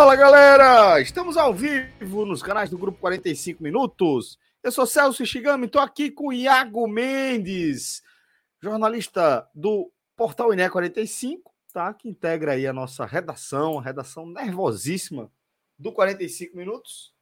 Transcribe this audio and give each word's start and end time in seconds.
Fala 0.00 0.16
galera! 0.16 0.98
Estamos 0.98 1.36
ao 1.36 1.52
vivo 1.52 2.24
nos 2.24 2.42
canais 2.42 2.70
do 2.70 2.78
Grupo 2.78 2.98
45 3.00 3.62
Minutos. 3.62 4.38
Eu 4.62 4.72
sou 4.72 4.86
Celso 4.86 5.26
Shigami, 5.26 5.66
estou 5.66 5.82
aqui 5.82 6.10
com 6.10 6.32
Iago 6.32 6.88
Mendes, 6.88 8.02
jornalista 8.62 9.46
do 9.54 9.92
Portal 10.16 10.54
INE 10.54 10.70
45, 10.70 11.52
tá? 11.70 11.92
que 11.92 12.08
integra 12.08 12.52
aí 12.52 12.66
a 12.66 12.72
nossa 12.72 13.04
redação, 13.04 13.78
a 13.78 13.82
redação 13.82 14.24
nervosíssima 14.24 15.30
do 15.78 15.92
45 15.92 16.56
Minutos, 16.56 17.12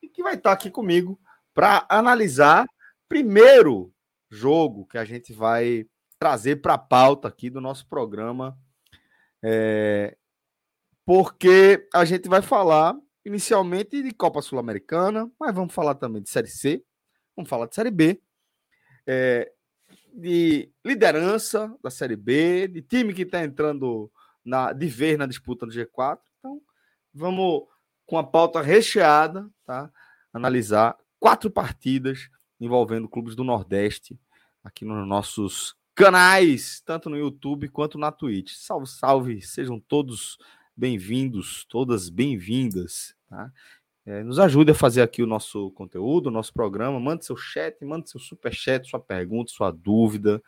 e 0.00 0.08
que 0.08 0.22
vai 0.22 0.36
estar 0.36 0.52
aqui 0.52 0.70
comigo 0.70 1.20
para 1.52 1.84
analisar 1.86 2.64
primeiro 3.10 3.92
jogo 4.30 4.86
que 4.86 4.96
a 4.96 5.04
gente 5.04 5.34
vai 5.34 5.84
trazer 6.18 6.62
para 6.62 6.72
a 6.72 6.78
pauta 6.78 7.28
aqui 7.28 7.50
do 7.50 7.60
nosso 7.60 7.86
programa. 7.86 8.58
É, 9.42 10.16
porque 11.04 11.88
a 11.92 12.04
gente 12.04 12.28
vai 12.28 12.42
falar 12.42 12.96
inicialmente 13.24 14.02
de 14.02 14.12
Copa 14.12 14.42
Sul-Americana, 14.42 15.30
mas 15.38 15.54
vamos 15.54 15.72
falar 15.72 15.94
também 15.94 16.22
de 16.22 16.30
Série 16.30 16.48
C, 16.48 16.84
vamos 17.36 17.48
falar 17.48 17.66
de 17.66 17.74
Série 17.74 17.90
B, 17.90 18.20
é, 19.06 19.52
de 20.12 20.70
liderança 20.84 21.74
da 21.82 21.90
Série 21.90 22.16
B, 22.16 22.68
de 22.68 22.82
time 22.82 23.14
que 23.14 23.22
está 23.22 23.42
entrando 23.42 24.10
na, 24.44 24.72
de 24.72 24.86
vez 24.86 25.16
na 25.16 25.26
disputa 25.26 25.66
do 25.66 25.72
G4. 25.72 26.18
Então, 26.38 26.60
vamos 27.14 27.64
com 28.06 28.18
a 28.18 28.24
pauta 28.24 28.60
recheada, 28.60 29.48
tá? 29.64 29.90
Analisar 30.32 30.96
quatro 31.18 31.50
partidas 31.50 32.28
envolvendo 32.60 33.08
clubes 33.08 33.34
do 33.34 33.44
Nordeste 33.44 34.18
aqui 34.62 34.84
nos 34.84 35.06
nossos 35.06 35.74
canais, 35.94 36.80
tanto 36.84 37.10
no 37.10 37.16
YouTube 37.16 37.68
quanto 37.68 37.98
na 37.98 38.10
Twitch. 38.10 38.52
Salve, 38.54 38.86
salve, 38.86 39.42
sejam 39.42 39.80
todos 39.80 40.38
bem-vindos, 40.76 41.64
todas 41.68 42.08
bem-vindas. 42.08 43.14
Tá? 43.28 43.50
É, 44.04 44.22
nos 44.22 44.38
ajude 44.38 44.72
a 44.72 44.74
fazer 44.74 45.02
aqui 45.02 45.22
o 45.22 45.26
nosso 45.26 45.70
conteúdo, 45.72 46.26
o 46.26 46.30
nosso 46.30 46.52
programa. 46.52 46.98
Mande 46.98 47.24
seu 47.24 47.36
chat, 47.36 47.84
mande 47.84 48.10
seu 48.10 48.18
super 48.18 48.52
chat, 48.52 48.88
sua 48.88 49.00
pergunta, 49.00 49.52
sua 49.52 49.70
dúvida. 49.70 50.42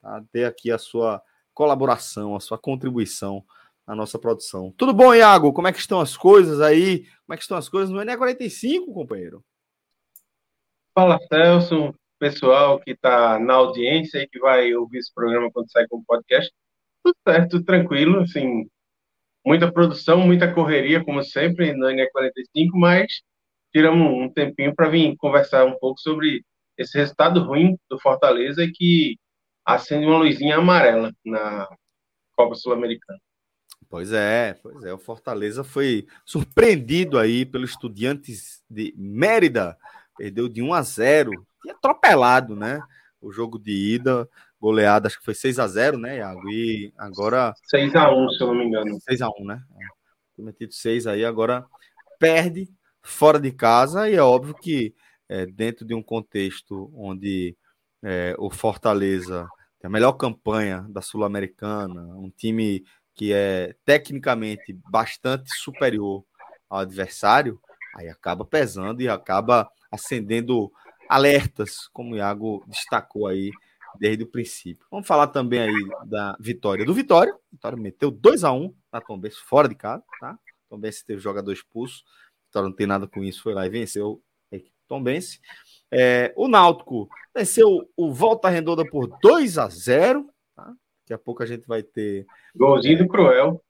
Tá? 0.00 0.22
Dê 0.32 0.44
aqui 0.44 0.70
a 0.70 0.78
sua 0.78 1.22
colaboração, 1.54 2.34
a 2.34 2.40
sua 2.40 2.58
contribuição 2.58 3.44
na 3.86 3.94
nossa 3.94 4.18
produção. 4.18 4.72
Tudo 4.76 4.92
bom, 4.92 5.14
Iago? 5.14 5.52
Como 5.52 5.68
é 5.68 5.72
que 5.72 5.78
estão 5.78 6.00
as 6.00 6.16
coisas 6.16 6.60
aí? 6.60 7.04
Como 7.24 7.34
é 7.34 7.36
que 7.36 7.42
estão 7.42 7.56
as 7.56 7.68
coisas 7.68 7.90
no 7.90 8.02
ENE 8.02 8.16
45, 8.16 8.92
companheiro? 8.92 9.44
Fala, 10.92 11.18
Celso, 11.28 11.94
pessoal 12.18 12.80
que 12.80 12.92
está 12.92 13.38
na 13.38 13.54
audiência 13.54 14.18
e 14.18 14.28
que 14.28 14.38
vai 14.38 14.74
ouvir 14.74 14.98
esse 14.98 15.12
programa 15.14 15.50
quando 15.52 15.70
sair 15.70 15.86
como 15.88 16.04
podcast. 16.04 16.52
Tudo 17.04 17.16
certo, 17.26 17.50
tudo 17.50 17.64
tranquilo, 17.64 18.20
assim, 18.20 18.68
muita 19.46 19.70
produção, 19.70 20.18
muita 20.18 20.52
correria, 20.52 21.04
como 21.04 21.22
sempre, 21.22 21.72
no 21.72 21.86
NE45, 21.86 22.70
mas 22.74 23.22
tiramos 23.72 24.12
um 24.12 24.28
tempinho 24.28 24.74
para 24.74 24.88
vir 24.88 25.14
conversar 25.16 25.64
um 25.64 25.78
pouco 25.78 26.00
sobre 26.00 26.42
esse 26.76 26.98
resultado 26.98 27.40
ruim 27.44 27.78
do 27.88 27.98
Fortaleza 28.00 28.66
que 28.74 29.16
acende 29.64 30.04
uma 30.04 30.18
luzinha 30.18 30.56
amarela 30.56 31.12
na 31.24 31.68
Copa 32.34 32.56
Sul-Americana. 32.56 33.20
Pois 33.88 34.12
é, 34.12 34.54
pois 34.62 34.84
é. 34.84 34.92
O 34.92 34.98
Fortaleza 34.98 35.62
foi 35.62 36.06
surpreendido 36.24 37.16
aí 37.16 37.46
pelo 37.46 37.64
Estudiantes 37.64 38.64
de 38.68 38.92
Mérida. 38.96 39.78
Perdeu 40.18 40.48
de 40.48 40.60
1 40.60 40.74
a 40.74 40.82
0. 40.82 41.30
E 41.64 41.70
atropelado, 41.70 42.56
né? 42.56 42.80
O 43.20 43.30
jogo 43.30 43.58
de 43.58 43.94
ida 43.94 44.28
goleada, 44.60 45.06
acho 45.06 45.18
que 45.18 45.24
foi 45.24 45.34
6 45.34 45.58
a 45.58 45.66
0 45.66 45.98
né, 45.98 46.18
Iago? 46.18 46.48
E 46.50 46.92
agora. 46.96 47.54
6 47.64 47.94
a 47.94 48.10
1 48.10 48.30
se 48.30 48.42
eu 48.42 48.48
não 48.48 48.54
me 48.54 48.64
engano. 48.64 48.98
6 49.00 49.22
a 49.22 49.28
1 49.28 49.44
né? 49.44 49.62
É. 50.38 50.42
Metido 50.42 50.72
6 50.72 51.06
aí, 51.06 51.24
agora 51.24 51.64
perde 52.18 52.68
fora 53.02 53.38
de 53.38 53.52
casa, 53.52 54.08
e 54.10 54.16
é 54.16 54.22
óbvio 54.22 54.54
que 54.54 54.94
é, 55.28 55.46
dentro 55.46 55.86
de 55.86 55.94
um 55.94 56.02
contexto 56.02 56.90
onde 56.94 57.56
é, 58.02 58.34
o 58.38 58.50
Fortaleza 58.50 59.48
tem 59.78 59.88
a 59.88 59.90
melhor 59.90 60.12
campanha 60.12 60.86
da 60.88 61.00
Sul-Americana, 61.00 62.02
um 62.16 62.30
time 62.30 62.84
que 63.14 63.32
é 63.32 63.74
tecnicamente 63.84 64.78
bastante 64.90 65.50
superior 65.56 66.24
ao 66.68 66.80
adversário, 66.80 67.60
aí 67.96 68.08
acaba 68.08 68.44
pesando 68.44 69.00
e 69.00 69.08
acaba 69.08 69.68
acendendo 69.90 70.70
alertas, 71.08 71.88
como 71.92 72.12
o 72.12 72.16
Iago 72.16 72.64
destacou 72.66 73.26
aí 73.26 73.50
desde 73.98 74.24
o 74.24 74.26
princípio. 74.26 74.86
Vamos 74.90 75.06
falar 75.06 75.28
também 75.28 75.60
aí 75.60 75.88
da 76.06 76.36
vitória 76.40 76.84
do 76.84 76.94
Vitória. 76.94 77.34
Vitória 77.50 77.78
meteu 77.78 78.10
2 78.10 78.44
a 78.44 78.52
1 78.52 78.74
na 78.92 79.00
Tombense 79.00 79.38
fora 79.38 79.68
de 79.68 79.74
casa, 79.74 80.02
tá? 80.20 80.38
Tombense 80.68 81.04
teve 81.04 81.20
jogador 81.20 81.52
expulso. 81.52 82.04
Vitória 82.46 82.68
não 82.68 82.76
tem 82.76 82.86
nada 82.86 83.06
com 83.06 83.22
isso, 83.22 83.42
foi 83.42 83.54
lá 83.54 83.66
e 83.66 83.70
venceu 83.70 84.22
a 84.52 84.56
Tombense. 84.88 85.40
É, 85.90 86.32
o 86.36 86.48
Náutico 86.48 87.08
venceu 87.34 87.88
o 87.96 88.12
Volta 88.12 88.48
Redonda 88.48 88.84
por 88.88 89.06
2 89.20 89.58
a 89.58 89.68
0 89.68 90.28
tá? 90.54 90.74
Daqui 91.00 91.12
a 91.12 91.18
pouco 91.18 91.42
a 91.42 91.46
gente 91.46 91.66
vai 91.66 91.82
ter. 91.82 92.26
Golzinho 92.54 92.98
é, 92.98 93.02
do 93.02 93.08
Cruel. 93.08 93.62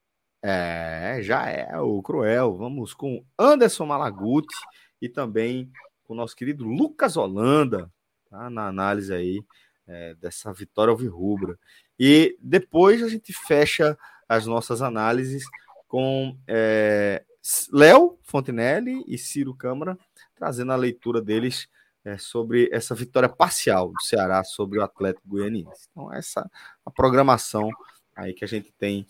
É, 0.42 1.18
já 1.22 1.48
é 1.48 1.78
o 1.78 2.00
Cruel. 2.02 2.56
Vamos 2.56 2.94
com 2.94 3.24
Anderson 3.38 3.86
Malaguti 3.86 4.54
e 5.00 5.08
também 5.08 5.70
com 6.04 6.14
o 6.14 6.16
nosso 6.16 6.36
querido 6.36 6.64
Lucas 6.64 7.16
Holanda, 7.16 7.90
tá? 8.30 8.48
Na 8.48 8.68
análise 8.68 9.12
aí 9.12 9.42
é, 9.86 10.14
dessa 10.14 10.52
vitória 10.52 10.90
alvirrubra. 10.90 11.58
E 11.98 12.36
depois 12.40 13.02
a 13.02 13.08
gente 13.08 13.32
fecha 13.32 13.96
as 14.28 14.46
nossas 14.46 14.82
análises 14.82 15.44
com 15.86 16.36
é, 16.46 17.24
Léo 17.72 18.18
Fontenelle 18.22 19.04
e 19.06 19.16
Ciro 19.16 19.54
Câmara, 19.54 19.96
trazendo 20.34 20.72
a 20.72 20.76
leitura 20.76 21.22
deles 21.22 21.68
é, 22.04 22.18
sobre 22.18 22.68
essa 22.72 22.94
vitória 22.94 23.28
parcial 23.28 23.88
do 23.88 24.02
Ceará 24.02 24.42
sobre 24.44 24.78
o 24.78 24.82
Atlético 24.82 25.28
Goianiense. 25.28 25.88
Então, 25.90 26.12
essa 26.12 26.48
a 26.84 26.90
programação 26.90 27.70
aí 28.14 28.32
que 28.32 28.44
a 28.44 28.48
gente 28.48 28.72
tem 28.72 29.06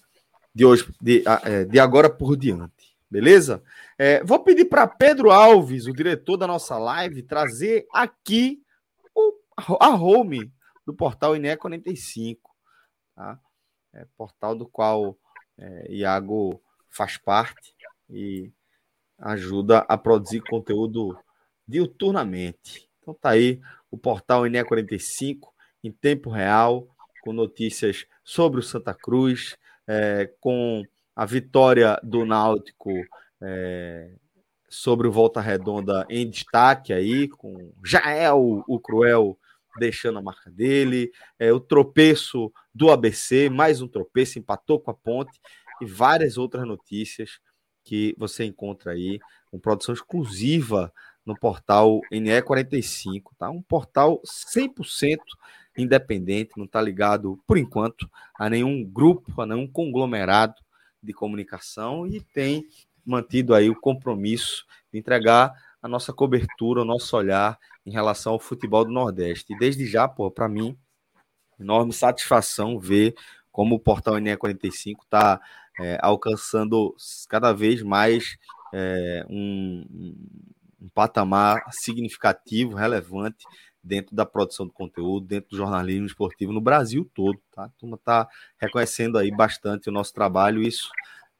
de 0.54 0.64
hoje, 0.64 0.88
de, 1.00 1.22
é, 1.44 1.64
de 1.64 1.78
agora 1.78 2.08
por 2.08 2.36
diante. 2.36 2.96
Beleza? 3.10 3.62
É, 3.98 4.22
vou 4.24 4.40
pedir 4.40 4.64
para 4.64 4.86
Pedro 4.86 5.30
Alves, 5.30 5.86
o 5.86 5.92
diretor 5.92 6.36
da 6.36 6.46
nossa 6.46 6.76
live, 6.76 7.22
trazer 7.22 7.86
aqui 7.92 8.60
o, 9.14 9.34
a 9.78 9.90
home 9.90 10.50
do 10.86 10.94
portal 10.94 11.34
INE 11.34 11.56
45, 11.56 12.54
tá? 13.14 13.40
É, 13.92 14.06
portal 14.16 14.54
do 14.54 14.66
qual 14.66 15.18
é, 15.58 15.92
Iago 15.92 16.62
faz 16.88 17.18
parte 17.18 17.74
e 18.08 18.52
ajuda 19.18 19.78
a 19.88 19.98
produzir 19.98 20.40
conteúdo 20.42 21.18
diuturnamente. 21.66 22.88
Então 23.00 23.14
tá 23.14 23.30
aí 23.30 23.60
o 23.90 23.98
portal 23.98 24.46
INE 24.46 24.64
45 24.64 25.52
em 25.82 25.90
tempo 25.90 26.30
real, 26.30 26.88
com 27.22 27.32
notícias 27.32 28.06
sobre 28.22 28.60
o 28.60 28.62
Santa 28.62 28.94
Cruz, 28.94 29.56
é, 29.86 30.32
com 30.40 30.82
a 31.14 31.24
vitória 31.24 31.98
do 32.02 32.24
Náutico 32.24 32.92
é, 33.42 34.12
sobre 34.68 35.08
o 35.08 35.12
Volta 35.12 35.40
Redonda 35.40 36.06
em 36.10 36.28
destaque 36.28 36.92
aí, 36.92 37.28
com 37.28 37.72
Jael, 37.84 38.62
o 38.68 38.78
Cruel, 38.78 39.38
deixando 39.78 40.18
a 40.18 40.22
marca 40.22 40.50
dele, 40.50 41.10
é, 41.38 41.52
o 41.52 41.60
tropeço 41.60 42.52
do 42.74 42.90
ABC, 42.90 43.48
mais 43.48 43.80
um 43.80 43.88
tropeço, 43.88 44.38
empatou 44.38 44.80
com 44.80 44.90
a 44.90 44.94
ponte, 44.94 45.40
e 45.80 45.86
várias 45.86 46.38
outras 46.38 46.66
notícias 46.66 47.38
que 47.84 48.14
você 48.18 48.44
encontra 48.44 48.92
aí, 48.92 49.20
com 49.50 49.58
produção 49.58 49.94
exclusiva 49.94 50.92
no 51.24 51.38
portal 51.38 52.00
NE45, 52.12 53.22
tá? 53.38 53.50
Um 53.50 53.62
portal 53.62 54.20
100% 54.24 55.18
independente, 55.76 56.52
não 56.56 56.64
está 56.64 56.80
ligado, 56.80 57.38
por 57.46 57.58
enquanto, 57.58 58.10
a 58.38 58.48
nenhum 58.48 58.84
grupo, 58.84 59.40
a 59.40 59.46
nenhum 59.46 59.66
conglomerado 59.66 60.54
de 61.02 61.12
comunicação 61.12 62.06
e 62.06 62.20
tem 62.20 62.66
mantido 63.04 63.54
aí 63.54 63.70
o 63.70 63.80
compromisso 63.80 64.64
de 64.92 64.98
entregar 64.98 65.52
a 65.82 65.88
nossa 65.88 66.12
cobertura, 66.12 66.82
o 66.82 66.84
nosso 66.84 67.16
olhar 67.16 67.58
em 67.84 67.90
relação 67.90 68.32
ao 68.32 68.40
futebol 68.40 68.84
do 68.84 68.90
Nordeste. 68.90 69.52
E 69.52 69.58
desde 69.58 69.86
já, 69.86 70.08
pô, 70.08 70.30
para 70.30 70.48
mim, 70.48 70.76
enorme 71.58 71.92
satisfação 71.92 72.78
ver 72.78 73.14
como 73.52 73.76
o 73.76 73.80
portal 73.80 74.14
NE45 74.14 74.96
está 75.04 75.40
é, 75.80 75.98
alcançando 76.02 76.94
cada 77.28 77.52
vez 77.52 77.82
mais 77.82 78.36
é, 78.72 79.24
um, 79.28 79.86
um 80.80 80.88
patamar 80.94 81.62
significativo, 81.70 82.74
relevante 82.74 83.44
dentro 83.82 84.16
da 84.16 84.26
produção 84.26 84.66
de 84.66 84.72
conteúdo, 84.72 85.26
dentro 85.26 85.50
do 85.50 85.56
jornalismo 85.56 86.06
esportivo 86.06 86.52
no 86.52 86.60
Brasil 86.60 87.08
todo, 87.14 87.40
tá? 87.52 87.64
A 87.64 87.68
turma 87.78 87.96
está 87.96 88.28
reconhecendo 88.58 89.16
aí 89.16 89.30
bastante 89.30 89.88
o 89.88 89.92
nosso 89.92 90.12
trabalho, 90.12 90.60
isso 90.60 90.90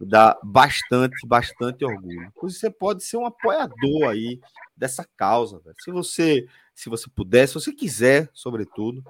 dá 0.00 0.38
bastante, 0.43 1.26
bastante 1.26 1.84
orgulho. 1.84 2.31
Você 2.43 2.70
pode 2.70 3.04
ser 3.04 3.16
um 3.16 3.26
apoiador 3.26 4.08
aí 4.10 4.38
dessa 4.76 5.08
causa, 5.16 5.58
velho. 5.60 5.76
Se 5.81 5.90
você, 5.90 6.46
se 6.75 6.90
você 6.90 7.08
puder, 7.08 7.46
se 7.46 7.54
você 7.54 7.72
quiser, 7.72 8.28
sobretudo, 8.34 9.02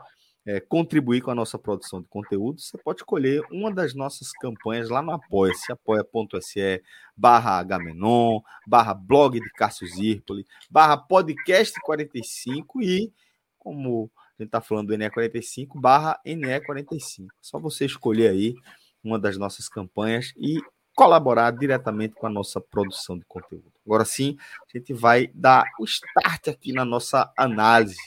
é, 0.47 0.61
contribuir 0.61 1.23
com 1.23 1.31
a 1.33 1.35
nossa 1.35 1.59
produção 1.59 2.00
de 2.00 2.06
conteúdo, 2.06 2.61
você 2.61 2.79
pode 2.79 3.00
escolher 3.00 3.43
uma 3.50 3.73
das 3.73 3.94
nossas 3.94 4.31
campanhas 4.31 4.88
lá 4.88 5.03
no 5.03 5.11
Apoia-se, 5.11 5.73
apoia.se 5.73 6.83
barra 7.17 7.59
Agamenon, 7.59 8.41
barra 8.65 8.94
blog 8.94 9.41
de 9.41 9.50
Cássio 9.50 9.89
Zirpoli, 9.89 10.47
barra 10.71 10.97
podcast 10.97 11.75
45 11.81 12.81
e, 12.81 13.12
como 13.59 14.09
a 14.39 14.43
gente 14.43 14.49
está 14.49 14.61
falando 14.61 14.89
do 14.89 14.94
NE45, 14.94 15.81
barra 15.81 16.21
NE45. 16.25 17.27
Só 17.41 17.59
você 17.59 17.85
escolher 17.87 18.31
aí 18.31 18.55
uma 19.03 19.19
das 19.19 19.37
nossas 19.37 19.69
campanhas 19.69 20.32
e 20.37 20.61
colaborar 20.96 21.50
diretamente 21.50 22.14
com 22.14 22.26
a 22.26 22.31
nossa 22.31 22.58
produção 22.58 23.19
de 23.19 23.25
conteúdo. 23.26 23.70
Agora 23.84 24.04
sim, 24.04 24.37
a 24.62 24.78
gente 24.78 24.94
vai 24.94 25.31
dar 25.34 25.64
o 25.78 25.84
start 25.84 26.48
aqui 26.48 26.72
na 26.72 26.87
nossa 26.87 27.31
análise. 27.37 28.00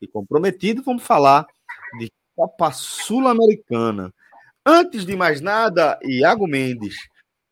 E 0.00 0.08
comprometido, 0.08 0.82
vamos 0.82 1.04
falar 1.04 1.46
de 2.00 2.10
Copa 2.34 2.72
Sul-Americana. 2.72 4.12
Antes 4.66 5.06
de 5.06 5.16
mais 5.16 5.40
nada, 5.40 5.98
Iago 6.02 6.48
Mendes, 6.48 6.96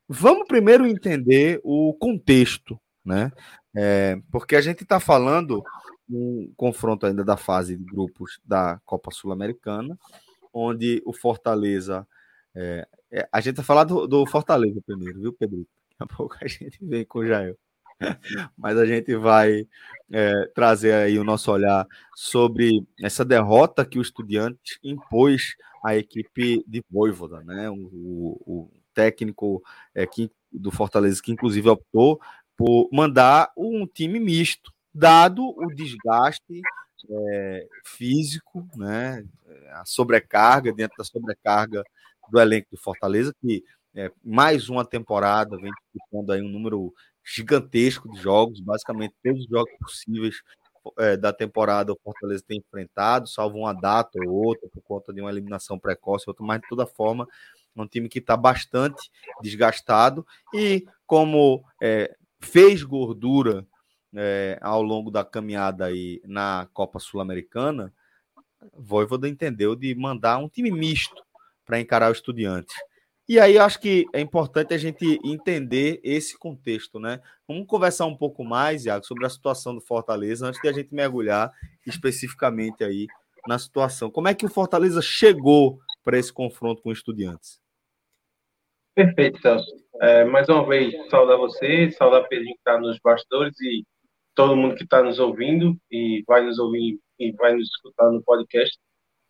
vamos 0.08 0.48
primeiro 0.48 0.84
entender 0.84 1.60
o 1.62 1.94
contexto, 1.94 2.78
né? 3.04 3.30
É, 3.74 4.20
porque 4.32 4.56
a 4.56 4.60
gente 4.60 4.82
está 4.82 4.98
falando 4.98 5.62
um 6.08 6.52
confronto 6.56 7.06
ainda 7.06 7.24
da 7.24 7.36
fase 7.36 7.76
de 7.76 7.84
grupos 7.84 8.40
da 8.44 8.80
Copa 8.84 9.12
Sul-Americana, 9.12 9.96
onde 10.52 11.00
o 11.06 11.12
Fortaleza. 11.12 12.04
É, 12.52 12.88
é, 13.12 13.28
a 13.32 13.40
gente 13.40 13.56
vai 13.56 13.64
falar 13.64 13.84
do, 13.84 14.06
do, 14.06 14.26
Fortaleza 14.26 14.80
primeiro, 14.84 15.20
viu, 15.20 15.32
Pedro? 15.32 15.66
Daqui 15.98 16.12
a 16.12 16.16
pouco 16.16 16.36
a 16.40 16.46
gente 16.46 16.78
vem 16.82 17.04
com 17.04 17.20
o 17.20 17.26
Jair. 17.26 17.56
mas 18.56 18.78
a 18.78 18.86
gente 18.86 19.14
vai 19.16 19.66
é, 20.10 20.46
trazer 20.54 20.94
aí 20.94 21.18
o 21.18 21.24
nosso 21.24 21.52
olhar 21.52 21.86
sobre 22.14 22.82
essa 23.02 23.24
derrota 23.24 23.84
que 23.84 23.98
o 23.98 24.02
Estudiantes 24.02 24.78
impôs 24.82 25.54
à 25.84 25.96
equipe 25.96 26.64
de 26.66 26.82
Voivoda, 26.90 27.42
né? 27.42 27.68
O, 27.70 28.40
o, 28.46 28.70
técnico 28.92 29.62
é, 29.94 30.04
que, 30.04 30.30
do 30.52 30.70
Fortaleza 30.70 31.22
que 31.22 31.30
inclusive 31.30 31.68
optou 31.68 32.20
por 32.56 32.88
mandar 32.92 33.50
um 33.56 33.86
time 33.86 34.18
misto, 34.18 34.72
dado 34.92 35.42
o 35.42 35.66
desgaste 35.74 36.60
é, 37.08 37.66
físico, 37.84 38.68
né? 38.76 39.24
A 39.72 39.84
sobrecarga 39.84 40.72
dentro 40.72 40.96
da 40.98 41.04
sobrecarga 41.04 41.82
do 42.30 42.40
elenco 42.40 42.68
do 42.70 42.76
Fortaleza 42.76 43.34
que 43.40 43.64
é, 43.94 44.10
mais 44.24 44.68
uma 44.68 44.84
temporada 44.84 45.56
vem 45.56 45.72
disputando 45.92 46.30
aí 46.30 46.40
um 46.40 46.48
número 46.48 46.94
gigantesco 47.24 48.10
de 48.10 48.20
jogos, 48.20 48.60
basicamente 48.60 49.14
todos 49.22 49.40
os 49.40 49.48
jogos 49.48 49.72
possíveis 49.80 50.36
é, 50.98 51.16
da 51.16 51.32
temporada 51.32 51.92
o 51.92 51.98
Fortaleza 52.02 52.44
tem 52.46 52.58
enfrentado, 52.58 53.28
salvo 53.28 53.58
uma 53.58 53.72
data 53.72 54.18
ou 54.26 54.32
outra, 54.32 54.68
por 54.72 54.82
conta 54.82 55.12
de 55.12 55.20
uma 55.20 55.30
eliminação 55.30 55.78
precoce, 55.78 56.24
outra, 56.28 56.44
mas 56.44 56.60
de 56.60 56.68
toda 56.68 56.86
forma, 56.86 57.26
é 57.76 57.80
um 57.80 57.86
time 57.86 58.08
que 58.08 58.18
está 58.18 58.36
bastante 58.36 59.10
desgastado 59.42 60.26
e 60.54 60.86
como 61.06 61.62
é, 61.82 62.16
fez 62.40 62.82
gordura 62.82 63.66
é, 64.14 64.58
ao 64.60 64.82
longo 64.82 65.10
da 65.10 65.24
caminhada 65.24 65.86
aí 65.86 66.20
na 66.24 66.68
Copa 66.72 66.98
Sul-Americana, 66.98 67.92
Voivoda 68.74 69.28
entendeu 69.28 69.74
de 69.74 69.94
mandar 69.94 70.38
um 70.38 70.48
time 70.48 70.70
misto 70.70 71.14
para 71.64 71.80
encarar 71.80 72.08
o 72.08 72.12
Estudiantes. 72.12 72.74
E 73.28 73.38
aí 73.38 73.56
acho 73.58 73.80
que 73.80 74.06
é 74.12 74.20
importante 74.20 74.74
a 74.74 74.78
gente 74.78 75.18
entender 75.24 76.00
esse 76.02 76.36
contexto, 76.36 76.98
né? 76.98 77.20
Vamos 77.46 77.64
conversar 77.66 78.06
um 78.06 78.16
pouco 78.16 78.44
mais, 78.44 78.86
Iago, 78.86 79.06
sobre 79.06 79.24
a 79.24 79.30
situação 79.30 79.72
do 79.72 79.80
Fortaleza, 79.80 80.48
antes 80.48 80.60
de 80.60 80.68
a 80.68 80.72
gente 80.72 80.92
mergulhar 80.92 81.52
especificamente 81.86 82.82
aí 82.82 83.06
na 83.46 83.56
situação. 83.56 84.10
Como 84.10 84.26
é 84.26 84.34
que 84.34 84.44
o 84.44 84.50
Fortaleza 84.50 85.00
chegou 85.00 85.78
para 86.02 86.18
esse 86.18 86.32
confronto 86.32 86.82
com 86.82 86.90
os 86.90 86.98
estudiantes? 86.98 87.60
Perfeito, 88.96 89.40
Celso. 89.40 89.70
É, 90.02 90.24
mais 90.24 90.48
uma 90.48 90.66
vez, 90.66 90.92
saudar 91.08 91.36
você, 91.36 91.90
saudar 91.92 92.26
Pedrinho 92.26 92.54
que 92.54 92.60
está 92.60 92.80
nos 92.80 92.98
bastidores 92.98 93.54
e 93.60 93.84
todo 94.34 94.56
mundo 94.56 94.74
que 94.74 94.84
está 94.84 95.02
nos 95.02 95.18
ouvindo 95.18 95.76
e 95.90 96.24
vai 96.26 96.44
nos 96.44 96.58
ouvir 96.58 96.98
e 97.18 97.32
vai 97.32 97.54
nos 97.54 97.68
escutar 97.68 98.10
no 98.10 98.22
podcast. 98.22 98.76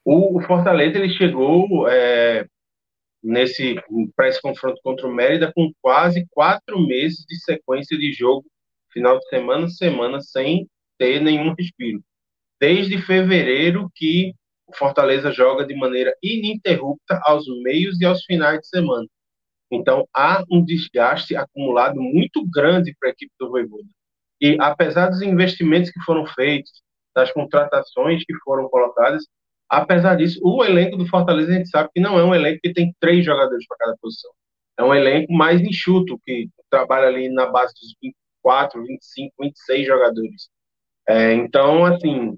O, 0.05 0.41
Fortaleza 0.43 0.99
ele 0.99 1.11
chegou 1.11 1.89
é, 1.89 2.47
nesse 3.23 3.77
para 4.17 4.29
esse 4.29 4.41
confronto 4.41 4.81
contra 4.83 5.07
o 5.07 5.13
Mérida 5.13 5.53
com 5.53 5.71
quase 5.81 6.27
quatro 6.31 6.81
meses 6.81 7.25
de 7.27 7.39
sequência 7.43 7.97
de 7.99 8.13
jogo, 8.13 8.47
final 8.93 9.19
de 9.19 9.29
semana 9.29 9.69
semana, 9.69 10.21
sem 10.21 10.69
ter 10.99 11.21
nenhum 11.21 11.55
respiro. 11.55 12.03
Desde 12.61 13.01
fevereiro 13.01 13.91
que 13.95 14.35
o 14.67 14.77
Fortaleza 14.77 15.33
joga 15.33 15.67
de 15.67 15.75
maneira 15.75 16.15
ininterrupta 16.23 17.21
aos 17.25 17.47
meios 17.63 18.01
e 18.01 18.05
aos 18.05 18.25
finais 18.25 18.61
de 18.61 18.69
semana. 18.69 19.07
Então 19.71 20.07
há 20.15 20.45
um 20.51 20.65
desgaste 20.65 21.37
acumulado 21.37 22.01
muito 22.01 22.45
grande 22.51 22.95
para 22.99 23.11
a 23.11 23.13
equipe 23.13 23.33
do 23.39 23.51
Voivoda. 23.51 23.89
E 24.41 24.57
apesar 24.61 25.09
dos 25.09 25.23
investimentos 25.23 25.91
que 25.91 26.01
foram 26.01 26.27
feitos, 26.27 26.83
das 27.15 27.33
contratações 27.33 28.25
que 28.25 28.35
foram 28.45 28.69
colocadas, 28.69 29.25
Apesar 29.71 30.17
disso, 30.17 30.41
o 30.43 30.65
elenco 30.65 30.97
do 30.97 31.07
Fortaleza 31.07 31.53
a 31.53 31.55
gente 31.55 31.69
sabe 31.69 31.91
que 31.95 32.01
não 32.01 32.19
é 32.19 32.25
um 32.25 32.35
elenco 32.35 32.59
que 32.61 32.73
tem 32.73 32.93
três 32.99 33.25
jogadores 33.25 33.65
para 33.69 33.77
cada 33.79 33.97
posição. 34.01 34.33
É 34.77 34.83
um 34.83 34.93
elenco 34.93 35.33
mais 35.33 35.61
enxuto, 35.61 36.19
que 36.25 36.49
trabalha 36.69 37.07
ali 37.07 37.29
na 37.29 37.47
base 37.47 37.73
dos 37.75 37.95
24, 38.03 38.85
25, 38.85 39.35
26 39.39 39.87
jogadores. 39.87 40.49
É, 41.09 41.35
então, 41.35 41.85
assim, 41.85 42.37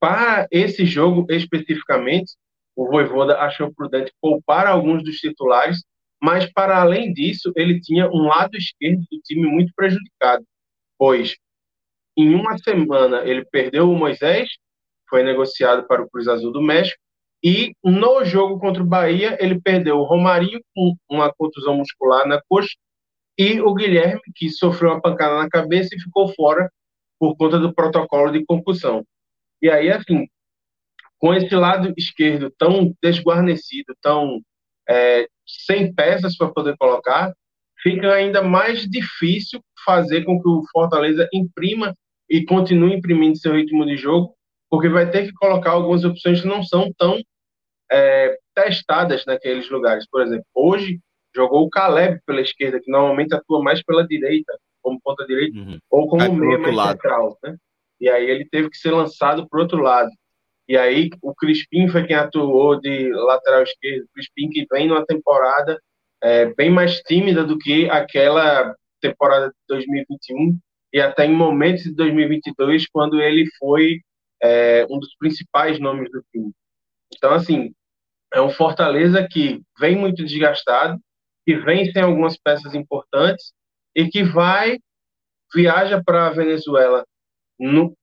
para 0.00 0.48
esse 0.50 0.84
jogo 0.84 1.26
especificamente, 1.30 2.32
o 2.74 2.86
Voivoda 2.86 3.38
achou 3.38 3.72
prudente 3.72 4.12
poupar 4.20 4.66
alguns 4.66 5.04
dos 5.04 5.16
titulares, 5.16 5.84
mas 6.20 6.52
para 6.52 6.80
além 6.80 7.12
disso, 7.12 7.52
ele 7.54 7.80
tinha 7.80 8.08
um 8.08 8.26
lado 8.26 8.56
esquerdo 8.56 9.00
do 9.10 9.20
time 9.22 9.46
muito 9.46 9.72
prejudicado, 9.74 10.44
pois 10.98 11.36
em 12.16 12.34
uma 12.34 12.58
semana 12.58 13.22
ele 13.24 13.44
perdeu 13.44 13.90
o 13.90 13.96
Moisés, 13.96 14.48
foi 15.08 15.22
negociado 15.22 15.86
para 15.86 16.02
o 16.02 16.08
Cruz 16.08 16.28
Azul 16.28 16.52
do 16.52 16.60
México. 16.60 17.00
E 17.42 17.74
no 17.84 18.24
jogo 18.24 18.58
contra 18.58 18.82
o 18.82 18.86
Bahia, 18.86 19.36
ele 19.40 19.60
perdeu 19.60 19.98
o 19.98 20.04
Romarinho 20.04 20.60
com 20.74 20.94
uma 21.08 21.32
contusão 21.32 21.76
muscular 21.76 22.26
na 22.26 22.40
coxa 22.48 22.74
e 23.38 23.60
o 23.60 23.74
Guilherme, 23.74 24.20
que 24.34 24.48
sofreu 24.48 24.90
uma 24.90 25.00
pancada 25.00 25.36
na 25.36 25.48
cabeça 25.48 25.94
e 25.94 26.00
ficou 26.00 26.32
fora 26.34 26.70
por 27.18 27.36
conta 27.36 27.58
do 27.58 27.74
protocolo 27.74 28.32
de 28.32 28.44
concussão. 28.44 29.04
E 29.60 29.70
aí, 29.70 29.90
assim, 29.90 30.26
com 31.18 31.34
esse 31.34 31.54
lado 31.54 31.92
esquerdo 31.96 32.52
tão 32.58 32.94
desguarnecido, 33.02 33.94
tão 34.00 34.40
é, 34.88 35.28
sem 35.46 35.94
peças 35.94 36.36
para 36.36 36.50
poder 36.50 36.76
colocar, 36.78 37.34
fica 37.82 38.12
ainda 38.12 38.42
mais 38.42 38.88
difícil 38.88 39.60
fazer 39.84 40.24
com 40.24 40.40
que 40.40 40.48
o 40.48 40.64
Fortaleza 40.72 41.28
imprima 41.32 41.94
e 42.28 42.44
continue 42.44 42.94
imprimindo 42.94 43.38
seu 43.38 43.54
ritmo 43.54 43.84
de 43.86 43.96
jogo 43.96 44.34
porque 44.70 44.88
vai 44.88 45.10
ter 45.10 45.26
que 45.26 45.32
colocar 45.32 45.70
algumas 45.70 46.04
opções 46.04 46.40
que 46.40 46.48
não 46.48 46.62
são 46.62 46.92
tão 46.98 47.20
é, 47.90 48.36
testadas 48.54 49.24
naqueles 49.26 49.68
lugares. 49.70 50.06
Por 50.10 50.22
exemplo, 50.22 50.46
hoje 50.54 51.00
jogou 51.34 51.64
o 51.64 51.70
Caleb 51.70 52.20
pela 52.26 52.40
esquerda, 52.40 52.80
que 52.80 52.90
normalmente 52.90 53.34
atua 53.34 53.62
mais 53.62 53.82
pela 53.82 54.06
direita, 54.06 54.58
como 54.82 55.00
ponta 55.02 55.26
direita, 55.26 55.58
uhum. 55.58 55.78
ou 55.90 56.08
como 56.08 56.32
meia 56.32 56.58
mais 56.58 56.74
lado. 56.74 56.92
central, 56.92 57.38
né? 57.42 57.56
E 58.00 58.08
aí 58.08 58.28
ele 58.28 58.46
teve 58.50 58.70
que 58.70 58.76
ser 58.76 58.90
lançado 58.90 59.48
para 59.48 59.58
o 59.58 59.62
outro 59.62 59.80
lado. 59.80 60.10
E 60.68 60.76
aí 60.76 61.10
o 61.22 61.34
Crispim 61.34 61.88
foi 61.88 62.06
quem 62.06 62.16
atuou 62.16 62.80
de 62.80 63.10
lateral 63.12 63.62
esquerdo. 63.62 64.04
O 64.04 64.08
Crispim 64.14 64.50
que 64.50 64.66
vem 64.70 64.88
numa 64.88 65.04
temporada 65.04 65.78
é, 66.22 66.52
bem 66.54 66.70
mais 66.70 67.00
tímida 67.00 67.44
do 67.44 67.58
que 67.58 67.88
aquela 67.88 68.74
temporada 69.00 69.48
de 69.48 69.54
2021 69.68 70.58
e 70.92 71.00
até 71.00 71.26
em 71.26 71.34
momentos 71.34 71.84
de 71.84 71.94
2022, 71.94 72.86
quando 72.88 73.20
ele 73.20 73.44
foi 73.58 74.00
é, 74.42 74.86
um 74.90 74.98
dos 74.98 75.14
principais 75.16 75.78
nomes 75.78 76.10
do 76.10 76.22
time. 76.32 76.52
Então, 77.14 77.32
assim, 77.32 77.72
é 78.32 78.40
um 78.40 78.50
Fortaleza 78.50 79.26
que 79.28 79.62
vem 79.78 79.96
muito 79.96 80.24
desgastado, 80.24 80.98
que 81.44 81.56
vem 81.56 81.90
sem 81.90 82.02
algumas 82.02 82.36
peças 82.36 82.74
importantes 82.74 83.52
e 83.94 84.08
que 84.08 84.22
vai, 84.22 84.78
viaja 85.54 86.02
para 86.04 86.26
a 86.26 86.30
Venezuela 86.30 87.04
no, 87.58 87.96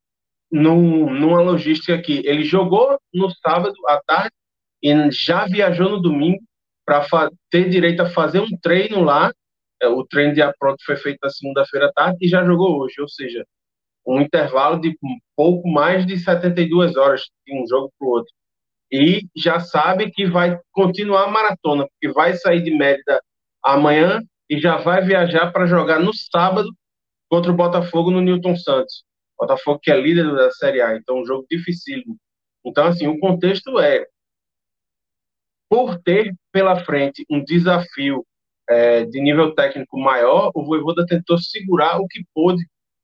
no, 0.51 1.09
numa 1.09 1.41
logística 1.41 2.01
que 2.01 2.25
ele 2.25 2.43
jogou 2.43 2.97
no 3.13 3.29
sábado 3.29 3.75
à 3.87 4.01
tarde 4.05 4.33
e 4.81 5.11
já 5.11 5.45
viajou 5.45 5.89
no 5.89 6.01
domingo 6.01 6.43
para 6.85 7.29
ter 7.49 7.69
direito 7.69 8.01
a 8.01 8.09
fazer 8.09 8.39
um 8.39 8.57
treino 8.61 9.01
lá. 9.03 9.31
É, 9.81 9.87
o 9.87 10.05
treino 10.05 10.33
de 10.33 10.41
pronto 10.57 10.83
foi 10.85 10.95
feito 10.95 11.19
na 11.21 11.29
segunda-feira 11.29 11.87
à 11.87 11.93
tarde 11.93 12.17
e 12.21 12.27
já 12.27 12.43
jogou 12.45 12.81
hoje, 12.81 13.01
ou 13.01 13.07
seja, 13.07 13.45
um 14.05 14.21
intervalo 14.21 14.79
de 14.79 14.89
um 15.03 15.17
pouco 15.35 15.67
mais 15.67 16.05
de 16.05 16.17
72 16.17 16.95
horas 16.95 17.21
de 17.45 17.57
um 17.57 17.65
jogo 17.67 17.91
para 17.97 18.07
o 18.07 18.11
outro. 18.11 18.33
E 18.91 19.27
já 19.35 19.59
sabe 19.59 20.11
que 20.11 20.25
vai 20.25 20.59
continuar 20.71 21.23
a 21.23 21.31
maratona, 21.31 21.87
porque 21.87 22.13
vai 22.13 22.35
sair 22.35 22.61
de 22.61 22.71
Mérida 22.71 23.21
amanhã 23.63 24.21
e 24.49 24.59
já 24.59 24.77
vai 24.77 25.03
viajar 25.03 25.51
para 25.51 25.65
jogar 25.65 25.99
no 25.99 26.13
sábado 26.13 26.69
contra 27.29 27.51
o 27.51 27.55
Botafogo 27.55 28.11
no 28.11 28.21
Newton 28.21 28.55
Santos. 28.55 29.03
Botafogo 29.39 29.79
que 29.81 29.91
é 29.91 29.99
líder 29.99 30.31
da 30.35 30.51
Série 30.51 30.81
A, 30.81 30.95
então 30.95 31.21
um 31.21 31.25
jogo 31.25 31.45
dificílimo. 31.49 32.17
Então, 32.65 32.85
assim, 32.85 33.07
o 33.07 33.19
contexto 33.19 33.79
é 33.79 34.05
por 35.69 35.97
ter 36.03 36.35
pela 36.51 36.85
frente 36.85 37.25
um 37.29 37.43
desafio 37.43 38.23
é, 38.69 39.05
de 39.05 39.19
nível 39.19 39.55
técnico 39.55 39.99
maior, 39.99 40.51
o 40.53 40.63
Voivoda 40.63 41.05
tentou 41.05 41.37
segurar 41.37 41.99
o 41.99 42.07
que 42.07 42.23
pôde 42.33 42.63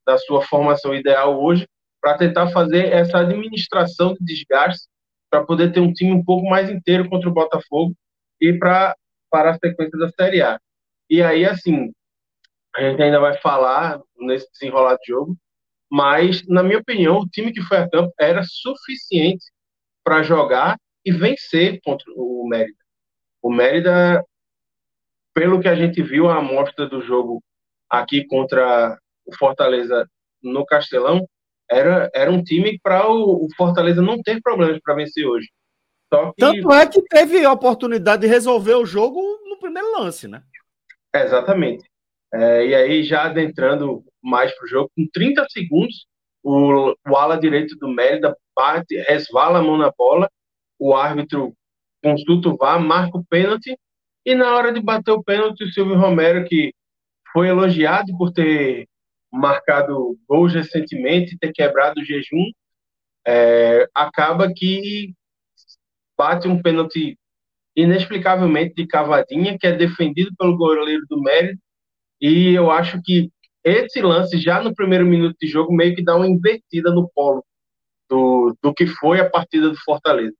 da 0.10 0.18
sua 0.18 0.42
formação 0.42 0.96
ideal 0.96 1.40
hoje 1.40 1.68
para 2.02 2.18
tentar 2.18 2.50
fazer 2.50 2.92
essa 2.92 3.20
administração 3.20 4.16
de 4.16 4.26
desgaste 4.26 4.88
para 5.30 5.46
poder 5.46 5.72
ter 5.72 5.80
um 5.82 5.94
time 5.94 6.12
um 6.12 6.24
pouco 6.24 6.50
mais 6.50 6.68
inteiro 6.68 7.08
contra 7.08 7.30
o 7.30 7.34
Botafogo 7.34 7.94
e 8.42 8.54
para 8.54 8.96
para 9.30 9.52
a 9.52 9.60
sequência 9.60 9.96
da 10.00 10.10
Série 10.10 10.42
A. 10.42 10.60
E 11.08 11.22
aí, 11.22 11.46
assim, 11.46 11.92
a 12.76 12.82
gente 12.82 13.00
ainda 13.00 13.20
vai 13.20 13.38
falar 13.38 14.02
nesse 14.18 14.52
desenrolar 14.52 14.96
de 14.96 15.06
jogo, 15.06 15.38
mas, 15.92 16.44
na 16.48 16.64
minha 16.64 16.80
opinião, 16.80 17.20
o 17.20 17.30
time 17.30 17.54
que 17.54 17.62
foi 17.62 17.78
a 17.78 17.88
campo 17.88 18.12
era 18.20 18.42
suficiente 18.44 19.46
para 20.04 20.24
jogar 20.24 20.80
e 21.06 21.12
vencer 21.12 21.80
contra 21.84 22.12
o 22.16 22.48
Mérida. 22.50 22.80
O 23.40 23.52
Mérida, 23.52 24.26
pelo 25.32 25.60
que 25.60 25.68
a 25.68 25.76
gente 25.76 26.02
viu 26.02 26.28
a 26.28 26.38
amostra 26.38 26.88
do 26.88 27.04
jogo 27.04 27.44
aqui 27.88 28.26
contra 28.26 28.98
o 29.30 29.38
Fortaleza 29.38 30.08
no 30.42 30.66
Castelão, 30.66 31.28
era, 31.70 32.10
era 32.14 32.32
um 32.32 32.44
time 32.44 32.80
para 32.82 33.08
o, 33.10 33.46
o, 33.46 33.48
Fortaleza 33.56 34.02
não 34.02 34.22
ter 34.22 34.42
problemas 34.42 34.80
para 34.82 34.96
vencer 34.96 35.26
hoje. 35.26 35.48
Que... 36.12 36.34
Tanto 36.38 36.74
é 36.74 36.88
que 36.88 37.02
teve 37.04 37.46
a 37.46 37.52
oportunidade 37.52 38.24
de 38.24 38.28
resolver 38.28 38.74
o 38.74 38.86
jogo 38.86 39.22
no 39.48 39.60
primeiro 39.60 39.92
lance, 40.00 40.28
né? 40.28 40.42
exatamente. 41.14 41.84
É, 42.34 42.66
e 42.66 42.76
aí, 42.76 43.04
já 43.04 43.26
adentrando 43.26 44.04
mais 44.22 44.54
para 44.56 44.66
o 44.66 44.68
jogo, 44.68 44.92
com 44.96 45.08
30 45.12 45.46
segundos, 45.50 46.06
o, 46.44 46.94
o 47.08 47.16
ala 47.16 47.40
direito 47.40 47.76
do 47.78 47.88
Mérida 47.88 48.36
bate, 48.56 48.96
resvala 49.08 49.60
a 49.60 49.62
mão 49.62 49.78
na 49.78 49.92
bola, 49.96 50.30
o 50.78 50.96
árbitro 50.96 51.54
consulta 52.04 52.50
o 52.50 52.58
VAR, 52.58 52.80
marca 52.80 53.18
o 53.18 53.26
pênalti, 53.26 53.78
e 54.26 54.36
na 54.36 54.56
hora 54.56 54.72
de 54.72 54.82
bater 54.82 55.12
o 55.12 55.24
pênalti, 55.24 55.64
o 55.64 55.72
Silvio 55.72 55.98
Romero, 55.98 56.46
que 56.46 56.74
foi 57.34 57.48
elogiado 57.48 58.16
por 58.18 58.32
ter 58.32 58.88
marcado 59.32 60.18
gols 60.28 60.54
recentemente, 60.54 61.38
ter 61.38 61.52
quebrado 61.52 62.02
o 62.02 62.04
jejum, 62.04 62.52
é, 63.28 63.88
acaba 63.94 64.52
que 64.54 65.14
bate 66.18 66.48
um 66.48 66.62
pênalti 66.62 67.18
inexplicavelmente 67.76 68.74
de 68.76 68.88
cavadinha, 68.88 69.58
que 69.58 69.68
é 69.68 69.72
defendido 69.72 70.32
pelo 70.38 70.58
goleiro 70.58 71.06
do 71.10 71.22
Mérito, 71.22 71.62
e 72.20 72.54
eu 72.54 72.70
acho 72.70 73.02
que 73.04 73.32
esse 73.64 74.02
lance, 74.02 74.38
já 74.38 74.62
no 74.62 74.74
primeiro 74.74 75.06
minuto 75.06 75.38
de 75.40 75.48
jogo, 75.48 75.74
meio 75.74 75.96
que 75.96 76.04
dá 76.04 76.16
uma 76.16 76.28
invertida 76.28 76.92
no 76.92 77.10
polo 77.10 77.44
do, 78.10 78.58
do 78.62 78.74
que 78.74 78.88
foi 78.88 79.20
a 79.20 79.30
partida 79.30 79.70
do 79.70 79.78
Fortaleza. 79.78 80.36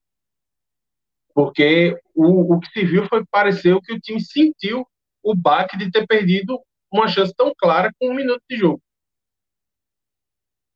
Porque 1.34 1.98
o, 2.16 2.56
o 2.56 2.60
que 2.60 2.70
se 2.72 2.86
viu 2.86 3.06
foi 3.06 3.24
pareceu 3.30 3.82
que 3.82 3.94
o 3.94 4.00
time 4.00 4.22
sentiu 4.22 4.86
o 5.24 5.36
baque 5.36 5.78
de 5.78 5.92
ter 5.92 6.06
perdido 6.08 6.60
uma 6.92 7.08
chance 7.08 7.34
tão 7.36 7.54
clara 7.58 7.92
com 8.00 8.10
um 8.10 8.16
minuto 8.16 8.42
de 8.50 8.58
jogo. 8.58 8.82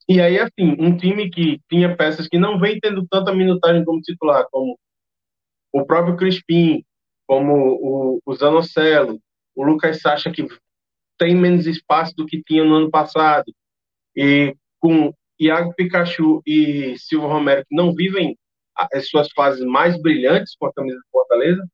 E 0.08 0.20
aí, 0.20 0.38
assim, 0.38 0.76
um 0.80 0.98
time 0.98 1.30
que 1.30 1.62
tinha 1.70 1.96
peças 1.96 2.28
que 2.28 2.38
não 2.38 2.60
vem 2.60 2.80
tendo 2.80 3.08
tanta 3.08 3.34
minutagem 3.34 3.86
como 3.86 4.02
titular, 4.02 4.46
como 4.52 4.78
o 5.72 5.86
próprio 5.86 6.18
Crispim, 6.18 6.84
como 7.26 7.54
o, 7.56 8.20
o 8.26 8.36
Zanocelo, 8.36 9.20
o 9.56 9.64
Lucas 9.64 10.02
Sacha, 10.02 10.32
que 10.32 10.46
tem 11.18 11.36
menos 11.36 11.68
espaço 11.68 12.14
do 12.16 12.26
que 12.26 12.44
tinha 12.44 12.64
no 12.64 12.76
ano 12.76 12.92
passado, 12.92 13.46
e 14.16 14.56
com 14.80 15.14
Iago 15.40 15.74
Pikachu 15.74 16.42
e 16.46 16.98
Silva 16.98 17.28
Romero, 17.28 17.66
que 17.66 17.76
não 17.76 17.94
vivem 17.94 18.38
as 18.76 19.08
suas 19.08 19.32
fases 19.32 19.64
mais 19.64 20.00
brilhantes 20.02 20.56
com 20.58 20.66
a 20.66 20.74
camisa 20.74 20.98
do 20.98 21.12
Fortaleza, 21.12 21.66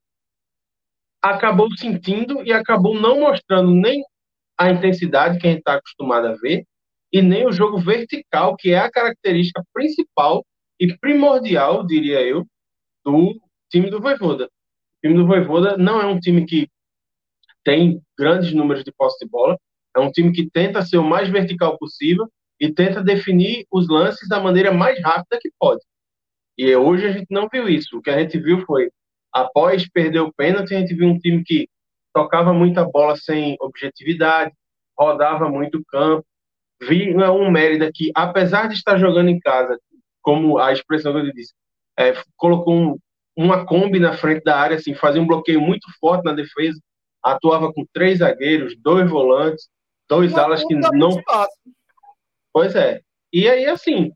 acabou 1.22 1.68
sentindo 1.76 2.42
e 2.46 2.52
acabou 2.52 2.94
não 2.94 3.20
mostrando 3.20 3.70
nem 3.72 4.02
a 4.60 4.70
intensidade 4.70 5.38
que 5.38 5.46
a 5.46 5.50
gente 5.50 5.60
está 5.60 5.74
acostumado 5.76 6.26
a 6.26 6.34
ver 6.34 6.66
e 7.10 7.22
nem 7.22 7.46
o 7.46 7.52
jogo 7.52 7.78
vertical, 7.78 8.54
que 8.56 8.72
é 8.72 8.78
a 8.78 8.90
característica 8.90 9.64
principal 9.72 10.44
e 10.78 10.94
primordial, 10.98 11.84
diria 11.86 12.20
eu, 12.20 12.46
do 13.02 13.40
time 13.70 13.88
do 13.88 14.02
Voivoda. 14.02 14.44
O 14.44 15.00
time 15.02 15.14
do 15.14 15.26
Voivoda 15.26 15.78
não 15.78 15.98
é 15.98 16.04
um 16.04 16.20
time 16.20 16.44
que 16.44 16.68
tem 17.64 18.02
grandes 18.18 18.52
números 18.52 18.84
de 18.84 18.92
posse 18.92 19.24
de 19.24 19.30
bola, 19.30 19.58
é 19.96 20.00
um 20.00 20.12
time 20.12 20.30
que 20.30 20.50
tenta 20.50 20.82
ser 20.82 20.98
o 20.98 21.04
mais 21.04 21.30
vertical 21.30 21.78
possível 21.78 22.28
e 22.60 22.70
tenta 22.70 23.02
definir 23.02 23.64
os 23.72 23.88
lances 23.88 24.28
da 24.28 24.40
maneira 24.40 24.72
mais 24.72 25.00
rápida 25.02 25.38
que 25.40 25.50
pode. 25.58 25.80
E 26.58 26.76
hoje 26.76 27.06
a 27.06 27.12
gente 27.12 27.28
não 27.30 27.48
viu 27.50 27.66
isso. 27.66 27.96
O 27.96 28.02
que 28.02 28.10
a 28.10 28.20
gente 28.20 28.38
viu 28.38 28.62
foi, 28.66 28.90
após 29.32 29.88
perder 29.88 30.20
o 30.20 30.32
pênalti, 30.34 30.74
a 30.74 30.80
gente 30.80 30.94
viu 30.94 31.08
um 31.08 31.18
time 31.18 31.42
que 31.42 31.66
tocava 32.12 32.52
muita 32.52 32.84
bola 32.84 33.16
sem 33.16 33.56
objetividade, 33.60 34.52
rodava 34.98 35.48
muito 35.48 35.78
o 35.78 35.84
campo. 35.84 36.24
Vi 36.82 37.14
um 37.14 37.50
Mérida 37.50 37.90
que, 37.92 38.10
apesar 38.14 38.68
de 38.68 38.74
estar 38.74 38.98
jogando 38.98 39.28
em 39.28 39.38
casa, 39.38 39.78
como 40.22 40.58
a 40.58 40.72
expressão 40.72 41.12
que 41.12 41.18
eu 41.18 41.32
disse, 41.32 41.52
é, 41.98 42.14
colocou 42.36 42.74
um, 42.74 42.98
uma 43.36 43.64
Kombi 43.66 43.98
na 43.98 44.14
frente 44.14 44.42
da 44.44 44.58
área, 44.58 44.76
assim, 44.76 44.94
fazia 44.94 45.20
um 45.20 45.26
bloqueio 45.26 45.60
muito 45.60 45.86
forte 46.00 46.24
na 46.24 46.32
defesa, 46.32 46.80
atuava 47.22 47.72
com 47.72 47.84
três 47.92 48.18
zagueiros, 48.18 48.74
dois 48.78 49.10
volantes, 49.10 49.68
dois 50.08 50.32
uma 50.32 50.42
alas 50.42 50.64
que 50.64 50.74
não. 50.74 51.20
Pois 52.52 52.74
é. 52.74 53.00
E 53.32 53.48
aí, 53.48 53.66
assim, 53.66 54.10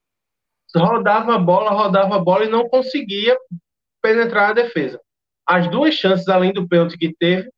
rodava 0.74 1.34
a 1.34 1.38
bola, 1.38 1.70
rodava 1.70 2.16
a 2.16 2.18
bola 2.18 2.44
e 2.44 2.50
não 2.50 2.68
conseguia 2.68 3.36
penetrar 4.02 4.50
a 4.50 4.54
defesa. 4.54 5.00
As 5.46 5.70
duas 5.70 5.94
chances, 5.94 6.28
além 6.28 6.52
do 6.52 6.66
pênalti 6.66 6.98
que 6.98 7.14
teve, 7.14 7.50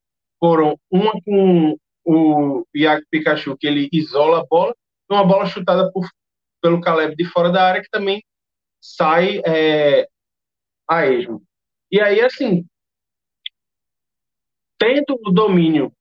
foram 0.47 0.79
uma 0.89 1.13
com 1.25 1.77
o 2.05 2.65
Iago 2.73 3.05
Pikachu, 3.11 3.57
que 3.57 3.67
ele 3.67 3.89
isola 3.93 4.43
a 4.43 4.47
bola, 4.47 4.73
e 5.11 5.13
uma 5.13 5.25
bola 5.25 5.45
chutada 5.45 5.91
por, 5.91 6.09
pelo 6.63 6.81
Caleb 6.81 7.17
de 7.17 7.25
fora 7.25 7.51
da 7.51 7.67
área, 7.67 7.83
que 7.83 7.91
também 7.91 8.23
sai 8.81 9.43
é, 9.45 10.07
a 10.89 11.05
esmo. 11.05 11.43
E 11.91 12.01
aí, 12.01 12.21
assim, 12.21 12.65
tendo 14.79 15.19
o 15.27 15.33
domínio 15.33 15.93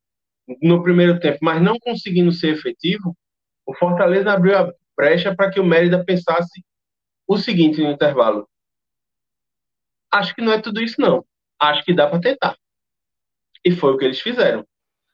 no 0.62 0.84
primeiro 0.84 1.20
tempo, 1.20 1.40
mas 1.42 1.60
não 1.60 1.80
conseguindo 1.80 2.32
ser 2.32 2.54
efetivo, 2.54 3.18
o 3.66 3.74
Fortaleza 3.74 4.32
abriu 4.32 4.56
a 4.60 4.72
brecha 4.96 5.36
para 5.36 5.50
que 5.50 5.60
o 5.60 5.66
Mérida 5.66 6.06
pensasse 6.06 6.64
o 7.28 7.36
seguinte 7.36 7.82
no 7.82 7.90
intervalo. 7.90 8.48
Acho 10.12 10.36
que 10.36 10.42
não 10.44 10.54
é 10.54 10.62
tudo 10.62 10.84
isso, 10.84 11.02
não. 11.02 11.26
Acho 11.60 11.84
que 11.84 11.96
dá 11.96 12.08
para 12.08 12.22
tentar. 12.22 12.56
E 13.66 13.72
foi 13.72 13.94
o 13.94 13.98
que 13.98 14.06
eles 14.06 14.22
fizeram. 14.22 14.66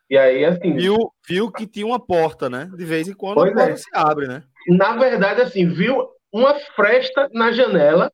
E 0.09 0.17
aí, 0.17 0.43
assim. 0.43 0.75
Viu, 0.75 0.97
viu 1.25 1.49
que 1.49 1.65
tinha 1.65 1.85
uma 1.85 1.99
porta, 1.99 2.49
né? 2.49 2.69
De 2.75 2.83
vez 2.83 3.07
em 3.07 3.13
quando 3.13 3.39
a 3.39 3.45
porta 3.45 3.69
é. 3.69 3.75
se 3.77 3.89
abre, 3.93 4.27
né? 4.27 4.43
Na 4.67 4.97
verdade, 4.97 5.41
assim, 5.41 5.69
viu 5.69 6.05
uma 6.33 6.53
fresta 6.75 7.29
na 7.33 7.53
janela 7.53 8.11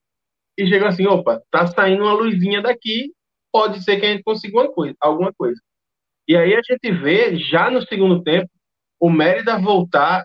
e 0.58 0.67
chegou 0.67 0.88
assim: 0.88 1.08
opa, 1.08 1.41
tá 1.50 1.65
saindo 1.65 2.03
uma 2.03 2.13
luzinha 2.13 2.62
daqui, 2.62 3.12
pode 3.51 3.84
ser 3.84 4.00
que 4.00 4.06
a 4.06 4.10
gente 4.10 4.24
consiga 4.24 4.60
uma 4.60 4.72
coisa, 4.72 4.96
alguma 5.00 5.34
coisa. 5.34 5.60
E 6.27 6.38
aí 6.38 6.53
a 6.53 6.62
gente 6.62 6.91
vê, 6.91 7.36
já 7.38 7.72
no 7.72 7.82
segundo 7.82 8.22
tempo, 8.22 8.50
o 9.00 9.10
Mérida 9.10 9.58
voltar 9.58 10.24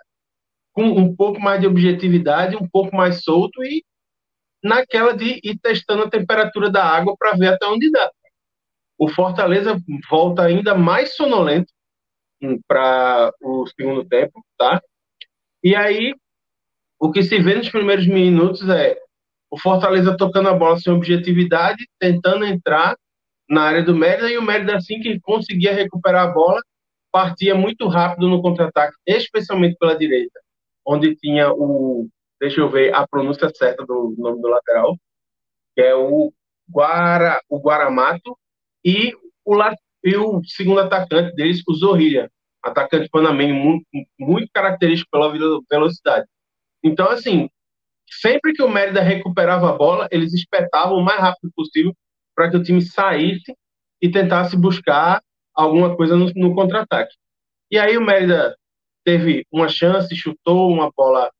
com 0.72 0.84
um 0.84 1.14
pouco 1.14 1.40
mais 1.40 1.60
de 1.60 1.66
objetividade, 1.66 2.56
um 2.56 2.68
pouco 2.68 2.94
mais 2.94 3.22
solto 3.22 3.62
e 3.64 3.84
naquela 4.62 5.14
de 5.14 5.40
ir 5.42 5.58
testando 5.62 6.04
a 6.04 6.10
temperatura 6.10 6.70
da 6.70 6.84
água 6.84 7.14
para 7.18 7.36
ver 7.36 7.48
até 7.48 7.66
onde 7.66 7.90
dá. 7.90 8.10
O 9.02 9.08
Fortaleza 9.08 9.76
volta 10.08 10.42
ainda 10.42 10.76
mais 10.76 11.16
sonolento 11.16 11.72
para 12.68 13.32
o 13.42 13.66
segundo 13.66 14.04
tempo, 14.04 14.40
tá? 14.56 14.80
E 15.60 15.74
aí 15.74 16.14
o 17.00 17.10
que 17.10 17.24
se 17.24 17.36
vê 17.42 17.56
nos 17.56 17.68
primeiros 17.68 18.06
minutos 18.06 18.68
é 18.68 18.96
o 19.50 19.58
Fortaleza 19.58 20.16
tocando 20.16 20.50
a 20.50 20.54
bola 20.54 20.78
sem 20.78 20.92
objetividade, 20.92 21.84
tentando 21.98 22.44
entrar 22.44 22.96
na 23.50 23.62
área 23.62 23.82
do 23.82 23.92
Mérida, 23.92 24.30
e 24.30 24.38
o 24.38 24.42
Mérida, 24.42 24.76
assim 24.76 25.00
que 25.00 25.18
conseguia 25.18 25.74
recuperar 25.74 26.28
a 26.28 26.32
bola, 26.32 26.60
partia 27.10 27.56
muito 27.56 27.88
rápido 27.88 28.28
no 28.28 28.40
contra-ataque, 28.40 28.96
especialmente 29.04 29.76
pela 29.80 29.98
direita, 29.98 30.38
onde 30.86 31.16
tinha 31.16 31.52
o, 31.52 32.08
deixa 32.40 32.60
eu 32.60 32.70
ver 32.70 32.94
a 32.94 33.04
pronúncia 33.04 33.50
certa 33.52 33.84
do 33.84 34.14
nome 34.16 34.40
do 34.40 34.46
lateral, 34.46 34.96
que 35.74 35.82
é 35.82 35.92
o, 35.92 36.32
Guara, 36.70 37.42
o 37.48 37.58
Guaramato, 37.58 38.38
e 38.84 39.14
o, 39.44 39.56
e 40.04 40.16
o 40.16 40.42
segundo 40.44 40.80
atacante 40.80 41.34
deles, 41.34 41.62
o 41.66 41.74
Zorrilha, 41.74 42.30
atacante 42.62 43.08
panamenho 43.08 43.54
muito, 43.54 43.86
muito 44.18 44.48
característico 44.52 45.10
pela 45.10 45.32
velocidade. 45.70 46.26
Então, 46.82 47.08
assim, 47.08 47.48
sempre 48.20 48.52
que 48.52 48.62
o 48.62 48.68
Mérida 48.68 49.00
recuperava 49.00 49.70
a 49.70 49.76
bola, 49.76 50.08
eles 50.10 50.32
espetavam 50.32 50.96
o 50.96 51.04
mais 51.04 51.20
rápido 51.20 51.50
possível 51.54 51.94
para 52.34 52.50
que 52.50 52.56
o 52.56 52.62
time 52.62 52.80
saísse 52.80 53.54
e 54.00 54.10
tentasse 54.10 54.56
buscar 54.56 55.22
alguma 55.54 55.96
coisa 55.96 56.16
no, 56.16 56.30
no 56.34 56.54
contra-ataque. 56.54 57.14
E 57.70 57.78
aí 57.78 57.96
o 57.96 58.04
Mérida 58.04 58.56
teve 59.04 59.46
uma 59.50 59.68
chance, 59.68 60.14
chutou 60.14 60.70
uma 60.70 60.90
bola, 60.96 61.30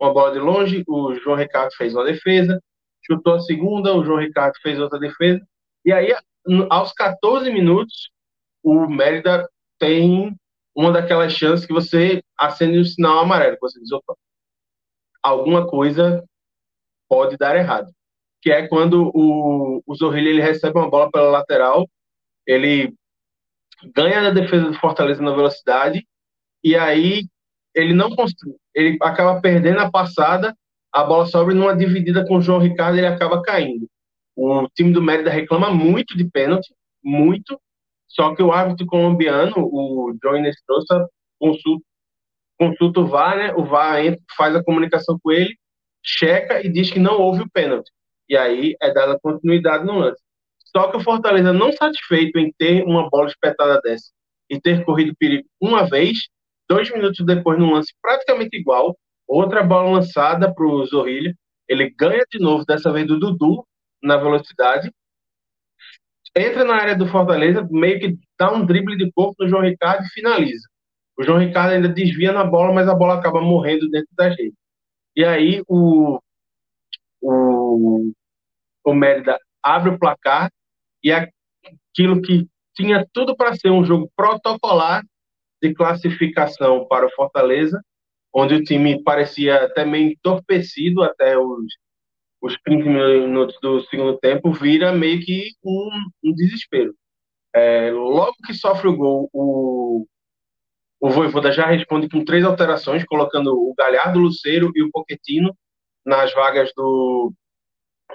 uma 0.00 0.12
bola 0.12 0.32
de 0.32 0.38
longe, 0.38 0.84
o 0.86 1.14
João 1.14 1.36
Ricardo 1.36 1.72
fez 1.76 1.94
uma 1.94 2.04
defesa, 2.04 2.60
chutou 3.04 3.34
a 3.34 3.40
segunda, 3.40 3.94
o 3.94 4.04
João 4.04 4.20
Ricardo 4.20 4.54
fez 4.62 4.78
outra 4.78 4.98
defesa, 4.98 5.40
e 5.84 5.92
aí 5.92 6.12
aos 6.70 6.92
14 6.92 7.50
minutos 7.50 8.10
o 8.62 8.86
Mérida 8.86 9.48
tem 9.78 10.36
uma 10.74 10.92
daquelas 10.92 11.32
chances 11.32 11.66
que 11.66 11.72
você 11.72 12.22
acende 12.38 12.78
o 12.78 12.84
sinal 12.84 13.18
amarelo, 13.18 13.58
você 13.60 13.78
diz, 13.80 13.92
opa, 13.92 14.14
alguma 15.22 15.66
coisa 15.66 16.24
pode 17.08 17.36
dar 17.36 17.56
errado. 17.56 17.92
Que 18.40 18.50
é 18.50 18.66
quando 18.66 19.10
o, 19.14 19.82
o 19.86 19.94
Zorrilha 19.94 20.30
ele 20.30 20.42
recebe 20.42 20.78
uma 20.78 20.90
bola 20.90 21.10
pela 21.10 21.30
lateral, 21.30 21.88
ele 22.46 22.94
ganha 23.94 24.22
na 24.22 24.30
defesa 24.30 24.66
do 24.66 24.78
Fortaleza 24.78 25.22
na 25.22 25.34
velocidade, 25.34 26.06
e 26.64 26.76
aí 26.76 27.26
ele 27.74 27.92
não 27.92 28.14
construi, 28.14 28.54
ele 28.74 28.98
acaba 29.02 29.40
perdendo 29.40 29.80
a 29.80 29.90
passada, 29.90 30.56
a 30.92 31.04
bola 31.04 31.26
sobe 31.26 31.54
numa 31.54 31.74
dividida 31.74 32.26
com 32.26 32.36
o 32.36 32.40
João 32.40 32.58
Ricardo 32.58 32.98
ele 32.98 33.06
acaba 33.06 33.42
caindo. 33.42 33.88
O 34.36 34.68
time 34.74 34.92
do 34.92 35.02
Mérida 35.02 35.30
reclama 35.30 35.70
muito 35.70 36.16
de 36.16 36.24
pênalti, 36.24 36.74
muito, 37.02 37.60
só 38.08 38.34
que 38.34 38.42
o 38.42 38.52
árbitro 38.52 38.86
colombiano, 38.86 39.54
o 39.56 40.14
John 40.22 40.36
Inestrosa, 40.36 41.08
consulta, 41.38 41.84
consulta 42.58 43.00
o 43.00 43.06
VAR, 43.06 43.36
né? 43.36 43.54
O 43.54 43.64
VAR 43.64 43.98
faz 44.36 44.54
a 44.54 44.62
comunicação 44.62 45.18
com 45.22 45.32
ele, 45.32 45.56
checa 46.04 46.64
e 46.64 46.70
diz 46.70 46.90
que 46.90 46.98
não 46.98 47.18
houve 47.18 47.42
o 47.42 47.50
pênalti. 47.50 47.90
E 48.28 48.36
aí 48.36 48.76
é 48.80 48.92
dada 48.92 49.18
continuidade 49.20 49.84
no 49.84 49.98
lance. 49.98 50.22
Só 50.74 50.90
que 50.90 50.96
o 50.96 51.00
Fortaleza, 51.00 51.52
não 51.52 51.72
satisfeito 51.72 52.38
em 52.38 52.52
ter 52.56 52.82
uma 52.84 53.08
bola 53.10 53.28
espetada 53.28 53.80
dessa 53.82 54.10
e 54.48 54.60
ter 54.60 54.84
corrido 54.84 55.14
perigo 55.18 55.46
uma 55.60 55.88
vez, 55.88 56.28
dois 56.68 56.90
minutos 56.90 57.24
depois, 57.24 57.58
num 57.58 57.72
lance 57.72 57.92
praticamente 58.00 58.56
igual, 58.56 58.96
outra 59.26 59.62
bola 59.62 59.90
lançada 59.90 60.52
para 60.52 60.66
o 60.66 60.84
Zorrilha, 60.86 61.34
ele 61.68 61.90
ganha 61.90 62.24
de 62.30 62.38
novo, 62.38 62.64
dessa 62.64 62.92
vez 62.92 63.06
do 63.06 63.18
Dudu, 63.18 63.64
na 64.02 64.16
velocidade, 64.16 64.92
entra 66.36 66.64
na 66.64 66.74
área 66.74 66.96
do 66.96 67.06
Fortaleza, 67.06 67.66
meio 67.70 68.00
que 68.00 68.18
dá 68.38 68.52
um 68.52 68.64
drible 68.64 68.96
de 68.96 69.10
corpo 69.12 69.34
no 69.40 69.48
João 69.48 69.62
Ricardo 69.62 70.04
e 70.04 70.10
finaliza. 70.10 70.66
O 71.18 71.22
João 71.22 71.38
Ricardo 71.38 71.72
ainda 71.72 71.88
desvia 71.88 72.32
na 72.32 72.44
bola, 72.44 72.72
mas 72.72 72.88
a 72.88 72.94
bola 72.94 73.18
acaba 73.18 73.40
morrendo 73.40 73.88
dentro 73.90 74.08
da 74.16 74.28
rede. 74.28 74.54
E 75.14 75.24
aí 75.24 75.62
o, 75.68 76.18
o, 77.20 78.12
o 78.84 78.94
Mérida 78.94 79.38
abre 79.62 79.90
o 79.90 79.98
placar 79.98 80.50
e 81.04 81.12
aquilo 81.12 82.22
que 82.22 82.48
tinha 82.74 83.06
tudo 83.12 83.36
para 83.36 83.54
ser 83.54 83.70
um 83.70 83.84
jogo 83.84 84.10
protocolar 84.16 85.04
de 85.62 85.74
classificação 85.74 86.86
para 86.88 87.06
o 87.06 87.10
Fortaleza, 87.10 87.80
onde 88.34 88.54
o 88.54 88.64
time 88.64 89.02
parecia 89.02 89.64
até 89.64 89.84
meio 89.84 90.12
entorpecido 90.12 91.02
até 91.02 91.36
os 91.38 91.76
os 92.42 92.56
15 92.56 92.82
minutos 92.88 93.56
do 93.62 93.80
segundo 93.84 94.18
tempo 94.18 94.52
vira 94.52 94.90
meio 94.90 95.20
que 95.20 95.52
um, 95.64 95.90
um 96.24 96.34
desespero. 96.34 96.92
É, 97.54 97.92
logo 97.92 98.34
que 98.44 98.52
sofre 98.52 98.88
o 98.88 98.96
gol, 98.96 99.30
o, 99.32 100.04
o 101.00 101.10
Voivoda 101.10 101.52
já 101.52 101.66
responde 101.66 102.08
com 102.08 102.24
três 102.24 102.44
alterações, 102.44 103.04
colocando 103.04 103.52
o 103.52 103.72
Galhardo, 103.78 104.18
o 104.18 104.22
Luceiro 104.22 104.72
e 104.74 104.82
o 104.82 104.90
Poquetino 104.90 105.56
nas 106.04 106.34
vagas 106.34 106.72
do 106.76 107.32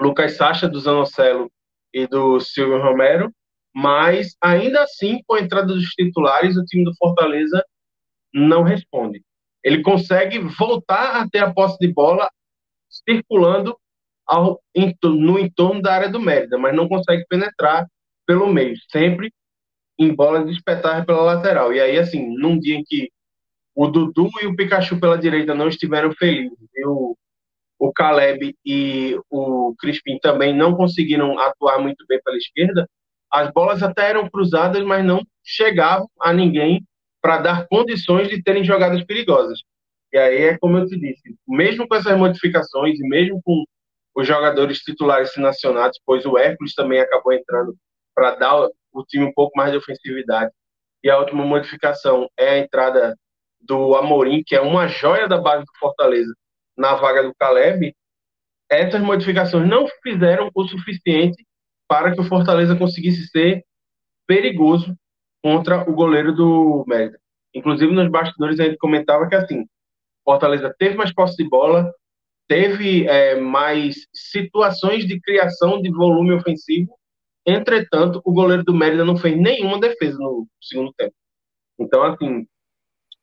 Lucas 0.02 0.36
Sacha, 0.36 0.68
do 0.68 0.80
Zanocelo 0.80 1.50
e 1.94 2.06
do 2.06 2.40
Silvio 2.42 2.82
Romero, 2.82 3.32
mas 3.74 4.36
ainda 4.42 4.84
assim, 4.84 5.22
com 5.26 5.36
a 5.36 5.40
entrada 5.40 5.68
dos 5.68 5.86
titulares, 5.92 6.58
o 6.58 6.66
time 6.66 6.84
do 6.84 6.96
Fortaleza 6.98 7.64
não 8.34 8.62
responde. 8.62 9.24
Ele 9.64 9.82
consegue 9.82 10.40
voltar 10.40 11.22
até 11.22 11.40
a 11.40 11.54
posse 11.54 11.78
de 11.80 11.88
bola 11.94 12.30
circulando 12.90 13.78
ao, 14.28 14.62
no 15.04 15.40
entorno 15.40 15.82
da 15.82 15.94
área 15.94 16.10
do 16.10 16.20
Mérida, 16.20 16.58
mas 16.58 16.76
não 16.76 16.88
consegue 16.88 17.26
penetrar 17.30 17.88
pelo 18.26 18.48
meio, 18.48 18.76
sempre 18.92 19.32
em 19.98 20.14
bolas 20.14 20.50
espetadas 20.50 21.06
pela 21.06 21.22
lateral. 21.22 21.74
E 21.74 21.80
aí, 21.80 21.98
assim, 21.98 22.28
num 22.38 22.60
dia 22.60 22.76
em 22.76 22.84
que 22.84 23.10
o 23.74 23.88
Dudu 23.88 24.30
e 24.42 24.48
o 24.48 24.56
Pikachu 24.56 25.00
pela 25.00 25.18
direita 25.18 25.56
não 25.56 25.68
estiveram 25.68 26.12
felizes, 26.12 26.58
e 26.76 26.86
o, 26.86 27.16
o 27.80 27.94
Caleb 27.94 28.56
e 28.66 29.18
o 29.30 29.74
Crispim 29.80 30.20
também 30.20 30.54
não 30.54 30.76
conseguiram 30.76 31.40
atuar 31.40 31.80
muito 31.80 32.06
bem 32.08 32.20
pela 32.24 32.38
esquerda, 32.38 32.88
as 33.32 33.52
bolas 33.52 33.84
até 33.84 34.10
eram 34.10 34.30
cruzadas, 34.30 34.84
mas 34.84 35.06
não 35.06 35.22
chegavam 35.44 36.10
a 36.20 36.34
ninguém 36.34 36.84
para 37.22 37.40
dar 37.40 37.68
condições 37.68 38.30
de 38.30 38.42
terem 38.42 38.64
jogadas 38.64 39.04
perigosas. 39.04 39.60
E 40.14 40.18
aí 40.18 40.44
é 40.44 40.58
como 40.58 40.78
eu 40.78 40.86
te 40.86 40.98
disse, 40.98 41.36
mesmo 41.48 41.88
com 41.88 41.96
essas 41.96 42.18
modificações 42.18 43.00
e 43.00 43.04
mesmo 43.08 43.42
com 43.44 43.64
os 44.18 44.26
jogadores 44.26 44.80
titulares 44.80 45.32
sendo 45.32 45.46
acionados, 45.46 46.00
pois 46.04 46.26
o 46.26 46.40
Hércules 46.40 46.74
também 46.74 47.00
acabou 47.00 47.32
entrando 47.32 47.76
para 48.16 48.34
dar 48.34 48.68
o 48.92 49.04
time 49.08 49.26
um 49.26 49.32
pouco 49.32 49.56
mais 49.56 49.72
de 49.72 49.78
ofensividade. 49.78 50.52
E 51.04 51.10
a 51.10 51.20
última 51.20 51.46
modificação 51.46 52.28
é 52.36 52.50
a 52.50 52.58
entrada 52.58 53.16
do 53.62 53.96
Amorim, 53.96 54.42
que 54.44 54.56
é 54.56 54.60
uma 54.62 54.88
joia 54.88 55.28
da 55.28 55.38
base 55.38 55.64
do 55.64 55.72
Fortaleza, 55.80 56.34
na 56.76 56.96
vaga 56.96 57.22
do 57.22 57.36
Caleb. 57.36 57.96
Essas 58.68 59.02
modificações 59.02 59.70
não 59.70 59.88
fizeram 60.02 60.50
o 60.56 60.68
suficiente 60.68 61.46
para 61.88 62.12
que 62.12 62.20
o 62.20 62.28
Fortaleza 62.28 62.76
conseguisse 62.76 63.28
ser 63.28 63.64
perigoso 64.26 64.98
contra 65.44 65.88
o 65.88 65.94
goleiro 65.94 66.34
do 66.34 66.84
Mérida. 66.88 67.20
Inclusive, 67.54 67.94
nos 67.94 68.10
bastidores 68.10 68.60
a 68.60 68.64
gente 68.64 68.78
comentava 68.78 69.30
que 69.30 69.36
assim, 69.36 69.68
Fortaleza 70.26 70.74
teve 70.80 70.96
mais 70.96 71.14
posse 71.14 71.38
de 71.38 71.48
bola, 71.48 71.94
teve 72.48 73.06
é, 73.08 73.40
mais 73.40 74.08
situações 74.14 75.06
de 75.06 75.20
criação 75.20 75.82
de 75.82 75.92
volume 75.92 76.34
ofensivo. 76.34 76.98
Entretanto, 77.46 78.22
o 78.26 78.34
goleiro 78.34 78.64
do 78.64 78.74
Mérida 78.74 79.06
não 79.06 79.18
fez 79.18 79.38
nenhuma 79.38 79.80
defesa 79.80 80.18
no 80.18 80.48
segundo 80.62 80.94
tempo. 80.94 81.14
Então, 81.80 82.04
assim, 82.04 82.46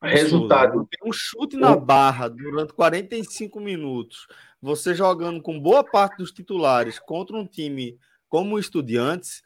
resultado. 0.01 0.87
Um 1.03 1.11
chute 1.11 1.57
na 1.57 1.75
barra 1.75 2.27
durante 2.27 2.73
45 2.73 3.59
minutos. 3.59 4.27
Você 4.61 4.93
jogando 4.93 5.41
com 5.41 5.59
boa 5.59 5.83
parte 5.83 6.17
dos 6.17 6.31
titulares 6.31 6.99
contra 6.99 7.35
um 7.35 7.45
time 7.45 7.97
como 8.27 8.55
o 8.55 8.59
Estudiantes, 8.59 9.43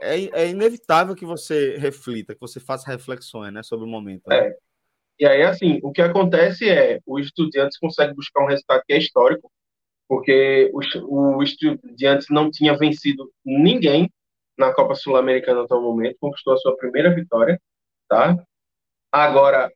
é, 0.00 0.42
é 0.42 0.48
inevitável 0.48 1.14
que 1.14 1.24
você 1.24 1.76
reflita, 1.76 2.34
que 2.34 2.40
você 2.40 2.60
faça 2.60 2.90
reflexões 2.90 3.52
né, 3.52 3.62
sobre 3.62 3.86
o 3.86 3.88
momento. 3.88 4.26
Né? 4.28 4.36
É. 4.36 4.56
E 5.18 5.26
aí, 5.26 5.42
assim, 5.42 5.80
o 5.82 5.90
que 5.90 6.00
acontece 6.00 6.68
é 6.68 7.00
o 7.04 7.18
Estudiantes 7.18 7.78
consegue 7.78 8.14
buscar 8.14 8.44
um 8.44 8.46
resultado 8.46 8.82
que 8.86 8.92
é 8.92 8.98
histórico, 8.98 9.50
porque 10.08 10.70
o, 10.72 11.36
o 11.36 11.42
Estudiantes 11.42 12.28
não 12.30 12.50
tinha 12.50 12.76
vencido 12.76 13.30
ninguém 13.44 14.10
na 14.56 14.72
Copa 14.72 14.94
Sul-Americana 14.94 15.62
até 15.62 15.74
o 15.74 15.82
momento, 15.82 16.16
conquistou 16.20 16.54
a 16.54 16.58
sua 16.58 16.76
primeira 16.76 17.14
vitória, 17.14 17.60
tá? 18.08 18.36
Agora, 19.12 19.72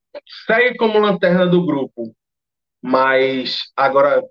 segue 0.46 0.76
como 0.76 0.98
lanterna 0.98 1.46
do 1.46 1.64
grupo, 1.64 2.14
mas 2.82 3.70
agora 3.76 4.22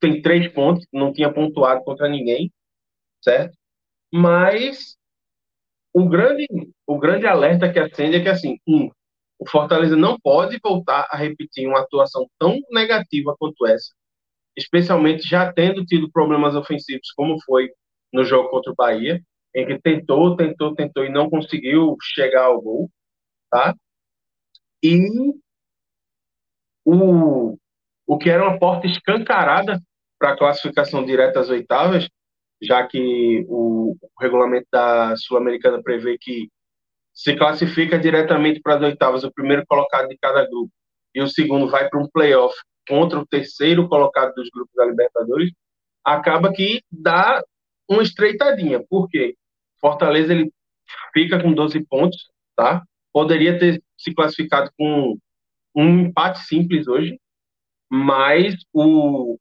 tem 0.00 0.20
três 0.20 0.48
pontos, 0.48 0.86
não 0.92 1.12
tinha 1.12 1.32
pontuado 1.32 1.84
contra 1.84 2.08
ninguém, 2.08 2.52
certo? 3.22 3.56
Mas 4.12 4.96
o 5.94 6.08
grande, 6.08 6.46
o 6.86 6.98
grande 6.98 7.26
alerta 7.26 7.72
que 7.72 7.78
acende 7.78 8.16
é 8.16 8.22
que, 8.22 8.28
assim, 8.28 8.58
um, 8.66 8.90
o 9.42 9.50
Fortaleza 9.50 9.96
não 9.96 10.18
pode 10.20 10.58
voltar 10.62 11.08
a 11.10 11.16
repetir 11.16 11.66
uma 11.66 11.80
atuação 11.80 12.28
tão 12.38 12.60
negativa 12.70 13.34
quanto 13.36 13.66
essa, 13.66 13.92
especialmente 14.56 15.28
já 15.28 15.52
tendo 15.52 15.84
tido 15.84 16.10
problemas 16.12 16.54
ofensivos, 16.54 17.10
como 17.16 17.42
foi 17.42 17.70
no 18.12 18.24
jogo 18.24 18.50
contra 18.50 18.70
o 18.70 18.76
Bahia, 18.76 19.20
em 19.54 19.66
que 19.66 19.80
tentou, 19.80 20.36
tentou, 20.36 20.74
tentou 20.76 21.04
e 21.04 21.10
não 21.10 21.28
conseguiu 21.28 21.96
chegar 22.00 22.44
ao 22.44 22.60
gol, 22.60 22.88
tá? 23.50 23.74
E 24.80 24.96
o, 26.84 27.56
o 28.06 28.18
que 28.18 28.30
era 28.30 28.48
uma 28.48 28.58
porta 28.60 28.86
escancarada 28.86 29.80
para 30.20 30.34
a 30.34 30.38
classificação 30.38 31.04
direta 31.04 31.40
às 31.40 31.48
oitavas, 31.48 32.08
já 32.62 32.86
que 32.86 33.44
o, 33.48 33.96
regulamento 34.20 34.68
da 34.70 35.16
Sul-Americana 35.16 35.82
prevê 35.82 36.16
que 36.16 36.48
se 37.12 37.36
classifica 37.36 37.98
diretamente 37.98 38.60
para 38.60 38.76
as 38.76 38.82
oitavas 38.82 39.24
o 39.24 39.32
primeiro 39.32 39.64
colocado 39.66 40.08
de 40.08 40.16
cada 40.18 40.46
grupo 40.48 40.72
e 41.14 41.20
o 41.20 41.28
segundo 41.28 41.68
vai 41.68 41.88
para 41.88 42.00
um 42.00 42.08
playoff 42.08 42.54
contra 42.88 43.18
o 43.18 43.26
terceiro 43.26 43.88
colocado 43.88 44.34
dos 44.34 44.48
grupos 44.50 44.74
da 44.74 44.86
Libertadores, 44.86 45.52
acaba 46.04 46.52
que 46.52 46.82
dá 46.90 47.42
uma 47.88 48.02
estreitadinha. 48.02 48.82
Por 48.88 49.08
quê? 49.08 49.36
Fortaleza 49.80 50.32
ele 50.32 50.52
fica 51.12 51.40
com 51.40 51.52
12 51.52 51.84
pontos, 51.86 52.30
tá? 52.56 52.82
Poderia 53.12 53.58
ter 53.58 53.82
se 53.96 54.14
classificado 54.14 54.70
com 54.76 55.16
um 55.74 56.00
empate 56.00 56.40
simples 56.40 56.88
hoje, 56.88 57.18
mas 57.90 58.54
o, 58.72 59.38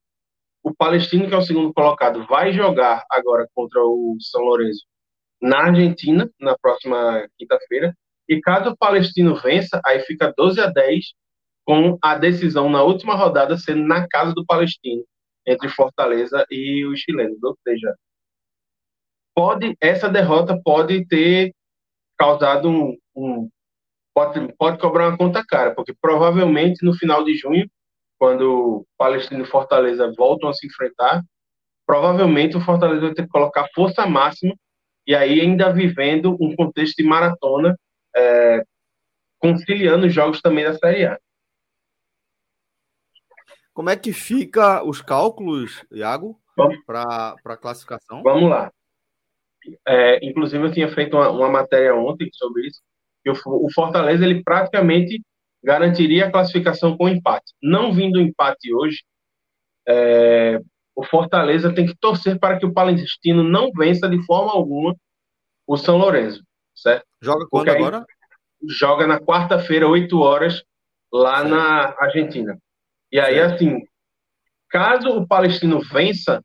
o 0.63 0.73
Palestino, 0.75 1.27
que 1.27 1.33
é 1.33 1.37
o 1.37 1.41
segundo 1.41 1.73
colocado, 1.73 2.25
vai 2.27 2.51
jogar 2.51 3.03
agora 3.09 3.47
contra 3.55 3.81
o 3.81 4.17
São 4.19 4.41
Lourenço 4.41 4.85
na 5.41 5.65
Argentina, 5.65 6.29
na 6.39 6.57
próxima 6.57 7.27
quinta-feira. 7.37 7.95
E 8.29 8.39
caso 8.39 8.69
o 8.69 8.77
Palestino 8.77 9.35
vença, 9.35 9.81
aí 9.85 9.99
fica 10.01 10.33
12 10.37 10.61
a 10.61 10.67
10, 10.67 11.05
com 11.65 11.97
a 12.01 12.15
decisão 12.15 12.69
na 12.69 12.83
última 12.83 13.15
rodada 13.15 13.57
sendo 13.57 13.83
na 13.83 14.07
casa 14.07 14.33
do 14.33 14.45
Palestino, 14.45 15.03
entre 15.45 15.69
Fortaleza 15.69 16.45
e 16.49 16.85
os 16.85 16.99
chilenos. 16.99 17.41
Ou 17.43 17.57
seja, 17.63 17.95
pode, 19.35 19.75
essa 19.81 20.07
derrota 20.07 20.59
pode 20.63 21.05
ter 21.07 21.53
causado 22.17 22.69
um, 22.69 22.97
um 23.15 23.49
pode, 24.13 24.53
pode 24.57 24.77
cobrar 24.79 25.09
uma 25.09 25.17
conta 25.17 25.43
cara, 25.45 25.73
porque 25.73 25.93
provavelmente 25.99 26.85
no 26.85 26.93
final 26.93 27.23
de 27.23 27.35
junho, 27.35 27.69
quando 28.19 28.85
Palestino 28.97 29.43
e 29.43 29.47
Fortaleza 29.47 30.11
voltam 30.15 30.49
a 30.49 30.53
se 30.53 30.67
enfrentar, 30.67 31.23
provavelmente 31.85 32.55
o 32.55 32.61
Fortaleza 32.61 33.01
vai 33.01 33.13
ter 33.13 33.23
que 33.23 33.29
colocar 33.29 33.67
força 33.73 34.05
máxima 34.05 34.53
e 35.05 35.15
aí 35.15 35.41
ainda 35.41 35.73
vivendo 35.73 36.37
um 36.39 36.55
contexto 36.55 36.95
de 36.95 37.03
maratona, 37.03 37.77
é, 38.15 38.63
conciliando 39.39 40.07
os 40.07 40.13
jogos 40.13 40.41
também 40.41 40.63
da 40.63 40.73
Série 40.73 41.05
A. 41.05 41.19
Como 43.73 43.89
é 43.89 43.95
que 43.95 44.13
fica 44.13 44.83
os 44.83 45.01
cálculos, 45.01 45.83
Iago, 45.91 46.39
para 46.85 47.35
a 47.45 47.57
classificação? 47.57 48.21
Vamos 48.21 48.49
lá. 48.49 48.71
É, 49.87 50.25
inclusive, 50.25 50.63
eu 50.63 50.71
tinha 50.71 50.93
feito 50.93 51.15
uma, 51.15 51.29
uma, 51.29 51.49
matéria 51.49 51.95
ontem 51.95 52.29
sobre 52.33 52.67
isso, 52.67 52.81
que 53.23 53.29
o, 53.29 53.35
o, 53.45 53.71
Fortaleza 53.73 54.25
ele 54.25 54.43
praticamente 54.43 55.21
garantiria 55.63 56.25
a 56.25 56.31
classificação 56.31 56.97
com 56.97 57.07
empate. 57.07 57.53
Não 57.61 57.93
vindo 57.93 58.19
empate 58.19 58.73
hoje, 58.73 59.03
é, 59.87 60.59
o 60.95 61.03
Fortaleza 61.03 61.73
tem 61.73 61.85
que 61.85 61.95
torcer 61.95 62.39
para 62.39 62.57
que 62.59 62.65
o 62.65 62.73
Palestino 62.73 63.43
não 63.43 63.71
vença 63.71 64.09
de 64.09 64.23
forma 64.25 64.51
alguma 64.51 64.95
o 65.65 65.77
São 65.77 65.97
Lourenço, 65.97 66.43
certo? 66.75 67.05
Joga 67.21 67.45
quando 67.49 67.69
agora? 67.69 68.05
Joga 68.67 69.07
na 69.07 69.19
quarta-feira, 69.19 69.87
8 69.87 70.19
horas, 70.19 70.63
lá 71.11 71.43
na 71.43 71.95
Argentina. 71.99 72.57
E 73.11 73.19
aí, 73.19 73.35
certo. 73.35 73.55
assim, 73.55 73.83
caso 74.69 75.09
o 75.09 75.27
Palestino 75.27 75.79
vença 75.79 76.43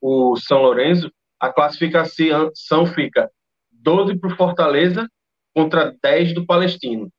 o 0.00 0.36
São 0.36 0.62
Lourenço, 0.62 1.10
a 1.40 1.52
classificação 1.52 2.86
fica 2.94 3.30
12 3.70 4.18
para 4.18 4.32
o 4.32 4.36
Fortaleza 4.36 5.08
contra 5.54 5.94
10 6.02 6.34
do 6.34 6.46
Palestino. 6.46 7.10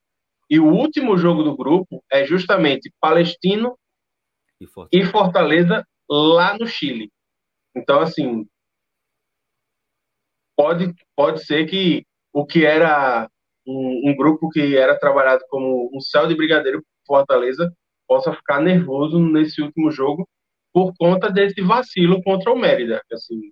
E 0.49 0.59
o 0.59 0.67
último 0.67 1.17
jogo 1.17 1.43
do 1.43 1.55
grupo 1.55 2.03
é 2.11 2.25
justamente 2.25 2.93
Palestino 3.01 3.77
e 4.59 4.65
Fortaleza, 4.65 4.89
e 4.93 5.05
Fortaleza 5.05 5.87
lá 6.09 6.57
no 6.57 6.67
Chile. 6.67 7.11
Então, 7.75 7.99
assim, 7.99 8.45
pode, 10.55 10.93
pode 11.15 11.45
ser 11.45 11.65
que 11.67 12.05
o 12.33 12.45
que 12.45 12.65
era 12.65 13.29
um, 13.65 14.09
um 14.09 14.15
grupo 14.15 14.49
que 14.49 14.75
era 14.75 14.97
trabalhado 14.97 15.43
como 15.49 15.89
um 15.93 15.99
céu 15.99 16.27
de 16.27 16.35
brigadeiro 16.35 16.83
Fortaleza 17.05 17.71
possa 18.07 18.33
ficar 18.33 18.61
nervoso 18.61 19.19
nesse 19.19 19.61
último 19.61 19.91
jogo 19.91 20.27
por 20.73 20.93
conta 20.97 21.29
desse 21.29 21.61
vacilo 21.61 22.21
contra 22.23 22.51
o 22.51 22.57
Mérida. 22.57 23.01
Assim, 23.11 23.51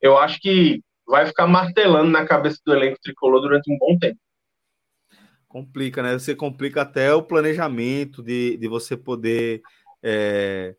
eu 0.00 0.16
acho 0.18 0.40
que 0.40 0.80
vai 1.06 1.26
ficar 1.26 1.46
martelando 1.46 2.10
na 2.10 2.26
cabeça 2.26 2.58
do 2.64 2.74
elenco 2.74 2.98
tricolor 3.00 3.40
durante 3.40 3.72
um 3.72 3.78
bom 3.78 3.98
tempo. 3.98 4.18
Complica, 5.46 6.02
né? 6.02 6.12
Você 6.14 6.34
complica 6.34 6.82
até 6.82 7.14
o 7.14 7.22
planejamento 7.22 8.22
de, 8.22 8.56
de 8.56 8.68
você 8.68 8.96
poder 8.96 9.62
é, 10.02 10.74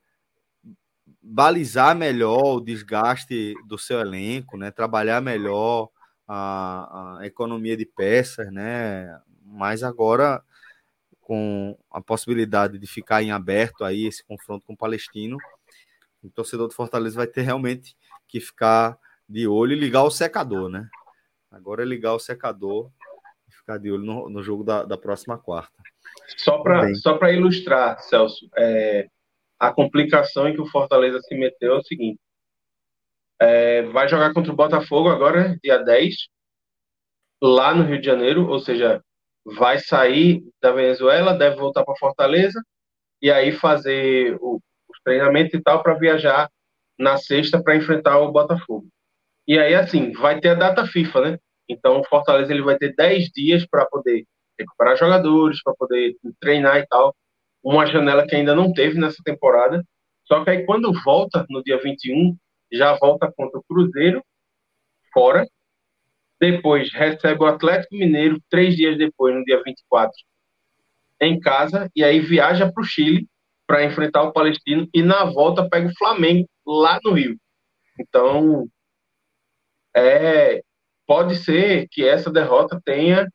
balizar 1.30 1.96
melhor 1.96 2.56
o 2.56 2.62
desgaste 2.62 3.54
do 3.66 3.78
seu 3.78 4.00
elenco, 4.00 4.58
né? 4.58 4.72
Trabalhar 4.72 5.22
melhor 5.22 5.90
a, 6.28 7.20
a 7.20 7.26
economia 7.26 7.76
de 7.76 7.86
peças, 7.86 8.52
né? 8.52 9.20
Mas 9.44 9.84
agora 9.84 10.42
com 11.22 11.78
a 11.92 12.02
possibilidade 12.02 12.80
de 12.80 12.88
ficar 12.88 13.22
em 13.22 13.32
aberto 13.32 13.84
aí 13.84 14.06
esse 14.06 14.24
confronto 14.26 14.66
com 14.66 14.74
o 14.74 14.78
Palestino, 14.78 15.38
o 16.24 16.30
torcedor 16.30 16.70
do 16.70 16.74
Fortaleza 16.74 17.18
vai 17.18 17.28
ter 17.28 17.42
realmente 17.42 17.98
que 18.28 18.40
ficar 18.40 18.98
de 19.28 19.46
olho 19.46 19.74
e 19.74 19.80
ligar 19.80 20.04
o 20.04 20.10
secador, 20.10 20.70
né? 20.70 20.88
Agora 21.52 21.84
é 21.84 21.86
ligar 21.86 22.14
o 22.14 22.20
secador 22.20 22.90
e 23.48 23.52
ficar 23.52 23.78
de 23.78 23.92
olho 23.92 24.06
no, 24.06 24.30
no 24.30 24.42
jogo 24.42 24.64
da, 24.64 24.84
da 24.84 24.98
próxima 24.98 25.38
quarta. 25.38 25.84
Só 26.96 27.18
para 27.18 27.34
ilustrar, 27.34 28.00
Celso, 28.00 28.50
é, 28.58 29.10
a 29.60 29.74
complicação 29.74 30.48
em 30.48 30.54
que 30.54 30.62
o 30.62 30.68
Fortaleza 30.68 31.20
se 31.22 31.36
meteu 31.36 31.76
é 31.76 31.78
o 31.78 31.84
seguinte: 31.84 32.20
é, 33.40 33.84
vai 33.84 34.08
jogar 34.08 34.34
contra 34.34 34.52
o 34.52 34.56
Botafogo 34.56 35.10
agora, 35.10 35.58
dia 35.64 35.78
10, 35.78 36.16
lá 37.42 37.74
no 37.74 37.84
Rio 37.84 38.00
de 38.00 38.06
Janeiro, 38.06 38.48
ou 38.48 38.60
seja, 38.60 39.02
vai 39.46 39.80
sair 39.80 40.44
da 40.62 40.72
Venezuela, 40.72 41.38
deve 41.38 41.56
voltar 41.56 41.84
para 41.86 41.96
Fortaleza 41.96 42.62
e 43.22 43.32
aí 43.32 43.52
fazer 43.52 44.38
o, 44.42 44.60
os 44.90 45.00
treinamentos 45.04 45.54
e 45.54 45.62
tal 45.62 45.82
para 45.82 45.94
viajar 45.94 46.50
na 47.00 47.18
sexta 47.18 47.62
para 47.62 47.76
enfrentar 47.76 48.20
o 48.20 48.32
Botafogo. 48.32 48.88
E 49.48 49.58
aí, 49.58 49.76
assim, 49.76 50.12
vai 50.12 50.40
ter 50.42 50.50
a 50.50 50.56
data 50.56 50.86
FIFA, 50.86 51.22
né? 51.22 51.40
Então, 51.70 52.00
o 52.00 52.04
Fortaleza 52.04 52.52
ele 52.52 52.62
vai 52.62 52.78
ter 52.78 52.94
10 52.96 53.30
dias 53.30 53.66
para 53.66 53.86
poder 53.86 54.26
recuperar 54.60 54.98
jogadores, 54.98 55.62
para 55.64 55.74
poder 55.76 56.16
treinar 56.40 56.78
e 56.78 56.88
tal. 56.88 57.16
Uma 57.64 57.86
janela 57.86 58.26
que 58.26 58.36
ainda 58.36 58.56
não 58.56 58.72
teve 58.72 59.00
nessa 59.00 59.22
temporada. 59.24 59.84
Só 60.26 60.44
que 60.44 60.50
aí, 60.50 60.66
quando 60.66 60.92
volta, 61.04 61.46
no 61.50 61.64
dia 61.64 61.80
21, 61.82 62.36
já 62.72 62.98
volta 62.98 63.32
contra 63.32 63.60
o 63.60 63.64
Cruzeiro, 63.64 64.24
fora. 65.14 65.46
Depois 66.40 66.94
recebe 66.94 67.42
o 67.44 67.48
Atlético 67.48 67.96
Mineiro, 67.96 68.40
três 68.50 68.76
dias 68.76 68.98
depois, 68.98 69.34
no 69.34 69.44
dia 69.44 69.62
24, 69.64 70.12
em 71.22 71.40
casa. 71.40 71.90
E 71.96 72.04
aí 72.04 72.20
viaja 72.20 72.72
para 72.72 72.82
o 72.82 72.86
Chile 72.86 73.28
para 73.66 73.84
enfrentar 73.84 74.24
o 74.24 74.32
Palestino. 74.32 74.88
E 74.94 75.02
na 75.02 75.26
volta 75.26 75.68
pega 75.68 75.88
o 75.88 75.98
Flamengo 75.98 76.48
lá 76.66 77.00
no 77.04 77.14
Rio. 77.14 77.38
Então, 78.00 78.68
é, 79.96 80.62
pode 81.08 81.36
ser 81.38 81.88
que 81.90 82.08
essa 82.08 82.32
derrota 82.32 82.80
tenha 82.86 83.28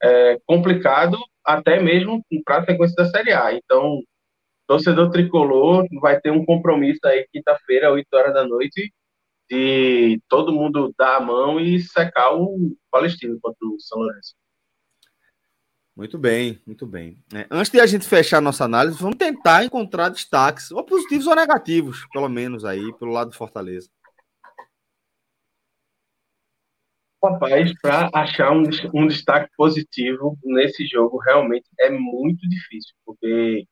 é, 0.00 0.38
complicado 0.46 1.18
até 1.48 1.80
mesmo 1.80 2.22
para 2.44 2.58
a 2.58 2.64
sequência 2.66 2.94
da 2.94 3.10
Série 3.10 3.32
A. 3.32 3.54
Então, 3.54 4.02
torcedor 4.66 5.10
tricolor 5.10 5.86
vai 5.98 6.20
ter 6.20 6.30
um 6.30 6.44
compromisso 6.44 7.00
aí 7.06 7.26
quinta-feira, 7.32 7.90
8 7.90 8.06
horas 8.12 8.34
da 8.34 8.46
noite, 8.46 8.92
de 9.50 10.20
todo 10.28 10.52
mundo 10.52 10.92
dar 10.98 11.16
a 11.16 11.20
mão 11.20 11.58
e 11.58 11.80
secar 11.80 12.34
o 12.34 12.76
Palestino 12.90 13.38
contra 13.40 13.66
o 13.66 13.80
São 13.80 13.98
Lourenço. 13.98 14.34
Muito 15.96 16.18
bem, 16.18 16.60
muito 16.66 16.86
bem. 16.86 17.18
É, 17.34 17.46
antes 17.50 17.72
de 17.72 17.80
a 17.80 17.86
gente 17.86 18.06
fechar 18.06 18.42
nossa 18.42 18.66
análise, 18.66 19.00
vamos 19.00 19.16
tentar 19.16 19.64
encontrar 19.64 20.10
destaques, 20.10 20.70
ou 20.70 20.84
positivos 20.84 21.26
ou 21.26 21.34
negativos, 21.34 22.06
pelo 22.12 22.28
menos 22.28 22.64
aí, 22.64 22.92
pelo 22.98 23.10
lado 23.10 23.30
do 23.30 23.36
Fortaleza. 23.36 23.88
Rapaz, 27.22 27.72
para 27.82 28.08
achar 28.14 28.52
um, 28.52 28.62
um 28.94 29.06
destaque 29.08 29.50
positivo 29.56 30.38
nesse 30.44 30.86
jogo 30.86 31.18
realmente 31.18 31.68
é 31.80 31.90
muito 31.90 32.48
difícil, 32.48 32.94
porque 33.04 33.64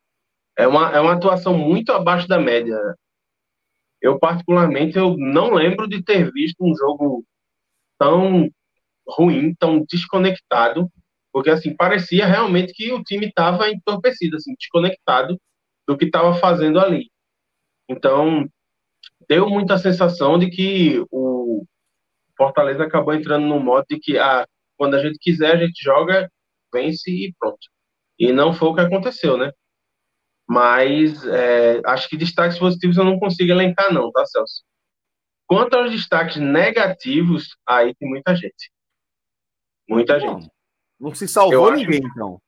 é 0.56 0.66
uma, 0.66 0.90
é 0.90 1.00
uma 1.00 1.12
atuação 1.12 1.56
muito 1.56 1.92
abaixo 1.92 2.26
da 2.26 2.40
média. 2.40 2.76
Eu, 4.02 4.18
particularmente, 4.18 4.98
eu 4.98 5.16
não 5.16 5.52
lembro 5.54 5.88
de 5.88 6.02
ter 6.02 6.30
visto 6.32 6.56
um 6.60 6.74
jogo 6.76 7.24
tão 7.98 8.48
ruim, 9.08 9.54
tão 9.54 9.84
desconectado, 9.88 10.90
porque, 11.32 11.50
assim, 11.50 11.74
parecia 11.76 12.26
realmente 12.26 12.72
que 12.72 12.92
o 12.92 13.02
time 13.02 13.26
estava 13.26 13.70
entorpecido, 13.70 14.36
assim, 14.36 14.54
desconectado 14.58 15.38
do 15.86 15.96
que 15.96 16.06
estava 16.06 16.34
fazendo 16.34 16.80
ali. 16.80 17.10
Então, 17.88 18.48
deu 19.28 19.48
muita 19.48 19.78
sensação 19.78 20.38
de 20.38 20.50
que 20.50 21.04
o, 21.10 21.64
Fortaleza 22.36 22.84
acabou 22.84 23.14
entrando 23.14 23.46
no 23.46 23.58
modo 23.60 23.84
de 23.88 23.98
que 23.98 24.18
ah, 24.18 24.46
quando 24.76 24.94
a 24.94 25.02
gente 25.02 25.18
quiser, 25.18 25.56
a 25.56 25.66
gente 25.66 25.82
joga, 25.82 26.30
vence 26.72 27.10
e 27.10 27.34
pronto. 27.38 27.58
E 28.18 28.32
não 28.32 28.52
foi 28.52 28.68
o 28.68 28.74
que 28.74 28.80
aconteceu, 28.80 29.36
né? 29.36 29.50
Mas 30.48 31.26
é, 31.26 31.80
acho 31.84 32.08
que 32.08 32.16
destaques 32.16 32.58
positivos 32.58 32.96
eu 32.96 33.04
não 33.04 33.18
consigo 33.18 33.50
elencar, 33.50 33.92
não, 33.92 34.10
tá, 34.12 34.24
Celso? 34.26 34.62
Quanto 35.46 35.74
aos 35.74 35.90
destaques 35.90 36.36
negativos, 36.36 37.56
aí 37.66 37.94
tem 37.94 38.08
muita 38.08 38.34
gente. 38.34 38.70
Muita 39.88 40.18
Bom, 40.18 40.40
gente. 40.40 40.50
Não 40.98 41.14
se 41.14 41.28
salvou 41.28 41.70
eu 41.70 41.76
ninguém, 41.76 41.98
acho... 41.98 42.08
então. 42.08 42.40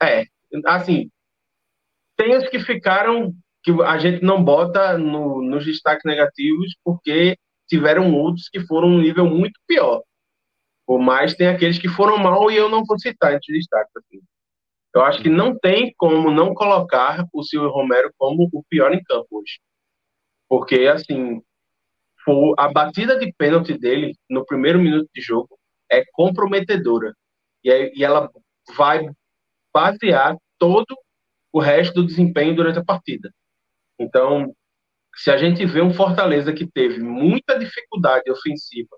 É, 0.00 0.24
assim, 0.66 1.10
tem 2.16 2.36
os 2.36 2.48
que 2.48 2.60
ficaram 2.60 3.32
que 3.62 3.70
a 3.82 3.98
gente 3.98 4.24
não 4.24 4.42
bota 4.42 4.96
no, 4.96 5.42
nos 5.42 5.64
destaques 5.64 6.04
negativos 6.04 6.76
porque 6.84 7.36
tiveram 7.68 8.12
outros 8.14 8.48
que 8.48 8.60
foram 8.60 8.88
um 8.88 9.00
nível 9.00 9.26
muito 9.26 9.60
pior. 9.66 10.02
Por 10.86 10.98
mais 10.98 11.34
tem 11.34 11.48
aqueles 11.48 11.78
que 11.78 11.88
foram 11.88 12.18
mal 12.18 12.50
e 12.50 12.56
eu 12.56 12.68
não 12.68 12.82
vou 12.84 12.98
citar 12.98 13.34
entre 13.34 13.52
destaques. 13.52 13.92
Assim. 13.96 14.20
Eu 14.94 15.02
acho 15.02 15.22
que 15.22 15.28
não 15.28 15.56
tem 15.58 15.94
como 15.96 16.30
não 16.30 16.54
colocar 16.54 17.26
o 17.32 17.42
Silvio 17.42 17.70
Romero 17.70 18.10
como 18.16 18.48
o 18.52 18.64
pior 18.64 18.92
em 18.92 19.02
campo 19.02 19.26
hoje. 19.30 19.60
Porque, 20.48 20.86
assim, 20.86 21.42
a 22.56 22.72
batida 22.72 23.18
de 23.18 23.32
pênalti 23.36 23.78
dele 23.78 24.14
no 24.28 24.44
primeiro 24.44 24.78
minuto 24.78 25.08
de 25.14 25.20
jogo 25.20 25.58
é 25.90 26.02
comprometedora. 26.12 27.14
E, 27.62 27.92
e 27.94 28.04
ela 28.04 28.30
vai 28.76 29.08
basear 29.72 30.36
todo 30.58 30.96
o 31.52 31.60
resto 31.60 31.94
do 31.94 32.06
desempenho 32.06 32.56
durante 32.56 32.78
a 32.78 32.84
partida. 32.84 33.30
Então, 33.98 34.54
se 35.18 35.30
a 35.30 35.36
gente 35.36 35.66
vê 35.66 35.82
um 35.82 35.92
Fortaleza 35.92 36.52
que 36.52 36.64
teve 36.64 37.00
muita 37.00 37.58
dificuldade 37.58 38.30
ofensiva 38.30 38.96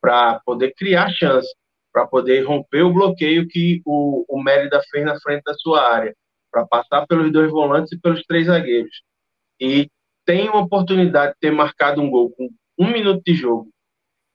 para 0.00 0.40
poder 0.40 0.72
criar 0.74 1.10
chance, 1.10 1.48
para 1.92 2.06
poder 2.06 2.40
romper 2.42 2.82
o 2.82 2.92
bloqueio 2.92 3.46
que 3.46 3.82
o, 3.84 4.24
o 4.28 4.42
Mérida 4.42 4.80
fez 4.90 5.04
na 5.04 5.20
frente 5.20 5.42
da 5.44 5.52
sua 5.54 5.86
área, 5.86 6.16
para 6.50 6.66
passar 6.66 7.06
pelos 7.06 7.30
dois 7.30 7.50
volantes 7.50 7.92
e 7.92 8.00
pelos 8.00 8.22
três 8.22 8.46
zagueiros, 8.46 9.02
e 9.60 9.90
tem 10.24 10.48
uma 10.48 10.60
oportunidade 10.60 11.32
de 11.32 11.38
ter 11.40 11.50
marcado 11.50 12.00
um 12.00 12.10
gol 12.10 12.30
com 12.30 12.48
um 12.78 12.90
minuto 12.90 13.22
de 13.22 13.34
jogo 13.34 13.68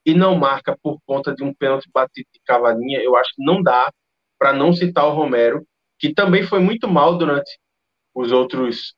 e 0.06 0.13
não 0.13 0.36
marca 0.36 0.78
por 0.84 1.00
conta 1.06 1.34
de 1.34 1.43
um 1.43 1.54
pênalti 1.54 1.89
batido 1.91 2.28
de 2.32 2.41
cavadinha, 2.46 3.00
eu 3.02 3.15
acho 3.15 3.34
que 3.36 3.43
não 3.43 3.63
dá 3.63 3.91
para 4.38 4.54
não 4.54 4.74
citar 4.74 5.06
o 5.08 5.13
Romero, 5.13 5.65
que 5.98 6.13
também 6.13 6.43
foi 6.43 6.60
muito 6.60 6.88
mal 6.88 7.17
durante 7.17 7.58
os 8.13 8.32
outros 8.32 8.93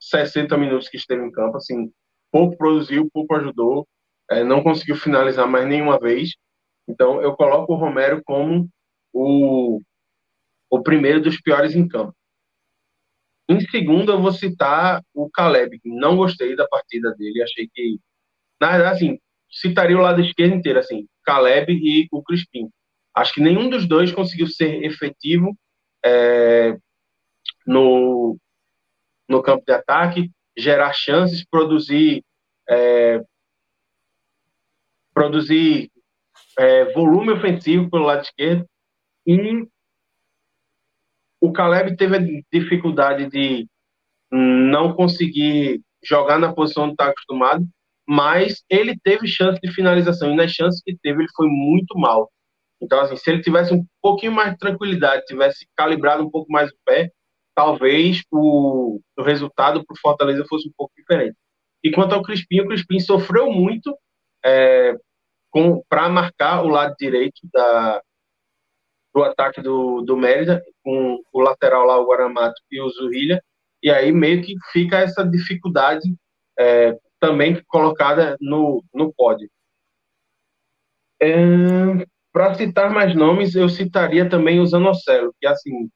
60 0.00 0.56
minutos 0.56 0.88
que 0.88 0.96
esteve 0.96 1.22
em 1.24 1.30
campo, 1.30 1.56
assim, 1.58 1.92
pouco 2.32 2.56
produziu, 2.56 3.08
pouco 3.12 3.34
ajudou, 3.36 3.86
é, 4.30 4.42
não 4.42 4.62
conseguiu 4.62 4.96
finalizar 4.96 5.46
mais 5.46 5.66
nenhuma 5.66 5.98
vez. 5.98 6.30
Então, 6.88 7.20
eu 7.20 7.34
coloco 7.34 7.72
o 7.72 7.76
Romero 7.76 8.22
como 8.24 8.68
o, 9.12 9.80
o 10.70 10.82
primeiro 10.82 11.20
dos 11.20 11.40
piores 11.40 11.74
em 11.74 11.86
campo. 11.86 12.14
Em 13.48 13.60
segundo, 13.60 14.12
eu 14.12 14.22
vou 14.22 14.32
citar 14.32 15.02
o 15.12 15.28
Caleb. 15.28 15.80
Não 15.84 16.16
gostei 16.16 16.54
da 16.54 16.68
partida 16.68 17.12
dele. 17.16 17.42
Achei 17.42 17.68
que, 17.72 17.98
na 18.60 18.70
verdade, 18.70 18.94
assim, 18.94 19.18
citaria 19.50 19.98
o 19.98 20.00
lado 20.00 20.20
esquerdo 20.20 20.54
inteiro, 20.54 20.78
assim, 20.78 21.06
Caleb 21.24 21.72
e 21.72 22.06
o 22.12 22.22
Crispim. 22.22 22.70
Acho 23.12 23.34
que 23.34 23.40
nenhum 23.40 23.68
dos 23.68 23.88
dois 23.88 24.12
conseguiu 24.12 24.46
ser 24.46 24.84
efetivo 24.84 25.56
é, 26.04 26.76
no, 27.66 28.38
no 29.30 29.40
campo 29.40 29.64
de 29.64 29.72
ataque, 29.72 30.30
gerar 30.58 30.92
chances, 30.92 31.44
produzir 31.48 32.24
é, 32.68 33.22
produzir 35.14 35.90
é, 36.58 36.92
volume 36.92 37.32
ofensivo 37.32 37.88
pelo 37.88 38.04
lado 38.04 38.22
esquerdo 38.22 38.66
e 39.26 39.66
o 41.40 41.52
Caleb 41.52 41.96
teve 41.96 42.16
a 42.16 42.42
dificuldade 42.52 43.28
de 43.30 43.66
não 44.30 44.94
conseguir 44.94 45.80
jogar 46.04 46.38
na 46.38 46.52
posição 46.52 46.84
onde 46.84 46.92
está 46.92 47.06
acostumado, 47.06 47.66
mas 48.06 48.62
ele 48.68 48.98
teve 49.02 49.26
chance 49.26 49.60
de 49.60 49.72
finalização 49.72 50.32
e 50.32 50.36
nas 50.36 50.50
chances 50.50 50.82
que 50.82 50.96
teve 51.02 51.22
ele 51.22 51.32
foi 51.34 51.48
muito 51.48 51.98
mal. 51.98 52.30
Então, 52.80 53.00
assim, 53.00 53.16
se 53.16 53.30
ele 53.30 53.42
tivesse 53.42 53.72
um 53.72 53.84
pouquinho 54.02 54.32
mais 54.32 54.52
de 54.52 54.58
tranquilidade, 54.58 55.24
tivesse 55.26 55.66
calibrado 55.76 56.22
um 56.22 56.30
pouco 56.30 56.50
mais 56.50 56.70
o 56.70 56.76
pé, 56.84 57.10
talvez 57.54 58.22
o, 58.30 59.00
o 59.16 59.22
resultado 59.22 59.84
para 59.84 59.94
o 59.94 59.98
Fortaleza 59.98 60.44
fosse 60.48 60.68
um 60.68 60.72
pouco 60.76 60.92
diferente. 60.96 61.36
E 61.82 61.90
quanto 61.90 62.14
ao 62.14 62.22
Crispim, 62.22 62.60
o 62.60 62.68
Crispim 62.68 63.00
sofreu 63.00 63.50
muito 63.50 63.96
é, 64.44 64.94
para 65.88 66.08
marcar 66.08 66.64
o 66.64 66.68
lado 66.68 66.94
direito 66.98 67.40
da, 67.52 68.02
do 69.14 69.22
ataque 69.22 69.60
do, 69.60 70.02
do 70.02 70.16
Mérida, 70.16 70.62
com 70.82 71.20
o 71.32 71.40
lateral 71.40 71.84
lá, 71.84 71.98
o 71.98 72.06
Guaramato 72.06 72.60
e 72.70 72.80
o 72.80 72.88
Zurrilha, 72.90 73.42
e 73.82 73.90
aí 73.90 74.12
meio 74.12 74.42
que 74.42 74.54
fica 74.72 74.98
essa 74.98 75.24
dificuldade 75.24 76.14
é, 76.58 76.96
também 77.18 77.62
colocada 77.66 78.36
no, 78.40 78.84
no 78.92 79.12
pódio. 79.12 79.50
É, 81.20 81.34
para 82.32 82.54
citar 82.54 82.90
mais 82.90 83.14
nomes, 83.14 83.54
eu 83.54 83.68
citaria 83.68 84.28
também 84.28 84.60
o 84.60 84.66
Zanocelo, 84.66 85.34
que 85.40 85.46
assim, 85.46 85.90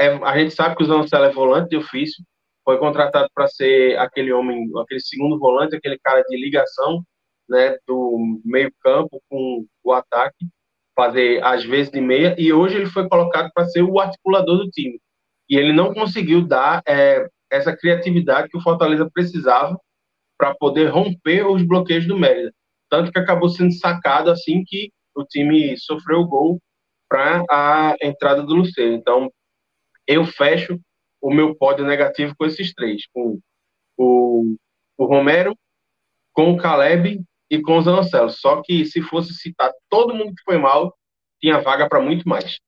é, 0.00 0.08
a 0.24 0.38
gente 0.38 0.54
sabe 0.54 0.74
que 0.74 0.82
o 0.82 0.86
Zanocelo 0.86 1.24
é 1.24 1.32
volante 1.32 1.68
de 1.68 1.76
ofício, 1.76 2.24
foi 2.64 2.78
contratado 2.78 3.28
para 3.34 3.46
ser 3.48 3.98
aquele 3.98 4.32
homem, 4.32 4.70
aquele 4.82 5.00
segundo 5.00 5.38
volante, 5.38 5.76
aquele 5.76 5.98
cara 5.98 6.22
de 6.22 6.36
ligação, 6.36 7.02
né, 7.48 7.76
do 7.86 8.40
meio 8.44 8.72
campo 8.80 9.20
com 9.28 9.66
o 9.84 9.92
ataque, 9.92 10.46
fazer 10.96 11.44
às 11.44 11.64
vezes 11.64 11.90
de 11.92 12.00
meia, 12.00 12.34
e 12.38 12.52
hoje 12.52 12.76
ele 12.76 12.86
foi 12.86 13.08
colocado 13.08 13.50
para 13.54 13.66
ser 13.66 13.82
o 13.82 14.00
articulador 14.00 14.58
do 14.58 14.70
time. 14.70 14.98
E 15.48 15.56
ele 15.56 15.72
não 15.72 15.92
conseguiu 15.92 16.46
dar 16.46 16.80
é, 16.86 17.26
essa 17.50 17.76
criatividade 17.76 18.48
que 18.48 18.56
o 18.56 18.62
Fortaleza 18.62 19.10
precisava 19.12 19.78
para 20.38 20.54
poder 20.54 20.86
romper 20.86 21.46
os 21.46 21.62
bloqueios 21.62 22.06
do 22.06 22.16
Mérida. 22.16 22.52
Tanto 22.88 23.12
que 23.12 23.18
acabou 23.18 23.48
sendo 23.48 23.72
sacado 23.72 24.30
assim 24.30 24.62
que 24.66 24.90
o 25.14 25.24
time 25.24 25.76
sofreu 25.76 26.20
o 26.20 26.26
gol 26.26 26.58
para 27.08 27.44
a 27.50 27.96
entrada 28.00 28.42
do 28.42 28.54
Luceiro. 28.54 28.94
Então, 28.94 29.28
eu 30.10 30.24
fecho 30.24 30.76
o 31.22 31.32
meu 31.32 31.54
pódio 31.54 31.84
negativo 31.84 32.34
com 32.36 32.44
esses 32.44 32.74
três, 32.74 33.06
com 33.12 33.38
o, 33.96 34.56
o 34.98 35.04
Romero, 35.04 35.56
com 36.32 36.50
o 36.50 36.56
Caleb 36.56 37.22
e 37.48 37.62
com 37.62 37.78
o 37.78 37.82
Zanocelo. 37.82 38.28
Só 38.28 38.60
que 38.60 38.84
se 38.84 39.00
fosse 39.02 39.32
citar 39.34 39.72
todo 39.88 40.14
mundo 40.14 40.34
que 40.34 40.42
foi 40.42 40.58
mal, 40.58 40.96
tinha 41.40 41.60
vaga 41.60 41.88
para 41.88 42.00
muito 42.00 42.28
mais. 42.28 42.58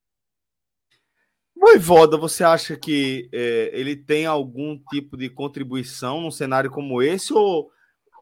Voivoda, 1.56 2.16
você 2.16 2.44
acha 2.44 2.76
que 2.76 3.28
é, 3.32 3.70
ele 3.72 3.96
tem 3.96 4.24
algum 4.24 4.78
tipo 4.90 5.16
de 5.16 5.28
contribuição 5.28 6.20
num 6.20 6.30
cenário 6.30 6.70
como 6.70 7.02
esse 7.02 7.32
ou 7.32 7.70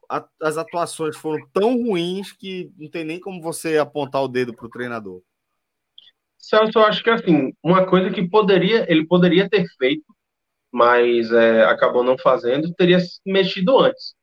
a, 0.09 0.27
as 0.41 0.57
atuações 0.57 1.15
foram 1.15 1.47
tão 1.53 1.75
ruins 1.83 2.31
que 2.31 2.71
não 2.75 2.89
tem 2.89 3.03
nem 3.03 3.19
como 3.19 3.41
você 3.41 3.77
apontar 3.77 4.23
o 4.23 4.27
dedo 4.27 4.55
para 4.55 4.65
o 4.65 4.69
treinador? 4.69 5.21
Celso, 6.41 6.79
eu 6.79 6.85
acho 6.85 7.03
que 7.03 7.09
assim, 7.09 7.53
uma 7.63 7.85
coisa 7.85 8.09
que 8.09 8.27
poderia, 8.27 8.85
ele 8.91 9.05
poderia 9.05 9.49
ter 9.49 9.65
feito, 9.77 10.03
mas 10.71 11.31
é, 11.31 11.63
acabou 11.65 12.03
não 12.03 12.17
fazendo, 12.17 12.73
teria 12.73 12.97
mexido 13.25 13.79
antes. 13.79 14.15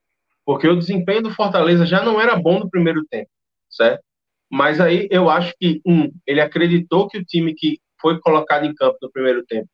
Porque 0.45 0.67
o 0.67 0.77
desempenho 0.77 1.23
do 1.23 1.35
Fortaleza 1.35 1.87
já 1.87 2.03
não 2.03 2.21
era 2.21 2.35
bom 2.37 2.59
no 2.59 2.71
primeiro 2.71 3.05
tempo, 3.07 3.31
certo? 3.71 4.03
Mas 4.51 4.81
aí 4.81 5.07
eu 5.11 5.29
acho 5.31 5.55
que, 5.61 5.81
um, 5.87 6.11
ele 6.27 6.41
acreditou 6.41 7.07
que 7.09 7.19
o 7.19 7.25
time 7.25 7.55
que 7.55 7.79
foi 8.01 8.19
colocado 8.21 8.65
em 8.65 8.75
campo 8.75 8.97
no 9.03 9.13
primeiro 9.13 9.45
tempo 9.47 9.69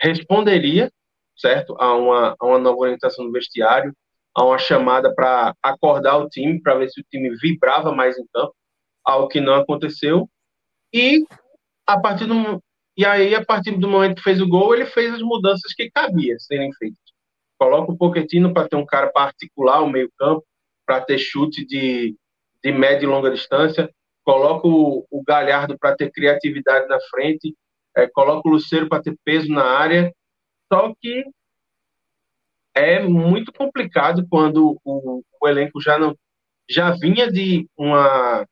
responderia, 0.00 0.90
certo? 1.36 1.76
A 1.78 1.94
uma, 1.94 2.36
a 2.38 2.46
uma 2.46 2.58
nova 2.58 2.78
orientação 2.78 3.26
do 3.26 3.32
vestiário, 3.32 3.94
a 4.34 4.44
uma 4.44 4.58
chamada 4.58 5.12
para 5.14 5.54
acordar 5.62 6.18
o 6.18 6.28
time, 6.28 6.60
para 6.62 6.76
ver 6.76 6.88
se 6.88 7.00
o 7.00 7.04
time 7.10 7.30
vibrava 7.36 7.92
mais 7.92 8.16
em 8.18 8.24
campo, 8.32 8.54
algo 9.04 9.28
que 9.28 9.40
não 9.40 9.54
aconteceu. 9.54 10.28
E 10.92 11.24
a 11.86 12.00
partir 12.00 12.26
do 12.26 12.62
e 12.96 13.04
aí 13.04 13.34
a 13.34 13.44
partir 13.44 13.72
do 13.78 13.88
momento 13.88 14.16
que 14.16 14.22
fez 14.22 14.40
o 14.40 14.48
gol, 14.48 14.74
ele 14.74 14.86
fez 14.86 15.14
as 15.14 15.22
mudanças 15.22 15.72
que 15.74 15.90
cabia 15.90 16.38
serem 16.38 16.72
feitas. 16.74 16.98
Coloca 17.58 17.92
o 17.92 17.96
Pochettino 17.96 18.52
para 18.52 18.68
ter 18.68 18.76
um 18.76 18.84
cara 18.84 19.10
para 19.10 19.26
articular 19.26 19.80
o 19.82 19.88
meio-campo, 19.88 20.44
para 20.84 21.00
ter 21.00 21.18
chute 21.18 21.64
de, 21.64 22.16
de 22.62 22.72
média 22.72 23.04
e 23.04 23.08
longa 23.08 23.30
distância. 23.30 23.90
Coloca 24.24 24.66
o, 24.66 25.06
o 25.10 25.22
Galhardo 25.22 25.78
para 25.78 25.96
ter 25.96 26.10
criatividade 26.10 26.88
na 26.88 26.98
frente. 27.10 27.54
É, 27.96 28.06
coloca 28.08 28.48
o 28.48 28.52
Luceiro 28.52 28.88
para 28.88 29.02
ter 29.02 29.16
peso 29.24 29.50
na 29.50 29.64
área. 29.64 30.12
Só 30.72 30.92
que 31.00 31.24
é 32.74 33.00
muito 33.00 33.52
complicado 33.52 34.26
quando 34.28 34.78
o, 34.84 35.22
o 35.40 35.48
elenco 35.48 35.80
já 35.80 35.98
não 35.98 36.16
já 36.68 36.92
vinha 36.92 37.30
de 37.30 37.68
uma 37.76 38.46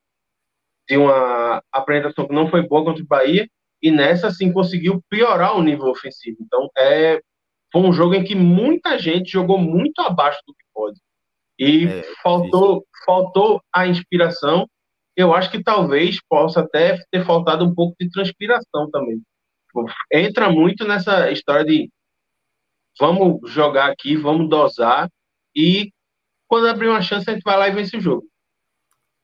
de 0.88 0.96
uma 0.96 1.62
apresentação 1.72 2.26
que 2.26 2.34
não 2.34 2.48
foi 2.48 2.66
boa 2.66 2.84
contra 2.84 3.02
o 3.02 3.06
Bahia 3.06 3.48
e 3.82 3.90
nessa 3.90 4.30
sim 4.30 4.52
conseguiu 4.52 5.02
piorar 5.08 5.56
o 5.56 5.62
nível 5.62 5.88
ofensivo. 5.88 6.38
Então 6.40 6.68
é 6.76 7.20
foi 7.70 7.82
um 7.82 7.92
jogo 7.92 8.14
em 8.14 8.24
que 8.24 8.34
muita 8.34 8.98
gente 8.98 9.30
jogou 9.30 9.58
muito 9.58 10.00
abaixo 10.00 10.40
do 10.46 10.54
que 10.54 10.64
pode 10.72 10.98
e 11.58 11.86
é, 11.86 12.02
faltou 12.22 12.86
faltou 13.04 13.60
a 13.72 13.86
inspiração. 13.86 14.66
Eu 15.14 15.34
acho 15.34 15.50
que 15.50 15.62
talvez 15.62 16.18
possa 16.28 16.60
até 16.60 16.98
ter 17.10 17.24
faltado 17.24 17.64
um 17.64 17.74
pouco 17.74 17.94
de 18.00 18.08
transpiração 18.10 18.90
também. 18.90 19.20
Entra 20.12 20.50
muito 20.50 20.86
nessa 20.86 21.30
história 21.30 21.64
de 21.64 21.90
vamos 22.98 23.50
jogar 23.50 23.90
aqui, 23.90 24.16
vamos 24.16 24.48
dosar 24.48 25.08
e 25.54 25.92
quando 26.46 26.68
abrir 26.68 26.88
uma 26.88 27.02
chance 27.02 27.28
a 27.28 27.34
gente 27.34 27.42
vai 27.42 27.58
lá 27.58 27.68
e 27.68 27.72
vence 27.72 27.96
o 27.96 28.00
jogo. 28.00 28.26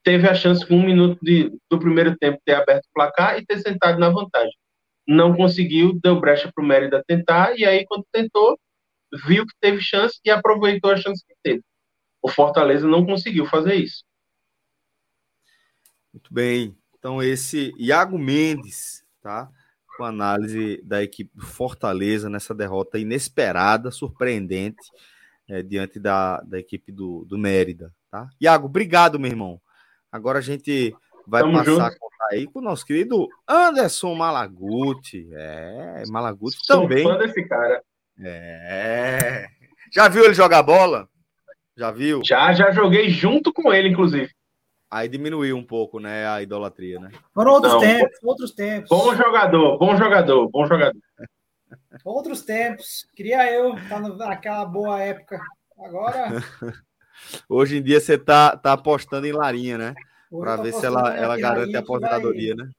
Teve 0.04 0.28
a 0.28 0.34
chance 0.34 0.64
com 0.66 0.76
um 0.76 0.84
minuto 0.84 1.18
de, 1.22 1.50
do 1.68 1.78
primeiro 1.78 2.16
tempo 2.16 2.38
ter 2.44 2.54
aberto 2.54 2.84
o 2.84 2.92
placar 2.94 3.38
e 3.38 3.44
ter 3.44 3.58
sentado 3.60 3.98
na 3.98 4.10
vantagem. 4.10 4.54
Não 5.08 5.34
conseguiu, 5.34 5.98
deu 6.02 6.20
brecha 6.20 6.50
para 6.54 6.62
o 6.62 6.66
Mérida 6.66 7.02
tentar 7.06 7.58
e 7.58 7.64
aí 7.64 7.84
quando 7.86 8.06
tentou 8.12 8.58
viu 9.26 9.46
que 9.46 9.54
teve 9.60 9.80
chance 9.80 10.18
e 10.24 10.30
aproveitou 10.30 10.90
a 10.90 10.96
chance 10.96 11.24
que 11.26 11.34
teve. 11.42 11.62
O 12.20 12.28
Fortaleza 12.28 12.86
não 12.86 13.04
conseguiu 13.04 13.46
fazer 13.46 13.74
isso. 13.74 14.04
Muito 16.12 16.32
bem. 16.32 16.76
Então, 16.98 17.22
esse 17.22 17.72
Iago 17.78 18.18
Mendes, 18.18 19.04
tá? 19.20 19.50
Com 19.96 20.04
análise 20.04 20.80
da 20.82 21.02
equipe 21.02 21.30
do 21.34 21.44
Fortaleza 21.44 22.30
nessa 22.30 22.54
derrota 22.54 22.98
inesperada, 22.98 23.90
surpreendente, 23.90 24.90
é, 25.48 25.62
diante 25.62 26.00
da, 26.00 26.40
da 26.40 26.58
equipe 26.58 26.90
do, 26.90 27.24
do 27.26 27.36
Mérida, 27.36 27.94
tá? 28.10 28.28
Iago, 28.40 28.66
obrigado, 28.66 29.18
meu 29.18 29.30
irmão. 29.30 29.60
Agora 30.14 30.38
a 30.38 30.42
gente 30.42 30.96
vai 31.26 31.42
Tamo 31.42 31.54
passar 31.54 31.64
junto. 31.64 31.82
a 31.82 31.90
contar 31.90 32.26
aí 32.30 32.46
com 32.46 32.60
o 32.60 32.62
nosso 32.62 32.86
querido 32.86 33.26
Anderson 33.48 34.14
Malaguti. 34.14 35.28
É, 35.32 36.04
Malaguti 36.08 36.56
Sou 36.62 36.82
também. 36.82 37.02
fã 37.02 37.18
desse 37.18 37.44
cara. 37.48 37.82
É. 38.22 39.48
Já 39.92 40.06
viu 40.06 40.24
ele 40.24 40.32
jogar 40.32 40.62
bola? 40.62 41.08
Já 41.76 41.90
viu? 41.90 42.22
Já, 42.24 42.52
já 42.52 42.70
joguei 42.70 43.10
junto 43.10 43.52
com 43.52 43.72
ele, 43.72 43.88
inclusive. 43.88 44.30
Aí 44.88 45.08
diminuiu 45.08 45.56
um 45.56 45.64
pouco, 45.64 45.98
né, 45.98 46.28
a 46.28 46.40
idolatria, 46.40 47.00
né? 47.00 47.10
Foram 47.34 47.54
outros 47.54 47.72
Não, 47.72 47.80
tempos, 47.80 48.18
outros 48.22 48.52
tempos. 48.52 48.88
Bom 48.88 49.16
jogador, 49.16 49.78
bom 49.78 49.96
jogador, 49.96 50.48
bom 50.48 50.64
jogador. 50.64 51.00
Outros 52.04 52.42
tempos. 52.42 53.04
Queria 53.16 53.52
eu 53.52 53.74
estar 53.74 53.98
naquela 53.98 54.64
boa 54.64 55.00
época. 55.00 55.40
Agora. 55.76 56.28
Hoje 57.48 57.76
em 57.78 57.82
dia 57.82 58.00
você 58.00 58.18
tá, 58.18 58.56
tá 58.56 58.72
apostando 58.72 59.26
em 59.26 59.32
Larinha, 59.32 59.78
né? 59.78 59.94
Para 60.30 60.56
ver 60.56 60.72
se 60.72 60.84
ela, 60.84 61.14
ela 61.16 61.38
garante 61.38 61.76
a 61.76 61.80
aposentadoria, 61.80 62.54
vai... 62.56 62.66
né? 62.66 62.72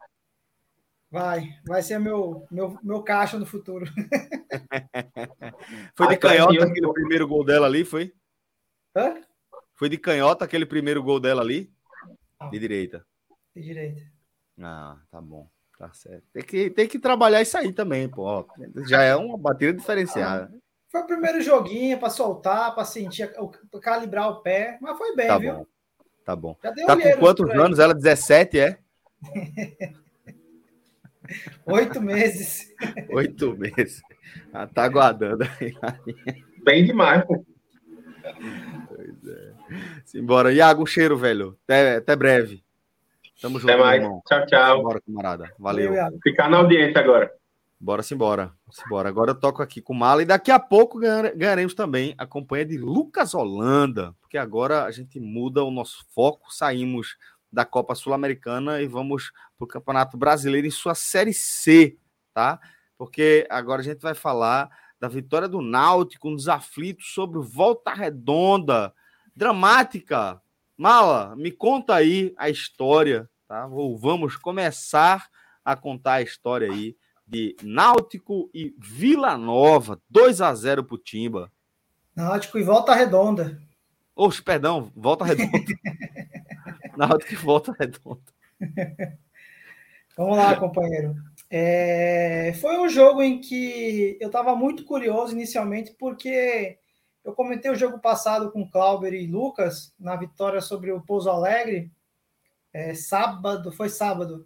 Vai, 1.10 1.60
vai 1.66 1.82
ser 1.82 2.00
meu, 2.00 2.46
meu, 2.52 2.78
meu 2.84 3.02
caixa 3.02 3.40
no 3.40 3.46
futuro. 3.46 3.86
foi 5.96 6.08
de 6.10 6.18
canhota 6.18 6.66
aquele 6.66 6.92
primeiro 6.92 7.28
gol 7.28 7.46
dela 7.46 7.68
ali, 7.68 7.86
foi? 7.86 8.14
Hã? 8.96 9.22
Foi 9.76 9.88
de 9.88 9.98
canhota 9.98 10.44
aquele 10.44 10.66
primeiro 10.66 11.02
gol 11.02 11.20
dela 11.20 11.42
ali? 11.42 11.72
De 12.52 12.60
direita. 12.60 13.06
De 13.56 13.62
direita. 13.62 14.02
Ah, 14.62 14.98
tá 15.10 15.22
bom. 15.22 15.50
Tá 15.78 15.92
certo. 15.94 16.24
Tem 16.32 16.44
que, 16.44 16.70
tem 16.70 16.88
que 16.88 17.00
trabalhar 17.00 17.42
isso 17.42 17.58
aí 17.58 17.74
também, 17.74 18.10
pô. 18.10 18.48
Já 18.88 19.04
é 19.04 19.16
uma 19.16 19.38
batida 19.38 19.74
diferenciada. 19.74 20.50
Ah, 20.54 20.58
foi 20.96 21.02
o 21.02 21.08
primeiro 21.08 21.42
joguinho 21.42 22.00
para 22.00 22.10
soltar, 22.10 22.74
para 22.74 22.86
sentir, 22.86 23.30
pra 23.70 23.82
calibrar 23.82 24.30
o 24.30 24.42
pé, 24.42 24.78
mas 24.80 24.98
foi 24.98 25.14
bem, 25.14 25.28
tá 25.28 25.38
viu? 25.38 25.54
Bom. 25.54 25.66
Tá 26.24 26.36
bom. 26.36 26.56
Tá 26.62 26.74
com 26.96 27.20
quantos 27.20 27.50
anos? 27.52 27.80
Ela 27.80 27.94
17, 27.94 28.60
é? 28.60 28.78
Oito 31.66 32.02
meses. 32.02 32.74
Oito 33.12 33.58
meses. 33.58 34.02
Ah, 34.54 34.68
tá 34.68 34.86
aguardando 34.86 35.44
aí. 35.60 35.74
Bem 36.64 36.86
demais, 36.86 37.26
pô. 37.26 37.46
Pois 38.88 39.28
é. 39.28 39.52
Simbora. 40.06 40.54
Iago, 40.54 40.84
um 40.84 40.86
cheiro, 40.86 41.18
velho. 41.18 41.58
Até, 41.66 41.98
até 41.98 42.16
breve. 42.16 42.64
Tamo 43.42 43.60
junto, 43.60 43.72
Até 43.72 43.82
mais. 43.82 44.02
Irmão. 44.02 44.22
Tchau, 44.26 44.46
tchau. 44.46 44.84
Bora, 44.84 45.02
camarada. 45.02 45.52
Valeu. 45.60 45.94
Ficar 46.24 46.50
na 46.50 46.58
audiência 46.58 47.02
agora. 47.02 47.32
Bora 47.80 48.02
simbora. 48.02 48.54
simbora. 48.72 49.10
Agora 49.10 49.32
eu 49.32 49.36
toco 49.36 49.62
aqui 49.62 49.82
com 49.82 49.94
Mala 49.94 50.22
e 50.22 50.26
daqui 50.26 50.50
a 50.50 50.60
pouco 50.60 50.98
ganharemos 51.00 51.74
também 51.74 52.16
a 52.18 52.26
companhia 52.26 52.66
de 52.66 52.78
Lucas 52.78 53.34
Holanda, 53.34 54.16
porque 54.22 54.38
agora 54.38 54.86
a 54.86 54.92
gente 54.92 55.20
muda 55.20 55.64
o 55.64 55.70
nosso 55.70 56.06
foco, 56.10 56.54
saímos 56.54 57.18
da 57.52 57.66
Copa 57.66 57.94
Sul-Americana 57.94 58.82
e 58.82 58.88
vamos 58.88 59.32
para 59.58 59.66
o 59.66 59.68
Campeonato 59.68 60.18
Brasileiro 60.18 60.66
em 60.66 60.72
sua 60.72 60.96
Série 60.96 61.34
C, 61.34 61.98
tá? 62.34 62.60
Porque 62.98 63.46
agora 63.50 63.82
a 63.82 63.84
gente 63.84 64.02
vai 64.02 64.14
falar 64.14 64.70
da 65.00 65.08
vitória 65.08 65.48
do 65.48 65.62
Náutico 65.62 66.30
nos 66.30 66.48
aflitos 66.48 67.14
sobre 67.14 67.40
Volta 67.40 67.94
Redonda. 67.94 68.94
Dramática. 69.36 70.42
Mala, 70.78 71.36
me 71.36 71.52
conta 71.52 71.96
aí 71.96 72.34
a 72.38 72.50
história, 72.50 73.30
tá? 73.48 73.68
Vamos 73.68 74.38
começar 74.38 75.28
a 75.64 75.76
contar 75.76 76.14
a 76.14 76.22
história 76.22 76.72
aí 76.72 76.96
de 77.28 77.56
Náutico 77.62 78.50
e 78.54 78.76
Vila 78.78 79.38
Nova, 79.38 80.00
2 80.10 80.42
a 80.42 80.54
0 80.54 80.84
para 80.84 80.96
o 80.96 81.00
Timba. 81.00 81.52
Náutico 82.16 82.58
e 82.58 82.64
Volta 82.64 82.94
Redonda. 82.94 83.60
Oxe, 84.16 84.42
perdão, 84.42 84.92
Volta 84.96 85.26
Redonda. 85.26 85.52
Náutico 86.96 87.34
e 87.34 87.36
Volta 87.36 87.76
Redonda. 87.78 88.22
Vamos 90.18 90.38
lá, 90.38 90.56
companheiro. 90.56 91.16
É... 91.50 92.54
Foi 92.62 92.78
um 92.78 92.88
jogo 92.88 93.22
em 93.22 93.42
que 93.42 94.18
eu 94.22 94.28
estava 94.28 94.56
muito 94.56 94.86
curioso 94.86 95.34
inicialmente, 95.34 95.94
porque 96.00 96.78
eu 97.24 97.34
comentei 97.34 97.70
o 97.72 97.76
jogo 97.76 98.00
passado 98.00 98.52
com 98.52 98.70
Clauber 98.70 99.14
e 99.14 99.28
Lucas, 99.28 99.94
na 100.00 100.16
vitória 100.16 100.62
sobre 100.62 100.92
o 100.92 101.02
Pouso 101.02 101.30
Alegre, 101.30 101.92
é, 102.72 102.94
sábado, 102.94 103.72
foi 103.72 103.90
sábado, 103.90 104.46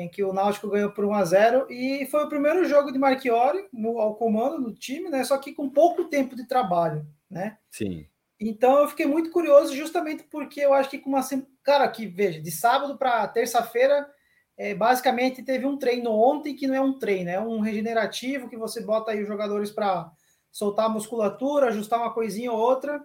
em 0.00 0.08
que 0.08 0.22
o 0.22 0.32
Náutico 0.32 0.68
ganhou 0.68 0.90
por 0.90 1.04
1 1.04 1.14
a 1.14 1.24
0 1.24 1.66
e 1.70 2.06
foi 2.06 2.24
o 2.24 2.28
primeiro 2.28 2.64
jogo 2.64 2.90
de 2.90 2.98
Marchiori 2.98 3.66
ao 3.98 4.14
comando 4.14 4.62
do 4.62 4.74
time, 4.74 5.08
né? 5.08 5.22
Só 5.24 5.38
que 5.38 5.52
com 5.52 5.68
pouco 5.68 6.04
tempo 6.04 6.34
de 6.34 6.46
trabalho, 6.46 7.06
né? 7.30 7.58
Sim. 7.70 8.06
Então 8.40 8.78
eu 8.78 8.88
fiquei 8.88 9.06
muito 9.06 9.30
curioso 9.30 9.74
justamente 9.74 10.22
porque 10.24 10.60
eu 10.60 10.72
acho 10.72 10.88
que 10.88 10.98
com 10.98 11.10
uma 11.10 11.20
cara 11.62 11.86
que 11.88 12.06
veja 12.06 12.40
de 12.40 12.50
sábado 12.50 12.96
para 12.96 13.28
terça-feira 13.28 14.08
é, 14.56 14.74
basicamente 14.74 15.42
teve 15.42 15.66
um 15.66 15.78
treino 15.78 16.10
ontem 16.10 16.54
que 16.54 16.66
não 16.66 16.74
é 16.74 16.80
um 16.80 16.98
treino, 16.98 17.30
é 17.30 17.40
um 17.40 17.60
regenerativo 17.60 18.48
que 18.48 18.56
você 18.56 18.80
bota 18.82 19.10
aí 19.10 19.22
os 19.22 19.28
jogadores 19.28 19.70
para 19.70 20.10
soltar 20.50 20.86
a 20.86 20.90
musculatura, 20.90 21.68
ajustar 21.68 21.98
uma 21.98 22.12
coisinha 22.12 22.52
ou 22.52 22.58
outra. 22.58 23.02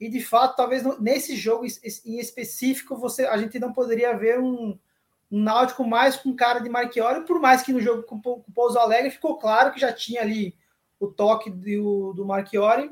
E 0.00 0.08
de 0.08 0.20
fato, 0.20 0.56
talvez 0.56 0.82
nesse 1.00 1.36
jogo 1.36 1.64
em 1.64 2.18
específico, 2.18 2.96
você 2.96 3.26
a 3.26 3.36
gente 3.36 3.58
não 3.58 3.72
poderia 3.72 4.16
ver 4.16 4.38
um, 4.38 4.78
um 5.30 5.42
Náutico 5.42 5.84
mais 5.86 6.16
com 6.16 6.34
cara 6.34 6.58
de 6.58 6.70
Marchiori, 6.70 7.24
por 7.24 7.40
mais 7.40 7.62
que 7.62 7.72
no 7.72 7.80
jogo 7.80 8.02
com, 8.02 8.20
com 8.20 8.44
o 8.46 8.52
Pouso 8.54 8.78
Alegre 8.78 9.10
ficou 9.10 9.38
claro 9.38 9.72
que 9.72 9.80
já 9.80 9.92
tinha 9.92 10.22
ali 10.22 10.54
o 10.98 11.06
toque 11.06 11.50
do, 11.50 12.12
do 12.14 12.24
Marchiori. 12.24 12.90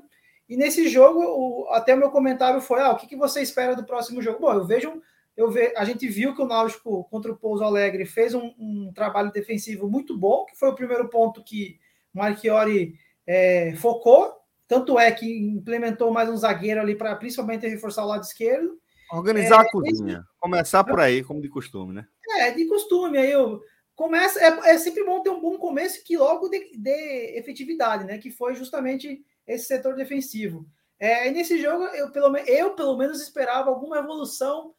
E 0.48 0.56
nesse 0.56 0.88
jogo, 0.88 1.20
o, 1.20 1.68
até 1.70 1.94
o 1.94 1.98
meu 1.98 2.10
comentário 2.10 2.60
foi: 2.60 2.80
ah, 2.80 2.92
o 2.92 2.96
que, 2.96 3.06
que 3.06 3.16
você 3.16 3.40
espera 3.40 3.74
do 3.74 3.84
próximo 3.84 4.22
jogo? 4.22 4.40
Bom, 4.40 4.52
eu 4.52 4.64
vejo, 4.64 5.02
eu 5.36 5.50
ve, 5.50 5.72
a 5.76 5.84
gente 5.84 6.06
viu 6.08 6.34
que 6.34 6.42
o 6.42 6.46
Náutico 6.46 7.04
contra 7.04 7.32
o 7.32 7.36
Pouso 7.36 7.64
Alegre 7.64 8.04
fez 8.04 8.34
um, 8.34 8.52
um 8.58 8.92
trabalho 8.94 9.32
defensivo 9.32 9.88
muito 9.88 10.16
bom, 10.16 10.44
que 10.44 10.56
foi 10.56 10.68
o 10.68 10.74
primeiro 10.74 11.08
ponto 11.08 11.42
que 11.42 11.78
Marchiori 12.12 12.94
é, 13.26 13.74
focou. 13.76 14.34
Tanto 14.68 14.98
é 14.98 15.10
que 15.12 15.26
implementou 15.26 16.12
mais 16.12 16.28
um 16.28 16.36
zagueiro 16.36 16.80
ali 16.80 16.96
para 16.96 17.14
principalmente 17.16 17.68
reforçar 17.68 18.04
o 18.04 18.08
lado 18.08 18.24
esquerdo. 18.24 18.78
Organizar 19.12 19.62
é, 19.62 19.66
a 19.66 19.70
cozinha. 19.70 20.24
Começar 20.40 20.82
por 20.82 20.98
aí, 20.98 21.22
como 21.22 21.40
de 21.40 21.48
costume, 21.48 21.94
né? 21.94 22.06
É, 22.30 22.50
de 22.50 22.66
costume. 22.66 23.18
Aí 23.18 23.30
eu 23.30 23.62
começo. 23.94 24.38
É, 24.38 24.70
é 24.70 24.78
sempre 24.78 25.04
bom 25.04 25.22
ter 25.22 25.30
um 25.30 25.40
bom 25.40 25.56
começo 25.58 26.04
que 26.04 26.16
logo 26.16 26.48
dê, 26.48 26.70
dê 26.76 27.38
efetividade, 27.38 28.04
né? 28.04 28.18
Que 28.18 28.30
foi 28.30 28.54
justamente 28.54 29.24
esse 29.46 29.66
setor 29.66 29.94
defensivo. 29.94 30.66
É, 30.98 31.28
e 31.28 31.30
nesse 31.30 31.60
jogo, 31.60 31.84
eu 31.84 32.10
pelo, 32.10 32.36
eu 32.38 32.74
pelo 32.74 32.96
menos 32.96 33.20
esperava 33.20 33.70
alguma 33.70 33.98
evolução 33.98 34.74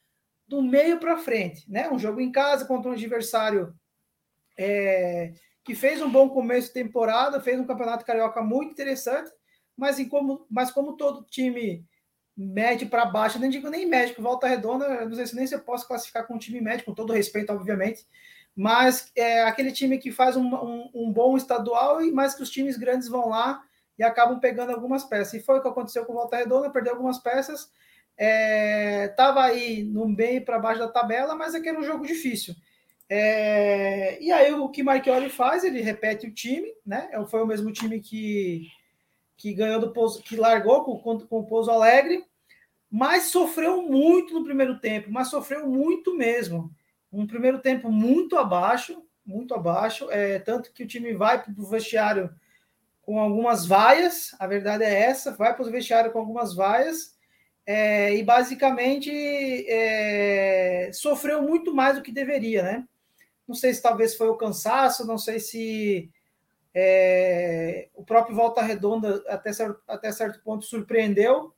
do 0.47 0.61
meio 0.61 0.99
para 0.99 1.17
frente, 1.17 1.69
né? 1.69 1.89
Um 1.89 1.99
jogo 1.99 2.19
em 2.21 2.31
casa 2.31 2.65
contra 2.65 2.89
um 2.89 2.93
adversário 2.93 3.73
é, 4.57 5.33
que 5.63 5.75
fez 5.75 6.01
um 6.01 6.09
bom 6.09 6.29
começo 6.29 6.67
de 6.67 6.73
temporada, 6.73 7.41
fez 7.41 7.59
um 7.59 7.67
campeonato 7.67 8.05
carioca 8.05 8.41
muito 8.41 8.71
interessante, 8.71 9.29
mas, 9.75 9.99
em 9.99 10.07
como, 10.07 10.47
mas 10.49 10.71
como 10.71 10.97
todo 10.97 11.25
time 11.25 11.85
médio 12.37 12.87
para 12.87 13.05
baixo, 13.05 13.39
nem 13.39 13.49
digo 13.49 13.67
nem 13.69 13.87
médio, 13.87 14.21
volta 14.21 14.47
redonda, 14.47 15.05
não 15.05 15.15
sei 15.15 15.25
se 15.25 15.35
nem 15.35 15.47
você 15.47 15.57
possa 15.57 15.87
classificar 15.87 16.27
com 16.27 16.35
um 16.35 16.37
time 16.37 16.61
médio, 16.61 16.85
com 16.85 16.93
todo 16.93 17.13
respeito, 17.13 17.51
obviamente, 17.51 18.05
mas 18.55 19.11
é 19.15 19.43
aquele 19.43 19.71
time 19.71 19.97
que 19.97 20.11
faz 20.11 20.35
um, 20.35 20.43
um, 20.43 20.89
um, 20.93 21.11
bom 21.11 21.35
estadual, 21.35 22.01
e 22.01 22.11
mais 22.11 22.35
que 22.35 22.43
os 22.43 22.49
times 22.51 22.77
grandes 22.77 23.07
vão 23.07 23.29
lá 23.29 23.63
e 23.97 24.03
acabam 24.03 24.39
pegando 24.39 24.71
algumas 24.71 25.03
peças. 25.03 25.33
E 25.33 25.43
foi 25.43 25.57
o 25.57 25.61
que 25.61 25.67
aconteceu 25.67 26.05
com 26.05 26.13
o 26.13 26.15
Volta 26.15 26.37
Redonda, 26.37 26.69
perdeu 26.69 26.93
algumas 26.93 27.17
peças, 27.17 27.71
estava 29.09 29.49
é, 29.49 29.51
aí 29.51 29.83
no 29.83 30.07
meio 30.07 30.45
para 30.45 30.59
baixo 30.59 30.79
da 30.79 30.87
tabela, 30.87 31.35
mas 31.35 31.55
é 31.55 31.59
que 31.59 31.69
era 31.69 31.79
um 31.79 31.83
jogo 31.83 32.05
difícil. 32.05 32.55
É, 33.09 34.21
e 34.21 34.31
aí 34.31 34.53
o 34.53 34.69
que 34.69 34.83
Marchioli 34.83 35.29
faz, 35.29 35.63
ele 35.63 35.81
repete 35.81 36.27
o 36.27 36.33
time, 36.33 36.71
né? 36.85 37.09
Foi 37.29 37.41
o 37.41 37.47
mesmo 37.47 37.71
time 37.71 37.99
que 37.99 38.67
que 39.37 39.53
ganhou 39.53 39.79
do 39.79 39.93
Pouso, 39.93 40.21
que 40.21 40.35
largou 40.35 40.83
com, 40.83 41.19
com 41.19 41.39
o 41.39 41.45
Pouso 41.45 41.69
Alegre, 41.71 42.25
mas 42.89 43.25
sofreu 43.25 43.83
muito 43.83 44.33
no 44.33 44.43
primeiro 44.43 44.79
tempo, 44.79 45.11
mas 45.11 45.29
sofreu 45.29 45.67
muito 45.67 46.15
mesmo. 46.17 46.71
Um 47.11 47.27
primeiro 47.27 47.59
tempo 47.59 47.91
muito 47.91 48.37
abaixo, 48.37 49.03
muito 49.25 49.53
abaixo, 49.53 50.09
é, 50.09 50.39
tanto 50.39 50.73
que 50.73 50.83
o 50.83 50.87
time 50.87 51.13
vai 51.13 51.41
para 51.41 51.53
o 51.55 51.65
vestiário 51.65 52.29
com 53.01 53.19
algumas 53.19 53.65
vaias, 53.65 54.35
a 54.39 54.47
verdade 54.47 54.83
é 54.83 55.03
essa, 55.03 55.31
vai 55.31 55.55
para 55.55 55.65
o 55.65 55.71
vestiário 55.71 56.11
com 56.11 56.19
algumas 56.19 56.53
vaias, 56.53 57.15
é, 57.65 58.15
e 58.15 58.23
basicamente 58.23 59.09
é, 59.69 60.89
sofreu 60.93 61.41
muito 61.41 61.73
mais 61.73 61.95
do 61.95 62.01
que 62.01 62.11
deveria, 62.11 62.63
né? 62.63 62.87
Não 63.47 63.55
sei 63.55 63.73
se 63.73 63.81
talvez 63.81 64.15
foi 64.15 64.27
o 64.27 64.35
cansaço, 64.35 65.07
não 65.07 65.17
sei 65.17 65.39
se 65.39 66.09
é, 66.79 67.89
o 67.95 68.03
próprio 68.03 68.35
Volta 68.35 68.61
Redonda 68.61 69.23
até 69.27 69.51
certo, 69.51 69.81
até 69.87 70.11
certo 70.11 70.39
ponto 70.43 70.63
surpreendeu, 70.63 71.51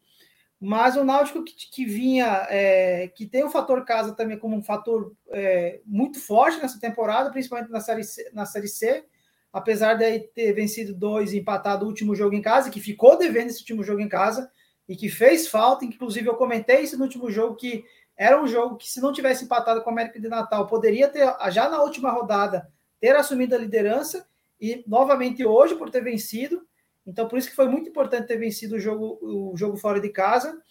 mas 0.62 0.96
o 0.96 1.04
Náutico 1.04 1.44
que, 1.44 1.54
que 1.54 1.84
vinha, 1.84 2.48
é, 2.50 3.10
que 3.10 3.26
tem 3.26 3.44
o 3.44 3.50
fator 3.50 3.84
casa 3.84 4.16
também 4.16 4.40
como 4.40 4.56
um 4.56 4.64
fator 4.64 5.14
é, 5.30 5.82
muito 5.86 6.22
forte 6.22 6.62
nessa 6.62 6.80
temporada, 6.80 7.32
principalmente 7.32 7.70
na 7.70 7.82
série 7.82 8.06
C, 8.06 8.30
na 8.32 8.46
série 8.46 8.70
C 8.70 9.06
apesar 9.52 9.96
de 9.96 10.20
ter 10.20 10.54
vencido 10.54 10.94
dois 10.94 11.34
e 11.34 11.40
empatado 11.40 11.84
o 11.84 11.90
último 11.90 12.16
jogo 12.16 12.34
em 12.34 12.42
casa, 12.42 12.70
que 12.70 12.80
ficou 12.80 13.18
devendo 13.18 13.50
esse 13.50 13.60
último 13.60 13.84
jogo 13.84 14.00
em 14.00 14.08
casa 14.08 14.50
e 14.88 14.96
que 14.96 15.10
fez 15.10 15.50
falta, 15.50 15.84
inclusive 15.84 16.30
eu 16.30 16.36
comentei 16.36 16.82
isso 16.82 16.98
no 16.98 17.04
último 17.04 17.30
jogo 17.30 17.58
que 17.58 17.84
era 18.16 18.42
um 18.42 18.48
jogo 18.48 18.78
que 18.78 18.90
se 18.90 19.02
não 19.02 19.12
tivesse 19.12 19.44
empatado 19.44 19.82
com 19.82 19.90
o 19.90 19.94
América 19.94 20.18
de 20.18 20.30
Natal, 20.30 20.66
poderia 20.66 21.10
ter 21.10 21.28
já 21.52 21.68
na 21.68 21.82
última 21.82 22.10
rodada 22.10 22.72
ter 23.02 23.16
assumido 23.18 23.54
a 23.54 23.58
liderança 23.58 24.26
e 24.60 24.84
novamente 24.88 25.46
hoje 25.46 25.76
por 25.76 25.90
ter 25.90 26.04
vencido. 26.04 26.62
Então 27.06 27.28
por 27.28 27.40
isso 27.40 27.50
que 27.50 27.56
foi 27.56 27.68
muito 27.68 27.90
importante 27.90 28.28
ter 28.28 28.38
vencido 28.38 28.76
o 28.76 28.80
jogo 28.80 29.20
o 29.22 29.58
jogo 29.58 29.78
fora 29.78 30.00
de 30.00 30.10
casa. 30.10 30.62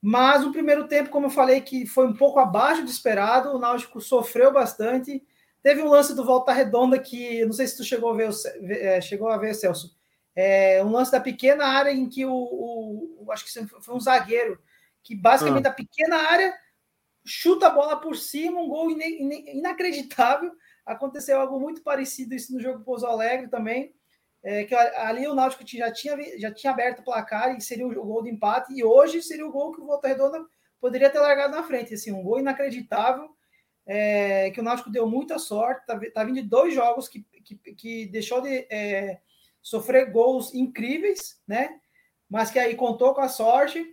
Mas 0.00 0.44
o 0.44 0.50
primeiro 0.50 0.88
tempo, 0.88 1.10
como 1.10 1.26
eu 1.26 1.30
falei, 1.30 1.60
que 1.60 1.86
foi 1.86 2.06
um 2.06 2.14
pouco 2.14 2.40
abaixo 2.40 2.82
do 2.82 2.90
esperado, 2.90 3.50
o 3.50 3.58
Náutico 3.58 4.00
sofreu 4.00 4.52
bastante 4.52 5.22
Teve 5.62 5.80
um 5.80 5.88
lance 5.88 6.14
do 6.14 6.24
Volta 6.24 6.52
Redonda 6.52 6.98
que, 6.98 7.44
não 7.44 7.52
sei 7.52 7.68
se 7.68 7.76
tu 7.76 7.84
chegou 7.84 8.10
a 8.10 8.14
ver, 8.14 8.30
é, 8.64 9.00
chegou 9.00 9.28
a 9.28 9.36
ver, 9.36 9.54
Celso. 9.54 9.96
É, 10.34 10.82
um 10.84 10.90
lance 10.90 11.12
da 11.12 11.20
pequena 11.20 11.64
área 11.64 11.92
em 11.92 12.08
que 12.08 12.26
o, 12.26 12.32
o, 12.32 13.26
acho 13.30 13.44
que 13.44 13.66
foi 13.80 13.94
um 13.94 14.00
zagueiro 14.00 14.58
que 15.02 15.14
basicamente 15.14 15.66
ah. 15.66 15.68
da 15.68 15.74
pequena 15.74 16.16
área 16.16 16.52
chuta 17.24 17.68
a 17.68 17.70
bola 17.70 18.00
por 18.00 18.16
cima, 18.16 18.60
um 18.60 18.68
gol 18.68 18.90
in, 18.90 19.00
in, 19.00 19.58
inacreditável. 19.58 20.50
Aconteceu 20.84 21.40
algo 21.40 21.60
muito 21.60 21.82
parecido 21.82 22.34
isso 22.34 22.52
no 22.52 22.60
jogo 22.60 22.84
Pouso 22.84 23.06
Alegre 23.06 23.48
também. 23.48 23.94
É, 24.44 24.64
que 24.64 24.74
ali 24.74 25.28
o 25.28 25.34
Náutico 25.34 25.64
já 25.64 25.92
tinha, 25.92 26.16
já 26.36 26.52
tinha 26.52 26.72
aberto 26.72 26.98
o 26.98 27.04
placar 27.04 27.56
e 27.56 27.60
seria 27.60 27.86
o 27.86 28.04
gol 28.04 28.24
de 28.24 28.30
empate, 28.30 28.72
e 28.72 28.82
hoje 28.82 29.22
seria 29.22 29.46
o 29.46 29.52
gol 29.52 29.70
que 29.70 29.80
o 29.80 29.86
Volta 29.86 30.08
Redonda 30.08 30.44
poderia 30.80 31.08
ter 31.08 31.20
largado 31.20 31.54
na 31.54 31.62
frente. 31.62 31.94
Assim, 31.94 32.10
um 32.10 32.24
gol 32.24 32.40
inacreditável 32.40 33.30
é, 33.86 34.50
que 34.50 34.60
o 34.60 34.62
Náutico 34.62 34.90
deu 34.90 35.08
muita 35.08 35.38
sorte, 35.38 35.86
tá, 35.86 35.98
tá 36.12 36.24
vindo 36.24 36.42
de 36.42 36.48
dois 36.48 36.74
jogos 36.74 37.08
que, 37.08 37.24
que, 37.44 37.56
que 37.74 38.06
deixou 38.06 38.40
de 38.40 38.66
é, 38.70 39.20
sofrer 39.60 40.10
gols 40.10 40.52
incríveis, 40.52 41.40
né? 41.46 41.78
Mas 42.28 42.50
que 42.50 42.58
aí 42.58 42.74
contou 42.74 43.14
com 43.14 43.20
a 43.20 43.28
sorte. 43.28 43.84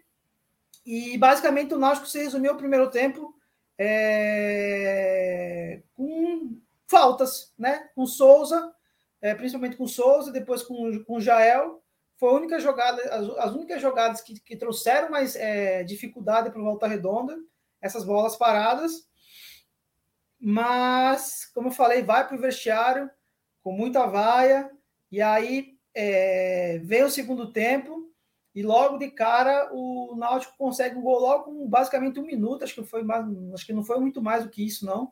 E 0.85 1.17
basicamente 1.17 1.73
o 1.73 1.77
Náutico 1.77 2.07
se 2.07 2.23
resumiu 2.23 2.53
o 2.53 2.57
primeiro 2.57 2.89
tempo 2.89 3.35
é, 3.77 5.81
com 5.93 6.59
faltas, 6.89 7.53
né? 7.57 7.87
Com 7.93 8.05
Souza, 8.05 8.73
é, 9.21 9.35
principalmente 9.35 9.77
com 9.77 9.87
Souza, 9.87 10.31
depois 10.31 10.63
com, 10.63 11.03
com 11.03 11.19
Jael. 11.19 11.83
Foi 12.17 12.31
a 12.31 12.33
única 12.35 12.59
jogada, 12.59 13.01
as, 13.03 13.29
as 13.37 13.53
únicas 13.53 13.81
jogadas 13.81 14.21
que, 14.21 14.39
que 14.39 14.57
trouxeram 14.57 15.09
mais 15.09 15.35
é, 15.35 15.83
dificuldade 15.83 16.49
para 16.49 16.59
o 16.59 16.63
Volta 16.63 16.87
Redonda, 16.87 17.37
essas 17.79 18.03
bolas 18.03 18.35
paradas. 18.35 19.07
Mas, 20.39 21.45
como 21.53 21.67
eu 21.67 21.71
falei, 21.71 22.01
vai 22.01 22.27
para 22.27 22.35
o 22.35 22.41
vestiário 22.41 23.09
com 23.61 23.71
muita 23.71 24.05
vaia, 24.05 24.69
e 25.11 25.21
aí 25.21 25.77
é, 25.93 26.79
vem 26.83 27.03
o 27.03 27.09
segundo 27.09 27.51
tempo, 27.51 28.09
e 28.55 28.63
logo 28.63 28.97
de 28.97 29.11
cara 29.11 29.69
o 29.73 30.15
Náutico 30.17 30.57
consegue 30.57 30.97
um 30.97 31.01
gol 31.01 31.19
logo 31.19 31.43
com 31.43 31.67
basicamente 31.67 32.19
um 32.19 32.25
minuto, 32.25 32.63
acho 32.63 32.73
que, 32.73 32.83
foi 32.83 33.03
mais, 33.03 33.25
acho 33.53 33.65
que 33.65 33.73
não 33.73 33.83
foi 33.83 33.99
muito 33.99 34.21
mais 34.21 34.43
do 34.43 34.49
que 34.49 34.65
isso, 34.65 34.85
não. 34.85 35.11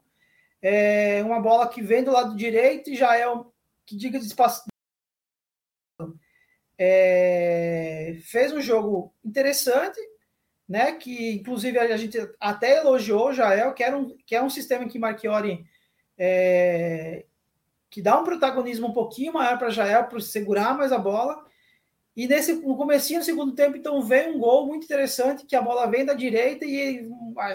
É 0.61 1.23
uma 1.23 1.39
bola 1.39 1.69
que 1.69 1.81
vem 1.81 2.03
do 2.03 2.11
lado 2.11 2.35
direito 2.35 2.89
e 2.89 2.95
já 2.95 3.15
é 3.15 3.29
um, 3.29 3.45
que 3.85 3.95
diga 3.95 4.19
de 4.19 4.25
espaço. 4.25 4.65
É, 6.79 8.17
fez 8.23 8.51
um 8.51 8.61
jogo 8.61 9.13
interessante, 9.23 9.99
né? 10.67 10.91
Que 10.93 11.33
inclusive 11.33 11.77
a 11.79 11.97
gente 11.97 12.17
até 12.39 12.77
elogiou 12.77 13.29
o 13.29 13.33
Jael, 13.33 13.73
que, 13.73 13.83
era 13.83 13.97
um, 13.97 14.15
que 14.25 14.35
é 14.35 14.41
um 14.41 14.49
sistema 14.49 14.87
que 14.87 14.99
Marchiori 14.99 15.65
é, 16.17 17.25
que 17.89 18.01
dá 18.01 18.19
um 18.19 18.23
protagonismo 18.23 18.87
um 18.87 18.93
pouquinho 18.93 19.33
maior 19.33 19.57
para 19.57 19.69
Jael 19.69 20.05
para 20.05 20.19
segurar 20.19 20.77
mais 20.77 20.91
a 20.91 20.97
bola. 20.97 21.45
E 22.17 22.27
nesse 22.27 22.51
no 22.53 22.75
comecinho 22.75 23.19
do 23.19 23.25
segundo 23.25 23.53
tempo, 23.53 23.77
então 23.77 24.01
vem 24.01 24.31
um 24.35 24.39
gol 24.39 24.65
muito 24.65 24.85
interessante, 24.85 25.45
que 25.45 25.55
a 25.55 25.61
bola 25.61 25.85
vem 25.85 26.03
da 26.03 26.15
direita 26.15 26.65
e 26.65 26.75
ele 26.75 27.09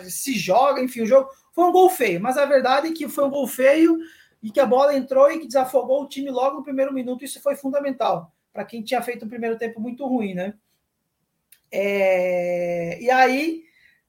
se 0.09 0.39
joga, 0.39 0.81
enfim, 0.81 1.03
o 1.03 1.07
jogo 1.07 1.29
foi 1.53 1.65
um 1.65 1.73
gol 1.73 1.91
feio, 1.91 2.21
mas 2.21 2.39
a 2.39 2.47
verdade 2.47 2.87
é 2.87 2.93
que 2.93 3.09
foi 3.09 3.25
um 3.25 3.31
gol 3.31 3.49
feio 3.49 3.99
e 4.41 4.53
que 4.53 4.61
a 4.61 4.67
bola 4.67 4.97
entrou 4.97 5.29
e 5.33 5.41
que 5.41 5.49
desafogou 5.49 6.05
o 6.05 6.09
time 6.09 6.31
logo 6.31 6.59
no 6.59 6.63
primeiro 6.63 6.95
minuto, 6.95 7.25
isso 7.25 7.41
foi 7.41 7.57
fundamental 7.57 8.33
para 8.53 8.65
quem 8.65 8.85
tinha 8.85 9.03
feito 9.03 9.25
um 9.25 9.29
primeiro 9.29 9.59
tempo 9.59 9.81
muito 9.81 10.07
ruim, 10.07 10.33
né? 10.33 10.55
É, 11.69 13.03
e 13.03 13.11
aí, 13.11 13.65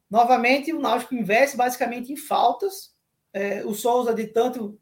novamente, 0.07 0.71
o 0.71 0.79
Náutico 0.79 1.15
investe 1.15 1.57
basicamente 1.57 2.13
em 2.13 2.17
faltas. 2.17 2.93
É, 3.33 3.65
o 3.65 3.73
Souza, 3.73 4.13
de 4.13 4.27
tanto 4.27 4.79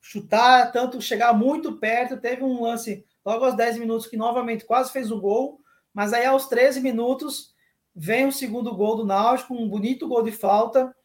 chutar, 0.00 0.72
tanto 0.72 1.00
chegar 1.00 1.32
muito 1.34 1.78
perto, 1.78 2.16
teve 2.16 2.42
um 2.42 2.62
lance 2.62 3.04
logo 3.28 3.44
aos 3.44 3.54
10 3.54 3.76
minutos 3.76 4.06
que 4.06 4.16
novamente 4.16 4.64
quase 4.64 4.90
fez 4.90 5.10
o 5.10 5.20
gol, 5.20 5.60
mas 5.92 6.14
aí 6.14 6.24
aos 6.24 6.46
13 6.46 6.80
minutos 6.80 7.54
vem 7.94 8.26
o 8.26 8.32
segundo 8.32 8.74
gol 8.74 8.96
do 8.96 9.04
Náutico, 9.04 9.52
um 9.52 9.68
bonito 9.68 10.08
gol 10.08 10.22
de 10.22 10.32
falta. 10.32 10.96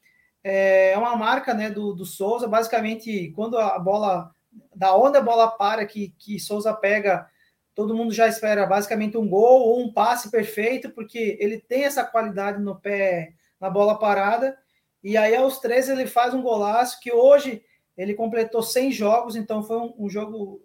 É 0.42 0.98
uma 0.98 1.18
marca 1.18 1.54
né, 1.54 1.70
do, 1.70 1.94
do 1.94 2.06
Souza, 2.06 2.48
basicamente, 2.48 3.30
quando 3.36 3.58
a 3.58 3.78
bola, 3.78 4.34
da 4.74 4.96
onde 4.96 5.18
a 5.18 5.22
bola 5.22 5.50
para, 5.50 5.86
que, 5.86 6.16
que 6.18 6.40
Souza 6.40 6.74
pega 6.74 7.28
todo 7.76 7.96
mundo 7.96 8.14
já 8.14 8.26
espera 8.26 8.66
basicamente 8.66 9.18
um 9.18 9.28
gol 9.28 9.62
ou 9.62 9.82
um 9.82 9.92
passe 9.92 10.32
perfeito, 10.32 10.92
porque 10.92 11.38
ele 11.42 11.60
tem 11.60 11.84
essa 11.84 12.06
qualidade 12.06 12.62
no 12.62 12.80
pé, 12.80 13.34
na 13.60 13.70
bola 13.70 14.00
parada. 14.00 14.58
E 15.04 15.18
aí, 15.18 15.36
aos 15.36 15.60
13, 15.60 15.92
ele 15.92 16.08
faz 16.08 16.34
um 16.34 16.42
golaço 16.42 17.02
que 17.02 17.12
hoje 17.12 17.62
ele 17.98 18.14
completou 18.14 18.64
100 18.64 18.94
jogos, 18.94 19.36
então 19.36 19.62
foi 19.62 19.78
um, 19.78 19.94
um 19.98 20.10
jogo, 20.10 20.62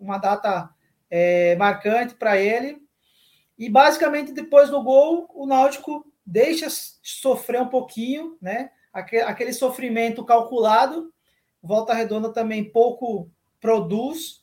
uma 0.00 0.16
data 0.16 0.70
é, 1.14 1.54
marcante 1.56 2.14
para 2.14 2.38
ele. 2.38 2.78
E 3.58 3.68
basicamente, 3.68 4.32
depois 4.32 4.70
do 4.70 4.82
gol, 4.82 5.28
o 5.34 5.44
Náutico 5.44 6.10
deixa 6.24 6.68
sofrer 7.02 7.60
um 7.60 7.68
pouquinho, 7.68 8.38
né? 8.40 8.70
Aquele, 8.90 9.52
sofrimento 9.52 10.24
calculado. 10.24 11.12
Volta 11.62 11.92
Redonda 11.92 12.32
também 12.32 12.64
pouco 12.64 13.30
produz, 13.60 14.42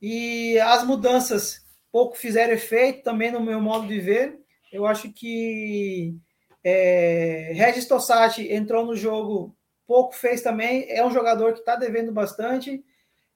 e 0.00 0.56
as 0.60 0.84
mudanças 0.84 1.64
pouco 1.90 2.16
fizeram 2.16 2.52
efeito 2.52 3.02
também 3.02 3.32
no 3.32 3.40
meu 3.40 3.60
modo 3.60 3.88
de 3.88 3.98
ver. 3.98 4.38
Eu 4.70 4.86
acho 4.86 5.10
que 5.12 6.14
é, 6.62 7.52
Regis 7.54 7.88
Tossati 7.88 8.52
entrou 8.52 8.84
no 8.84 8.94
jogo, 8.94 9.56
pouco 9.86 10.14
fez 10.14 10.42
também. 10.42 10.86
É 10.88 11.04
um 11.04 11.10
jogador 11.10 11.54
que 11.54 11.60
está 11.60 11.74
devendo 11.74 12.12
bastante. 12.12 12.84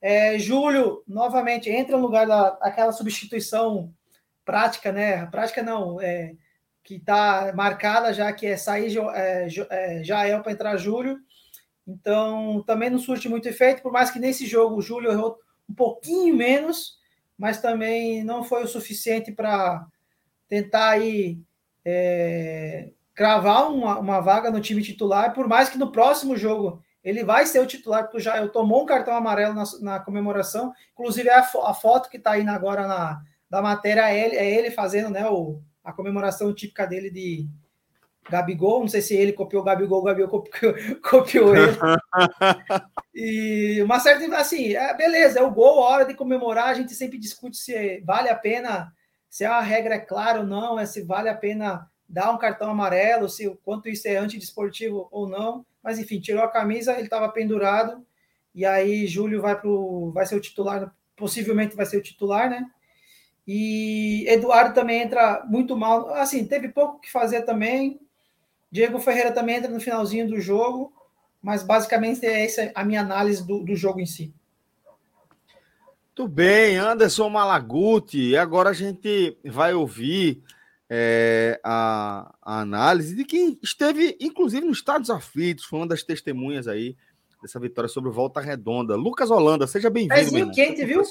É, 0.01 0.39
Júlio, 0.39 1.03
novamente, 1.07 1.69
entra 1.69 1.97
no 1.97 2.03
lugar 2.03 2.27
daquela 2.27 2.93
substituição 2.93 3.93
prática, 4.45 4.91
né? 4.91 5.27
Prática 5.27 5.63
não, 5.63 6.01
é, 6.01 6.35
que 6.83 6.97
está 6.97 7.53
marcada 7.55 8.13
já, 8.13 8.33
que 8.33 8.47
é 8.47 8.57
sair 8.57 8.97
é, 9.15 9.49
é, 9.71 10.05
Jael 10.05 10.43
para 10.43 10.53
entrar 10.53 10.77
Júlio. 10.77 11.19
Então, 11.87 12.63
também 12.67 12.89
não 12.89 12.99
surte 12.99 13.29
muito 13.29 13.49
efeito, 13.49 13.83
por 13.83 13.93
mais 13.93 14.11
que 14.11 14.19
nesse 14.19 14.47
jogo 14.47 14.77
o 14.77 14.83
Júlio 14.83 15.11
errou 15.11 15.39
um 15.69 15.75
pouquinho 15.75 16.35
menos, 16.35 16.99
mas 17.37 17.61
também 17.61 18.25
não 18.25 18.43
foi 18.43 18.65
o 18.65 18.69
suficiente 18.69 19.33
para 19.33 19.87
tentar 20.49 20.91
aí 20.91 21.39
é, 21.85 22.91
cravar 23.15 23.71
uma, 23.71 23.99
uma, 23.99 24.21
vaga 24.21 24.51
no 24.51 24.61
time 24.61 24.83
titular, 24.83 25.33
por 25.33 25.47
mais 25.49 25.69
que 25.69 25.79
no 25.79 25.93
próximo 25.93 26.37
jogo 26.37 26.83
ele 27.03 27.25
vai 27.25 27.47
ser 27.47 27.61
o 27.61 27.67
titular, 27.67 28.05
porque 28.05 28.21
já 28.21 28.37
eu 28.37 28.51
tomou 28.51 28.83
um 28.83 28.87
cartão 28.87 29.15
amarelo 29.15 29.55
na, 29.55 29.65
na 29.81 30.01
comemoração, 30.01 30.73
inclusive 30.93 31.29
é 31.29 31.35
a, 31.35 31.41
a 31.41 31.75
foto 31.75 32.09
que 32.09 32.17
está 32.17 32.33
aí 32.33 32.47
agora 32.49 32.87
na 32.87 33.23
da 33.49 33.61
matéria 33.61 34.09
é 34.09 34.27
ele, 34.27 34.37
é 34.37 34.49
ele 34.49 34.71
fazendo 34.71 35.11
né, 35.11 35.29
o, 35.29 35.61
a 35.83 35.93
comemoração 35.93 36.55
típica 36.55 36.87
dele 36.87 37.11
de, 37.11 37.49
Gabigol, 38.29 38.81
não 38.81 38.89
sei 38.89 39.01
se 39.01 39.15
ele 39.15 39.33
copiou 39.33 39.63
o 39.63 39.65
Gabigol, 39.65 40.01
o 40.01 40.05
Gabigol 40.05 40.29
copiou, 40.29 40.75
copiou 41.03 41.57
ele. 41.57 41.77
e 43.15 43.83
uma 43.83 43.99
certa, 43.99 44.25
assim, 44.37 44.75
é, 44.75 44.95
beleza, 44.97 45.41
é 45.41 45.43
o 45.43 45.51
gol, 45.51 45.83
a 45.83 45.89
hora 45.89 46.05
de 46.05 46.15
comemorar, 46.15 46.69
a 46.69 46.75
gente 46.75 46.95
sempre 46.95 47.19
discute 47.19 47.57
se 47.57 48.01
vale 48.01 48.29
a 48.29 48.37
pena, 48.37 48.93
se 49.29 49.45
a 49.45 49.61
regra 49.61 49.97
é 49.97 49.99
clara 49.99 50.41
ou 50.41 50.47
não, 50.47 50.79
é 50.79 50.87
se 50.87 51.03
vale 51.03 51.29
a 51.29 51.35
pena 51.35 51.90
dar 52.11 52.33
um 52.33 52.39
cartão 52.39 52.71
amarelo, 52.71 53.29
se 53.29 53.47
o 53.47 53.57
quanto 53.57 53.89
isso 53.89 54.09
é 54.09 54.17
antidesportivo 54.17 55.09
ou 55.11 55.29
não. 55.29 55.65
Mas 55.83 55.99
enfim, 55.99 56.21
tirou 56.21 56.43
a 56.43 56.51
camisa, 56.51 56.93
ele 56.93 57.05
estava 57.05 57.29
pendurado, 57.31 58.05
e 58.55 58.67
aí 58.67 59.07
Júlio 59.07 59.41
vai 59.41 59.59
pro, 59.59 60.11
vai 60.13 60.27
ser 60.27 60.35
o 60.35 60.41
titular, 60.41 60.93
possivelmente 61.17 61.77
vai 61.77 61.87
ser 61.87 61.97
o 61.97 62.03
titular, 62.03 62.51
né? 62.51 62.69
E 63.47 64.27
Eduardo 64.29 64.75
também 64.75 65.03
entra 65.03 65.45
muito 65.49 65.77
mal. 65.77 66.13
Assim, 66.15 66.45
teve 66.45 66.69
pouco 66.69 67.01
que 67.01 67.11
fazer 67.11 67.43
também. 67.43 68.01
Diego 68.71 69.01
Ferreira 69.01 69.33
também 69.33 69.57
entra 69.57 69.71
no 69.71 69.81
finalzinho 69.81 70.29
do 70.29 70.41
jogo. 70.41 70.93
Mas 71.43 71.63
basicamente 71.63 72.25
é 72.27 72.45
essa 72.45 72.71
a 72.75 72.85
minha 72.85 73.01
análise 73.01 73.45
do, 73.45 73.65
do 73.65 73.75
jogo 73.75 73.99
em 73.99 74.07
si. 74.07 74.33
Muito 76.07 76.29
bem, 76.29 76.77
Anderson 76.77 77.31
Malaguti. 77.31 78.37
Agora 78.37 78.71
a 78.71 78.75
gente 78.75 79.39
vai 79.45 79.73
ouvir 79.73 80.43
é, 80.93 81.61
a, 81.63 82.35
a, 82.43 82.61
análise 82.61 83.15
de 83.15 83.25
quem 83.25 83.57
esteve, 83.63 84.17
inclusive, 84.21 84.67
nos 84.67 84.79
Estados 84.79 85.09
Aflitos, 85.09 85.65
foi 85.65 85.79
uma 85.79 85.87
das 85.87 86.03
testemunhas 86.03 86.67
aí 86.67 86.97
dessa 87.41 87.61
vitória 87.61 87.89
sobre 87.89 88.11
Volta 88.11 88.41
Redonda. 88.41 88.97
Lucas 88.97 89.31
Holanda, 89.31 89.69
seja 89.69 89.89
bem-vindo. 89.89 90.15
Pezinho 90.17 90.51
quente, 90.51 90.85
viu? 90.85 91.03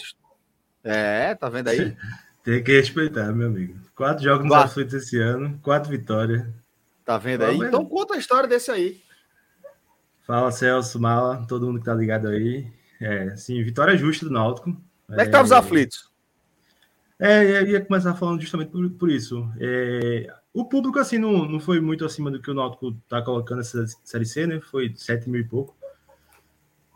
É, 0.83 1.33
tá 1.33 1.47
vendo 1.47 1.69
aí? 1.69 1.95
Tem 2.43 2.61
que 2.61 2.73
respeitar, 2.73 3.31
meu 3.31 3.47
amigo. 3.47 3.79
Quatro 3.95 4.23
jogos 4.23 4.45
nos 4.45 4.53
Aflitos 4.53 4.93
esse 4.95 5.17
ano, 5.17 5.57
quatro 5.61 5.89
vitórias. 5.89 6.45
Tá 7.05 7.17
vendo 7.17 7.43
aí? 7.43 7.57
Então 7.57 7.85
conta 7.85 8.15
a 8.15 8.17
história 8.17 8.49
desse 8.49 8.71
aí. 8.71 9.01
Fala, 10.25 10.51
Celso, 10.51 10.99
Mala, 10.99 11.45
todo 11.47 11.65
mundo 11.65 11.79
que 11.79 11.85
tá 11.85 11.93
ligado 11.93 12.27
aí. 12.27 12.71
É, 12.99 13.35
sim, 13.35 13.63
vitória 13.63 13.97
justa 13.97 14.25
do 14.25 14.31
Náutico. 14.31 14.75
Como 15.07 15.21
é 15.21 15.25
que 15.25 15.31
tá 15.31 15.41
os 15.41 15.51
aflitos? 15.51 16.08
É, 17.19 17.43
eu 17.43 17.67
ia 17.67 17.85
começar 17.85 18.15
falando 18.15 18.39
justamente 18.39 18.71
por, 18.71 18.89
por 18.91 19.11
isso. 19.11 19.51
É, 19.59 20.33
o 20.53 20.63
público, 20.65 20.97
assim, 20.99 21.17
não, 21.17 21.45
não 21.45 21.59
foi 21.59 21.81
muito 21.81 22.05
acima 22.05 22.31
do 22.31 22.41
que 22.41 22.49
o 22.49 22.53
Náutico 22.53 22.93
tá 23.09 23.21
colocando 23.21 23.57
nessa 23.57 23.85
Série 24.03 24.25
C, 24.25 24.47
né? 24.47 24.61
Foi 24.61 24.93
7 24.95 25.29
mil 25.29 25.41
e 25.41 25.43
pouco. 25.43 25.77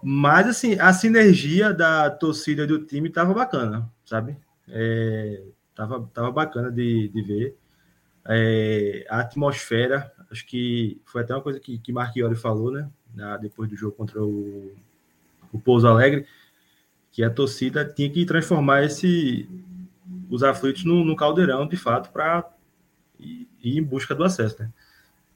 Mas, 0.02 0.48
assim, 0.48 0.80
a 0.80 0.94
sinergia 0.94 1.74
da 1.74 2.10
torcida 2.10 2.66
do 2.66 2.86
time 2.86 3.10
tava 3.10 3.34
bacana, 3.34 3.90
sabe? 4.06 4.38
É, 4.68 5.44
tava, 5.76 6.10
tava 6.14 6.32
bacana 6.32 6.72
de, 6.72 7.10
de 7.10 7.22
ver. 7.22 7.58
É, 8.26 9.06
a 9.10 9.20
atmosfera, 9.20 10.12
acho 10.32 10.46
que 10.46 11.02
foi 11.06 11.22
até 11.22 11.34
uma 11.36 11.42
coisa 11.42 11.60
que, 11.60 11.78
que 11.80 11.92
Marchiori 11.92 12.36
falou, 12.36 12.72
né? 12.72 12.90
Na, 13.14 13.38
depois 13.38 13.70
do 13.70 13.76
jogo 13.76 13.96
contra 13.96 14.24
o, 14.24 14.74
o 15.52 15.60
Pouso 15.60 15.88
Alegre 15.88 16.26
que 17.12 17.24
a 17.24 17.30
torcida 17.30 17.86
tinha 17.86 18.10
que 18.10 18.26
transformar 18.26 18.84
esse, 18.84 19.48
os 20.30 20.44
aflitos 20.44 20.84
no, 20.84 21.04
no 21.04 21.16
caldeirão, 21.16 21.68
de 21.68 21.78
fato, 21.78 22.12
para 22.12 22.50
ir, 23.20 23.48
ir, 23.62 23.78
em 23.78 23.84
busca 23.84 24.14
do 24.14 24.24
acesso. 24.24 24.62
Né? 24.62 24.72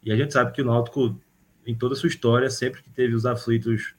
E 0.04 0.12
a 0.12 0.16
gente 0.16 0.34
sabe 0.34 0.52
que 0.52 0.62
o 0.62 0.66
Náutico, 0.66 1.20
em 1.66 1.76
toda 1.76 1.94
a 1.94 1.98
sua 1.98 2.10
história, 2.10 2.50
sempre 2.50 2.82
que 2.82 2.90
teve 2.90 3.14
os 3.14 3.26
aflitos 3.26 3.96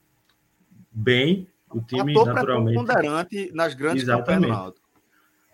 bem, 0.91 1.49
o 1.70 1.80
time 1.80 2.12
Ator 2.12 2.34
naturalmente... 2.34 2.74
ponderante 2.74 3.51
nas 3.53 3.74
grandes 3.74 4.03
Exatamente. 4.03 4.51
Náutico. 4.51 4.89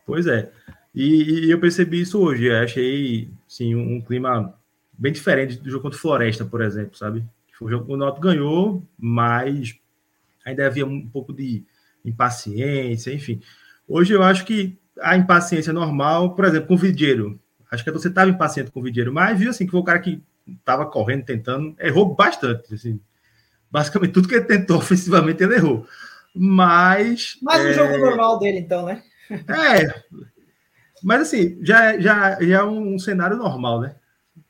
Pois 0.06 0.26
é. 0.26 0.52
E, 0.94 1.46
e, 1.46 1.50
eu 1.50 1.58
percebi 1.58 2.00
isso 2.00 2.20
hoje. 2.20 2.44
Eu 2.44 2.56
achei 2.56 3.28
sim, 3.48 3.74
um, 3.74 3.96
um, 3.96 4.00
clima 4.00 4.54
bem 4.92 5.12
diferente 5.12 5.56
do 5.56 5.70
jogo 5.70 5.82
contra 5.82 5.98
o 5.98 6.00
Floresta, 6.00 6.44
por 6.44 6.60
exemplo, 6.60 6.96
sabe? 6.96 7.24
O, 7.60 7.68
jogo, 7.68 7.92
o 7.92 7.96
Náutico 7.96 8.22
ganhou, 8.22 8.86
mas 8.98 9.74
ainda 10.44 10.66
havia 10.66 10.86
um 10.86 11.06
pouco 11.08 11.32
de 11.32 11.64
impaciência, 12.04 13.12
enfim. 13.12 13.40
Hoje 13.88 14.12
eu 14.12 14.22
acho 14.22 14.44
que 14.44 14.78
a 15.00 15.16
impaciência 15.16 15.72
normal, 15.72 16.34
por 16.34 16.44
exemplo, 16.44 16.68
com 16.68 16.74
o 16.74 16.78
Vidieiro. 16.78 17.40
Acho 17.70 17.82
que 17.82 17.90
você 17.90 18.08
estava 18.08 18.30
impaciente 18.30 18.70
com 18.70 18.80
o 18.80 18.82
Vidieiro, 18.82 19.12
mas 19.12 19.38
viu 19.38 19.50
assim 19.50 19.64
que 19.64 19.72
foi 19.72 19.80
o 19.80 19.84
cara 19.84 19.98
que 19.98 20.22
estava 20.46 20.86
correndo, 20.86 21.24
tentando, 21.24 21.74
errou 21.80 22.14
bastante. 22.14 22.74
Assim. 22.74 23.00
Basicamente, 23.70 24.12
tudo 24.12 24.28
que 24.28 24.34
ele 24.34 24.44
tentou 24.44 24.78
ofensivamente, 24.78 25.42
ele 25.42 25.54
errou. 25.54 25.86
Mas. 26.34 27.38
Mais 27.42 27.64
um 27.64 27.68
é... 27.68 27.72
jogo 27.72 27.98
normal 27.98 28.38
dele, 28.38 28.58
então, 28.58 28.84
né? 28.84 29.02
É. 29.30 30.02
Mas 31.02 31.22
assim, 31.22 31.58
já, 31.62 31.98
já, 31.98 32.40
já 32.42 32.58
é 32.60 32.64
um 32.64 32.98
cenário 32.98 33.36
normal, 33.36 33.80
né? 33.80 33.96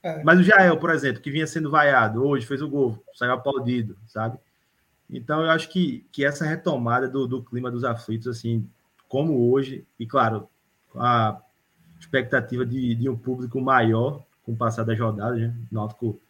É. 0.03 0.23
Mas 0.23 0.39
o 0.39 0.43
Jael, 0.43 0.79
por 0.79 0.91
exemplo, 0.91 1.21
que 1.21 1.31
vinha 1.31 1.47
sendo 1.47 1.71
vaiado, 1.71 2.25
hoje 2.25 2.47
fez 2.47 2.63
o 2.63 2.69
gol, 2.69 3.03
saiu 3.15 3.33
aplaudido, 3.33 3.97
sabe? 4.07 4.39
Então, 5.09 5.43
eu 5.43 5.51
acho 5.51 5.69
que, 5.69 6.07
que 6.13 6.25
essa 6.25 6.45
retomada 6.45 7.09
do, 7.09 7.27
do 7.27 7.43
clima 7.43 7.71
dos 7.71 7.85
aflitos, 7.85 8.29
assim, 8.29 8.69
como 9.09 9.51
hoje, 9.51 9.87
e 9.99 10.07
claro, 10.07 10.49
a 10.97 11.41
expectativa 11.99 12.65
de, 12.65 12.95
de 12.95 13.09
um 13.09 13.17
público 13.17 13.61
maior 13.61 14.23
com 14.45 14.53
o 14.53 14.57
passar 14.57 14.85
das 14.85 14.99
rodadas, 14.99 15.41
né? 15.41 15.55
o 15.71 15.75
Náutico 15.75 16.21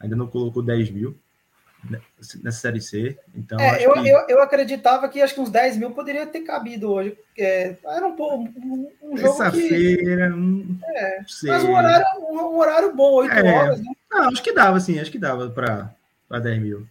ainda 0.00 0.16
não 0.16 0.26
colocou 0.26 0.62
10 0.62 0.90
mil 0.90 1.16
nessa 2.42 2.60
Série 2.60 2.80
C. 2.80 3.18
Então, 3.34 3.58
é, 3.58 3.84
eu, 3.84 3.92
que... 3.94 4.08
eu, 4.08 4.18
eu 4.28 4.42
acreditava 4.42 5.08
que 5.08 5.20
acho 5.20 5.34
que 5.34 5.40
uns 5.40 5.50
10 5.50 5.76
mil 5.76 5.90
poderia 5.90 6.26
ter 6.26 6.40
cabido 6.40 6.90
hoje. 6.90 7.16
É, 7.36 7.76
era 7.84 8.06
um, 8.06 8.14
um, 8.14 8.92
um 9.02 9.16
jogo 9.16 9.42
Essa 9.42 9.50
que... 9.50 9.68
feira, 9.68 10.32
é, 10.94 11.18
mas 11.44 11.64
um 11.64 11.74
horário, 11.74 12.06
um, 12.20 12.38
um 12.38 12.58
horário 12.58 12.94
bom, 12.94 13.14
8 13.14 13.32
é, 13.32 13.52
horas, 13.52 13.80
né? 13.80 13.92
Não, 14.10 14.28
acho 14.28 14.42
que 14.42 14.52
dava, 14.52 14.78
sim, 14.78 14.98
acho 14.98 15.10
que 15.10 15.18
dava 15.18 15.50
para 15.50 16.38
10 16.40 16.62
mil. 16.62 16.86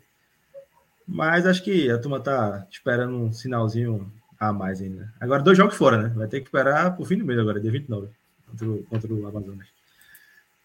Mas 1.08 1.46
acho 1.46 1.64
que 1.64 1.90
a 1.90 1.98
turma 1.98 2.20
tá 2.20 2.66
esperando 2.70 3.16
um 3.16 3.34
sinalzinho 3.34 4.12
a 4.42 4.52
mais 4.52 4.82
ainda. 4.82 5.14
Agora, 5.20 5.44
dois 5.44 5.56
jogos 5.56 5.76
fora, 5.76 6.02
né? 6.02 6.10
Vai 6.16 6.28
ter 6.28 6.40
que 6.40 6.48
esperar 6.48 6.96
pro 6.96 7.06
fim 7.06 7.16
do 7.16 7.24
mês 7.24 7.38
agora, 7.38 7.60
dia 7.60 7.70
29, 7.70 8.08
contra 8.48 8.68
o, 8.68 8.84
contra 8.86 9.14
o 9.14 9.28
Amazonas. 9.28 9.68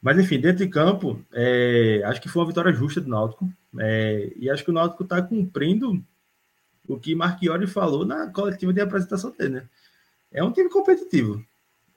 Mas, 0.00 0.18
enfim, 0.18 0.40
dentro 0.40 0.64
de 0.64 0.70
campo, 0.70 1.22
é, 1.30 2.00
acho 2.06 2.22
que 2.22 2.28
foi 2.28 2.40
uma 2.40 2.48
vitória 2.48 2.72
justa 2.72 3.02
do 3.02 3.10
Náutico. 3.10 3.52
É, 3.78 4.32
e 4.36 4.48
acho 4.48 4.64
que 4.64 4.70
o 4.70 4.72
Náutico 4.72 5.02
está 5.02 5.20
cumprindo 5.20 6.02
o 6.88 6.98
que 6.98 7.14
Marchiori 7.14 7.66
falou 7.66 8.06
na 8.06 8.28
coletiva 8.28 8.72
de 8.72 8.80
apresentação 8.80 9.30
dele, 9.30 9.56
né? 9.56 9.62
É 10.32 10.42
um 10.42 10.52
time 10.52 10.70
competitivo. 10.70 11.44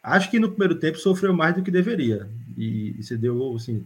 Acho 0.04 0.30
que 0.30 0.40
no 0.40 0.50
primeiro 0.50 0.76
tempo 0.76 0.98
sofreu 0.98 1.34
mais 1.34 1.56
do 1.56 1.64
que 1.64 1.72
deveria. 1.72 2.30
E, 2.58 2.96
e 3.00 3.04
se 3.04 3.16
deu, 3.16 3.56
assim, 3.56 3.86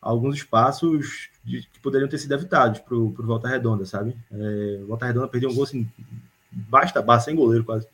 alguns 0.00 0.36
espaços 0.36 1.28
de, 1.44 1.68
que 1.70 1.80
poderiam 1.80 2.08
ter 2.08 2.16
sido 2.16 2.32
evitados 2.32 2.80
para 2.80 2.94
o 2.94 3.10
Volta 3.10 3.48
Redonda, 3.48 3.84
sabe? 3.84 4.16
É, 4.32 4.82
Volta 4.86 5.04
Redonda 5.04 5.28
perdeu 5.28 5.50
um 5.50 5.54
gol 5.54 5.64
assim, 5.64 5.86
basta, 6.54 7.02
basta 7.02 7.30
sem 7.30 7.36
goleiro 7.36 7.64
quase, 7.64 7.86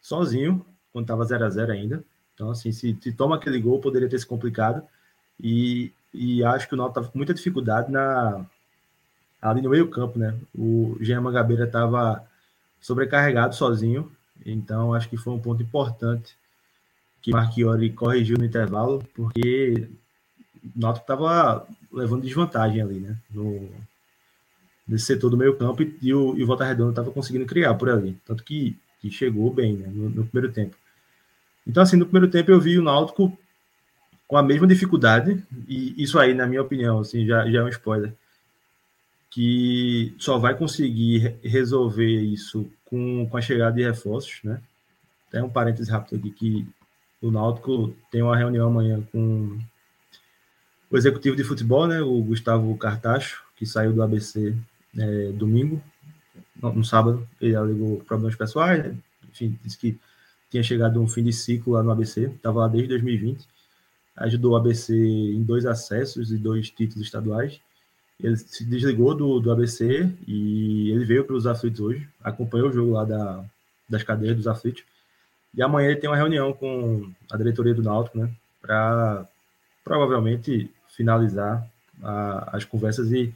sozinho, 0.00 0.64
quando 0.92 1.04
estava 1.04 1.24
0 1.24 1.44
a 1.44 1.50
0 1.50 1.72
ainda. 1.72 2.04
Então, 2.34 2.50
assim, 2.50 2.72
se, 2.72 2.96
se, 3.00 3.12
toma 3.12 3.36
aquele 3.36 3.60
gol, 3.60 3.80
poderia 3.80 4.08
ter 4.08 4.18
se 4.18 4.26
complicado. 4.26 4.82
E, 5.40 5.92
e 6.12 6.42
acho 6.44 6.68
que 6.68 6.74
o 6.74 6.76
Náutico 6.76 6.98
estava 6.98 7.12
com 7.12 7.18
muita 7.18 7.34
dificuldade 7.34 7.90
na, 7.90 8.44
ali 9.40 9.60
no 9.60 9.70
meio 9.70 9.88
campo, 9.88 10.18
né? 10.18 10.36
O 10.54 10.96
Jean 11.00 11.20
Mangabeira 11.20 11.64
estava 11.64 12.24
sobrecarregado 12.80 13.54
sozinho, 13.54 14.10
então 14.44 14.92
acho 14.92 15.08
que 15.08 15.16
foi 15.16 15.32
um 15.32 15.38
ponto 15.38 15.62
importante 15.62 16.36
que 17.20 17.30
Marchiori 17.30 17.90
corrigiu 17.90 18.36
no 18.36 18.44
intervalo, 18.44 19.04
porque 19.14 19.88
o 20.64 20.80
Náutico 20.80 21.06
levando 21.92 22.22
desvantagem 22.22 22.82
ali, 22.82 22.98
né? 22.98 23.16
No, 23.30 23.70
nesse 24.86 25.06
setor 25.06 25.30
do 25.30 25.36
meio 25.36 25.56
campo 25.56 25.82
e, 25.82 25.96
e 26.02 26.14
o, 26.14 26.36
e 26.36 26.42
o 26.42 26.46
Volta 26.46 26.64
Redonda 26.64 26.90
estava 26.90 27.10
conseguindo 27.10 27.46
criar 27.46 27.74
por 27.74 27.88
ali. 27.88 28.18
Tanto 28.26 28.44
que, 28.44 28.76
que 29.00 29.10
chegou 29.10 29.52
bem 29.52 29.74
né? 29.76 29.88
no, 29.88 30.10
no, 30.10 30.26
primeiro 30.26 30.52
tempo. 30.52 30.76
Então, 31.66 31.82
assim, 31.82 31.96
no 31.96 32.06
primeiro 32.06 32.30
tempo 32.30 32.50
eu 32.50 32.60
vi 32.60 32.78
o 32.78 32.82
Náutico 32.82 33.36
com 34.26 34.36
a 34.36 34.42
mesma 34.42 34.66
dificuldade, 34.66 35.42
e 35.68 36.02
isso 36.02 36.18
aí, 36.18 36.32
na 36.32 36.46
minha 36.46 36.62
opinião, 36.62 37.00
assim, 37.00 37.26
já, 37.26 37.48
já 37.50 37.60
é 37.60 37.62
um 37.62 37.68
spoiler, 37.68 38.14
que 39.30 40.14
só 40.18 40.38
vai 40.38 40.56
conseguir 40.56 41.36
resolver 41.42 42.20
isso 42.22 42.70
com, 42.86 43.28
com 43.28 43.36
a 43.36 43.42
chegada 43.42 43.76
de 43.76 43.82
reforços, 43.82 44.40
né? 44.42 44.60
Tem 45.30 45.42
um 45.42 45.50
parênteses 45.50 45.88
rápido 45.88 46.16
aqui 46.16 46.30
que 46.30 46.66
o 47.20 47.30
Náutico 47.30 47.94
tem 48.10 48.22
uma 48.22 48.36
reunião 48.36 48.68
amanhã 48.68 49.02
com 49.12 49.58
o 50.90 50.96
executivo 50.96 51.36
de 51.36 51.44
futebol, 51.44 51.86
né, 51.86 52.02
o 52.02 52.20
Gustavo 52.22 52.76
Cartacho, 52.76 53.42
que 53.56 53.64
saiu 53.64 53.94
do 53.94 54.02
ABC 54.02 54.54
é, 54.96 55.32
domingo, 55.32 55.82
no, 56.60 56.84
sábado, 56.84 57.26
ele 57.40 57.56
alegou 57.56 58.00
problemas 58.00 58.36
pessoais, 58.36 58.94
enfim, 59.30 59.58
disse 59.64 59.78
que 59.78 59.98
tinha 60.50 60.62
chegado 60.62 61.00
um 61.00 61.08
fim 61.08 61.24
de 61.24 61.32
ciclo 61.32 61.72
lá 61.72 61.82
no 61.82 61.90
ABC, 61.90 62.26
estava 62.26 62.60
lá 62.60 62.68
desde 62.68 62.90
2020, 62.90 63.46
ajudou 64.16 64.52
o 64.52 64.56
ABC 64.56 64.94
em 64.94 65.42
dois 65.42 65.64
acessos 65.64 66.30
e 66.30 66.36
dois 66.36 66.70
títulos 66.70 67.06
estaduais. 67.06 67.58
Ele 68.20 68.36
se 68.36 68.64
desligou 68.64 69.14
do, 69.14 69.40
do 69.40 69.50
ABC 69.50 70.08
e 70.28 70.90
ele 70.90 71.04
veio 71.04 71.24
para 71.24 71.34
os 71.34 71.46
aflitos 71.46 71.80
hoje, 71.80 72.08
acompanhou 72.22 72.68
o 72.68 72.72
jogo 72.72 72.92
lá 72.92 73.04
da, 73.04 73.44
das 73.88 74.02
cadeias 74.02 74.36
dos 74.36 74.46
aflitos. 74.46 74.84
E 75.54 75.62
amanhã 75.62 75.90
ele 75.90 76.00
tem 76.00 76.08
uma 76.08 76.16
reunião 76.16 76.52
com 76.52 77.10
a 77.30 77.36
diretoria 77.36 77.74
do 77.74 77.82
Náutico, 77.82 78.18
né, 78.18 78.30
para 78.60 79.26
provavelmente 79.82 80.70
finalizar 80.88 81.66
a, 82.02 82.56
as 82.56 82.64
conversas 82.64 83.10
e, 83.10 83.34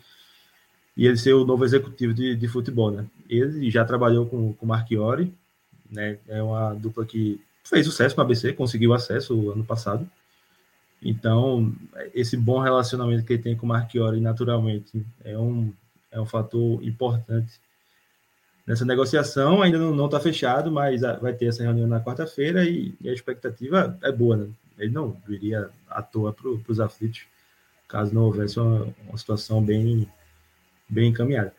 e 0.96 1.06
ele 1.06 1.16
ser 1.16 1.34
o 1.34 1.44
novo 1.44 1.64
executivo 1.64 2.14
de, 2.14 2.34
de 2.34 2.48
futebol, 2.48 2.90
né? 2.90 3.06
Ele 3.28 3.70
já 3.70 3.84
trabalhou 3.84 4.26
com 4.26 4.56
o 4.58 4.66
Marchiori, 4.66 5.32
né? 5.90 6.18
É 6.26 6.42
uma 6.42 6.74
dupla 6.74 7.04
que 7.04 7.40
fez 7.62 7.84
sucesso 7.84 8.14
com 8.14 8.20
a 8.20 8.24
ABC, 8.24 8.52
conseguiu 8.52 8.94
acesso 8.94 9.50
ano 9.50 9.64
passado. 9.64 10.08
Então, 11.02 11.74
esse 12.14 12.36
bom 12.36 12.58
relacionamento 12.60 13.24
que 13.24 13.34
ele 13.34 13.42
tem 13.42 13.56
com 13.56 13.66
o 13.66 13.68
Marchiori, 13.68 14.20
naturalmente, 14.20 15.04
é 15.22 15.36
um, 15.36 15.72
é 16.10 16.20
um 16.20 16.26
fator 16.26 16.82
importante 16.82 17.60
nessa 18.66 18.84
negociação. 18.84 19.62
Ainda 19.62 19.78
não 19.78 20.06
está 20.06 20.18
fechado, 20.18 20.70
mas 20.70 21.02
vai 21.20 21.34
ter 21.34 21.46
essa 21.46 21.62
reunião 21.62 21.86
na 21.86 22.00
quarta-feira 22.00 22.64
e, 22.64 22.94
e, 23.00 23.08
a 23.08 23.12
expectativa 23.12 23.98
é 24.02 24.10
boa. 24.10 24.36
Né? 24.36 24.48
Ele 24.78 24.92
não 24.92 25.16
viria 25.26 25.68
à 25.88 26.02
toa 26.02 26.32
para 26.32 26.48
os 26.48 26.80
aflitos, 26.80 27.26
caso 27.86 28.14
não 28.14 28.22
houvesse 28.22 28.58
uma, 28.58 28.88
uma 29.06 29.18
situação 29.18 29.62
bem, 29.62 30.08
bem 30.88 31.10
encaminhada. 31.10 31.52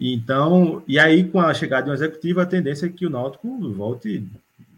Então, 0.00 0.82
e 0.86 0.98
aí 0.98 1.28
com 1.28 1.40
a 1.40 1.52
chegada 1.54 1.84
de 1.84 1.90
um 1.90 1.94
executivo, 1.94 2.40
a 2.40 2.46
tendência 2.46 2.86
é 2.86 2.88
que 2.88 3.06
o 3.06 3.10
Náutico 3.10 3.72
volte 3.72 4.26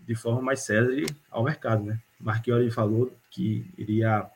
de 0.07 0.15
forma 0.15 0.43
mais 0.43 0.61
séria 0.61 1.07
ao 1.31 1.45
mercado, 1.45 1.85
né? 1.85 1.99
Marchiori 2.21 2.71
falou 2.71 3.13
que 3.31 3.67
iria 3.77 4.27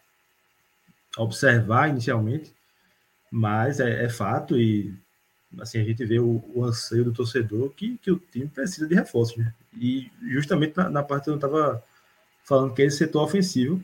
observar 1.16 1.88
inicialmente, 1.88 2.54
mas 3.30 3.80
é, 3.80 4.04
é 4.04 4.08
fato 4.08 4.58
e 4.58 4.94
assim 5.60 5.80
a 5.80 5.84
gente 5.84 6.04
vê 6.04 6.18
o, 6.18 6.44
o, 6.54 6.64
anseio 6.64 7.04
do 7.04 7.12
torcedor 7.12 7.70
que, 7.70 7.96
que 7.98 8.10
o 8.10 8.18
time 8.18 8.46
precisa 8.46 8.86
de 8.86 8.94
reforços, 8.94 9.36
né? 9.36 9.52
E 9.78 10.10
justamente 10.28 10.76
na, 10.76 10.88
na 10.88 11.02
parte 11.02 11.24
que 11.24 11.30
eu 11.30 11.34
estava 11.34 11.82
falando 12.44 12.74
que 12.74 12.82
é 12.82 12.86
esse 12.86 12.98
setor 12.98 13.24
ofensivo 13.24 13.82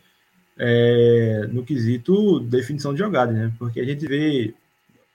é, 0.57 1.47
no 1.51 1.65
quesito 1.65 2.41
definição 2.41 2.93
de 2.93 3.01
jogada, 3.01 3.33
né? 3.33 3.53
Porque 3.59 3.81
a 3.81 3.85
gente 3.85 4.07
vê 4.07 4.55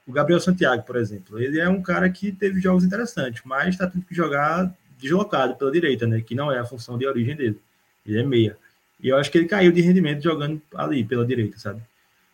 o 0.09 0.11
Gabriel 0.11 0.39
Santiago, 0.39 0.81
por 0.81 0.95
exemplo, 0.95 1.39
ele 1.39 1.59
é 1.59 1.69
um 1.69 1.83
cara 1.83 2.09
que 2.09 2.31
teve 2.31 2.59
jogos 2.59 2.83
interessantes, 2.83 3.43
mas 3.45 3.69
está 3.69 3.85
tendo 3.85 4.03
que 4.03 4.15
jogar 4.15 4.73
deslocado 4.99 5.55
pela 5.55 5.71
direita, 5.71 6.07
né? 6.07 6.19
Que 6.19 6.33
não 6.33 6.51
é 6.51 6.57
a 6.57 6.65
função 6.65 6.97
de 6.97 7.05
origem 7.05 7.35
dele. 7.35 7.59
Ele 8.03 8.19
é 8.19 8.23
meia. 8.23 8.57
E 8.99 9.07
eu 9.07 9.17
acho 9.17 9.31
que 9.31 9.37
ele 9.37 9.47
caiu 9.47 9.71
de 9.71 9.81
rendimento 9.81 10.23
jogando 10.23 10.59
ali 10.73 11.03
pela 11.03 11.23
direita, 11.23 11.59
sabe? 11.59 11.81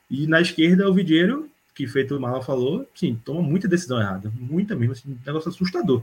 E 0.10 0.26
na 0.26 0.40
esquerda, 0.40 0.90
o 0.90 0.94
Vidieiro, 0.94 1.50
que 1.76 1.86
feito 1.86 2.16
o 2.16 2.20
Marlon 2.20 2.42
falou, 2.42 2.90
sim, 2.96 3.20
toma 3.26 3.42
muita 3.42 3.68
decisão 3.68 4.00
errada. 4.00 4.32
Muita 4.40 4.74
mesmo, 4.74 4.94
assim, 4.94 5.12
um 5.12 5.18
negócio 5.26 5.50
assustador. 5.50 6.02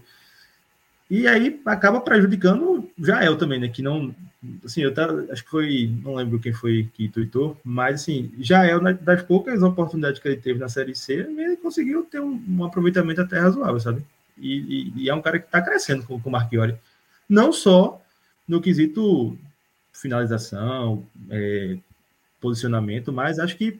E 1.11 1.27
aí 1.27 1.59
acaba 1.64 2.01
prejudicando 2.01 2.91
o 2.99 3.05
Jael 3.05 3.37
também, 3.37 3.59
né? 3.59 3.68
Que 3.68 3.81
não. 3.81 4.14
Assim, 4.64 4.82
eu 4.82 4.93
acho 5.30 5.45
que 5.45 5.51
foi. 5.51 5.93
Não 6.03 6.16
lembro 6.16 6.40
quem 6.40 6.53
foi 6.53 6.88
que 6.95 7.09
tweetou, 7.09 7.57
mas 7.62 8.03
assim, 8.03 8.32
Jael, 8.40 8.80
das 8.80 9.22
poucas 9.22 9.62
oportunidades 9.62 10.20
que 10.20 10.26
ele 10.26 10.36
teve 10.36 10.59
na 10.59 10.68
Série 10.68 10.95
C, 10.97 11.14
ele 11.14 11.57
conseguiu 11.57 12.05
ter 12.05 12.20
um, 12.20 12.43
um 12.49 12.64
aproveitamento 12.64 13.20
até 13.20 13.38
razoável, 13.38 13.78
sabe? 13.78 14.05
E, 14.36 14.93
e, 14.97 15.03
e, 15.03 15.09
é 15.09 15.14
um 15.14 15.22
cara 15.22 15.38
que 15.38 15.47
está 15.47 15.62
crescendo 15.62 16.05
com, 16.05 16.20
com 16.20 16.28
o 16.28 16.32
Marchiori. 16.32 16.74
Não 17.28 17.53
só 17.53 18.03
no 18.49 18.61
quesito 18.61 19.38
finalização, 19.93 21.07
é, 21.30 21.76
posicionamento, 22.40 23.12
mas 23.12 23.38
acho 23.38 23.57
que 23.57 23.78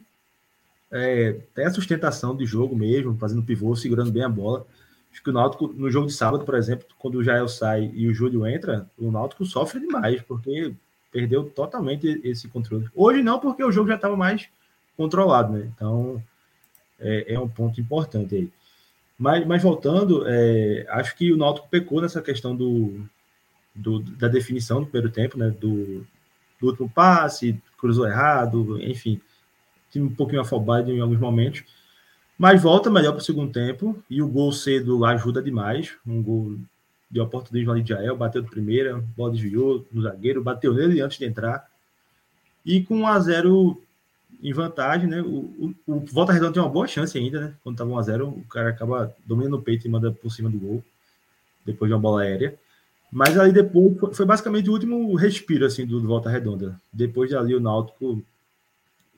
é, 0.91 1.35
a 1.57 1.71
sustentação 1.71 2.35
de 2.35 2.45
jogo 2.45 2.75
mesmo, 2.75 3.17
fazendo 3.17 3.43
pivô, 3.43 3.75
segurando 3.75 4.11
bem 4.11 4.23
a 4.23 4.29
bola. 4.29 4.65
Acho 5.13 5.21
que 5.21 5.29
o 5.29 5.33
Náutico, 5.33 5.67
no 5.67 5.91
jogo 5.91 6.07
de 6.07 6.13
sábado, 6.13 6.43
por 6.43 6.55
exemplo, 6.55 6.87
quando 6.97 7.15
o 7.15 7.23
Jael 7.23 7.47
sai 7.47 7.91
e 7.93 8.07
o 8.07 8.13
Júlio 8.15 8.47
entra, 8.47 8.89
o 8.97 9.11
Náutico 9.11 9.45
sofre 9.45 9.79
demais, 9.79 10.19
porque 10.23 10.73
perdeu 11.11 11.47
totalmente 11.47 12.19
esse 12.23 12.47
controle. 12.47 12.89
Hoje 12.95 13.21
não, 13.21 13.39
porque 13.39 13.63
o 13.63 13.71
jogo 13.71 13.89
já 13.89 13.95
estava 13.95 14.17
mais 14.17 14.49
controlado, 14.97 15.53
né? 15.53 15.71
Então, 15.75 16.21
é, 16.99 17.35
é, 17.35 17.39
um 17.39 17.47
ponto 17.47 17.79
importante 17.79 18.35
aí. 18.35 18.51
Mas, 19.15 19.45
mas 19.45 19.61
voltando, 19.61 20.23
é, 20.25 20.87
acho 20.89 21.15
que 21.15 21.31
o 21.31 21.37
Náutico 21.37 21.69
pecou 21.69 22.01
nessa 22.01 22.19
questão 22.19 22.55
do, 22.55 23.05
do, 23.75 23.99
da 23.99 24.27
definição 24.27 24.79
do 24.79 24.87
primeiro 24.87 25.13
tempo, 25.13 25.37
né? 25.37 25.51
Do, 25.51 26.07
do 26.59 26.67
último 26.69 26.89
passe, 26.89 27.61
cruzou 27.77 28.07
errado, 28.07 28.81
enfim. 28.81 29.21
Time 29.91 30.07
um 30.07 30.15
pouquinho 30.15 30.41
afobado 30.41 30.91
em 30.91 30.99
alguns 30.99 31.19
momentos. 31.19 31.63
Mas 32.37 32.61
volta 32.61 32.89
melhor 32.89 33.11
para 33.11 33.21
o 33.21 33.23
segundo 33.23 33.51
tempo 33.51 34.01
e 34.09 34.21
o 34.21 34.27
gol 34.27 34.51
cedo 34.51 35.05
ajuda 35.05 35.41
demais. 35.41 35.95
Um 36.05 36.21
gol 36.21 36.57
de 37.09 37.19
oportunismo 37.19 37.71
ali 37.71 37.83
de 37.83 37.89
Jael, 37.89 38.17
bateu 38.17 38.41
de 38.41 38.49
primeira, 38.49 38.97
bola 39.15 39.31
desviou 39.31 39.85
no 39.91 40.01
zagueiro, 40.01 40.43
bateu 40.43 40.73
nele 40.73 40.99
antes 40.99 41.19
de 41.19 41.25
entrar. 41.25 41.69
E 42.65 42.81
com 42.81 43.01
1 43.01 43.07
a 43.07 43.19
0 43.19 43.81
em 44.41 44.51
vantagem, 44.51 45.07
né? 45.07 45.21
O, 45.21 45.25
o, 45.27 45.75
o 45.85 45.99
Volta 45.99 46.33
Redonda 46.33 46.53
tem 46.53 46.61
uma 46.61 46.69
boa 46.69 46.87
chance 46.87 47.17
ainda, 47.17 47.39
né? 47.39 47.53
Quando 47.63 47.75
estava 47.75 47.91
1 47.91 47.97
a 47.99 48.01
0 48.01 48.27
o 48.29 48.43
cara 48.49 48.69
acaba 48.69 49.15
dominando 49.25 49.57
o 49.57 49.61
peito 49.61 49.85
e 49.85 49.89
manda 49.89 50.11
por 50.11 50.31
cima 50.31 50.49
do 50.49 50.57
gol, 50.57 50.83
depois 51.63 51.87
de 51.87 51.93
uma 51.93 52.01
bola 52.01 52.23
aérea. 52.23 52.57
Mas 53.11 53.37
ali 53.37 53.51
depois 53.51 54.17
foi 54.17 54.25
basicamente 54.25 54.67
o 54.69 54.73
último 54.73 55.13
respiro 55.13 55.67
assim 55.67 55.85
do, 55.85 56.01
Volta 56.01 56.31
Redonda. 56.31 56.81
Depois 56.91 57.29
dali 57.29 57.53
o 57.53 57.59
Náutico 57.59 58.23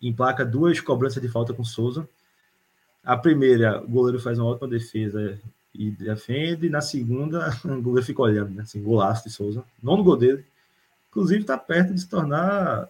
emplaca 0.01 0.43
duas 0.43 0.82
cobranças 0.82 1.22
de 1.22 1.30
falta 1.30 1.53
com 1.53 1.63
Souza 1.63 2.07
a 3.05 3.15
primeira, 3.15 3.83
o 3.83 3.87
goleiro 3.87 4.19
faz 4.19 4.39
uma 4.39 4.47
ótima 4.47 4.67
defesa 4.67 5.39
e 5.73 5.91
defende. 5.91 6.69
Na 6.69 6.81
segunda, 6.81 7.55
o 7.63 7.81
goleiro 7.81 8.05
fica 8.05 8.21
olhando, 8.21 8.49
né? 8.55 8.63
Assim, 8.63 8.81
golaço 8.81 9.23
de 9.23 9.29
Souza. 9.29 9.63
Nono 9.81 10.03
gol 10.03 10.17
dele. 10.17 10.43
Inclusive, 11.09 11.41
está 11.41 11.57
perto 11.57 11.93
de 11.93 12.01
se 12.01 12.09
tornar 12.09 12.89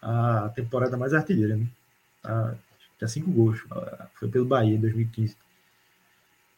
a 0.00 0.48
temporada 0.54 0.96
mais 0.96 1.12
artilheira, 1.12 1.56
né? 1.56 1.66
Tá, 2.22 2.54
tá 3.00 3.08
cinco 3.08 3.30
gols. 3.30 3.60
Foi 4.14 4.28
pelo 4.28 4.46
Bahia 4.46 4.76
em 4.76 4.80
2015. 4.80 5.36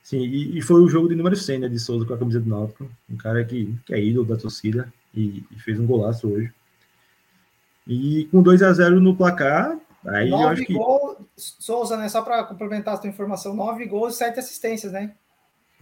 Sim, 0.02 0.18
e, 0.18 0.58
e, 0.58 0.62
foi 0.62 0.80
o 0.80 0.88
jogo 0.88 1.08
de 1.08 1.14
número 1.14 1.36
100, 1.36 1.60
né, 1.60 1.68
de 1.68 1.78
Souza 1.78 2.06
com 2.06 2.14
a 2.14 2.18
camisa 2.18 2.40
do 2.40 2.48
Náutico. 2.48 2.90
Um 3.08 3.16
cara 3.16 3.44
que, 3.44 3.74
que 3.86 3.94
é 3.94 4.02
ídolo 4.02 4.26
da 4.26 4.36
torcida 4.36 4.92
e, 5.14 5.44
e 5.50 5.58
fez 5.58 5.78
um 5.78 5.86
golaço 5.86 6.28
hoje. 6.28 6.52
E 7.86 8.26
com 8.30 8.42
2 8.42 8.62
a 8.62 8.72
0 8.72 9.00
no 9.00 9.16
placar, 9.16 9.78
Aí 10.06 10.30
nove 10.30 10.42
eu 10.42 10.48
acho 10.48 10.64
que... 10.64 10.74
gols, 10.74 11.16
Souza, 11.36 11.96
né? 11.96 12.08
Só 12.08 12.22
para 12.22 12.44
complementar 12.44 12.94
a 12.94 12.96
sua 12.96 13.10
informação, 13.10 13.54
nove 13.54 13.86
gols 13.86 14.14
e 14.14 14.18
sete 14.18 14.38
assistências, 14.38 14.92
né? 14.92 15.12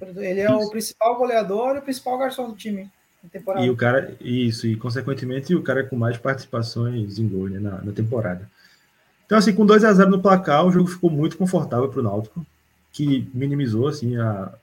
Ele 0.01 0.41
é 0.41 0.45
isso. 0.45 0.67
o 0.67 0.71
principal 0.71 1.17
goleador 1.17 1.77
e 1.77 1.79
o 1.79 1.83
principal 1.83 2.19
garçom 2.19 2.49
do 2.49 2.57
time. 2.57 2.91
Temporada. 3.33 3.67
E 3.67 3.69
o 3.69 3.77
cara, 3.77 4.17
isso, 4.21 4.67
e 4.67 4.77
consequentemente 4.77 5.55
o 5.55 5.63
cara 5.63 5.85
com 5.85 5.97
mais 5.97 6.17
participações 6.17 7.19
em 7.19 7.29
gol 7.29 7.49
né, 7.49 7.59
na, 7.59 7.83
na 7.83 7.93
temporada. 7.93 8.49
Então, 9.27 9.37
assim, 9.37 9.53
com 9.53 9.67
2 9.67 9.85
a 9.85 9.93
0 9.93 10.09
no 10.09 10.23
placar, 10.23 10.65
o 10.65 10.71
jogo 10.71 10.89
ficou 10.89 11.11
muito 11.11 11.37
confortável 11.37 11.89
para 11.89 12.01
o 12.01 12.03
Náutico, 12.03 12.47
que 12.93 13.29
minimizou 13.35 13.89
assim, 13.89 14.17
a, 14.17 14.55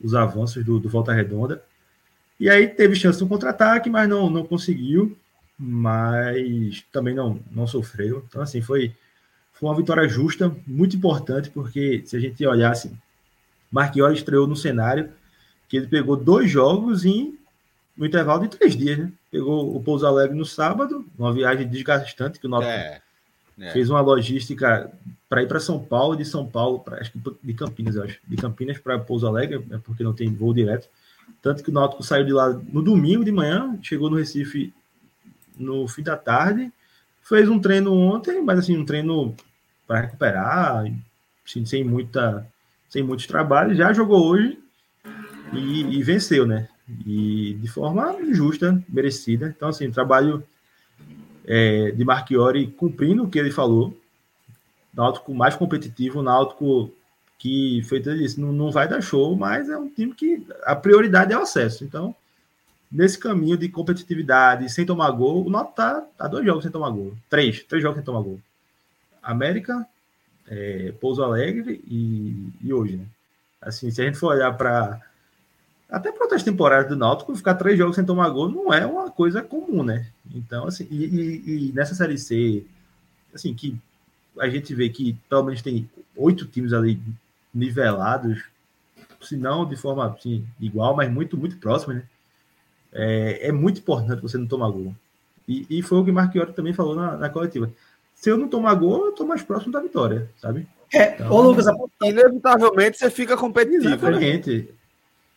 os 0.00 0.14
avanços 0.14 0.64
do, 0.64 0.78
do 0.78 0.88
Volta 0.88 1.12
Redonda. 1.12 1.62
E 2.38 2.48
aí 2.48 2.68
teve 2.68 2.94
chance 2.94 3.18
de 3.18 3.24
um 3.24 3.28
contra-ataque, 3.28 3.90
mas 3.90 4.08
não, 4.08 4.30
não 4.30 4.44
conseguiu, 4.44 5.16
mas 5.58 6.82
também 6.92 7.14
não, 7.14 7.38
não 7.50 7.66
sofreu. 7.66 8.24
Então, 8.28 8.40
assim, 8.40 8.62
foi 8.62 8.94
foi 9.54 9.68
uma 9.68 9.76
vitória 9.76 10.06
justa, 10.08 10.54
muito 10.66 10.96
importante, 10.96 11.48
porque 11.48 12.02
se 12.04 12.16
a 12.16 12.20
gente 12.20 12.44
olhasse, 12.46 12.92
Marquinhos 13.70 14.12
estreou 14.12 14.46
no 14.46 14.56
cenário 14.56 15.10
que 15.68 15.76
ele 15.76 15.86
pegou 15.86 16.16
dois 16.16 16.50
jogos 16.50 17.04
em 17.04 17.38
no 17.96 18.04
intervalo 18.04 18.42
de 18.42 18.48
três 18.48 18.76
dias, 18.76 18.98
né? 18.98 19.12
Pegou 19.30 19.74
o 19.74 19.80
Pouso 19.80 20.04
Alegre 20.04 20.36
no 20.36 20.44
sábado, 20.44 21.06
uma 21.16 21.32
viagem 21.32 21.66
desgastante 21.66 22.40
que 22.40 22.46
o 22.46 22.50
Náutico 22.50 22.72
é, 22.72 23.00
é. 23.60 23.70
fez 23.70 23.88
uma 23.88 24.00
logística 24.00 24.90
para 25.28 25.42
ir 25.44 25.46
para 25.46 25.60
São 25.60 25.78
Paulo, 25.78 26.16
de 26.16 26.24
São 26.24 26.44
Paulo, 26.44 26.80
pra, 26.80 26.98
acho 26.98 27.12
que 27.12 27.20
de 27.40 27.54
Campinas, 27.54 27.94
eu 27.94 28.02
acho, 28.02 28.18
de 28.26 28.36
Campinas 28.36 28.78
para 28.78 28.98
Pouso 28.98 29.28
Alegre, 29.28 29.64
é 29.70 29.78
porque 29.78 30.02
não 30.02 30.12
tem 30.12 30.32
voo 30.32 30.52
direto. 30.52 30.88
Tanto 31.40 31.62
que 31.62 31.70
o 31.70 31.72
Náutico 31.72 32.02
saiu 32.02 32.24
de 32.24 32.32
lá 32.32 32.48
no 32.48 32.82
domingo 32.82 33.24
de 33.24 33.30
manhã, 33.30 33.78
chegou 33.80 34.10
no 34.10 34.16
Recife 34.16 34.74
no 35.56 35.86
fim 35.86 36.02
da 36.02 36.16
tarde 36.16 36.72
Fez 37.24 37.48
um 37.48 37.58
treino 37.58 37.92
ontem, 37.92 38.42
mas 38.42 38.60
assim, 38.60 38.76
um 38.76 38.84
treino 38.84 39.34
para 39.86 40.02
recuperar, 40.02 40.84
assim, 41.44 41.64
sem 41.64 41.82
muita 41.82 42.46
sem 42.88 43.02
muitos 43.02 43.26
trabalhos, 43.26 43.76
já 43.76 43.92
jogou 43.92 44.24
hoje 44.24 44.56
e, 45.52 45.98
e, 45.98 46.02
venceu, 46.02 46.46
né? 46.46 46.68
E 47.04 47.58
de 47.60 47.66
forma 47.66 48.16
justa, 48.32 48.80
merecida. 48.88 49.52
Então, 49.56 49.68
assim, 49.68 49.90
trabalho 49.90 50.44
é, 51.44 51.90
de 51.90 52.04
Marchiori 52.04 52.68
cumprindo 52.68 53.24
o 53.24 53.28
que 53.28 53.38
ele 53.38 53.50
falou. 53.50 53.98
Náutico 54.92 55.34
mais 55.34 55.56
competitivo, 55.56 56.22
Náutico 56.22 56.92
que, 57.36 57.82
feito 57.84 58.10
isso, 58.12 58.40
não, 58.40 58.52
não 58.52 58.70
vai 58.70 58.86
dar 58.86 59.00
show, 59.00 59.34
mas 59.34 59.68
é 59.68 59.76
um 59.76 59.88
time 59.88 60.14
que 60.14 60.46
a 60.62 60.76
prioridade 60.76 61.32
é 61.32 61.36
o 61.36 61.42
acesso. 61.42 61.84
Então, 61.84 62.14
nesse 62.90 63.18
caminho 63.18 63.56
de 63.56 63.68
competitividade, 63.68 64.70
sem 64.70 64.86
tomar 64.86 65.10
gol, 65.10 65.44
o 65.44 65.50
Náutico 65.50 65.76
tá, 65.76 66.00
tá 66.16 66.28
dois 66.28 66.44
jogos 66.44 66.62
sem 66.62 66.72
tomar 66.72 66.90
gol. 66.90 67.14
Três, 67.28 67.62
três 67.64 67.82
jogos 67.82 67.96
sem 67.96 68.04
tomar 68.04 68.22
gol. 68.22 68.40
América, 69.22 69.86
é, 70.46 70.92
Pouso 71.00 71.22
Alegre 71.22 71.82
e, 71.86 72.52
e 72.62 72.72
hoje, 72.72 72.96
né? 72.96 73.06
Assim, 73.60 73.90
se 73.90 74.02
a 74.02 74.04
gente 74.04 74.18
for 74.18 74.34
olhar 74.34 74.52
para 74.52 75.00
até 75.88 76.10
para 76.10 76.36
temporadas 76.38 76.88
do 76.88 76.96
Náutico, 76.96 77.36
ficar 77.36 77.54
três 77.54 77.78
jogos 77.78 77.94
sem 77.94 78.04
tomar 78.04 78.28
gol 78.30 78.48
não 78.48 78.72
é 78.72 78.84
uma 78.84 79.10
coisa 79.10 79.42
comum, 79.42 79.82
né? 79.82 80.06
Então, 80.34 80.66
assim, 80.66 80.86
e, 80.90 81.04
e, 81.04 81.68
e 81.68 81.72
nessa 81.72 81.94
Série 81.94 82.18
C, 82.18 82.64
assim, 83.32 83.54
que 83.54 83.78
a 84.38 84.48
gente 84.48 84.74
vê 84.74 84.88
que 84.88 85.16
pelo 85.28 85.44
menos 85.44 85.62
tem 85.62 85.88
oito 86.16 86.46
times 86.46 86.72
ali 86.72 87.00
nivelados, 87.52 88.44
se 89.20 89.36
não 89.36 89.66
de 89.66 89.76
forma 89.76 90.06
assim, 90.06 90.46
igual, 90.60 90.96
mas 90.96 91.10
muito, 91.10 91.36
muito 91.36 91.56
próximo, 91.56 91.94
né? 91.94 92.02
É, 92.94 93.48
é 93.48 93.52
muito 93.52 93.80
importante 93.80 94.22
você 94.22 94.38
não 94.38 94.46
tomar 94.46 94.70
gol. 94.70 94.94
E, 95.46 95.66
e 95.68 95.82
foi 95.82 95.98
o 95.98 96.04
que 96.04 96.10
o 96.10 96.14
Marchiori 96.14 96.52
também 96.52 96.72
falou 96.72 96.94
na, 96.94 97.16
na, 97.16 97.28
coletiva. 97.28 97.70
Se 98.14 98.30
eu 98.30 98.38
não 98.38 98.48
tomar 98.48 98.74
gol, 98.74 99.06
eu 99.06 99.12
tô 99.12 99.26
mais 99.26 99.42
próximo 99.42 99.72
da 99.72 99.80
vitória, 99.80 100.30
sabe? 100.40 100.66
É, 100.92 101.14
então, 101.14 101.30
ô 101.30 101.42
Lucas, 101.42 101.66
inevitavelmente 102.02 102.96
você 102.96 103.10
fica 103.10 103.36
competitivo. 103.36 103.88
Né? 103.88 103.94
Exatamente. 103.94 104.58
Né? 104.58 104.66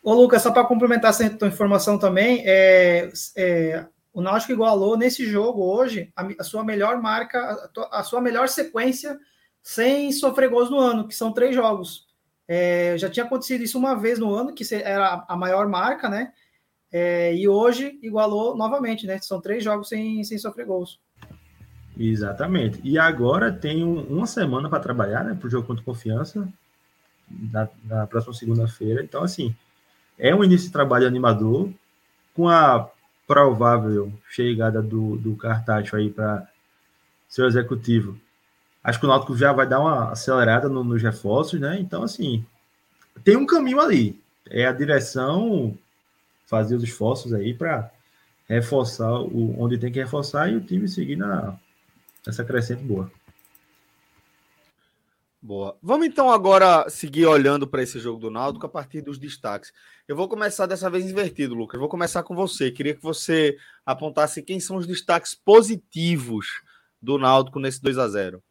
Ô, 0.02 0.14
Lucas, 0.14 0.40
só 0.40 0.50
para 0.50 0.64
complementar 0.64 1.10
essa 1.10 1.28
tua 1.30 1.48
informação 1.48 1.98
também, 1.98 2.42
é, 2.46 3.10
é, 3.36 3.84
o 4.14 4.22
Náutico 4.22 4.52
igualou 4.52 4.96
nesse 4.96 5.26
jogo 5.26 5.62
hoje 5.62 6.10
a, 6.16 6.26
a 6.38 6.44
sua 6.44 6.64
melhor 6.64 7.02
marca, 7.02 7.70
a, 7.76 8.00
a, 8.00 8.02
sua 8.02 8.20
melhor 8.20 8.48
sequência 8.48 9.18
sem 9.62 10.10
sofrer 10.12 10.48
gols 10.48 10.70
no 10.70 10.78
ano, 10.78 11.06
que 11.06 11.14
são 11.14 11.32
três 11.32 11.54
jogos. 11.54 12.06
É, 12.46 12.96
já 12.96 13.10
tinha 13.10 13.26
acontecido 13.26 13.62
isso 13.62 13.76
uma 13.76 13.94
vez 13.94 14.18
no 14.18 14.32
ano, 14.32 14.54
que 14.54 14.64
era 14.74 15.26
a 15.28 15.36
maior 15.36 15.68
marca, 15.68 16.08
né? 16.08 16.32
É, 16.90 17.34
e 17.34 17.46
hoje 17.46 17.98
igualou 18.02 18.56
novamente, 18.56 19.06
né? 19.06 19.18
São 19.18 19.40
três 19.40 19.62
jogos 19.62 19.88
sem, 19.88 20.24
sem 20.24 20.38
sofrer 20.38 20.66
gols. 20.66 20.98
Exatamente. 21.98 22.80
E 22.84 22.98
agora 22.98 23.52
tem 23.52 23.84
um, 23.84 24.00
uma 24.02 24.26
semana 24.26 24.68
para 24.68 24.80
trabalhar, 24.80 25.24
né? 25.24 25.34
Para 25.34 25.46
o 25.46 25.50
jogo 25.50 25.66
contra 25.66 25.84
confiança, 25.84 26.48
na, 27.28 27.68
na 27.84 28.06
próxima 28.06 28.34
segunda-feira. 28.34 29.02
Então, 29.02 29.22
assim, 29.22 29.54
é 30.18 30.34
um 30.34 30.44
início 30.44 30.68
de 30.68 30.72
trabalho 30.72 31.06
animador, 31.06 31.70
com 32.34 32.48
a 32.48 32.88
provável 33.26 34.12
chegada 34.30 34.80
do, 34.80 35.16
do 35.16 35.36
Cartacho 35.36 35.96
aí 35.96 36.08
para 36.08 36.48
seu 37.28 37.46
executivo. 37.46 38.18
Acho 38.82 38.98
que 38.98 39.04
o 39.04 39.08
Náutico 39.08 39.36
já 39.36 39.52
vai 39.52 39.66
dar 39.66 39.80
uma 39.80 40.12
acelerada 40.12 40.68
no, 40.68 40.82
nos 40.82 41.02
reforços, 41.02 41.60
né? 41.60 41.78
Então, 41.78 42.02
assim, 42.02 42.46
tem 43.22 43.36
um 43.36 43.44
caminho 43.44 43.80
ali. 43.80 44.18
É 44.48 44.66
a 44.66 44.72
direção 44.72 45.76
fazer 46.48 46.74
os 46.74 46.82
esforços 46.82 47.34
aí 47.34 47.52
para 47.52 47.92
reforçar 48.48 49.20
o, 49.20 49.54
onde 49.62 49.78
tem 49.78 49.92
que 49.92 50.00
reforçar 50.00 50.50
e 50.50 50.56
o 50.56 50.60
time 50.60 50.88
seguir 50.88 51.16
na, 51.16 51.58
nessa 52.26 52.42
crescente 52.42 52.82
boa. 52.82 53.12
Boa. 55.40 55.78
Vamos 55.80 56.06
então 56.06 56.30
agora 56.30 56.88
seguir 56.90 57.26
olhando 57.26 57.66
para 57.68 57.82
esse 57.82 58.00
jogo 58.00 58.18
do 58.18 58.30
Náutico 58.30 58.66
a 58.66 58.68
partir 58.68 59.02
dos 59.02 59.18
destaques. 59.18 59.72
Eu 60.08 60.16
vou 60.16 60.26
começar 60.26 60.66
dessa 60.66 60.90
vez 60.90 61.04
invertido, 61.08 61.54
Lucas. 61.54 61.78
Vou 61.78 61.88
começar 61.88 62.22
com 62.24 62.34
você. 62.34 62.72
Queria 62.72 62.94
que 62.94 63.02
você 63.02 63.56
apontasse 63.86 64.42
quem 64.42 64.58
são 64.58 64.78
os 64.78 64.86
destaques 64.86 65.34
positivos 65.34 66.46
do 67.00 67.18
Náutico 67.18 67.60
nesse 67.60 67.80
2 67.80 67.98
a 67.98 68.08
0. 68.08 68.42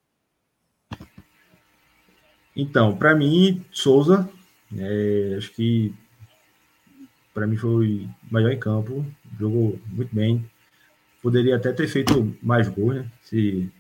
Então, 2.56 2.96
para 2.96 3.14
mim, 3.14 3.66
Souza, 3.72 4.30
é, 4.76 5.36
acho 5.38 5.52
que 5.52 5.94
para 7.38 7.46
mim 7.46 7.56
foi 7.56 8.10
melhor 8.32 8.52
em 8.52 8.58
campo, 8.58 9.06
jogou 9.40 9.80
muito 9.92 10.16
bem. 10.16 10.44
Poderia 11.22 11.56
até 11.56 11.72
ter 11.72 11.88
feito 11.88 12.36
mais 12.42 12.68
gols, 12.68 12.96
né? 12.96 13.12
Se 13.22 13.72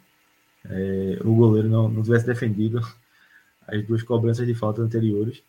é, 0.70 1.18
o 1.26 1.34
goleiro 1.34 1.68
não, 1.68 1.90
não 1.90 2.04
tivesse 2.04 2.24
defendido 2.24 2.80
as 3.68 3.84
duas 3.84 4.04
cobranças 4.04 4.46
de 4.46 4.54
falta 4.54 4.84
anteriores. 4.84 5.42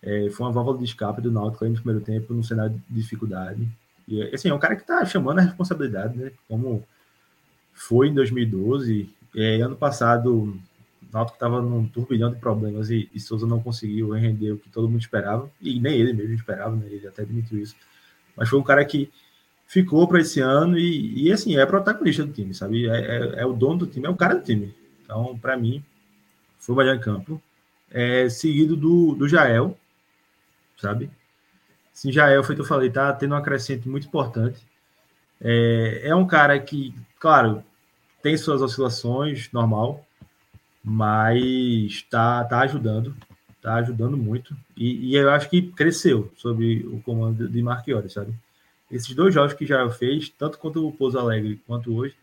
É, 0.00 0.30
foi 0.30 0.46
uma 0.46 0.52
válvula 0.52 0.78
de 0.78 0.84
escape 0.84 1.20
do 1.20 1.32
Náutico 1.32 1.64
aí 1.64 1.70
no 1.70 1.76
primeiro 1.76 2.04
tempo, 2.04 2.32
num 2.32 2.42
cenário 2.44 2.80
de 2.88 3.02
dificuldade. 3.02 3.68
E 4.06 4.22
assim, 4.32 4.48
é 4.48 4.54
um 4.54 4.60
cara 4.60 4.76
que 4.76 4.82
está 4.82 5.04
chamando 5.04 5.40
a 5.40 5.42
responsabilidade, 5.42 6.16
né? 6.16 6.30
Como 6.46 6.86
foi 7.74 8.10
em 8.10 8.14
2012. 8.14 9.10
É, 9.34 9.60
ano 9.60 9.74
passado, 9.74 10.56
Náutico 11.12 11.36
estava 11.36 11.60
num 11.60 11.86
turbilhão 11.86 12.32
de 12.32 12.38
problemas 12.38 12.90
e, 12.90 13.08
e 13.14 13.20
Souza 13.20 13.46
não 13.46 13.60
conseguiu 13.60 14.10
render 14.10 14.52
o 14.52 14.58
que 14.58 14.68
todo 14.68 14.88
mundo 14.88 15.00
esperava, 15.00 15.50
e 15.60 15.78
nem 15.80 15.94
ele 15.94 16.12
mesmo 16.12 16.34
esperava, 16.34 16.74
né? 16.76 16.86
Ele 16.90 17.06
até 17.06 17.22
admitiu 17.22 17.58
isso. 17.58 17.76
Mas 18.36 18.48
foi 18.48 18.58
um 18.58 18.62
cara 18.62 18.84
que 18.84 19.10
ficou 19.66 20.06
para 20.06 20.20
esse 20.20 20.40
ano 20.40 20.78
e, 20.78 21.26
e, 21.26 21.32
assim, 21.32 21.56
é 21.56 21.66
protagonista 21.66 22.24
do 22.24 22.32
time, 22.32 22.54
sabe? 22.54 22.88
É, 22.88 22.98
é, 22.98 23.40
é, 23.40 23.46
o 23.46 23.52
dono 23.52 23.78
do 23.78 23.86
time, 23.86 24.06
é 24.06 24.10
o 24.10 24.16
cara 24.16 24.34
do 24.34 24.42
time. 24.42 24.74
Então, 25.02 25.38
para 25.38 25.56
mim, 25.56 25.84
foi 26.58 26.74
o 26.74 26.78
melhor 26.78 26.98
campo. 27.00 27.40
É, 27.90 28.28
seguido 28.28 28.76
do, 28.76 29.14
do 29.14 29.28
Jael, 29.28 29.76
sabe? 30.76 31.10
Sim, 31.92 32.12
Jael, 32.12 32.44
foi 32.44 32.54
o 32.54 32.56
que 32.56 32.62
eu 32.62 32.66
falei, 32.66 32.90
tá 32.90 33.12
tendo 33.12 33.32
uma 33.32 33.42
crescente 33.42 33.88
muito 33.88 34.06
importante. 34.06 34.60
É, 35.40 36.02
é 36.04 36.14
um 36.14 36.26
cara 36.26 36.58
que, 36.58 36.94
claro, 37.18 37.62
tem 38.22 38.36
suas 38.36 38.60
oscilações, 38.60 39.50
normal, 39.52 40.05
mas 40.86 42.02
tá, 42.08 42.44
tá 42.44 42.60
ajudando, 42.60 43.14
tá 43.60 43.74
ajudando 43.74 44.16
muito. 44.16 44.56
E, 44.76 45.10
e 45.10 45.16
eu 45.16 45.30
acho 45.30 45.50
que 45.50 45.62
cresceu 45.62 46.32
sob 46.36 46.86
o 46.86 47.02
comando 47.02 47.48
de 47.48 47.62
Marchiori, 47.62 48.08
sabe? 48.08 48.32
esses 48.90 49.14
dois 49.14 49.34
jogos 49.34 49.52
que 49.52 49.66
já 49.66 49.88
fez, 49.90 50.28
tanto 50.28 50.58
contra 50.58 50.80
o 50.80 50.92
Pouso 50.92 51.18
Alegre 51.18 51.60
quanto 51.66 51.94
hoje, 51.94 52.14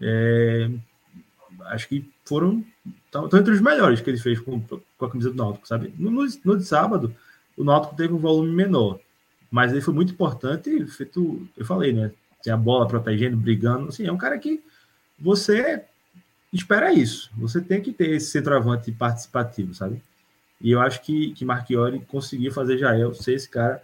é, 0.00 0.70
acho 1.66 1.88
que 1.88 2.10
foram 2.24 2.64
estão 3.06 3.24
entre 3.26 3.52
os 3.52 3.60
melhores 3.60 4.00
que 4.00 4.10
ele 4.10 4.18
fez 4.18 4.38
com, 4.38 4.60
com 4.60 5.04
a 5.04 5.10
camisa 5.10 5.30
do 5.30 5.36
Náutico, 5.36 5.66
sabe? 5.66 5.94
No, 5.98 6.10
no, 6.10 6.56
de 6.58 6.64
sábado, 6.64 7.14
o 7.56 7.64
Náutico 7.64 7.96
teve 7.96 8.12
um 8.12 8.18
volume 8.18 8.52
menor, 8.52 9.00
mas 9.50 9.72
ele 9.72 9.80
foi 9.80 9.94
muito 9.94 10.12
importante, 10.12 10.86
feito, 10.86 11.48
eu 11.56 11.64
falei, 11.64 11.92
né? 11.92 12.12
Tem 12.42 12.52
a 12.52 12.56
bola 12.56 12.86
protegendo, 12.86 13.36
brigando, 13.36 13.88
assim, 13.88 14.06
é 14.06 14.12
um 14.12 14.18
cara 14.18 14.38
que 14.38 14.62
você 15.18 15.82
espera 16.52 16.92
isso, 16.92 17.30
você 17.36 17.60
tem 17.60 17.80
que 17.80 17.92
ter 17.92 18.10
esse 18.10 18.30
centroavante 18.30 18.90
participativo, 18.92 19.74
sabe? 19.74 20.02
E 20.60 20.70
eu 20.70 20.80
acho 20.80 21.02
que, 21.02 21.32
que 21.32 21.44
Marchiori 21.44 22.00
conseguiu 22.00 22.52
fazer 22.52 22.78
Jael 22.78 23.12
ser 23.14 23.34
esse 23.34 23.48
cara 23.48 23.82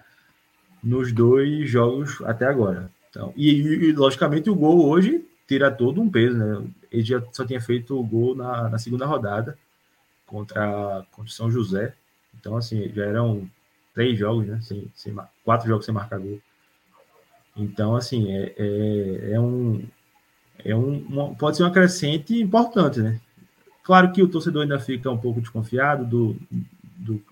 nos 0.82 1.12
dois 1.12 1.68
jogos 1.68 2.20
até 2.22 2.46
agora. 2.46 2.90
Então, 3.10 3.32
e, 3.36 3.50
e, 3.50 3.92
logicamente 3.92 4.48
o 4.48 4.54
gol 4.54 4.88
hoje 4.88 5.24
tira 5.46 5.70
todo 5.70 6.00
um 6.00 6.10
peso, 6.10 6.36
né? 6.38 6.66
Ele 6.90 7.02
já 7.02 7.22
só 7.30 7.44
tinha 7.44 7.60
feito 7.60 7.98
o 7.98 8.02
gol 8.02 8.34
na, 8.34 8.70
na 8.70 8.78
segunda 8.78 9.04
rodada 9.04 9.56
contra, 10.26 11.06
contra 11.12 11.30
São 11.30 11.50
José. 11.50 11.94
Então, 12.34 12.56
assim, 12.56 12.90
já 12.94 13.04
eram 13.04 13.48
três 13.94 14.18
jogos, 14.18 14.46
né? 14.46 14.60
Sem, 14.62 14.90
sem, 14.94 15.14
quatro 15.44 15.68
jogos 15.68 15.84
sem 15.84 15.94
marcar 15.94 16.18
gol. 16.18 16.40
Então, 17.54 17.94
assim, 17.94 18.32
é, 18.32 18.54
é, 18.56 19.32
é 19.32 19.40
um. 19.40 19.84
É 20.64 20.74
um 20.74 20.98
uma, 21.08 21.34
pode 21.34 21.56
ser 21.56 21.62
uma 21.62 21.72
crescente 21.72 22.40
importante, 22.40 23.00
né? 23.00 23.20
Claro 23.82 24.12
que 24.12 24.22
o 24.22 24.28
torcedor 24.28 24.62
ainda 24.62 24.78
fica 24.78 25.10
um 25.10 25.18
pouco 25.18 25.40
desconfiado 25.40 26.04
do, 26.04 26.36
do 26.96 27.22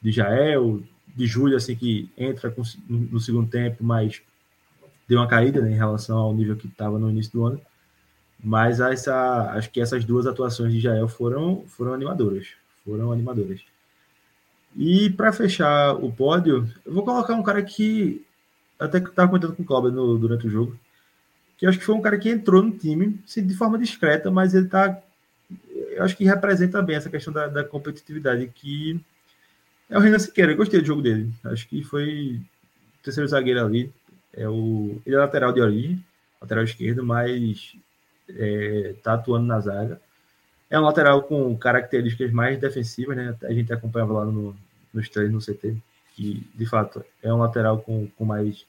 de 0.00 0.10
Jael, 0.12 0.82
de 1.14 1.26
julho, 1.26 1.56
assim, 1.56 1.74
que 1.74 2.10
entra 2.16 2.50
com, 2.50 2.62
no 2.88 3.20
segundo 3.20 3.50
tempo, 3.50 3.82
mas 3.84 4.22
deu 5.06 5.18
uma 5.18 5.26
caída 5.26 5.60
né, 5.60 5.72
em 5.72 5.76
relação 5.76 6.16
ao 6.16 6.34
nível 6.34 6.56
que 6.56 6.66
estava 6.66 6.98
no 6.98 7.10
início 7.10 7.32
do 7.32 7.44
ano. 7.44 7.60
Mas 8.42 8.80
essa, 8.80 9.50
acho 9.52 9.70
que 9.70 9.80
essas 9.80 10.04
duas 10.04 10.26
atuações 10.26 10.72
de 10.72 10.80
Jael 10.80 11.08
foram, 11.08 11.64
foram 11.66 11.92
animadoras. 11.92 12.48
Foram 12.84 13.10
animadoras. 13.10 13.60
E 14.76 15.10
para 15.10 15.32
fechar 15.32 15.94
o 15.96 16.12
pódio, 16.12 16.68
eu 16.86 16.92
vou 16.92 17.04
colocar 17.04 17.34
um 17.34 17.42
cara 17.42 17.62
que 17.62 18.24
até 18.78 19.00
que 19.00 19.08
estava 19.08 19.28
comentando 19.28 19.56
com 19.56 19.62
o 19.62 19.66
Cláudio 19.66 20.18
durante 20.18 20.46
o 20.46 20.50
jogo, 20.50 20.78
que 21.58 21.66
eu 21.66 21.70
acho 21.70 21.78
que 21.78 21.84
foi 21.84 21.94
um 21.94 22.00
cara 22.00 22.16
que 22.16 22.30
entrou 22.30 22.62
no 22.62 22.70
time 22.70 23.18
de 23.36 23.54
forma 23.54 23.78
discreta, 23.78 24.30
mas 24.30 24.54
ele 24.54 24.66
está 24.66 25.02
eu 25.90 26.04
acho 26.04 26.16
que 26.16 26.24
representa 26.24 26.80
bem 26.80 26.96
essa 26.96 27.10
questão 27.10 27.32
da, 27.32 27.48
da 27.48 27.64
competitividade 27.64 28.46
que 28.54 29.00
é 29.90 29.96
o 29.96 30.00
Renan 30.00 30.18
Siqueira, 30.18 30.52
eu 30.52 30.56
gostei 30.56 30.80
do 30.80 30.86
jogo 30.86 31.00
dele. 31.00 31.32
Acho 31.44 31.66
que 31.66 31.82
foi 31.82 32.40
o 33.00 33.02
terceiro 33.02 33.28
zagueiro 33.28 33.64
ali. 33.64 33.90
É 34.34 34.48
o, 34.48 35.00
ele 35.04 35.16
é 35.16 35.18
lateral 35.18 35.52
de 35.52 35.60
origem, 35.60 36.04
lateral 36.40 36.62
esquerdo, 36.62 37.02
mas 37.02 37.74
é, 38.28 38.94
tá 39.02 39.14
atuando 39.14 39.46
na 39.46 39.58
zaga. 39.58 40.00
É 40.70 40.78
um 40.78 40.84
lateral 40.84 41.22
com 41.22 41.56
características 41.56 42.30
mais 42.30 42.60
defensivas, 42.60 43.16
né? 43.16 43.34
A 43.42 43.52
gente 43.52 43.72
acompanhava 43.72 44.12
lá 44.12 44.24
no, 44.26 44.54
nos 44.92 45.08
treinos 45.08 45.48
no 45.48 45.54
CT, 45.54 45.76
que 46.14 46.46
de 46.54 46.66
fato 46.66 47.02
é 47.22 47.32
um 47.32 47.38
lateral 47.38 47.78
com, 47.80 48.06
com 48.08 48.24
mais 48.26 48.66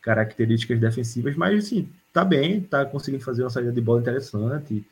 características 0.00 0.80
defensivas, 0.80 1.36
mas 1.36 1.64
assim, 1.64 1.88
tá 2.14 2.24
bem, 2.24 2.60
tá 2.60 2.86
conseguindo 2.86 3.24
fazer 3.24 3.42
uma 3.42 3.50
saída 3.50 3.72
de 3.72 3.80
bola 3.80 4.00
interessante. 4.00 4.86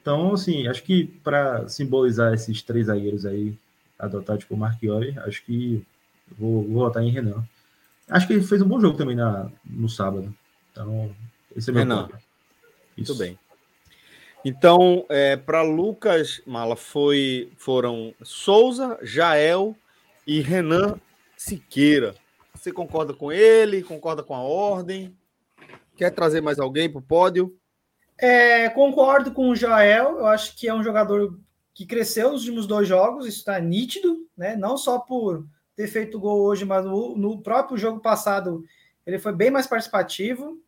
Então, 0.00 0.32
assim, 0.32 0.68
acho 0.68 0.84
que 0.84 1.04
para 1.04 1.68
simbolizar 1.68 2.32
esses 2.32 2.62
três 2.62 2.86
zagueiros 2.86 3.26
aí 3.26 3.58
adotado 3.98 4.38
tipo 4.38 4.56
Marchiori, 4.56 5.18
acho 5.18 5.44
que 5.44 5.84
vou, 6.38 6.62
vou 6.62 6.84
votar 6.84 7.02
em 7.02 7.10
Renan. 7.10 7.44
Acho 8.08 8.28
que 8.28 8.32
ele 8.32 8.42
fez 8.42 8.62
um 8.62 8.68
bom 8.68 8.80
jogo 8.80 8.96
também 8.96 9.16
na, 9.16 9.50
no 9.64 9.88
sábado. 9.88 10.32
Então, 10.70 11.14
esse 11.54 11.68
é 11.68 11.72
meu 11.72 11.82
Renan. 11.82 12.08
Muito 12.96 13.14
bem. 13.16 13.36
Então, 14.44 15.04
é, 15.08 15.36
para 15.36 15.62
Lucas 15.62 16.40
Mala 16.46 16.76
foi, 16.76 17.50
foram 17.58 18.14
Souza, 18.22 18.98
Jael 19.02 19.76
e 20.24 20.40
Renan 20.40 20.98
Siqueira. 21.36 22.14
Você 22.54 22.72
concorda 22.72 23.12
com 23.12 23.32
ele? 23.32 23.82
Concorda 23.82 24.22
com 24.22 24.34
a 24.34 24.40
ordem? 24.40 25.14
Quer 26.00 26.12
trazer 26.12 26.40
mais 26.40 26.58
alguém 26.58 26.90
para 26.90 26.98
o 26.98 27.02
pódio? 27.02 27.54
É, 28.16 28.70
concordo 28.70 29.32
com 29.32 29.50
o 29.50 29.54
Jael. 29.54 30.16
Eu 30.16 30.26
acho 30.28 30.56
que 30.56 30.66
é 30.66 30.72
um 30.72 30.82
jogador 30.82 31.38
que 31.74 31.84
cresceu 31.84 32.32
nos 32.32 32.40
últimos 32.40 32.66
dois 32.66 32.88
jogos, 32.88 33.26
isso 33.26 33.40
está 33.40 33.60
nítido, 33.60 34.26
né? 34.34 34.56
Não 34.56 34.78
só 34.78 34.98
por 34.98 35.46
ter 35.76 35.88
feito 35.88 36.18
gol 36.18 36.40
hoje, 36.40 36.64
mas 36.64 36.86
no, 36.86 37.14
no 37.18 37.42
próprio 37.42 37.76
jogo 37.76 38.00
passado 38.00 38.64
ele 39.04 39.18
foi 39.18 39.34
bem 39.34 39.50
mais 39.50 39.66
participativo. 39.66 40.58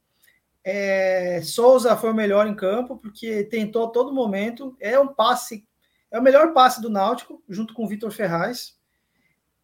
É, 0.62 1.40
Souza 1.42 1.96
foi 1.96 2.10
o 2.10 2.14
melhor 2.14 2.46
em 2.46 2.54
campo, 2.54 2.98
porque 2.98 3.42
tentou 3.44 3.86
a 3.86 3.90
todo 3.90 4.12
momento. 4.12 4.76
É 4.78 5.00
um 5.00 5.08
passe, 5.08 5.66
é 6.10 6.18
o 6.18 6.22
melhor 6.22 6.52
passe 6.52 6.78
do 6.78 6.90
Náutico, 6.90 7.42
junto 7.48 7.72
com 7.72 7.86
o 7.86 7.88
Vitor 7.88 8.10
Ferraz. 8.10 8.78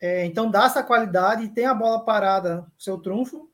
É, 0.00 0.24
então 0.24 0.50
dá 0.50 0.64
essa 0.64 0.82
qualidade 0.82 1.44
e 1.44 1.50
tem 1.50 1.66
a 1.66 1.74
bola 1.74 2.06
parada, 2.06 2.66
seu 2.78 2.96
trunfo. 2.96 3.50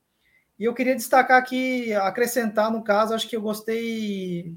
E 0.59 0.65
eu 0.65 0.75
queria 0.75 0.95
destacar 0.95 1.39
aqui, 1.39 1.93
acrescentar 1.95 2.71
no 2.71 2.83
caso, 2.83 3.15
acho 3.15 3.29
que 3.29 3.37
eu 3.37 3.43
gostei. 3.43 4.55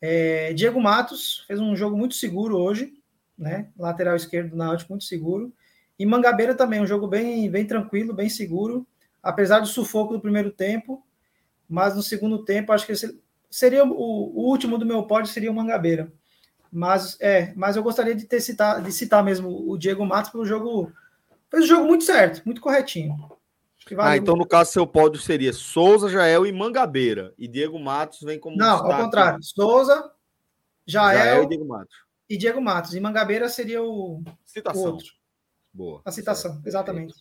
É, 0.00 0.52
Diego 0.52 0.80
Matos 0.80 1.44
fez 1.46 1.58
um 1.58 1.74
jogo 1.74 1.96
muito 1.96 2.14
seguro 2.14 2.58
hoje, 2.58 2.92
né? 3.36 3.68
Lateral 3.78 4.14
esquerdo 4.14 4.50
do 4.50 4.56
Náutico, 4.56 4.92
muito 4.92 5.04
seguro. 5.04 5.52
E 5.98 6.04
Mangabeira 6.04 6.54
também, 6.54 6.80
um 6.80 6.86
jogo 6.86 7.06
bem, 7.06 7.50
bem 7.50 7.66
tranquilo, 7.66 8.12
bem 8.12 8.28
seguro, 8.28 8.86
apesar 9.22 9.60
do 9.60 9.66
sufoco 9.66 10.12
do 10.12 10.20
primeiro 10.20 10.50
tempo, 10.50 11.02
mas 11.66 11.96
no 11.96 12.02
segundo 12.02 12.44
tempo 12.44 12.72
acho 12.72 12.86
que 12.86 12.92
seria 13.50 13.84
o, 13.84 13.90
o 13.90 14.48
último 14.48 14.76
do 14.76 14.84
meu 14.84 15.02
pódio 15.04 15.32
seria 15.32 15.50
o 15.50 15.54
Mangabeira. 15.54 16.12
Mas 16.70 17.16
é, 17.20 17.54
mas 17.56 17.76
eu 17.76 17.82
gostaria 17.82 18.14
de 18.14 18.26
ter 18.26 18.40
citar, 18.40 18.82
de 18.82 18.92
citar 18.92 19.24
mesmo 19.24 19.70
o 19.70 19.78
Diego 19.78 20.04
Matos 20.04 20.30
pelo 20.30 20.44
jogo. 20.44 20.92
Fez 21.50 21.64
o 21.64 21.66
jogo 21.66 21.86
muito 21.86 22.04
certo, 22.04 22.42
muito 22.44 22.60
corretinho. 22.60 23.35
Ah, 23.98 24.16
então 24.16 24.34
no 24.34 24.46
caso 24.46 24.72
seu 24.72 24.86
pódio 24.86 25.20
seria 25.20 25.52
Souza, 25.52 26.08
Jael 26.08 26.44
e 26.44 26.52
Mangabeira. 26.52 27.32
E 27.38 27.46
Diego 27.46 27.78
Matos 27.78 28.20
vem 28.22 28.38
como. 28.38 28.56
Não, 28.56 28.84
ao 28.84 29.04
contrário. 29.04 29.38
Souza, 29.42 30.10
Jael, 30.84 31.18
Jael 31.18 31.42
e 31.44 31.48
Diego 31.48 31.64
Matos. 31.66 31.96
E 32.28 32.36
Diego 32.36 32.60
Matos. 32.60 32.94
E 32.94 33.00
Mangabeira 33.00 33.48
seria 33.48 33.82
o, 33.82 34.24
citação. 34.44 34.82
o 34.82 34.86
outro. 34.86 35.06
Boa. 35.72 36.02
A 36.04 36.10
citação, 36.10 36.54
certo. 36.54 36.66
exatamente. 36.66 37.14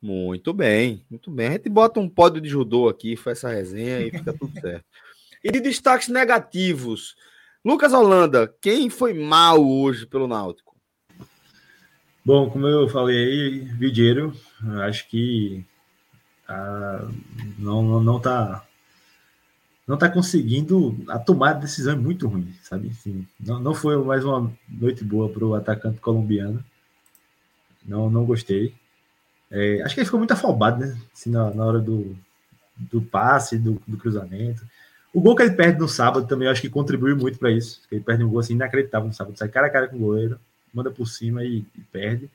Muito 0.00 0.52
bem, 0.52 1.06
muito 1.08 1.30
bem. 1.30 1.46
A 1.46 1.52
gente 1.52 1.68
bota 1.68 2.00
um 2.00 2.08
pódio 2.08 2.40
de 2.40 2.48
judô 2.48 2.88
aqui, 2.88 3.14
faz 3.14 3.38
essa 3.38 3.50
resenha 3.50 4.00
e 4.00 4.10
fica 4.10 4.32
tudo 4.36 4.52
certo. 4.60 4.84
E 5.44 5.52
de 5.52 5.60
destaques 5.60 6.08
negativos. 6.08 7.14
Lucas 7.64 7.92
Holanda, 7.92 8.52
quem 8.60 8.90
foi 8.90 9.14
mal 9.14 9.64
hoje 9.64 10.04
pelo 10.04 10.26
Náutico? 10.26 10.76
Bom, 12.24 12.50
como 12.50 12.66
eu 12.66 12.88
falei 12.88 13.16
aí, 13.16 13.60
Vidieiro, 13.60 14.32
acho 14.80 15.08
que 15.08 15.64
ah, 16.48 17.08
não, 17.58 17.82
não, 17.82 18.02
não 18.02 18.20
tá 18.20 18.64
não 19.86 19.96
tá 19.96 20.08
conseguindo 20.08 20.96
a 21.08 21.18
tomada 21.18 21.56
de 21.56 21.62
decisão 21.62 21.94
é 21.94 21.96
muito 21.96 22.28
ruim, 22.28 22.54
sabe? 22.62 22.88
Assim, 22.88 23.26
não, 23.38 23.58
não 23.60 23.74
foi 23.74 23.96
mais 24.02 24.24
uma 24.24 24.50
noite 24.68 25.04
boa 25.04 25.28
para 25.28 25.44
o 25.44 25.54
atacante 25.54 26.00
colombiano. 26.00 26.64
Não, 27.84 28.08
não 28.08 28.24
gostei. 28.24 28.74
É, 29.50 29.82
acho 29.82 29.94
que 29.94 30.00
ele 30.00 30.04
ficou 30.04 30.20
muito 30.20 30.32
afobado, 30.32 30.80
né? 30.80 30.96
Assim, 31.12 31.30
na, 31.30 31.52
na 31.52 31.64
hora 31.64 31.80
do, 31.80 32.16
do 32.76 33.02
passe, 33.02 33.58
do, 33.58 33.82
do 33.86 33.96
cruzamento. 33.96 34.64
O 35.12 35.20
gol 35.20 35.36
que 35.36 35.42
ele 35.42 35.54
perde 35.54 35.78
no 35.78 35.88
sábado 35.88 36.26
também, 36.26 36.48
acho 36.48 36.62
que 36.62 36.70
contribuiu 36.70 37.16
muito 37.16 37.38
para 37.38 37.50
isso. 37.50 37.82
Ele 37.90 38.00
perde 38.00 38.24
um 38.24 38.30
gol 38.30 38.38
assim 38.38 38.54
inacreditável 38.54 39.08
no 39.08 39.14
sábado. 39.14 39.36
Sai 39.36 39.48
cara 39.48 39.66
a 39.66 39.70
cara 39.70 39.88
com 39.88 39.96
o 39.96 40.00
goleiro, 40.00 40.40
manda 40.72 40.90
por 40.90 41.06
cima 41.06 41.44
e, 41.44 41.66
e 41.76 41.80
perde. 41.90 42.30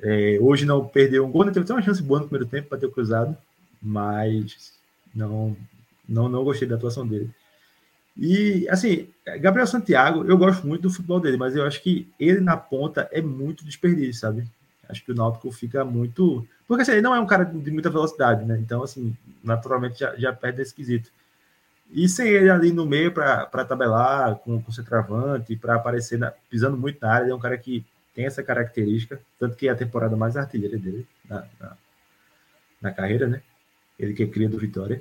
É, 0.00 0.38
hoje 0.40 0.64
não 0.64 0.86
perdeu 0.86 1.26
um 1.26 1.30
gol, 1.30 1.44
né? 1.44 1.52
teve 1.52 1.64
até 1.64 1.72
uma 1.72 1.82
chance 1.82 2.02
boa 2.02 2.20
no 2.20 2.28
primeiro 2.28 2.48
tempo 2.48 2.68
para 2.68 2.78
ter 2.78 2.90
cruzado, 2.90 3.36
mas 3.82 4.72
não, 5.14 5.56
não, 6.08 6.28
não 6.28 6.44
gostei 6.44 6.68
da 6.68 6.76
atuação 6.76 7.06
dele. 7.06 7.30
E, 8.16 8.68
assim, 8.68 9.08
Gabriel 9.40 9.66
Santiago, 9.66 10.24
eu 10.24 10.36
gosto 10.36 10.66
muito 10.66 10.82
do 10.82 10.90
futebol 10.90 11.20
dele, 11.20 11.36
mas 11.36 11.54
eu 11.54 11.64
acho 11.64 11.80
que 11.80 12.08
ele 12.18 12.40
na 12.40 12.56
ponta 12.56 13.08
é 13.12 13.22
muito 13.22 13.64
desperdício, 13.64 14.20
sabe? 14.20 14.44
Acho 14.88 15.04
que 15.04 15.12
o 15.12 15.14
Náutico 15.14 15.52
fica 15.52 15.84
muito. 15.84 16.46
Porque 16.66 16.82
assim, 16.82 16.92
ele 16.92 17.02
não 17.02 17.14
é 17.14 17.20
um 17.20 17.26
cara 17.26 17.44
de 17.44 17.70
muita 17.70 17.90
velocidade, 17.90 18.44
né? 18.44 18.58
Então, 18.58 18.82
assim, 18.82 19.16
naturalmente 19.44 20.00
já, 20.00 20.16
já 20.16 20.32
perde 20.32 20.62
esse 20.62 20.74
quesito. 20.74 21.10
E 21.90 22.08
sem 22.08 22.28
ele 22.28 22.50
ali 22.50 22.72
no 22.72 22.84
meio 22.84 23.12
para 23.12 23.64
tabelar 23.64 24.36
com, 24.36 24.60
com 24.60 24.70
o 24.70 24.74
centroavante, 24.74 25.56
para 25.56 25.74
aparecer 25.76 26.18
na, 26.18 26.32
pisando 26.50 26.76
muito 26.76 26.98
na 27.00 27.12
área, 27.12 27.24
ele 27.24 27.32
é 27.32 27.34
um 27.34 27.40
cara 27.40 27.56
que 27.56 27.84
tem 28.18 28.26
essa 28.26 28.42
característica, 28.42 29.20
tanto 29.38 29.56
que 29.56 29.68
é 29.68 29.70
a 29.70 29.76
temporada 29.76 30.16
mais 30.16 30.36
artilheira 30.36 30.76
dele 30.76 31.06
na, 31.30 31.46
na, 31.60 31.76
na 32.82 32.90
carreira, 32.90 33.28
né? 33.28 33.40
Ele 33.96 34.12
que 34.12 34.24
é 34.24 34.26
cria 34.26 34.48
do 34.48 34.58
Vitória. 34.58 35.00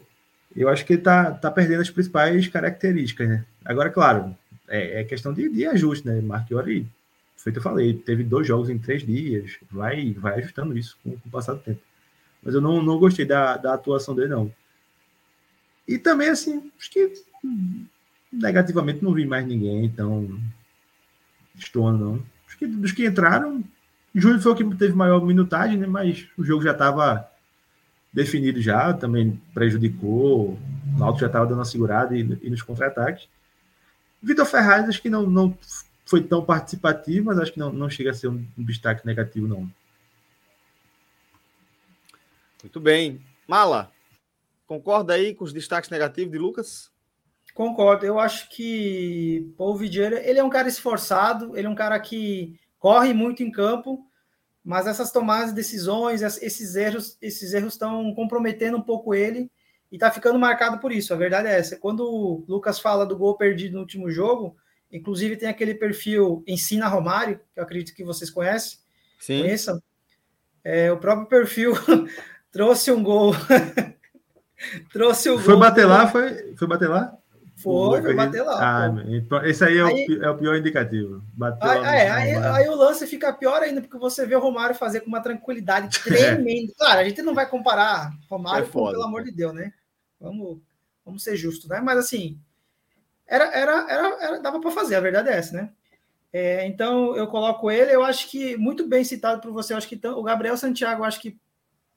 Eu 0.56 0.70
acho 0.70 0.86
que 0.86 0.94
ele 0.94 1.02
tá, 1.02 1.32
tá 1.32 1.50
perdendo 1.50 1.82
as 1.82 1.90
principais 1.90 2.48
características, 2.48 3.28
né? 3.28 3.44
Agora, 3.66 3.90
claro, 3.90 4.38
é, 4.68 5.02
é 5.02 5.04
questão 5.04 5.34
de, 5.34 5.50
de 5.50 5.66
ajuste, 5.66 6.06
né? 6.06 6.22
Marchiori, 6.22 6.88
feito 7.36 7.58
eu 7.58 7.64
falei, 7.64 7.96
teve 7.96 8.24
dois 8.24 8.46
jogos 8.46 8.70
em 8.70 8.78
três 8.78 9.04
dias, 9.04 9.58
vai, 9.72 10.14
vai 10.14 10.36
ajustando 10.36 10.78
isso 10.78 10.96
com, 11.04 11.18
com 11.18 11.28
o 11.28 11.32
passar 11.32 11.54
do 11.54 11.62
tempo. 11.62 11.82
Mas 12.44 12.54
eu 12.54 12.62
não, 12.62 12.84
não 12.84 13.00
gostei 13.00 13.26
da, 13.26 13.58
da 13.58 13.74
atuação 13.74 14.14
dele, 14.14 14.28
não. 14.28 14.54
E 15.88 15.98
também, 15.98 16.30
assim, 16.30 16.72
acho 16.80 16.92
que 16.92 17.14
negativamente 18.32 19.04
não 19.04 19.12
vi 19.12 19.26
mais 19.26 19.44
ninguém, 19.44 19.86
então 19.86 20.40
estou 21.58 21.92
não. 21.92 22.24
Que 22.58 22.68
dos 22.68 22.92
que 22.92 23.06
entraram, 23.06 23.64
Júlio 24.14 24.42
foi 24.42 24.52
o 24.52 24.56
que 24.56 24.76
teve 24.76 24.94
maior 24.94 25.24
minutagem, 25.24 25.78
né? 25.78 25.88
Mas 25.88 26.28
o 26.38 26.44
jogo 26.44 26.64
já 26.64 26.72
estava 26.72 27.30
definido 28.12 28.62
já, 28.62 28.94
também 28.94 29.40
prejudicou. 29.54 30.54
O 30.54 30.60
Náutico 30.98 31.22
já 31.22 31.28
estava 31.28 31.46
dando 31.46 31.60
uma 31.60 31.66
segurada 31.66 32.18
e, 32.18 32.22
e 32.42 32.50
nos 32.50 32.62
contra-ataques. 32.62 33.28
Vitor 34.22 34.46
Ferraz, 34.46 34.90
acho 34.90 35.02
que 35.02 35.10
não, 35.10 35.30
não 35.30 35.58
foi 36.06 36.24
tão 36.24 36.44
participativo, 36.44 37.28
mas 37.28 37.38
acho 37.38 37.54
que 37.54 37.60
não, 37.60 37.72
não 37.72 37.90
chega 37.90 38.12
a 38.12 38.14
ser 38.14 38.30
um, 38.30 38.46
um 38.58 38.64
destaque 38.64 39.06
negativo, 39.06 39.48
não. 39.48 39.70
Muito 42.64 42.80
bem. 42.80 43.22
Mala, 43.48 43.92
Concorda 44.68 45.14
aí 45.14 45.34
com 45.34 45.46
os 45.46 45.54
destaques 45.54 45.90
negativos 45.90 46.32
de 46.32 46.38
Lucas? 46.38 46.92
Concordo. 47.58 48.06
Eu 48.06 48.20
acho 48.20 48.48
que 48.52 49.52
Paul 49.58 49.76
Vidieira, 49.76 50.22
ele 50.24 50.38
é 50.38 50.44
um 50.44 50.50
cara 50.50 50.68
esforçado, 50.68 51.58
ele 51.58 51.66
é 51.66 51.70
um 51.70 51.74
cara 51.74 52.00
que 52.00 52.56
corre 52.78 53.16
muito 53.16 53.42
em 53.42 53.50
campo, 53.50 54.06
mas 54.64 54.86
essas 54.86 55.12
tomadas 55.12 55.50
de 55.50 55.56
decisões, 55.56 56.22
esses 56.22 56.76
erros, 56.76 57.18
esses 57.20 57.54
erros 57.54 57.74
estão 57.74 58.14
comprometendo 58.14 58.78
um 58.78 58.82
pouco 58.82 59.16
ele 59.16 59.50
e 59.92 59.96
está 59.96 60.12
ficando 60.12 60.38
marcado 60.38 60.78
por 60.78 60.92
isso. 60.92 61.12
A 61.16 61.18
verdade 61.18 61.48
é 61.48 61.58
essa. 61.58 61.76
Quando 61.78 62.02
o 62.02 62.46
Lucas 62.48 62.80
fala 62.80 63.08
do 63.08 63.18
gol 63.18 63.36
perdido 63.36 63.74
no 63.74 63.80
último 63.80 64.12
jogo, 64.12 64.56
inclusive 64.92 65.36
tem 65.36 65.50
aquele 65.50 65.74
perfil 65.74 66.44
Ensina 66.46 66.88
Romário, 66.88 67.40
que 67.56 67.60
eu 67.60 67.64
acredito 67.64 67.96
que 67.96 68.04
vocês 68.04 68.30
conhecem. 68.30 68.78
Sim. 69.18 69.42
Conheçam. 69.42 69.82
É, 70.64 70.92
o 70.92 70.98
próprio 70.98 71.28
perfil 71.28 71.74
trouxe 72.52 72.92
um 72.92 73.02
gol 73.02 73.34
Trouxe 74.92 75.30
o 75.30 75.40
Foi 75.40 75.58
bater 75.58 75.86
lá? 75.86 76.08
Foi, 76.08 76.56
foi 76.56 76.68
bater 76.68 76.90
lá? 76.90 77.18
Foi, 77.58 78.02
foi 78.04 78.14
bater 78.14 78.44
lá. 78.44 78.88
Ah, 78.88 79.48
esse 79.48 79.64
aí 79.64 79.80
é, 79.80 79.82
aí 79.82 80.06
o, 80.08 80.24
é, 80.24 80.30
o, 80.30 80.38
pior 80.38 80.56
indicativo. 80.58 81.24
Bateu 81.34 81.68
aí, 81.68 81.80
é, 81.80 82.10
aí, 82.12 82.36
aí, 82.36 82.70
o 82.70 82.76
lance 82.76 83.08
fica 83.08 83.34
pior 83.34 83.64
ainda, 83.64 83.82
porque 83.82 83.98
você 83.98 84.28
vê 84.28 84.36
o 84.36 84.40
Romário 84.40 84.76
fazer 84.76 85.00
com 85.00 85.08
uma 85.08 85.24
tranquilidade 85.24 85.98
tremenda. 86.04 86.72
Claro, 86.78 87.00
a 87.00 87.04
gente 87.04 87.24
não 87.24 87.34
vai 87.34 87.50
comparar 87.50 88.12
Romário 88.30 88.68
é 88.68 88.70
com, 88.70 88.92
pelo 88.92 89.04
amor 89.04 89.24
de 89.24 89.32
Deus, 89.32 89.56
né? 89.56 89.74
Vamos, 90.22 90.60
vamos 91.04 91.24
ser 91.24 91.36
justos, 91.36 91.68
né? 91.68 91.82
Mas 91.82 91.98
assim, 91.98 92.40
era, 93.26 93.46
era, 93.46 93.92
era, 93.92 94.24
era 94.24 94.40
dava 94.40 94.62
para 94.62 94.70
fazer, 94.70 94.94
a 94.96 95.02
verdade 95.02 95.30
é 95.30 95.34
essa, 95.34 95.58
né? 95.58 95.72
É, 96.32 96.68
então 96.68 97.16
eu 97.16 97.26
coloco 97.26 97.72
ele, 97.72 97.92
eu 97.92 98.04
acho 98.04 98.30
que 98.30 98.56
muito 98.56 98.88
bem 98.88 99.04
citado 99.04 99.42
por 99.42 99.52
você, 99.52 99.74
eu 99.74 99.78
acho 99.78 99.88
que 99.88 100.00
o 100.08 100.22
Gabriel 100.22 100.58
Santiago, 100.58 101.04
acho 101.04 101.20
que 101.20 101.36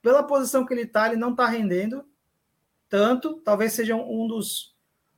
pela 0.01 0.23
posição 0.23 0.65
que 0.65 0.73
ele 0.73 0.83
está, 0.83 1.07
ele 1.07 1.17
não 1.17 1.31
está 1.31 1.45
rendendo 1.45 2.03
tanto, 2.89 3.35
talvez 3.45 3.73
seja 3.73 3.95
um 3.95 4.27
dos 4.27 4.70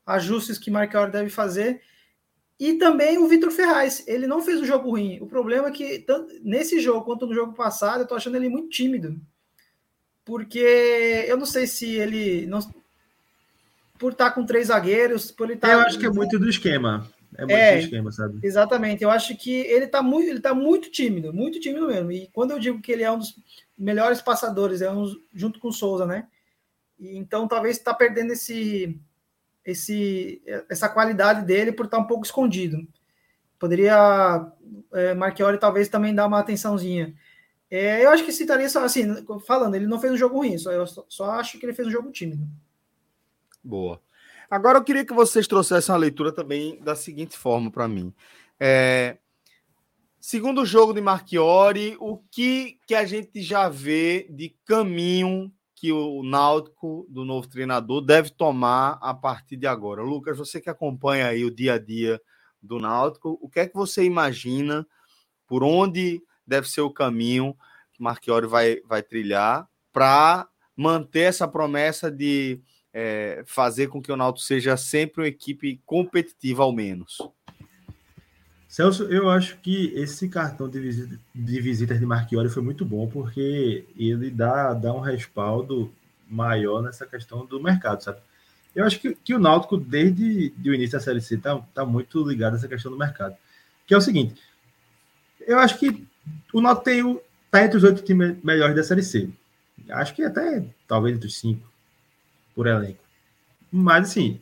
ajustes 0.05 0.57
que 0.57 0.71
Marquinhos 0.71 1.11
deve 1.11 1.29
fazer. 1.29 1.81
E 2.59 2.75
também 2.75 3.17
o 3.17 3.27
Vitor 3.27 3.51
Ferraz, 3.51 4.03
ele 4.07 4.27
não 4.27 4.41
fez 4.41 4.61
um 4.61 4.65
jogo 4.65 4.91
ruim. 4.91 5.19
O 5.21 5.27
problema 5.27 5.67
é 5.67 5.71
que, 5.71 5.99
tanto 5.99 6.33
nesse 6.41 6.79
jogo 6.79 7.03
quanto 7.03 7.25
no 7.25 7.33
jogo 7.33 7.53
passado, 7.53 8.01
eu 8.01 8.07
tô 8.07 8.15
achando 8.15 8.35
ele 8.35 8.49
muito 8.49 8.69
tímido. 8.69 9.19
Porque 10.23 11.25
eu 11.27 11.35
não 11.35 11.45
sei 11.45 11.67
se 11.67 11.95
ele. 11.95 12.45
Não, 12.45 12.59
por 13.97 14.13
estar 14.13 14.29
tá 14.29 14.31
com 14.31 14.45
três 14.45 14.67
zagueiros, 14.67 15.31
por 15.31 15.45
ele 15.45 15.55
estar. 15.55 15.67
Tá 15.67 15.73
eu 15.73 15.79
acho 15.81 15.99
que 15.99 16.05
é 16.05 16.09
muito 16.09 16.39
do 16.39 16.49
esquema. 16.49 17.09
É 17.35 17.41
muito 17.41 17.51
é, 17.51 17.77
do 17.77 17.83
esquema, 17.83 18.11
sabe? 18.11 18.39
Exatamente. 18.43 19.03
Eu 19.03 19.09
acho 19.09 19.35
que 19.35 19.51
ele 19.51 19.85
está 19.85 20.01
muito, 20.03 20.29
ele 20.29 20.39
tá 20.39 20.53
muito 20.53 20.89
tímido, 20.91 21.33
muito 21.33 21.59
tímido 21.59 21.87
mesmo. 21.87 22.11
E 22.11 22.29
quando 22.31 22.51
eu 22.51 22.59
digo 22.59 22.79
que 22.79 22.91
ele 22.91 23.03
é 23.03 23.11
um 23.11 23.17
dos 23.17 23.35
melhores 23.77 24.21
passadores, 24.21 24.81
é 24.81 24.91
um, 24.91 25.05
junto 25.33 25.59
com 25.59 25.69
o 25.69 25.73
Souza, 25.73 26.05
né? 26.05 26.27
então 26.99 27.47
talvez 27.47 27.77
está 27.77 27.93
perdendo 27.93 28.31
esse, 28.31 28.97
esse, 29.65 30.41
essa 30.69 30.89
qualidade 30.89 31.45
dele 31.45 31.71
por 31.71 31.85
estar 31.85 31.97
um 31.97 32.07
pouco 32.07 32.25
escondido. 32.25 32.87
Poderia 33.57 34.51
é, 34.93 35.13
Marchiori 35.13 35.57
talvez 35.57 35.87
também 35.87 36.13
dar 36.13 36.27
uma 36.27 36.39
atençãozinha. 36.39 37.15
É, 37.71 38.05
eu 38.05 38.09
acho 38.11 38.23
que 38.23 38.31
citaria 38.31 38.69
só 38.69 38.83
assim, 38.83 39.03
falando, 39.47 39.75
ele 39.75 39.87
não 39.87 39.99
fez 39.99 40.13
um 40.13 40.17
jogo 40.17 40.37
ruim, 40.37 40.57
só, 40.57 40.71
eu 40.71 40.85
só, 40.85 41.05
só 41.07 41.31
acho 41.31 41.57
que 41.57 41.65
ele 41.65 41.73
fez 41.73 41.87
um 41.87 41.91
jogo 41.91 42.11
tímido. 42.11 42.47
Boa. 43.63 44.01
Agora 44.49 44.77
eu 44.77 44.83
queria 44.83 45.05
que 45.05 45.13
vocês 45.13 45.47
trouxessem 45.47 45.91
uma 45.91 45.99
leitura 45.99 46.31
também 46.31 46.79
da 46.81 46.95
seguinte 46.95 47.35
forma 47.35 47.71
para 47.71 47.87
mim. 47.87 48.13
É, 48.59 49.17
segundo 50.19 50.65
jogo 50.65 50.93
de 50.93 51.01
Marchiori, 51.01 51.97
o 51.99 52.17
que, 52.29 52.77
que 52.85 52.93
a 52.93 53.05
gente 53.05 53.41
já 53.41 53.67
vê 53.69 54.27
de 54.29 54.55
caminho 54.65 55.51
que 55.83 55.91
o 55.91 56.23
Náutico, 56.23 57.05
do 57.09 57.25
novo 57.25 57.45
treinador, 57.45 57.99
deve 57.99 58.29
tomar 58.29 58.97
a 59.01 59.13
partir 59.13 59.57
de 59.57 59.67
agora? 59.67 60.01
Lucas, 60.01 60.37
você 60.37 60.61
que 60.61 60.69
acompanha 60.69 61.27
aí 61.27 61.43
o 61.43 61.53
dia 61.53 61.73
a 61.73 61.77
dia 61.77 62.21
do 62.61 62.79
Náutico, 62.79 63.37
o 63.41 63.49
que 63.49 63.59
é 63.59 63.67
que 63.67 63.75
você 63.75 64.01
imagina 64.01 64.87
por 65.45 65.61
onde 65.61 66.23
deve 66.47 66.69
ser 66.69 66.79
o 66.79 66.89
caminho 66.89 67.53
que 67.91 68.01
Marchiori 68.01 68.47
vai, 68.47 68.79
vai 68.85 69.03
trilhar 69.03 69.67
para 69.91 70.47
manter 70.73 71.23
essa 71.23 71.49
promessa 71.49 72.09
de 72.09 72.61
é, 72.93 73.43
fazer 73.45 73.87
com 73.87 74.01
que 74.01 74.09
o 74.09 74.15
Náutico 74.15 74.45
seja 74.45 74.77
sempre 74.77 75.23
uma 75.23 75.27
equipe 75.27 75.81
competitiva, 75.85 76.63
ao 76.63 76.71
menos. 76.71 77.17
Celso, 78.73 79.03
eu 79.03 79.29
acho 79.29 79.57
que 79.57 79.93
esse 79.93 80.27
cartão 80.27 80.67
de, 80.67 80.79
visita, 80.79 81.19
de 81.35 81.61
visitas 81.61 81.99
de 81.99 82.07
Marchiori 82.07 82.49
foi 82.49 82.63
muito 82.63 82.83
bom, 82.83 83.07
porque 83.07 83.85
ele 83.95 84.31
dá, 84.31 84.73
dá 84.73 84.91
um 84.91 84.99
respaldo 84.99 85.93
maior 86.27 86.81
nessa 86.81 87.05
questão 87.05 87.45
do 87.45 87.61
mercado, 87.61 88.03
sabe? 88.03 88.17
Eu 88.75 88.83
acho 88.83 88.99
que, 88.99 89.13
que 89.13 89.35
o 89.35 89.37
Náutico, 89.37 89.77
desde 89.77 90.51
o 90.65 90.73
início 90.73 90.97
da 90.97 91.03
Série 91.03 91.21
C, 91.21 91.35
está 91.35 91.55
tá 91.71 91.85
muito 91.85 92.27
ligado 92.27 92.53
nessa 92.53 92.67
questão 92.67 92.91
do 92.91 92.97
mercado. 92.97 93.37
Que 93.85 93.93
é 93.93 93.97
o 93.97 94.01
seguinte, 94.01 94.41
eu 95.41 95.59
acho 95.59 95.77
que 95.77 96.07
o 96.51 96.59
Náutico 96.59 96.83
tem 96.83 97.21
tá 97.51 97.63
entre 97.63 97.77
os 97.77 97.83
oito 97.83 98.01
times 98.01 98.43
melhores 98.43 98.75
da 98.75 98.83
Série 98.83 99.03
C. 99.03 99.29
Acho 99.87 100.15
que 100.15 100.23
até, 100.23 100.65
talvez, 100.87 101.15
entre 101.15 101.27
os 101.27 101.39
cinco, 101.39 101.71
por 102.55 102.65
elenco. 102.65 103.03
Mas, 103.71 104.09
assim, 104.09 104.41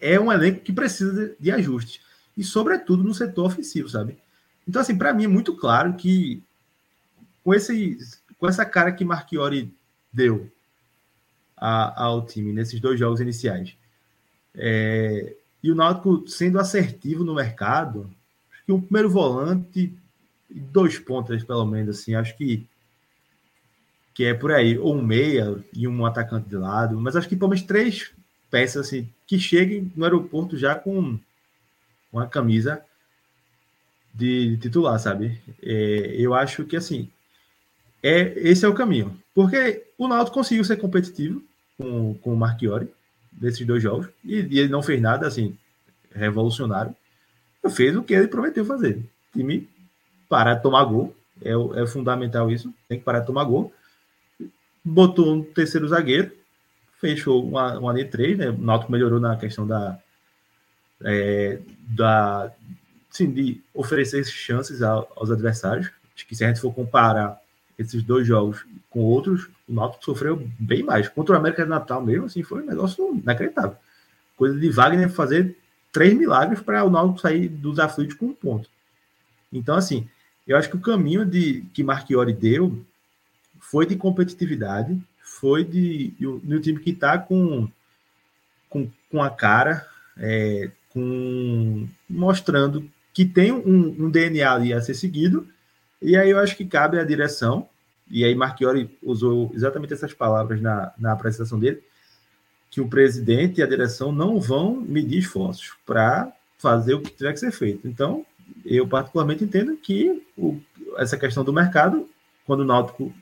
é 0.00 0.20
um 0.20 0.30
elenco 0.30 0.60
que 0.60 0.72
precisa 0.72 1.12
de, 1.12 1.34
de 1.40 1.50
ajustes 1.50 2.03
e, 2.36 2.42
sobretudo, 2.42 3.02
no 3.02 3.14
setor 3.14 3.46
ofensivo, 3.46 3.88
sabe? 3.88 4.18
Então, 4.66 4.80
assim, 4.80 4.96
para 4.96 5.12
mim 5.12 5.24
é 5.24 5.28
muito 5.28 5.54
claro 5.56 5.94
que 5.94 6.42
com, 7.42 7.54
esse, 7.54 7.98
com 8.38 8.48
essa 8.48 8.64
cara 8.64 8.92
que 8.92 9.04
Marchiori 9.04 9.72
deu 10.12 10.50
a, 11.56 12.04
ao 12.04 12.24
time 12.24 12.52
nesses 12.52 12.80
dois 12.80 12.98
jogos 12.98 13.20
iniciais, 13.20 13.76
é, 14.54 15.36
e 15.62 15.70
o 15.70 15.74
Náutico 15.74 16.28
sendo 16.28 16.58
assertivo 16.58 17.24
no 17.24 17.34
mercado, 17.34 18.10
acho 18.52 18.64
que 18.64 18.72
um 18.72 18.80
primeiro 18.80 19.10
volante 19.10 19.92
e 20.50 20.60
dois 20.60 20.98
pontas, 20.98 21.42
pelo 21.42 21.64
menos, 21.66 21.98
assim, 21.98 22.14
acho 22.14 22.36
que 22.36 22.66
que 24.14 24.24
é 24.24 24.32
por 24.32 24.52
aí, 24.52 24.78
ou 24.78 24.94
um 24.94 25.02
meia 25.02 25.58
e 25.72 25.88
um 25.88 26.06
atacante 26.06 26.48
de 26.48 26.56
lado, 26.56 27.00
mas 27.00 27.16
acho 27.16 27.28
que 27.28 27.34
pelo 27.34 27.50
menos 27.50 27.64
três 27.64 28.12
peças 28.48 28.86
assim, 28.86 29.08
que 29.26 29.40
cheguem 29.40 29.90
no 29.96 30.04
aeroporto 30.04 30.56
já 30.56 30.76
com 30.76 31.18
uma 32.14 32.26
camisa 32.26 32.82
de, 34.14 34.56
titular, 34.58 34.98
sabe? 34.98 35.40
É, 35.62 36.14
eu 36.16 36.34
acho 36.34 36.64
que 36.64 36.76
assim 36.76 37.10
é 38.02 38.32
esse 38.36 38.64
é 38.64 38.68
o 38.68 38.74
caminho, 38.74 39.18
porque 39.34 39.84
o 39.98 40.06
Náutico 40.06 40.34
conseguiu 40.34 40.64
ser 40.64 40.76
competitivo 40.76 41.42
com, 41.76 42.14
com 42.14 42.32
o 42.32 42.36
Marchiori 42.36 42.88
nesses 43.40 43.66
dois 43.66 43.82
jogos 43.82 44.08
e, 44.24 44.40
e 44.40 44.58
ele 44.58 44.68
não 44.68 44.82
fez 44.82 45.00
nada 45.00 45.26
assim 45.26 45.56
revolucionário, 46.14 46.94
fez 47.70 47.96
o 47.96 48.02
que 48.02 48.14
ele 48.14 48.28
prometeu 48.28 48.64
fazer. 48.64 49.02
Time 49.32 49.68
parar 50.28 50.54
de 50.54 50.62
tomar 50.62 50.84
gol 50.84 51.14
é, 51.42 51.82
é 51.82 51.86
fundamental 51.86 52.50
isso, 52.50 52.72
tem 52.88 52.98
que 52.98 53.04
parar 53.04 53.20
de 53.20 53.26
tomar 53.26 53.44
gol. 53.44 53.72
Botou 54.84 55.34
um 55.34 55.42
terceiro 55.42 55.88
zagueiro, 55.88 56.30
fechou 57.00 57.44
uma, 57.44 57.78
uma 57.78 57.92
linha 57.92 58.08
3, 58.08 58.38
né? 58.38 58.50
O 58.50 58.58
Náutico 58.58 58.92
melhorou 58.92 59.18
na 59.18 59.36
questão 59.36 59.66
da, 59.66 59.98
é, 61.04 61.58
da 61.88 62.50
sim, 63.10 63.30
de 63.30 63.60
oferecer 63.72 64.24
chances 64.24 64.82
aos 64.82 65.30
adversários. 65.30 65.90
Acho 66.14 66.26
que 66.26 66.34
se 66.34 66.44
a 66.44 66.48
gente 66.48 66.60
for 66.60 66.74
comparar 66.74 67.40
esses 67.78 68.02
dois 68.02 68.26
jogos 68.26 68.64
com 68.90 69.00
outros, 69.00 69.48
o 69.68 69.74
Náutico 69.74 70.04
sofreu 70.04 70.48
bem 70.58 70.82
mais. 70.82 71.08
Contra 71.08 71.34
o 71.34 71.38
América 71.38 71.62
de 71.64 71.68
Natal 71.68 72.04
mesmo, 72.04 72.26
assim, 72.26 72.42
foi 72.42 72.62
um 72.62 72.66
negócio 72.66 73.14
inacreditável. 73.14 73.76
Coisa 74.36 74.58
de 74.58 74.68
Wagner 74.70 75.10
fazer 75.10 75.56
três 75.92 76.14
milagres 76.14 76.60
para 76.60 76.84
o 76.84 76.90
Náutico 76.90 77.20
sair 77.20 77.48
dos 77.48 77.78
aflitos 77.78 78.16
com 78.16 78.26
um 78.26 78.34
ponto. 78.34 78.68
Então, 79.52 79.76
assim, 79.76 80.08
eu 80.46 80.56
acho 80.56 80.68
que 80.68 80.76
o 80.76 80.80
caminho 80.80 81.24
de 81.24 81.64
que 81.72 81.84
Marchiori 81.84 82.32
deu 82.32 82.84
foi 83.60 83.86
de 83.86 83.96
competitividade, 83.96 85.00
foi 85.20 85.64
de, 85.64 86.08
de, 86.10 86.38
de 86.38 86.56
um 86.56 86.60
time 86.60 86.80
que 86.80 86.90
está 86.90 87.16
com, 87.16 87.68
com, 88.68 88.90
com 89.10 89.22
a 89.22 89.30
cara, 89.30 89.86
é, 90.16 90.70
com, 90.94 91.88
mostrando 92.08 92.88
que 93.12 93.24
tem 93.24 93.52
um, 93.52 94.04
um, 94.04 94.10
DNA 94.10 94.50
ali 94.50 94.72
a 94.72 94.80
ser 94.80 94.94
seguido, 94.94 95.46
e 96.00 96.16
aí 96.16 96.30
eu 96.30 96.38
acho 96.38 96.56
que 96.56 96.64
cabe 96.64 96.98
à 96.98 97.04
direção, 97.04 97.68
e 98.08 98.24
aí 98.24 98.34
Marchiori 98.34 98.96
usou 99.02 99.50
exatamente 99.54 99.92
essas 99.92 100.12
palavras 100.12 100.60
na, 100.60 100.92
na 100.98 101.12
apresentação 101.12 101.58
dele, 101.58 101.82
que 102.70 102.80
o 102.80 102.88
presidente 102.88 103.60
e 103.60 103.62
a 103.62 103.66
direção 103.66 104.12
não 104.12 104.40
vão 104.40 104.80
medir 104.80 105.18
esforços 105.18 105.74
para 105.84 106.32
fazer 106.58 106.94
o 106.94 107.00
que 107.00 107.10
tiver 107.10 107.32
que 107.32 107.40
ser 107.40 107.52
feito. 107.52 107.86
Então, 107.86 108.24
eu 108.64 108.86
particularmente 108.86 109.44
entendo 109.44 109.76
que 109.76 110.26
o, 110.36 110.60
essa 110.96 111.16
questão 111.16 111.44
do 111.44 111.52
mercado, 111.52 112.08
quando 112.46 112.60
o 112.60 112.64
Náutico 112.64 113.12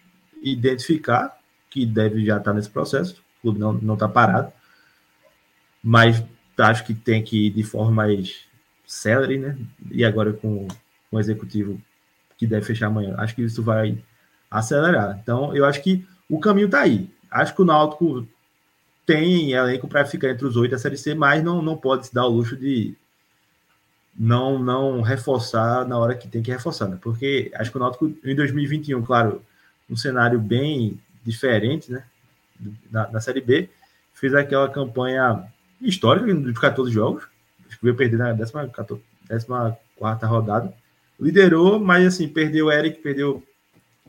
identificar 0.42 1.38
que 1.68 1.84
deve 1.84 2.24
já 2.24 2.38
estar 2.38 2.52
nesse 2.52 2.70
processo, 2.70 3.22
o 3.38 3.42
clube 3.42 3.58
não 3.60 3.94
está 3.94 4.08
parado, 4.08 4.52
mas 5.82 6.22
acho 6.58 6.84
que 6.84 6.94
tem 6.94 7.22
que 7.22 7.46
ir 7.46 7.50
de 7.50 7.62
forma 7.62 7.90
mais 7.92 8.44
célere, 8.86 9.38
né? 9.38 9.56
E 9.90 10.04
agora 10.04 10.32
com, 10.32 10.68
o 11.12 11.20
executivo 11.20 11.80
que 12.36 12.46
deve 12.46 12.64
fechar 12.64 12.86
amanhã, 12.86 13.14
acho 13.18 13.34
que 13.34 13.42
isso 13.42 13.62
vai 13.62 13.98
acelerar. 14.50 15.18
Então, 15.22 15.54
eu 15.54 15.64
acho 15.64 15.82
que 15.82 16.04
o 16.28 16.40
caminho 16.40 16.66
está 16.66 16.80
aí. 16.80 17.08
Acho 17.30 17.54
que 17.54 17.62
o 17.62 17.64
Náutico 17.64 18.26
tem 19.06 19.52
elenco 19.52 19.86
para 19.86 20.04
ficar 20.04 20.30
entre 20.30 20.46
os 20.46 20.56
oito 20.56 20.72
da 20.72 20.78
Série 20.78 20.96
C, 20.96 21.14
mas 21.14 21.44
não, 21.44 21.60
não 21.60 21.76
pode 21.76 22.06
se 22.06 22.14
dar 22.14 22.24
o 22.24 22.30
luxo 22.30 22.56
de 22.56 22.94
não 24.14 24.58
não 24.58 25.00
reforçar 25.00 25.86
na 25.86 25.98
hora 25.98 26.14
que 26.14 26.28
tem 26.28 26.42
que 26.42 26.50
reforçar, 26.50 26.86
né? 26.88 26.98
Porque 27.00 27.50
acho 27.54 27.70
que 27.70 27.76
o 27.76 27.80
Náutico 27.80 28.12
em 28.24 28.34
2021, 28.34 29.02
claro, 29.02 29.42
um 29.88 29.96
cenário 29.96 30.38
bem 30.38 31.00
diferente, 31.24 31.90
né? 31.90 32.04
Na, 32.90 33.10
na 33.10 33.20
Série 33.20 33.40
B, 33.40 33.68
fez 34.14 34.34
aquela 34.34 34.68
campanha 34.68 35.44
histórica 35.82 36.34
dos 36.34 36.58
14 36.58 36.90
jogos, 36.90 37.24
acho 37.66 37.78
que 37.78 37.84
veio 37.84 37.96
perder 37.96 38.18
na 38.18 38.34
14, 38.68 39.02
rodada, 40.26 40.72
liderou, 41.20 41.78
mas 41.78 42.06
assim, 42.06 42.28
perdeu 42.28 42.66
o 42.66 42.72
Eric, 42.72 43.00
perdeu 43.00 43.42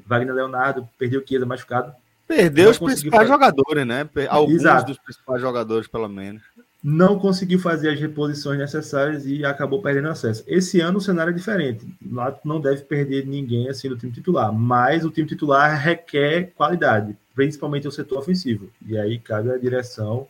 Wagner 0.06 0.34
Leonardo, 0.34 0.88
perdeu 0.98 1.22
o 1.22 1.28
Chiesa 1.28 1.46
machucado. 1.46 1.94
Perdeu 2.28 2.70
os 2.70 2.80
principais 2.80 3.28
fazer... 3.28 3.32
jogadores, 3.32 3.86
né? 3.86 4.10
Alguns 4.30 4.56
Exato. 4.56 4.88
dos 4.88 4.98
principais 4.98 5.42
jogadores, 5.42 5.88
pelo 5.88 6.08
menos 6.08 6.42
não 6.84 7.18
conseguiu 7.18 7.60
fazer 7.60 7.92
as 7.92 8.00
reposições 8.00 8.60
necessárias 8.60 9.26
e 9.26 9.46
acabou 9.46 9.82
perdendo 9.82 10.10
acesso. 10.10 10.44
Esse 10.46 10.82
ano 10.82 10.98
o 10.98 11.02
cenário 11.02 11.32
é 11.32 11.34
diferente. 11.34 11.88
Náutico 12.02 12.46
não 12.46 12.60
deve 12.60 12.82
perder 12.82 13.26
ninguém 13.26 13.70
assim 13.70 13.88
do 13.88 13.96
time 13.96 14.12
titular, 14.12 14.52
mas 14.52 15.06
o 15.06 15.10
time 15.10 15.26
titular 15.26 15.80
requer 15.80 16.52
qualidade, 16.56 17.16
principalmente 17.34 17.88
o 17.88 17.92
setor 17.92 18.20
ofensivo. 18.20 18.70
E 18.86 18.98
aí 18.98 19.18
cabe 19.18 19.50
à 19.50 19.58
direção 19.58 20.28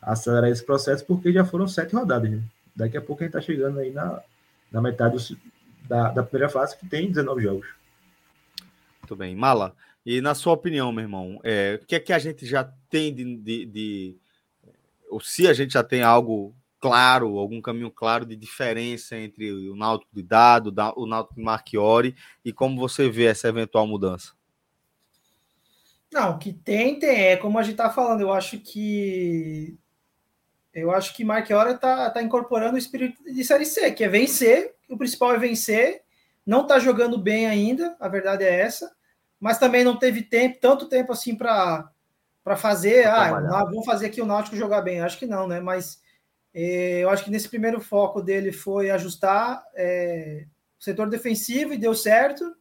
acelerar 0.00 0.50
esse 0.50 0.64
processo, 0.64 1.04
porque 1.04 1.32
já 1.32 1.44
foram 1.44 1.66
sete 1.66 1.94
rodadas. 1.94 2.30
Né? 2.30 2.42
Daqui 2.74 2.96
a 2.96 3.00
pouco 3.00 3.22
a 3.22 3.26
gente 3.26 3.36
está 3.36 3.40
chegando 3.40 3.78
aí 3.78 3.90
na, 3.90 4.20
na 4.70 4.80
metade 4.80 5.16
do, 5.16 5.38
da, 5.88 6.10
da 6.10 6.22
primeira 6.22 6.48
fase, 6.48 6.76
que 6.76 6.86
tem 6.86 7.08
19 7.08 7.42
jogos. 7.42 7.66
Muito 9.00 9.16
bem. 9.16 9.34
Mala, 9.34 9.74
e 10.04 10.20
na 10.20 10.34
sua 10.34 10.52
opinião, 10.52 10.92
meu 10.92 11.04
irmão, 11.04 11.40
é, 11.42 11.80
o 11.82 11.86
que 11.86 11.94
é 11.94 12.00
que 12.00 12.12
a 12.12 12.18
gente 12.18 12.46
já 12.46 12.64
tem 12.90 13.14
de, 13.14 13.36
de, 13.36 13.66
de 13.66 14.16
ou 15.10 15.20
se 15.20 15.48
a 15.48 15.52
gente 15.52 15.72
já 15.72 15.82
tem 15.82 16.02
algo 16.02 16.54
claro, 16.78 17.38
algum 17.38 17.60
caminho 17.60 17.90
claro 17.90 18.24
de 18.24 18.36
diferença 18.36 19.16
entre 19.16 19.50
o 19.68 19.74
Náutico 19.74 20.14
de 20.14 20.22
Dado, 20.22 20.74
o 20.96 21.06
Náutico 21.06 21.34
de 21.34 21.42
Marchiori 21.42 22.14
e 22.44 22.52
como 22.52 22.78
você 22.78 23.08
vê 23.08 23.24
essa 23.24 23.48
eventual 23.48 23.86
mudança? 23.86 24.32
Não, 26.12 26.38
que 26.38 26.52
tem, 26.52 26.98
tem. 26.98 27.22
É 27.22 27.36
como 27.36 27.58
a 27.58 27.62
gente 27.62 27.72
está 27.72 27.90
falando, 27.90 28.20
eu 28.20 28.32
acho 28.32 28.58
que 28.58 29.76
eu 30.76 30.90
acho 30.90 31.14
que 31.14 31.24
Marchiori 31.24 31.72
está 31.72 32.10
tá 32.10 32.22
incorporando 32.22 32.74
o 32.74 32.78
espírito 32.78 33.24
de 33.24 33.44
Série 33.44 33.64
C, 33.64 33.90
que 33.92 34.04
é 34.04 34.08
vencer, 34.08 34.74
o 34.88 34.96
principal 34.96 35.34
é 35.34 35.38
vencer, 35.38 36.02
não 36.44 36.62
está 36.62 36.78
jogando 36.78 37.18
bem 37.18 37.46
ainda, 37.46 37.96
a 37.98 38.08
verdade 38.08 38.44
é 38.44 38.60
essa, 38.60 38.94
mas 39.40 39.58
também 39.58 39.82
não 39.82 39.98
teve 39.98 40.22
tempo, 40.22 40.58
tanto 40.60 40.88
tempo 40.88 41.12
assim 41.12 41.34
para 41.34 41.90
para 42.44 42.54
fazer, 42.54 43.08
ah, 43.08 43.64
vamos 43.64 43.84
fazer 43.84 44.06
aqui 44.06 44.22
o 44.22 44.24
Náutico 44.24 44.54
jogar 44.54 44.80
bem. 44.80 45.00
Acho 45.00 45.18
que 45.18 45.26
não, 45.26 45.48
né? 45.48 45.58
Mas 45.58 46.00
é, 46.54 47.00
eu 47.00 47.10
acho 47.10 47.24
que 47.24 47.30
nesse 47.30 47.48
primeiro 47.48 47.80
foco 47.80 48.22
dele 48.22 48.52
foi 48.52 48.88
ajustar 48.88 49.64
é, 49.74 50.46
o 50.78 50.84
setor 50.84 51.10
defensivo 51.10 51.72
e 51.72 51.76
deu 51.76 51.92
certo. 51.92 52.54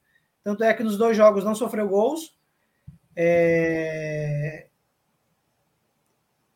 Tanto 0.43 0.63
é 0.63 0.74
que 0.74 0.82
nos 0.82 0.97
dois 0.97 1.16
jogos 1.16 1.43
não 1.43 1.53
sofreu 1.53 1.88
gols. 1.88 2.36
É... 3.16 4.66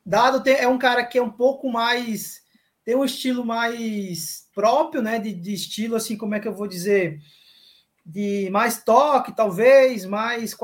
Dado 0.04 0.48
é 0.48 0.66
um 0.66 0.78
cara 0.78 1.04
que 1.04 1.18
é 1.18 1.22
um 1.22 1.30
pouco 1.30 1.70
mais. 1.70 2.42
tem 2.84 2.96
um 2.96 3.04
estilo 3.04 3.44
mais 3.44 4.48
próprio, 4.54 5.02
né? 5.02 5.18
De, 5.18 5.32
de 5.32 5.52
estilo, 5.52 5.96
assim, 5.96 6.16
como 6.16 6.34
é 6.34 6.40
que 6.40 6.48
eu 6.48 6.54
vou 6.54 6.66
dizer? 6.66 7.20
de 8.10 8.48
mais 8.50 8.82
toque, 8.82 9.34
talvez, 9.34 10.04
mais 10.04 10.56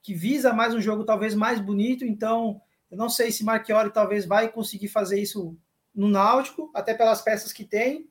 que 0.00 0.14
visa 0.14 0.52
mais 0.52 0.74
um 0.74 0.80
jogo 0.80 1.04
talvez 1.04 1.34
mais 1.34 1.60
bonito. 1.60 2.04
Então, 2.04 2.60
eu 2.90 2.96
não 2.96 3.08
sei 3.08 3.32
se 3.32 3.44
Marchiori 3.44 3.92
talvez 3.92 4.24
vai 4.24 4.48
conseguir 4.48 4.88
fazer 4.88 5.20
isso 5.20 5.56
no 5.94 6.08
Náutico, 6.08 6.70
até 6.74 6.94
pelas 6.94 7.20
peças 7.20 7.52
que 7.52 7.64
tem. 7.64 8.08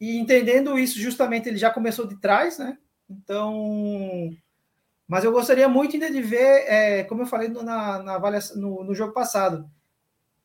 E 0.00 0.16
entendendo 0.18 0.78
isso, 0.78 0.98
justamente 0.98 1.48
ele 1.48 1.58
já 1.58 1.70
começou 1.70 2.06
de 2.06 2.18
trás, 2.20 2.58
né? 2.58 2.78
Então, 3.08 4.30
mas 5.06 5.24
eu 5.24 5.32
gostaria 5.32 5.68
muito 5.68 5.94
ainda 5.94 6.10
de 6.10 6.22
ver, 6.22 6.64
é, 6.66 7.04
como 7.04 7.22
eu 7.22 7.26
falei 7.26 7.48
na, 7.48 8.02
na 8.02 8.18
no, 8.56 8.84
no, 8.84 8.94
jogo 8.94 9.12
passado, 9.12 9.70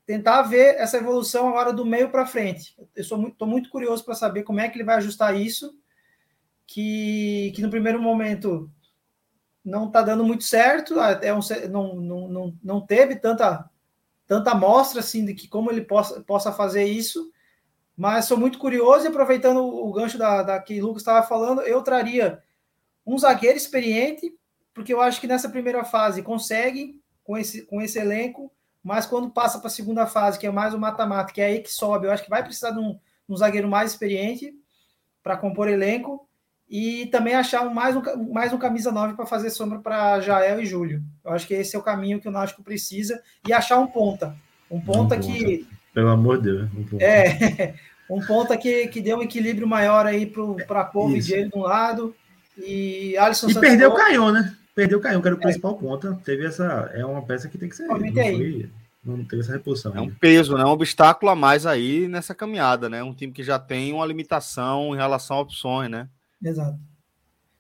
tentar 0.10 0.41
ver 0.41 0.74
essa 0.80 0.97
evolução 0.97 1.47
agora 1.47 1.72
do 1.72 1.86
meio 1.86 2.10
para 2.10 2.26
frente. 2.26 2.74
Eu 2.95 3.03
estou 3.03 3.16
muito, 3.16 3.45
muito 3.45 3.70
curioso 3.70 4.03
para 4.03 4.16
saber 4.16 4.41
como 4.41 4.60
é 4.60 4.68
que 4.68 4.76
ele 4.76 4.84
vai 4.84 4.95
ajustar 4.95 5.39
isso, 5.39 5.78
que, 6.66 7.53
que 7.55 7.62
no 7.62 7.70
primeiro 7.70 8.01
momento 8.01 8.72
não 9.64 9.86
está 9.86 10.01
dando 10.01 10.24
muito 10.24 10.43
certo, 10.43 10.99
é 10.99 11.32
um, 11.32 11.41
não, 11.70 11.95
não, 11.97 12.28
não, 12.28 12.57
não 12.64 12.82
teve 12.82 13.18
tanta, 13.18 13.70
tanta 14.26 14.49
amostra 14.49 14.99
assim 14.99 15.24
de 15.24 15.36
que 15.36 15.47
como 15.47 15.70
ele 15.70 15.82
possa, 15.82 16.22
possa 16.22 16.51
fazer 16.51 16.86
isso, 16.86 17.32
mas 17.95 18.26
sou 18.26 18.36
muito 18.36 18.57
curioso 18.57 19.05
e 19.05 19.10
aproveitando 19.10 19.60
o 19.64 19.93
gancho 19.93 20.18
da, 20.18 20.41
da 20.41 20.60
que 20.60 20.82
o 20.82 20.88
Lucas 20.88 21.03
estava 21.03 21.22
falando, 21.22 21.62
eu 21.62 21.84
traria 21.84 22.41
um 23.05 23.16
zagueiro 23.16 23.57
experiente, 23.57 24.36
porque 24.74 24.91
eu 24.91 25.01
acho 25.01 25.22
que 25.22 25.28
nessa 25.28 25.49
primeira 25.49 25.84
fase 25.84 26.24
consegue 26.24 26.99
com 27.24 27.38
esse, 27.38 27.62
com 27.68 27.80
esse 27.80 27.99
elenco, 27.99 28.51
mas 28.84 29.06
quando 29.06 29.30
passa 29.30 29.60
para 29.60 29.68
a 29.68 29.72
segunda 29.72 30.06
fase, 30.06 30.40
que 30.40 30.48
é 30.48 30.52
mais 30.52 30.74
o 30.74 30.80
mata-mata, 30.80 31.34
que 31.34 31.42
é 31.42 31.46
aí 31.46 31.60
que 31.60 31.72
sobe, 31.72 32.08
eu 32.08 32.12
acho 32.12 32.24
que 32.24 32.30
vai 32.30 32.44
precisar 32.44 32.72
de 32.72 32.80
um, 32.80 32.98
um 33.28 33.36
zagueiro 33.36 33.68
mais 33.68 33.92
experiente 33.92 34.54
para 35.22 35.38
compor 35.38 35.68
elenco 35.68 36.28
e 36.70 37.08
também 37.08 37.34
achar 37.34 37.62
um, 37.62 37.74
mais, 37.74 37.96
um, 37.96 38.32
mais 38.32 38.54
um 38.54 38.58
camisa 38.58 38.92
9 38.92 39.16
para 39.16 39.26
fazer 39.26 39.50
sombra 39.50 39.80
para 39.80 40.22
Jael 40.22 40.62
e 40.62 40.66
Júlio. 40.66 41.04
Eu 41.26 41.32
acho 41.32 41.48
que 41.48 41.54
esse 41.54 41.76
é 41.76 41.80
o 41.80 41.84
caminho 41.84 42.20
que 42.20 42.28
o 42.28 42.32
Náutico 42.32 42.64
precisa 42.64 43.22
e 43.48 43.52
achar 43.52 43.80
um 43.80 43.88
ponta. 43.88 44.36
Um 44.70 44.80
ponta 44.80 45.16
um 45.16 45.20
que. 45.20 45.68
Pelo 45.94 46.10
amor 46.10 46.38
de 46.38 46.44
Deus. 46.44 46.70
Um 46.78 46.84
ponta. 46.84 47.04
É, 47.04 47.74
um 48.10 48.22
ponta 48.22 48.56
que, 48.56 48.88
que 48.88 49.02
dê 49.02 49.14
um 49.16 49.24
equilíbrio 49.24 49.68
maior 49.68 50.06
aí 50.06 50.32
para 50.68 50.86
Povo 50.86 51.16
e 51.18 51.22
de 51.22 51.50
um 51.56 51.62
lado 51.62 52.16
e 52.58 53.18
Alisson 53.18 53.48
E 53.48 53.54
Santos 53.54 53.68
perdeu 53.68 53.90
o 53.90 53.96
Caion, 53.96 54.32
né? 54.32 54.56
Perdeu 54.80 54.98
o 54.98 55.02
Caion, 55.02 55.22
que 55.22 55.28
era 55.28 55.36
o 55.36 55.40
é. 55.40 55.42
principal 55.42 55.76
ponta. 55.76 56.18
Teve 56.24 56.46
essa. 56.46 56.90
É 56.94 57.06
uma 57.06 57.22
peça 57.22 57.50
que 57.50 57.58
tem 57.58 57.68
que 57.68 57.76
ser. 57.76 57.86
Não, 57.86 58.00
foi, 58.00 58.70
não 59.04 59.26
teve 59.26 59.42
essa 59.42 59.52
reposição. 59.52 59.94
É 59.94 60.00
um 60.00 60.10
peso, 60.10 60.56
né? 60.58 60.64
Um 60.64 60.70
obstáculo 60.70 61.30
a 61.30 61.36
mais 61.36 61.66
aí 61.66 62.08
nessa 62.08 62.34
caminhada, 62.34 62.88
né? 62.88 63.04
Um 63.04 63.14
time 63.14 63.34
que 63.34 63.44
já 63.44 63.60
tem 63.60 63.92
uma 63.92 64.06
limitação 64.06 64.96
em 64.96 64.98
relação 64.98 65.36
a 65.36 65.42
opções, 65.42 65.92
né? 65.92 66.08
Exato. 66.42 66.80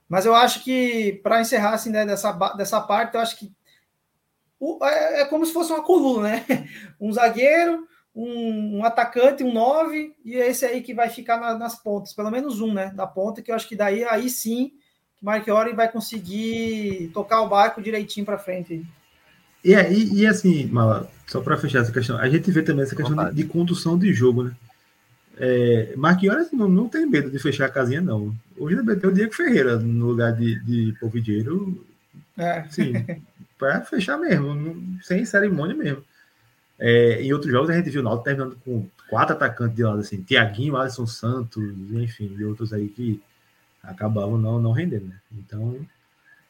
Mas 0.07 0.25
eu 0.25 0.33
acho 0.33 0.63
que, 0.63 1.19
para 1.21 1.41
encerrar 1.41 1.71
assim, 1.71 1.89
né, 1.89 2.05
dessa, 2.05 2.31
dessa 2.55 2.79
parte, 2.79 3.15
eu 3.15 3.21
acho 3.21 3.37
que 3.37 3.51
o, 4.57 4.79
é, 4.85 5.21
é, 5.21 5.25
como 5.25 5.45
se 5.45 5.51
fosse 5.51 5.73
uma 5.73 5.83
coluna, 5.83 6.29
né? 6.29 6.45
Um 7.01 7.11
zagueiro, 7.11 7.85
um, 8.15 8.77
um 8.77 8.85
atacante, 8.85 9.43
um 9.43 9.51
nove, 9.51 10.15
e 10.23 10.37
é 10.37 10.47
esse 10.47 10.65
aí 10.65 10.81
que 10.81 10.93
vai 10.93 11.09
ficar 11.09 11.37
na, 11.37 11.53
nas 11.57 11.75
pontas, 11.75 12.13
pelo 12.13 12.31
menos 12.31 12.61
um, 12.61 12.73
né? 12.73 12.93
Da 12.95 13.05
ponta, 13.05 13.41
que 13.41 13.51
eu 13.51 13.55
acho 13.55 13.67
que 13.67 13.75
daí 13.75 14.05
aí 14.05 14.29
sim 14.29 14.71
que 15.19 15.25
Marchiori 15.25 15.73
vai 15.73 15.91
conseguir 15.91 17.11
tocar 17.13 17.41
o 17.41 17.49
barco 17.49 17.81
direitinho 17.81 18.25
para 18.25 18.37
frente. 18.37 18.85
E, 19.63 19.73
e, 19.73 20.21
e 20.21 20.27
assim, 20.27 20.65
Mala, 20.67 21.09
só 21.27 21.41
para 21.41 21.57
fechar 21.57 21.81
essa 21.81 21.91
questão, 21.91 22.17
a 22.17 22.29
gente 22.29 22.49
vê 22.49 22.63
também 22.63 22.83
essa 22.83 22.95
questão 22.95 23.29
de, 23.29 23.35
de, 23.35 23.43
condução 23.43 23.97
de 23.97 24.13
jogo, 24.13 24.43
né? 24.43 24.55
É, 25.37 25.93
Marquinhos 25.95 26.51
não, 26.51 26.67
não 26.67 26.89
tem 26.89 27.05
medo 27.05 27.29
de 27.29 27.39
fechar 27.39 27.65
a 27.65 27.71
casinha, 27.71 28.01
não. 28.01 28.35
Hoje 28.57 28.75
ainda 28.75 28.93
meteu 28.93 29.09
o 29.09 29.13
Diego 29.13 29.33
Ferreira 29.33 29.77
no 29.77 30.07
lugar 30.07 30.33
de, 30.33 30.59
de 30.63 30.93
Povideiro. 30.99 31.85
É. 32.37 32.65
Sim, 32.69 32.93
para 33.57 33.81
fechar 33.81 34.17
mesmo, 34.17 34.97
sem 35.01 35.25
cerimônia 35.25 35.75
mesmo. 35.75 36.03
É, 36.77 37.21
em 37.21 37.33
outros 37.33 37.51
jogos 37.51 37.69
a 37.69 37.73
gente 37.73 37.89
viu 37.89 37.99
o 37.99 38.03
Náutico 38.03 38.23
terminando 38.23 38.57
com 38.63 38.87
quatro 39.09 39.35
atacantes 39.35 39.75
de 39.75 39.83
lado, 39.83 39.99
assim, 39.99 40.21
Tiaguinho, 40.21 40.77
Alisson 40.77 41.05
Santos, 41.05 41.73
enfim, 41.91 42.33
e 42.37 42.45
outros 42.45 42.71
aí 42.71 42.87
que 42.87 43.21
acabavam 43.83 44.37
não, 44.37 44.59
não 44.59 44.71
rendendo, 44.71 45.07
né? 45.07 45.19
Então, 45.31 45.85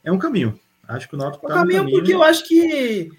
é 0.03 0.11
um 0.11 0.19
caminho. 0.19 0.59
Acho 0.87 1.07
que 1.07 1.15
o 1.15 1.17
Náutico 1.17 1.47
tá 1.47 1.53
um 1.53 1.57
caminho, 1.57 1.81
caminho 1.81 1.97
porque 1.97 2.13
eu 2.13 2.23
acho 2.23 2.47
que 2.47 3.11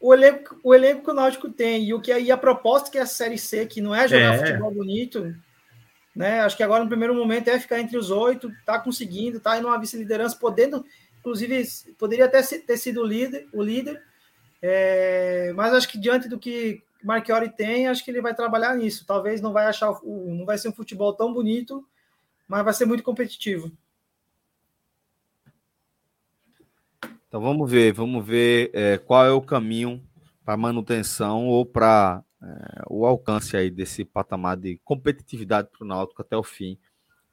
o 0.00 0.14
elenco, 0.14 0.60
o 0.62 0.74
elenco 0.74 1.02
que 1.02 1.10
o 1.10 1.14
Náutico 1.14 1.48
tem 1.50 1.84
e 1.84 1.94
o 1.94 2.00
que 2.00 2.12
aí 2.12 2.30
a 2.30 2.36
proposta 2.36 2.90
que 2.90 2.98
é 2.98 3.02
a 3.02 3.06
Série 3.06 3.38
C, 3.38 3.66
que 3.66 3.80
não 3.80 3.94
é 3.94 4.06
jogar 4.06 4.34
é. 4.34 4.38
futebol 4.38 4.70
bonito, 4.70 5.34
né? 6.14 6.40
Acho 6.40 6.56
que 6.56 6.62
agora 6.62 6.82
no 6.82 6.88
primeiro 6.88 7.14
momento 7.14 7.48
é 7.48 7.58
ficar 7.58 7.80
entre 7.80 7.96
os 7.98 8.10
oito, 8.10 8.52
tá 8.64 8.78
conseguindo, 8.78 9.40
tá 9.40 9.58
indo 9.58 9.66
uma 9.66 9.78
vice-liderança, 9.78 10.36
podendo, 10.36 10.84
inclusive, 11.18 11.62
poderia 11.98 12.26
até 12.26 12.42
ter 12.42 12.76
sido 12.76 13.02
o 13.02 13.06
líder, 13.06 13.48
o 13.52 13.62
líder. 13.62 14.00
É, 14.62 15.52
mas 15.54 15.74
acho 15.74 15.88
que 15.88 15.98
diante 15.98 16.28
do 16.28 16.38
que 16.38 16.82
Marchiori 17.02 17.48
tem, 17.48 17.88
acho 17.88 18.04
que 18.04 18.10
ele 18.10 18.22
vai 18.22 18.34
trabalhar 18.34 18.74
nisso. 18.74 19.04
Talvez 19.06 19.40
não 19.40 19.52
vai 19.52 19.66
achar, 19.66 19.92
não 20.02 20.44
vai 20.46 20.56
ser 20.58 20.68
um 20.68 20.72
futebol 20.72 21.12
tão 21.12 21.32
bonito, 21.32 21.84
mas 22.48 22.64
vai 22.64 22.74
ser 22.74 22.86
muito 22.86 23.02
competitivo. 23.02 23.70
Então 27.28 27.40
vamos 27.40 27.70
ver, 27.70 27.92
vamos 27.92 28.24
ver 28.24 28.70
é, 28.72 28.98
qual 28.98 29.24
é 29.24 29.30
o 29.30 29.42
caminho 29.42 30.02
para 30.44 30.56
manutenção 30.56 31.46
ou 31.48 31.66
para 31.66 32.22
é, 32.42 32.82
o 32.88 33.04
alcance 33.04 33.56
aí 33.56 33.70
desse 33.70 34.04
patamar 34.04 34.56
de 34.56 34.80
competitividade 34.84 35.68
para 35.70 35.84
o 35.84 35.88
Náutico 35.88 36.22
até 36.22 36.36
o 36.36 36.42
fim 36.42 36.78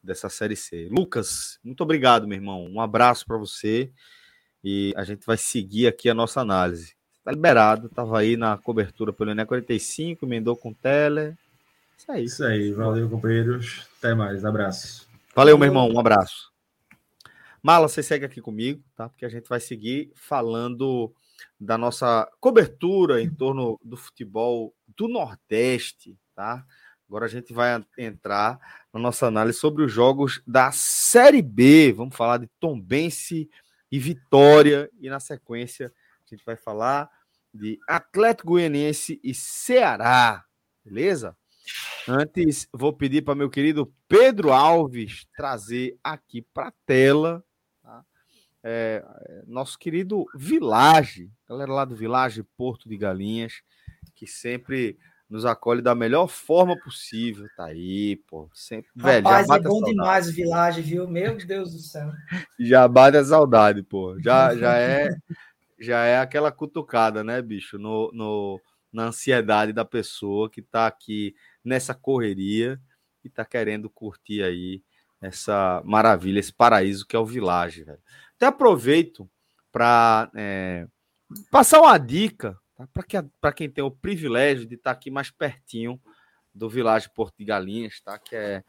dessa 0.02 0.28
série 0.28 0.56
C. 0.56 0.88
Lucas, 0.90 1.58
muito 1.64 1.82
obrigado, 1.82 2.26
meu 2.26 2.36
irmão. 2.36 2.66
Um 2.66 2.80
abraço 2.80 3.24
para 3.24 3.38
você 3.38 3.90
e 4.62 4.92
a 4.96 5.04
gente 5.04 5.24
vai 5.24 5.36
seguir 5.36 5.86
aqui 5.86 6.10
a 6.10 6.14
nossa 6.14 6.40
análise. 6.40 6.96
Está 7.18 7.32
liberado, 7.32 7.86
estava 7.86 8.18
aí 8.18 8.36
na 8.36 8.58
cobertura 8.58 9.12
pelo 9.12 9.30
ENE 9.30 9.46
45, 9.46 10.26
emendou 10.26 10.56
com 10.56 10.74
tele. 10.74 11.36
Isso 11.96 12.12
aí. 12.12 12.24
Isso 12.24 12.44
aí, 12.44 12.72
valeu, 12.72 13.08
companheiros. 13.08 13.88
Até 13.98 14.14
mais, 14.14 14.44
abraço. 14.44 15.08
Valeu, 15.34 15.58
meu 15.58 15.66
irmão, 15.66 15.90
um 15.90 15.98
abraço. 15.98 16.52
Mala, 17.62 17.88
você 17.88 18.02
segue 18.02 18.26
aqui 18.26 18.40
comigo, 18.40 18.84
tá? 18.94 19.08
Porque 19.08 19.24
a 19.24 19.28
gente 19.28 19.48
vai 19.48 19.58
seguir 19.58 20.12
falando 20.14 21.14
da 21.58 21.78
nossa 21.78 22.30
cobertura 22.38 23.22
em 23.22 23.30
torno 23.30 23.80
do 23.82 23.96
futebol 23.96 24.74
do 24.86 25.08
Nordeste, 25.08 26.18
tá? 26.34 26.64
Agora 27.08 27.26
a 27.26 27.28
gente 27.28 27.52
vai 27.52 27.82
entrar 27.96 28.58
na 28.92 29.00
nossa 29.00 29.26
análise 29.26 29.58
sobre 29.58 29.82
os 29.82 29.92
jogos 29.92 30.42
da 30.46 30.70
Série 30.72 31.42
B. 31.42 31.92
Vamos 31.92 32.16
falar 32.16 32.38
de 32.38 32.48
Tombense 32.60 33.48
e 33.90 33.98
Vitória 33.98 34.90
e 35.00 35.08
na 35.08 35.20
sequência 35.20 35.92
a 36.26 36.34
gente 36.34 36.44
vai 36.44 36.56
falar 36.56 37.08
de 37.52 37.78
Atlético 37.88 38.48
Goianiense 38.48 39.20
e 39.22 39.32
Ceará, 39.34 40.44
beleza? 40.84 41.36
Antes, 42.08 42.68
vou 42.72 42.92
pedir 42.92 43.22
para 43.22 43.34
meu 43.34 43.48
querido 43.48 43.92
Pedro 44.08 44.52
Alves 44.52 45.26
trazer 45.36 45.98
aqui 46.02 46.42
para 46.42 46.68
a 46.68 46.72
tela 46.84 47.44
é, 48.66 49.04
nosso 49.46 49.78
querido 49.78 50.24
Village, 50.34 51.30
galera 51.46 51.70
lá 51.70 51.84
do 51.84 51.94
Village 51.94 52.42
Porto 52.56 52.88
de 52.88 52.96
Galinhas, 52.96 53.62
que 54.14 54.26
sempre 54.26 54.96
nos 55.28 55.44
acolhe 55.44 55.82
da 55.82 55.94
melhor 55.94 56.28
forma 56.28 56.74
possível. 56.78 57.46
Tá 57.56 57.66
aí, 57.66 58.16
pô. 58.26 58.48
Sempre, 58.54 58.90
Rapaz, 58.96 59.46
velho, 59.46 59.60
é 59.60 59.68
bom 59.68 59.82
demais 59.82 60.28
o 60.28 60.32
Village, 60.32 60.80
viu? 60.80 61.06
Meu 61.06 61.36
Deus 61.36 61.72
do 61.72 61.78
céu. 61.78 62.10
Já 62.58 62.88
bate 62.88 63.18
a 63.18 63.24
saudade, 63.24 63.82
pô. 63.82 64.18
Já, 64.18 64.56
já 64.56 64.76
é 64.78 65.10
já 65.78 66.04
é 66.04 66.18
aquela 66.18 66.50
cutucada, 66.50 67.22
né, 67.22 67.42
bicho? 67.42 67.78
No, 67.78 68.10
no, 68.14 68.58
na 68.90 69.06
ansiedade 69.06 69.72
da 69.72 69.84
pessoa 69.84 70.48
que 70.48 70.62
tá 70.62 70.86
aqui 70.86 71.34
nessa 71.64 71.94
correria 71.94 72.80
e 73.24 73.30
tá 73.30 73.44
querendo 73.44 73.88
curtir 73.88 74.42
aí 74.42 74.82
essa 75.20 75.82
maravilha, 75.84 76.38
esse 76.38 76.52
paraíso 76.52 77.06
que 77.06 77.16
é 77.16 77.18
o 77.18 77.24
Village, 77.24 77.82
velho. 77.82 78.02
Até 78.36 78.46
aproveito 78.46 79.28
para 79.72 80.30
é, 80.34 80.86
passar 81.50 81.80
uma 81.80 81.96
dica 81.96 82.58
tá? 82.76 82.86
para 82.92 83.52
que, 83.52 83.56
quem 83.56 83.70
tem 83.70 83.82
o 83.82 83.90
privilégio 83.90 84.66
de 84.66 84.74
estar 84.74 84.90
aqui 84.90 85.10
mais 85.10 85.30
pertinho 85.30 86.00
do 86.54 86.68
Village 86.68 87.10
Porto 87.14 87.34
de 87.38 87.44
Galinhas, 87.44 88.00
tá? 88.00 88.18
que 88.18 88.36
é, 88.36 88.62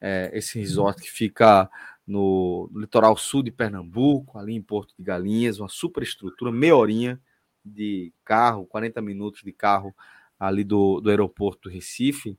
é 0.00 0.30
esse 0.34 0.58
resort 0.58 1.00
que 1.00 1.10
fica 1.10 1.70
no, 2.06 2.68
no, 2.72 2.80
litoral 2.80 3.16
sul 3.16 3.42
de 3.42 3.52
Pernambuco, 3.52 4.36
ali 4.36 4.54
em 4.54 4.62
Porto 4.62 4.92
de 4.98 5.04
Galinhas, 5.04 5.60
uma 5.60 5.68
super 5.68 6.02
estrutura, 6.02 6.50
meia 6.50 6.76
horinha 6.76 7.20
de 7.64 8.12
carro, 8.24 8.66
40 8.66 9.00
minutos 9.00 9.42
de 9.42 9.52
carro 9.52 9.94
ali 10.40 10.64
do, 10.64 11.00
do 11.00 11.10
aeroporto 11.10 11.68
Recife. 11.68 12.38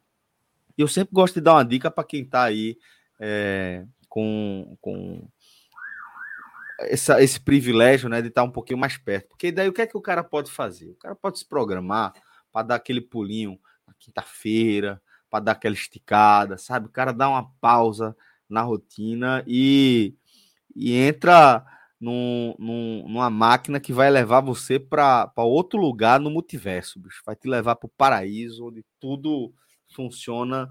E 0.76 0.82
eu 0.82 0.88
sempre 0.88 1.14
gosto 1.14 1.36
de 1.36 1.41
dar 1.41 1.53
uma 1.53 1.64
dica 1.64 1.91
para 1.91 2.03
quem 2.03 2.23
está 2.23 2.44
aí 2.44 2.78
é, 3.19 3.86
com, 4.10 4.76
com 4.82 5.28
essa, 6.80 7.22
esse 7.22 7.40
privilégio 7.40 8.10
né, 8.10 8.22
de 8.22 8.30
estar 8.30 8.41
um 8.41 8.49
pouquinho 8.49 8.80
mais 8.80 8.98
perto. 8.98 9.30
Porque 9.30 9.52
daí 9.52 9.69
o 9.69 9.73
que 9.73 9.84
é 9.84 9.88
que 9.88 9.95
o 9.95 10.02
cara 10.02 10.23
pode 10.23 10.52
fazer? 10.52 10.90
O 10.90 10.95
cara 10.95 11.15
pode 11.15 11.38
se 11.38 11.45
programar 11.48 12.14
para 12.52 12.68
dar 12.68 12.76
aquele 12.76 13.02
pulinho 13.02 13.60
na 13.88 13.94
quinta-feira, 13.94 14.99
para 15.30 15.44
dar 15.44 15.52
aquela 15.52 15.76
esticada, 15.76 16.57
sabe? 16.57 16.88
O 16.88 16.91
cara 16.91 17.14
dá 17.14 17.30
uma 17.30 17.49
pausa 17.61 18.15
na 18.49 18.61
rotina 18.61 19.44
e, 19.45 20.15
e 20.76 20.94
entra 20.94 21.64
num, 22.02 22.56
num, 22.57 23.07
numa 23.07 23.30
máquina 23.30 23.80
que 23.80 23.94
vai 23.94 24.10
levar 24.10 24.41
você 24.41 24.80
para 24.80 25.32
outro 25.38 25.80
lugar 25.80 26.19
no 26.19 26.32
multiverso, 26.32 26.99
bicho. 26.99 27.22
Vai 27.23 27.36
te 27.36 27.48
levar 27.48 27.76
para 27.76 27.86
o 27.86 27.91
paraíso, 27.95 28.65
onde 28.65 28.84
tudo 28.99 29.53
funciona 29.94 30.68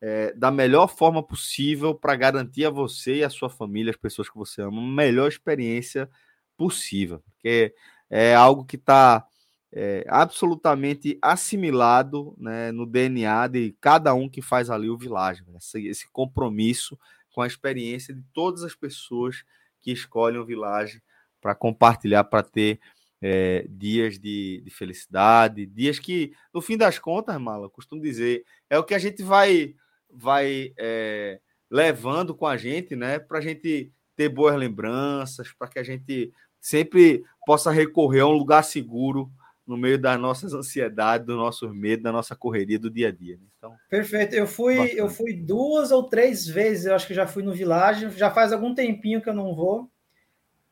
é, 0.00 0.34
da 0.34 0.50
melhor 0.50 0.86
forma 0.86 1.22
possível 1.22 1.94
para 1.94 2.14
garantir 2.14 2.66
a 2.66 2.70
você 2.70 3.16
e 3.16 3.24
a 3.24 3.30
sua 3.30 3.48
família, 3.48 3.90
as 3.90 3.96
pessoas 3.96 4.28
que 4.28 4.36
você 4.36 4.60
ama, 4.60 4.78
uma 4.78 4.94
melhor 4.94 5.26
experiência 5.26 6.10
possível. 6.54 7.22
Porque 7.32 7.74
é 8.10 8.34
algo 8.34 8.66
que 8.66 8.76
está 8.76 9.26
é, 9.72 10.04
absolutamente 10.06 11.18
assimilado 11.22 12.34
né, 12.36 12.70
no 12.70 12.84
DNA 12.84 13.48
de 13.48 13.74
cada 13.80 14.12
um 14.12 14.28
que 14.28 14.42
faz 14.42 14.68
ali 14.68 14.90
o 14.90 14.98
Village. 14.98 15.42
Esse, 15.56 15.86
esse, 15.86 16.10
compromisso 16.12 16.98
com 17.32 17.40
a 17.40 17.46
experiência 17.46 18.14
de 18.14 18.22
todas 18.34 18.62
as 18.62 18.74
pessoas 18.74 19.42
que 19.84 19.92
escolhem 19.92 20.40
o 20.40 20.46
Village 20.46 21.02
para 21.40 21.54
compartilhar, 21.54 22.24
para 22.24 22.42
ter 22.42 22.80
é, 23.20 23.66
dias 23.68 24.18
de, 24.18 24.62
de, 24.64 24.70
felicidade, 24.70 25.66
dias 25.66 25.98
que, 25.98 26.32
no 26.52 26.62
fim 26.62 26.76
das 26.76 26.98
contas, 26.98 27.38
Mala, 27.38 27.68
costumo 27.68 28.00
dizer, 28.00 28.44
é 28.70 28.78
o 28.78 28.84
que 28.84 28.94
a 28.94 28.98
gente 28.98 29.22
vai, 29.22 29.74
vai 30.10 30.72
é, 30.78 31.38
levando 31.70 32.34
com 32.34 32.46
a 32.46 32.56
gente, 32.56 32.96
né, 32.96 33.18
para 33.18 33.38
a 33.38 33.42
gente 33.42 33.92
ter 34.16 34.28
boas 34.30 34.56
lembranças, 34.56 35.52
para 35.52 35.68
que 35.68 35.78
a 35.78 35.82
gente 35.82 36.32
sempre 36.58 37.22
possa 37.46 37.70
recorrer 37.70 38.20
a 38.20 38.26
um 38.26 38.32
lugar 38.32 38.64
seguro 38.64 39.30
no 39.66 39.76
meio 39.76 39.98
das 39.98 40.20
nossas 40.20 40.52
ansiedades, 40.52 41.26
do 41.26 41.36
nosso 41.36 41.68
medo, 41.70 42.02
da 42.02 42.12
nossa 42.12 42.36
correria 42.36 42.78
do 42.78 42.90
dia 42.90 43.08
a 43.08 43.12
dia. 43.12 43.36
Né? 43.36 43.46
Então, 43.56 43.74
Perfeito. 43.88 44.34
Eu 44.34 44.46
fui, 44.46 44.92
eu 44.94 45.08
fui 45.08 45.32
duas 45.32 45.90
ou 45.90 46.02
três 46.02 46.46
vezes, 46.46 46.86
eu 46.86 46.94
acho 46.94 47.06
que 47.06 47.14
já 47.14 47.26
fui 47.26 47.42
no 47.42 47.54
Village, 47.54 48.10
já 48.10 48.30
faz 48.30 48.52
algum 48.52 48.74
tempinho 48.74 49.22
que 49.22 49.28
eu 49.28 49.34
não 49.34 49.54
vou, 49.54 49.90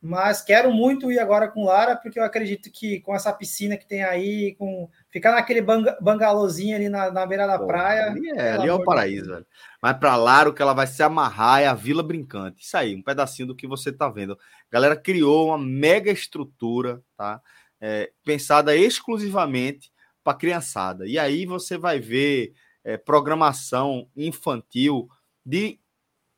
mas 0.05 0.43
quero 0.43 0.73
muito 0.73 1.13
ir 1.13 1.21
agora 1.21 1.47
com 1.47 1.65
Lara, 1.65 1.95
porque 1.95 2.19
eu 2.19 2.25
acredito 2.25 2.73
que 2.73 2.99
com 3.01 3.15
essa 3.15 3.33
piscina 3.33 3.77
que 3.77 3.87
tem 3.87 4.03
aí, 4.03 4.57
com 4.59 4.91
ficar 5.09 5.31
naquele 5.31 5.63
bang, 5.63 5.89
bangalôzinho 6.01 6.75
ali 6.75 6.89
na, 6.89 7.09
na 7.13 7.25
beira 7.25 7.47
da 7.47 7.57
Pô, 7.57 7.69
praia. 7.69 8.07
Ali 8.07 8.31
é, 8.31 8.53
ali 8.55 8.69
é 8.69 8.73
o 8.73 8.83
paraíso, 8.83 9.31
velho. 9.31 9.47
Mas 9.81 9.97
para 9.97 10.17
Lara, 10.17 10.49
o 10.49 10.53
que 10.53 10.61
ela 10.61 10.75
vai 10.75 10.89
se 10.89 11.05
amarrar 11.05 11.63
é 11.63 11.67
a 11.69 11.75
Vila 11.75 12.03
Brincante. 12.03 12.65
Isso 12.65 12.77
aí, 12.77 12.97
um 12.97 13.03
pedacinho 13.03 13.47
do 13.47 13.55
que 13.55 13.65
você 13.65 13.91
está 13.91 14.09
vendo. 14.09 14.33
A 14.33 14.73
galera 14.73 14.97
criou 14.97 15.47
uma 15.49 15.59
mega 15.59 16.11
estrutura, 16.11 17.01
tá? 17.17 17.41
É, 17.83 18.13
pensada 18.25 18.77
exclusivamente 18.77 19.93
para 20.23 20.39
criançada. 20.39 21.05
E 21.05 21.19
aí 21.19 21.45
você 21.45 21.77
vai 21.77 21.99
ver 21.99 22.55
é, 22.85 22.97
programação 22.97 24.09
infantil 24.17 25.09
de 25.45 25.81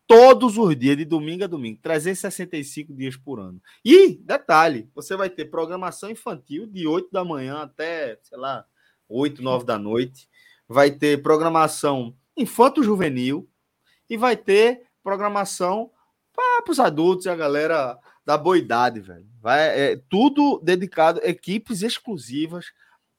todos 0.06 0.56
os 0.56 0.74
dias, 0.74 0.96
de 0.96 1.04
domingo 1.04 1.44
a 1.44 1.46
domingo, 1.46 1.78
365 1.82 2.94
dias 2.94 3.14
por 3.16 3.38
ano. 3.38 3.60
E, 3.84 4.16
detalhe, 4.22 4.88
você 4.94 5.16
vai 5.16 5.28
ter 5.28 5.44
programação 5.44 6.10
infantil 6.10 6.66
de 6.66 6.86
8 6.86 7.10
da 7.12 7.22
manhã 7.22 7.58
até, 7.58 8.18
sei 8.22 8.38
lá, 8.38 8.64
8, 9.06 9.42
9 9.42 9.66
da 9.66 9.78
noite. 9.78 10.28
Vai 10.66 10.90
ter 10.90 11.22
programação 11.22 12.16
infanto-juvenil 12.34 13.46
e 14.08 14.16
vai 14.16 14.34
ter 14.34 14.86
programação 15.02 15.90
para 16.34 16.72
os 16.72 16.80
adultos 16.80 17.26
e 17.26 17.28
a 17.28 17.36
galera 17.36 17.98
da 18.24 18.38
boa 18.38 18.56
idade, 18.59 19.01
velho. 19.01 19.26
Vai, 19.40 19.68
é, 19.68 20.01
tudo 20.09 20.60
dedicado, 20.62 21.20
equipes 21.22 21.82
exclusivas 21.82 22.66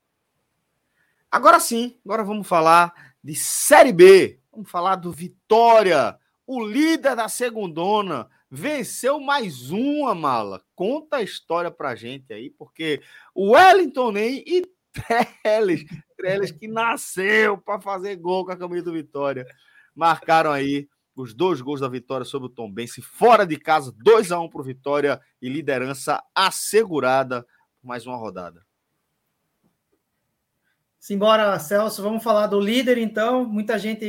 Agora 1.31 1.61
sim, 1.61 1.99
agora 2.05 2.25
vamos 2.25 2.47
falar 2.47 2.93
de 3.23 3.35
Série 3.35 3.93
B. 3.93 4.41
Vamos 4.53 4.71
falar 4.71 4.97
do 4.97 5.13
Vitória, 5.13 6.19
o 6.47 6.65
líder 6.65 7.17
da 7.17 7.29
segundona 7.29 8.29
venceu 8.51 9.19
mais 9.19 9.71
uma 9.71 10.15
mala. 10.15 10.63
Conta 10.75 11.17
a 11.17 11.23
história 11.23 11.71
pra 11.71 11.97
gente 11.97 12.33
aí, 12.33 12.51
porque 12.51 13.03
o 13.35 13.53
Wellington 13.53 14.13
Ney 14.13 14.45
e 14.47 14.63
Trellis, 15.43 15.85
Trellis 16.17 16.51
que 16.53 16.69
nasceu 16.69 17.59
para 17.59 17.81
fazer 17.81 18.17
gol 18.17 18.45
com 18.47 18.53
a 18.53 18.57
camisa 18.57 18.85
do 18.85 18.93
Vitória, 18.93 19.47
marcaram 19.95 20.53
aí 20.53 20.89
os 21.15 21.33
dois 21.35 21.61
gols 21.61 21.81
da 21.81 21.89
vitória 21.89 22.25
sobre 22.25 22.47
o 22.47 22.51
Tom 22.51 22.71
Bense, 22.71 23.01
fora 23.01 23.47
de 23.47 23.57
casa, 23.57 23.93
2 23.97 24.33
a 24.33 24.39
1 24.39 24.45
um 24.45 24.49
para 24.51 24.61
o 24.61 24.65
Vitória 24.65 25.21
e 25.41 25.49
liderança 25.49 26.23
assegurada 26.35 27.43
por 27.81 27.89
mais 27.89 28.07
uma 28.07 28.17
rodada. 28.17 28.66
Simbora, 31.07 31.57
Celso, 31.61 32.03
vamos 32.03 32.21
falar 32.21 32.49
do 32.49 32.59
líder 32.59 32.99
então. 32.99 33.45
Muita 33.45 33.79
gente 33.79 34.05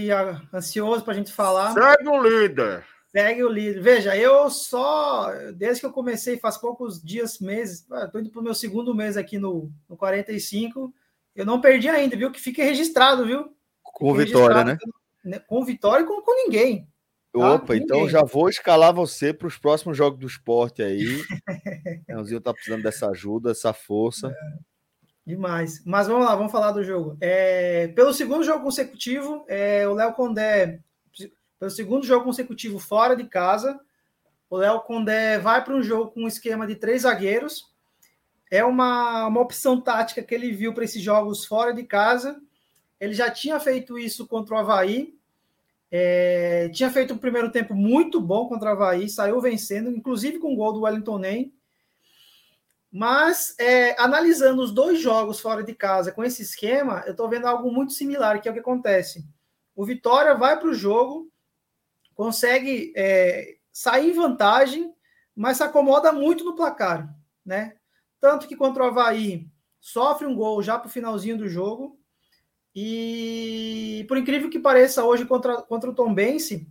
ansioso 0.52 1.04
para 1.04 1.14
a 1.14 1.16
gente 1.16 1.32
falar. 1.32 1.72
Segue 1.72 2.10
o 2.10 2.24
líder. 2.24 2.84
Segue 3.12 3.44
o 3.44 3.50
líder. 3.50 3.80
Veja, 3.84 4.18
eu 4.18 4.50
só, 4.50 5.32
desde 5.54 5.82
que 5.82 5.86
eu 5.86 5.92
comecei, 5.92 6.40
faz 6.40 6.58
poucos 6.58 7.00
dias, 7.00 7.38
meses, 7.38 7.86
estou 8.04 8.20
indo 8.20 8.32
para 8.32 8.42
o 8.42 8.44
meu 8.44 8.56
segundo 8.56 8.96
mês 8.96 9.16
aqui 9.16 9.38
no, 9.38 9.72
no 9.88 9.96
45, 9.96 10.92
eu 11.36 11.46
não 11.46 11.62
perdi 11.62 11.88
ainda, 11.88 12.16
viu? 12.16 12.32
Que 12.32 12.42
fique 12.42 12.64
registrado, 12.64 13.28
viu? 13.28 13.56
Com 13.84 14.16
vitória, 14.16 14.64
né? 15.24 15.40
Com 15.46 15.64
vitória 15.64 16.04
e 16.04 16.08
com, 16.08 16.20
com 16.24 16.34
ninguém. 16.34 16.90
Tá? 17.32 17.54
Opa, 17.54 17.76
então 17.76 18.10
já 18.10 18.24
vou 18.24 18.50
escalar 18.50 18.92
você 18.92 19.32
para 19.32 19.48
os 19.48 19.56
próximos 19.60 19.96
jogos 19.96 20.20
do 20.20 20.26
esporte 20.26 20.82
aí. 20.82 21.06
Leãozinho 22.10 22.42
tá 22.42 22.52
precisando 22.52 22.82
dessa 22.82 23.08
ajuda, 23.12 23.50
dessa 23.50 23.72
força. 23.72 24.30
É, 24.30 24.77
demais. 25.28 25.84
Mas 25.86 26.08
vamos 26.08 26.26
lá, 26.26 26.34
vamos 26.36 26.52
falar 26.54 26.72
do 26.72 26.84
jogo. 26.84 27.18
É, 27.20 27.90
pelo 27.90 28.14
segundo 28.14 28.46
jogo 28.46 28.64
consecutivo, 28.64 29.44
é, 29.50 29.86
o 29.86 29.94
Léo 29.94 30.14
Condé, 30.14 30.80
pelo 31.60 31.70
segundo 31.70 32.06
jogo 32.06 32.24
consecutivo 32.24 32.80
fora 32.80 33.14
de 33.14 33.26
casa, 33.26 33.78
o 34.50 34.56
Léo 34.56 34.80
Condé 34.80 35.38
vai 35.38 35.62
para 35.62 35.76
um 35.76 35.84
jogo 35.84 36.12
com 36.12 36.22
um 36.22 36.28
esquema 36.28 36.66
de 36.66 36.76
três 36.76 37.02
zagueiros. 37.02 37.66
É 38.50 38.64
uma, 38.64 39.28
uma 39.28 39.42
opção 39.42 39.82
tática 39.82 40.24
que 40.24 40.34
ele 40.34 40.54
viu 40.54 40.74
para 40.74 40.86
esses 40.86 41.02
jogos 41.02 41.44
fora 41.46 41.74
de 41.74 41.84
casa. 41.84 42.40
Ele 42.98 43.14
já 43.14 43.30
tinha 43.30 43.60
feito 43.60 44.00
isso 44.00 44.26
contra 44.26 44.56
o 44.56 44.58
Havaí, 44.58 45.14
é, 45.92 46.70
tinha 46.70 46.90
feito 46.90 47.14
um 47.14 47.18
primeiro 47.18 47.52
tempo 47.52 47.76
muito 47.76 48.22
bom 48.22 48.48
contra 48.48 48.70
o 48.70 48.72
Havaí, 48.72 49.10
saiu 49.10 49.42
vencendo, 49.42 49.92
inclusive 49.92 50.40
com 50.40 50.54
o 50.54 50.56
gol 50.56 50.72
do 50.72 50.82
Wellington 50.82 51.20
Ney. 51.20 51.54
Mas, 52.98 53.54
é, 53.60 53.96
analisando 54.02 54.60
os 54.60 54.72
dois 54.72 55.00
jogos 55.00 55.40
fora 55.40 55.64
de 55.64 55.76
casa 55.76 56.12
com 56.12 56.24
esse 56.24 56.42
esquema, 56.42 57.04
eu 57.06 57.12
estou 57.12 57.30
vendo 57.30 57.46
algo 57.46 57.72
muito 57.72 57.94
similar, 57.94 58.42
que 58.42 58.48
é 58.48 58.52
o 58.52 58.54
que 58.56 58.60
acontece. 58.60 59.24
O 59.76 59.86
Vitória 59.86 60.34
vai 60.34 60.60
para 60.60 60.68
o 60.68 60.74
jogo, 60.74 61.32
consegue 62.16 62.92
é, 62.98 63.58
sair 63.72 64.10
em 64.10 64.14
vantagem, 64.14 64.92
mas 65.36 65.58
se 65.58 65.64
acomoda 65.64 66.12
muito 66.12 66.44
no 66.44 66.56
placar, 66.56 67.08
né? 67.46 67.76
Tanto 68.20 68.48
que 68.48 68.56
contra 68.56 68.84
o 68.84 68.88
Havaí 68.88 69.48
sofre 69.80 70.26
um 70.26 70.34
gol 70.34 70.64
já 70.64 70.80
para 70.80 70.88
o 70.88 70.92
finalzinho 70.92 71.38
do 71.38 71.48
jogo, 71.48 72.00
e 72.74 74.06
por 74.08 74.18
incrível 74.18 74.50
que 74.50 74.58
pareça, 74.58 75.06
hoje 75.06 75.24
contra, 75.24 75.62
contra 75.62 75.88
o 75.88 75.94
Tom 75.94 76.16
Bense, 76.16 76.68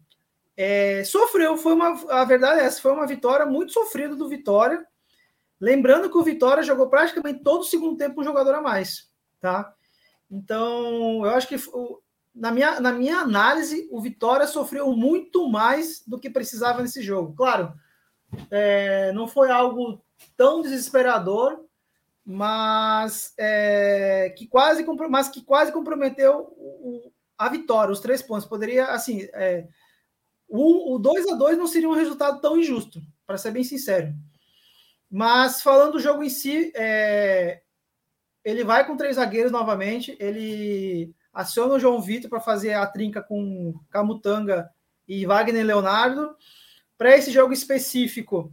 é, 0.56 1.04
sofreu, 1.04 1.56
foi 1.56 1.72
uma. 1.72 1.90
A 2.10 2.24
verdade 2.24 2.62
é 2.62 2.64
essa, 2.64 2.82
foi 2.82 2.90
uma 2.90 3.06
vitória 3.06 3.46
muito 3.46 3.72
sofrida 3.72 4.16
do 4.16 4.28
Vitória. 4.28 4.84
Lembrando 5.60 6.10
que 6.10 6.18
o 6.18 6.22
Vitória 6.22 6.62
jogou 6.62 6.88
praticamente 6.88 7.42
todo 7.42 7.60
o 7.60 7.64
segundo 7.64 7.96
tempo 7.96 8.16
com 8.16 8.20
um 8.20 8.24
jogador 8.24 8.54
a 8.54 8.60
mais, 8.60 9.10
tá? 9.40 9.72
Então, 10.30 11.24
eu 11.24 11.30
acho 11.30 11.48
que 11.48 11.56
na 12.34 12.50
minha, 12.50 12.80
na 12.80 12.92
minha 12.92 13.18
análise, 13.18 13.88
o 13.90 14.00
Vitória 14.00 14.46
sofreu 14.46 14.92
muito 14.92 15.48
mais 15.48 16.02
do 16.06 16.18
que 16.18 16.28
precisava 16.28 16.82
nesse 16.82 17.00
jogo. 17.00 17.34
Claro, 17.34 17.72
é, 18.50 19.12
não 19.12 19.26
foi 19.26 19.50
algo 19.50 20.02
tão 20.36 20.60
desesperador, 20.60 21.64
mas 22.24 23.32
é, 23.38 24.34
que 24.36 24.46
quase 24.46 24.84
mas 25.08 25.28
que 25.28 25.42
quase 25.42 25.72
comprometeu 25.72 26.52
o, 26.58 27.12
a 27.38 27.48
vitória, 27.48 27.92
os 27.92 28.00
três 28.00 28.20
pontos. 28.20 28.46
Poderia, 28.46 28.88
assim, 28.88 29.22
é, 29.32 29.66
o, 30.48 30.94
o 30.94 30.98
2 30.98 31.28
a 31.28 31.34
2 31.34 31.56
não 31.56 31.66
seria 31.66 31.88
um 31.88 31.94
resultado 31.94 32.40
tão 32.40 32.58
injusto, 32.58 33.00
para 33.26 33.38
ser 33.38 33.50
bem 33.52 33.64
sincero. 33.64 34.12
Mas 35.10 35.62
falando 35.62 35.92
do 35.92 36.00
jogo 36.00 36.22
em 36.22 36.28
si, 36.28 36.72
é, 36.74 37.60
ele 38.44 38.64
vai 38.64 38.86
com 38.86 38.96
três 38.96 39.16
zagueiros 39.16 39.52
novamente, 39.52 40.16
ele 40.20 41.14
aciona 41.32 41.74
o 41.74 41.78
João 41.78 42.00
Vitor 42.00 42.30
para 42.30 42.40
fazer 42.40 42.72
a 42.72 42.86
trinca 42.86 43.22
com 43.22 43.74
Camutanga 43.90 44.70
e 45.06 45.26
Wagner 45.26 45.64
Leonardo. 45.64 46.34
Para 46.96 47.16
esse 47.16 47.30
jogo 47.30 47.52
específico, 47.52 48.52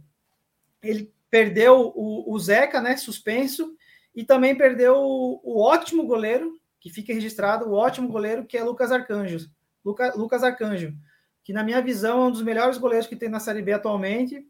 ele 0.82 1.12
perdeu 1.30 1.92
o, 1.94 2.32
o 2.32 2.38
Zeca, 2.38 2.80
né, 2.80 2.96
suspenso, 2.96 3.74
e 4.14 4.22
também 4.22 4.56
perdeu 4.56 4.96
o, 4.96 5.40
o, 5.42 5.60
ótimo 5.60 6.06
goleiro, 6.06 6.60
que 6.78 6.90
fica 6.90 7.12
registrado, 7.12 7.68
o 7.68 7.72
ótimo 7.72 8.08
goleiro, 8.08 8.44
que 8.44 8.56
é 8.56 8.62
Lucas 8.62 8.92
Arcanjo. 8.92 9.48
Luca, 9.84 10.14
Lucas 10.14 10.44
Arcanjo, 10.44 10.94
que 11.42 11.52
na 11.52 11.64
minha 11.64 11.80
visão 11.80 12.24
é 12.24 12.26
um 12.26 12.30
dos 12.30 12.42
melhores 12.42 12.78
goleiros 12.78 13.06
que 13.06 13.16
tem 13.16 13.28
na 13.28 13.40
Série 13.40 13.62
B 13.62 13.72
atualmente. 13.72 14.46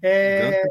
É, 0.00 0.62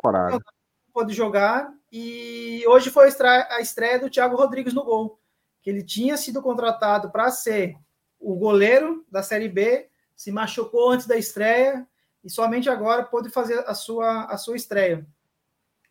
pode 0.96 1.14
jogar, 1.14 1.70
e 1.92 2.64
hoje 2.68 2.90
foi 2.90 3.10
a 3.50 3.60
estreia 3.60 4.00
do 4.00 4.10
Thiago 4.10 4.38
Rodrigues 4.38 4.74
no 4.74 4.82
gol, 4.82 5.20
que 5.62 5.70
ele 5.70 5.84
tinha 5.84 6.16
sido 6.16 6.42
contratado 6.42 7.12
para 7.12 7.30
ser 7.32 7.76
o 8.18 8.34
goleiro 8.34 9.06
da 9.12 9.22
Série 9.22 9.50
B, 9.50 9.90
se 10.16 10.32
machucou 10.32 10.92
antes 10.92 11.06
da 11.06 11.18
estreia, 11.18 11.86
e 12.24 12.30
somente 12.30 12.70
agora 12.70 13.04
pôde 13.04 13.30
fazer 13.30 13.60
a 13.68 13.74
sua, 13.74 14.24
a 14.24 14.38
sua 14.38 14.56
estreia. 14.56 15.06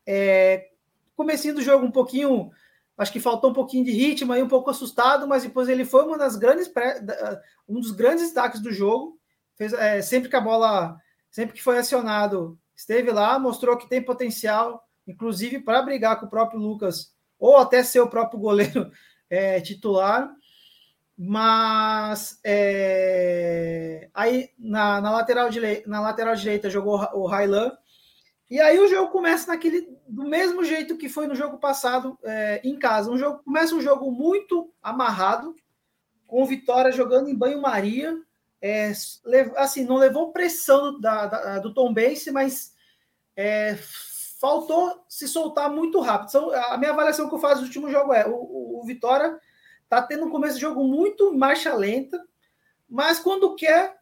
É, 0.07 0.71
comecinho 1.15 1.57
do 1.57 1.63
jogo 1.63 1.85
um 1.85 1.91
pouquinho, 1.91 2.51
acho 2.97 3.13
que 3.13 3.21
faltou 3.21 3.51
um 3.51 3.55
pouquinho 3.55 3.85
de 3.85 3.93
ritmo 3.93 4.33
aí, 4.33 4.43
um 4.43 4.49
pouco 4.49 4.71
assustado, 4.71 5.29
mas 5.29 5.43
depois 5.43 5.69
ele 5.69 5.85
foi 5.85 6.03
uma 6.07 6.17
das 6.17 6.35
grandes 6.35 6.73
um 7.69 7.79
dos 7.79 7.91
grandes 7.91 8.25
destaques 8.25 8.59
do 8.59 8.73
jogo. 8.73 9.21
Fez, 9.55 9.75
é, 9.75 10.01
sempre 10.01 10.31
que 10.31 10.37
a 10.37 10.41
bola, 10.41 10.99
sempre 11.31 11.55
que 11.55 11.63
foi 11.63 11.77
acionado, 11.77 12.59
esteve 12.75 13.13
lá, 13.13 13.39
mostrou 13.39 13.77
que 13.77 13.87
tem 13.87 14.03
potencial, 14.03 14.83
inclusive 15.07 15.61
para 15.61 15.83
brigar 15.83 16.19
com 16.19 16.27
o 16.27 16.31
próprio 16.31 16.61
Lucas, 16.61 17.15
ou 17.39 17.57
até 17.57 17.83
ser 17.83 18.01
o 18.01 18.09
próprio 18.09 18.41
goleiro 18.41 18.91
é, 19.29 19.61
titular. 19.61 20.31
Mas 21.17 22.41
é, 22.45 24.09
aí 24.13 24.51
na, 24.59 25.01
na, 25.01 25.13
lateral 25.13 25.49
direita, 25.49 25.89
na 25.89 26.01
lateral 26.01 26.35
direita 26.35 26.69
jogou 26.69 26.99
o 27.13 27.27
Railan, 27.27 27.73
e 28.51 28.61
aí 28.61 28.79
o 28.79 28.89
jogo 28.89 29.11
começa 29.11 29.47
naquele 29.47 29.89
do 30.07 30.25
mesmo 30.25 30.65
jeito 30.65 30.99
que 30.99 31.09
foi 31.09 31.27
no 31.27 31.35
jogo 31.35 31.59
passado 31.59 32.19
é, 32.25 32.61
em 32.65 32.79
casa. 32.79 33.11
Um 33.11 33.17
jogo 33.17 33.43
começa 33.45 33.75
um 33.75 33.81
jogo 33.81 34.11
muito 34.11 34.73
amarrado, 34.83 35.55
com 36.27 36.45
Vitória 36.45 36.93
jogando 36.93 37.29
em 37.29 37.35
banho-maria. 37.35 38.17
É, 38.61 38.93
assim, 39.57 39.85
não 39.85 39.97
levou 39.97 40.33
pressão 40.33 40.99
da, 40.99 41.27
da, 41.27 41.59
do 41.59 41.73
Tom 41.73 41.93
Bense, 41.93 42.31
mas 42.31 42.75
é, 43.37 43.79
faltou 44.45 45.03
se 45.09 45.27
soltar 45.27 45.71
muito 45.71 46.01
rápido. 46.01 46.29
Então, 46.29 46.53
a 46.53 46.77
minha 46.77 46.91
avaliação 46.91 47.31
que 47.31 47.35
eu 47.35 47.39
faço 47.39 47.63
do 47.63 47.67
último 47.67 47.91
jogo 47.91 48.13
é: 48.13 48.27
o, 48.27 48.35
o, 48.35 48.81
o 48.83 48.85
Vitória 48.85 49.41
tá 49.89 50.03
tendo 50.03 50.27
um 50.27 50.31
começo 50.31 50.57
de 50.57 50.61
jogo 50.61 50.85
muito 50.85 51.33
marcha 51.35 51.75
lenta, 51.75 52.23
mas 52.87 53.19
quando 53.19 53.55
quer, 53.55 53.97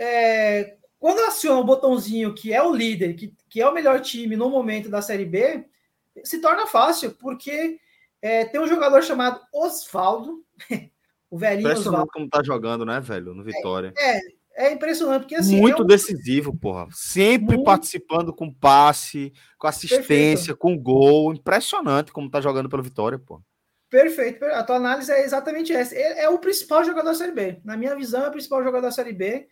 é, 0.00 0.76
quando 0.98 1.20
aciona 1.20 1.60
o 1.60 1.64
botãozinho 1.64 2.34
que 2.34 2.52
é 2.52 2.60
o 2.60 2.74
líder, 2.74 3.14
que, 3.14 3.32
que 3.48 3.60
é 3.60 3.68
o 3.68 3.72
melhor 3.72 4.00
time 4.00 4.34
no 4.34 4.50
momento 4.50 4.88
da 4.88 5.00
Série 5.00 5.26
B, 5.26 5.64
se 6.24 6.40
torna 6.40 6.66
fácil, 6.66 7.12
porque 7.12 7.78
é, 8.20 8.44
tem 8.44 8.60
um 8.60 8.66
jogador 8.66 9.00
chamado 9.04 9.40
Osvaldo, 9.54 10.44
o 11.30 11.38
velhinho 11.38 11.68
Impressionante 11.68 12.00
Osvaldo. 12.00 12.12
como 12.12 12.28
tá 12.28 12.42
jogando, 12.42 12.84
né, 12.84 12.98
velho, 12.98 13.32
no 13.32 13.44
Vitória. 13.44 13.94
É, 13.96 14.16
é, 14.16 14.20
é 14.54 14.72
impressionante, 14.72 15.22
porque 15.22 15.36
assim... 15.36 15.60
Muito 15.60 15.82
um... 15.82 15.86
decisivo, 15.86 16.56
porra. 16.56 16.86
Sempre 16.92 17.56
Muito... 17.56 17.66
participando 17.66 18.32
com 18.34 18.52
passe, 18.52 19.32
com 19.58 19.66
assistência, 19.66 20.54
Perfeito. 20.54 20.56
com 20.56 20.78
gol. 20.78 21.32
Impressionante 21.32 22.12
como 22.12 22.30
tá 22.30 22.40
jogando 22.40 22.68
pelo 22.68 22.82
Vitória, 22.82 23.18
porra. 23.18 23.42
Perfeito. 23.90 24.44
A 24.44 24.62
tua 24.62 24.76
análise 24.76 25.12
é 25.12 25.24
exatamente 25.24 25.72
essa. 25.72 25.94
É, 25.94 26.24
é, 26.24 26.28
o 26.28 26.38
principal 26.38 26.84
jogador 26.84 27.10
da 27.10 27.14
Série 27.14 27.32
B. 27.32 27.60
Na 27.64 27.76
minha 27.76 27.94
visão, 27.94 28.24
é 28.24 28.28
o 28.28 28.32
principal 28.32 28.62
jogador 28.62 28.86
da 28.86 28.90
Série 28.90 29.12
B 29.12 29.48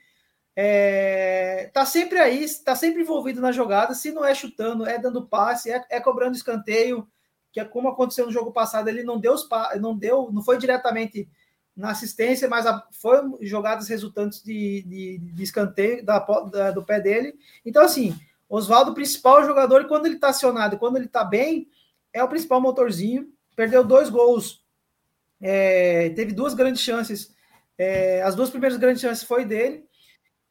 é, 0.57 1.71
tá 1.73 1.87
sempre 1.87 2.19
aí, 2.19 2.47
tá 2.65 2.75
sempre 2.75 3.03
envolvido 3.03 3.41
na 3.41 3.53
jogada. 3.53 3.95
Se 3.95 4.13
não 4.13 4.25
é 4.25 4.35
chutando, 4.35 4.87
é 4.87 4.99
dando 4.99 5.27
passe, 5.27 5.71
é, 5.71 5.83
é 5.89 6.01
cobrando 6.01 6.37
escanteio, 6.37 7.09
que 7.53 7.61
é 7.61 7.65
como 7.65 7.89
aconteceu 7.89 8.27
no 8.27 8.33
jogo 8.33 8.53
passado. 8.53 8.89
Ele 8.89 9.03
não 9.03 9.19
deu, 9.19 9.35
não 9.81 9.97
deu, 9.97 10.31
não 10.33 10.43
foi 10.43 10.59
diretamente 10.59 11.29
na 11.81 11.91
assistência, 11.91 12.49
mas 12.49 12.67
a, 12.67 12.87
foi 12.93 13.19
jogadas 13.41 13.89
resultantes 13.89 14.43
de, 14.43 14.83
de, 14.83 15.19
de 15.19 15.43
escanteio 15.43 16.05
da, 16.05 16.19
da, 16.19 16.71
do 16.71 16.85
pé 16.85 17.01
dele. 17.01 17.35
Então, 17.65 17.83
assim, 17.83 18.15
Oswaldo, 18.49 18.95
principal 18.95 19.45
jogador, 19.45 19.83
e 19.83 19.89
quando 19.89 20.07
ele 20.07 20.19
tá 20.19 20.29
acionado, 20.29 20.79
quando 20.79 20.97
ele 20.97 21.09
tá 21.09 21.25
bem, 21.25 21.69
é 22.13 22.23
o 22.23 22.29
principal 22.29 22.61
motorzinho. 22.61 23.33
Perdeu 23.57 23.85
dois 23.85 24.09
gols, 24.09 24.65
é, 25.41 26.11
teve 26.11 26.33
duas 26.33 26.55
grandes 26.55 26.83
chances. 26.83 27.35
É, 27.79 28.23
as 28.23 28.35
duas 28.35 28.51
primeiras 28.51 28.79
grandes 28.79 29.01
chances 29.01 29.25
foi 29.25 29.45
dele. 29.45 29.85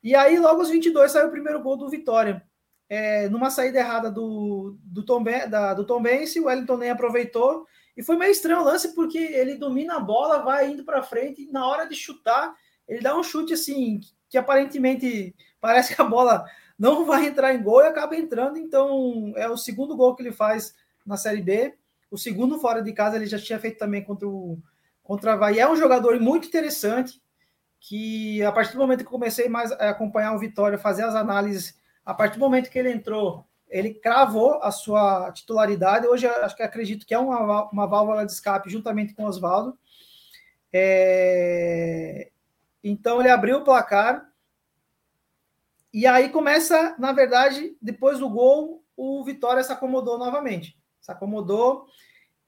E 0.02 0.16
aí, 0.16 0.40
logo 0.40 0.62
aos 0.62 0.70
22, 0.70 1.12
saiu 1.12 1.28
o 1.28 1.32
primeiro 1.32 1.62
gol 1.62 1.78
do 1.78 1.90
Vitória. 1.90 2.44
É, 2.88 3.30
numa 3.30 3.52
saída 3.52 3.80
errada 3.80 4.10
do, 4.10 4.76
do, 4.84 5.04
Tom, 5.04 5.24
da, 5.24 5.74
do 5.76 5.86
Tom 5.86 6.02
Bense, 6.02 6.40
o 6.40 6.46
Wellington 6.46 6.78
nem 6.78 6.90
aproveitou. 6.90 7.68
E 8.00 8.04
foi 8.04 8.16
meio 8.16 8.32
estranho 8.32 8.62
o 8.62 8.64
lance, 8.64 8.96
porque 8.96 9.18
ele 9.18 9.56
domina 9.56 9.98
a 9.98 10.00
bola, 10.00 10.42
vai 10.42 10.72
indo 10.72 10.86
para 10.86 11.04
frente, 11.04 11.42
e 11.42 11.52
na 11.52 11.68
hora 11.68 11.86
de 11.86 11.94
chutar, 11.94 12.56
ele 12.88 13.02
dá 13.02 13.14
um 13.14 13.22
chute 13.22 13.52
assim, 13.52 14.00
que 14.30 14.38
aparentemente 14.38 15.36
parece 15.60 15.94
que 15.94 16.02
a 16.02 16.06
bola 16.06 16.46
não 16.78 17.04
vai 17.04 17.26
entrar 17.26 17.54
em 17.54 17.62
gol 17.62 17.82
e 17.82 17.88
acaba 17.88 18.16
entrando. 18.16 18.58
Então, 18.58 19.34
é 19.36 19.50
o 19.50 19.58
segundo 19.58 19.98
gol 19.98 20.16
que 20.16 20.24
ele 20.24 20.32
faz 20.32 20.74
na 21.06 21.18
Série 21.18 21.42
B. 21.42 21.76
O 22.10 22.18
segundo 22.18 22.58
fora 22.58 22.82
de 22.82 22.94
casa 22.94 23.18
ele 23.18 23.26
já 23.26 23.38
tinha 23.38 23.60
feito 23.60 23.78
também 23.78 24.02
contra 24.02 24.26
o 24.26 24.58
contra 25.04 25.32
a 25.32 25.34
Havaí. 25.34 25.60
É 25.60 25.70
um 25.70 25.76
jogador 25.76 26.18
muito 26.22 26.48
interessante 26.48 27.22
que 27.82 28.42
a 28.44 28.52
partir 28.54 28.72
do 28.72 28.80
momento 28.80 29.04
que 29.04 29.12
comecei 29.12 29.50
mais 29.50 29.74
a 29.74 29.90
acompanhar 29.90 30.34
o 30.34 30.40
Vitória, 30.40 30.78
fazer 30.78 31.04
as 31.04 31.16
análises, 31.16 31.78
a 32.06 32.14
partir 32.14 32.36
do 32.36 32.46
momento 32.46 32.70
que 32.70 32.80
ele 32.80 32.94
entrou, 32.94 33.46
ele 33.70 33.94
cravou 33.94 34.62
a 34.62 34.72
sua 34.72 35.32
titularidade. 35.32 36.08
Hoje 36.08 36.28
acho 36.28 36.56
que 36.56 36.64
acredito 36.64 37.06
que 37.06 37.14
é 37.14 37.20
uma, 37.20 37.70
uma 37.70 37.88
válvula 37.88 38.26
de 38.26 38.32
escape 38.32 38.70
juntamente 38.70 39.14
com 39.14 39.24
o 39.24 39.28
Oswaldo. 39.28 39.78
É... 40.74 42.32
Então 42.84 43.20
ele 43.20 43.30
abriu 43.30 43.58
o 43.58 43.64
placar. 43.64 44.28
E 45.94 46.06
aí 46.06 46.30
começa, 46.30 46.96
na 47.00 47.12
verdade, 47.12 47.76
depois 47.82 48.20
do 48.20 48.30
gol, 48.30 48.84
o 48.96 49.24
Vitória 49.24 49.64
se 49.64 49.72
acomodou 49.72 50.18
novamente. 50.18 50.78
Se 51.02 51.12
acomodou 51.12 51.88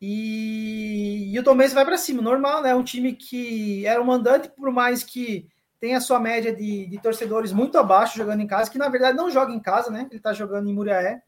e, 0.02 1.32
e 1.32 1.40
o 1.40 1.44
Tom 1.44 1.56
vai 1.56 1.86
para 1.86 1.98
cima, 1.98 2.22
normal, 2.22 2.64
né? 2.64 2.74
Um 2.74 2.84
time 2.84 3.14
que 3.14 3.86
era 3.86 4.02
um 4.02 4.06
mandante, 4.06 4.50
por 4.50 4.72
mais 4.72 5.04
que 5.04 5.48
tem 5.82 5.96
a 5.96 6.00
sua 6.00 6.20
média 6.20 6.56
de, 6.56 6.86
de, 6.86 7.00
torcedores 7.00 7.52
muito 7.52 7.76
abaixo 7.76 8.16
jogando 8.16 8.40
em 8.40 8.48
casa, 8.48 8.70
que 8.70 8.78
na 8.78 8.88
verdade 8.88 9.18
não 9.18 9.32
joga 9.32 9.52
em 9.52 9.60
casa, 9.60 9.90
né? 9.90 10.06
Ele 10.12 10.18
está 10.18 10.32
jogando 10.32 10.70
em 10.70 10.74
Muriaé. 10.74 11.24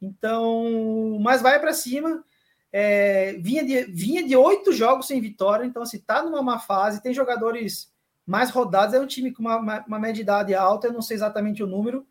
Então, 0.00 1.18
mas 1.20 1.42
vai 1.42 1.60
para 1.60 1.74
cima. 1.74 2.24
É, 2.72 3.34
vinha, 3.34 3.62
de, 3.62 3.84
vinha 3.84 4.26
de 4.26 4.34
oito 4.34 4.72
jogos 4.72 5.06
sem 5.06 5.20
vitória, 5.20 5.66
então 5.66 5.82
assim, 5.82 5.98
tá 5.98 6.22
numa 6.22 6.42
má 6.42 6.58
fase, 6.58 7.02
tem 7.02 7.12
jogadores 7.12 7.92
mais 8.26 8.50
rodados, 8.50 8.94
é 8.94 9.00
um 9.00 9.06
time 9.06 9.32
com 9.32 9.42
uma, 9.42 9.84
uma 9.86 9.98
média 9.98 10.14
de 10.14 10.20
idade 10.22 10.54
alta, 10.54 10.86
eu 10.86 10.92
não 10.92 11.00
sei 11.00 11.16
exatamente 11.16 11.62
o 11.62 11.66
número, 11.66 12.06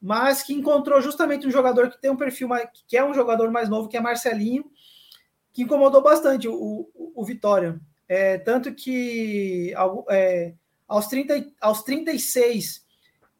mas 0.00 0.42
que 0.42 0.54
encontrou 0.54 1.00
justamente 1.00 1.46
um 1.46 1.50
jogador 1.50 1.90
que 1.90 2.00
tem 2.00 2.10
um 2.10 2.16
perfil 2.16 2.48
mais, 2.48 2.68
que 2.86 2.96
é 2.96 3.04
um 3.04 3.14
jogador 3.14 3.50
mais 3.50 3.68
novo, 3.68 3.88
que 3.88 3.96
é 3.96 4.00
Marcelinho, 4.00 4.64
que 5.52 5.62
incomodou 5.62 6.02
bastante 6.02 6.48
o, 6.48 6.54
o, 6.54 7.12
o 7.14 7.24
Vitória. 7.24 7.80
É, 8.08 8.38
tanto 8.38 8.72
que 8.72 9.74
é, 10.08 10.54
aos, 10.86 11.06
30, 11.08 11.52
aos 11.60 11.82
36, 11.82 12.84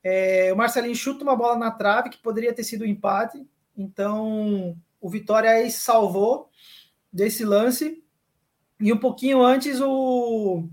é, 0.02 0.52
o 0.52 0.56
Marcelinho 0.56 0.94
chuta 0.94 1.24
uma 1.24 1.34
bola 1.34 1.56
na 1.56 1.70
trave 1.70 2.10
que 2.10 2.18
poderia 2.18 2.52
ter 2.52 2.64
sido 2.64 2.84
um 2.84 2.88
empate. 2.88 3.44
Então, 3.76 4.76
o 5.00 5.10
Vitória 5.10 5.50
aí 5.50 5.70
salvou 5.70 6.48
desse 7.12 7.44
lance. 7.44 8.02
E 8.78 8.92
um 8.92 8.98
pouquinho 8.98 9.42
antes, 9.42 9.80
o, 9.80 10.68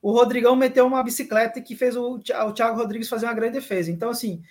o 0.00 0.10
Rodrigão 0.10 0.56
meteu 0.56 0.86
uma 0.86 1.02
bicicleta 1.02 1.60
que 1.60 1.76
fez 1.76 1.96
o, 1.96 2.14
o 2.14 2.52
Thiago 2.52 2.76
Rodrigues 2.76 3.08
fazer 3.08 3.26
uma 3.26 3.34
grande 3.34 3.54
defesa. 3.54 3.90
Então, 3.90 4.10
assim, 4.10 4.42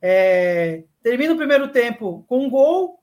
é, 0.00 0.84
termina 1.02 1.32
o 1.32 1.36
primeiro 1.36 1.68
tempo 1.72 2.24
com 2.28 2.44
um 2.46 2.50
gol, 2.50 3.02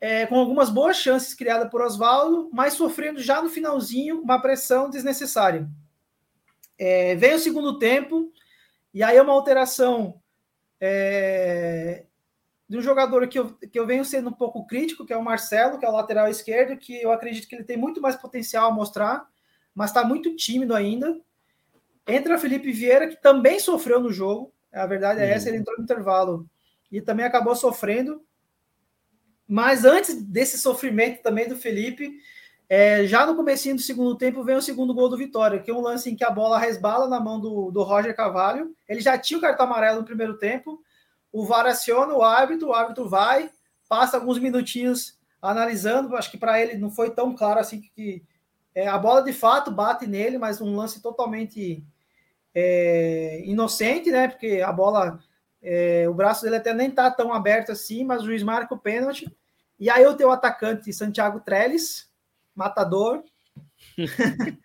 é, 0.00 0.26
com 0.26 0.36
algumas 0.36 0.70
boas 0.70 0.96
chances 0.96 1.34
criadas 1.34 1.70
por 1.70 1.80
Oswaldo, 1.82 2.48
mas 2.52 2.72
sofrendo 2.72 3.20
já 3.20 3.42
no 3.42 3.48
finalzinho 3.48 4.20
uma 4.20 4.40
pressão 4.40 4.90
desnecessária. 4.90 5.68
É, 6.78 7.14
vem 7.16 7.34
o 7.34 7.38
segundo 7.38 7.78
tempo, 7.78 8.32
e 8.94 9.02
aí 9.02 9.16
é 9.16 9.22
uma 9.22 9.32
alteração 9.32 10.20
é, 10.80 12.04
de 12.68 12.76
um 12.76 12.82
jogador 12.82 13.26
que 13.26 13.38
eu, 13.38 13.54
que 13.54 13.78
eu 13.78 13.86
venho 13.86 14.04
sendo 14.04 14.28
um 14.28 14.32
pouco 14.32 14.66
crítico, 14.66 15.04
que 15.04 15.12
é 15.12 15.16
o 15.16 15.24
Marcelo, 15.24 15.78
que 15.78 15.84
é 15.84 15.88
o 15.88 15.92
lateral 15.92 16.28
esquerdo, 16.28 16.78
que 16.78 17.00
eu 17.00 17.10
acredito 17.10 17.48
que 17.48 17.54
ele 17.54 17.64
tem 17.64 17.76
muito 17.76 18.00
mais 18.00 18.16
potencial 18.16 18.70
a 18.70 18.74
mostrar, 18.74 19.26
mas 19.74 19.90
está 19.90 20.04
muito 20.04 20.36
tímido 20.36 20.74
ainda. 20.74 21.18
Entra 22.06 22.38
Felipe 22.38 22.70
Vieira, 22.70 23.08
que 23.08 23.20
também 23.20 23.58
sofreu 23.58 24.00
no 24.00 24.12
jogo, 24.12 24.52
a 24.72 24.86
verdade 24.86 25.20
é 25.20 25.24
uhum. 25.24 25.30
essa, 25.30 25.48
ele 25.48 25.58
entrou 25.58 25.76
no 25.76 25.84
intervalo 25.84 26.48
e 26.90 27.00
também 27.00 27.24
acabou 27.24 27.56
sofrendo. 27.56 28.22
Mas 29.46 29.84
antes 29.84 30.14
desse 30.14 30.58
sofrimento 30.58 31.22
também 31.22 31.48
do 31.48 31.56
Felipe, 31.56 32.20
é, 32.68 33.06
já 33.06 33.24
no 33.24 33.34
começo 33.34 33.72
do 33.74 33.80
segundo 33.80 34.14
tempo 34.14 34.44
vem 34.44 34.56
o 34.56 34.62
segundo 34.62 34.92
gol 34.92 35.08
do 35.08 35.16
Vitória, 35.16 35.58
que 35.58 35.70
é 35.70 35.74
um 35.74 35.80
lance 35.80 36.10
em 36.10 36.16
que 36.16 36.24
a 36.24 36.30
bola 36.30 36.58
resbala 36.58 37.08
na 37.08 37.18
mão 37.18 37.40
do, 37.40 37.70
do 37.70 37.82
Roger 37.82 38.14
Cavalho. 38.14 38.74
Ele 38.86 39.00
já 39.00 39.16
tinha 39.16 39.38
o 39.38 39.40
cartão 39.40 39.64
amarelo 39.64 40.00
no 40.00 40.04
primeiro 40.04 40.36
tempo. 40.36 40.78
O 41.32 41.46
VAR 41.46 41.66
aciona 41.66 42.12
o 42.12 42.22
árbitro, 42.22 42.68
o 42.68 42.74
árbitro 42.74 43.08
vai, 43.08 43.50
passa 43.88 44.18
alguns 44.18 44.38
minutinhos 44.38 45.18
analisando. 45.40 46.14
Acho 46.14 46.30
que 46.30 46.36
para 46.36 46.60
ele 46.60 46.76
não 46.76 46.90
foi 46.90 47.10
tão 47.10 47.34
claro 47.34 47.58
assim 47.58 47.80
que 47.80 48.22
é, 48.74 48.86
a 48.86 48.98
bola 48.98 49.22
de 49.22 49.32
fato 49.32 49.70
bate 49.70 50.06
nele, 50.06 50.36
mas 50.36 50.60
um 50.60 50.76
lance 50.76 51.00
totalmente 51.00 51.82
é, 52.54 53.42
inocente, 53.46 54.10
né? 54.10 54.28
Porque 54.28 54.60
a 54.60 54.70
bola, 54.70 55.18
é, 55.62 56.06
o 56.06 56.12
braço 56.12 56.42
dele 56.42 56.56
até 56.56 56.74
nem 56.74 56.90
tá 56.90 57.10
tão 57.10 57.32
aberto 57.32 57.72
assim, 57.72 58.04
mas 58.04 58.22
o 58.22 58.26
juiz 58.26 58.42
marca 58.42 58.74
o 58.74 58.78
pênalti. 58.78 59.26
E 59.80 59.88
aí 59.88 60.06
o 60.06 60.14
teu 60.14 60.30
atacante 60.30 60.92
Santiago 60.92 61.40
Trellis 61.40 62.07
matador, 62.58 63.22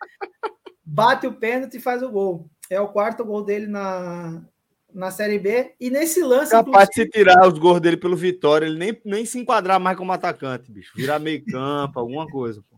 bate 0.84 1.28
o 1.28 1.34
pênalti 1.34 1.78
e 1.78 1.82
faz 1.82 2.02
o 2.02 2.10
gol. 2.10 2.50
É 2.70 2.80
o 2.82 2.90
quarto 2.90 3.24
gol 3.24 3.44
dele 3.44 3.68
na, 3.68 4.44
na 4.94 5.12
Série 5.12 5.38
B. 5.38 5.76
E 5.80 5.90
nesse 5.90 6.22
lance. 6.22 6.52
Capaz 6.52 6.90
de 6.90 6.96
se 6.96 7.10
tirar 7.10 7.48
os 7.48 7.60
gols 7.60 7.80
dele 7.80 7.98
pelo 7.98 8.16
Vitória, 8.16 8.66
ele 8.66 8.78
nem, 8.78 9.02
nem 9.06 9.26
se 9.26 9.40
enquadrar 9.40 9.80
mais 9.80 9.98
como 9.98 10.12
atacante, 10.12 10.72
bicho. 10.72 10.94
Virar 10.96 11.20
meio 11.20 11.46
campo, 11.46 12.00
alguma 12.00 12.28
coisa. 12.28 12.64
Pô. 12.70 12.78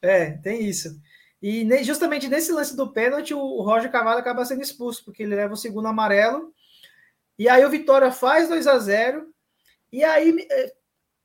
É, 0.00 0.30
tem 0.38 0.64
isso. 0.64 1.00
E 1.42 1.66
justamente 1.82 2.28
nesse 2.28 2.52
lance 2.52 2.76
do 2.76 2.92
pênalti, 2.92 3.34
o 3.34 3.62
Roger 3.62 3.90
Cavallo 3.90 4.18
acaba 4.18 4.44
sendo 4.44 4.62
expulso, 4.62 5.04
porque 5.04 5.22
ele 5.22 5.34
leva 5.34 5.54
o 5.54 5.56
segundo 5.56 5.88
amarelo. 5.88 6.52
E 7.38 7.48
aí 7.48 7.64
o 7.64 7.70
Vitória 7.70 8.12
faz 8.12 8.48
2 8.48 8.66
a 8.66 8.78
0 8.78 9.26
E 9.90 10.04
aí 10.04 10.46
eh, 10.50 10.72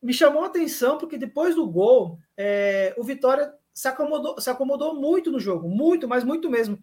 me 0.05 0.13
chamou 0.13 0.43
a 0.43 0.47
atenção 0.47 0.99
porque 0.99 1.17
depois 1.17 1.55
do 1.55 1.67
gol, 1.67 2.19
é, 2.37 2.93
o 2.95 3.03
Vitória 3.03 3.51
se 3.73 3.87
acomodou, 3.87 4.39
se 4.39 4.49
acomodou 4.51 4.93
muito 4.93 5.31
no 5.31 5.39
jogo, 5.39 5.67
muito, 5.67 6.07
mas 6.07 6.23
muito 6.23 6.47
mesmo. 6.47 6.77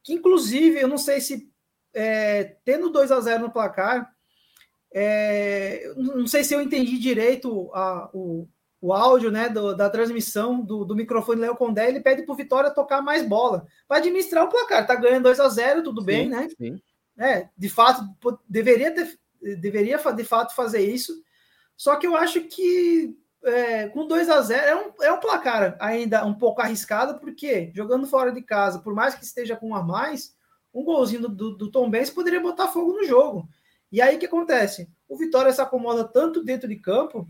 Que 0.00 0.14
inclusive, 0.14 0.80
eu 0.80 0.86
não 0.86 0.96
sei 0.96 1.20
se 1.20 1.50
é, 1.92 2.56
tendo 2.64 2.88
2 2.88 3.10
a 3.10 3.20
0 3.20 3.42
no 3.42 3.50
placar, 3.50 4.14
é, 4.92 5.92
não 5.96 6.26
sei 6.28 6.44
se 6.44 6.54
eu 6.54 6.60
entendi 6.60 6.98
direito 6.98 7.68
a, 7.74 8.08
o, 8.14 8.48
o 8.80 8.92
áudio 8.92 9.32
né, 9.32 9.48
do, 9.48 9.74
da 9.74 9.90
transmissão 9.90 10.60
do, 10.60 10.84
do 10.84 10.94
microfone 10.94 11.40
Léo 11.40 11.56
Condé, 11.56 11.88
ele 11.88 12.00
pede 12.00 12.22
para 12.22 12.32
o 12.32 12.36
Vitória 12.36 12.70
tocar 12.70 13.02
mais 13.02 13.26
bola, 13.26 13.66
para 13.88 13.96
administrar 13.96 14.44
o 14.44 14.48
placar. 14.48 14.86
Tá 14.86 14.94
ganhando 14.94 15.24
2 15.24 15.40
a 15.40 15.48
0 15.48 15.82
tudo 15.82 16.00
sim, 16.00 16.06
bem, 16.06 16.28
né? 16.28 16.48
Sim. 16.56 16.80
É, 17.18 17.48
de 17.58 17.68
fato, 17.68 18.04
deveria, 18.48 18.94
ter, 18.94 19.18
deveria 19.58 19.98
de 19.98 20.24
fato 20.24 20.54
fazer 20.54 20.80
isso, 20.80 21.12
só 21.80 21.96
que 21.96 22.06
eu 22.06 22.14
acho 22.14 22.42
que 22.42 23.16
é, 23.42 23.88
com 23.88 24.06
2 24.06 24.28
a 24.28 24.42
0 24.42 24.66
é 24.66 24.76
um, 24.76 24.92
é 25.02 25.12
um 25.12 25.18
placar 25.18 25.78
ainda 25.80 26.26
um 26.26 26.34
pouco 26.34 26.60
arriscado, 26.60 27.18
porque 27.18 27.72
jogando 27.74 28.06
fora 28.06 28.30
de 28.30 28.42
casa, 28.42 28.80
por 28.80 28.94
mais 28.94 29.14
que 29.14 29.24
esteja 29.24 29.56
com 29.56 29.70
um 29.70 29.74
a 29.74 29.82
mais, 29.82 30.36
um 30.74 30.84
golzinho 30.84 31.26
do, 31.26 31.56
do 31.56 31.70
Tom 31.70 31.88
Benz 31.88 32.10
poderia 32.10 32.38
botar 32.38 32.68
fogo 32.68 32.92
no 32.92 33.04
jogo. 33.04 33.48
E 33.90 34.02
aí 34.02 34.16
o 34.16 34.18
que 34.18 34.26
acontece? 34.26 34.90
O 35.08 35.16
Vitória 35.16 35.50
se 35.54 35.62
acomoda 35.62 36.04
tanto 36.04 36.44
dentro 36.44 36.68
de 36.68 36.76
campo 36.76 37.26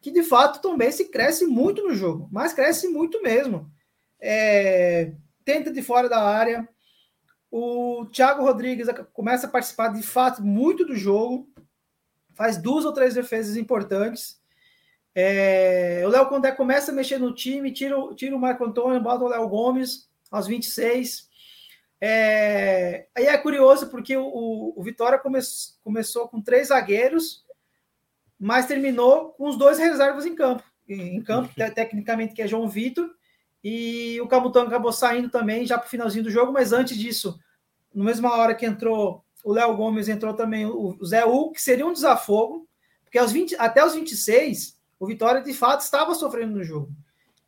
que 0.00 0.10
de 0.10 0.24
fato 0.24 0.56
o 0.56 0.60
Tom 0.60 0.76
cresce 1.12 1.46
muito 1.46 1.86
no 1.86 1.94
jogo, 1.94 2.28
mas 2.32 2.52
cresce 2.52 2.88
muito 2.88 3.22
mesmo. 3.22 3.70
É, 4.18 5.12
tenta 5.44 5.70
de 5.70 5.80
fora 5.80 6.08
da 6.08 6.24
área. 6.24 6.68
O 7.52 8.04
Thiago 8.06 8.42
Rodrigues 8.42 8.88
começa 9.12 9.46
a 9.46 9.50
participar 9.50 9.90
de 9.90 10.02
fato 10.02 10.42
muito 10.42 10.84
do 10.84 10.96
jogo 10.96 11.48
faz 12.36 12.58
duas 12.58 12.84
ou 12.84 12.92
três 12.92 13.14
defesas 13.14 13.56
importantes. 13.56 14.38
É, 15.14 16.02
o 16.04 16.10
Léo 16.10 16.28
Condé 16.28 16.52
começa 16.52 16.92
a 16.92 16.94
mexer 16.94 17.18
no 17.18 17.34
time, 17.34 17.72
tira, 17.72 17.96
tira 18.14 18.36
o 18.36 18.38
Marco 18.38 18.64
Antônio, 18.64 19.00
bota 19.00 19.24
o 19.24 19.28
Léo 19.28 19.48
Gomes 19.48 20.08
aos 20.30 20.46
26. 20.46 21.28
É, 21.98 23.06
aí 23.16 23.26
é 23.26 23.38
curioso 23.38 23.88
porque 23.88 24.14
o, 24.14 24.74
o 24.76 24.82
Vitória 24.82 25.18
come, 25.18 25.38
começou 25.82 26.28
com 26.28 26.42
três 26.42 26.68
zagueiros, 26.68 27.44
mas 28.38 28.66
terminou 28.66 29.30
com 29.30 29.48
os 29.48 29.56
dois 29.56 29.78
reservas 29.78 30.26
em 30.26 30.34
campo. 30.34 30.62
Em 30.86 31.20
campo, 31.22 31.52
tecnicamente, 31.74 32.34
que 32.34 32.42
é 32.42 32.46
João 32.46 32.68
Vitor, 32.68 33.10
e 33.64 34.20
o 34.20 34.28
Camutão 34.28 34.66
acabou 34.66 34.92
saindo 34.92 35.28
também 35.28 35.66
já 35.66 35.76
para 35.76 35.86
o 35.86 35.90
finalzinho 35.90 36.22
do 36.22 36.30
jogo, 36.30 36.52
mas 36.52 36.72
antes 36.72 36.96
disso, 36.96 37.40
na 37.92 38.04
mesma 38.04 38.36
hora 38.36 38.54
que 38.54 38.64
entrou 38.64 39.24
o 39.46 39.52
Léo 39.52 39.76
Gomes 39.76 40.08
entrou 40.08 40.34
também, 40.34 40.66
o 40.66 40.98
Zé 41.04 41.24
U, 41.24 41.52
que 41.52 41.62
seria 41.62 41.86
um 41.86 41.92
desafogo, 41.92 42.68
porque 43.04 43.16
aos 43.16 43.30
20, 43.30 43.54
até 43.60 43.86
os 43.86 43.94
26, 43.94 44.76
o 44.98 45.06
Vitória 45.06 45.40
de 45.40 45.54
fato 45.54 45.82
estava 45.82 46.16
sofrendo 46.16 46.56
no 46.58 46.64
jogo. 46.64 46.88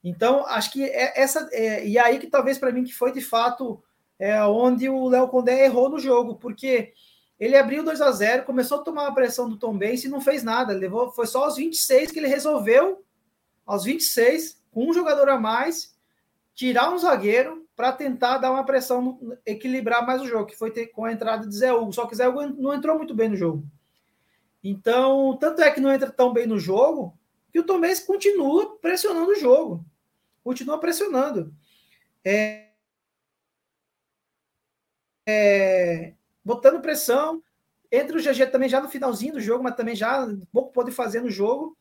Então, 0.05 0.47
acho 0.47 0.71
que 0.71 0.85
é 0.85 1.21
essa. 1.21 1.49
É, 1.51 1.85
e 1.85 1.99
aí 1.99 2.21
que 2.21 2.29
talvez 2.29 2.57
para 2.57 2.71
mim 2.71 2.85
que 2.85 2.95
foi 2.95 3.11
de 3.11 3.21
fato 3.21 3.83
é, 4.17 4.41
onde 4.45 4.89
o 4.89 5.09
Léo 5.09 5.27
Condé 5.27 5.65
errou 5.65 5.89
no 5.89 5.99
jogo, 5.99 6.37
porque 6.37 6.93
ele 7.37 7.57
abriu 7.57 7.83
2 7.83 8.01
a 8.01 8.13
0 8.13 8.45
começou 8.45 8.79
a 8.79 8.85
tomar 8.85 9.09
a 9.09 9.13
pressão 9.13 9.49
do 9.49 9.59
Tom 9.59 9.77
Benz 9.77 10.05
e 10.05 10.09
não 10.09 10.21
fez 10.21 10.45
nada. 10.45 10.73
Levou, 10.73 11.11
foi 11.11 11.27
só 11.27 11.47
aos 11.47 11.57
26 11.57 12.13
que 12.13 12.21
ele 12.21 12.29
resolveu, 12.29 13.05
aos 13.67 13.83
26, 13.83 14.63
com 14.71 14.89
um 14.89 14.95
jogador 14.95 15.29
a 15.31 15.37
mais, 15.37 15.97
tirar 16.55 16.95
um 16.95 16.99
zagueiro 16.99 17.58
para 17.79 17.93
tentar 17.93 18.39
dar 18.39 18.51
uma 18.51 18.65
pressão, 18.65 19.39
equilibrar 19.47 20.05
mais 20.05 20.21
o 20.21 20.27
jogo, 20.27 20.47
que 20.47 20.57
foi 20.57 20.69
ter, 20.69 20.89
com 20.89 21.05
a 21.05 21.13
entrada 21.13 21.47
de 21.47 21.57
Zé 21.57 21.73
Hugo. 21.73 21.93
Só 21.93 22.09
que 22.09 22.17
Zé 22.17 22.27
Hugo 22.27 22.45
não 22.61 22.75
entrou 22.75 22.99
muito 22.99 23.15
bem 23.15 23.29
no 23.29 23.37
jogo. 23.37 23.65
Então, 24.65 25.37
tanto 25.37 25.63
é 25.63 25.71
que 25.71 25.81
não 25.81 25.93
entra 25.93 26.11
tão 26.11 26.33
bem 26.33 26.45
no 26.45 26.59
jogo, 26.59 27.17
que 27.53 27.61
o 27.61 27.63
Tom 27.63 27.81
Benz 27.81 28.01
continua 28.01 28.77
pressionando 28.81 29.31
o 29.31 29.37
jogo. 29.37 29.87
Continua 30.43 30.81
pressionando. 30.81 31.55
É, 32.25 32.71
é, 35.25 36.15
botando 36.45 36.83
pressão. 36.83 37.41
Entra 37.93 38.19
o 38.19 38.21
GG 38.21 38.51
também 38.51 38.69
já 38.69 38.81
no 38.81 38.89
finalzinho 38.89 39.35
do 39.35 39.41
jogo, 39.41 39.63
mas 39.63 39.77
também 39.77 39.95
já 39.95 40.27
pouco 40.53 40.73
pode 40.73 40.91
fazer 40.91 41.21
no 41.21 41.31
jogo. 41.31 41.79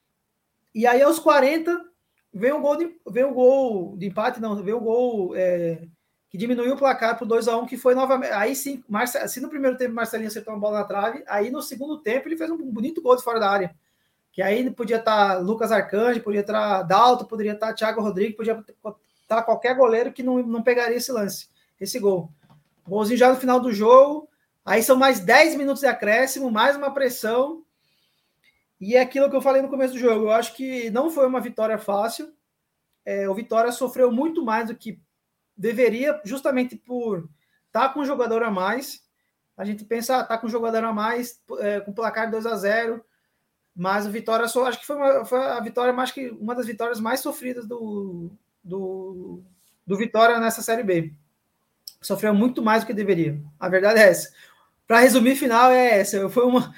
E 0.76 0.86
aí, 0.86 1.02
aos 1.02 1.18
40, 1.18 1.90
vem 2.34 2.52
o 2.52 2.62
gol 2.62 2.76
de, 2.76 2.96
vem 3.10 3.24
o 3.24 3.34
gol 3.34 3.98
de 3.98 4.08
empate, 4.08 4.40
não, 4.40 4.56
vem 4.62 4.74
o 4.74 4.80
gol 4.80 5.36
é, 5.36 5.82
que 6.30 6.38
diminuiu 6.38 6.74
o 6.74 6.78
placar 6.78 7.18
para 7.18 7.26
o 7.26 7.28
2x1, 7.28 7.68
que 7.68 7.78
foi 7.78 7.96
novamente. 7.96 8.32
Aí 8.32 8.56
sim, 8.56 8.84
Marce, 8.88 9.28
se 9.28 9.40
no 9.40 9.50
primeiro 9.50 9.78
tempo 9.78 9.94
Marcelinho 9.94 10.28
acertou 10.28 10.54
uma 10.54 10.60
bola 10.60 10.80
na 10.80 10.86
trave, 10.86 11.24
aí 11.28 11.50
no 11.50 11.62
segundo 11.62 12.00
tempo 12.00 12.28
ele 12.28 12.38
fez 12.38 12.50
um 12.50 12.58
bonito 12.58 13.02
gol 13.02 13.16
de 13.16 13.24
fora 13.24 13.40
da 13.40 13.50
área. 13.50 13.76
Que 14.32 14.42
aí 14.42 14.70
podia 14.70 14.98
estar 14.98 15.36
tá 15.36 15.38
Lucas 15.40 15.72
Arcanjo, 15.72 16.22
podia 16.22 16.42
estar 16.42 16.84
Dalto, 16.84 17.26
poderia 17.26 17.54
estar 17.54 17.68
tá 17.68 17.74
Thiago 17.74 18.02
Rodrigues, 18.02 18.36
podia 18.36 18.54
estar 18.54 18.96
tá 19.28 19.42
qualquer 19.42 19.76
goleiro 19.76 20.12
que 20.12 20.22
não, 20.22 20.44
não 20.44 20.62
pegaria 20.62 20.98
esse 20.98 21.12
lance, 21.12 21.50
esse 21.80 21.98
gol. 22.00 22.30
Golzinho 22.88 23.18
já 23.18 23.30
no 23.30 23.40
final 23.40 23.60
do 23.60 23.72
jogo. 23.72 24.30
Aí 24.66 24.84
são 24.84 24.98
mais 24.98 25.22
10 25.22 25.56
minutos 25.56 25.82
de 25.82 25.88
acréscimo, 25.88 26.52
mais 26.52 26.76
uma 26.76 26.94
pressão. 26.94 27.64
E 28.80 28.96
é 28.96 29.02
aquilo 29.02 29.30
que 29.30 29.36
eu 29.36 29.42
falei 29.42 29.62
no 29.62 29.70
começo 29.70 29.94
do 29.94 30.00
jogo. 30.00 30.26
Eu 30.26 30.32
acho 30.32 30.54
que 30.56 30.90
não 30.92 31.10
foi 31.10 31.26
uma 31.26 31.42
vitória 31.42 31.78
fácil. 31.78 32.34
É, 33.04 33.30
o 33.30 33.34
Vitória 33.34 33.72
sofreu 33.72 34.12
muito 34.12 34.44
mais 34.44 34.68
do 34.68 34.76
que 34.76 35.00
deveria, 35.56 36.20
justamente 36.26 36.76
por 36.76 37.30
estar 37.68 37.88
tá 37.88 37.90
com 37.90 38.02
um 38.02 38.06
jogador 38.06 38.44
a 38.44 38.52
mais. 38.52 39.02
A 39.56 39.64
gente 39.64 39.86
pensa, 39.86 40.18
ah, 40.18 40.24
tá 40.24 40.38
com 40.38 40.48
um 40.48 40.50
jogador 40.50 40.84
a 40.84 40.94
mais, 40.94 41.42
é, 41.60 41.80
com 41.80 41.94
placar 41.94 42.30
2 42.30 42.46
a 42.46 42.56
0 42.56 43.04
mas 43.80 44.08
o 44.08 44.12
Vitória 44.12 44.48
só 44.48 44.66
acho 44.66 44.80
que 44.80 44.88
foi, 44.88 44.96
uma, 44.96 45.24
foi 45.24 45.40
a 45.40 45.60
vitória 45.60 45.94
mais 45.94 46.10
que 46.10 46.30
uma 46.32 46.56
das 46.56 46.66
vitórias 46.66 47.00
mais 47.00 47.20
sofridas 47.20 47.68
do, 47.68 48.32
do, 48.64 49.44
do 49.86 49.96
Vitória 49.96 50.40
nessa 50.40 50.64
Série 50.64 50.82
B. 50.82 51.14
Sofreu 52.02 52.34
muito 52.34 52.64
mais 52.64 52.84
do 52.84 52.88
que 52.88 52.94
deveria. 52.94 53.40
A 53.60 53.70
verdade 53.70 54.00
é 54.00 54.10
essa. 54.10 54.34
Para 54.88 55.02
resumir, 55.02 55.36
final 55.36 55.70
é 55.70 56.00
essa. 56.00 56.28
Foi 56.28 56.44
uma, 56.46 56.74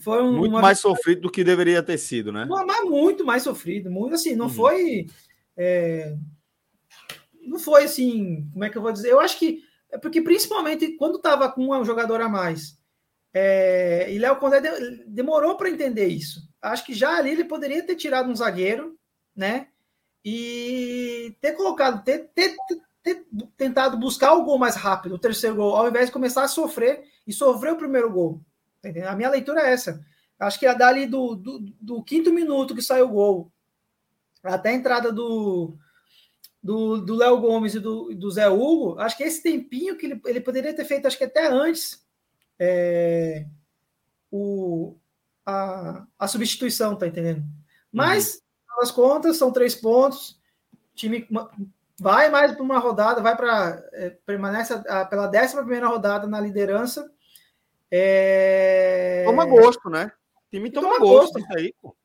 foi 0.00 0.22
um, 0.22 0.36
muito 0.36 0.52
mais 0.52 0.78
vitória... 0.78 0.96
sofrido 0.96 1.20
do 1.22 1.30
que 1.30 1.44
deveria 1.44 1.82
ter 1.82 1.98
sido, 1.98 2.32
né? 2.32 2.46
Mas 2.48 2.84
muito 2.84 3.24
mais 3.24 3.42
sofrido, 3.42 3.90
muito 3.90 4.14
assim, 4.14 4.34
não 4.34 4.46
uhum. 4.46 4.52
foi 4.52 5.06
é, 5.56 6.16
não 7.42 7.58
foi 7.58 7.84
assim, 7.84 8.48
como 8.52 8.64
é 8.64 8.70
que 8.70 8.78
eu 8.78 8.82
vou 8.82 8.92
dizer? 8.92 9.10
Eu 9.10 9.20
acho 9.20 9.38
que 9.38 9.62
é 9.90 9.98
porque 9.98 10.20
principalmente 10.20 10.96
quando 10.96 11.16
estava 11.16 11.50
com 11.50 11.70
um 11.70 11.84
jogador 11.84 12.20
a 12.20 12.28
mais 12.28 12.78
é, 13.32 14.12
e 14.12 14.18
Léo 14.18 14.36
Condé 14.36 14.60
de, 14.60 15.04
demorou 15.06 15.56
para 15.56 15.68
entender 15.68 16.06
isso. 16.06 16.48
Acho 16.62 16.86
que 16.86 16.94
já 16.94 17.16
ali 17.16 17.30
ele 17.30 17.44
poderia 17.44 17.84
ter 17.84 17.96
tirado 17.96 18.30
um 18.30 18.36
zagueiro, 18.36 18.96
né? 19.34 19.68
E 20.24 21.36
ter 21.40 21.52
colocado, 21.52 22.02
ter, 22.04 22.30
ter, 22.32 22.56
ter 23.02 23.26
tentado 23.56 23.98
buscar 23.98 24.34
o 24.34 24.44
gol 24.44 24.56
mais 24.56 24.76
rápido, 24.76 25.16
o 25.16 25.18
terceiro 25.18 25.56
gol, 25.56 25.74
ao 25.74 25.88
invés 25.88 26.06
de 26.06 26.12
começar 26.12 26.44
a 26.44 26.48
sofrer 26.48 27.02
e 27.26 27.32
sofrer 27.32 27.72
o 27.72 27.76
primeiro 27.76 28.10
gol. 28.10 28.40
Entendeu? 28.88 29.10
A 29.10 29.16
minha 29.16 29.30
leitura 29.30 29.62
é 29.62 29.72
essa. 29.72 30.04
Acho 30.38 30.58
que 30.58 30.66
a 30.66 30.74
dali 30.74 31.06
do, 31.06 31.34
do, 31.34 31.60
do 31.80 32.02
quinto 32.02 32.32
minuto 32.32 32.74
que 32.74 32.82
saiu 32.82 33.06
o 33.06 33.12
gol 33.12 33.52
até 34.44 34.70
a 34.70 34.74
entrada 34.74 35.10
do, 35.10 35.76
do, 36.62 37.14
Léo 37.14 37.40
Gomes 37.40 37.74
e 37.74 37.80
do, 37.80 38.14
do 38.14 38.30
Zé 38.30 38.48
Hugo, 38.48 38.98
acho 38.98 39.16
que 39.16 39.22
esse 39.22 39.42
tempinho 39.42 39.96
que 39.96 40.06
ele, 40.06 40.20
ele 40.26 40.40
poderia 40.40 40.74
ter 40.74 40.84
feito, 40.84 41.06
acho 41.06 41.16
que 41.16 41.24
até 41.24 41.48
antes, 41.48 42.04
é, 42.58 43.46
o, 44.30 44.96
a, 45.46 46.06
a 46.18 46.28
substituição, 46.28 46.96
tá 46.96 47.06
entendendo? 47.06 47.42
Mas, 47.90 48.34
uhum. 48.34 48.80
nas 48.80 48.90
contas, 48.90 49.36
são 49.36 49.52
três 49.52 49.74
pontos, 49.74 50.40
o 50.72 50.94
time 50.94 51.26
vai 51.98 52.28
mais 52.28 52.52
para 52.52 52.62
uma 52.62 52.78
rodada, 52.78 53.22
vai 53.22 53.36
para 53.36 53.82
é, 53.92 54.10
permanece 54.26 54.74
a, 54.74 55.04
pela 55.06 55.26
décima 55.26 55.62
primeira 55.62 55.88
rodada 55.88 56.26
na 56.26 56.40
liderança. 56.40 57.10
É... 57.96 59.22
Toma 59.24 59.44
gosto, 59.44 59.88
né? 59.88 60.10
O 60.34 60.50
time 60.50 60.68
toma, 60.68 60.88
toma 60.88 60.98
gosto 60.98 61.38
disso 61.38 61.52
aí, 61.56 61.72
pô. 61.80 61.96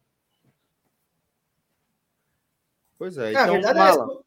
Pois 2.96 3.18
é. 3.18 3.30
é 3.30 3.32
então, 3.32 3.74
Mala, 3.74 4.14
é 4.14 4.24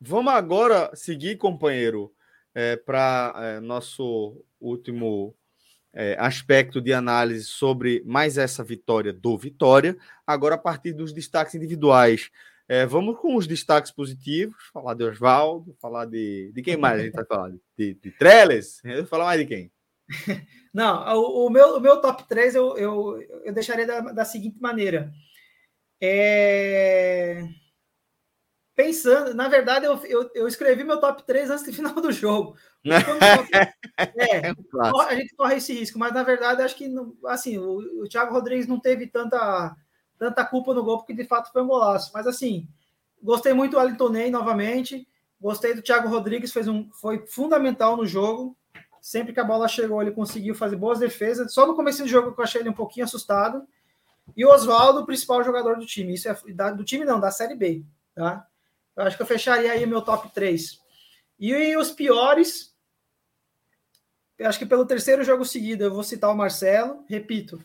Vamos 0.00 0.32
agora 0.32 0.94
seguir, 0.94 1.38
companheiro, 1.38 2.14
é, 2.54 2.76
para 2.76 3.34
é, 3.36 3.58
nosso 3.58 4.44
último 4.60 5.34
é, 5.92 6.16
aspecto 6.20 6.80
de 6.80 6.92
análise 6.92 7.46
sobre 7.46 8.00
mais 8.06 8.38
essa 8.38 8.62
vitória 8.62 9.12
do 9.12 9.36
Vitória. 9.36 9.96
Agora, 10.24 10.54
a 10.54 10.58
partir 10.58 10.92
dos 10.92 11.12
destaques 11.12 11.56
individuais. 11.56 12.30
É, 12.68 12.86
vamos 12.86 13.18
com 13.18 13.34
os 13.34 13.46
destaques 13.48 13.90
positivos, 13.90 14.70
falar 14.72 14.94
de 14.94 15.02
Oswaldo, 15.02 15.76
falar 15.80 16.04
de. 16.04 16.52
De 16.54 16.62
quem 16.62 16.76
mais 16.76 17.00
a 17.00 17.04
gente 17.04 17.12
vai 17.12 17.24
falar? 17.24 17.50
De, 17.76 17.94
de 17.94 18.10
Trellis? 18.12 18.80
Falar 19.08 19.24
mais 19.24 19.40
de 19.40 19.46
quem? 19.46 19.72
Não, 20.72 21.16
o, 21.16 21.46
o, 21.46 21.50
meu, 21.50 21.76
o 21.76 21.80
meu 21.80 22.00
top 22.00 22.26
3 22.28 22.54
eu, 22.54 22.76
eu, 22.76 23.22
eu 23.44 23.52
deixaria 23.52 23.86
da, 23.86 24.00
da 24.00 24.24
seguinte 24.24 24.60
maneira. 24.60 25.12
É 26.00 27.44
pensando, 28.74 29.34
na 29.34 29.48
verdade, 29.48 29.86
eu, 29.86 29.96
eu, 30.04 30.30
eu, 30.34 30.48
escrevi 30.48 30.82
meu 30.82 30.98
top 30.98 31.22
3 31.24 31.50
antes 31.50 31.64
do 31.64 31.72
final 31.72 31.94
do 31.94 32.12
jogo. 32.12 32.56
é, 34.18 34.48
é 34.48 34.54
a 35.08 35.14
gente 35.14 35.34
corre 35.36 35.56
esse 35.56 35.72
risco, 35.72 35.98
mas 35.98 36.12
na 36.12 36.22
verdade, 36.22 36.62
acho 36.62 36.76
que 36.76 36.92
assim, 37.26 37.58
o, 37.58 38.02
o 38.02 38.08
Thiago 38.08 38.32
Rodrigues 38.32 38.66
não 38.66 38.80
teve 38.80 39.06
tanta, 39.06 39.74
tanta 40.18 40.44
culpa 40.44 40.74
no 40.74 40.82
gol, 40.82 40.98
porque 40.98 41.14
de 41.14 41.24
fato 41.24 41.52
foi 41.52 41.62
um 41.62 41.68
golaço. 41.68 42.10
Mas 42.12 42.26
assim, 42.26 42.68
gostei 43.22 43.52
muito 43.52 43.72
do 43.72 43.78
Wellington 43.78 44.08
Ney 44.08 44.30
novamente. 44.30 45.06
Gostei 45.40 45.74
do 45.74 45.82
Thiago 45.82 46.08
Rodrigues, 46.08 46.52
fez 46.52 46.68
um, 46.68 46.90
foi 46.92 47.26
fundamental 47.26 47.96
no 47.96 48.06
jogo. 48.06 48.56
Sempre 49.04 49.34
que 49.34 49.40
a 49.40 49.44
bola 49.44 49.68
chegou, 49.68 50.00
ele 50.00 50.12
conseguiu 50.12 50.54
fazer 50.54 50.76
boas 50.76 50.98
defesas. 50.98 51.52
Só 51.52 51.66
no 51.66 51.76
começo 51.76 52.02
do 52.02 52.08
jogo 52.08 52.32
que 52.32 52.40
eu 52.40 52.42
achei 52.42 52.62
ele 52.62 52.70
um 52.70 52.74
pouquinho 52.74 53.04
assustado. 53.04 53.68
E 54.34 54.46
o 54.46 54.48
Oswaldo, 54.48 55.00
o 55.00 55.04
principal 55.04 55.44
jogador 55.44 55.76
do 55.76 55.84
time. 55.84 56.14
Isso 56.14 56.26
é 56.26 56.34
do 56.72 56.82
time 56.82 57.04
não, 57.04 57.20
da 57.20 57.30
Série 57.30 57.54
B, 57.54 57.84
tá? 58.14 58.48
Eu 58.96 59.02
acho 59.04 59.14
que 59.14 59.22
eu 59.22 59.26
fecharia 59.26 59.70
aí 59.70 59.84
meu 59.84 60.00
top 60.00 60.32
3. 60.32 60.80
E 61.38 61.76
os 61.76 61.90
piores, 61.90 62.74
eu 64.38 64.48
acho 64.48 64.58
que 64.58 64.64
pelo 64.64 64.86
terceiro 64.86 65.22
jogo 65.22 65.44
seguido 65.44 65.84
eu 65.84 65.92
vou 65.92 66.02
citar 66.02 66.30
o 66.30 66.34
Marcelo. 66.34 67.04
Repito, 67.06 67.62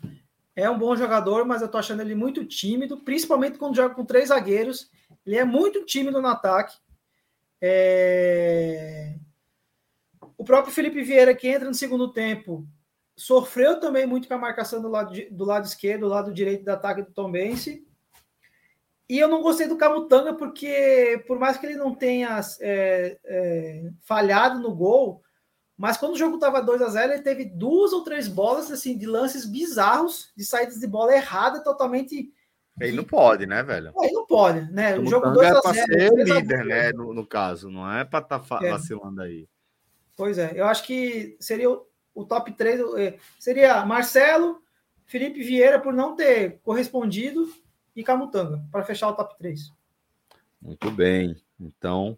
é 0.54 0.70
um 0.70 0.78
bom 0.78 0.94
jogador, 0.94 1.46
mas 1.46 1.62
eu 1.62 1.70
tô 1.70 1.78
achando 1.78 2.02
ele 2.02 2.16
muito 2.16 2.44
tímido, 2.44 2.98
principalmente 2.98 3.58
quando 3.58 3.78
joga 3.78 3.96
com 3.96 4.04
três 4.04 4.28
zagueiros. 4.28 4.92
Ele 5.26 5.38
é 5.38 5.46
muito 5.46 5.86
tímido 5.86 6.22
no 6.22 6.28
ataque. 6.28 6.78
É... 7.62 9.16
O 10.40 10.44
próprio 10.46 10.74
Felipe 10.74 11.04
Vieira, 11.04 11.36
que 11.36 11.50
entra 11.50 11.68
no 11.68 11.74
segundo 11.74 12.14
tempo, 12.14 12.66
sofreu 13.14 13.78
também 13.78 14.08
muito 14.08 14.26
com 14.26 14.34
a 14.36 14.38
marcação 14.38 14.82
do 14.82 14.88
lado, 14.88 15.14
do 15.30 15.44
lado 15.44 15.66
esquerdo, 15.66 16.04
do 16.04 16.08
lado 16.08 16.34
direito 16.34 16.64
do 16.64 16.70
ataque 16.70 17.02
do 17.02 17.12
Tom 17.12 17.30
Bense. 17.30 17.86
E 19.10 19.20
eu 19.20 19.28
não 19.28 19.42
gostei 19.42 19.68
do 19.68 19.76
Camutanga 19.76 20.34
porque, 20.34 21.22
por 21.28 21.38
mais 21.38 21.58
que 21.58 21.66
ele 21.66 21.76
não 21.76 21.94
tenha 21.94 22.40
é, 22.62 23.20
é, 23.26 23.90
falhado 24.00 24.62
no 24.62 24.74
gol, 24.74 25.22
mas 25.76 25.98
quando 25.98 26.14
o 26.14 26.18
jogo 26.18 26.36
estava 26.36 26.62
2 26.62 26.82
a 26.84 26.88
0 26.88 27.14
ele 27.14 27.22
teve 27.22 27.44
duas 27.44 27.92
ou 27.92 28.06
três 28.06 28.30
bolas 28.30 28.72
assim 28.72 28.98
de 28.98 29.06
lances 29.06 29.46
bizarros, 29.46 30.32
de 30.38 30.46
saídas 30.46 30.80
de 30.80 30.88
bola 30.88 31.14
errada, 31.14 31.62
totalmente. 31.62 32.32
Ele 32.80 32.96
não 32.96 33.04
pode, 33.04 33.46
né, 33.46 33.62
velho? 33.62 33.92
Ele 34.02 34.14
não 34.14 34.26
pode, 34.26 34.72
né? 34.72 34.98
O, 34.98 35.02
o 35.02 35.06
jogo 35.06 35.32
2 35.32 35.48
a 35.50 35.52
0 35.52 35.58
é 35.58 35.62
para 35.62 35.74
ser 35.74 36.14
líder, 36.14 36.64
né, 36.64 36.94
no, 36.94 37.14
no, 37.14 37.28
caso, 37.28 37.70
não 37.70 37.92
é 37.92 38.06
para 38.06 38.20
estar 38.20 38.40
tá 38.40 38.66
é. 38.66 38.70
vacilando 38.70 39.22
aí. 39.22 39.46
Pois 40.20 40.38
é, 40.38 40.52
eu 40.54 40.66
acho 40.66 40.84
que 40.84 41.38
seria 41.40 41.72
o, 41.72 41.88
o 42.14 42.26
top 42.26 42.52
3, 42.52 42.82
é, 42.98 43.18
seria 43.40 43.86
Marcelo, 43.86 44.62
Felipe 45.06 45.42
Vieira 45.42 45.80
por 45.80 45.94
não 45.94 46.14
ter 46.14 46.60
correspondido 46.62 47.50
e 47.96 48.04
Camutanga, 48.04 48.62
para 48.70 48.84
fechar 48.84 49.08
o 49.08 49.14
top 49.14 49.38
3. 49.38 49.72
Muito 50.62 50.92
bem. 50.92 51.38
Então, 51.58 52.18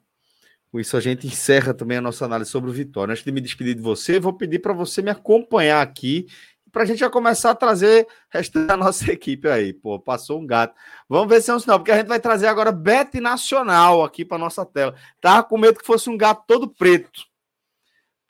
com 0.72 0.80
isso 0.80 0.98
a 0.98 1.00
gente 1.00 1.28
encerra 1.28 1.76
também 1.76 2.00
a 2.00 2.02
nossa 2.02 2.26
análise 2.26 2.50
sobre 2.50 2.72
o 2.72 2.74
Vitória. 2.74 3.12
Antes 3.12 3.24
de 3.24 3.32
me 3.32 3.40
despedir 3.40 3.76
de 3.76 3.82
você, 3.82 4.20
vou 4.20 4.34
pedir 4.34 4.58
para 4.58 4.74
você 4.74 5.04
me 5.04 5.12
acompanhar 5.12 5.84
aqui 5.84 6.26
para 6.72 6.82
a 6.82 6.86
gente 6.86 7.02
já 7.02 7.10
começar 7.10 7.52
a 7.52 7.56
trazer 7.56 8.08
o 8.08 8.08
resto 8.32 8.66
da 8.66 8.76
nossa 8.76 9.12
equipe 9.14 9.48
aí. 9.48 9.74
Pô, 9.74 10.00
passou 10.00 10.40
um 10.40 10.48
gato. 10.48 10.74
Vamos 11.08 11.30
ver 11.30 11.40
se 11.40 11.52
é 11.52 11.54
um 11.54 11.60
sinal, 11.60 11.78
porque 11.78 11.92
a 11.92 11.98
gente 11.98 12.08
vai 12.08 12.20
trazer 12.20 12.48
agora 12.48 12.72
Bet 12.72 13.20
Nacional 13.20 14.04
aqui 14.04 14.26
para 14.26 14.40
nossa 14.40 14.66
tela. 14.66 14.96
Tava 15.20 15.44
com 15.44 15.56
medo 15.56 15.78
que 15.78 15.86
fosse 15.86 16.10
um 16.10 16.18
gato 16.18 16.46
todo 16.48 16.68
preto. 16.68 17.30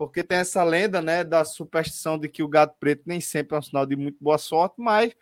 Porque 0.07 0.23
tem 0.23 0.39
essa 0.39 0.63
lenda, 0.63 0.99
né, 0.99 1.23
da 1.23 1.45
superstição 1.45 2.17
de 2.17 2.27
que 2.27 2.41
o 2.41 2.47
gato 2.47 2.75
preto 2.79 3.03
nem 3.05 3.21
sempre 3.21 3.55
é 3.55 3.59
um 3.59 3.61
sinal 3.61 3.85
de 3.85 3.95
muito 3.95 4.17
boa 4.19 4.39
sorte, 4.39 4.73
mas 4.79 5.13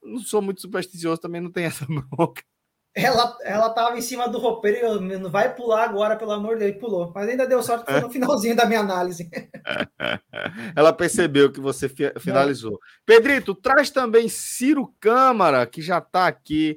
não 0.00 0.20
sou 0.20 0.40
muito 0.40 0.60
supersticioso, 0.60 1.20
também 1.20 1.40
não 1.40 1.50
tem 1.50 1.64
essa 1.64 1.84
bronca. 2.08 2.40
Ela, 2.94 3.36
ela 3.42 3.70
tava 3.70 3.98
em 3.98 4.00
cima 4.00 4.28
do 4.28 4.38
roupeiro 4.38 5.02
e 5.02 5.18
não 5.18 5.28
vai 5.28 5.52
pular 5.54 5.82
agora, 5.82 6.16
pelo 6.16 6.30
amor 6.30 6.56
dele, 6.56 6.78
pulou. 6.78 7.12
Mas 7.12 7.28
ainda 7.28 7.48
deu 7.48 7.60
sorte 7.64 7.92
no 8.00 8.10
finalzinho 8.10 8.54
da 8.54 8.64
minha 8.64 8.78
análise. 8.78 9.28
ela 10.74 10.92
percebeu 10.92 11.50
que 11.50 11.60
você 11.60 11.88
finalizou. 12.20 12.74
É. 12.74 12.78
Pedrito, 13.04 13.56
traz 13.56 13.90
também 13.90 14.28
Ciro 14.28 14.94
Câmara, 15.00 15.66
que 15.66 15.82
já 15.82 15.98
está 15.98 16.28
aqui 16.28 16.76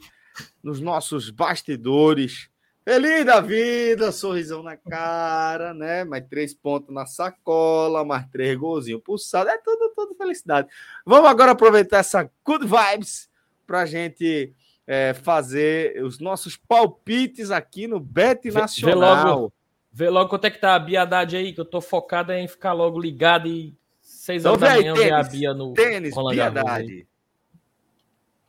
nos 0.64 0.80
nossos 0.80 1.30
bastidores. 1.30 2.51
Feliz 2.84 3.24
da 3.26 3.40
vida, 3.40 4.12
sorrisão 4.12 4.64
na 4.64 4.76
cara, 4.76 5.72
né? 5.74 6.04
Mais 6.04 6.26
três 6.28 6.54
pontos 6.54 6.94
na 6.94 7.06
sacola, 7.06 8.04
mais 8.04 8.26
três 8.32 8.58
golzinhos 8.58 9.02
pulsado. 9.04 9.50
É 9.50 9.58
tudo, 9.60 9.94
tudo 9.96 10.16
felicidade. 10.16 10.68
Vamos 11.06 11.30
agora 11.30 11.52
aproveitar 11.52 12.00
essa 12.00 12.30
good 12.44 12.66
vibes 12.66 13.30
para 13.68 13.82
a 13.82 13.86
gente 13.86 14.52
é, 14.88 15.14
fazer 15.14 16.04
os 16.04 16.20
nossos 16.20 16.58
palpites 16.58 17.52
aqui 17.52 17.86
no 17.86 18.00
Bet 18.00 18.42
Vê- 18.46 18.50
vê 18.52 18.60
Nacional. 18.62 19.40
logo. 19.40 19.54
Vê 19.94 20.10
logo 20.10 20.30
quanto 20.30 20.46
é 20.46 20.50
que 20.50 20.58
tá 20.60 20.74
a 20.74 20.80
Bia 20.80 21.04
Haddad 21.04 21.36
aí, 21.38 21.54
que 21.54 21.62
eu 21.62 21.66
tô 21.66 21.82
focado 21.82 22.32
em 22.32 22.48
ficar 22.48 22.74
logo 22.74 23.00
ligado 23.00 23.48
e 23.48 23.76
seis 24.02 24.42
Então 24.42 24.54
horas 24.54 24.62
da 24.70 24.76
manhã 24.76 24.94
ver 24.96 25.14
a 25.14 25.22
Bia 25.22 25.54
no 25.54 25.74
Tênis, 25.74 26.16
Roland 26.16 26.36
Garros 26.36 26.54
piedade. 26.64 27.08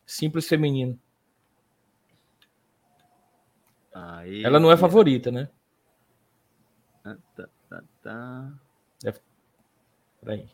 Simples 0.05 0.47
feminino. 0.47 0.97
Aí, 3.93 4.43
Ela 4.43 4.59
não 4.59 4.71
é 4.71 4.77
favorita, 4.77 5.31
né? 5.31 5.49
Tá, 7.03 7.47
tá, 7.69 7.83
tá. 8.01 8.53
Peraí. 10.21 10.47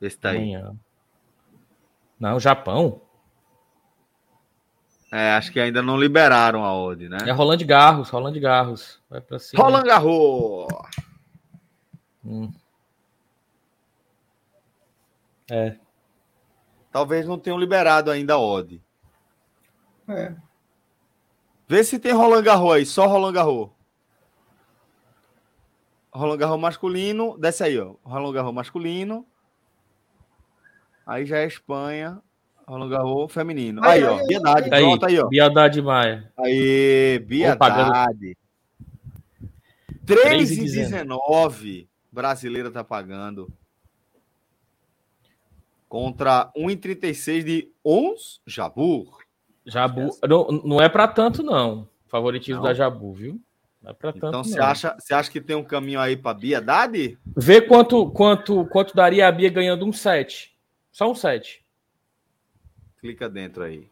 Esse 0.00 0.18
tá 0.18 0.30
aí. 0.30 0.52
Não, 2.18 2.40
Japão. 2.40 3.02
É, 5.12 5.32
acho 5.32 5.52
que 5.52 5.60
ainda 5.60 5.82
não 5.82 5.98
liberaram 5.98 6.64
a 6.64 6.72
odd, 6.74 7.08
né? 7.08 7.18
É 7.26 7.32
Roland 7.32 7.64
Garros, 7.64 8.08
Roland 8.10 8.38
Garros. 8.38 9.00
Vai 9.10 9.20
pra 9.20 9.38
cima. 9.38 9.62
Roland 9.62 9.84
Garros. 9.84 10.68
Hum. 12.24 12.52
É. 15.50 15.76
Talvez 16.92 17.26
não 17.26 17.38
tenham 17.38 17.58
liberado 17.58 18.10
ainda 18.10 18.34
a 18.34 18.38
odd. 18.38 18.80
É. 20.08 20.34
Vê 21.70 21.84
se 21.84 22.00
tem 22.00 22.10
Roland 22.10 22.42
Garros 22.42 22.72
aí, 22.74 22.84
só 22.84 23.06
Roland 23.06 23.32
Garros. 23.32 23.70
Roland 26.12 26.36
Garros 26.36 26.58
masculino, 26.58 27.38
desce 27.38 27.62
aí, 27.62 27.78
ó. 27.78 27.94
Roland 28.02 28.32
Garros 28.32 28.52
masculino. 28.52 29.24
Aí 31.06 31.24
já 31.24 31.38
é 31.38 31.46
Espanha. 31.46 32.20
Roland 32.66 32.88
Garros 32.88 33.32
feminino. 33.32 33.84
Aí, 33.84 34.02
ó, 34.02 34.18
Biedade, 34.26 34.74
aí, 34.74 34.82
pronto 34.82 35.06
aí, 35.06 35.20
ó. 35.20 35.28
Haddad 35.46 35.80
Maia. 35.80 36.32
Aí. 36.36 37.20
Biedade. 37.20 38.36
3,19 40.04 41.88
brasileira 42.10 42.72
tá 42.72 42.82
pagando. 42.82 43.48
Contra 45.88 46.50
1,36 46.56 47.44
de 47.44 47.72
Ons 47.84 48.40
Jabur. 48.44 49.20
Jabu. 49.70 50.10
Não, 50.28 50.48
não 50.64 50.80
é 50.80 50.88
pra 50.88 51.08
tanto, 51.08 51.42
não. 51.42 51.88
Favoritismo 52.06 52.56
Não? 52.56 52.68
da 52.68 52.74
Jabu, 52.74 53.12
viu? 53.12 53.40
Não 53.80 53.90
é 53.90 53.94
pra 53.94 54.12
tanto. 54.12 54.26
Então, 54.26 54.44
você 54.44 54.60
acha, 54.60 54.96
você 54.98 55.14
acha 55.14 55.30
que 55.30 55.40
tem 55.40 55.56
um 55.56 55.64
caminho 55.64 56.00
aí 56.00 56.16
para 56.16 56.36
Biedade? 56.36 57.18
Vê 57.36 57.60
quanto, 57.60 58.10
quanto, 58.10 58.66
quanto 58.66 58.94
daria 58.94 59.26
a 59.26 59.32
Bia 59.32 59.48
ganhando 59.48 59.86
um 59.86 59.92
set. 59.92 60.54
Só 60.90 61.10
um 61.10 61.14
set. 61.14 61.64
Clica 62.98 63.28
dentro 63.28 63.62
aí. 63.62 63.88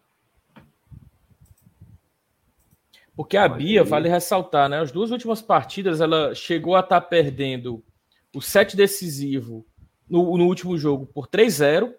Porque 3.15 3.35
a 3.35 3.43
Olha 3.43 3.55
Bia, 3.55 3.83
vale 3.83 4.07
ressaltar, 4.07 4.69
né? 4.69 4.79
As 4.79 4.91
duas 4.91 5.11
últimas 5.11 5.41
partidas, 5.41 5.99
ela 5.99 6.35
chegou 6.35 6.75
a 6.75 6.81
estar 6.81 7.01
perdendo 7.01 7.83
o 8.35 8.41
set 8.41 8.77
decisivo 8.77 9.65
no, 10.09 10.37
no 10.37 10.45
último 10.45 10.77
jogo 10.77 11.05
por 11.05 11.27
3-0. 11.27 11.93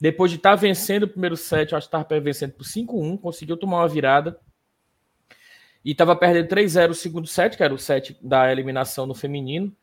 Depois 0.00 0.30
de 0.30 0.38
estar 0.38 0.54
vencendo 0.54 1.02
o 1.04 1.08
primeiro 1.08 1.36
set, 1.36 1.72
eu 1.72 1.78
acho 1.78 1.88
que 1.88 1.96
estava 1.96 2.20
vencendo 2.20 2.52
por 2.52 2.64
5-1, 2.64 3.18
conseguiu 3.20 3.56
tomar 3.56 3.78
uma 3.78 3.88
virada. 3.88 4.38
E 5.84 5.92
estava 5.92 6.14
perdendo 6.16 6.48
3-0 6.48 6.90
o 6.90 6.94
segundo 6.94 7.26
set, 7.26 7.56
que 7.56 7.62
era 7.62 7.72
o 7.74 7.78
set 7.78 8.16
da 8.22 8.50
eliminação 8.50 9.06
no 9.06 9.14
feminino. 9.14 9.74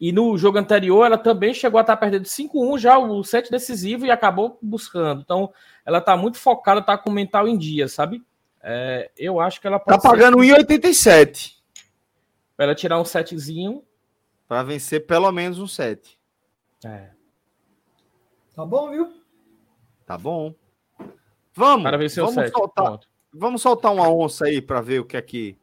E 0.00 0.10
no 0.10 0.36
jogo 0.36 0.58
anterior, 0.58 1.04
ela 1.06 1.16
também 1.16 1.54
chegou 1.54 1.78
a 1.78 1.82
estar 1.82 1.96
perdendo 1.96 2.24
5-1 2.26 2.78
já 2.78 2.98
o 2.98 3.22
set 3.22 3.50
decisivo 3.50 4.04
e 4.04 4.10
acabou 4.10 4.58
buscando. 4.60 5.20
Então, 5.22 5.52
ela 5.86 5.98
está 5.98 6.16
muito 6.16 6.38
focada, 6.38 6.80
está 6.80 6.98
com 6.98 7.08
o 7.08 7.12
mental 7.12 7.46
em 7.46 7.56
dia, 7.56 7.86
sabe? 7.88 8.22
É, 8.62 9.10
eu 9.16 9.40
acho 9.40 9.60
que 9.60 9.66
ela 9.66 9.78
Tá 9.78 9.84
pode 9.98 10.02
ser- 10.02 10.08
pagando 10.08 10.38
1,87 10.38 11.56
Pra 12.56 12.66
ela 12.66 12.74
tirar 12.74 13.00
um 13.00 13.04
setzinho. 13.04 13.82
para 14.48 14.62
vencer 14.64 15.06
pelo 15.06 15.30
menos 15.32 15.58
um 15.58 15.66
set. 15.66 16.18
É. 16.84 17.10
Tá 18.54 18.64
bom, 18.66 18.90
viu? 18.90 19.21
Tá 20.06 20.16
bom. 20.18 20.54
Vamos. 21.54 21.82
Vamos 22.34 22.44
set. 22.44 22.52
soltar, 22.52 22.84
Pronto. 22.86 23.08
vamos 23.32 23.62
soltar 23.62 23.92
uma 23.92 24.08
onça 24.10 24.46
aí 24.46 24.60
para 24.60 24.80
ver 24.80 25.00
o 25.00 25.04
que 25.04 25.16
é 25.16 25.22
que, 25.22 25.56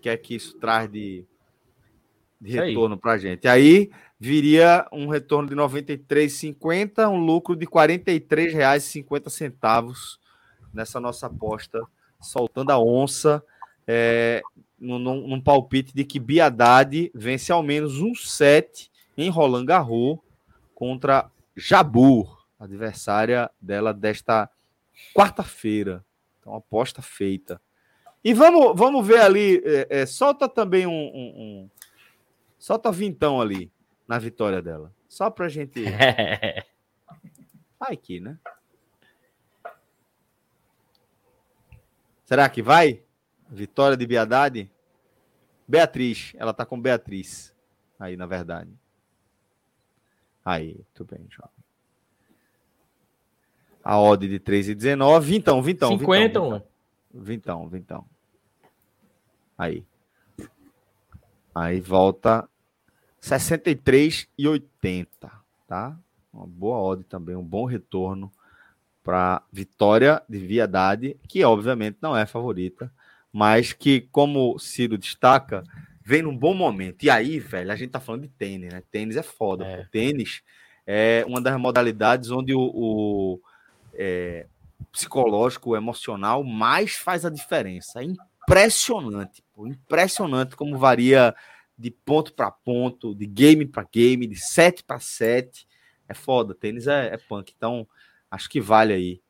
que 0.00 0.08
é 0.08 0.16
que 0.16 0.34
isso 0.34 0.56
traz 0.58 0.90
de, 0.90 1.24
de 2.40 2.52
retorno 2.68 2.96
para 2.98 3.18
gente. 3.18 3.46
Aí 3.48 3.90
viria 4.18 4.86
um 4.92 5.08
retorno 5.08 5.48
de 5.48 5.54
R$ 5.54 5.60
93,50, 5.62 7.08
um 7.10 7.18
lucro 7.24 7.54
de 7.56 7.64
R$ 7.66 7.70
43,50 7.70 10.18
nessa 10.72 11.00
nossa 11.00 11.26
aposta, 11.26 11.82
soltando 12.20 12.70
a 12.70 12.78
onça 12.78 13.42
é, 13.86 14.42
num, 14.78 14.98
num- 14.98 15.26
num 15.28 15.40
palpite 15.40 15.94
de 15.94 16.04
que 16.04 16.18
Biadade 16.20 17.10
vence 17.14 17.50
ao 17.52 17.62
menos 17.62 18.00
um 18.00 18.14
set 18.14 18.90
em 19.16 19.30
Roland 19.30 19.64
Garros 19.64 20.18
contra 20.74 21.30
Jabur, 21.56 22.35
adversária 22.58 23.50
dela 23.60 23.92
desta 23.92 24.48
quarta-feira. 25.14 26.04
Então, 26.40 26.54
aposta 26.54 27.02
feita. 27.02 27.60
E 28.24 28.32
vamos, 28.34 28.78
vamos 28.78 29.06
ver 29.06 29.20
ali. 29.20 29.62
é, 29.64 30.00
é, 30.00 30.06
solta 30.06 30.48
também 30.48 30.86
um, 30.86 30.90
um- 30.92 31.34
um- 31.36 31.70
Solta 32.58 32.90
vintão 32.90 33.40
ali 33.40 33.70
na 34.08 34.18
vitória 34.18 34.60
dela. 34.62 34.92
Só 35.08 35.30
pra 35.30 35.48
gente. 35.48 35.84
Vai 37.78 37.92
aqui, 37.92 38.18
né? 38.18 38.38
Será 42.24 42.48
que 42.48 42.62
vai? 42.62 43.04
Vitória 43.48 43.96
de 43.96 44.04
Biadade? 44.06 44.70
Beatriz. 45.68 46.32
Ela 46.36 46.52
tá 46.52 46.64
com 46.66 46.80
Beatriz. 46.80 47.54
Aí, 48.00 48.16
na 48.16 48.26
verdade. 48.26 48.72
Aí, 50.44 50.84
tudo 50.94 51.14
bem, 51.14 51.26
João. 51.30 51.50
A 53.86 54.00
odd 54.00 54.26
de 54.26 54.40
3,19. 54.40 55.20
Vintão, 55.20 55.62
vintão. 55.62 55.90
50, 55.90 56.26
vintão, 56.26 56.50
mano. 56.50 56.64
Vintão, 57.14 57.68
vintão. 57.68 58.04
Aí. 59.56 59.84
Aí 61.54 61.80
volta 61.80 62.48
63,80, 63.22 65.06
tá? 65.68 65.96
Uma 66.32 66.48
boa 66.48 66.78
odd 66.78 67.04
também, 67.04 67.36
um 67.36 67.44
bom 67.44 67.64
retorno 67.64 68.32
para 69.04 69.40
vitória 69.52 70.20
de 70.28 70.38
Viadade, 70.38 71.16
que 71.28 71.44
obviamente 71.44 71.98
não 72.02 72.16
é 72.16 72.26
favorita, 72.26 72.92
mas 73.32 73.72
que, 73.72 74.00
como 74.00 74.56
o 74.56 74.58
Ciro 74.58 74.98
destaca, 74.98 75.62
vem 76.04 76.22
num 76.22 76.36
bom 76.36 76.54
momento. 76.54 77.04
E 77.04 77.10
aí, 77.10 77.38
velho, 77.38 77.70
a 77.70 77.76
gente 77.76 77.90
tá 77.90 78.00
falando 78.00 78.22
de 78.22 78.28
tênis, 78.30 78.72
né? 78.72 78.82
Tênis 78.90 79.16
é 79.16 79.22
foda. 79.22 79.64
É. 79.64 79.84
Tênis 79.92 80.42
é 80.84 81.24
uma 81.28 81.40
das 81.40 81.56
modalidades 81.56 82.32
onde 82.32 82.52
o, 82.52 82.60
o, 82.60 83.40
é, 83.98 84.46
psicológico, 84.92 85.76
emocional, 85.76 86.42
mais 86.44 86.96
faz 86.96 87.24
a 87.24 87.30
diferença. 87.30 88.00
É 88.00 88.04
impressionante, 88.04 89.42
pô, 89.52 89.66
impressionante 89.66 90.56
como 90.56 90.78
varia 90.78 91.34
de 91.78 91.90
ponto 91.90 92.32
para 92.32 92.50
ponto, 92.50 93.14
de 93.14 93.26
game 93.26 93.66
para 93.66 93.86
game, 93.92 94.26
de 94.26 94.36
set 94.36 94.82
para 94.82 94.98
set. 94.98 95.66
É 96.08 96.14
foda, 96.14 96.54
tênis 96.54 96.86
é, 96.86 97.14
é 97.14 97.16
punk. 97.16 97.52
Então, 97.56 97.86
acho 98.30 98.48
que 98.48 98.60
vale 98.60 98.92
aí. 98.92 99.20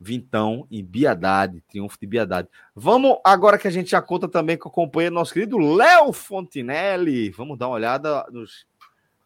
Vintão 0.00 0.66
em 0.68 0.84
Biadade, 0.84 1.60
triunfo 1.68 1.96
de 2.00 2.08
Biadade. 2.08 2.48
Vamos, 2.74 3.18
agora 3.24 3.56
que 3.56 3.68
a 3.68 3.70
gente 3.70 3.90
já 3.90 4.02
conta 4.02 4.26
também 4.26 4.56
com 4.56 4.68
o 4.68 4.72
companheiro 4.72 5.14
nosso 5.14 5.32
querido 5.32 5.56
Léo 5.58 6.12
Fontinelli. 6.12 7.30
Vamos 7.30 7.56
dar 7.56 7.68
uma 7.68 7.76
olhada 7.76 8.26
nos, 8.32 8.66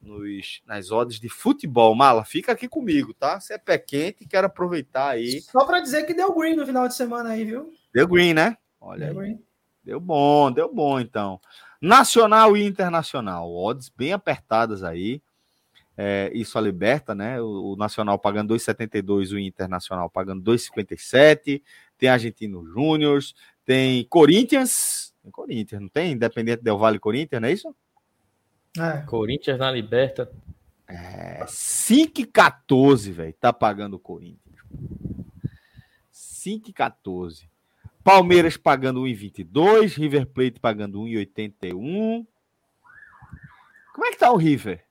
nos, 0.06 0.62
nas 0.64 0.90
odds 0.90 1.20
de 1.20 1.28
futebol. 1.28 1.94
Mala, 1.94 2.24
fica 2.24 2.52
aqui 2.52 2.68
comigo, 2.68 3.12
tá? 3.12 3.38
Você 3.38 3.54
é 3.54 3.58
pé 3.58 3.76
quente, 3.76 4.26
quero 4.26 4.46
aproveitar 4.46 5.08
aí. 5.10 5.40
Só 5.42 5.66
pra 5.66 5.80
dizer 5.80 6.04
que 6.04 6.14
deu 6.14 6.32
green 6.34 6.56
no 6.56 6.64
final 6.64 6.86
de 6.88 6.94
semana 6.94 7.30
aí, 7.30 7.44
viu? 7.44 7.72
Deu 7.92 8.06
green, 8.06 8.32
né? 8.32 8.56
Olha 8.80 9.06
Deu 9.06 9.20
aí. 9.20 9.26
green. 9.26 9.42
Deu 9.84 10.00
bom, 10.00 10.50
deu 10.50 10.72
bom 10.72 10.98
então. 10.98 11.40
Nacional 11.80 12.56
e 12.56 12.64
internacional, 12.64 13.52
odds 13.54 13.88
bem 13.88 14.12
apertadas 14.12 14.82
aí. 14.82 15.20
É, 15.98 16.30
isso 16.34 16.58
a 16.58 16.60
liberta, 16.60 17.14
né? 17.14 17.40
O, 17.40 17.72
o 17.72 17.76
Nacional 17.76 18.18
pagando 18.18 18.54
2,72, 18.54 19.32
o 19.32 19.38
Internacional 19.38 20.10
pagando 20.10 20.42
2,57. 20.42 21.62
Tem 21.96 22.08
Argentino 22.08 22.64
Júnior, 22.66 23.22
tem 23.64 24.04
Corinthians. 24.04 25.14
Tem 25.22 25.30
Corinthians, 25.30 25.80
não 25.80 25.88
tem? 25.88 26.12
Independente 26.12 26.62
Del 26.62 26.78
Vale 26.78 26.98
Corinthians, 26.98 27.40
não 27.40 27.48
é 27.48 27.52
isso? 27.52 27.74
É. 28.78 29.02
Corinthians 29.06 29.58
na 29.58 29.70
Liberta. 29.70 30.30
É 30.88 31.44
5,14, 31.44 33.10
velho. 33.12 33.34
Tá 33.34 33.52
pagando 33.52 33.94
o 33.94 33.98
Corinthians. 33.98 34.56
5,14. 36.12 37.48
Palmeiras 38.04 38.56
pagando 38.56 39.02
1,22. 39.02 39.96
River 39.96 40.26
Plate 40.26 40.60
pagando 40.60 41.00
1,81. 41.00 42.26
Como 43.92 44.06
é 44.06 44.10
que 44.10 44.18
tá 44.18 44.30
o 44.30 44.36
River? 44.36 44.84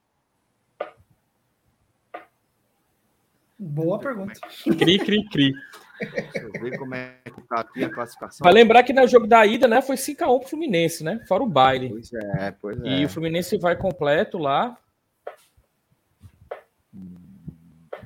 Boa 3.57 3.99
pergunta. 3.99 4.39
Cri, 4.77 4.99
cri, 4.99 5.29
cri. 5.29 5.53
Deixa 5.99 6.39
eu 6.39 6.51
ver 6.61 6.77
como 6.77 6.95
é 6.95 7.15
que 7.23 7.41
tá 7.41 7.61
aqui 7.61 7.83
a 7.83 7.89
classificação. 7.89 8.43
Vai 8.43 8.53
lembrar 8.53 8.83
que 8.83 8.93
no 8.93 9.07
jogo 9.07 9.27
da 9.27 9.45
ida, 9.45 9.67
né, 9.67 9.81
foi 9.81 9.95
5x1 9.95 10.39
pro 10.39 10.49
Fluminense, 10.49 11.03
né? 11.03 11.23
Fora 11.27 11.43
o 11.43 11.47
baile. 11.47 11.89
Pois 11.89 12.13
é, 12.13 12.51
pois 12.61 12.81
é. 12.81 12.87
E 12.87 13.05
o 13.05 13.09
Fluminense 13.09 13.57
vai 13.57 13.75
completo 13.75 14.37
lá. 14.37 14.77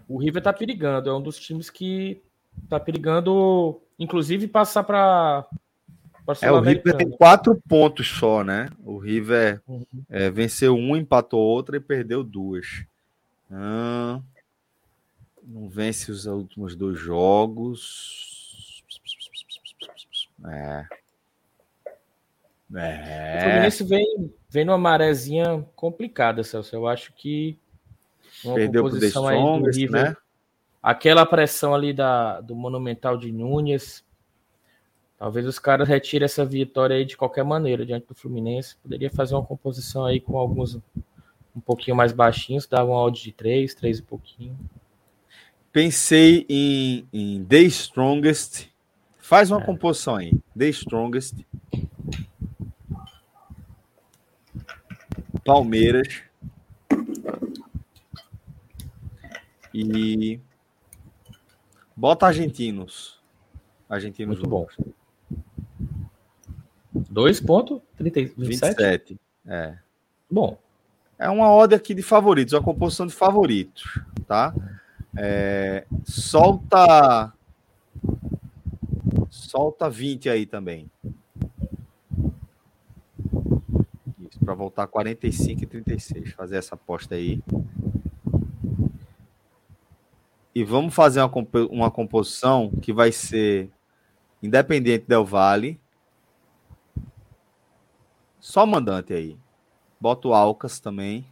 O 0.07 0.17
River 0.17 0.41
tá 0.41 0.51
perigando, 0.51 1.09
é 1.09 1.13
um 1.13 1.21
dos 1.21 1.37
times 1.37 1.69
que 1.69 2.21
tá 2.67 2.79
perigando, 2.79 3.79
inclusive, 3.99 4.47
passar 4.47 4.83
para 4.83 5.47
é, 6.41 6.51
o 6.51 6.59
River 6.59 6.95
tem 6.95 7.09
quatro 7.09 7.59
pontos 7.67 8.07
só, 8.07 8.43
né? 8.43 8.69
O 8.83 8.99
River 8.99 9.61
uhum. 9.67 9.83
é, 10.09 10.29
venceu 10.29 10.75
um, 10.75 10.95
empatou 10.95 11.39
outra 11.39 11.77
e 11.77 11.79
perdeu 11.79 12.23
duas. 12.23 12.85
Ah, 13.51 14.19
não 15.49 15.67
vence 15.67 16.11
os 16.11 16.25
últimos 16.25 16.75
dois 16.75 16.97
jogos. 16.97 18.83
É. 20.47 20.85
É. 22.75 23.37
O 23.37 23.41
Fluminense 23.41 23.83
vem, 23.83 24.33
vem 24.47 24.63
numa 24.63 24.77
marezinha 24.77 25.65
complicada, 25.75 26.43
Celso. 26.43 26.75
Eu 26.75 26.87
acho 26.87 27.11
que 27.13 27.57
uma 28.45 28.55
Perdeu 28.55 28.83
composição 28.83 29.27
aí 29.27 29.37
do 29.37 29.69
River. 29.71 30.09
Né? 30.09 30.15
Aquela 30.81 31.25
pressão 31.25 31.73
ali 31.73 31.91
da, 31.93 32.39
do 32.41 32.55
Monumental 32.55 33.17
de 33.17 33.31
Núñez. 33.31 34.03
Talvez 35.17 35.45
os 35.47 35.57
caras 35.57 35.87
retirem 35.87 36.25
essa 36.25 36.45
vitória 36.45 36.95
aí 36.95 37.03
de 37.03 37.17
qualquer 37.17 37.43
maneira 37.43 37.85
diante 37.85 38.07
do 38.07 38.15
Fluminense. 38.15 38.77
Poderia 38.77 39.09
fazer 39.09 39.33
uma 39.33 39.43
composição 39.43 40.05
aí 40.05 40.21
com 40.21 40.37
alguns 40.37 40.79
um 41.55 41.59
pouquinho 41.59 41.97
mais 41.97 42.13
baixinhos, 42.13 42.67
dar 42.67 42.85
um 42.85 42.93
áudio 42.93 43.23
de 43.23 43.31
3, 43.33 43.73
3 43.73 43.97
e 43.97 44.01
pouquinho. 44.03 44.57
Pensei 45.71 46.45
em, 46.49 47.07
em 47.13 47.45
The 47.45 47.61
Strongest. 47.61 48.67
Faz 49.19 49.51
uma 49.51 49.61
é. 49.61 49.65
composição 49.65 50.15
aí. 50.15 50.33
The 50.57 50.69
Strongest. 50.69 51.35
Palmeiras. 55.45 56.23
E 59.73 60.39
bota 61.95 62.25
argentinos. 62.25 63.19
Argentinos 63.87 64.39
Muito 64.39 64.49
bom. 64.49 64.67
2.27. 67.11 69.17
É. 69.45 69.77
Bom. 70.29 70.57
É 71.17 71.29
uma 71.29 71.49
ordem 71.49 71.75
aqui 71.75 71.93
de 71.93 72.01
favoritos, 72.01 72.53
uma 72.53 72.63
composição 72.63 73.05
de 73.05 73.13
favoritos, 73.13 73.99
tá? 74.25 74.53
É, 75.17 75.85
solta. 76.05 77.33
Solta 79.29 79.89
20 79.89 80.29
aí 80.29 80.45
também. 80.45 80.89
Para 84.43 84.53
voltar 84.53 84.87
45 84.87 85.63
e 85.63 85.65
36. 85.65 86.33
Fazer 86.33 86.57
essa 86.57 86.75
aposta 86.75 87.15
aí. 87.15 87.41
E 90.53 90.63
vamos 90.63 90.93
fazer 90.93 91.21
uma, 91.21 91.31
uma 91.69 91.91
composição 91.91 92.71
que 92.81 92.91
vai 92.91 93.11
ser 93.11 93.71
Independente 94.41 95.05
Del 95.07 95.25
Vale. 95.25 95.79
Só 98.39 98.65
mandante 98.65 99.13
aí. 99.13 99.37
Bota 99.99 100.29
o 100.29 100.33
Alcas 100.33 100.79
também. 100.79 101.25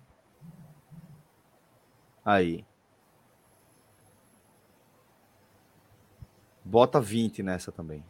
Aí. 2.24 2.66
Bota 6.68 6.99
20 6.99 7.41
nessa 7.41 7.72
também. 7.72 8.03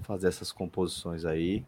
Fazer 0.00 0.28
essas 0.28 0.50
composições 0.50 1.26
aí. 1.26 1.62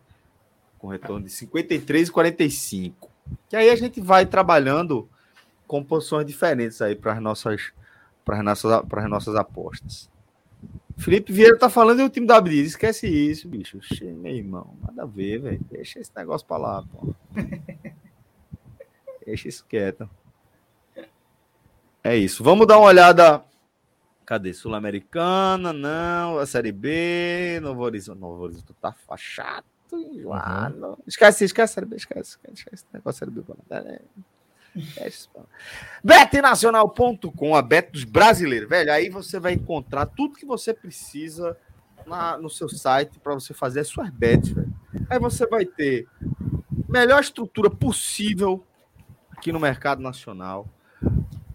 Com 0.78 0.88
retorno 0.88 1.26
de 1.26 1.30
53 1.30 2.08
e 2.08 2.10
45. 2.10 3.10
Que 3.48 3.56
aí 3.56 3.68
a 3.68 3.76
gente 3.76 4.00
vai 4.00 4.24
trabalhando 4.24 5.06
composições 5.66 6.26
diferentes 6.26 6.80
aí 6.80 6.96
para 6.96 7.12
as 7.12 7.20
nossas, 7.20 7.72
para 8.24 8.42
nossas, 8.42 8.82
para 8.86 9.04
as 9.04 9.10
nossas 9.10 9.36
apostas. 9.36 10.10
Felipe 10.96 11.30
Vieira 11.30 11.58
tá 11.58 11.68
falando 11.68 12.00
e 12.00 12.04
o 12.04 12.10
time 12.10 12.26
da 12.26 12.36
Abdiz. 12.36 12.68
Esquece 12.68 13.06
isso, 13.06 13.48
bicho. 13.48 13.78
meu 14.16 14.34
irmão, 14.34 14.74
nada 14.80 15.02
a 15.02 15.06
ver, 15.06 15.40
velho. 15.40 15.60
Deixa 15.70 16.00
esse 16.00 16.10
negócio 16.16 16.46
para 16.46 16.56
lá, 16.56 16.84
pô. 16.90 17.14
Deixa 19.26 19.48
isso 19.48 19.64
quieto. 19.68 20.08
É 22.04 22.16
isso. 22.16 22.42
Vamos 22.42 22.66
dar 22.66 22.78
uma 22.78 22.88
olhada. 22.88 23.44
Cadê? 24.26 24.52
Sul-Americana? 24.52 25.72
Não. 25.72 26.38
A 26.38 26.46
Série 26.46 26.72
B. 26.72 27.60
Novo 27.62 27.82
Horizonte. 27.82 28.18
Novo 28.18 28.42
Horizonte 28.42 28.74
tá 28.80 28.94
chato. 29.16 29.66
Enjoado. 29.92 30.86
Uhum. 30.86 30.96
Esquece, 31.06 31.44
esquece 31.44 31.72
a 31.72 31.74
Série 31.74 31.86
B. 31.86 31.96
Esquece, 31.96 32.38
esquece 32.52 32.66
esse 32.72 32.86
negócio 32.92 33.18
Série 33.18 33.30
B. 33.30 33.42
Betnacional.com, 36.02 37.54
a 37.54 37.62
bet 37.62 37.92
dos 37.92 38.04
brasileiros. 38.04 38.68
Velho, 38.68 38.92
aí 38.92 39.10
você 39.10 39.38
vai 39.38 39.52
encontrar 39.52 40.06
tudo 40.06 40.36
que 40.36 40.46
você 40.46 40.72
precisa 40.72 41.56
na, 42.06 42.38
no 42.38 42.48
seu 42.48 42.68
site 42.68 43.18
para 43.20 43.34
você 43.34 43.52
fazer 43.52 43.80
as 43.80 43.88
suas 43.88 44.08
bets, 44.10 44.50
velho. 44.50 44.72
Aí 45.10 45.18
você 45.18 45.46
vai 45.46 45.66
ter 45.66 46.08
melhor 46.88 47.20
estrutura 47.20 47.68
possível 47.70 48.64
aqui 49.30 49.52
no 49.52 49.60
mercado 49.60 50.00
nacional 50.00 50.66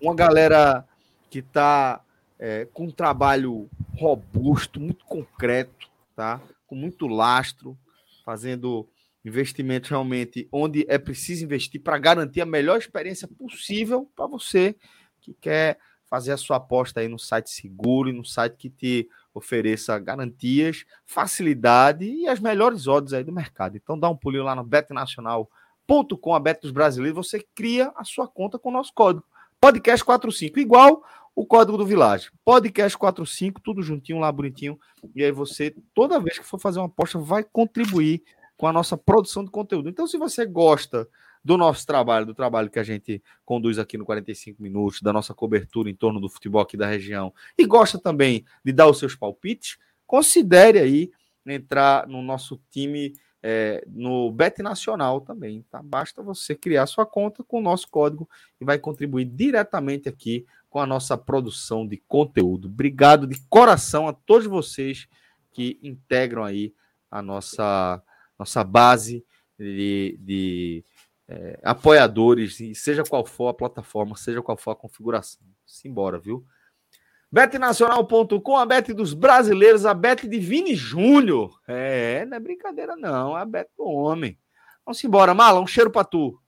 uma 0.07 0.15
galera 0.15 0.87
que 1.29 1.39
está 1.39 2.01
é, 2.39 2.65
com 2.71 2.85
um 2.85 2.91
trabalho 2.91 3.69
robusto, 3.97 4.79
muito 4.79 5.03
concreto, 5.03 5.89
tá? 6.15 6.41
com 6.65 6.75
muito 6.75 7.07
lastro, 7.07 7.77
fazendo 8.23 8.87
investimentos 9.25 9.89
realmente 9.89 10.47
onde 10.49 10.85
é 10.87 10.97
preciso 10.97 11.43
investir 11.43 11.81
para 11.81 11.97
garantir 11.97 12.39
a 12.39 12.45
melhor 12.45 12.77
experiência 12.77 13.27
possível 13.27 14.09
para 14.15 14.27
você 14.27 14.77
que 15.19 15.33
quer 15.33 15.77
fazer 16.09 16.31
a 16.31 16.37
sua 16.37 16.55
aposta 16.55 17.01
aí 17.01 17.09
no 17.09 17.19
site 17.19 17.49
seguro 17.49 18.07
e 18.07 18.13
no 18.13 18.23
site 18.23 18.55
que 18.55 18.69
te 18.69 19.09
ofereça 19.33 19.99
garantias, 19.99 20.85
facilidade 21.05 22.05
e 22.05 22.29
as 22.29 22.39
melhores 22.39 22.87
odds 22.87 23.11
aí 23.11 23.25
do 23.25 23.33
mercado. 23.33 23.75
Então 23.75 23.99
dá 23.99 24.09
um 24.09 24.15
pulinho 24.15 24.45
lá 24.45 24.55
no 24.55 24.63
betnacional.com, 24.63 26.33
a 26.33 26.39
Bet 26.39 26.61
dos 26.61 26.71
Brasileiros, 26.71 27.27
você 27.27 27.45
cria 27.53 27.91
a 27.97 28.05
sua 28.05 28.25
conta 28.25 28.57
com 28.57 28.69
o 28.69 28.73
nosso 28.73 28.93
código 28.93 29.25
Podcast 29.67 30.05
45, 30.05 30.59
igual 30.61 31.03
o 31.35 31.45
código 31.45 31.77
do 31.77 31.85
Village. 31.85 32.31
Podcast 32.45 32.97
45, 32.97 33.59
tudo 33.59 33.81
juntinho 33.83 34.17
lá, 34.17 34.31
bonitinho. 34.31 34.79
E 35.13 35.21
aí 35.21 35.29
você, 35.29 35.75
toda 35.93 36.21
vez 36.21 36.39
que 36.39 36.45
for 36.45 36.57
fazer 36.57 36.79
uma 36.79 36.85
aposta, 36.85 37.19
vai 37.19 37.43
contribuir 37.43 38.23
com 38.55 38.65
a 38.65 38.71
nossa 38.71 38.95
produção 38.95 39.43
de 39.43 39.51
conteúdo. 39.51 39.89
Então, 39.89 40.07
se 40.07 40.17
você 40.17 40.45
gosta 40.45 41.05
do 41.43 41.57
nosso 41.57 41.85
trabalho, 41.85 42.25
do 42.25 42.33
trabalho 42.33 42.69
que 42.69 42.79
a 42.79 42.83
gente 42.83 43.21
conduz 43.43 43.77
aqui 43.77 43.97
no 43.97 44.05
45 44.05 44.63
minutos, 44.63 45.01
da 45.01 45.11
nossa 45.11 45.33
cobertura 45.33 45.89
em 45.89 45.95
torno 45.95 46.21
do 46.21 46.29
futebol 46.29 46.61
aqui 46.61 46.77
da 46.77 46.87
região, 46.87 47.33
e 47.57 47.65
gosta 47.65 47.99
também 47.99 48.45
de 48.63 48.71
dar 48.71 48.87
os 48.87 48.99
seus 48.99 49.17
palpites, 49.17 49.77
considere 50.05 50.79
aí 50.79 51.11
entrar 51.45 52.07
no 52.07 52.21
nosso 52.21 52.57
time 52.71 53.11
é, 53.49 53.81
no 53.87 54.29
Bet 54.29 54.61
Nacional 54.61 55.21
também, 55.21 55.63
tá? 55.71 55.81
Basta 55.81 56.21
você 56.21 56.53
criar 56.53 56.85
sua 56.85 57.05
conta 57.05 57.45
com 57.45 57.59
o 57.59 57.61
nosso 57.61 57.87
código 57.89 58.29
e 58.59 58.65
vai 58.65 58.77
contribuir 58.77 59.23
diretamente 59.23 60.09
aqui 60.09 60.45
com 60.69 60.81
a 60.81 60.85
nossa 60.85 61.17
produção 61.17 61.87
de 61.87 61.95
conteúdo. 61.95 62.67
Obrigado 62.67 63.25
de 63.25 63.39
coração 63.47 64.05
a 64.05 64.11
todos 64.11 64.45
vocês 64.47 65.07
que 65.49 65.79
integram 65.81 66.43
aí 66.43 66.73
a 67.09 67.21
nossa, 67.21 68.03
nossa 68.37 68.65
base 68.65 69.25
de, 69.57 70.19
de 70.19 70.83
é, 71.29 71.57
apoiadores, 71.63 72.57
seja 72.75 73.05
qual 73.05 73.25
for 73.25 73.47
a 73.47 73.53
plataforma, 73.53 74.17
seja 74.17 74.41
qual 74.41 74.57
for 74.57 74.71
a 74.71 74.75
configuração. 74.75 75.41
Simbora, 75.65 76.19
viu? 76.19 76.45
Betnacional.com, 77.31 78.57
a 78.57 78.65
bet 78.65 78.93
dos 78.93 79.13
brasileiros, 79.13 79.85
a 79.85 79.93
bet 79.93 80.27
de 80.27 80.39
Vini 80.39 80.75
Júnior. 80.75 81.59
É, 81.67 82.25
não 82.25 82.37
é 82.37 82.39
brincadeira, 82.39 82.95
não. 82.95 83.37
É 83.37 83.41
a 83.41 83.45
bet 83.45 83.69
do 83.77 83.85
homem. 83.85 84.37
Vamos 84.85 85.03
embora, 85.03 85.33
Mala. 85.33 85.59
Um 85.59 85.67
cheiro 85.67 85.91
pra 85.91 86.05
tu. 86.05 86.39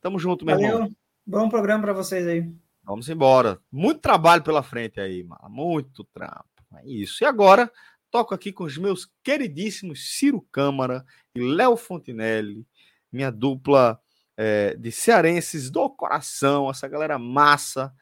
Tamo 0.00 0.18
junto, 0.18 0.44
meu 0.44 0.54
Valeu. 0.54 0.70
irmão. 0.70 0.90
Bom 1.26 1.48
programa 1.48 1.82
para 1.82 1.92
vocês 1.92 2.26
aí. 2.26 2.48
Vamos 2.84 3.08
embora. 3.08 3.60
Muito 3.70 4.00
trabalho 4.00 4.42
pela 4.42 4.62
frente 4.62 5.00
aí, 5.00 5.24
Mala. 5.24 5.48
Muito 5.48 6.04
trampo. 6.04 6.44
É 6.76 6.86
isso. 6.86 7.24
E 7.24 7.26
agora, 7.26 7.70
toco 8.10 8.34
aqui 8.34 8.52
com 8.52 8.64
os 8.64 8.78
meus 8.78 9.10
queridíssimos 9.24 10.16
Ciro 10.16 10.46
Câmara 10.52 11.04
e 11.34 11.40
Léo 11.40 11.76
Fontinelli, 11.76 12.66
minha 13.10 13.30
dupla 13.30 14.00
é, 14.36 14.74
de 14.76 14.92
cearenses 14.92 15.70
do 15.70 15.90
coração, 15.90 16.70
essa 16.70 16.86
galera 16.86 17.18
massa 17.18 17.92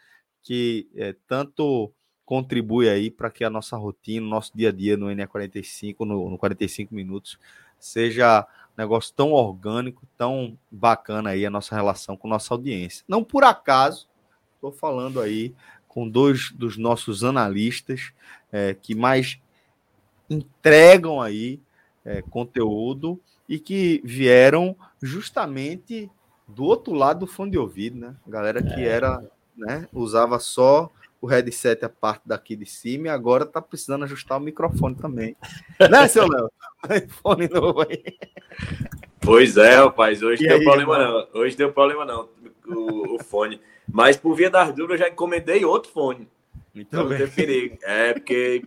que 0.43 0.91
é, 0.95 1.15
tanto 1.27 1.93
contribui 2.31 2.89
aí 2.89 3.11
para 3.11 3.29
que 3.29 3.43
a 3.43 3.51
nossa 3.51 3.77
rotina, 3.77 4.25
nosso 4.25 4.53
dia 4.57 4.69
a 4.69 4.73
dia 4.73 4.97
no 4.97 5.07
NE45, 5.07 6.07
no, 6.07 6.31
no 6.31 6.39
45 6.39 6.95
minutos, 6.95 7.37
seja 7.77 8.47
um 8.69 8.81
negócio 8.81 9.13
tão 9.17 9.33
orgânico, 9.33 10.07
tão 10.17 10.57
bacana 10.71 11.31
aí 11.31 11.45
a 11.45 11.51
nossa 11.51 11.75
relação 11.75 12.17
com 12.17 12.29
nossa 12.29 12.55
audiência. 12.55 13.05
Não 13.09 13.25
por 13.25 13.43
acaso, 13.43 14.09
estou 14.55 14.71
falando 14.71 15.21
aí 15.21 15.53
com 15.89 16.09
dois 16.09 16.53
dos 16.53 16.77
nossos 16.77 17.25
analistas 17.25 18.13
é, 18.53 18.75
que 18.75 18.95
mais 18.95 19.41
entregam 20.31 21.21
aí 21.21 21.59
é, 22.05 22.23
conteúdo 22.23 23.21
e 23.49 23.59
que 23.59 24.01
vieram 24.05 24.77
justamente 25.03 26.09
do 26.47 26.63
outro 26.63 26.95
lado 26.95 27.21
do 27.21 27.27
fone 27.27 27.51
de 27.51 27.59
ouvido, 27.59 27.99
né? 27.99 28.15
Galera 28.25 28.63
que 28.63 28.83
é. 28.83 28.87
era, 28.87 29.21
né, 29.57 29.89
usava 29.93 30.39
só 30.39 30.89
o 31.21 31.27
headset 31.27 31.85
a 31.85 31.89
parte 31.89 32.23
daqui 32.27 32.57
de 32.57 32.67
cima 32.67 33.09
e 33.09 33.11
agora 33.11 33.45
tá 33.45 33.61
precisando 33.61 34.05
ajustar 34.05 34.39
o 34.39 34.41
microfone 34.41 34.95
também. 34.95 35.37
né, 35.91 36.09
seu 36.09 36.27
Léo? 36.27 36.51
iPhone 36.97 37.49
novo 37.49 37.83
aí. 37.83 38.03
Pois 39.21 39.57
é, 39.57 39.77
rapaz, 39.77 40.23
hoje 40.23 40.45
e 40.45 40.49
deu 40.49 40.57
aí, 40.57 40.65
problema 40.65 40.99
irmão? 40.99 41.27
não. 41.33 41.41
Hoje 41.41 41.57
deu 41.57 41.73
problema 41.73 42.05
não, 42.05 42.29
o, 42.67 43.17
o 43.17 43.23
fone. 43.23 43.61
Mas 43.93 44.17
por 44.17 44.35
via 44.35 44.49
das 44.49 44.69
dúvidas, 44.69 45.01
eu 45.01 45.07
já 45.07 45.13
encomendei 45.13 45.65
outro 45.65 45.93
fone. 45.93 46.29
Então 46.75 47.09
não 47.09 47.17
tem 47.17 47.79
É, 47.83 48.13
porque 48.13 48.63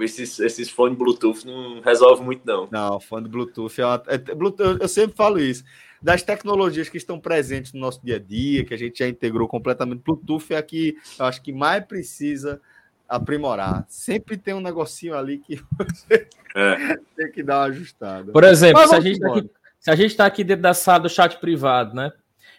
esses, 0.00 0.38
esses 0.38 0.70
fones 0.70 0.96
Bluetooth 0.96 1.44
não 1.44 1.80
resolve 1.80 2.22
muito, 2.22 2.42
não. 2.46 2.68
Não, 2.70 3.00
fone 3.00 3.28
Bluetooth 3.28 3.80
é, 3.80 3.84
uma, 3.84 4.02
é 4.06 4.18
Bluetooth, 4.18 4.80
eu 4.80 4.88
sempre 4.88 5.16
falo 5.16 5.38
isso. 5.38 5.64
Das 6.00 6.22
tecnologias 6.22 6.88
que 6.88 6.96
estão 6.96 7.18
presentes 7.18 7.72
no 7.72 7.80
nosso 7.80 8.04
dia 8.04 8.16
a 8.16 8.18
dia, 8.18 8.64
que 8.64 8.72
a 8.72 8.76
gente 8.76 8.98
já 8.98 9.08
integrou 9.08 9.48
completamente, 9.48 10.02
Bluetooth 10.02 10.52
é 10.52 10.56
a 10.56 10.62
que 10.62 10.96
eu 11.18 11.24
acho 11.24 11.42
que 11.42 11.52
mais 11.52 11.84
precisa 11.84 12.60
aprimorar. 13.08 13.84
Sempre 13.88 14.36
tem 14.36 14.54
um 14.54 14.60
negocinho 14.60 15.16
ali 15.16 15.38
que 15.38 15.60
você 15.78 16.28
é. 16.54 16.96
tem 17.16 17.32
que 17.32 17.42
dar 17.42 17.60
uma 17.60 17.64
ajustada. 17.66 18.32
Por 18.32 18.44
exemplo, 18.44 18.86
se 18.86 18.94
a, 18.94 19.00
gente 19.00 19.18
tá 19.18 19.34
aqui, 19.34 19.50
se 19.80 19.90
a 19.90 19.96
gente 19.96 20.10
está 20.10 20.26
aqui 20.26 20.44
dentro 20.44 20.62
da 20.62 20.74
sala 20.74 21.00
do 21.00 21.08
chat 21.08 21.38
privado, 21.38 21.94
né? 21.94 22.12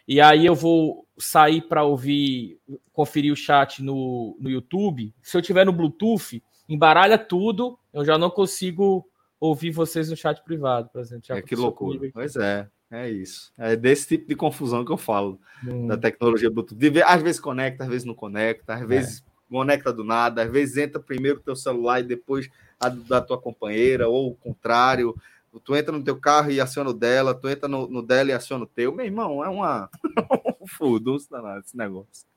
E 0.08 0.20
aí 0.20 0.46
eu 0.46 0.56
vou 0.56 1.06
sair 1.20 1.62
para 1.62 1.84
ouvir, 1.84 2.58
conferir 2.92 3.32
o 3.32 3.36
chat 3.36 3.84
no, 3.84 4.36
no 4.40 4.50
YouTube. 4.50 5.14
Se 5.22 5.38
eu 5.38 5.42
tiver 5.42 5.66
no 5.66 5.72
Bluetooth, 5.72 6.42
embaralha 6.68 7.18
tudo, 7.18 7.78
eu 7.94 8.04
já 8.04 8.18
não 8.18 8.30
consigo 8.30 9.08
ouvir 9.40 9.70
vocês 9.70 10.10
no 10.10 10.18
chat 10.18 10.44
privado, 10.44 10.90
por 10.90 11.00
exemplo. 11.00 11.26
é 11.30 11.42
que 11.42 11.56
loucura. 11.56 12.10
Pois 12.12 12.36
é, 12.36 12.68
é 12.92 13.10
isso. 13.10 13.54
É 13.58 13.76
desse 13.76 14.08
tipo 14.08 14.28
de 14.28 14.36
confusão 14.36 14.84
que 14.84 14.92
eu 14.92 14.98
falo 14.98 15.40
hum. 15.66 15.88
da 15.88 15.98
tecnologia 15.98 16.50
Bluetooth. 16.50 16.76
De, 16.76 17.02
às 17.04 17.22
vezes 17.22 17.40
conecta, 17.40 17.84
às 17.84 17.90
vezes 17.90 18.06
não 18.06 18.16
conecta, 18.16 18.74
às 18.74 18.88
vezes 18.88 19.20
é. 19.20 19.54
conecta 19.54 19.94
do 19.94 20.04
nada, 20.04 20.44
às 20.44 20.52
vezes 20.52 20.78
entra 20.78 21.00
primeiro 21.00 21.40
o 21.40 21.44
teu 21.44 21.56
celular 21.56 22.00
e 22.00 22.04
depois 22.04 22.50
a 22.80 22.90
da 22.90 23.22
tua 23.22 23.40
companheira, 23.40 24.08
ou 24.08 24.32
o 24.32 24.36
contrário. 24.36 25.16
Tu 25.64 25.76
entra 25.76 25.92
no 25.92 26.04
teu 26.04 26.16
carro 26.16 26.52
e 26.52 26.62
aciona 26.62 26.92
o 26.92 26.94
dela, 26.94 27.34
tu 27.34 27.50
entra 27.50 27.68
no, 27.68 27.88
no 27.88 28.02
dela 28.02 28.30
e 28.30 28.34
aciona 28.34 28.64
o 28.64 28.68
teu. 28.68 28.94
Meu 28.94 29.06
irmão, 29.06 29.44
é 29.44 29.50
uma. 29.50 29.90
Fudunço 30.78 31.30
danado 31.30 31.62
esse 31.66 31.76
negócio. 31.76 32.30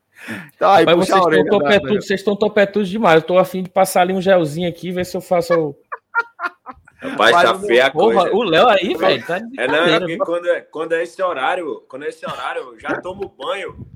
Então, 0.55 0.71
aí, 0.71 0.85
Mas 0.85 0.97
vocês 0.97 1.19
estão, 1.19 1.59
topetudos, 1.59 1.95
da... 1.95 2.01
vocês 2.01 2.21
estão 2.21 2.37
topetudos 2.37 2.89
demais. 2.89 3.17
Eu 3.17 3.27
tô 3.27 3.39
afim 3.39 3.63
de 3.63 3.71
passar 3.71 4.03
ali 4.03 4.13
um 4.13 4.21
gelzinho 4.21 4.69
aqui, 4.69 4.91
ver 4.91 5.05
se 5.05 5.17
eu 5.17 5.21
faço 5.21 5.75
o. 7.03 7.09
Rapaz, 7.11 7.43
tá 7.43 7.59
feia 7.59 7.87
a 7.87 7.91
coisa. 7.91 8.33
O 8.33 8.43
Léo 8.43 8.69
aí, 8.69 8.95
velho, 8.95 9.27
tá 9.27 9.37
É, 9.59 9.67
não, 9.67 9.85
é 9.85 10.17
quando, 10.19 10.49
é, 10.49 10.61
quando 10.61 10.93
é 10.93 11.03
esse 11.03 11.23
horário, 11.23 11.85
quando 11.89 12.05
é 12.05 12.09
esse 12.09 12.25
horário, 12.25 12.79
já 12.79 13.01
tomo 13.01 13.29
banho, 13.29 13.87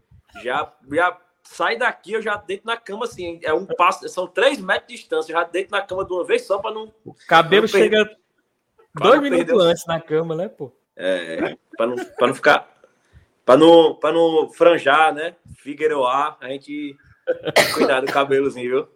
já, 0.42 0.72
já 0.90 1.16
sai 1.42 1.76
daqui, 1.76 2.12
eu 2.12 2.22
já 2.22 2.36
deito 2.36 2.66
na 2.66 2.76
cama 2.76 3.04
assim. 3.04 3.38
É 3.42 3.52
um 3.52 3.66
passo, 3.66 4.08
são 4.08 4.26
três 4.26 4.60
metros 4.60 4.88
de 4.88 4.94
distância, 4.96 5.32
eu 5.32 5.36
já 5.38 5.44
deito 5.44 5.70
na 5.70 5.82
cama 5.82 6.04
de 6.04 6.12
uma 6.12 6.24
vez 6.24 6.46
só 6.46 6.58
para 6.58 6.74
não. 6.74 6.92
O 7.04 7.14
cabelo 7.26 7.62
não 7.62 7.68
chega 7.68 8.08
dois 8.94 9.20
minutos 9.20 9.62
antes 9.62 9.86
na 9.86 10.00
cama, 10.00 10.34
né, 10.34 10.48
pô? 10.48 10.72
É, 10.96 11.56
para 11.76 11.86
não, 11.86 11.96
pra 11.96 12.26
não 12.26 12.34
ficar. 12.34 12.76
Para 13.44 13.58
não, 13.58 13.94
pra 13.94 14.12
não 14.12 14.50
franjar, 14.50 15.14
né? 15.14 15.36
Figueiroa, 15.58 16.36
a 16.40 16.48
gente 16.48 16.96
cuidar 17.74 18.00
do 18.00 18.10
cabelozinho, 18.10 18.70
viu? 18.70 18.95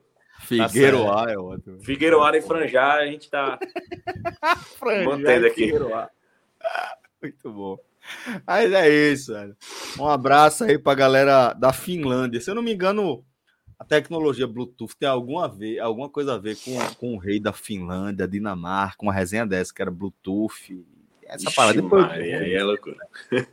Tá 0.59 1.31
é 1.31 1.39
ótimo. 1.39 1.81
Figueiroa 1.81 2.37
e 2.37 2.43
franjar, 2.43 2.99
a 2.99 3.07
gente 3.07 3.31
tá 3.31 3.59
mantendo 5.05 5.47
aqui. 5.47 5.73
Muito 7.23 7.53
bom. 7.53 7.79
Mas 8.47 8.73
é 8.73 8.89
isso, 8.89 9.33
velho. 9.33 9.57
Um 9.99 10.07
abraço 10.07 10.65
aí 10.65 10.79
pra 10.79 10.95
galera 10.95 11.53
da 11.53 11.73
Finlândia. 11.73 12.41
Se 12.41 12.51
eu 12.51 12.55
não 12.55 12.63
me 12.63 12.73
engano, 12.73 13.25
a 13.79 13.85
tecnologia 13.85 14.47
Bluetooth 14.47 14.97
tem 14.99 15.09
alguma, 15.09 15.49
ver, 15.49 15.79
alguma 15.79 16.09
coisa 16.09 16.35
a 16.35 16.39
ver 16.39 16.57
com, 16.57 16.77
com 16.97 17.15
o 17.15 17.19
rei 17.19 17.39
da 17.39 17.53
Finlândia, 17.53 18.27
Dinamarca, 18.27 19.03
uma 19.03 19.13
resenha 19.13 19.47
dessa 19.47 19.73
que 19.73 19.83
era 19.83 19.91
Bluetooth. 19.91 20.85
Essa 21.25 21.47
Ixi, 21.47 21.55
parada 21.55 21.81
depois. 21.81 22.07
Maria, 22.07 22.41
aí 22.41 22.55
é 22.55 22.65
loucura. 22.65 22.97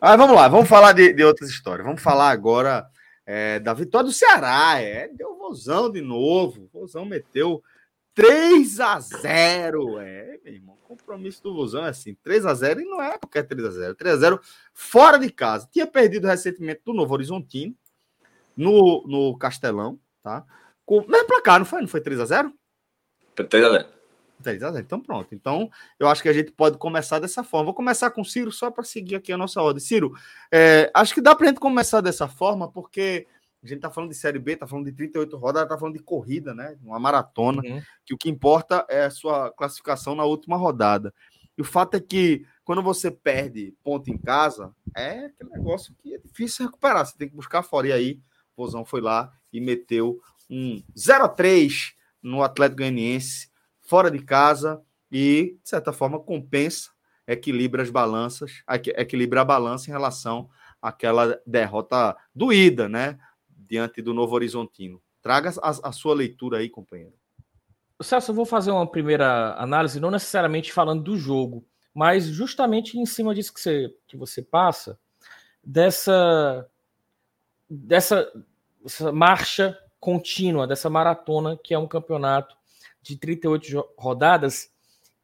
Mas 0.00 0.16
vamos 0.16 0.34
lá, 0.34 0.48
vamos 0.48 0.68
falar 0.68 0.92
de, 0.92 1.12
de 1.12 1.22
outras 1.22 1.48
histórias. 1.48 1.86
Vamos 1.86 2.02
falar 2.02 2.30
agora 2.30 2.90
é, 3.26 3.58
da 3.58 3.72
vitória 3.72 4.06
do 4.06 4.12
Ceará. 4.12 4.80
É, 4.80 5.08
deu 5.08 5.36
vozão 5.36 5.90
de 5.90 6.00
novo. 6.00 6.68
Vozão 6.72 7.04
meteu 7.04 7.62
3 8.14 8.80
a 8.80 9.00
0 9.00 9.98
É, 10.00 10.38
meu 10.44 10.54
irmão, 10.54 10.76
compromisso 10.82 11.42
do 11.42 11.54
Vozão 11.54 11.84
é 11.84 11.88
assim: 11.88 12.14
3 12.22 12.46
a 12.46 12.54
0 12.54 12.80
e 12.80 12.84
não 12.84 13.02
é 13.02 13.18
qualquer 13.18 13.44
3 13.44 13.64
a 13.66 13.70
0 13.70 13.94
3 13.94 14.14
a 14.14 14.18
0 14.18 14.40
fora 14.72 15.18
de 15.18 15.30
casa. 15.30 15.68
Tinha 15.70 15.86
perdido 15.86 16.26
recentemente 16.26 16.82
do 16.84 16.92
Novo 16.92 17.14
Horizontino, 17.14 17.74
no, 18.56 19.04
no 19.06 19.36
Castelão, 19.38 19.98
tá? 20.22 20.44
Com 20.84 21.06
mesmo 21.06 21.26
placar, 21.26 21.58
não 21.58 21.66
foi? 21.66 21.80
Não 21.80 21.88
foi 21.88 22.00
3 22.00 22.20
a 22.20 22.24
0 22.24 22.52
3 23.48 23.64
a 23.64 23.70
0 23.70 24.01
3x0. 24.42 24.80
Então, 24.80 25.00
pronto. 25.00 25.34
Então, 25.34 25.70
eu 25.98 26.08
acho 26.08 26.22
que 26.22 26.28
a 26.28 26.32
gente 26.32 26.50
pode 26.52 26.78
começar 26.78 27.18
dessa 27.18 27.42
forma. 27.44 27.66
Vou 27.66 27.74
começar 27.74 28.10
com 28.10 28.22
o 28.22 28.24
Ciro 28.24 28.52
só 28.52 28.70
para 28.70 28.84
seguir 28.84 29.16
aqui 29.16 29.32
a 29.32 29.38
nossa 29.38 29.62
ordem. 29.62 29.80
Ciro, 29.80 30.12
é, 30.52 30.90
acho 30.94 31.14
que 31.14 31.20
dá 31.20 31.34
para 31.34 31.46
a 31.46 31.48
gente 31.48 31.60
começar 31.60 32.00
dessa 32.00 32.28
forma, 32.28 32.70
porque 32.70 33.26
a 33.62 33.66
gente 33.66 33.76
está 33.76 33.90
falando 33.90 34.10
de 34.10 34.16
Série 34.16 34.40
B, 34.40 34.52
está 34.52 34.66
falando 34.66 34.86
de 34.86 34.92
38 34.92 35.36
rodadas, 35.36 35.68
está 35.68 35.78
falando 35.78 35.96
de 35.96 36.02
corrida, 36.02 36.52
né? 36.52 36.76
Uma 36.82 36.98
maratona, 36.98 37.62
uhum. 37.64 37.80
que 38.04 38.12
o 38.12 38.18
que 38.18 38.28
importa 38.28 38.84
é 38.88 39.04
a 39.04 39.10
sua 39.10 39.52
classificação 39.52 40.16
na 40.16 40.24
última 40.24 40.56
rodada. 40.56 41.14
E 41.56 41.62
o 41.62 41.64
fato 41.64 41.96
é 41.96 42.00
que 42.00 42.44
quando 42.64 42.82
você 42.82 43.10
perde 43.10 43.74
ponto 43.84 44.10
em 44.10 44.18
casa, 44.18 44.74
é 44.96 45.26
aquele 45.26 45.50
negócio 45.50 45.94
que 45.98 46.14
é 46.14 46.18
difícil 46.18 46.66
recuperar. 46.66 47.06
Você 47.06 47.16
tem 47.16 47.28
que 47.28 47.36
buscar 47.36 47.62
fora. 47.62 47.88
E 47.88 47.92
aí, 47.92 48.20
o 48.52 48.56
Pozão 48.56 48.84
foi 48.84 49.00
lá 49.00 49.32
e 49.52 49.60
meteu 49.60 50.20
um 50.50 50.82
0 50.98 51.24
a 51.24 51.28
3 51.28 51.94
no 52.22 52.42
Atlético 52.42 52.78
Goianiense 52.78 53.51
fora 53.92 54.10
de 54.10 54.20
casa 54.20 54.80
e, 55.10 55.58
de 55.62 55.68
certa 55.68 55.92
forma, 55.92 56.18
compensa, 56.18 56.88
equilibra 57.26 57.82
as 57.82 57.90
balanças, 57.90 58.62
equilibra 58.96 59.42
a 59.42 59.44
balança 59.44 59.90
em 59.90 59.92
relação 59.92 60.48
àquela 60.80 61.38
derrota 61.46 62.16
doída, 62.34 62.88
né? 62.88 63.18
Diante 63.50 64.00
do 64.00 64.14
Novo 64.14 64.34
Horizontino. 64.34 64.98
Traga 65.20 65.52
a, 65.62 65.90
a 65.90 65.92
sua 65.92 66.14
leitura 66.14 66.56
aí, 66.56 66.70
companheiro. 66.70 67.12
Celso, 68.00 68.30
eu 68.30 68.34
vou 68.34 68.46
fazer 68.46 68.70
uma 68.70 68.90
primeira 68.90 69.54
análise, 69.58 70.00
não 70.00 70.10
necessariamente 70.10 70.72
falando 70.72 71.02
do 71.02 71.18
jogo, 71.18 71.62
mas 71.92 72.24
justamente 72.24 72.98
em 72.98 73.04
cima 73.04 73.34
disso 73.34 73.52
que 73.52 73.60
você, 73.60 73.94
que 74.08 74.16
você 74.16 74.40
passa, 74.40 74.98
dessa, 75.62 76.66
dessa, 77.68 78.32
dessa 78.82 79.12
marcha 79.12 79.78
contínua, 80.00 80.66
dessa 80.66 80.88
maratona 80.88 81.58
que 81.62 81.74
é 81.74 81.78
um 81.78 81.86
campeonato 81.86 82.56
de 83.02 83.16
38 83.16 83.94
rodadas, 83.98 84.70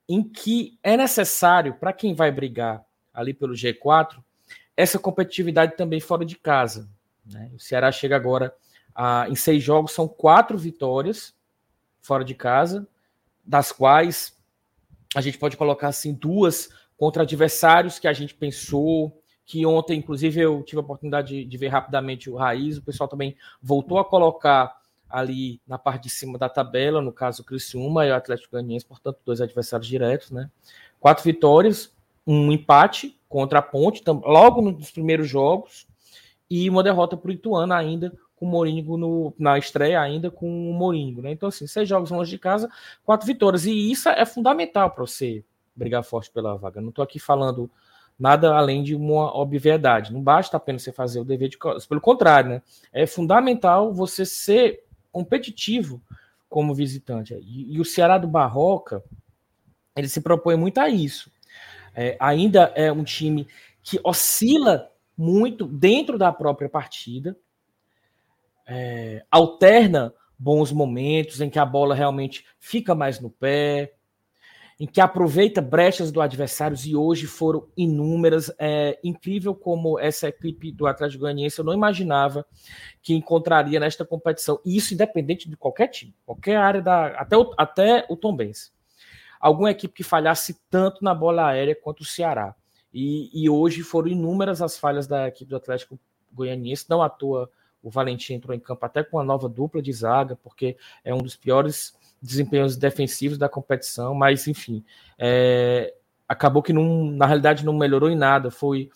em 0.09 0.23
que 0.23 0.79
é 0.83 0.97
necessário, 0.97 1.75
para 1.75 1.93
quem 1.93 2.15
vai 2.15 2.31
brigar 2.31 2.85
ali 3.13 3.33
pelo 3.33 3.55
G4, 3.55 4.23
essa 4.77 4.99
competitividade 4.99 5.77
também 5.77 6.01
fora 6.01 6.25
de 6.25 6.37
casa. 6.37 6.89
Né? 7.25 7.51
O 7.55 7.59
Ceará 7.59 7.91
chega 7.93 8.17
agora 8.17 8.55
a, 8.95 9.27
em 9.29 9.35
seis 9.35 9.63
jogos, 9.63 9.93
são 9.93 10.09
quatro 10.09 10.57
vitórias 10.57 11.35
fora 12.01 12.25
de 12.25 12.35
casa, 12.35 12.87
das 13.45 13.73
quais 13.73 14.37
a 15.15 15.21
gente 15.21 15.39
pode 15.39 15.57
colocar 15.57 15.89
assim 15.89 16.15
duas 16.15 16.69
contra 16.97 17.23
adversários 17.23 17.99
que 17.99 18.09
a 18.09 18.13
gente 18.13 18.35
pensou, 18.35 19.21
que 19.45 19.65
ontem, 19.65 19.99
inclusive, 19.99 20.41
eu 20.41 20.63
tive 20.63 20.79
a 20.79 20.85
oportunidade 20.85 21.29
de, 21.29 21.45
de 21.45 21.57
ver 21.57 21.69
rapidamente 21.69 22.29
o 22.29 22.37
Raiz, 22.37 22.77
o 22.77 22.83
pessoal 22.83 23.09
também 23.09 23.37
voltou 23.63 23.99
a 23.99 24.05
colocar 24.05 24.78
ali 25.09 25.61
na 25.67 25.79
parte 25.79 26.05
de 26.05 26.11
cima 26.11 26.39
da 26.39 26.49
tabela, 26.49 27.01
no 27.01 27.13
caso 27.13 27.43
o 27.43 27.45
Criciúma 27.45 28.07
e 28.07 28.11
o 28.11 28.15
Atlético 28.15 28.53
Goianiense, 28.53 28.85
portanto, 28.85 29.19
dois 29.25 29.41
adversários 29.41 29.89
diretos, 29.89 30.31
né? 30.31 30.51
Quatro 31.01 31.25
vitórias, 31.25 31.95
um 32.27 32.53
empate 32.53 33.19
contra 33.29 33.61
a 33.61 33.63
Ponte, 33.63 34.03
logo 34.07 34.61
nos 34.61 34.91
primeiros 34.91 35.29
jogos, 35.29 35.87
e 36.51 36.69
uma 36.69 36.83
derrota 36.83 37.17
para 37.17 37.29
o 37.29 37.33
Ituano 37.33 37.73
ainda, 37.73 38.13
com 38.37 38.47
o 38.47 38.49
Moringo 38.49 38.97
no, 38.97 39.35
na 39.39 39.59
estreia 39.59 40.01
ainda 40.01 40.31
com 40.31 40.71
o 40.71 40.73
Moringo, 40.73 41.23
né? 41.23 41.33
Então, 41.33 41.49
assim, 41.49 41.67
seis 41.67 41.89
jogos 41.89 42.11
longe 42.11 42.31
de 42.31 42.39
casa, 42.39 42.71
quatro 43.05 43.27
vitórias, 43.27 43.67
e 43.67 43.91
isso 43.91 44.09
é 44.09 44.25
fundamental 44.25 44.91
para 44.91 45.05
você 45.05 45.45
brigar 45.75 46.03
forte 46.03 46.31
pela 46.31 46.57
vaga. 46.57 46.81
Não 46.81 46.91
estou 46.91 47.03
aqui 47.03 47.19
falando 47.19 47.71
nada 48.19 48.55
além 48.55 48.83
de 48.83 48.95
uma 48.95 49.37
obviedade. 49.37 50.13
Não 50.13 50.21
basta 50.21 50.57
apenas 50.57 50.83
você 50.83 50.93
fazer 50.93 51.21
o 51.21 51.25
dever 51.25 51.49
de 51.49 51.59
pelo 51.89 52.01
contrário, 52.01 52.51
né? 52.51 52.63
É 52.93 53.07
fundamental 53.07 53.93
você 53.93 54.25
ser 54.27 54.85
competitivo 55.11 56.03
como 56.49 56.75
visitante. 56.75 57.35
E, 57.35 57.75
e, 57.75 57.81
o 57.81 57.85
Ceará 57.85 58.19
do 58.19 58.29
Barroca, 58.29 59.03
ele 59.95 60.09
se 60.09 60.21
propõe 60.21 60.57
muito 60.57 60.79
a 60.79 60.89
isso. 60.89 61.31
É, 61.95 62.17
ainda 62.21 62.73
é 62.75 62.91
um 62.93 63.05
time 63.05 63.47
que 63.83 64.01
oscila 64.05 64.91
muito 65.17 65.67
dentro 65.67 66.17
da 66.17 66.33
própria 66.33 66.69
partida. 66.69 67.37
é, 68.67 69.25
alterna 69.31 70.13
bons 70.39 70.71
momentos 70.71 71.41
em 71.41 71.51
que 71.51 71.59
a 71.59 71.65
bola 71.65 71.95
realmente 71.95 72.47
fica 72.61 72.95
mais 72.95 73.19
no 73.19 73.31
pé, 73.31 73.95
em 74.79 74.87
que 74.87 75.01
aproveita 75.01 75.61
brechas 75.61 76.13
do 76.13 76.21
adversário 76.21 76.77
e 76.87 76.95
hoje 76.95 77.27
foram 77.27 77.67
inúmeras. 77.77 78.53
É 78.59 78.99
incrível 79.03 79.55
como 79.55 79.99
essa 79.99 80.29
equipe 80.29 80.71
do 80.71 80.87
Atlético 80.87 81.23
Goianiense 81.23 81.59
eu 81.59 81.65
não 81.65 81.75
imaginava 81.75 82.47
que 83.03 83.15
encontraria 83.15 83.81
nesta 83.81 84.05
competição. 84.05 84.61
E 84.65 84.77
isso 84.77 84.95
independente 84.95 85.49
de 85.49 85.57
qualquer 85.57 85.89
time, 85.89 86.15
qualquer 86.25 86.57
área 86.57 86.81
da 86.81 87.09
até 87.09 87.37
o, 87.37 87.53
até 87.57 88.07
o 88.09 88.17
Tom 88.17 88.37
Benz. 88.37 88.73
Alguma 89.41 89.71
equipe 89.71 89.95
que 89.95 90.05
falhasse 90.05 90.61
tanto 90.71 91.03
na 91.03 91.15
bola 91.15 91.49
aérea 91.49 91.75
quanto 91.75 92.01
o 92.01 92.05
Ceará. 92.05 92.55
E, 92.95 93.31
e 93.33 93.51
hoje 93.51 93.83
foram 93.83 94.09
inúmeras 94.09 94.63
as 94.63 94.79
falhas 94.79 95.07
da 95.07 95.29
equipe 95.29 95.51
do 95.51 95.57
Atlético 95.57 95.99
Goianiense, 96.33 96.87
não 96.89 97.03
à 97.03 97.09
toa 97.09 97.51
o 97.83 97.91
Valentim 97.91 98.35
entrou 98.35 98.55
em 98.55 98.61
campo 98.61 98.85
até 98.85 99.03
com 99.05 99.17
uma 99.17 99.25
nova 99.25 99.49
dupla 99.49 99.81
de 99.81 99.93
zaga, 99.93 100.37
porque 100.37 100.77
é 101.05 101.15
um 101.15 101.19
dos 101.19 101.37
piores 101.37 101.97
desempenhos 102.21 102.77
defensivos 102.77 103.39
da 103.39 103.49
competição, 103.49 104.15
mas 104.15 104.47
enfim, 104.47 104.85
é, 105.19 105.95
acabou 106.29 106.63
que 106.63 106.73
não, 106.73 107.11
na 107.11 107.27
realidade 107.27 107.65
não 107.65 107.73
melhorou 107.73 108.11
em 108.11 108.17
nada. 108.17 108.51
Foi 108.51 108.91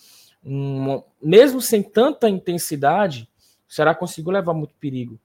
um, 0.44 1.02
mesmo 1.22 1.60
sem 1.60 1.82
tanta 1.82 2.28
intensidade, 2.28 3.28
o 3.68 3.72
Ceará 3.72 3.94
conseguiu 3.94 4.32
levar 4.32 4.52
muito 4.52 4.74
perigo 4.74 5.18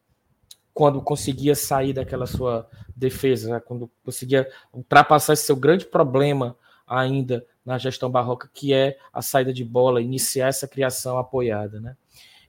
quando 0.73 1.01
conseguia 1.01 1.55
sair 1.55 1.91
daquela 1.91 2.27
sua 2.27 2.69
defesa, 2.95 3.49
né? 3.49 3.59
quando 3.59 3.89
conseguia 4.05 4.47
ultrapassar 4.71 5.33
esse 5.33 5.43
seu 5.43 5.55
grande 5.55 5.85
problema 5.85 6.55
ainda 6.85 7.43
na 7.65 7.77
gestão 7.77 8.09
barroca, 8.09 8.49
que 8.53 8.73
é 8.73 8.97
a 9.11 9.21
saída 9.21 9.51
de 9.51 9.65
bola, 9.65 10.01
iniciar 10.01 10.47
essa 10.47 10.67
criação 10.67 11.17
apoiada, 11.17 11.81
né? 11.81 11.97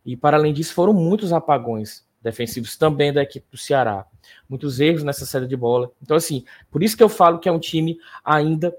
E 0.04 0.16
para 0.16 0.36
além 0.36 0.52
disso, 0.52 0.74
foram 0.74 0.92
muitos 0.92 1.32
apagões 1.32 2.06
defensivos 2.20 2.76
também 2.76 3.12
da 3.12 3.22
equipe 3.22 3.46
do 3.50 3.56
Ceará. 3.56 4.06
Muitos 4.48 4.80
erros 4.80 5.02
nessa 5.02 5.24
saída 5.24 5.46
de 5.46 5.56
bola. 5.56 5.90
Então, 6.02 6.16
assim, 6.16 6.44
por 6.70 6.82
isso 6.82 6.96
que 6.96 7.02
eu 7.02 7.08
falo 7.08 7.38
que 7.38 7.48
é 7.48 7.52
um 7.52 7.58
time 7.58 7.98
ainda 8.24 8.76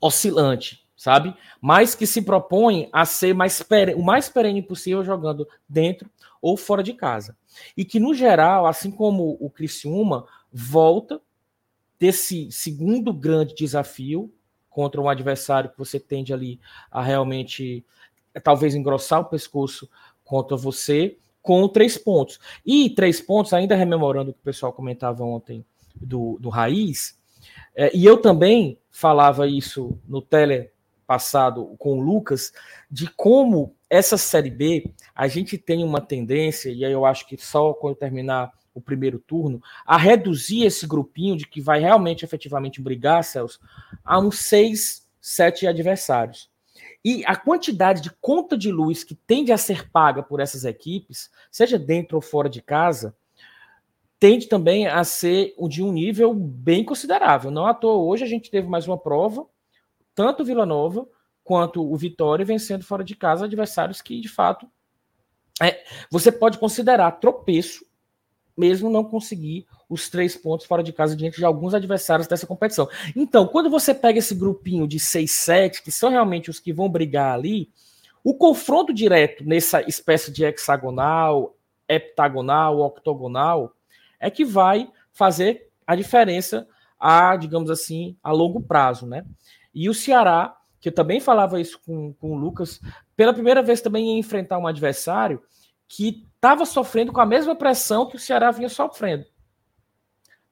oscilante, 0.00 0.86
sabe? 0.96 1.34
Mas 1.60 1.94
que 1.94 2.06
se 2.06 2.22
propõe 2.22 2.88
a 2.92 3.04
ser 3.04 3.34
mais 3.34 3.64
o 3.96 4.02
mais 4.02 4.28
perene 4.28 4.62
possível 4.62 5.04
jogando 5.04 5.48
dentro 5.68 6.08
ou 6.40 6.56
fora 6.56 6.82
de 6.82 6.92
casa. 6.92 7.36
E 7.76 7.84
que, 7.84 7.98
no 7.98 8.14
geral, 8.14 8.66
assim 8.66 8.90
como 8.90 9.36
o 9.40 9.50
Criciúma, 9.50 10.24
volta 10.52 11.20
desse 11.98 12.50
segundo 12.52 13.12
grande 13.12 13.54
desafio 13.54 14.32
contra 14.70 15.00
um 15.00 15.08
adversário 15.08 15.70
que 15.70 15.78
você 15.78 15.98
tende 15.98 16.32
ali 16.32 16.60
a 16.90 17.02
realmente 17.02 17.84
talvez 18.44 18.76
engrossar 18.76 19.20
o 19.20 19.24
pescoço 19.24 19.90
contra 20.24 20.56
você 20.56 21.18
com 21.48 21.66
três 21.66 21.96
pontos. 21.96 22.38
E 22.64 22.90
três 22.90 23.22
pontos, 23.22 23.54
ainda 23.54 23.74
rememorando 23.74 24.30
o 24.32 24.34
que 24.34 24.40
o 24.40 24.44
pessoal 24.44 24.70
comentava 24.70 25.24
ontem 25.24 25.64
do, 25.96 26.36
do 26.38 26.50
Raiz, 26.50 27.18
é, 27.74 27.90
e 27.96 28.04
eu 28.04 28.18
também 28.18 28.78
falava 28.90 29.46
isso 29.48 29.98
no 30.06 30.20
tele 30.20 30.70
passado 31.06 31.74
com 31.78 31.98
o 31.98 32.02
Lucas, 32.02 32.52
de 32.90 33.06
como 33.06 33.74
essa 33.88 34.18
Série 34.18 34.50
B, 34.50 34.92
a 35.14 35.26
gente 35.26 35.56
tem 35.56 35.82
uma 35.82 36.02
tendência, 36.02 36.68
e 36.68 36.84
aí 36.84 36.92
eu 36.92 37.06
acho 37.06 37.26
que 37.26 37.38
só 37.38 37.72
quando 37.72 37.96
terminar 37.96 38.52
o 38.74 38.80
primeiro 38.80 39.18
turno, 39.18 39.62
a 39.86 39.96
reduzir 39.96 40.66
esse 40.66 40.86
grupinho 40.86 41.34
de 41.34 41.46
que 41.46 41.62
vai 41.62 41.80
realmente, 41.80 42.26
efetivamente 42.26 42.82
brigar, 42.82 43.24
Celso, 43.24 43.58
a 44.04 44.20
uns 44.20 44.40
seis, 44.40 45.08
sete 45.18 45.66
adversários. 45.66 46.50
E 47.04 47.24
a 47.26 47.36
quantidade 47.36 48.02
de 48.02 48.10
conta 48.20 48.56
de 48.56 48.70
luz 48.70 49.04
que 49.04 49.14
tende 49.14 49.52
a 49.52 49.56
ser 49.56 49.90
paga 49.90 50.22
por 50.22 50.40
essas 50.40 50.64
equipes, 50.64 51.30
seja 51.50 51.78
dentro 51.78 52.16
ou 52.16 52.20
fora 52.20 52.48
de 52.48 52.60
casa, 52.60 53.16
tende 54.18 54.48
também 54.48 54.86
a 54.86 55.04
ser 55.04 55.54
de 55.68 55.82
um 55.82 55.92
nível 55.92 56.34
bem 56.34 56.84
considerável. 56.84 57.50
Não 57.50 57.66
à 57.66 57.74
toa, 57.74 58.02
hoje 58.02 58.24
a 58.24 58.28
gente 58.28 58.50
teve 58.50 58.68
mais 58.68 58.86
uma 58.86 58.98
prova, 58.98 59.46
tanto 60.14 60.44
Vila 60.44 60.66
Nova 60.66 61.06
quanto 61.44 61.80
o 61.80 61.96
Vitória 61.96 62.44
vencendo 62.44 62.84
fora 62.84 63.04
de 63.04 63.14
casa 63.14 63.44
adversários 63.44 64.02
que, 64.02 64.20
de 64.20 64.28
fato, 64.28 64.68
é, 65.62 65.82
você 66.10 66.30
pode 66.30 66.58
considerar 66.58 67.12
tropeço, 67.12 67.86
mesmo 68.56 68.90
não 68.90 69.04
conseguir 69.04 69.66
os 69.88 70.08
três 70.08 70.36
pontos 70.36 70.66
fora 70.66 70.82
de 70.82 70.92
casa 70.92 71.16
diante 71.16 71.38
de 71.38 71.44
alguns 71.44 71.72
adversários 71.72 72.26
dessa 72.26 72.46
competição. 72.46 72.88
Então, 73.16 73.46
quando 73.46 73.70
você 73.70 73.94
pega 73.94 74.18
esse 74.18 74.34
grupinho 74.34 74.86
de 74.86 75.00
6, 75.00 75.30
7, 75.30 75.82
que 75.82 75.90
são 75.90 76.10
realmente 76.10 76.50
os 76.50 76.60
que 76.60 76.72
vão 76.72 76.88
brigar 76.88 77.34
ali, 77.34 77.70
o 78.22 78.34
confronto 78.34 78.92
direto 78.92 79.44
nessa 79.44 79.80
espécie 79.82 80.30
de 80.30 80.44
hexagonal, 80.44 81.56
heptagonal, 81.88 82.80
octogonal, 82.80 83.72
é 84.20 84.30
que 84.30 84.44
vai 84.44 84.90
fazer 85.12 85.70
a 85.86 85.96
diferença 85.96 86.68
a, 87.00 87.36
digamos 87.36 87.70
assim, 87.70 88.16
a 88.22 88.30
longo 88.32 88.60
prazo, 88.60 89.06
né? 89.06 89.24
E 89.74 89.88
o 89.88 89.94
Ceará, 89.94 90.56
que 90.80 90.88
eu 90.88 90.94
também 90.94 91.20
falava 91.20 91.60
isso 91.60 91.80
com, 91.86 92.12
com 92.14 92.32
o 92.32 92.36
Lucas, 92.36 92.80
pela 93.16 93.32
primeira 93.32 93.62
vez 93.62 93.80
também 93.80 94.12
ia 94.12 94.18
enfrentar 94.18 94.58
um 94.58 94.66
adversário 94.66 95.42
que 95.86 96.26
estava 96.34 96.66
sofrendo 96.66 97.12
com 97.12 97.20
a 97.20 97.26
mesma 97.26 97.54
pressão 97.54 98.06
que 98.06 98.16
o 98.16 98.20
Ceará 98.20 98.50
vinha 98.50 98.68
sofrendo. 98.68 99.24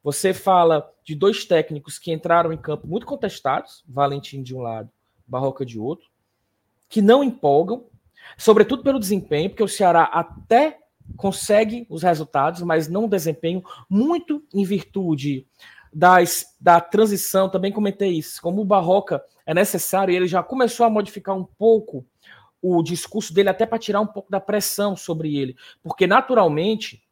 Você 0.06 0.32
fala 0.32 0.88
de 1.02 1.16
dois 1.16 1.44
técnicos 1.44 1.98
que 1.98 2.12
entraram 2.12 2.52
em 2.52 2.56
campo 2.56 2.86
muito 2.86 3.04
contestados, 3.04 3.82
Valentim 3.88 4.40
de 4.40 4.54
um 4.54 4.60
lado, 4.60 4.88
Barroca 5.26 5.66
de 5.66 5.80
outro, 5.80 6.08
que 6.88 7.02
não 7.02 7.24
empolgam, 7.24 7.86
sobretudo 8.38 8.84
pelo 8.84 9.00
desempenho, 9.00 9.50
porque 9.50 9.64
o 9.64 9.68
Ceará 9.68 10.04
até 10.04 10.78
consegue 11.16 11.88
os 11.90 12.04
resultados, 12.04 12.62
mas 12.62 12.86
não 12.86 13.08
desempenho 13.08 13.64
muito 13.90 14.44
em 14.54 14.64
virtude 14.64 15.44
das, 15.92 16.54
da 16.60 16.80
transição, 16.80 17.48
também 17.48 17.72
comentei 17.72 18.12
isso, 18.12 18.40
como 18.40 18.62
o 18.62 18.64
Barroca 18.64 19.24
é 19.44 19.52
necessário, 19.52 20.14
ele 20.14 20.28
já 20.28 20.40
começou 20.40 20.86
a 20.86 20.90
modificar 20.90 21.36
um 21.36 21.42
pouco 21.42 22.06
o 22.62 22.80
discurso 22.80 23.34
dele 23.34 23.48
até 23.48 23.66
para 23.66 23.76
tirar 23.76 24.02
um 24.02 24.06
pouco 24.06 24.30
da 24.30 24.38
pressão 24.38 24.94
sobre 24.94 25.36
ele, 25.36 25.56
porque 25.82 26.06
naturalmente 26.06 27.02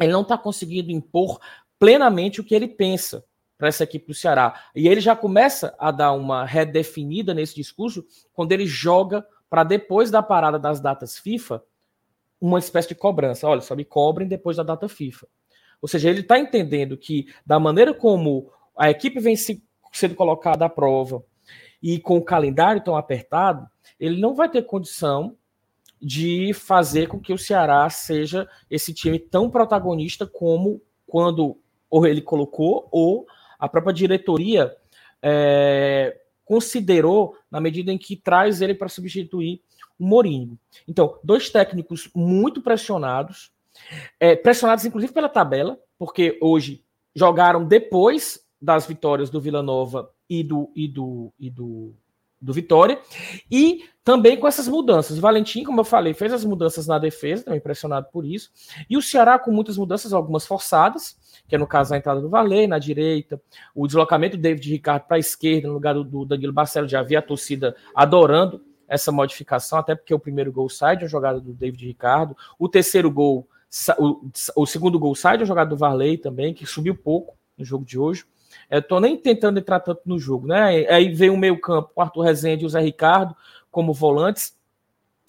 ele 0.00 0.12
não 0.12 0.22
está 0.22 0.36
conseguindo 0.36 0.90
impor 0.90 1.38
plenamente 1.78 2.40
o 2.40 2.44
que 2.44 2.54
ele 2.54 2.68
pensa 2.68 3.24
para 3.56 3.68
essa 3.68 3.84
equipe 3.84 4.06
do 4.06 4.14
Ceará. 4.14 4.60
E 4.74 4.88
ele 4.88 5.00
já 5.00 5.14
começa 5.14 5.74
a 5.78 5.90
dar 5.90 6.12
uma 6.12 6.44
redefinida 6.44 7.32
nesse 7.32 7.54
discurso 7.54 8.04
quando 8.32 8.52
ele 8.52 8.66
joga 8.66 9.26
para 9.48 9.64
depois 9.64 10.10
da 10.10 10.22
parada 10.22 10.58
das 10.58 10.80
datas 10.80 11.18
FIFA 11.18 11.62
uma 12.40 12.58
espécie 12.58 12.88
de 12.88 12.94
cobrança. 12.94 13.48
Olha, 13.48 13.60
só 13.60 13.74
me 13.74 13.84
cobrem 13.84 14.28
depois 14.28 14.56
da 14.56 14.62
data 14.62 14.88
FIFA. 14.88 15.26
Ou 15.80 15.88
seja, 15.88 16.10
ele 16.10 16.20
está 16.20 16.38
entendendo 16.38 16.96
que 16.96 17.26
da 17.44 17.58
maneira 17.58 17.94
como 17.94 18.50
a 18.76 18.90
equipe 18.90 19.20
vem 19.20 19.36
se, 19.36 19.62
sendo 19.92 20.14
colocada 20.14 20.64
à 20.64 20.68
prova 20.68 21.24
e 21.82 21.98
com 21.98 22.16
o 22.16 22.24
calendário 22.24 22.82
tão 22.82 22.96
apertado, 22.96 23.68
ele 23.98 24.20
não 24.20 24.34
vai 24.34 24.48
ter 24.48 24.62
condição 24.62 25.36
de 26.00 26.52
fazer 26.52 27.08
com 27.08 27.20
que 27.20 27.32
o 27.32 27.38
Ceará 27.38 27.88
seja 27.88 28.48
esse 28.70 28.92
time 28.92 29.18
tão 29.18 29.48
protagonista 29.48 30.26
como 30.26 30.82
quando 31.06 31.58
ou 31.94 32.04
ele 32.08 32.20
colocou, 32.20 32.88
ou 32.90 33.24
a 33.56 33.68
própria 33.68 33.94
diretoria 33.94 34.76
é, 35.22 36.20
considerou 36.44 37.36
na 37.48 37.60
medida 37.60 37.92
em 37.92 37.96
que 37.96 38.16
traz 38.16 38.60
ele 38.60 38.74
para 38.74 38.88
substituir 38.88 39.60
o 39.96 40.04
Mourinho. 40.04 40.58
Então, 40.88 41.20
dois 41.22 41.50
técnicos 41.50 42.10
muito 42.12 42.60
pressionados, 42.60 43.52
é, 44.18 44.34
pressionados 44.34 44.84
inclusive 44.84 45.12
pela 45.12 45.28
tabela, 45.28 45.78
porque 45.96 46.36
hoje 46.42 46.82
jogaram 47.14 47.64
depois 47.64 48.44
das 48.60 48.88
vitórias 48.88 49.30
do 49.30 49.40
Vila 49.40 49.62
Nova 49.62 50.10
e 50.28 50.42
do, 50.42 50.72
e 50.74 50.88
do, 50.88 51.32
e 51.38 51.48
do 51.48 51.94
do 52.44 52.52
Vitória. 52.52 52.98
E 53.50 53.84
também 54.04 54.36
com 54.36 54.46
essas 54.46 54.68
mudanças. 54.68 55.16
O 55.16 55.20
Valentim, 55.20 55.64
como 55.64 55.80
eu 55.80 55.84
falei, 55.84 56.12
fez 56.12 56.32
as 56.32 56.44
mudanças 56.44 56.86
na 56.86 56.98
defesa, 56.98 57.40
estou 57.40 57.54
impressionado 57.54 58.08
por 58.12 58.26
isso. 58.26 58.50
E 58.88 58.98
o 58.98 59.02
Ceará 59.02 59.38
com 59.38 59.50
muitas 59.50 59.78
mudanças, 59.78 60.12
algumas 60.12 60.46
forçadas, 60.46 61.16
que 61.48 61.54
é 61.54 61.58
no 61.58 61.66
caso 61.66 61.94
a 61.94 61.96
entrada 61.96 62.20
do 62.20 62.28
Varley 62.28 62.66
na 62.66 62.78
direita, 62.78 63.40
o 63.74 63.86
deslocamento 63.86 64.36
do 64.36 64.42
David 64.42 64.70
Ricardo 64.70 65.04
para 65.04 65.16
a 65.16 65.20
esquerda, 65.20 65.68
no 65.68 65.74
lugar 65.74 65.94
do, 65.94 66.04
do 66.04 66.24
Danilo 66.26 66.52
Barcelo, 66.52 66.86
já 66.86 67.00
havia 67.00 67.18
a 67.18 67.22
torcida 67.22 67.74
adorando 67.94 68.62
essa 68.86 69.10
modificação, 69.10 69.78
até 69.78 69.94
porque 69.94 70.12
o 70.12 70.18
primeiro 70.18 70.52
gol 70.52 70.68
sai 70.68 70.96
de 70.98 71.04
uma 71.04 71.08
jogada 71.08 71.40
do 71.40 71.54
David 71.54 71.86
Ricardo, 71.86 72.36
o 72.58 72.68
terceiro 72.68 73.10
gol, 73.10 73.48
o, 73.98 74.30
o 74.54 74.66
segundo 74.66 74.98
gol 74.98 75.14
sai 75.14 75.38
de 75.38 75.42
uma 75.42 75.48
jogada 75.48 75.70
do 75.70 75.76
Varley 75.76 76.18
também, 76.18 76.52
que 76.52 76.66
subiu 76.66 76.94
pouco 76.94 77.36
no 77.56 77.64
jogo 77.64 77.86
de 77.86 77.98
hoje. 77.98 78.26
Eu 78.70 78.82
tô 78.82 79.00
nem 79.00 79.16
tentando 79.16 79.58
entrar 79.58 79.80
tanto 79.80 80.02
no 80.04 80.18
jogo, 80.18 80.46
né? 80.46 80.86
Aí 80.88 81.12
vem 81.12 81.30
o 81.30 81.36
meio 81.36 81.60
campo, 81.60 81.90
o 81.94 82.00
Arthur 82.00 82.22
Rezende 82.22 82.64
e 82.64 82.66
o 82.66 82.68
Zé 82.70 82.80
Ricardo 82.80 83.34
como 83.70 83.92
volantes. 83.92 84.56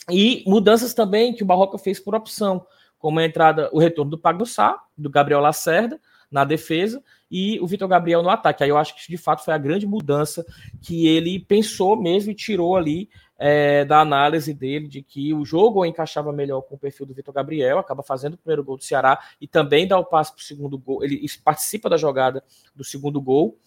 E 0.09 0.43
mudanças 0.45 0.93
também 0.93 1.33
que 1.33 1.43
o 1.43 1.45
Barroca 1.45 1.77
fez 1.77 1.99
por 1.99 2.13
opção, 2.13 2.65
como 2.99 3.19
a 3.19 3.25
entrada, 3.25 3.69
o 3.71 3.79
retorno 3.79 4.11
do 4.11 4.17
Pagno 4.17 4.45
Sá, 4.45 4.79
do 4.97 5.09
Gabriel 5.09 5.41
Lacerda 5.41 5.99
na 6.31 6.43
defesa 6.43 7.03
e 7.29 7.59
o 7.59 7.67
Vitor 7.67 7.87
Gabriel 7.87 8.21
no 8.21 8.29
ataque. 8.29 8.63
Aí 8.63 8.69
eu 8.69 8.77
acho 8.77 8.95
que 8.95 9.09
de 9.09 9.17
fato 9.17 9.43
foi 9.43 9.53
a 9.53 9.57
grande 9.57 9.87
mudança 9.87 10.45
que 10.81 11.07
ele 11.07 11.39
pensou 11.39 11.95
mesmo 11.95 12.31
e 12.31 12.35
tirou 12.35 12.75
ali 12.75 13.09
é, 13.37 13.83
da 13.85 13.99
análise 13.99 14.53
dele 14.53 14.87
de 14.87 15.01
que 15.01 15.33
o 15.33 15.43
jogo 15.43 15.85
encaixava 15.85 16.31
melhor 16.31 16.61
com 16.61 16.75
o 16.75 16.79
perfil 16.79 17.05
do 17.05 17.13
Vitor 17.13 17.33
Gabriel, 17.33 17.77
acaba 17.77 18.03
fazendo 18.03 18.33
o 18.33 18.37
primeiro 18.37 18.63
gol 18.63 18.77
do 18.77 18.83
Ceará 18.83 19.19
e 19.39 19.47
também 19.47 19.87
dá 19.87 19.97
o 19.97 20.05
passe 20.05 20.31
para 20.31 20.41
o 20.41 20.43
segundo 20.43 20.77
gol. 20.77 21.03
Ele 21.03 21.25
participa 21.43 21.89
da 21.89 21.97
jogada 21.97 22.43
do 22.75 22.83
segundo 22.83 23.21
gol. 23.21 23.57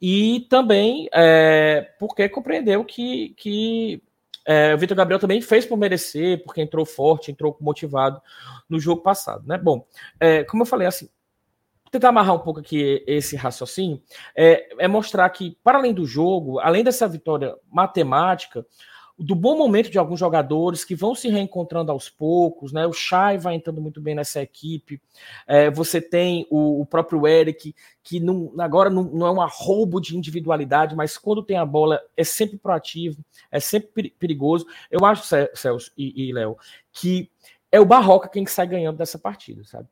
E 0.00 0.46
também 0.48 1.08
é, 1.12 1.92
porque 1.98 2.28
compreendeu 2.28 2.84
que, 2.84 3.30
que 3.30 4.00
é, 4.46 4.74
o 4.74 4.78
Vitor 4.78 4.96
Gabriel 4.96 5.18
também 5.18 5.42
fez 5.42 5.66
por 5.66 5.76
merecer, 5.76 6.42
porque 6.44 6.62
entrou 6.62 6.86
forte, 6.86 7.30
entrou 7.30 7.56
motivado 7.60 8.22
no 8.68 8.78
jogo 8.78 9.02
passado, 9.02 9.46
né? 9.46 9.58
Bom, 9.58 9.84
é, 10.20 10.44
como 10.44 10.62
eu 10.62 10.66
falei, 10.66 10.86
assim, 10.86 11.08
tentar 11.90 12.10
amarrar 12.10 12.34
um 12.34 12.38
pouco 12.38 12.60
aqui 12.60 13.02
esse 13.06 13.36
raciocínio, 13.36 14.00
é, 14.36 14.68
é, 14.78 14.88
mostrar 14.88 15.28
que, 15.30 15.58
para 15.62 15.78
além 15.78 15.92
do 15.92 16.06
jogo, 16.06 16.58
além 16.60 16.84
dessa 16.84 17.08
vitória 17.08 17.56
matemática, 17.70 18.64
do 19.18 19.34
bom 19.34 19.58
momento 19.58 19.90
de 19.90 19.98
alguns 19.98 20.20
jogadores 20.20 20.84
que 20.84 20.94
vão 20.94 21.12
se 21.12 21.28
reencontrando 21.28 21.90
aos 21.90 22.08
poucos, 22.08 22.72
né? 22.72 22.86
O 22.86 22.92
Chay 22.92 23.36
vai 23.36 23.54
entrando 23.54 23.80
muito 23.80 24.00
bem 24.00 24.14
nessa 24.14 24.40
equipe. 24.40 25.02
É, 25.44 25.68
você 25.70 26.00
tem 26.00 26.46
o, 26.48 26.80
o, 26.80 26.86
próprio 26.86 27.26
Eric, 27.26 27.74
que 28.02 28.20
não, 28.20 28.54
agora 28.58 28.88
não, 28.88 29.02
não, 29.02 29.26
é 29.26 29.30
um 29.30 29.48
roubo 29.48 30.00
de 30.00 30.16
individualidade, 30.16 30.94
mas 30.94 31.18
quando 31.18 31.42
tem 31.42 31.56
a 31.56 31.66
bola 31.66 32.00
é 32.16 32.22
sempre 32.22 32.56
proativo, 32.56 33.24
é 33.50 33.58
sempre 33.58 34.14
perigoso. 34.18 34.66
Eu 34.88 35.04
acho, 35.04 35.24
Celso 35.54 35.90
e, 35.98 36.28
e 36.28 36.32
Léo, 36.32 36.56
que 36.92 37.28
é 37.72 37.80
o 37.80 37.84
Barroca 37.84 38.28
quem 38.28 38.46
sai 38.46 38.68
ganhando 38.68 38.98
dessa 38.98 39.18
partida, 39.18 39.64
sabe? 39.64 39.88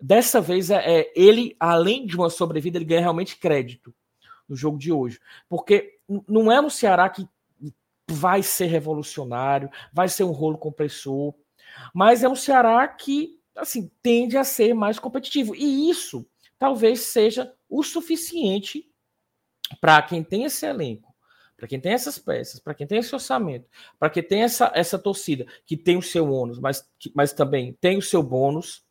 Dessa 0.00 0.40
vez 0.40 0.70
é, 0.70 1.00
é 1.00 1.12
ele, 1.16 1.56
além 1.58 2.06
de 2.06 2.16
uma 2.16 2.30
sobrevida, 2.30 2.78
ele 2.78 2.84
ganha 2.84 3.00
realmente 3.00 3.36
crédito 3.36 3.92
no 4.48 4.54
jogo 4.54 4.78
de 4.78 4.92
hoje. 4.92 5.20
Porque 5.48 5.98
não 6.28 6.50
é 6.50 6.60
um 6.60 6.70
Ceará 6.70 7.08
que 7.08 7.26
vai 8.12 8.42
ser 8.42 8.66
revolucionário, 8.66 9.70
vai 9.92 10.08
ser 10.08 10.24
um 10.24 10.30
rolo 10.30 10.58
compressor, 10.58 11.34
mas 11.94 12.22
é 12.22 12.28
um 12.28 12.36
Ceará 12.36 12.86
que 12.86 13.40
assim 13.56 13.90
tende 14.02 14.36
a 14.36 14.44
ser 14.44 14.74
mais 14.74 14.98
competitivo. 14.98 15.54
E 15.54 15.90
isso 15.90 16.26
talvez 16.58 17.00
seja 17.00 17.52
o 17.68 17.82
suficiente 17.82 18.88
para 19.80 20.00
quem 20.02 20.22
tem 20.22 20.44
esse 20.44 20.66
elenco, 20.66 21.12
para 21.56 21.66
quem 21.66 21.80
tem 21.80 21.92
essas 21.92 22.18
peças, 22.18 22.60
para 22.60 22.74
quem 22.74 22.86
tem 22.86 22.98
esse 22.98 23.14
orçamento, 23.14 23.66
para 23.98 24.10
quem 24.10 24.22
tem 24.22 24.42
essa, 24.42 24.70
essa 24.74 24.98
torcida 24.98 25.46
que 25.64 25.76
tem 25.76 25.96
o 25.96 26.02
seu 26.02 26.30
ônus, 26.30 26.58
mas, 26.58 26.88
mas 27.14 27.32
também 27.32 27.72
tem 27.80 27.98
o 27.98 28.02
seu 28.02 28.22
bônus, 28.22 28.84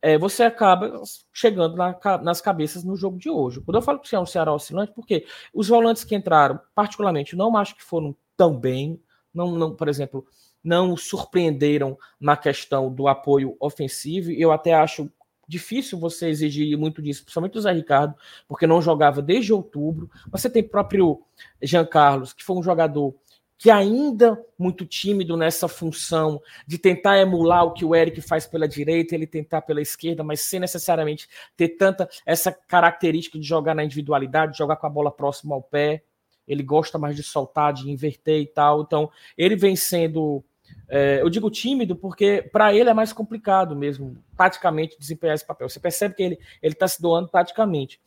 é, 0.00 0.18
você 0.18 0.42
acaba 0.42 1.00
chegando 1.32 1.76
na, 1.76 1.96
nas 2.22 2.40
cabeças 2.40 2.82
no 2.82 2.96
jogo 2.96 3.18
de 3.18 3.30
hoje. 3.30 3.60
Quando 3.60 3.76
eu 3.76 3.82
falo 3.82 4.00
que 4.00 4.14
é 4.14 4.18
um 4.18 4.26
Ceará 4.26 4.52
oscilante, 4.52 4.92
porque 4.92 5.24
os 5.54 5.68
volantes 5.68 6.02
que 6.02 6.16
entraram, 6.16 6.60
particularmente, 6.74 7.36
não 7.36 7.56
acho 7.56 7.76
que 7.76 7.84
foram 7.84 8.14
tão 8.36 8.58
bem, 8.58 9.00
não, 9.32 9.52
não, 9.52 9.74
por 9.74 9.88
exemplo, 9.88 10.26
não 10.62 10.96
surpreenderam 10.96 11.98
na 12.20 12.36
questão 12.36 12.92
do 12.92 13.08
apoio 13.08 13.56
ofensivo. 13.58 14.30
Eu 14.30 14.52
até 14.52 14.74
acho 14.74 15.10
difícil 15.48 15.98
você 15.98 16.28
exigir 16.28 16.78
muito 16.78 17.02
disso, 17.02 17.22
principalmente 17.24 17.58
o 17.58 17.60
Zé 17.60 17.72
Ricardo, 17.72 18.14
porque 18.46 18.66
não 18.66 18.80
jogava 18.80 19.20
desde 19.20 19.52
outubro. 19.52 20.10
Você 20.30 20.48
tem 20.48 20.62
próprio 20.62 21.22
Jean 21.62 21.84
Carlos, 21.84 22.32
que 22.32 22.44
foi 22.44 22.56
um 22.56 22.62
jogador 22.62 23.14
que 23.58 23.70
ainda 23.70 24.44
muito 24.58 24.84
tímido 24.84 25.36
nessa 25.36 25.68
função 25.68 26.42
de 26.66 26.78
tentar 26.78 27.20
emular 27.20 27.64
o 27.64 27.72
que 27.72 27.84
o 27.84 27.94
Eric 27.94 28.20
faz 28.20 28.44
pela 28.44 28.66
direita, 28.66 29.14
ele 29.14 29.24
tentar 29.24 29.62
pela 29.62 29.80
esquerda, 29.80 30.24
mas 30.24 30.40
sem 30.40 30.58
necessariamente 30.58 31.28
ter 31.56 31.68
tanta 31.68 32.08
essa 32.26 32.50
característica 32.50 33.38
de 33.38 33.46
jogar 33.46 33.72
na 33.72 33.84
individualidade, 33.84 34.52
de 34.52 34.58
jogar 34.58 34.74
com 34.76 34.86
a 34.88 34.90
bola 34.90 35.12
próxima 35.12 35.54
ao 35.54 35.62
pé. 35.62 36.02
Ele 36.46 36.62
gosta 36.62 36.98
mais 36.98 37.16
de 37.16 37.22
soltar, 37.22 37.72
de 37.72 37.90
inverter 37.90 38.40
e 38.40 38.46
tal. 38.46 38.82
Então, 38.82 39.10
ele 39.36 39.56
vem 39.56 39.76
sendo 39.76 40.44
é, 40.88 41.20
eu 41.22 41.30
digo 41.30 41.50
tímido 41.50 41.96
porque 41.96 42.42
para 42.52 42.74
ele 42.74 42.90
é 42.90 42.94
mais 42.94 43.12
complicado 43.12 43.74
mesmo, 43.74 44.16
taticamente, 44.36 44.98
desempenhar 44.98 45.34
esse 45.34 45.46
papel. 45.46 45.68
Você 45.68 45.80
percebe 45.80 46.14
que 46.14 46.22
ele 46.22 46.38
está 46.62 46.86
se 46.86 47.00
doando 47.00 47.28
taticamente. 47.28 48.00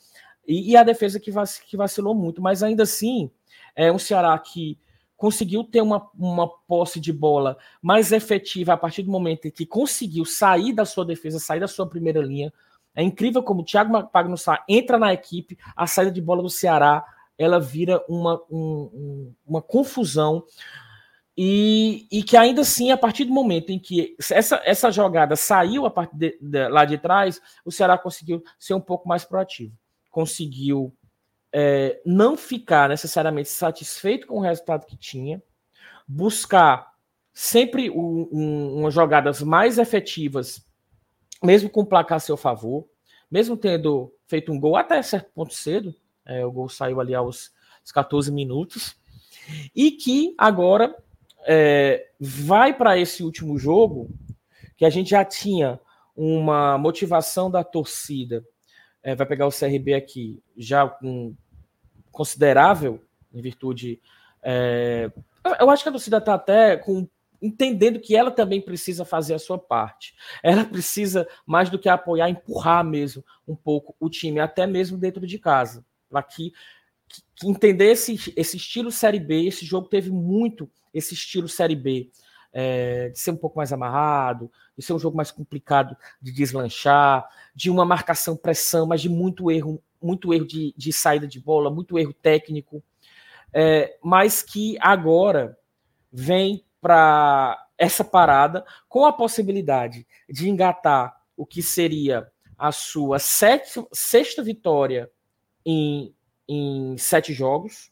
E, 0.47 0.71
e, 0.71 0.77
a 0.77 0.83
defesa 0.83 1.19
que, 1.19 1.31
vac, 1.31 1.49
que 1.65 1.75
vacilou 1.75 2.13
muito, 2.13 2.41
mas 2.41 2.61
ainda 2.61 2.83
assim, 2.83 3.31
é 3.75 3.91
um 3.91 3.97
Ceará 3.97 4.37
que 4.37 4.77
conseguiu 5.17 5.63
ter 5.63 5.81
uma, 5.81 6.07
uma 6.15 6.47
posse 6.47 6.99
de 6.99 7.11
bola 7.11 7.57
mais 7.81 8.11
efetiva 8.11 8.73
a 8.73 8.77
partir 8.77 9.01
do 9.01 9.11
momento 9.11 9.47
em 9.47 9.51
que 9.51 9.65
conseguiu 9.65 10.25
sair 10.25 10.73
da 10.73 10.85
sua 10.85 11.05
defesa, 11.05 11.39
sair 11.39 11.59
da 11.59 11.67
sua 11.67 11.87
primeira 11.87 12.21
linha. 12.21 12.53
É 12.93 13.01
incrível 13.01 13.41
como 13.41 13.61
o 13.61 13.65
Thiago 13.65 14.07
Pagnussá 14.09 14.63
entra 14.69 14.99
na 14.99 15.11
equipe, 15.11 15.57
a 15.75 15.87
saída 15.87 16.11
de 16.11 16.21
bola 16.21 16.43
do 16.43 16.49
Ceará 16.49 17.03
ela 17.37 17.59
vira 17.59 18.03
uma, 18.07 18.41
um, 18.49 19.33
uma 19.45 19.61
confusão 19.61 20.43
e, 21.37 22.07
e, 22.09 22.23
que 22.23 22.37
ainda 22.37 22.61
assim, 22.61 22.91
a 22.91 22.97
partir 22.97 23.25
do 23.25 23.33
momento 23.33 23.69
em 23.69 23.77
que 23.77 24.15
essa, 24.31 24.61
essa 24.63 24.89
jogada 24.89 25.35
saiu 25.35 25.85
a 25.85 25.91
partir 25.91 26.15
de, 26.15 26.37
de, 26.39 26.67
lá 26.69 26.85
de 26.85 26.97
trás, 26.97 27.41
o 27.65 27.71
Ceará 27.71 27.97
conseguiu 27.97 28.41
ser 28.57 28.73
um 28.73 28.79
pouco 28.79 29.07
mais 29.07 29.25
proativo. 29.25 29.77
Conseguiu 30.09 30.95
é, 31.51 32.01
não 32.05 32.37
ficar 32.37 32.87
necessariamente 32.87 33.49
satisfeito 33.49 34.27
com 34.27 34.37
o 34.37 34.41
resultado 34.41 34.85
que 34.85 34.95
tinha, 34.95 35.43
buscar 36.07 36.89
sempre 37.33 37.89
um, 37.89 38.29
um, 38.31 38.79
umas 38.79 38.93
jogadas 38.93 39.41
mais 39.41 39.77
efetivas, 39.77 40.65
mesmo 41.43 41.69
com 41.69 41.81
o 41.81 41.85
placar 41.85 42.15
a 42.15 42.19
seu 42.19 42.37
favor, 42.37 42.87
mesmo 43.29 43.57
tendo 43.57 44.13
feito 44.25 44.53
um 44.53 44.59
gol 44.59 44.77
até 44.77 45.01
certo 45.01 45.31
ponto 45.33 45.53
cedo, 45.53 45.93
é, 46.25 46.45
o 46.45 46.51
gol 46.51 46.69
saiu 46.69 46.99
ali 46.99 47.13
aos 47.13 47.51
14 47.93 48.31
minutos, 48.31 48.95
e 49.75 49.91
que 49.91 50.33
agora 50.37 50.95
é, 51.47 52.07
vai 52.19 52.73
para 52.73 52.97
esse 52.97 53.23
último 53.23 53.57
jogo, 53.57 54.09
que 54.75 54.85
a 54.85 54.89
gente 54.89 55.11
já 55.11 55.23
tinha 55.23 55.79
uma 56.15 56.77
motivação 56.77 57.51
da 57.51 57.63
torcida, 57.63 58.43
é, 59.03 59.13
vai 59.13 59.27
pegar 59.27 59.45
o 59.45 59.51
CRB 59.51 59.93
aqui, 59.93 60.41
já 60.57 60.87
com 60.87 61.35
considerável, 62.11 63.01
em 63.33 63.41
virtude. 63.41 64.01
É, 64.41 65.11
eu 65.59 65.69
acho 65.69 65.83
que 65.83 65.89
a 65.89 65.91
torcida 65.91 66.17
está 66.17 66.33
até 66.33 66.77
com, 66.77 67.07
entendendo 67.41 67.99
que 67.99 68.15
ela 68.15 68.31
também 68.31 68.61
precisa 68.61 69.05
fazer 69.05 69.33
a 69.35 69.39
sua 69.39 69.59
parte. 69.59 70.15
Ela 70.41 70.65
precisa, 70.65 71.27
mais 71.45 71.69
do 71.69 71.77
que 71.77 71.89
apoiar, 71.89 72.29
empurrar 72.29 72.83
mesmo 72.83 73.23
um 73.47 73.55
pouco 73.55 73.95
o 73.99 74.09
time, 74.09 74.39
até 74.39 74.65
mesmo 74.65 74.97
dentro 74.97 75.27
de 75.27 75.37
casa. 75.37 75.85
Para 76.15 76.23
que, 76.23 76.53
que, 77.09 77.45
entender 77.45 77.91
esse, 77.91 78.33
esse 78.37 78.55
estilo 78.55 78.89
Série 78.89 79.19
B, 79.19 79.47
esse 79.47 79.65
jogo 79.65 79.89
teve 79.89 80.09
muito 80.09 80.69
esse 80.93 81.13
estilo 81.13 81.49
Série 81.49 81.75
B. 81.75 82.09
É, 82.57 83.09
de 83.09 83.19
ser 83.19 83.31
um 83.31 83.35
pouco 83.35 83.57
mais 83.57 83.73
amarrado, 83.73 84.49
de 84.77 84.85
ser 84.85 84.93
um 84.93 84.99
jogo 84.99 85.17
mais 85.17 85.29
complicado 85.29 85.93
de 86.21 86.31
deslanchar, 86.31 87.27
de 87.53 87.69
uma 87.69 87.83
marcação 87.83 88.37
pressão, 88.37 88.87
mas 88.87 89.01
de 89.01 89.09
muito 89.09 89.51
erro 89.51 89.83
muito 90.01 90.33
erro 90.33 90.45
de, 90.45 90.73
de 90.77 90.93
saída 90.93 91.27
de 91.27 91.37
bola, 91.37 91.69
muito 91.69 91.99
erro 91.99 92.13
técnico, 92.13 92.81
é, 93.51 93.97
mas 94.01 94.41
que 94.41 94.77
agora 94.79 95.57
vem 96.09 96.63
para 96.79 97.61
essa 97.77 98.05
parada 98.05 98.63
com 98.87 99.05
a 99.05 99.11
possibilidade 99.11 100.07
de 100.29 100.49
engatar 100.49 101.21
o 101.35 101.45
que 101.45 101.61
seria 101.61 102.31
a 102.57 102.71
sua 102.71 103.19
sete, 103.19 103.85
sexta 103.91 104.41
vitória 104.41 105.11
em, 105.65 106.13
em 106.47 106.97
sete 106.97 107.33
jogos. 107.33 107.91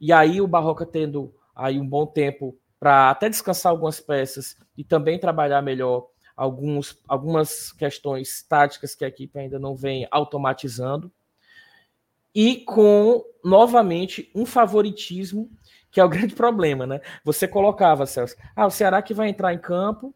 E 0.00 0.12
aí 0.12 0.40
o 0.40 0.46
Barroca 0.48 0.86
tendo 0.86 1.34
aí 1.54 1.78
um 1.78 1.86
bom 1.86 2.06
tempo 2.06 2.56
para 2.78 3.10
até 3.10 3.28
descansar 3.28 3.70
algumas 3.70 4.00
peças 4.00 4.56
e 4.76 4.84
também 4.84 5.18
trabalhar 5.18 5.60
melhor 5.60 6.08
alguns, 6.36 6.96
algumas 7.08 7.72
questões 7.72 8.42
táticas 8.42 8.94
que 8.94 9.04
a 9.04 9.08
equipe 9.08 9.38
ainda 9.38 9.58
não 9.58 9.74
vem 9.74 10.06
automatizando 10.10 11.12
e 12.34 12.58
com 12.58 13.24
novamente 13.44 14.30
um 14.34 14.46
favoritismo 14.46 15.50
que 15.90 16.00
é 16.00 16.04
o 16.04 16.08
grande 16.08 16.34
problema, 16.34 16.86
né? 16.86 17.00
Você 17.24 17.48
colocava, 17.48 18.06
Celso, 18.06 18.36
ah, 18.54 18.66
o 18.66 18.70
Ceará 18.70 19.02
que 19.02 19.14
vai 19.14 19.28
entrar 19.28 19.52
em 19.52 19.58
campo 19.58 20.14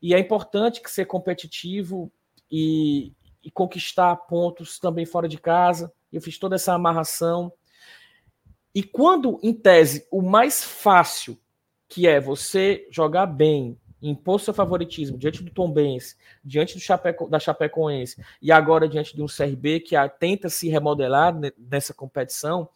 e 0.00 0.14
é 0.14 0.18
importante 0.18 0.80
que 0.80 0.90
ser 0.90 1.06
competitivo 1.06 2.12
e, 2.50 3.12
e 3.42 3.50
conquistar 3.50 4.14
pontos 4.16 4.78
também 4.78 5.04
fora 5.04 5.26
de 5.26 5.38
casa. 5.38 5.92
Eu 6.14 6.22
fiz 6.22 6.38
toda 6.38 6.54
essa 6.54 6.72
amarração. 6.72 7.52
E 8.74 8.82
quando, 8.82 9.38
em 9.42 9.52
tese, 9.52 10.06
o 10.10 10.22
mais 10.22 10.62
fácil, 10.62 11.38
que 11.88 12.06
é 12.06 12.20
você 12.20 12.88
jogar 12.90 13.26
bem, 13.26 13.78
impor 14.00 14.40
seu 14.40 14.52
favoritismo 14.52 15.16
diante 15.16 15.42
do 15.42 15.50
Tom 15.50 15.70
Benz, 15.70 16.16
diante 16.44 16.74
do 16.74 16.80
Chapeco, 16.80 17.28
da 17.28 17.38
Chapecoense 17.38 18.22
e 18.40 18.52
agora 18.52 18.88
diante 18.88 19.14
de 19.14 19.22
um 19.22 19.26
CRB 19.26 19.80
que 19.80 19.96
tenta 20.18 20.48
se 20.48 20.68
remodelar 20.68 21.34
nessa 21.56 21.94
competição, 21.94 22.68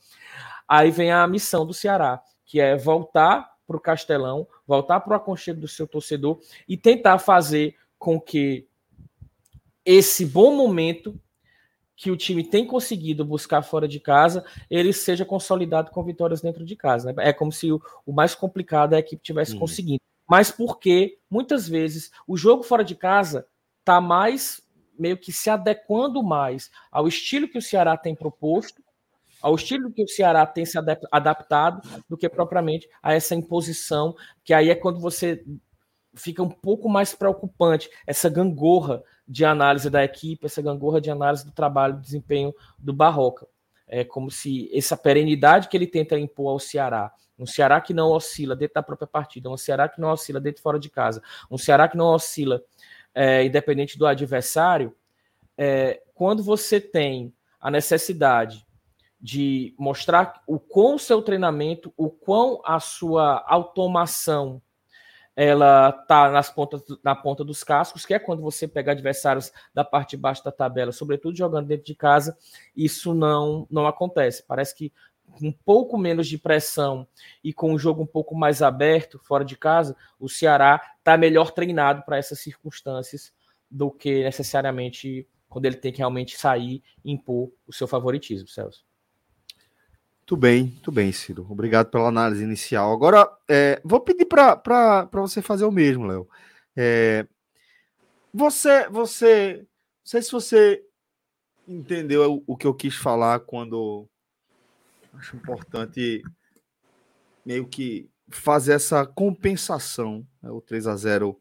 aí 0.67 0.91
vem 0.91 1.13
a 1.13 1.27
missão 1.27 1.67
do 1.67 1.75
Ceará, 1.75 2.23
que 2.45 2.61
é 2.61 2.77
voltar 2.77 3.53
para 3.67 3.77
o 3.77 3.81
Castelão, 3.81 4.49
voltar 4.67 5.01
para 5.01 5.13
o 5.13 5.17
aconchego 5.17 5.61
do 5.61 5.69
seu 5.69 5.87
torcedor 5.87 6.41
e 6.67 6.77
tentar 6.77 7.19
fazer 7.19 7.77
com 7.99 8.19
que 8.19 8.67
esse 9.85 10.25
bom 10.25 10.57
momento 10.57 11.21
que 11.99 12.13
o 12.13 12.17
time 12.17 12.45
tem 12.45 12.65
conseguido 12.65 13.25
buscar 13.25 13.61
fora 13.61 13.89
de 13.89 13.99
casa, 13.99 14.45
ele 14.71 14.93
seja 14.93 15.25
consolidado 15.25 15.91
com 15.91 16.05
vitórias 16.05 16.41
dentro 16.41 16.65
de 16.65 16.77
casa. 16.77 17.13
Né? 17.13 17.29
É 17.29 17.33
como 17.33 17.51
se 17.51 17.73
o, 17.73 17.83
o, 18.07 18.13
mais 18.13 18.37
complicado 18.37 18.93
é 18.93 18.97
a 18.97 19.01
equipe 19.01 19.21
tivesse 19.21 19.55
uhum. 19.55 19.59
conseguindo. 19.59 20.01
Mas 20.25 20.49
porque 20.49 21.19
muitas 21.29 21.69
vezes 21.69 22.13
o 22.25 22.37
jogo 22.37 22.63
fora 22.63 22.85
de 22.85 22.95
casa 22.95 23.49
está 23.81 24.01
mais 24.01 24.63
meio 24.97 25.19
que 25.19 25.33
se 25.33 25.51
adequando 25.51 26.23
mais 26.23 26.71
ao 26.93 27.09
estilo 27.09 27.49
que 27.49 27.59
o 27.59 27.63
Ceará 27.63 27.97
tem 27.97 28.15
proposto, 28.15 28.81
ao 29.43 29.57
estilo 29.57 29.91
que 29.91 30.05
o 30.05 30.09
Ceará 30.09 30.47
tem 30.47 30.65
se 30.65 30.79
adaptado, 31.11 31.83
do 32.09 32.17
que 32.17 32.29
propriamente 32.29 32.89
a 33.03 33.13
essa 33.13 33.35
imposição, 33.35 34.15
que 34.45 34.55
aí 34.55 34.71
é 34.71 34.75
quando 34.77 35.01
você 35.01 35.45
fica 36.15 36.43
um 36.43 36.49
pouco 36.49 36.89
mais 36.89 37.15
preocupante, 37.15 37.91
essa 38.07 38.29
gangorra 38.29 39.03
de 39.27 39.45
análise 39.45 39.91
da 39.91 40.05
equipe, 40.05 40.47
essa 40.47 40.63
gangorra 40.63 41.01
de 41.01 41.11
análise 41.11 41.45
do 41.45 41.53
trabalho, 41.53 41.95
do 41.95 42.03
desempenho 42.03 42.55
do 42.79 42.93
Barroca. 42.93 43.47
É 43.87 44.05
como 44.05 44.31
se 44.31 44.71
essa 44.77 44.97
perenidade 44.97 45.69
que 45.69 45.77
ele 45.77 45.87
tenta 45.87 46.19
impor 46.19 46.51
ao 46.51 46.59
Ceará, 46.59 47.13
um 47.39 47.47
Ceará 47.47 47.81
que 47.81 47.95
não 47.95 48.11
oscila 48.11 48.57
dentro 48.57 48.75
da 48.75 48.83
própria 48.83 49.07
partida, 49.07 49.49
um 49.49 49.57
Ceará 49.57 49.89
que 49.89 50.01
não 50.01 50.11
oscila 50.11 50.41
dentro 50.41 50.61
e 50.61 50.63
fora 50.63 50.79
de 50.79 50.91
casa, 50.91 51.23
um 51.51 51.57
Ceará 51.57 51.89
que 51.89 51.97
não 51.97 52.07
oscila 52.07 52.63
é, 53.15 53.45
independente 53.45 53.99
do 53.99 54.07
adversário, 54.07 54.95
é, 55.57 56.03
quando 56.15 56.43
você 56.43 56.81
tem 56.81 57.33
a 57.61 57.71
necessidade 57.71 58.67
de 59.21 59.75
mostrar 59.79 60.43
o 60.47 60.59
quão 60.59 60.95
o 60.95 60.99
seu 60.99 61.21
treinamento, 61.23 61.93
o 61.97 62.09
quão 62.09 62.61
a 62.65 62.79
sua 62.79 63.45
automação 63.49 64.63
ela 65.41 65.93
tá 65.93 66.33
nas 66.33 66.51
pontas, 66.51 66.83
na 67.01 67.15
ponta 67.15 67.45
dos 67.45 67.63
cascos, 67.63 68.05
que 68.05 68.13
é 68.13 68.19
quando 68.19 68.43
você 68.43 68.67
pega 68.67 68.91
adversários 68.91 69.53
da 69.73 69.85
parte 69.85 70.11
de 70.11 70.17
baixo 70.17 70.43
da 70.43 70.51
tabela, 70.51 70.91
sobretudo 70.91 71.39
jogando 71.39 71.69
dentro 71.69 71.87
de 71.87 71.95
casa, 71.95 72.37
isso 72.77 73.15
não, 73.15 73.65
não 73.71 73.87
acontece. 73.87 74.43
Parece 74.43 74.75
que 74.75 74.93
com 75.31 75.47
um 75.47 75.53
pouco 75.53 75.97
menos 75.97 76.27
de 76.27 76.37
pressão 76.37 77.07
e 77.45 77.53
com 77.53 77.73
um 77.73 77.79
jogo 77.79 78.03
um 78.03 78.07
pouco 78.07 78.35
mais 78.35 78.63
aberto, 78.63 79.21
fora 79.23 79.45
de 79.45 79.57
casa, 79.57 79.95
o 80.19 80.29
Ceará 80.29 80.83
está 80.99 81.17
melhor 81.17 81.53
treinado 81.53 82.03
para 82.03 82.19
essas 82.19 82.41
circunstâncias 82.41 83.33
do 83.71 83.93
que 83.93 84.25
necessariamente 84.25 85.25
quando 85.49 85.67
ele 85.67 85.77
tem 85.77 85.93
que 85.93 85.99
realmente 85.99 86.37
sair 86.37 86.83
e 87.05 87.13
impor 87.13 87.53
o 87.65 87.73
seu 87.73 87.87
favoritismo, 87.87 88.49
Celso. 88.49 88.88
Muito 90.29 90.37
bem, 90.37 90.65
muito 90.65 90.93
bem, 90.93 91.11
Ciro. 91.11 91.47
Obrigado 91.49 91.91
pela 91.91 92.09
análise 92.09 92.45
inicial. 92.45 92.93
Agora, 92.93 93.27
é, 93.49 93.81
vou 93.83 93.99
pedir 93.99 94.27
para 94.27 95.09
você 95.11 95.41
fazer 95.41 95.65
o 95.65 95.73
mesmo, 95.73 96.07
Léo. 96.07 96.29
É, 96.77 97.27
você, 98.31 98.87
você, 98.91 99.61
não 99.61 99.67
sei 100.05 100.21
se 100.21 100.31
você 100.31 100.85
entendeu 101.67 102.45
o, 102.47 102.57
que 102.59 102.67
eu 102.67 102.75
quis 102.75 102.95
falar 102.95 103.41
quando 103.41 104.07
acho 105.15 105.35
importante 105.35 106.23
meio 107.43 107.67
que 107.67 108.11
fazer 108.29 108.75
essa 108.75 109.07
compensação, 109.07 110.27
né, 110.43 110.51
o 110.51 110.61
3 110.61 110.89
a 110.89 110.95
0 110.95 111.41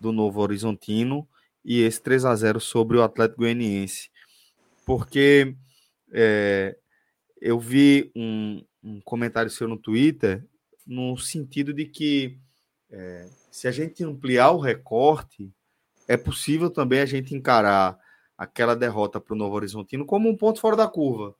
do 0.00 0.12
Novo 0.12 0.40
Horizontino 0.40 1.28
e 1.62 1.82
esse 1.82 2.00
3 2.00 2.24
a 2.24 2.34
0 2.34 2.58
sobre 2.58 2.96
o 2.96 3.02
Atlético 3.02 3.42
Goianiense, 3.42 4.10
porque 4.86 5.54
é, 6.10 6.74
eu 7.40 7.58
vi 7.58 8.10
um, 8.14 8.64
um, 8.82 9.00
comentário 9.00 9.50
seu 9.50 9.68
no 9.68 9.76
Twitter 9.76 10.44
no 10.86 11.16
sentido 11.16 11.72
de 11.72 11.84
que 11.84 12.38
é, 12.90 13.28
se 13.50 13.68
a 13.68 13.70
gente 13.70 14.02
ampliar 14.02 14.50
o 14.50 14.60
recorte, 14.60 15.52
é 16.06 16.16
possível 16.16 16.70
também 16.70 17.00
a 17.00 17.06
gente 17.06 17.34
encarar 17.34 17.98
aquela 18.36 18.74
derrota 18.74 19.20
para 19.20 19.34
o 19.34 19.36
Novo 19.36 19.54
Horizontino 19.56 20.06
como 20.06 20.28
um 20.28 20.36
ponto 20.36 20.60
fora 20.60 20.76
da 20.76 20.88
curva, 20.88 21.34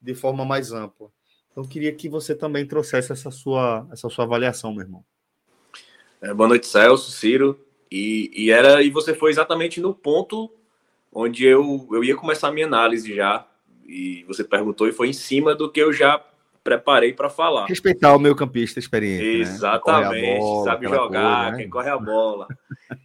de 0.00 0.14
forma 0.14 0.44
mais 0.44 0.72
ampla. 0.72 1.10
Então, 1.50 1.64
queria 1.64 1.94
que 1.94 2.08
você 2.08 2.34
também 2.34 2.66
trouxesse 2.66 3.12
essa 3.12 3.30
sua, 3.30 3.86
essa 3.92 4.08
sua 4.08 4.24
avaliação, 4.24 4.72
meu 4.72 4.82
irmão. 4.82 5.04
É, 6.20 6.32
boa 6.32 6.48
noite, 6.48 6.66
Celso, 6.66 7.12
Ciro. 7.12 7.64
E, 7.90 8.30
e, 8.34 8.50
era 8.50 8.82
e 8.82 8.90
você 8.90 9.14
foi 9.14 9.30
exatamente 9.30 9.80
no 9.80 9.94
ponto 9.94 10.52
onde 11.12 11.44
eu, 11.44 11.86
eu 11.92 12.02
ia 12.02 12.16
começar 12.16 12.48
a 12.48 12.52
minha 12.52 12.66
análise 12.66 13.14
já 13.14 13.46
e 13.86 14.24
você 14.24 14.42
perguntou 14.42 14.88
e 14.88 14.92
foi 14.92 15.08
em 15.08 15.12
cima 15.12 15.54
do 15.54 15.70
que 15.70 15.80
eu 15.80 15.92
já 15.92 16.22
preparei 16.64 17.12
para 17.12 17.28
falar. 17.28 17.66
Respeitar 17.66 18.16
o 18.16 18.18
meu 18.18 18.34
campista 18.34 18.78
experiente. 18.78 19.22
Né? 19.22 19.42
Exatamente, 19.42 20.22
né? 20.22 20.38
bola, 20.38 20.64
sabe 20.64 20.88
jogar, 20.88 21.08
coisa, 21.08 21.50
né? 21.50 21.56
quem 21.58 21.70
corre 21.70 21.90
a 21.90 21.98
bola. 21.98 22.48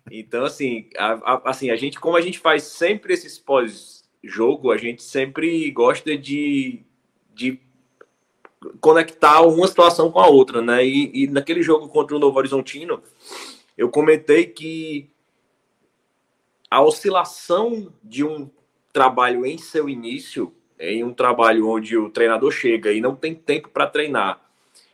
então, 0.10 0.46
assim 0.46 0.90
a, 0.98 1.34
a, 1.34 1.42
assim, 1.50 1.70
a 1.70 1.76
gente, 1.76 2.00
como 2.00 2.16
a 2.16 2.22
gente 2.22 2.40
faz 2.40 2.64
sempre 2.64 3.14
esses 3.14 3.38
pós-jogo, 3.38 4.72
a 4.72 4.78
gente 4.78 5.04
sempre 5.04 5.70
gosta 5.72 6.18
de, 6.18 6.80
de 7.34 7.60
conectar 8.80 9.42
uma 9.42 9.68
situação 9.68 10.10
com 10.10 10.20
a 10.20 10.28
outra, 10.28 10.62
né? 10.62 10.86
E, 10.86 11.24
e 11.24 11.28
naquele 11.28 11.62
jogo 11.62 11.90
contra 11.90 12.16
o 12.16 12.20
Novo 12.20 12.38
Horizontino, 12.38 13.04
eu 13.78 13.90
comentei 13.90 14.46
que 14.46 15.10
a 16.72 16.82
oscilação 16.82 17.92
de 18.02 18.24
um 18.24 18.50
trabalho 18.94 19.46
em 19.46 19.58
seu 19.58 19.90
início 19.90 20.54
em 20.80 21.04
um 21.04 21.14
trabalho 21.14 21.68
onde 21.68 21.98
o 21.98 22.10
treinador 22.10 22.52
chega 22.52 22.92
e 22.92 23.02
não 23.02 23.16
tem 23.16 23.36
tempo 23.36 23.70
para 23.70 23.88
treinar 23.88 24.42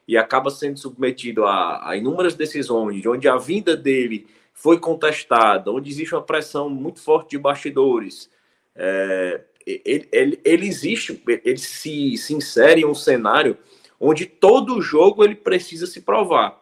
e 0.08 0.18
acaba 0.18 0.50
sendo 0.50 0.78
submetido 0.78 1.46
a, 1.46 1.90
a, 1.90 1.96
inúmeras 1.96 2.36
decisões, 2.36 3.06
onde 3.06 3.28
a 3.28 3.38
vinda 3.38 3.76
dele 3.76 4.28
foi 4.54 4.80
contestada, 4.80 5.72
onde 5.72 5.90
existe 5.90 6.14
uma 6.14 6.22
pressão 6.22 6.70
muito 6.70 7.00
forte 7.00 7.32
de 7.32 7.38
bastidores, 7.38 8.30
é, 8.76 9.42
ele, 9.66 10.08
ele, 10.12 10.40
ele, 10.44 10.68
existe, 10.68 11.22
ele 11.28 11.58
se, 11.58 12.18
se 12.18 12.34
insere 12.34 12.82
em 12.82 12.86
um 12.86 12.94
cenário 12.94 13.58
onde 14.00 14.26
todo 14.26 14.82
jogo 14.82 15.24
ele 15.24 15.36
precisa 15.36 15.88
se 15.88 16.02
provar. 16.02 16.62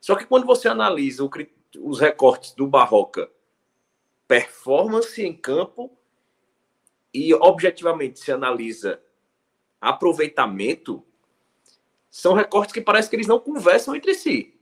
Só 0.00 0.14
que 0.14 0.26
quando 0.26 0.46
você 0.46 0.68
analisa 0.68 1.24
o, 1.24 1.30
os 1.80 2.00
recortes 2.00 2.52
do 2.52 2.66
Barroca, 2.66 3.30
performance 4.28 5.22
em 5.22 5.32
campo 5.32 5.90
e 7.14 7.32
objetivamente 7.32 8.18
se 8.18 8.32
analisa 8.32 9.00
aproveitamento, 9.80 11.04
são 12.10 12.34
recortes 12.34 12.72
que 12.72 12.80
parece 12.80 13.08
que 13.08 13.16
eles 13.16 13.26
não 13.26 13.38
conversam 13.38 13.94
entre 13.94 14.14
si. 14.14 14.58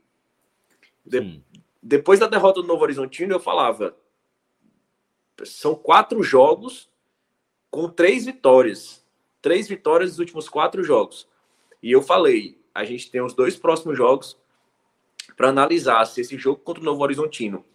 De, 1.05 1.41
depois 1.81 2.19
da 2.19 2.27
derrota 2.27 2.61
do 2.61 2.67
Novo 2.67 2.83
Horizontino, 2.83 3.33
eu 3.33 3.39
falava: 3.39 3.97
são 5.43 5.75
quatro 5.75 6.21
jogos 6.21 6.89
com 7.71 7.89
três 7.89 8.25
vitórias. 8.25 9.03
Três 9.41 9.67
vitórias 9.67 10.11
nos 10.11 10.19
últimos 10.19 10.47
quatro 10.47 10.83
jogos. 10.83 11.27
E 11.81 11.91
eu 11.91 12.01
falei: 12.01 12.61
a 12.73 12.83
gente 12.83 13.09
tem 13.09 13.21
os 13.21 13.33
dois 13.33 13.55
próximos 13.55 13.97
jogos 13.97 14.37
para 15.35 15.49
analisar 15.49 16.05
se 16.05 16.21
esse 16.21 16.37
jogo 16.37 16.61
contra 16.61 16.81
o 16.81 16.85
Novo 16.85 17.01
Horizontino 17.01 17.65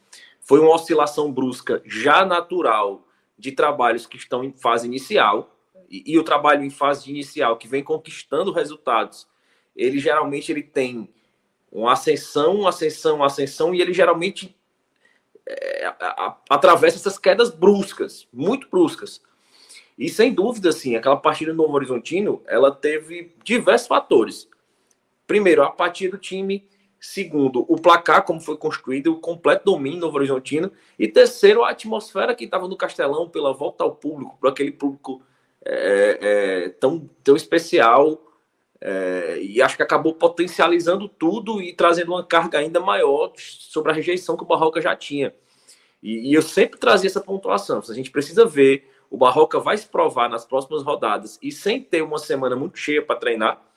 foi 0.40 0.60
uma 0.60 0.74
oscilação 0.74 1.30
brusca 1.30 1.82
já 1.84 2.24
natural 2.24 3.06
de 3.38 3.52
trabalhos 3.52 4.06
que 4.06 4.16
estão 4.16 4.42
em 4.42 4.52
fase 4.52 4.86
inicial, 4.86 5.54
e, 5.88 6.02
e, 6.12 6.18
o 6.18 6.24
trabalho 6.24 6.64
em 6.64 6.70
fase 6.70 7.08
inicial 7.08 7.56
que 7.56 7.66
vem 7.66 7.82
conquistando 7.82 8.52
resultados, 8.52 9.26
ele 9.74 9.98
geralmente 9.98 10.52
ele 10.52 10.62
tem 10.62 11.08
uma 11.72 11.92
ascensão, 11.92 12.66
ascensão, 12.66 13.24
ascensão, 13.24 13.74
e 13.74 13.80
ele 13.80 13.94
geralmente 13.94 14.54
é, 15.46 15.86
a, 15.86 15.94
a, 16.00 16.36
atravessa 16.50 16.96
essas 16.96 17.18
quedas 17.18 17.50
bruscas, 17.50 18.28
muito 18.32 18.68
bruscas. 18.68 19.22
E 19.98 20.08
sem 20.08 20.32
dúvida, 20.32 20.68
assim, 20.68 20.94
aquela 20.94 21.16
partida 21.16 21.52
no 21.52 21.68
Horizontino, 21.70 22.42
ela 22.46 22.70
teve 22.70 23.34
diversos 23.42 23.88
fatores. 23.88 24.48
Primeiro, 25.26 25.62
a 25.62 25.70
partida 25.70 26.16
do 26.16 26.20
time 26.20 26.68
Segundo, 27.00 27.64
o 27.68 27.76
placar, 27.80 28.24
como 28.24 28.40
foi 28.40 28.56
construído, 28.56 29.12
o 29.12 29.20
completo 29.20 29.64
domínio 29.66 30.00
Novo 30.00 30.16
Horizontino. 30.16 30.72
E 30.98 31.06
terceiro, 31.06 31.62
a 31.62 31.70
atmosfera 31.70 32.34
que 32.34 32.44
estava 32.44 32.66
no 32.66 32.76
Castelão 32.76 33.28
pela 33.28 33.52
volta 33.52 33.84
ao 33.84 33.94
público, 33.94 34.36
para 34.40 34.50
aquele 34.50 34.72
público 34.72 35.22
é, 35.64 36.18
é, 36.20 36.68
tão, 36.70 37.08
tão 37.22 37.36
especial. 37.36 38.24
É, 38.80 39.38
e 39.40 39.60
acho 39.60 39.76
que 39.76 39.82
acabou 39.82 40.14
potencializando 40.14 41.08
tudo 41.08 41.60
e 41.60 41.72
trazendo 41.72 42.12
uma 42.12 42.24
carga 42.24 42.58
ainda 42.58 42.80
maior 42.80 43.32
sobre 43.36 43.90
a 43.90 43.94
rejeição 43.94 44.36
que 44.36 44.44
o 44.44 44.46
Barroca 44.46 44.80
já 44.80 44.94
tinha. 44.96 45.34
E, 46.02 46.30
e 46.30 46.34
eu 46.34 46.42
sempre 46.42 46.78
trazia 46.78 47.08
essa 47.08 47.20
pontuação. 47.20 47.80
A 47.88 47.94
gente 47.94 48.10
precisa 48.10 48.44
ver, 48.44 48.88
o 49.10 49.16
Barroca 49.16 49.60
vai 49.60 49.76
se 49.76 49.86
provar 49.86 50.28
nas 50.28 50.44
próximas 50.44 50.82
rodadas 50.82 51.38
e 51.42 51.52
sem 51.52 51.80
ter 51.80 52.02
uma 52.02 52.18
semana 52.18 52.56
muito 52.56 52.78
cheia 52.78 53.02
para 53.02 53.16
treinar 53.16 53.67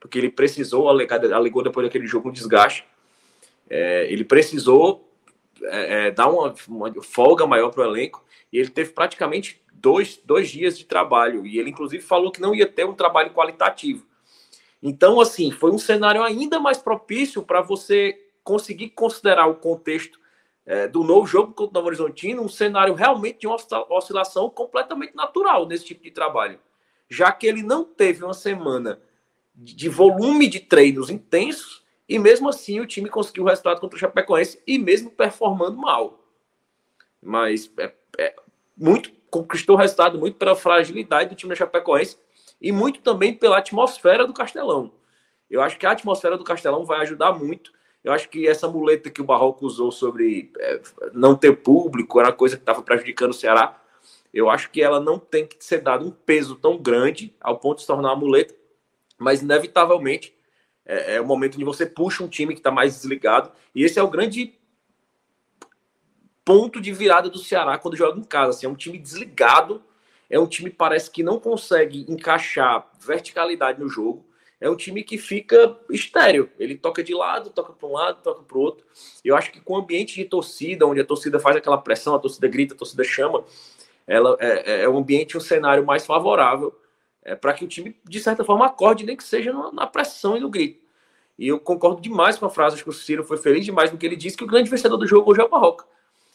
porque 0.00 0.18
ele 0.18 0.30
precisou, 0.30 0.88
alegou 0.88 1.62
depois 1.62 1.86
daquele 1.86 2.06
jogo 2.06 2.28
um 2.28 2.32
desgaste. 2.32 2.84
É, 3.68 4.10
ele 4.10 4.24
precisou 4.24 5.08
é, 5.62 6.06
é, 6.06 6.10
dar 6.10 6.28
uma, 6.28 6.54
uma 6.68 7.02
folga 7.02 7.46
maior 7.46 7.70
para 7.70 7.82
o 7.82 7.84
elenco 7.84 8.24
e 8.52 8.58
ele 8.58 8.70
teve 8.70 8.90
praticamente 8.90 9.60
dois, 9.72 10.20
dois 10.24 10.48
dias 10.48 10.78
de 10.78 10.84
trabalho. 10.84 11.46
E 11.46 11.58
ele, 11.58 11.70
inclusive, 11.70 12.02
falou 12.02 12.30
que 12.30 12.40
não 12.40 12.54
ia 12.54 12.66
ter 12.66 12.86
um 12.86 12.94
trabalho 12.94 13.32
qualitativo. 13.32 14.06
Então, 14.82 15.20
assim, 15.20 15.50
foi 15.50 15.70
um 15.70 15.78
cenário 15.78 16.22
ainda 16.22 16.60
mais 16.60 16.78
propício 16.78 17.42
para 17.42 17.60
você 17.60 18.18
conseguir 18.44 18.90
considerar 18.90 19.46
o 19.46 19.56
contexto 19.56 20.18
é, 20.64 20.86
do 20.86 21.02
novo 21.02 21.26
jogo 21.26 21.52
contra 21.54 21.70
o 21.70 21.74
Novo 21.74 21.86
Horizontino 21.88 22.42
um 22.42 22.48
cenário 22.48 22.92
realmente 22.92 23.40
de 23.40 23.46
uma 23.46 23.56
oscilação 23.90 24.50
completamente 24.50 25.14
natural 25.16 25.66
nesse 25.66 25.86
tipo 25.86 26.02
de 26.02 26.10
trabalho, 26.10 26.60
já 27.08 27.32
que 27.32 27.46
ele 27.46 27.62
não 27.62 27.84
teve 27.84 28.22
uma 28.22 28.34
semana 28.34 29.00
de 29.58 29.88
volume 29.88 30.48
de 30.48 30.60
treinos 30.60 31.10
intensos 31.10 31.84
e 32.08 32.18
mesmo 32.18 32.48
assim 32.48 32.80
o 32.80 32.86
time 32.86 33.08
conseguiu 33.08 33.44
o 33.44 33.46
resultado 33.46 33.80
contra 33.80 33.96
o 33.96 34.00
Chapecoense 34.00 34.62
e 34.66 34.78
mesmo 34.78 35.10
performando 35.10 35.76
mal. 35.76 36.24
Mas 37.22 37.70
é, 37.78 37.92
é, 38.18 38.36
muito 38.76 39.10
conquistou 39.30 39.76
o 39.76 39.78
resultado 39.78 40.18
muito 40.18 40.36
pela 40.36 40.56
fragilidade 40.56 41.30
do 41.30 41.36
time 41.36 41.50
da 41.50 41.56
Chapecoense 41.56 42.16
e 42.60 42.72
muito 42.72 43.00
também 43.00 43.34
pela 43.34 43.58
atmosfera 43.58 44.26
do 44.26 44.32
Castelão. 44.32 44.92
Eu 45.50 45.60
acho 45.60 45.78
que 45.78 45.86
a 45.86 45.90
atmosfera 45.90 46.38
do 46.38 46.44
Castelão 46.44 46.84
vai 46.84 47.00
ajudar 47.00 47.32
muito 47.32 47.72
eu 48.02 48.12
acho 48.12 48.28
que 48.28 48.46
essa 48.46 48.68
muleta 48.68 49.10
que 49.10 49.20
o 49.20 49.24
Barroco 49.24 49.66
usou 49.66 49.90
sobre 49.90 50.50
é, 50.58 50.80
não 51.12 51.34
ter 51.34 51.56
público 51.56 52.20
era 52.20 52.32
coisa 52.32 52.56
que 52.56 52.62
estava 52.62 52.82
prejudicando 52.82 53.30
o 53.30 53.34
Ceará. 53.34 53.82
Eu 54.32 54.48
acho 54.48 54.70
que 54.70 54.80
ela 54.80 55.00
não 55.00 55.18
tem 55.18 55.46
que 55.46 55.56
ser 55.62 55.80
dado 55.80 56.06
um 56.06 56.10
peso 56.10 56.56
tão 56.56 56.78
grande 56.78 57.34
ao 57.40 57.58
ponto 57.58 57.76
de 57.76 57.82
se 57.82 57.86
tornar 57.86 58.10
uma 58.10 58.16
muleta, 58.16 58.54
mas 59.18 59.42
inevitavelmente 59.42 60.34
é, 60.84 61.16
é 61.16 61.20
o 61.20 61.26
momento 61.26 61.56
onde 61.56 61.64
você 61.64 61.84
puxa 61.84 62.22
um 62.22 62.28
time 62.28 62.54
que 62.54 62.60
está 62.60 62.70
mais 62.70 62.94
desligado. 62.94 63.52
E 63.74 63.84
esse 63.84 63.98
é 63.98 64.02
o 64.02 64.08
grande 64.08 64.54
ponto 66.44 66.80
de 66.80 66.92
virada 66.92 67.28
do 67.28 67.38
Ceará 67.38 67.76
quando 67.76 67.96
joga 67.96 68.18
em 68.18 68.24
casa. 68.24 68.50
Assim, 68.50 68.66
é 68.66 68.68
um 68.68 68.74
time 68.74 68.98
desligado, 68.98 69.82
é 70.30 70.38
um 70.38 70.46
time 70.46 70.70
parece 70.70 71.10
que 71.10 71.22
não 71.22 71.38
consegue 71.38 72.06
encaixar 72.08 72.90
verticalidade 73.00 73.80
no 73.80 73.88
jogo 73.88 74.28
é 74.60 74.68
um 74.68 74.76
time 74.76 75.02
que 75.02 75.16
fica 75.16 75.76
estéreo. 75.90 76.50
Ele 76.58 76.76
toca 76.76 77.02
de 77.02 77.14
lado, 77.14 77.50
toca 77.50 77.72
para 77.72 77.88
um 77.88 77.92
lado, 77.92 78.22
toca 78.22 78.42
para 78.42 78.58
o 78.58 78.60
outro. 78.60 78.84
Eu 79.24 79.36
acho 79.36 79.52
que 79.52 79.60
com 79.60 79.74
o 79.74 79.76
ambiente 79.76 80.16
de 80.16 80.24
torcida, 80.24 80.86
onde 80.86 81.00
a 81.00 81.04
torcida 81.04 81.38
faz 81.38 81.56
aquela 81.56 81.78
pressão, 81.78 82.14
a 82.14 82.18
torcida 82.18 82.48
grita, 82.48 82.74
a 82.74 82.76
torcida 82.76 83.04
chama, 83.04 83.44
ela 84.06 84.36
é, 84.40 84.72
é, 84.72 84.82
é 84.82 84.88
um 84.88 84.98
ambiente, 84.98 85.36
um 85.36 85.40
cenário 85.40 85.84
mais 85.86 86.04
favorável 86.04 86.76
é, 87.28 87.36
para 87.36 87.52
que 87.52 87.62
o 87.62 87.68
time, 87.68 87.94
de 88.04 88.20
certa 88.20 88.42
forma, 88.42 88.64
acorde, 88.64 89.04
nem 89.04 89.14
que 89.14 89.22
seja 89.22 89.52
na, 89.52 89.70
na, 89.70 89.86
pressão 89.86 90.34
e 90.34 90.40
no 90.40 90.48
grito. 90.48 90.80
E 91.38 91.46
eu 91.46 91.60
concordo 91.60 92.00
demais 92.00 92.38
com 92.38 92.46
a 92.46 92.50
frase, 92.50 92.76
acho 92.76 92.84
que 92.84 92.90
o 92.90 92.92
Ciro 92.92 93.22
foi 93.22 93.36
feliz 93.36 93.66
demais 93.66 93.92
no 93.92 93.98
que 93.98 94.06
ele 94.06 94.16
disse, 94.16 94.36
que 94.36 94.44
o 94.44 94.46
grande 94.46 94.70
vencedor 94.70 94.96
do 94.96 95.06
jogo 95.06 95.30
hoje 95.30 95.42
é 95.42 95.44
o 95.44 95.48
Barroca. 95.48 95.84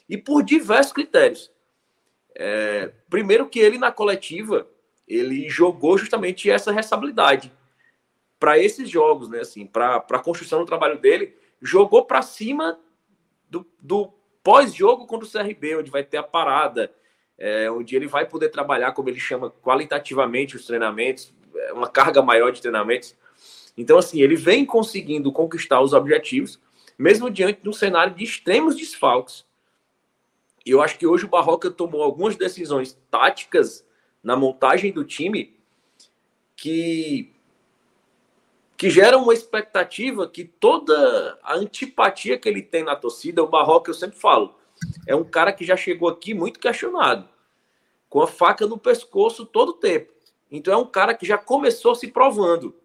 E 0.08 0.18
por 0.18 0.44
diversos 0.44 0.94
critérios. 0.94 1.52
É, 2.36 2.92
primeiro 3.10 3.50
que 3.50 3.60
ele, 3.60 3.80
na 3.80 3.92
coletiva, 3.92 4.68
ele 5.08 5.50
jogou 5.50 5.98
justamente 5.98 6.50
essa 6.50 6.72
responsabilidade 6.72 7.52
para 8.40 8.60
esses 8.60 8.88
jogos, 8.88 9.28
né? 9.30 9.40
Assim, 9.40 9.66
para 9.66 9.98
a 9.98 10.20
construção 10.20 10.60
do 10.60 10.66
trabalho 10.66 11.00
dele, 11.00 11.36
jogou 11.60 12.06
para 12.06 12.22
cima 12.22 12.80
do, 13.50 13.66
do 13.82 14.14
pós-jogo 14.44 15.08
contra 15.08 15.28
o 15.28 15.32
CRB, 15.32 15.78
onde 15.78 15.90
vai 15.90 16.04
ter 16.04 16.18
a 16.18 16.24
parada, 16.24 16.94
é, 17.38 17.70
onde 17.70 17.96
ele 17.96 18.08
vai 18.08 18.26
poder 18.26 18.50
trabalhar, 18.50 18.92
como 18.92 19.10
ele 19.10 19.20
chama, 19.20 19.50
qualitativamente 19.50 20.56
os 20.56 20.66
treinamentos, 20.66 21.34
é, 21.56 21.74
uma 21.74 21.88
carga 21.88 22.22
maior 22.22 22.52
de 22.52 22.62
treinamentos. 22.62 23.16
Então, 23.78 23.98
assim, 23.98 24.22
ele 24.22 24.36
vem 24.36 24.66
conseguindo 24.66 25.32
conquistar 25.32 25.82
os 25.82 25.94
objetivos, 25.94 26.60
mesmo 26.98 27.30
diante 27.30 27.62
de 27.62 27.70
um 27.70 27.74
cenário 27.74 28.14
de 28.14 28.24
extremos 28.24 28.76
desfalques. 28.76 29.46
E 30.66 30.72
eu 30.72 30.82
acho 30.82 30.98
que 30.98 31.08
hoje 31.08 31.26
o 31.26 31.30
Barroca 31.30 31.70
tomou 31.70 32.04
algumas 32.04 32.36
decisões 32.36 32.98
táticas 33.10 33.86
na 34.24 34.36
montagem 34.36 34.92
do 34.92 35.04
time 35.04 35.54
que 36.56 37.30
que 38.76 38.90
gera 38.90 39.18
uma 39.18 39.34
expectativa 39.34 40.28
que 40.28 40.44
toda 40.44 41.40
a 41.42 41.56
antipatia 41.56 42.38
que 42.38 42.50
ele 42.50 42.62
tem 42.62 42.84
na 42.84 42.98
torcida, 42.98 43.42
o 43.42 43.48
Barroca, 43.48 43.90
eu 43.90 43.94
sempre 43.94 44.20
falo, 44.20 44.56
é 45.08 45.16
um 45.16 45.24
cara 45.24 45.52
que 45.52 45.66
já 45.66 45.76
chegou 45.76 46.10
aqui 46.10 46.34
muito 46.34 46.60
questionado, 46.60 47.28
com 48.10 48.22
a 48.22 48.28
faca 48.28 48.66
no 48.66 48.78
pescoço 48.78 49.46
todo 49.46 49.70
o 49.70 49.74
tempo. 49.74 50.14
Então 50.52 50.74
é 50.74 50.78
um 50.78 50.86
cara 50.86 51.14
que 51.14 51.26
já 51.26 51.38
começou 51.38 51.96
se 51.96 52.08
provando. 52.08 52.76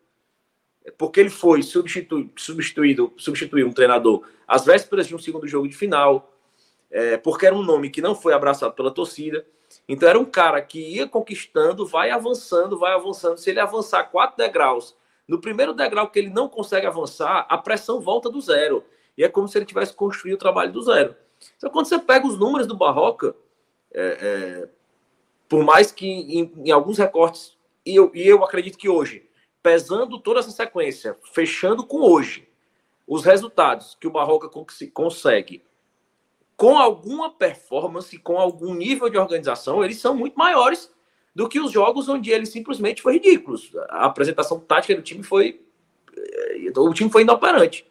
Porque 0.97 1.21
ele 1.21 1.29
foi 1.29 1.63
substitu 1.63 2.31
substituído, 2.37 3.13
substituir 3.19 3.65
um 3.65 3.73
treinador 3.73 4.27
às 4.47 4.65
vésperas 4.65 5.07
de 5.07 5.15
um 5.15 5.19
segundo 5.19 5.47
jogo 5.47 5.69
de 5.69 5.77
final, 5.77 6.33
é, 6.91 7.19
porque 7.19 7.45
era 7.45 7.55
um 7.55 7.63
nome 7.63 7.91
que 7.91 8.01
não 8.01 8.15
foi 8.15 8.33
abraçado 8.33 8.73
pela 8.73 8.91
torcida. 8.91 9.47
Então 9.87 10.09
era 10.09 10.19
um 10.19 10.25
cara 10.25 10.63
que 10.63 10.79
ia 10.79 11.07
conquistando, 11.07 11.87
vai 11.87 12.11
avançando, 12.11 12.79
vai 12.79 12.95
avançando. 12.95 13.37
Se 13.37 13.51
ele 13.51 13.61
avançar 13.61 14.05
quatro 14.05 14.39
degraus 14.39 14.97
no 15.27 15.39
primeiro 15.39 15.75
degrau 15.75 16.09
que 16.09 16.19
ele 16.19 16.31
não 16.31 16.49
consegue 16.49 16.87
avançar, 16.87 17.47
a 17.51 17.59
pressão 17.59 18.01
volta 18.01 18.31
do 18.31 18.41
zero. 18.41 18.83
E 19.17 19.23
é 19.23 19.29
como 19.29 19.47
se 19.47 19.59
ele 19.59 19.67
tivesse 19.67 19.93
construído 19.93 20.37
o 20.37 20.39
trabalho 20.39 20.73
do 20.73 20.81
zero. 20.81 21.15
Então, 21.57 21.71
quando 21.71 21.87
você 21.87 21.99
pega 21.99 22.27
os 22.27 22.39
números 22.39 22.67
do 22.67 22.77
Barroca, 22.77 23.35
é, 23.93 24.19
é, 24.21 24.69
por 25.49 25.65
mais 25.65 25.91
que 25.91 26.07
em, 26.07 26.53
em, 26.65 26.71
alguns 26.71 26.99
recortes, 26.99 27.57
e 27.85 27.97
eu, 27.97 28.11
e 28.15 28.27
eu 28.27 28.45
acredito 28.45 28.79
que 28.79 28.89
hoje, 28.89 29.29
pesando 29.63 30.19
toda 30.19 30.41
essa 30.41 30.51
sequência, 30.51 31.17
fechando 31.33 31.85
com 31.85 31.99
hoje, 32.01 32.49
os 33.07 33.25
resultados 33.25 33.97
que 33.99 34.07
o 34.07 34.11
Barroca 34.11 34.49
consegue 34.93 35.63
com 36.57 36.77
alguma 36.77 37.31
performance, 37.31 38.19
com 38.19 38.37
algum 38.37 38.75
nível 38.75 39.09
de 39.09 39.17
organização, 39.17 39.83
eles 39.83 40.01
são 40.01 40.15
muito 40.15 40.35
maiores 40.35 40.91
do 41.33 41.49
que 41.49 41.61
os 41.61 41.71
jogos 41.71 42.09
onde 42.09 42.33
ele 42.33 42.47
simplesmente 42.47 43.01
foi 43.01 43.13
ridículo. 43.15 43.57
A 43.89 44.07
apresentação 44.07 44.59
tática 44.59 44.97
do 44.97 45.03
time 45.03 45.23
foi. 45.23 45.63
Eh, 46.17 46.73
o 46.77 46.93
time 46.93 47.09
foi 47.11 47.23
inoperante. 47.23 47.87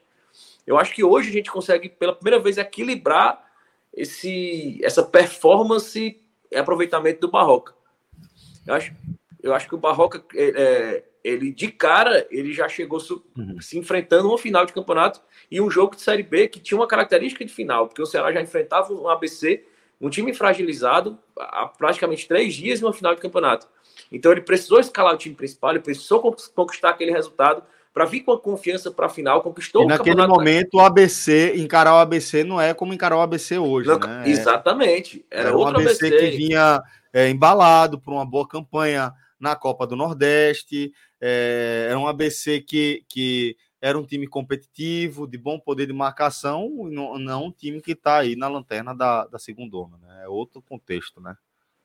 Eu 0.68 0.78
acho 0.78 0.94
que 0.94 1.04
hoje 1.04 1.30
a 1.30 1.34
gente 1.34 1.50
consegue, 1.50 1.88
pela 1.88 2.14
primeira 2.14 2.44
vez, 2.44 2.58
equilibrar 2.58 3.42
esse, 3.94 4.80
essa 4.84 5.02
performance 5.02 6.20
e 6.52 6.56
aproveitamento 6.58 7.22
do 7.22 7.32
Barroca. 7.32 7.74
Eu 8.66 8.74
acho, 8.74 8.94
eu 9.42 9.54
acho 9.54 9.68
que 9.68 9.76
o 9.76 9.78
Barroca, 9.78 10.22
é, 10.36 11.04
ele 11.24 11.54
de 11.54 11.72
cara, 11.72 12.28
ele 12.30 12.54
já 12.54 12.68
chegou 12.68 13.00
su, 13.00 13.26
uhum. 13.38 13.62
se 13.62 13.80
enfrentando 13.80 14.28
uma 14.28 14.38
final 14.38 14.66
de 14.66 14.74
campeonato 14.74 15.22
e 15.50 15.62
um 15.62 15.72
jogo 15.72 15.96
de 15.96 16.02
Série 16.02 16.24
B 16.24 16.50
que 16.50 16.60
tinha 16.60 16.78
uma 16.78 16.88
característica 16.88 17.46
de 17.46 17.54
final, 17.54 17.88
porque 17.88 18.02
o 18.02 18.06
Ceará 18.06 18.32
já 18.32 18.42
enfrentava 18.42 18.94
um 18.94 19.08
ABC 19.08 19.66
um 20.00 20.10
time 20.10 20.34
fragilizado 20.34 21.18
há 21.38 21.66
praticamente 21.66 22.28
três 22.28 22.54
dias 22.54 22.82
em 22.82 22.86
uma 22.86 22.94
final 22.94 23.16
de 23.16 23.22
campeonato. 23.22 23.68
Então 24.12 24.32
ele 24.32 24.42
precisou 24.42 24.80
escalar 24.80 25.14
o 25.14 25.18
time 25.18 25.36
principal, 25.36 25.72
ele 25.72 25.80
precisou 25.80 26.36
conquistar 26.54 26.90
aquele 26.90 27.12
resultado 27.12 27.64
para 27.98 28.06
vir 28.06 28.22
com 28.22 28.32
a 28.32 28.40
confiança 28.40 28.92
para 28.92 29.08
a 29.08 29.10
final, 29.10 29.42
conquistou 29.42 29.82
e 29.82 29.88
naquele 29.88 30.28
momento 30.28 30.76
o 30.76 30.80
ABC, 30.80 31.56
encarar 31.56 31.96
o 31.96 31.98
ABC 31.98 32.44
não 32.44 32.62
é 32.62 32.72
como 32.72 32.94
encarar 32.94 33.18
o 33.18 33.22
ABC 33.22 33.58
hoje, 33.58 33.90
não, 33.90 33.98
né? 33.98 34.30
Exatamente. 34.30 35.26
Era, 35.32 35.50
era 35.50 35.58
outro 35.58 35.82
ABC, 35.82 36.06
ABC, 36.06 36.20
que 36.20 36.38
vinha 36.38 36.84
é, 37.12 37.28
embalado 37.28 38.00
por 38.00 38.14
uma 38.14 38.24
boa 38.24 38.48
campanha 38.48 39.12
na 39.40 39.56
Copa 39.56 39.88
do 39.88 39.96
Nordeste, 39.96 40.94
é, 41.20 41.88
era 41.90 41.98
um 41.98 42.06
ABC 42.06 42.62
que, 42.62 43.04
que 43.10 43.58
era 43.82 43.98
um 43.98 44.06
time 44.06 44.28
competitivo, 44.28 45.26
de 45.26 45.40
bom 45.40 45.60
poder 45.60 45.88
de 45.88 45.94
marcação, 45.94 46.70
não, 46.92 47.18
não 47.18 47.46
um 47.46 47.52
time 47.52 47.82
que 47.82 47.94
está 47.94 48.20
aí 48.20 48.36
na 48.36 48.48
lanterna 48.48 48.94
da, 48.94 49.26
da 49.26 49.40
segunda 49.40 49.76
né? 50.00 50.22
É 50.24 50.28
outro 50.28 50.62
contexto, 50.62 51.20
né? 51.20 51.36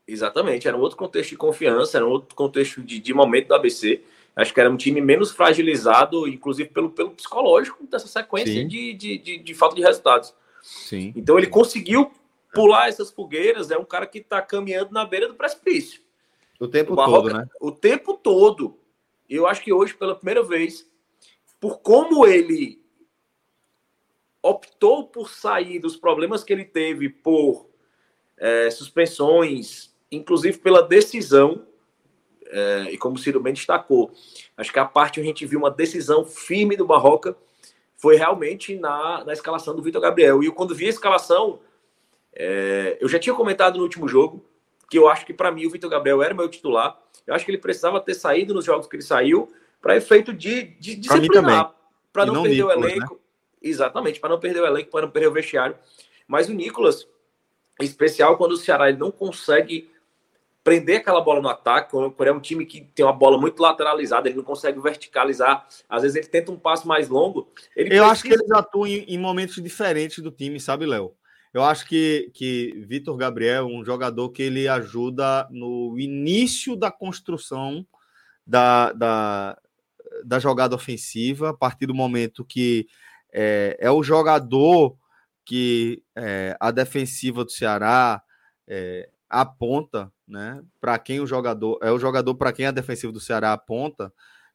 Exatamente, 0.07 0.69
era 0.69 0.77
um 0.77 0.81
outro 0.81 0.99
contexto 0.99 1.31
de 1.31 1.37
confiança, 1.39 1.97
era 1.97 2.07
um 2.07 2.11
outro 2.11 2.35
contexto 2.35 2.83
de, 2.83 2.99
de 2.99 3.15
momento 3.15 3.49
do 3.49 3.55
ABC. 3.55 4.03
Acho 4.35 4.55
que 4.55 4.61
era 4.61 4.71
um 4.71 4.77
time 4.77 5.01
menos 5.01 5.31
fragilizado, 5.31 6.27
inclusive 6.27 6.71
pelo, 6.71 6.91
pelo 6.91 7.11
psicológico 7.11 7.87
dessa 7.87 8.09
sequência 8.09 8.67
de, 8.67 8.95
de, 8.95 9.19
de, 9.19 9.39
de, 9.39 9.55
falta 9.55 9.77
de 9.77 9.83
resultados. 9.83 10.35
Sim. 10.63 11.13
Então 11.15 11.37
ele 11.37 11.49
conseguiu 11.49 12.11
pular 12.55 12.89
essas 12.89 13.11
fogueiras, 13.11 13.71
é 13.71 13.77
um 13.77 13.85
cara 13.85 14.07
que 14.07 14.19
está 14.19 14.41
caminhando 14.41 14.93
na 14.93 15.05
beira 15.05 15.29
do 15.29 15.35
precipício. 15.35 16.01
O 16.59 16.69
tempo 16.69 16.93
o 16.93 16.97
Barroca, 16.97 17.29
todo, 17.29 17.39
né? 17.39 17.49
O 17.61 17.73
tempo 17.73 18.15
todo. 18.15 18.79
Eu 19.29 19.47
acho 19.47 19.63
que 19.63 19.73
hoje, 19.73 19.95
pela 19.95 20.15
primeira 20.15 20.43
vez, 20.43 20.89
por 21.61 21.81
como 21.81 22.27
ele 22.27 22.83
optou 24.43 25.07
por 25.07 25.31
sair 25.31 25.79
dos 25.79 25.97
problemas 25.97 26.43
que 26.43 26.53
ele 26.53 26.65
teve 26.65 27.09
por 27.09 27.69
é, 28.37 28.71
suspensões, 28.71 29.95
inclusive 30.11 30.59
pela 30.59 30.83
decisão, 30.83 31.67
é, 32.53 32.91
e 32.91 32.99
como 32.99 33.17
o 33.17 33.19
Ciro 33.19 33.41
bem 33.41 33.55
destacou, 33.55 34.13
acho 34.57 34.73
que 34.73 34.79
a 34.79 34.85
parte 34.85 35.19
onde 35.19 35.29
a 35.29 35.33
gente 35.33 35.47
viu 35.47 35.59
uma 35.59 35.71
decisão 35.71 36.25
firme 36.25 36.77
do 36.77 36.87
Barroca 36.87 37.35
foi 37.97 38.17
realmente 38.17 38.77
na, 38.77 39.25
na 39.25 39.33
escalação 39.33 39.75
do 39.75 39.83
Vitor 39.83 40.03
Gabriel. 40.03 40.43
E 40.43 40.47
eu, 40.47 40.53
quando 40.53 40.75
vi 40.75 40.87
a 40.87 40.91
escalação, 40.91 41.61
é, 42.35 42.99
eu 43.01 43.09
já 43.09 43.19
tinha 43.19 43.35
comentado 43.35 43.77
no 43.77 43.83
último 43.83 44.07
jogo 44.07 44.45
que 44.91 44.99
eu 44.99 45.09
acho 45.09 45.25
que 45.25 45.33
para 45.33 45.51
mim 45.51 45.65
o 45.65 45.71
Vitor 45.71 45.89
Gabriel 45.89 46.23
era 46.23 46.35
meu 46.35 46.49
titular. 46.49 46.99
Eu 47.27 47.35
acho 47.35 47.45
que 47.45 47.51
ele 47.51 47.59
precisava 47.59 48.01
ter 48.01 48.15
saído 48.15 48.53
nos 48.53 48.65
jogos 48.65 48.87
que 48.87 48.97
ele 48.97 49.03
saiu 49.03 49.51
para 49.81 49.97
efeito 49.97 50.33
de, 50.33 50.65
de 50.65 50.97
disciplinar, 50.97 51.75
para 52.13 52.27
não, 52.27 52.35
não, 52.35 52.43
perder 52.43 52.57
Nicolas, 52.57 52.77
o 52.77 52.81
né? 52.81 52.91
elenco. 52.91 53.15
Né? 53.15 53.21
Exatamente, 53.63 54.21
para 54.21 54.31
não 54.31 54.41
perder 54.41 54.61
o 54.61 54.67
elenco, 54.67 54.91
para 54.91 55.07
não 55.07 55.11
perder 55.11 55.29
o 55.29 55.33
vestiário. 55.33 55.77
Mas 56.27 56.49
o 56.49 56.53
Nicolas, 56.53 57.09
em 57.81 57.85
especial 57.85 58.37
quando 58.37 58.53
o 58.53 58.57
Ceará 58.57 58.89
ele 58.89 58.99
não 58.99 59.11
consegue 59.11 59.91
prender 60.65 60.99
aquela 60.99 61.21
bola 61.21 61.41
no 61.41 61.49
ataque, 61.49 61.91
quando 61.91 62.15
é 62.25 62.33
um 62.33 62.41
time 62.41 62.65
que 62.65 62.81
tem 62.81 63.05
uma 63.05 63.13
bola 63.13 63.39
muito 63.39 63.61
lateralizada, 63.61 64.29
ele 64.29 64.37
não 64.37 64.45
consegue 64.45 64.81
verticalizar, 64.81 65.67
às 65.89 66.03
vezes 66.03 66.17
ele 66.17 66.27
tenta 66.27 66.53
um 66.53 66.59
passo 66.59 66.87
mais 66.87 67.09
longo. 67.09 67.49
Eu 67.77 67.87
precisa... 67.87 68.07
acho 68.07 68.23
que 68.23 68.33
eles 68.33 68.51
atuam 68.53 68.87
em, 68.87 69.05
em 69.09 69.19
momentos 69.19 69.57
diferentes 69.63 70.21
do 70.21 70.31
time, 70.31 70.61
sabe, 70.61 70.87
Léo? 70.87 71.15
Eu 71.53 71.63
acho 71.63 71.87
que, 71.87 72.31
que 72.33 72.73
Vitor 72.89 73.17
Gabriel 73.17 73.69
é 73.69 73.73
um 73.73 73.85
jogador 73.85 74.31
que 74.31 74.43
ele 74.43 74.67
ajuda 74.67 75.47
no 75.51 75.99
início 75.99 76.75
da 76.77 76.91
construção 76.91 77.87
da, 78.47 78.93
da, 78.93 79.59
da 80.25 80.39
jogada 80.39 80.75
ofensiva, 80.75 81.51
a 81.51 81.55
partir 81.55 81.87
do 81.87 81.95
momento 81.95 82.45
que 82.45 82.87
é, 83.33 83.77
é 83.79 83.91
o 83.91 84.03
jogador 84.03 84.97
que 85.45 86.03
é, 86.17 86.57
a 86.59 86.71
defensiva 86.71 87.45
do 87.45 87.51
Ceará 87.51 88.23
é, 88.67 89.11
aponta, 89.33 90.13
né? 90.29 90.63
Para 90.81 90.99
quem 90.99 91.21
o 91.21 91.27
jogador 91.27 91.79
é 91.83 91.91
o 91.91 91.99
jogador 91.99 92.35
para 92.35 92.53
quem 92.53 92.67
a 92.67 92.71
defensiva 92.71 93.13
do 93.13 93.19
Ceará 93.19 93.53
aponta, 93.53 94.13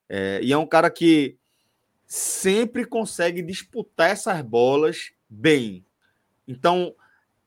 é, 0.07 0.39
e 0.41 0.53
é 0.53 0.57
um 0.57 0.67
cara 0.67 0.89
que 0.89 1.37
sempre 2.05 2.85
consegue 2.85 3.41
disputar 3.41 4.11
essas 4.11 4.41
bolas 4.41 5.11
bem. 5.27 5.83
Então 6.47 6.95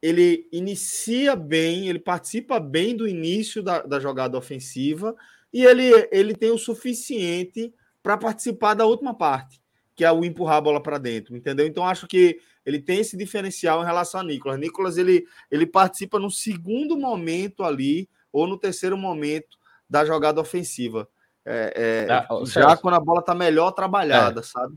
ele 0.02 0.48
inicia 0.50 1.36
bem, 1.36 1.88
ele 1.88 1.98
participa 1.98 2.58
bem 2.58 2.96
do 2.96 3.06
início 3.06 3.62
da, 3.62 3.82
da 3.82 4.00
jogada 4.00 4.36
ofensiva 4.36 5.14
e 5.52 5.64
ele, 5.64 6.08
ele 6.10 6.34
tem 6.34 6.50
o 6.50 6.58
suficiente 6.58 7.72
para 8.02 8.16
participar 8.16 8.74
da 8.74 8.86
última 8.86 9.14
parte, 9.14 9.60
que 9.94 10.04
é 10.04 10.10
o 10.10 10.24
empurrar 10.24 10.56
a 10.56 10.60
bola 10.60 10.82
para 10.82 10.98
dentro, 10.98 11.36
entendeu? 11.36 11.66
Então 11.66 11.86
acho 11.86 12.06
que 12.06 12.40
ele 12.70 12.80
tem 12.80 13.00
esse 13.00 13.16
diferencial 13.16 13.82
em 13.82 13.86
relação 13.86 14.20
a 14.20 14.24
Nicolas. 14.24 14.58
Nicolas 14.58 14.96
ele, 14.96 15.26
ele 15.50 15.66
participa 15.66 16.18
no 16.18 16.30
segundo 16.30 16.96
momento 16.96 17.64
ali 17.64 18.08
ou 18.32 18.46
no 18.46 18.56
terceiro 18.56 18.96
momento 18.96 19.58
da 19.88 20.04
jogada 20.04 20.40
ofensiva. 20.40 21.08
É, 21.44 22.06
é, 22.08 22.12
ah, 22.12 22.26
já 22.44 22.68
Celso. 22.68 22.82
quando 22.82 22.94
a 22.94 23.00
bola 23.00 23.20
está 23.20 23.34
melhor 23.34 23.72
trabalhada, 23.72 24.40
é. 24.40 24.42
sabe? 24.42 24.76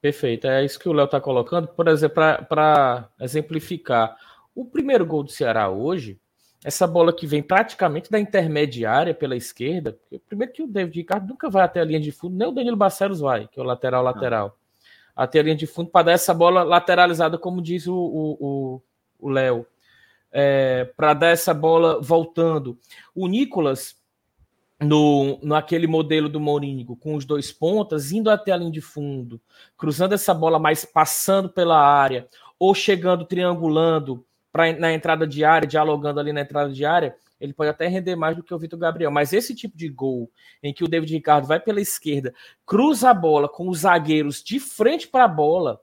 Perfeito, 0.00 0.46
é 0.46 0.64
isso 0.64 0.78
que 0.78 0.88
o 0.88 0.92
Léo 0.92 1.06
está 1.06 1.20
colocando. 1.20 1.68
Por 1.68 1.88
exemplo, 1.88 2.16
para 2.48 3.08
exemplificar, 3.20 4.16
o 4.54 4.64
primeiro 4.64 5.04
gol 5.04 5.22
do 5.22 5.30
Ceará 5.30 5.68
hoje 5.68 6.18
essa 6.64 6.86
bola 6.86 7.12
que 7.12 7.26
vem 7.26 7.42
praticamente 7.42 8.10
da 8.10 8.18
intermediária 8.18 9.14
pela 9.14 9.36
esquerda, 9.36 9.98
primeiro 10.26 10.50
que 10.50 10.62
o 10.62 10.66
David 10.66 10.96
Ricardo 10.96 11.28
nunca 11.28 11.50
vai 11.50 11.62
até 11.62 11.78
a 11.78 11.84
linha 11.84 12.00
de 12.00 12.10
fundo, 12.10 12.34
nem 12.34 12.48
o 12.48 12.52
Danilo 12.52 12.74
Barcelos 12.76 13.20
vai, 13.20 13.46
que 13.46 13.60
é 13.60 13.62
o 13.62 13.66
lateral 13.66 14.02
lateral, 14.02 14.58
até 15.14 15.40
a 15.40 15.42
linha 15.42 15.56
de 15.56 15.66
fundo 15.66 15.90
para 15.90 16.06
dar 16.06 16.12
essa 16.12 16.34
bola 16.34 16.62
lateralizada, 16.62 17.38
como 17.38 17.62
diz 17.62 17.86
o 17.86 18.82
Léo, 19.22 19.66
é, 20.32 20.90
para 20.96 21.14
dar 21.14 21.28
essa 21.28 21.54
bola 21.54 22.00
voltando. 22.02 22.76
O 23.14 23.28
Nicolas, 23.28 23.96
no, 24.80 25.38
naquele 25.42 25.86
modelo 25.86 26.28
do 26.28 26.40
Mourinho, 26.40 26.96
com 26.96 27.14
os 27.14 27.24
dois 27.24 27.52
pontas, 27.52 28.10
indo 28.10 28.28
até 28.28 28.50
a 28.50 28.56
linha 28.56 28.72
de 28.72 28.80
fundo, 28.80 29.40
cruzando 29.78 30.12
essa 30.12 30.34
bola 30.34 30.58
mais 30.58 30.84
passando 30.84 31.48
pela 31.48 31.78
área, 31.78 32.28
ou 32.58 32.74
chegando, 32.74 33.24
triangulando, 33.24 34.26
pra, 34.52 34.72
na 34.72 34.92
entrada 34.92 35.26
de 35.26 35.44
área, 35.44 35.68
dialogando 35.68 36.18
ali 36.18 36.32
na 36.32 36.40
entrada 36.40 36.72
de 36.72 36.84
área, 36.84 37.16
ele 37.40 37.52
pode 37.52 37.70
até 37.70 37.86
render 37.86 38.16
mais 38.16 38.36
do 38.36 38.42
que 38.42 38.54
o 38.54 38.58
Vitor 38.58 38.78
Gabriel. 38.78 39.10
Mas 39.10 39.32
esse 39.32 39.54
tipo 39.54 39.76
de 39.76 39.88
gol 39.88 40.30
em 40.62 40.72
que 40.72 40.84
o 40.84 40.88
David 40.88 41.12
Ricardo 41.12 41.46
vai 41.46 41.60
pela 41.60 41.80
esquerda, 41.80 42.34
cruza 42.64 43.10
a 43.10 43.14
bola 43.14 43.48
com 43.48 43.68
os 43.68 43.80
zagueiros 43.80 44.42
de 44.42 44.60
frente 44.60 45.08
para 45.08 45.24
a 45.24 45.28
bola, 45.28 45.80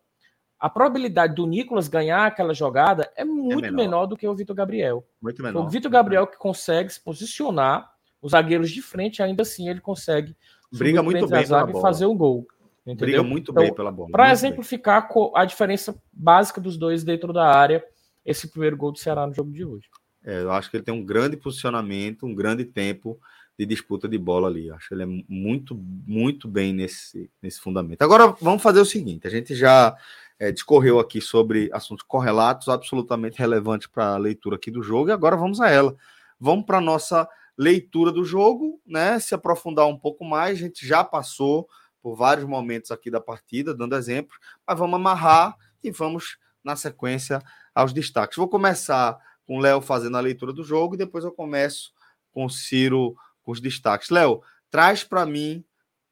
a 0.60 0.70
probabilidade 0.70 1.36
do 1.36 1.48
Nicolas 1.48 1.88
ganhar 1.88 2.28
aquela 2.28 2.54
jogada 2.54 3.12
é 3.16 3.26
muito 3.26 3.66
é 3.66 3.72
menor. 3.72 3.84
menor. 3.84 4.06
do 4.06 4.16
que 4.16 4.28
o 4.28 4.36
Vitor 4.36 4.56
Gabriel. 4.56 5.06
Muito 5.22 5.42
menor. 5.42 5.66
O 5.66 5.70
Vitor 5.70 5.92
Gabriel 5.92 6.28
que 6.28 6.38
consegue 6.38 6.92
se 6.92 7.02
posicionar, 7.02 7.92
os 8.22 8.32
zagueiros 8.32 8.70
de 8.70 8.82
frente, 8.82 9.24
ainda 9.24 9.42
assim 9.42 9.68
ele 9.68 9.82
consegue 9.82 10.36
briga 10.72 11.02
muito 11.02 11.28
bem 11.28 11.48
pela 11.48 11.66
bola. 11.66 11.80
e 11.80 11.82
fazer 11.82 12.06
o 12.06 12.14
gol. 12.14 12.48
Entendeu? 12.86 13.08
Briga 13.08 13.24
muito 13.24 13.52
então, 13.52 13.64
bem 13.64 13.74
pela 13.74 13.92
bola. 13.92 14.12
Para 14.12 14.32
exemplificar 14.32 15.12
bem. 15.12 15.32
a 15.36 15.46
diferença 15.46 15.96
básica 16.14 16.62
dos 16.62 16.78
dois 16.78 17.04
dentro 17.04 17.34
da 17.34 17.46
área, 17.46 17.84
esse 18.26 18.48
primeiro 18.48 18.78
gol 18.78 18.92
do 18.92 19.00
Ceará 19.00 19.26
no 19.26 19.34
jogo 19.34 19.52
de 19.52 19.66
hoje. 19.66 19.88
É, 20.24 20.42
eu 20.42 20.52
acho 20.52 20.70
que 20.70 20.78
ele 20.78 20.84
tem 20.84 20.94
um 20.94 21.04
grande 21.04 21.36
posicionamento, 21.36 22.26
um 22.26 22.36
grande 22.36 22.64
tempo 22.66 23.20
de 23.58 23.66
disputa 23.66 24.08
de 24.08 24.18
bola 24.18 24.48
ali. 24.48 24.68
Eu 24.68 24.76
acho 24.76 24.88
que 24.88 24.94
ele 24.94 25.04
é 25.04 25.24
muito, 25.28 25.76
muito 25.76 26.48
bem 26.48 26.74
nesse, 26.74 27.30
nesse 27.42 27.60
fundamento. 27.60 28.02
Agora 28.02 28.36
vamos 28.42 28.62
fazer 28.62 28.80
o 28.80 28.86
seguinte: 28.86 29.28
a 29.28 29.30
gente 29.30 29.54
já 29.56 29.96
é, 30.40 30.52
discorreu 30.52 31.00
aqui 31.00 31.22
sobre 31.22 31.70
assuntos 31.74 32.04
correlatos, 32.04 32.68
absolutamente 32.68 33.38
relevantes 33.38 33.88
para 33.88 34.14
a 34.14 34.18
leitura 34.18 34.56
aqui 34.56 34.72
do 34.72 34.82
jogo, 34.82 35.10
e 35.10 35.12
agora 35.12 35.36
vamos 35.36 35.62
a 35.62 35.70
ela. 35.70 35.96
Vamos 36.40 36.66
para 36.66 36.80
a 36.80 36.82
nossa 36.82 37.28
leitura 37.58 38.12
do 38.12 38.26
jogo, 38.26 38.82
né? 38.86 39.20
Se 39.20 39.36
aprofundar 39.36 39.88
um 39.88 39.98
pouco 39.98 40.26
mais, 40.26 40.58
a 40.58 40.62
gente 40.62 40.86
já 40.86 41.04
passou 41.04 41.68
por 42.02 42.16
vários 42.16 42.48
momentos 42.48 42.90
aqui 42.90 43.12
da 43.12 43.22
partida, 43.22 43.76
dando 43.76 43.96
exemplos, 43.96 44.40
mas 44.68 44.80
vamos 44.80 44.96
amarrar 44.96 45.56
e 45.84 45.92
vamos, 45.92 46.38
na 46.64 46.76
sequência, 46.76 47.40
aos 47.76 47.94
destaques. 47.94 48.38
Vou 48.38 48.48
começar 48.48 49.18
com 49.52 49.58
o 49.58 49.60
Léo 49.60 49.82
fazendo 49.82 50.16
a 50.16 50.22
leitura 50.22 50.54
do 50.54 50.64
jogo 50.64 50.96
e 50.96 50.98
depois 50.98 51.26
eu 51.26 51.32
começo 51.34 51.92
com 52.32 52.46
o 52.46 52.50
Ciro 52.50 53.18
com 53.44 53.52
os 53.52 53.60
destaques. 53.60 54.10
Léo, 54.10 54.42
traz 54.70 55.04
para 55.04 55.26
mim 55.26 55.62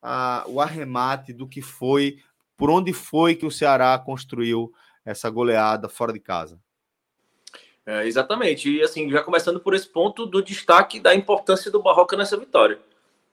uh, 0.04 0.52
o 0.52 0.60
arremate 0.60 1.32
do 1.32 1.48
que 1.48 1.62
foi, 1.62 2.18
por 2.58 2.70
onde 2.70 2.92
foi 2.92 3.36
que 3.36 3.46
o 3.46 3.52
Ceará 3.52 3.98
construiu 3.98 4.74
essa 5.06 5.30
goleada 5.30 5.88
fora 5.88 6.12
de 6.12 6.20
casa. 6.20 6.60
É, 7.86 8.06
exatamente. 8.06 8.70
E 8.70 8.84
assim, 8.84 9.10
já 9.10 9.24
começando 9.24 9.62
por 9.62 9.74
esse 9.74 9.88
ponto 9.88 10.26
do 10.26 10.44
destaque 10.44 11.00
da 11.00 11.16
importância 11.16 11.72
do 11.72 11.82
Barroca 11.82 12.18
nessa 12.18 12.36
vitória. 12.36 12.78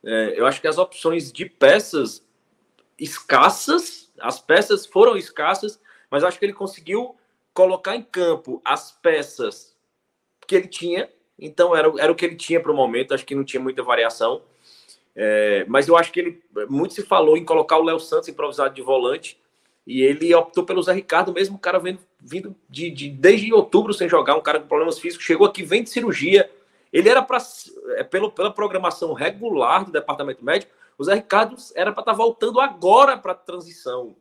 É, 0.04 0.38
eu 0.38 0.46
acho 0.46 0.60
que 0.60 0.68
as 0.68 0.78
opções 0.78 1.32
de 1.32 1.46
peças 1.46 2.24
escassas, 2.96 4.12
as 4.20 4.38
peças 4.38 4.86
foram 4.86 5.16
escassas, 5.16 5.80
mas 6.08 6.22
acho 6.22 6.38
que 6.38 6.44
ele 6.44 6.52
conseguiu 6.52 7.16
colocar 7.52 7.96
em 7.96 8.02
campo 8.02 8.62
as 8.64 8.92
peças 8.92 9.74
que 10.46 10.54
ele 10.54 10.68
tinha. 10.68 11.08
Então, 11.38 11.76
era, 11.76 11.92
era 11.98 12.12
o 12.12 12.14
que 12.14 12.24
ele 12.24 12.36
tinha 12.36 12.60
para 12.60 12.72
o 12.72 12.76
momento. 12.76 13.14
Acho 13.14 13.26
que 13.26 13.34
não 13.34 13.44
tinha 13.44 13.60
muita 13.60 13.82
variação. 13.82 14.42
É, 15.14 15.64
mas 15.66 15.88
eu 15.88 15.96
acho 15.96 16.12
que 16.12 16.20
ele 16.20 16.42
muito 16.68 16.92
se 16.92 17.02
falou 17.02 17.36
em 17.36 17.44
colocar 17.44 17.78
o 17.78 17.84
Léo 17.84 17.98
Santos 17.98 18.28
improvisado 18.28 18.74
de 18.74 18.82
volante. 18.82 19.38
E 19.86 20.02
ele 20.02 20.34
optou 20.34 20.64
pelo 20.64 20.82
Zé 20.82 20.92
Ricardo, 20.92 21.32
mesmo 21.32 21.56
o 21.56 21.60
cara 21.60 21.78
vendo, 21.78 22.00
vindo 22.20 22.56
de, 22.68 22.90
de, 22.90 23.08
desde 23.08 23.52
outubro 23.54 23.94
sem 23.94 24.08
jogar, 24.08 24.34
um 24.34 24.42
cara 24.42 24.58
com 24.58 24.66
problemas 24.66 24.98
físicos, 24.98 25.24
chegou 25.24 25.46
aqui, 25.46 25.62
vem 25.62 25.84
de 25.84 25.90
cirurgia. 25.90 26.50
Ele 26.92 27.08
era 27.08 27.22
para, 27.22 27.38
é, 27.90 28.02
pela 28.02 28.50
programação 28.50 29.12
regular 29.12 29.84
do 29.84 29.92
departamento 29.92 30.44
médico, 30.44 30.72
o 30.98 31.04
Zé 31.04 31.14
Ricardo 31.14 31.56
era 31.74 31.92
para 31.92 32.00
estar 32.00 32.12
tá 32.12 32.16
voltando 32.16 32.58
agora 32.58 33.16
para 33.16 33.32
a 33.32 33.36
transição. 33.36 34.16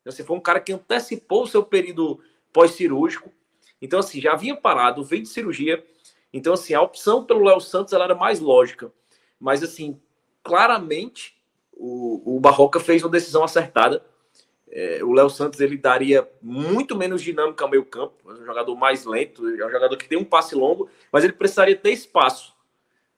Então, 0.00 0.12
assim, 0.12 0.22
foi 0.22 0.36
um 0.36 0.40
cara 0.40 0.60
que 0.60 0.72
antecipou 0.72 1.42
o 1.42 1.46
seu 1.46 1.62
período 1.62 2.20
pós-cirúrgico. 2.52 3.32
Então, 3.80 3.98
assim, 3.98 4.20
já 4.20 4.32
havia 4.32 4.56
parado, 4.56 5.04
veio 5.04 5.22
de 5.22 5.28
cirurgia. 5.28 5.84
Então, 6.32 6.52
assim, 6.52 6.74
a 6.74 6.82
opção 6.82 7.24
pelo 7.24 7.44
Léo 7.44 7.60
Santos 7.60 7.92
ela 7.92 8.04
era 8.04 8.14
mais 8.14 8.40
lógica. 8.40 8.92
Mas, 9.38 9.62
assim, 9.62 10.00
claramente, 10.42 11.36
o, 11.72 12.36
o 12.36 12.40
Barroca 12.40 12.78
fez 12.78 13.02
uma 13.02 13.10
decisão 13.10 13.42
acertada. 13.42 14.04
É, 14.70 15.02
o 15.02 15.12
Léo 15.12 15.28
Santos 15.28 15.60
ele 15.60 15.76
daria 15.76 16.28
muito 16.40 16.96
menos 16.96 17.22
dinâmica 17.22 17.64
ao 17.64 17.70
meio 17.70 17.84
campo, 17.84 18.30
é 18.30 18.34
um 18.34 18.46
jogador 18.46 18.76
mais 18.76 19.04
lento, 19.04 19.48
é 19.48 19.66
um 19.66 19.70
jogador 19.70 19.96
que 19.96 20.08
tem 20.08 20.16
um 20.16 20.24
passe 20.24 20.54
longo, 20.54 20.88
mas 21.10 21.24
ele 21.24 21.32
precisaria 21.32 21.74
ter 21.74 21.90
espaço 21.90 22.54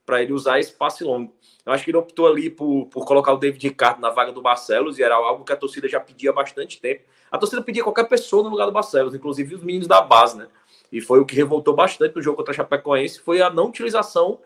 para 0.05 0.23
ele 0.23 0.33
usar 0.33 0.59
esse 0.59 0.73
passe 0.73 1.05
longo. 1.05 1.33
Eu 1.65 1.73
acho 1.73 1.85
que 1.85 1.91
ele 1.91 1.99
optou 1.99 2.27
ali 2.27 2.51
por, 2.51 2.87
por 2.87 3.07
colocar 3.07 3.33
o 3.33 3.37
David 3.37 3.69
Ricardo 3.69 4.01
na 4.01 4.11
vaga 4.11 4.33
do 4.33 4.43
Barcelos, 4.43 4.99
e 4.99 5.03
era 5.03 5.15
algo 5.15 5.45
que 5.45 5.53
a 5.53 5.57
torcida 5.57 5.89
já 5.89 6.01
pedia 6.01 6.31
há 6.31 6.33
bastante 6.33 6.81
tempo. 6.81 7.05
A 7.31 7.39
torcida 7.39 7.63
pedia 7.63 7.85
qualquer 7.85 8.09
pessoa 8.09 8.43
no 8.43 8.49
lugar 8.49 8.67
do 8.67 8.73
Barcelos, 8.73 9.15
inclusive 9.15 9.55
os 9.55 9.63
meninos 9.63 9.87
da 9.87 10.01
base, 10.01 10.37
né? 10.37 10.49
E 10.91 11.01
foi 11.01 11.21
o 11.21 11.25
que 11.25 11.35
revoltou 11.35 11.75
bastante 11.75 12.17
no 12.17 12.23
jogo 12.23 12.37
contra 12.37 12.53
a 12.53 12.57
Chapecoense, 12.57 13.21
foi 13.21 13.41
a 13.41 13.49
não 13.49 13.69
utilização 13.69 14.41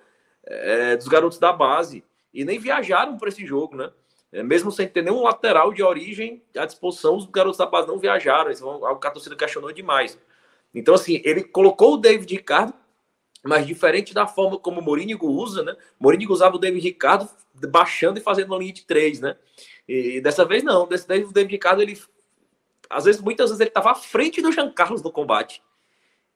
é, 0.44 0.96
dos 0.96 1.08
garotos 1.08 1.38
da 1.38 1.52
base. 1.52 2.04
E 2.32 2.44
nem 2.44 2.58
viajaram 2.58 3.16
para 3.16 3.28
esse 3.28 3.44
jogo, 3.44 3.76
né? 3.76 3.90
É, 4.30 4.42
mesmo 4.42 4.70
sem 4.70 4.86
ter 4.86 5.02
nenhum 5.02 5.22
lateral 5.22 5.72
de 5.72 5.82
origem 5.82 6.42
à 6.56 6.66
disposição, 6.66 7.16
os 7.16 7.26
garotos 7.26 7.58
da 7.58 7.66
base 7.66 7.88
não 7.88 7.98
viajaram. 7.98 8.50
Isso 8.50 8.64
é 8.64 8.68
algo 8.68 9.00
que 9.00 9.06
a 9.06 9.10
torcida 9.10 9.34
questionou 9.34 9.72
demais. 9.72 10.18
Então, 10.74 10.94
assim, 10.94 11.22
ele 11.24 11.42
colocou 11.42 11.94
o 11.94 11.96
David 11.96 12.32
Ricardo 12.34 12.74
mas 13.46 13.66
diferente 13.66 14.12
da 14.12 14.26
forma 14.26 14.58
como 14.58 14.80
o 14.80 14.84
Mourinho 14.84 15.18
usa, 15.22 15.62
né? 15.62 15.76
Mourinho 15.98 16.30
usava 16.30 16.56
o 16.56 16.58
David 16.58 16.82
Ricardo 16.84 17.28
baixando 17.68 18.18
e 18.18 18.22
fazendo 18.22 18.48
uma 18.48 18.58
linha 18.58 18.72
de 18.72 18.84
três, 18.84 19.20
né? 19.20 19.36
E 19.88 20.20
dessa 20.20 20.44
vez 20.44 20.62
não, 20.62 20.86
dessa 20.86 21.06
vez 21.06 21.28
o 21.28 21.32
David 21.32 21.52
Ricardo, 21.52 21.82
ele 21.82 21.98
às 22.88 23.04
vezes, 23.04 23.20
muitas 23.20 23.50
vezes 23.50 23.60
ele 23.60 23.70
estava 23.70 23.90
à 23.90 23.94
frente 23.94 24.40
do 24.40 24.52
Jean 24.52 24.70
Carlos 24.70 25.02
no 25.02 25.10
combate. 25.10 25.62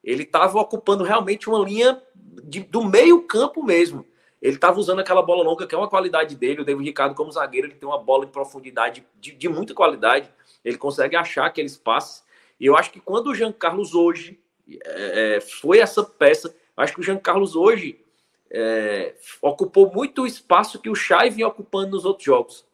Ele 0.03 0.23
estava 0.23 0.59
ocupando 0.59 1.05
realmente 1.05 1.49
uma 1.49 1.65
linha 1.65 2.03
de, 2.15 2.61
do 2.61 2.85
meio 2.85 3.23
campo 3.23 3.63
mesmo. 3.63 4.07
Ele 4.41 4.55
estava 4.55 4.79
usando 4.81 5.01
aquela 5.01 5.23
bola 5.23 5.45
longa, 5.45 5.67
que 5.67 5.75
é 5.75 5.79
uma 5.79 5.89
qualidade 5.89 6.35
dele. 6.35 6.63
O 6.63 6.65
David 6.65 6.85
Ricardo, 6.85 7.15
como 7.15 7.31
zagueiro, 7.31 7.67
ele 7.67 7.75
tem 7.75 7.89
uma 7.89 7.99
bola 7.99 8.25
em 8.25 8.29
profundidade 8.29 9.07
de, 9.21 9.33
de 9.33 9.49
muita 9.49 9.75
qualidade. 9.75 10.31
Ele 10.65 10.79
consegue 10.79 11.15
achar 11.15 11.47
aqueles 11.47 11.77
passes. 11.77 12.25
E 12.59 12.67
eu 12.67 12.77
acho 12.77 12.91
que 12.91 13.01
quando 13.01 13.29
o 13.29 13.35
Jean 13.35 13.53
Carlos 13.53 13.95
hoje 13.95 14.41
é, 14.85 15.37
é 15.37 15.41
foi 15.41 15.79
essa 15.79 16.03
peça 16.03 16.55
Acho 16.77 16.95
que 16.95 17.01
o 17.01 17.03
Jean 17.03 17.19
Carlos 17.19 17.57
hoje 17.57 18.01
é, 18.51 19.15
ocupou 19.41 19.93
muito 19.93 20.23
o 20.23 20.27
espaço 20.27 20.81
que 20.81 20.91
o 20.91 20.95
Chay 20.95 21.31
vinha 21.31 21.49
ocupando 21.49 21.91
nos 21.91 22.05
outros 22.05 22.25
jogos. 22.25 22.65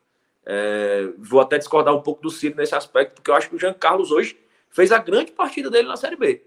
É, 0.45 1.09
vou 1.19 1.41
até 1.41 1.59
discordar 1.59 1.95
um 1.95 2.01
pouco 2.01 2.23
do 2.23 2.31
Ciro 2.31 2.57
nesse 2.57 2.75
aspecto, 2.75 3.15
porque 3.15 3.31
eu 3.31 3.35
acho 3.35 3.49
que 3.51 3.57
o 3.57 3.59
Jean 3.59 3.75
Carlos 3.75 4.11
hoje 4.13 4.39
fez 4.71 4.93
a 4.93 4.99
grande 4.99 5.33
partida 5.33 5.71
dele 5.71 5.89
na 5.89 5.97
Série 5.97 6.17
B. 6.17 6.43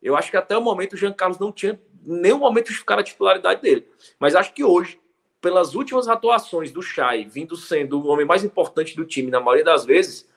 Eu 0.00 0.16
acho 0.16 0.30
que 0.30 0.36
até 0.36 0.56
o 0.56 0.60
momento 0.60 0.92
o 0.92 0.96
Jean 0.96 1.12
Carlos 1.12 1.38
não 1.38 1.50
tinha 1.50 1.80
nenhum 2.02 2.38
momento 2.38 2.68
justificado 2.68 3.00
a 3.00 3.04
titularidade 3.04 3.62
dele. 3.62 3.88
Mas 4.18 4.34
acho 4.34 4.52
que 4.52 4.62
hoje, 4.62 5.00
pelas 5.40 5.74
últimas 5.74 6.08
atuações 6.08 6.70
do 6.70 6.82
Chay, 6.82 7.24
vindo 7.24 7.56
sendo 7.56 8.00
o 8.00 8.06
homem 8.06 8.26
mais 8.26 8.44
importante 8.44 8.94
do 8.94 9.04
time 9.04 9.30
na 9.30 9.40
maioria 9.40 9.64
das 9.64 9.84
vezes, 9.84 10.28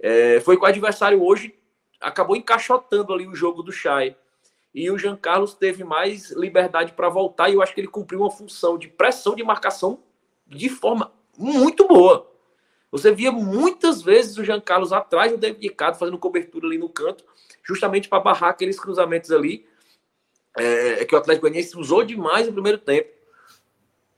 é, 0.00 0.40
foi 0.40 0.56
que 0.56 0.62
o 0.62 0.66
adversário 0.66 1.22
hoje 1.22 1.54
acabou 2.00 2.36
encaixotando 2.36 3.12
ali 3.12 3.26
o 3.26 3.34
jogo 3.34 3.62
do 3.62 3.72
Chay. 3.72 4.16
E 4.78 4.88
o 4.92 4.96
Jean 4.96 5.16
Carlos 5.16 5.54
teve 5.54 5.82
mais 5.82 6.30
liberdade 6.30 6.92
para 6.92 7.08
voltar 7.08 7.50
e 7.50 7.54
eu 7.54 7.62
acho 7.62 7.74
que 7.74 7.80
ele 7.80 7.88
cumpriu 7.88 8.20
uma 8.20 8.30
função 8.30 8.78
de 8.78 8.86
pressão 8.86 9.34
de 9.34 9.42
marcação 9.42 10.04
de 10.46 10.68
forma 10.68 11.12
muito 11.36 11.88
boa. 11.88 12.30
Você 12.92 13.10
via 13.10 13.32
muitas 13.32 14.00
vezes 14.00 14.38
o 14.38 14.44
Jean 14.44 14.60
Carlos 14.60 14.92
atrás 14.92 15.32
do 15.32 15.36
David 15.36 15.66
Ricardo 15.66 15.98
fazendo 15.98 16.16
cobertura 16.16 16.68
ali 16.68 16.78
no 16.78 16.88
canto, 16.88 17.24
justamente 17.64 18.08
para 18.08 18.20
barrar 18.20 18.50
aqueles 18.50 18.78
cruzamentos 18.78 19.32
ali 19.32 19.66
é, 20.56 21.04
que 21.04 21.12
o 21.12 21.18
Atlético 21.18 21.48
Goianiense 21.48 21.76
usou 21.76 22.04
demais 22.04 22.46
no 22.46 22.52
primeiro 22.52 22.78
tempo. 22.78 23.10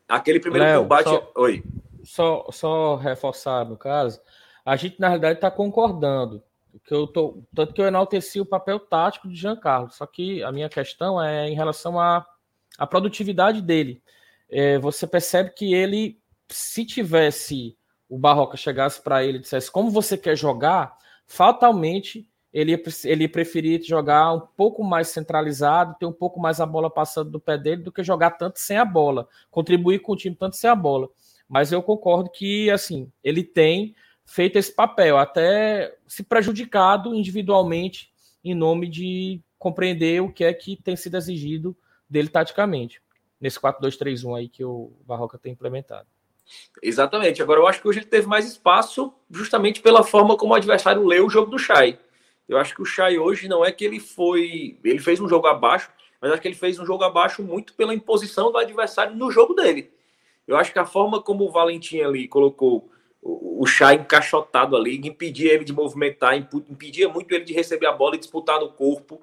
Aquele 0.07 0.41
primeiro 0.41 0.67
Léo, 0.67 0.83
combate. 0.83 1.05
Só, 1.05 1.33
Oi. 1.37 1.65
Só, 2.05 2.47
só 2.53 2.97
reforçar, 2.97 3.65
no 3.65 3.79
caso, 3.79 4.21
a 4.63 4.77
gente 4.77 5.01
na 5.01 5.09
realidade 5.09 5.39
está 5.39 5.51
concordando. 5.51 6.43
Que 6.85 6.95
eu 6.95 7.07
tô, 7.07 7.43
tanto 7.55 7.73
que 7.73 7.81
eu 7.81 7.87
enalteci 7.87 8.41
o 8.41 8.47
papel 8.47 8.79
tático 8.79 9.29
de 9.29 9.35
Jean 9.35 9.57
Carlos. 9.57 9.97
Só 9.97 10.07
que 10.07 10.43
a 10.43 10.53
minha 10.53 10.69
questão 10.69 11.23
é 11.23 11.49
em 11.49 11.55
relação 11.55 11.99
à, 11.99 12.27
à 12.79 12.87
produtividade 12.87 13.61
dele. 13.63 14.03
É, 14.49 14.79
você 14.79 15.07
percebe 15.07 15.51
que 15.51 15.75
ele, 15.75 16.21
se 16.49 16.85
tivesse 16.85 17.77
o 18.09 18.19
Barroca 18.19 18.57
chegasse 18.57 19.01
para 19.01 19.25
ele 19.25 19.39
e 19.39 19.41
dissesse 19.41 19.71
como 19.71 19.89
você 19.89 20.19
quer 20.19 20.37
jogar, 20.37 20.99
fatalmente 21.27 22.29
ele 22.53 22.73
ele 23.05 23.31
ia 23.69 23.83
jogar 23.85 24.33
um 24.33 24.41
pouco 24.41 24.83
mais 24.83 25.09
centralizado, 25.09 25.95
ter 26.01 26.07
um 26.07 26.13
pouco 26.13 26.41
mais 26.41 26.61
a 26.61 26.67
bola 26.67 26.91
passando 26.91 27.31
do 27.31 27.39
pé 27.39 27.57
dele 27.57 27.83
do 27.83 27.93
que 27.93 28.03
jogar 28.03 28.33
tanto 28.33 28.59
sem 28.59 28.77
a 28.77 28.85
bola, 28.85 29.29
contribuir 29.49 30.01
com 30.01 30.13
o 30.13 30.17
time 30.17 30.35
tanto 30.35 30.57
sem 30.57 30.69
a 30.69 30.75
bola. 30.75 31.09
Mas 31.49 31.71
eu 31.71 31.81
concordo 31.81 32.29
que 32.29 32.69
assim 32.71 33.11
ele 33.23 33.45
tem 33.45 33.95
feito 34.31 34.57
esse 34.57 34.73
papel, 34.73 35.19
até 35.19 35.97
se 36.07 36.23
prejudicado 36.23 37.13
individualmente 37.13 38.13
em 38.45 38.55
nome 38.55 38.89
de 38.89 39.41
compreender 39.59 40.23
o 40.23 40.33
que 40.33 40.45
é 40.45 40.55
que 40.55 40.77
tem 40.77 40.95
sido 40.95 41.17
exigido 41.17 41.77
dele 42.09 42.29
taticamente, 42.29 43.03
nesse 43.41 43.59
4-2-3-1 43.59 44.39
aí 44.39 44.49
que 44.49 44.65
o 44.65 44.93
Barroca 45.05 45.37
tem 45.37 45.53
implementado. 45.53 46.07
Exatamente. 46.81 47.43
Agora, 47.43 47.59
eu 47.59 47.67
acho 47.67 47.83
que 47.83 47.89
hoje 47.89 47.99
ele 47.99 48.07
teve 48.07 48.29
mais 48.29 48.47
espaço 48.47 49.13
justamente 49.29 49.83
pela 49.83 50.05
forma 50.05 50.37
como 50.37 50.53
o 50.53 50.57
adversário 50.57 51.05
leu 51.05 51.27
o 51.27 51.31
jogo 51.31 51.51
do 51.51 51.59
Chay. 51.59 51.99
Eu 52.49 52.57
acho 52.57 52.73
que 52.75 52.83
o 52.83 52.87
Chay 52.87 53.19
hoje 53.19 53.49
não 53.49 53.65
é 53.65 53.73
que 53.73 53.85
ele 53.85 53.99
foi. 53.99 54.79
Ele 54.85 55.01
fez 55.01 55.21
um 55.21 55.29
jogo 55.29 55.49
abaixo, 55.49 55.91
mas 56.21 56.31
acho 56.31 56.41
que 56.41 56.49
ele 56.49 56.55
fez 56.55 56.79
um 56.79 56.87
jogo 56.87 57.03
abaixo 57.03 57.43
muito 57.43 57.75
pela 57.75 57.95
imposição 57.95 58.53
do 58.53 58.59
adversário 58.59 59.17
no 59.17 59.29
jogo 59.31 59.55
dele. 59.55 59.91
Eu 60.47 60.57
acho 60.57 60.73
que 60.73 60.79
a 60.79 60.87
forma 60.87 61.21
como 61.21 61.45
o 61.45 61.51
Valentim 61.51 62.01
ali 62.01 62.29
colocou 62.29 62.91
o 63.61 63.67
Chay 63.67 63.97
encaixotado 63.97 64.75
ali, 64.75 64.97
impedia 65.07 65.53
ele 65.53 65.67
de 65.67 65.73
movimentar, 65.75 66.35
impedia 66.35 67.11
muito 67.11 67.31
ele 67.35 67.45
de 67.45 67.53
receber 67.53 67.85
a 67.85 67.93
bola 67.93 68.17
e 68.17 68.19
disputar 68.19 68.59
no 68.59 68.71
corpo. 68.71 69.21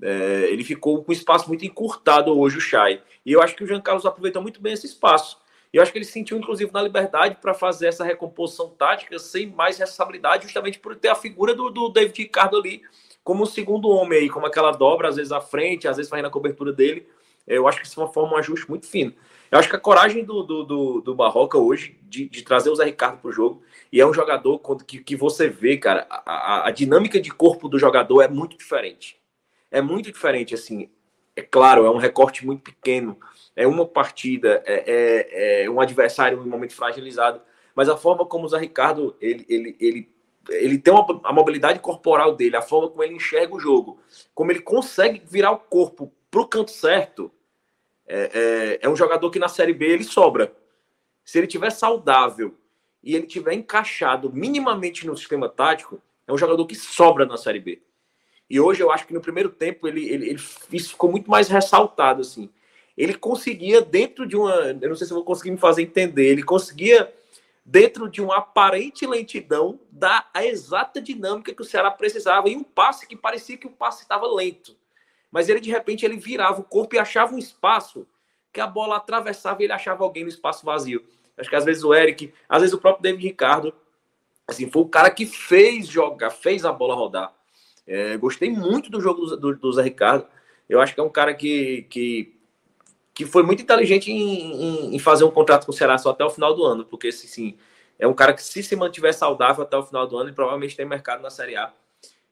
É, 0.00 0.46
ele 0.48 0.62
ficou 0.62 1.02
com 1.02 1.10
espaço 1.10 1.48
muito 1.48 1.66
encurtado 1.66 2.38
hoje, 2.38 2.58
o 2.58 2.60
Chay. 2.60 3.02
E 3.26 3.32
eu 3.32 3.42
acho 3.42 3.56
que 3.56 3.64
o 3.64 3.66
Jean 3.66 3.80
Carlos 3.80 4.06
aproveitou 4.06 4.40
muito 4.40 4.62
bem 4.62 4.74
esse 4.74 4.86
espaço. 4.86 5.38
E 5.72 5.76
eu 5.76 5.82
acho 5.82 5.90
que 5.90 5.98
ele 5.98 6.04
sentiu, 6.04 6.38
inclusive, 6.38 6.70
na 6.72 6.80
liberdade 6.80 7.38
para 7.42 7.52
fazer 7.52 7.88
essa 7.88 8.04
recomposição 8.04 8.68
tática 8.68 9.18
sem 9.18 9.48
mais 9.48 9.76
responsabilidade, 9.76 10.44
justamente 10.44 10.78
por 10.78 10.94
ter 10.94 11.08
a 11.08 11.16
figura 11.16 11.52
do, 11.52 11.68
do 11.68 11.88
David 11.88 12.16
Ricardo 12.16 12.56
ali 12.56 12.80
como 13.24 13.42
o 13.42 13.46
segundo 13.46 13.88
homem 13.88 14.20
aí, 14.20 14.30
como 14.30 14.46
aquela 14.46 14.70
dobra, 14.70 15.08
às 15.08 15.16
vezes 15.16 15.32
à 15.32 15.40
frente, 15.40 15.88
às 15.88 15.96
vezes 15.96 16.08
fazendo 16.08 16.26
a 16.26 16.30
cobertura 16.30 16.72
dele. 16.72 17.08
Eu 17.44 17.66
acho 17.66 17.80
que 17.80 17.88
isso 17.88 18.00
é 18.00 18.04
uma 18.04 18.12
forma, 18.12 18.34
um 18.34 18.38
ajuste 18.38 18.70
muito 18.70 18.86
fino. 18.86 19.12
Eu 19.54 19.60
acho 19.60 19.68
que 19.68 19.76
a 19.76 19.78
coragem 19.78 20.24
do, 20.24 20.42
do, 20.42 20.64
do, 20.64 21.00
do 21.00 21.14
Barroca 21.14 21.56
hoje 21.56 21.96
de, 22.02 22.28
de, 22.28 22.42
trazer 22.42 22.70
o 22.70 22.74
Zé 22.74 22.86
Ricardo 22.86 23.20
para 23.20 23.28
o 23.28 23.32
jogo, 23.32 23.62
e 23.92 24.00
é 24.00 24.04
um 24.04 24.12
jogador 24.12 24.60
que, 24.84 24.98
que 24.98 25.14
você 25.14 25.48
vê, 25.48 25.76
cara, 25.76 26.08
a, 26.10 26.66
a, 26.66 26.70
dinâmica 26.72 27.20
de 27.20 27.30
corpo 27.30 27.68
do 27.68 27.78
jogador 27.78 28.22
é 28.22 28.26
muito 28.26 28.58
diferente. 28.58 29.16
É 29.70 29.80
muito 29.80 30.10
diferente, 30.10 30.56
assim. 30.56 30.90
É 31.36 31.42
claro, 31.42 31.86
é 31.86 31.90
um 31.90 31.98
recorte 31.98 32.44
muito 32.44 32.64
pequeno, 32.64 33.16
é 33.54 33.64
uma 33.64 33.86
partida, 33.86 34.60
é, 34.66 34.82
é, 34.88 35.64
é 35.66 35.70
um 35.70 35.80
adversário 35.80 36.38
em 36.38 36.40
um 36.40 36.50
momento 36.50 36.74
fragilizado, 36.74 37.40
mas 37.76 37.88
a 37.88 37.96
forma 37.96 38.26
como 38.26 38.46
o 38.46 38.48
Zé 38.48 38.58
Ricardo 38.58 39.14
ele, 39.20 39.46
ele, 39.48 39.76
ele, 39.78 40.12
ele 40.50 40.78
tem 40.78 40.92
uma, 40.92 41.20
a 41.22 41.32
mobilidade 41.32 41.78
corporal 41.78 42.34
dele, 42.34 42.56
a 42.56 42.62
forma 42.62 42.88
como 42.88 43.04
ele 43.04 43.14
enxerga 43.14 43.54
o 43.54 43.60
jogo, 43.60 44.00
como 44.34 44.50
ele 44.50 44.62
consegue 44.62 45.22
virar 45.24 45.52
o 45.52 45.58
corpo 45.58 46.12
para 46.28 46.40
o 46.40 46.48
canto 46.48 46.72
certo, 46.72 47.30
é, 48.06 48.30
é, 48.34 48.78
é, 48.82 48.88
um 48.88 48.96
jogador 48.96 49.30
que 49.30 49.38
na 49.38 49.48
Série 49.48 49.72
B 49.72 49.86
ele 49.86 50.04
sobra. 50.04 50.52
Se 51.24 51.38
ele 51.38 51.46
tiver 51.46 51.70
saudável 51.70 52.54
e 53.02 53.14
ele 53.14 53.26
tiver 53.26 53.54
encaixado 53.54 54.32
minimamente 54.32 55.06
no 55.06 55.16
sistema 55.16 55.48
tático, 55.48 56.00
é 56.26 56.32
um 56.32 56.38
jogador 56.38 56.66
que 56.66 56.74
sobra 56.74 57.24
na 57.24 57.36
Série 57.36 57.60
B. 57.60 57.82
E 58.48 58.60
hoje 58.60 58.82
eu 58.82 58.90
acho 58.90 59.06
que 59.06 59.14
no 59.14 59.20
primeiro 59.20 59.48
tempo 59.48 59.88
ele, 59.88 60.06
ele, 60.08 60.30
ele 60.30 60.38
ficou 60.82 61.10
muito 61.10 61.30
mais 61.30 61.48
ressaltado 61.48 62.20
assim 62.20 62.50
ele 62.96 63.14
conseguia, 63.14 63.80
dentro 63.80 64.26
de 64.26 64.36
uma. 64.36 64.54
Eu 64.80 64.88
não 64.88 64.96
sei 64.96 65.06
se 65.06 65.12
eu 65.12 65.16
vou 65.16 65.24
conseguir 65.24 65.50
me 65.50 65.58
fazer 65.58 65.82
entender, 65.82 66.26
ele 66.26 66.42
conseguia, 66.42 67.12
dentro 67.64 68.08
de 68.08 68.22
uma 68.22 68.38
aparente 68.38 69.06
lentidão, 69.06 69.80
dar 69.90 70.30
a 70.32 70.44
exata 70.44 71.00
dinâmica 71.00 71.52
que 71.52 71.62
o 71.62 71.64
Ceará 71.64 71.90
precisava 71.90 72.48
em 72.48 72.56
um 72.56 72.62
passe 72.62 73.06
que 73.06 73.16
parecia 73.16 73.56
que 73.56 73.66
o 73.66 73.70
passe 73.70 74.02
estava 74.02 74.26
lento. 74.32 74.76
Mas 75.34 75.48
ele, 75.48 75.58
de 75.58 75.68
repente, 75.68 76.06
ele 76.06 76.16
virava 76.16 76.60
o 76.60 76.64
corpo 76.64 76.94
e 76.94 76.98
achava 77.00 77.34
um 77.34 77.38
espaço 77.38 78.06
que 78.52 78.60
a 78.60 78.68
bola 78.68 78.98
atravessava 78.98 79.60
e 79.60 79.64
ele 79.64 79.72
achava 79.72 80.04
alguém 80.04 80.22
no 80.22 80.28
espaço 80.28 80.64
vazio. 80.64 81.04
Acho 81.36 81.50
que 81.50 81.56
às 81.56 81.64
vezes 81.64 81.82
o 81.82 81.92
Eric, 81.92 82.32
às 82.48 82.60
vezes 82.60 82.72
o 82.72 82.78
próprio 82.78 83.02
David 83.02 83.26
Ricardo, 83.26 83.74
assim, 84.46 84.70
foi 84.70 84.82
o 84.82 84.88
cara 84.88 85.10
que 85.10 85.26
fez 85.26 85.88
jogar, 85.88 86.30
fez 86.30 86.64
a 86.64 86.72
bola 86.72 86.94
rodar. 86.94 87.34
É, 87.84 88.16
gostei 88.16 88.48
muito 88.48 88.88
do 88.88 89.00
jogo 89.00 89.26
do, 89.26 89.36
do, 89.36 89.56
do 89.56 89.72
Zé 89.72 89.82
Ricardo. 89.82 90.24
Eu 90.68 90.80
acho 90.80 90.94
que 90.94 91.00
é 91.00 91.02
um 91.02 91.10
cara 91.10 91.34
que, 91.34 91.82
que 91.90 92.32
que 93.12 93.26
foi 93.26 93.42
muito 93.42 93.60
inteligente 93.60 94.12
em, 94.12 94.52
em, 94.52 94.94
em, 94.94 94.98
fazer 95.00 95.24
um 95.24 95.30
contrato 95.32 95.66
com 95.66 95.72
o 95.72 95.74
Ceará 95.74 95.98
só 95.98 96.10
até 96.10 96.24
o 96.24 96.30
final 96.30 96.54
do 96.54 96.64
ano, 96.64 96.84
porque 96.84 97.12
sim, 97.12 97.56
é 97.98 98.06
um 98.06 98.14
cara 98.14 98.32
que 98.32 98.42
se 98.42 98.62
se 98.62 98.74
mantiver 98.74 99.14
saudável 99.14 99.62
até 99.64 99.76
o 99.76 99.82
final 99.82 100.06
do 100.06 100.16
ano, 100.16 100.28
ele 100.28 100.34
provavelmente 100.34 100.76
tem 100.76 100.84
mercado 100.86 101.22
na 101.22 101.30
Série 101.30 101.56
A. 101.56 101.72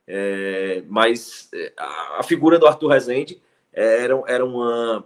É, 0.07 0.83
mas 0.89 1.49
é, 1.55 1.73
a, 1.77 2.23
figura 2.23 2.59
do 2.59 2.67
Arthur 2.67 2.89
Rezende 2.89 3.41
era, 3.73 4.21
era 4.27 4.45
uma 4.45 5.05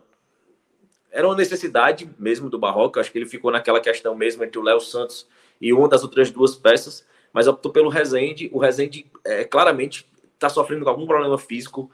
era 1.10 1.26
uma 1.26 1.36
necessidade 1.36 2.10
mesmo 2.18 2.50
do 2.50 2.58
Barroca. 2.58 3.00
Acho 3.00 3.10
que 3.10 3.18
ele 3.18 3.26
ficou 3.26 3.50
naquela 3.50 3.80
questão 3.80 4.14
mesmo 4.14 4.44
entre 4.44 4.58
o 4.58 4.62
Léo 4.62 4.80
Santos 4.80 5.26
e 5.60 5.72
uma 5.72 5.88
das 5.88 6.02
outras 6.02 6.30
duas 6.30 6.54
peças, 6.54 7.06
mas 7.32 7.46
optou 7.46 7.72
pelo 7.72 7.88
Rezende. 7.88 8.50
O 8.52 8.58
Rezende 8.58 9.06
é, 9.24 9.44
claramente 9.44 10.06
está 10.34 10.48
sofrendo 10.48 10.84
com 10.84 10.90
algum 10.90 11.06
problema 11.06 11.38
físico 11.38 11.90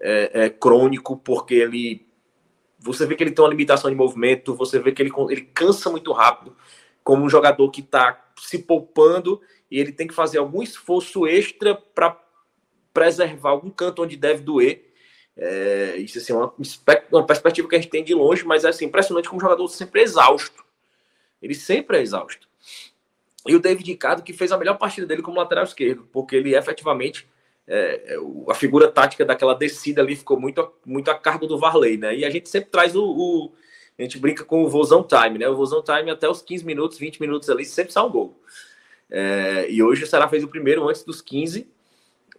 é, 0.00 0.44
é, 0.44 0.50
crônico, 0.50 1.16
porque 1.16 1.54
ele 1.54 2.06
você 2.82 3.04
vê 3.04 3.14
que 3.14 3.22
ele 3.22 3.32
tem 3.32 3.44
uma 3.44 3.50
limitação 3.50 3.90
de 3.90 3.96
movimento, 3.96 4.54
você 4.54 4.78
vê 4.78 4.90
que 4.90 5.02
ele, 5.02 5.12
ele 5.28 5.42
cansa 5.42 5.90
muito 5.90 6.12
rápido, 6.12 6.56
como 7.04 7.24
um 7.24 7.28
jogador 7.28 7.70
que 7.70 7.82
está 7.82 8.30
se 8.38 8.58
poupando 8.58 9.40
e 9.70 9.78
ele 9.78 9.92
tem 9.92 10.06
que 10.06 10.14
fazer 10.14 10.38
algum 10.38 10.62
esforço 10.62 11.26
extra 11.26 11.74
para 11.74 12.18
preservar 12.92 13.50
algum 13.50 13.70
canto 13.70 14.02
onde 14.02 14.16
deve 14.16 14.42
doer. 14.42 14.90
É, 15.36 15.96
isso 15.96 16.18
assim, 16.18 16.32
é 16.32 16.36
uma, 16.36 16.52
uma 17.12 17.26
perspectiva 17.26 17.68
que 17.68 17.76
a 17.76 17.78
gente 17.78 17.90
tem 17.90 18.04
de 18.04 18.14
longe, 18.14 18.44
mas 18.44 18.64
é 18.64 18.68
assim, 18.68 18.86
impressionante 18.86 19.28
como 19.28 19.40
o 19.40 19.42
jogador 19.42 19.66
sempre 19.68 20.00
é 20.00 20.04
exausto. 20.04 20.64
Ele 21.40 21.54
sempre 21.54 21.98
é 21.98 22.02
exausto. 22.02 22.48
E 23.46 23.54
o 23.54 23.60
David 23.60 23.90
Ricardo, 23.90 24.22
que 24.22 24.32
fez 24.32 24.52
a 24.52 24.58
melhor 24.58 24.76
partida 24.76 25.06
dele 25.06 25.22
como 25.22 25.38
lateral 25.38 25.64
esquerdo, 25.64 26.06
porque 26.12 26.36
ele 26.36 26.54
efetivamente 26.54 27.26
é, 27.66 28.14
é 28.14 28.16
a 28.48 28.54
figura 28.54 28.90
tática 28.90 29.24
daquela 29.24 29.54
descida 29.54 30.02
ali 30.02 30.14
ficou 30.16 30.38
muito, 30.38 30.72
muito 30.84 31.10
a 31.10 31.14
cargo 31.14 31.46
do 31.46 31.58
Varley, 31.58 31.96
né? 31.96 32.14
E 32.14 32.24
a 32.24 32.30
gente 32.30 32.48
sempre 32.48 32.70
traz 32.70 32.94
o, 32.94 33.02
o 33.02 33.52
a 33.98 34.02
gente 34.02 34.18
brinca 34.18 34.44
com 34.44 34.64
o 34.64 34.68
Vozão 34.68 35.02
Time, 35.02 35.38
né? 35.38 35.48
O 35.48 35.56
Vozão 35.56 35.82
Time 35.82 36.10
até 36.10 36.28
os 36.28 36.40
15 36.42 36.64
minutos, 36.64 36.98
20 36.98 37.20
minutos 37.20 37.48
ali, 37.50 37.64
sempre 37.64 37.92
sai 37.92 38.02
um 38.02 38.10
gol. 38.10 38.40
É, 39.10 39.70
e 39.70 39.82
hoje 39.82 40.04
o 40.04 40.06
Ceará 40.06 40.28
fez 40.28 40.42
o 40.42 40.48
primeiro 40.48 40.88
antes 40.88 41.02
dos 41.04 41.20
15 41.20 41.68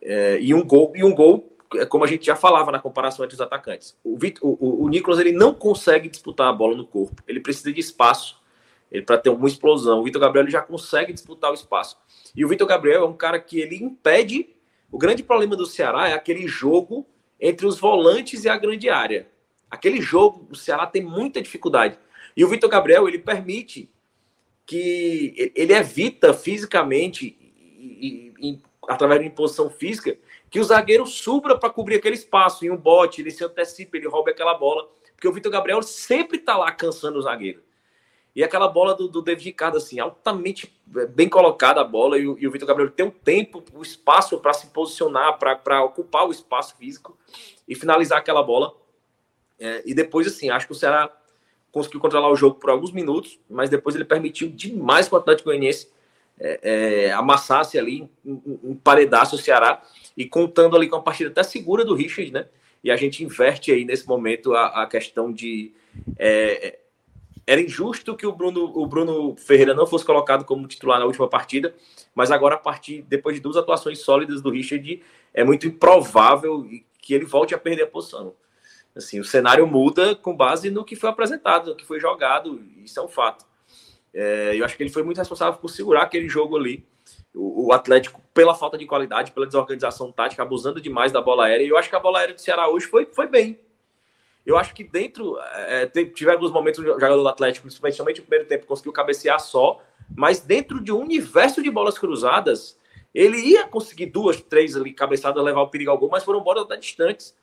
é, 0.02 0.40
e 0.42 0.54
um 0.54 0.64
gol, 0.64 0.92
e 0.96 1.04
um 1.04 1.14
gol, 1.14 1.56
é 1.76 1.86
como 1.86 2.04
a 2.04 2.08
gente 2.08 2.26
já 2.26 2.36
falava 2.36 2.72
na 2.72 2.80
comparação 2.80 3.24
entre 3.24 3.36
os 3.36 3.42
atacantes. 3.42 3.98
O, 4.04 4.18
Victor, 4.18 4.58
o, 4.60 4.84
o 4.84 4.90
Nicolas 4.90 5.20
ele 5.20 5.32
não 5.32 5.54
consegue 5.54 6.10
disputar 6.10 6.48
a 6.48 6.54
bola 6.54 6.76
no 6.76 6.86
corpo, 6.86 7.22
ele 7.28 7.40
precisa 7.40 7.72
de 7.72 7.80
espaço 7.80 8.40
para 9.06 9.18
ter 9.18 9.30
uma 9.30 9.48
explosão. 9.48 10.02
O 10.02 10.04
Vitor 10.04 10.20
Gabriel 10.20 10.50
já 10.50 10.62
consegue 10.62 11.14
disputar 11.14 11.50
o 11.52 11.54
espaço. 11.54 11.98
E 12.36 12.44
o 12.44 12.48
Vitor 12.50 12.68
Gabriel 12.68 13.04
é 13.04 13.08
um 13.08 13.14
cara 13.14 13.40
que 13.40 13.58
ele 13.60 13.78
impede 13.78 14.50
o 14.92 14.98
grande 14.98 15.24
problema 15.24 15.56
do 15.56 15.66
Ceará 15.66 16.10
é 16.10 16.14
aquele 16.14 16.48
jogo 16.48 17.08
entre 17.40 17.66
os 17.66 17.80
volantes 17.80 18.44
e 18.44 18.50
a 18.50 18.58
grande 18.58 18.90
área. 18.90 19.28
Aquele 19.70 20.02
jogo, 20.02 20.48
o 20.52 20.56
Ceará 20.56 20.86
tem 20.86 21.02
muita 21.02 21.42
dificuldade. 21.42 21.98
E 22.36 22.44
o 22.44 22.50
Vitor 22.50 22.70
Gabriel, 22.70 23.08
ele 23.08 23.18
permite 23.18 23.90
que 24.66 25.52
ele 25.56 25.74
evita 25.74 26.34
fisicamente, 26.34 27.38
e, 27.80 28.34
e, 28.40 28.60
através 28.88 29.22
de 29.22 29.28
imposição 29.28 29.70
física, 29.70 30.18
que 30.50 30.60
o 30.60 30.64
zagueiro 30.64 31.06
subra 31.06 31.58
para 31.58 31.70
cobrir 31.70 31.96
aquele 31.96 32.16
espaço, 32.16 32.66
em 32.66 32.72
um 32.72 32.78
bote, 32.78 33.22
ele 33.22 33.32
se 33.32 33.44
antecipa, 33.44 33.98
ele 33.98 34.08
rouba 34.08 34.32
aquela 34.32 34.54
bola, 34.54 34.90
porque 35.16 35.28
o 35.28 35.34
Vitor 35.34 35.52
Gabriel 35.52 35.82
sempre 35.84 36.38
está 36.38 36.58
lá 36.58 36.72
cansando 36.72 37.20
o 37.20 37.22
zagueiro. 37.22 37.62
E 38.36 38.44
aquela 38.44 38.68
bola 38.68 38.96
do, 38.96 39.08
do 39.08 39.22
David 39.22 39.46
Ricardo, 39.46 39.78
assim, 39.78 40.00
altamente 40.00 40.74
é, 40.96 41.06
bem 41.06 41.28
colocada 41.28 41.82
a 41.82 41.84
bola, 41.84 42.18
e 42.18 42.28
o, 42.28 42.38
e 42.40 42.48
o 42.48 42.52
Vitor 42.52 42.68
Gabriel 42.68 42.90
tem 42.90 43.06
o 43.06 43.10
um 43.10 43.12
tempo, 43.12 43.64
o 43.74 43.80
um 43.80 43.82
espaço 43.82 44.40
para 44.40 44.54
se 44.54 44.68
posicionar, 44.68 45.38
para 45.38 45.84
ocupar 45.84 46.28
o 46.28 46.32
espaço 46.32 46.76
físico 46.78 47.18
e 47.68 47.76
finalizar 47.76 48.20
aquela 48.20 48.42
bola. 48.42 48.74
É, 49.60 49.84
e 49.86 49.94
depois, 49.94 50.26
assim, 50.26 50.50
acho 50.50 50.66
que 50.66 50.72
o 50.72 50.76
Ceará 50.76 51.12
conseguiu 51.72 52.00
controlar 52.00 52.30
o 52.30 52.36
jogo 52.36 52.56
por 52.60 52.70
alguns 52.70 52.92
minutos, 52.92 53.40
mas 53.50 53.70
depois 53.70 53.96
ele 53.96 54.06
permitiu 54.06 54.50
demais 54.50 55.08
que 55.08 55.14
o 55.14 55.18
Atlético 55.18 55.50
Goianiense 55.50 55.90
é, 56.44 56.60
é, 56.64 57.12
amassasse 57.12 57.78
ali, 57.78 58.10
emparedasse 58.64 59.36
o 59.36 59.38
Ceará, 59.38 59.82
e 60.18 60.26
contando 60.26 60.76
ali 60.76 60.90
com 60.90 60.96
a 60.96 61.02
partida 61.02 61.30
até 61.30 61.44
segura 61.44 61.86
do 61.86 61.94
Richard, 61.94 62.32
né? 62.32 62.48
E 62.84 62.90
a 62.90 62.98
gente 62.98 63.24
inverte 63.24 63.72
aí 63.72 63.86
nesse 63.86 64.08
momento 64.08 64.54
a, 64.56 64.84
a 64.84 64.88
questão 64.88 65.32
de. 65.32 65.72
É, 66.18 66.80
era 67.46 67.62
injusto 67.62 68.16
que 68.16 68.26
o 68.26 68.32
Bruno, 68.32 68.72
o 68.76 68.86
Bruno 68.88 69.36
Ferreira 69.36 69.74
não 69.74 69.86
fosse 69.86 70.06
colocado 70.06 70.46
como 70.46 70.68
titular 70.68 71.00
na 71.00 71.06
última 71.06 71.28
partida, 71.28 71.76
mas 72.16 72.32
agora, 72.32 72.56
a 72.56 72.58
partir, 72.58 73.04
depois 73.04 73.36
de 73.36 73.42
duas 73.42 73.58
atuações 73.58 74.00
sólidas 74.00 74.42
do 74.42 74.50
Richard, 74.50 75.02
é 75.34 75.44
muito 75.44 75.68
improvável 75.68 76.66
que 77.00 77.14
ele 77.14 77.26
volte 77.26 77.54
a 77.54 77.58
perder 77.58 77.84
a 77.84 77.88
posição. 77.88 78.34
Assim, 78.96 79.20
o 79.20 79.24
cenário 79.24 79.66
muda 79.68 80.16
com 80.16 80.36
base 80.36 80.70
no 80.70 80.84
que 80.84 80.96
foi 80.96 81.10
apresentado, 81.10 81.72
no 81.72 81.76
que 81.76 81.86
foi 81.86 82.00
jogado, 82.00 82.62
isso 82.84 83.00
é 83.00 83.04
um 83.04 83.08
fato. 83.08 83.46
É, 84.14 84.56
eu 84.56 84.66
acho 84.66 84.76
que 84.76 84.84
ele 84.84 84.90
foi 84.90 85.04
muito 85.04 85.18
responsável 85.18 85.60
por 85.60 85.70
segurar 85.70 86.04
aquele 86.04 86.28
jogo 86.28 86.58
ali. 86.58 86.86
O, 87.34 87.68
o, 87.68 87.74
Atlético, 87.74 88.22
pela 88.34 88.54
falta 88.54 88.78
de 88.78 88.86
qualidade, 88.86 89.32
pela 89.32 89.46
desorganização 89.46 90.12
tática, 90.12 90.44
abusando 90.44 90.82
demais 90.82 91.12
da 91.12 91.22
bola 91.22 91.46
aérea. 91.46 91.64
E 91.64 91.70
eu 91.70 91.78
acho 91.78 91.90
que 91.90 91.96
a 91.96 92.00
bola 92.00 92.20
aérea 92.20 92.36
do 92.36 92.42
Ceará 92.42 92.68
hoje 92.68 92.88
foi, 92.88 93.06
foi 93.06 93.28
bem. 93.28 93.58
Eu 94.46 94.58
acho 94.58 94.74
que 94.74 94.84
dentro. 94.84 95.38
É, 95.40 95.86
tiveram 95.88 96.38
alguns 96.38 96.52
momentos 96.52 96.80
o 96.80 96.84
jogador 96.84 97.22
do 97.22 97.28
Atlético, 97.28 97.68
principalmente 97.68 98.20
no 98.20 98.26
primeiro 98.26 98.46
tempo, 98.48 98.66
conseguiu 98.66 98.92
cabecear 98.92 99.40
só. 99.40 99.82
Mas 100.16 100.40
dentro 100.40 100.82
de 100.82 100.92
um 100.92 101.00
universo 101.00 101.64
de 101.64 101.72
bolas 101.72 101.98
cruzadas, 101.98 102.78
ele 103.14 103.38
ia 103.38 103.68
conseguir 103.68 104.08
duas, 104.08 104.42
três 104.42 104.76
ali 104.76 104.94
cabeçadas, 104.94 105.44
levar 105.44 105.62
o 105.62 105.70
perigo 105.70 105.92
ao 105.92 105.98
gol, 105.98 106.10
mas 106.10 106.24
foram 106.24 106.42
bolas 106.42 106.64
até 106.64 106.76
distantes. 106.76 107.36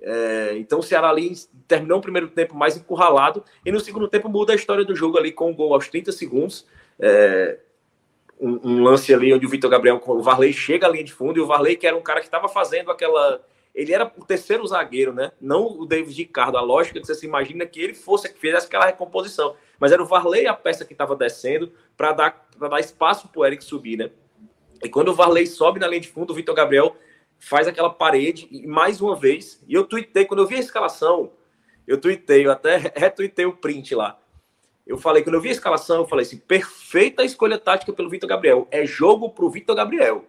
É, 0.00 0.54
então 0.56 0.80
o 0.80 0.82
Ceará 0.82 1.08
ali 1.08 1.32
terminou 1.66 1.98
o 1.98 2.02
primeiro 2.02 2.28
tempo 2.28 2.54
mais 2.54 2.76
encurralado 2.76 3.42
e 3.64 3.72
no 3.72 3.80
segundo 3.80 4.06
tempo 4.08 4.28
muda 4.28 4.52
a 4.52 4.56
história 4.56 4.84
do 4.84 4.94
jogo 4.94 5.16
ali 5.18 5.32
com 5.32 5.46
o 5.46 5.50
um 5.50 5.54
gol 5.54 5.74
aos 5.74 5.88
30 5.88 6.12
segundos. 6.12 6.66
É, 6.98 7.58
um, 8.40 8.60
um, 8.62 8.82
lance 8.82 9.12
ali 9.12 9.32
onde 9.32 9.46
o 9.46 9.48
Vitor 9.48 9.70
Gabriel, 9.70 10.00
o 10.04 10.22
Varley 10.22 10.52
chega 10.52 10.86
à 10.86 10.90
linha 10.90 11.04
de 11.04 11.12
fundo 11.12 11.38
e 11.38 11.40
o 11.40 11.46
Varley, 11.46 11.76
que 11.76 11.86
era 11.86 11.96
um 11.96 12.02
cara 12.02 12.20
que 12.20 12.26
estava 12.26 12.48
fazendo 12.48 12.90
aquela. 12.90 13.42
Ele 13.74 13.92
era 13.92 14.10
o 14.16 14.24
terceiro 14.24 14.66
zagueiro, 14.66 15.12
né? 15.12 15.32
Não 15.40 15.66
o 15.66 15.84
David 15.84 16.16
Ricardo. 16.16 16.56
A 16.56 16.62
lógica 16.62 16.98
que 16.98 17.06
você 17.06 17.14
se 17.14 17.26
imagina 17.26 17.66
que 17.66 17.80
ele 17.80 17.94
fosse 17.94 18.32
que 18.32 18.38
fizesse 18.38 18.66
aquela 18.66 18.86
recomposição. 18.86 19.54
Mas 19.78 19.92
era 19.92 20.02
o 20.02 20.06
Varley 20.06 20.46
a 20.46 20.54
peça 20.54 20.84
que 20.84 20.92
estava 20.92 21.14
descendo 21.14 21.70
para 21.94 22.12
dar, 22.12 22.48
dar 22.58 22.80
espaço 22.80 23.28
para 23.28 23.40
o 23.40 23.44
Eric 23.44 23.62
subir, 23.62 23.98
né? 23.98 24.10
E 24.82 24.88
quando 24.88 25.08
o 25.08 25.14
Varley 25.14 25.46
sobe 25.46 25.80
na 25.80 25.88
linha 25.88 26.00
de 26.00 26.08
fundo, 26.08 26.30
o 26.32 26.34
Vitor 26.34 26.54
Gabriel 26.54 26.96
faz 27.38 27.68
aquela 27.68 27.90
parede 27.90 28.48
e 28.50 28.66
mais 28.66 29.00
uma 29.00 29.16
vez. 29.16 29.62
E 29.68 29.74
eu 29.74 29.84
tuitei, 29.84 30.24
quando 30.24 30.40
eu 30.40 30.46
vi 30.46 30.56
a 30.56 30.60
escalação, 30.60 31.32
eu 31.86 32.00
tuitei, 32.00 32.46
eu 32.46 32.50
até 32.50 32.76
retuitei 32.96 33.46
o 33.46 33.56
print 33.56 33.94
lá. 33.94 34.18
Eu 34.86 34.96
falei, 34.96 35.22
quando 35.22 35.34
eu 35.34 35.40
vi 35.40 35.48
a 35.48 35.52
escalação, 35.52 35.96
eu 35.96 36.06
falei 36.06 36.24
assim: 36.24 36.38
perfeita 36.38 37.24
escolha 37.24 37.58
tática 37.58 37.92
pelo 37.92 38.08
Vitor 38.08 38.28
Gabriel. 38.28 38.68
É 38.70 38.86
jogo 38.86 39.30
pro 39.30 39.50
Vitor 39.50 39.74
Gabriel. 39.74 40.24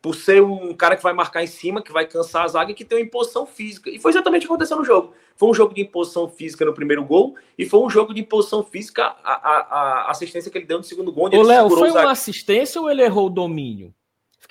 Por 0.00 0.16
ser 0.16 0.42
um 0.42 0.74
cara 0.74 0.96
que 0.96 1.02
vai 1.02 1.12
marcar 1.12 1.44
em 1.44 1.46
cima, 1.46 1.80
que 1.80 1.92
vai 1.92 2.04
cansar 2.04 2.44
a 2.44 2.48
zaga 2.48 2.72
e 2.72 2.74
que 2.74 2.84
tem 2.84 2.98
uma 2.98 3.04
imposição 3.04 3.46
física. 3.46 3.88
E 3.88 4.00
foi 4.00 4.10
exatamente 4.10 4.44
o 4.44 4.48
que 4.48 4.52
aconteceu 4.52 4.76
no 4.76 4.84
jogo. 4.84 5.14
Foi 5.36 5.48
um 5.48 5.54
jogo 5.54 5.72
de 5.72 5.80
imposição 5.80 6.28
física 6.28 6.64
no 6.64 6.74
primeiro 6.74 7.04
gol 7.04 7.36
e 7.56 7.64
foi 7.64 7.78
um 7.78 7.88
jogo 7.88 8.12
de 8.12 8.20
imposição 8.20 8.64
física 8.64 9.14
a, 9.22 9.32
a, 9.32 9.58
a 10.06 10.10
assistência 10.10 10.50
que 10.50 10.58
ele 10.58 10.66
deu 10.66 10.78
no 10.78 10.84
segundo 10.84 11.12
gol. 11.12 11.30
Ô, 11.32 11.42
Léo, 11.42 11.70
foi 11.70 11.92
uma 11.92 12.10
assistência 12.10 12.80
ou 12.80 12.90
ele 12.90 13.02
errou 13.02 13.26
o 13.26 13.30
domínio? 13.30 13.94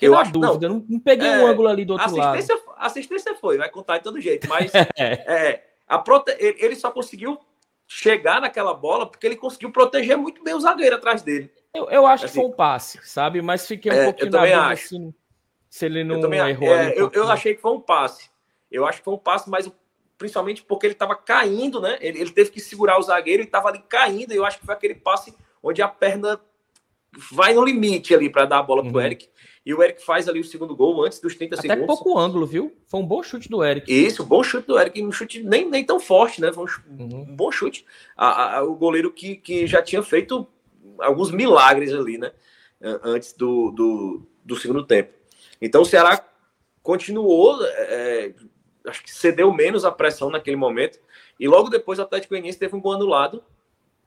Fiquei 0.02 0.08
eu 0.08 0.12
na 0.14 0.20
acho, 0.20 0.32
dúvida, 0.32 0.68
não, 0.68 0.84
não 0.88 0.98
peguei 0.98 1.28
é, 1.28 1.38
um 1.38 1.46
ângulo 1.46 1.68
ali 1.68 1.84
do 1.84 1.92
outro 1.92 2.06
assistência, 2.06 2.54
lado. 2.54 2.76
Assistência 2.78 3.34
foi, 3.36 3.56
vai 3.56 3.70
contar 3.70 3.98
de 3.98 4.04
todo 4.04 4.20
jeito, 4.20 4.48
mas 4.48 4.72
é, 4.98 5.62
a 5.86 5.98
prote... 5.98 6.34
ele 6.40 6.74
só 6.74 6.90
conseguiu 6.90 7.38
chegar 7.86 8.40
naquela 8.40 8.74
bola 8.74 9.06
porque 9.06 9.24
ele 9.24 9.36
conseguiu 9.36 9.70
proteger 9.70 10.16
muito 10.16 10.42
bem 10.42 10.54
o 10.54 10.60
zagueiro 10.60 10.96
atrás 10.96 11.22
dele. 11.22 11.52
Eu, 11.72 11.88
eu 11.88 12.06
acho 12.06 12.24
assim, 12.24 12.34
que 12.34 12.40
foi 12.40 12.50
um 12.50 12.56
passe, 12.56 12.98
sabe? 13.04 13.40
Mas 13.40 13.66
fiquei 13.66 13.92
um 13.92 13.94
é, 13.94 14.04
pouquinho 14.06 14.30
na 14.32 14.38
dúvida 14.40 14.72
assim, 14.72 15.14
se 15.70 15.86
ele 15.86 16.02
não 16.02 16.32
errou 16.34 16.68
é, 16.68 16.92
eu, 16.96 17.10
eu, 17.12 17.30
achei 17.30 17.54
que 17.54 17.62
foi 17.62 17.72
um 17.72 17.80
passe. 17.80 18.28
Eu 18.70 18.84
acho 18.84 18.98
que 18.98 19.04
foi 19.04 19.14
um 19.14 19.18
passe, 19.18 19.48
mas 19.48 19.70
principalmente 20.18 20.64
porque 20.64 20.86
ele 20.86 20.94
estava 20.94 21.14
caindo, 21.14 21.80
né? 21.80 21.96
Ele, 22.00 22.20
ele, 22.20 22.30
teve 22.30 22.50
que 22.50 22.60
segurar 22.60 22.98
o 22.98 23.02
zagueiro 23.02 23.42
e 23.42 23.46
estava 23.46 23.68
ali 23.68 23.82
caindo. 23.88 24.32
E 24.32 24.36
eu 24.36 24.44
acho 24.44 24.58
que 24.58 24.66
foi 24.66 24.74
aquele 24.74 24.94
passe 24.96 25.32
onde 25.62 25.80
a 25.80 25.88
perna 25.88 26.40
vai 27.30 27.54
no 27.54 27.64
limite 27.64 28.14
ali 28.14 28.30
para 28.30 28.46
dar 28.46 28.58
a 28.58 28.62
bola 28.62 28.82
uhum. 28.82 28.90
pro 28.90 29.00
Eric. 29.00 29.28
E 29.64 29.72
o 29.72 29.82
Eric 29.82 30.04
faz 30.04 30.28
ali 30.28 30.40
o 30.40 30.44
segundo 30.44 30.74
gol 30.74 31.04
antes 31.04 31.20
dos 31.20 31.36
30 31.36 31.54
Até 31.54 31.68
segundos. 31.68 31.86
pouco 31.86 32.18
ângulo, 32.18 32.44
viu? 32.44 32.76
Foi 32.88 32.98
um 32.98 33.06
bom 33.06 33.22
chute 33.22 33.48
do 33.48 33.62
Eric. 33.62 33.92
Isso, 33.92 34.24
bom 34.24 34.42
chute 34.42 34.66
do 34.66 34.78
Eric. 34.78 35.00
Um 35.02 35.12
chute 35.12 35.42
nem, 35.42 35.68
nem 35.68 35.84
tão 35.84 36.00
forte, 36.00 36.40
né? 36.40 36.52
Foi 36.52 36.64
um, 36.64 37.02
uhum. 37.02 37.26
um 37.28 37.36
bom 37.36 37.50
chute. 37.52 37.86
A, 38.16 38.58
a, 38.58 38.64
o 38.64 38.74
goleiro 38.74 39.12
que, 39.12 39.36
que 39.36 39.66
já 39.66 39.80
tinha 39.80 40.02
feito 40.02 40.46
alguns 40.98 41.30
milagres 41.30 41.92
ali, 41.92 42.18
né? 42.18 42.32
Antes 43.04 43.32
do, 43.32 43.70
do, 43.70 44.22
do 44.44 44.56
segundo 44.56 44.84
tempo. 44.84 45.12
Então 45.60 45.82
o 45.82 45.86
Ceará 45.86 46.24
continuou, 46.82 47.64
é, 47.64 48.34
acho 48.88 49.04
que 49.04 49.12
cedeu 49.12 49.52
menos 49.52 49.84
a 49.84 49.92
pressão 49.92 50.28
naquele 50.28 50.56
momento. 50.56 50.98
E 51.38 51.46
logo 51.46 51.70
depois 51.70 52.00
o 52.00 52.02
Atlético 52.02 52.34
Goianiense 52.34 52.58
teve 52.58 52.74
um 52.74 52.80
gol 52.80 52.94
anulado 52.94 53.44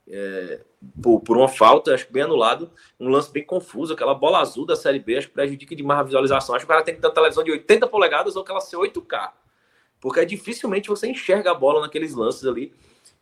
é, 0.08 0.60
por, 1.02 1.20
por, 1.20 1.36
uma 1.36 1.48
falta, 1.48 1.92
acho 1.94 2.06
que 2.06 2.12
bem 2.12 2.22
anulado, 2.22 2.70
um 2.98 3.08
lance 3.08 3.30
bem 3.30 3.44
confuso, 3.44 3.92
aquela 3.92 4.14
bola 4.14 4.40
azul 4.40 4.64
da 4.64 4.76
Série 4.76 5.00
B, 5.00 5.16
acho 5.16 5.28
que 5.28 5.34
prejudica 5.34 5.74
demais 5.74 6.00
a 6.00 6.04
visualização. 6.04 6.54
Acho 6.54 6.64
que 6.64 6.70
o 6.70 6.74
cara 6.74 6.84
tem 6.84 6.94
que 6.94 7.00
ter 7.00 7.06
uma 7.06 7.14
televisão 7.14 7.42
de 7.42 7.50
80 7.50 7.88
polegadas 7.88 8.36
ou 8.36 8.42
aquela 8.42 8.60
ser 8.60 8.76
8K, 8.76 9.32
porque 10.00 10.24
dificilmente 10.24 10.88
você 10.88 11.08
enxerga 11.08 11.50
a 11.50 11.54
bola 11.54 11.80
naqueles 11.80 12.14
lances 12.14 12.46
ali. 12.46 12.72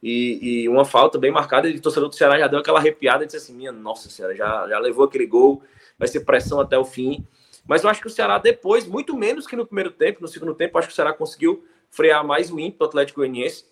E, 0.02 0.64
e 0.64 0.68
uma 0.68 0.84
falta 0.84 1.18
bem 1.18 1.30
marcada, 1.30 1.66
e 1.66 1.76
o 1.76 1.80
torcedor 1.80 2.10
do 2.10 2.14
Ceará 2.14 2.38
já 2.38 2.46
deu 2.46 2.58
aquela 2.58 2.78
arrepiada 2.78 3.24
e 3.24 3.26
disse 3.26 3.38
assim: 3.38 3.54
minha 3.54 3.72
nossa 3.72 4.10
senhora, 4.10 4.34
já, 4.34 4.68
já 4.68 4.78
levou 4.78 5.06
aquele 5.06 5.26
gol, 5.26 5.62
vai 5.98 6.06
ser 6.06 6.20
pressão 6.20 6.60
até 6.60 6.76
o 6.76 6.84
fim. 6.84 7.26
Mas 7.66 7.82
eu 7.82 7.88
acho 7.88 8.02
que 8.02 8.06
o 8.06 8.10
Ceará 8.10 8.36
depois, 8.36 8.86
muito 8.86 9.16
menos 9.16 9.46
que 9.46 9.56
no 9.56 9.64
primeiro 9.64 9.90
tempo, 9.90 10.20
no 10.20 10.28
segundo 10.28 10.54
tempo, 10.54 10.76
acho 10.76 10.88
que 10.88 10.92
o 10.92 10.94
Ceará 10.94 11.14
conseguiu 11.14 11.64
frear 11.88 12.22
mais 12.22 12.50
o 12.50 12.60
ímpeto 12.60 12.80
do 12.80 12.84
Atlético 12.84 13.20
Goianiense 13.20 13.64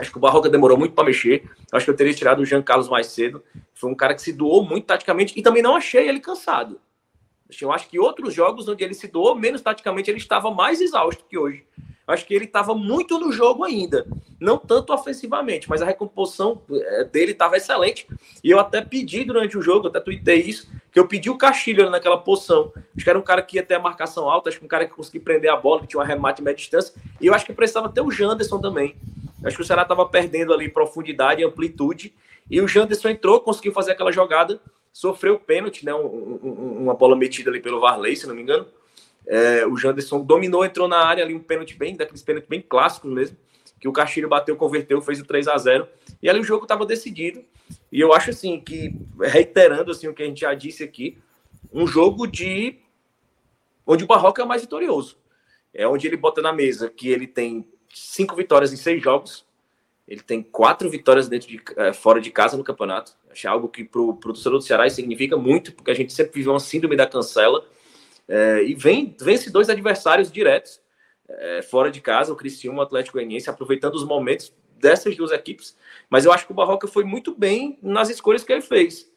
Acho 0.00 0.10
que 0.10 0.16
o 0.16 0.20
Barroca 0.20 0.48
demorou 0.48 0.78
muito 0.78 0.94
para 0.94 1.04
mexer. 1.04 1.44
Acho 1.70 1.84
que 1.84 1.90
eu 1.90 1.96
teria 1.96 2.14
tirado 2.14 2.40
o 2.40 2.46
Jean 2.46 2.62
Carlos 2.62 2.88
mais 2.88 3.08
cedo. 3.08 3.44
Foi 3.74 3.90
um 3.90 3.94
cara 3.94 4.14
que 4.14 4.22
se 4.22 4.32
doou 4.32 4.64
muito 4.64 4.86
taticamente 4.86 5.38
e 5.38 5.42
também 5.42 5.62
não 5.62 5.76
achei 5.76 6.08
ele 6.08 6.20
cansado. 6.20 6.80
Eu 7.60 7.70
acho 7.70 7.88
que 7.88 7.98
outros 7.98 8.32
jogos 8.32 8.66
onde 8.66 8.82
ele 8.82 8.94
se 8.94 9.08
doou 9.08 9.34
menos 9.34 9.60
taticamente, 9.60 10.10
ele 10.10 10.18
estava 10.18 10.50
mais 10.50 10.80
exausto 10.80 11.24
que 11.28 11.36
hoje. 11.36 11.66
Acho 12.06 12.26
que 12.26 12.34
ele 12.34 12.46
estava 12.46 12.74
muito 12.74 13.18
no 13.20 13.30
jogo 13.30 13.62
ainda, 13.62 14.04
não 14.40 14.58
tanto 14.58 14.92
ofensivamente, 14.92 15.68
mas 15.68 15.80
a 15.80 15.84
recomposição 15.84 16.60
eh, 16.72 17.04
dele 17.04 17.32
estava 17.32 17.56
excelente. 17.56 18.06
E 18.42 18.50
eu 18.50 18.58
até 18.58 18.80
pedi 18.80 19.24
durante 19.24 19.56
o 19.56 19.62
jogo, 19.62 19.86
até 19.86 20.00
tuitei 20.00 20.40
isso, 20.40 20.68
que 20.90 20.98
eu 20.98 21.06
pedi 21.06 21.30
o 21.30 21.38
Castilho 21.38 21.88
naquela 21.88 22.18
posição. 22.18 22.72
Acho 22.96 23.04
que 23.04 23.10
era 23.10 23.18
um 23.18 23.22
cara 23.22 23.42
que 23.42 23.56
ia 23.56 23.62
ter 23.62 23.74
a 23.74 23.78
marcação 23.78 24.28
alta, 24.28 24.48
acho 24.48 24.58
que 24.58 24.64
um 24.64 24.68
cara 24.68 24.86
que 24.86 24.94
conseguia 24.94 25.20
prender 25.20 25.50
a 25.52 25.56
bola, 25.56 25.82
que 25.82 25.86
tinha 25.86 26.00
um 26.00 26.02
arremate 26.02 26.38
de 26.38 26.42
média 26.42 26.56
distância. 26.56 26.94
E 27.20 27.26
eu 27.26 27.34
acho 27.34 27.46
que 27.46 27.52
precisava 27.52 27.88
ter 27.88 28.00
o 28.00 28.10
Janderson 28.10 28.60
também. 28.60 28.96
Acho 29.44 29.56
que 29.56 29.62
o 29.62 29.64
Ceará 29.64 29.82
estava 29.82 30.06
perdendo 30.06 30.52
ali 30.52 30.68
profundidade 30.68 31.42
amplitude. 31.44 32.14
E 32.50 32.60
o 32.60 32.68
Janderson 32.68 33.08
entrou, 33.08 33.40
conseguiu 33.40 33.72
fazer 33.72 33.92
aquela 33.92 34.12
jogada, 34.12 34.60
sofreu 34.92 35.38
pênalti, 35.38 35.84
né? 35.84 35.94
Um, 35.94 36.38
um, 36.42 36.82
uma 36.82 36.94
bola 36.94 37.16
metida 37.16 37.50
ali 37.50 37.60
pelo 37.60 37.80
Varley, 37.80 38.16
se 38.16 38.26
não 38.26 38.34
me 38.34 38.42
engano. 38.42 38.66
É, 39.26 39.66
o 39.66 39.76
Janderson 39.76 40.20
dominou, 40.22 40.64
entrou 40.64 40.88
na 40.88 41.04
área 41.04 41.22
ali, 41.22 41.34
um 41.34 41.40
pênalti 41.40 41.76
bem, 41.76 41.96
daqueles 41.96 42.22
pênaltis 42.22 42.48
bem 42.48 42.60
clássicos 42.60 43.12
mesmo, 43.12 43.36
que 43.78 43.86
o 43.86 43.92
Castilho 43.92 44.28
bateu, 44.28 44.56
converteu, 44.56 45.00
fez 45.00 45.20
o 45.20 45.24
3 45.24 45.48
a 45.48 45.56
0 45.56 45.86
E 46.22 46.28
ali 46.28 46.40
o 46.40 46.44
jogo 46.44 46.64
estava 46.64 46.84
decidido. 46.84 47.42
E 47.92 48.00
eu 48.00 48.12
acho 48.12 48.30
assim 48.30 48.60
que, 48.60 48.94
reiterando 49.20 49.90
assim 49.92 50.08
o 50.08 50.14
que 50.14 50.22
a 50.22 50.26
gente 50.26 50.40
já 50.40 50.52
disse 50.54 50.82
aqui, 50.82 51.18
um 51.72 51.86
jogo 51.86 52.26
de 52.26 52.78
onde 53.86 54.04
o 54.04 54.06
Barroca 54.06 54.42
é 54.42 54.44
mais 54.44 54.62
vitorioso. 54.62 55.16
É 55.72 55.86
onde 55.86 56.06
ele 56.06 56.16
bota 56.16 56.42
na 56.42 56.52
mesa 56.52 56.90
que 56.90 57.08
ele 57.08 57.26
tem 57.26 57.64
cinco 57.92 58.36
vitórias 58.36 58.72
em 58.72 58.76
seis 58.76 59.02
jogos. 59.02 59.44
Ele 60.06 60.20
tem 60.20 60.42
quatro 60.42 60.90
vitórias 60.90 61.28
dentro 61.28 61.48
de, 61.48 61.62
é, 61.76 61.92
fora 61.92 62.20
de 62.20 62.30
casa 62.30 62.56
no 62.56 62.64
campeonato. 62.64 63.12
Acho 63.30 63.48
algo 63.48 63.68
que 63.68 63.84
para 63.84 64.00
o 64.00 64.14
torcedor 64.14 64.58
do 64.58 64.64
Ceará 64.64 64.88
significa 64.90 65.36
muito, 65.36 65.72
porque 65.72 65.90
a 65.90 65.94
gente 65.94 66.12
sempre 66.12 66.34
viveu 66.34 66.52
uma 66.52 66.60
síndrome 66.60 66.96
da 66.96 67.06
cancela. 67.06 67.64
É, 68.26 68.64
e 68.64 68.74
vem, 68.74 69.14
vence 69.20 69.50
dois 69.50 69.68
adversários 69.68 70.30
diretos 70.30 70.80
é, 71.28 71.62
fora 71.62 71.90
de 71.90 72.00
casa, 72.00 72.32
o 72.32 72.36
Cristiano 72.36 72.78
e 72.78 72.80
o 72.80 72.82
Atlético 72.82 73.18
Goianiense, 73.18 73.48
aproveitando 73.48 73.94
os 73.94 74.04
momentos 74.04 74.52
dessas 74.76 75.16
duas 75.16 75.30
equipes. 75.30 75.76
Mas 76.08 76.24
eu 76.24 76.32
acho 76.32 76.46
que 76.46 76.52
o 76.52 76.54
Barroca 76.54 76.88
foi 76.88 77.04
muito 77.04 77.34
bem 77.34 77.78
nas 77.82 78.08
escolhas 78.08 78.42
que 78.42 78.52
ele 78.52 78.62
fez. 78.62 79.08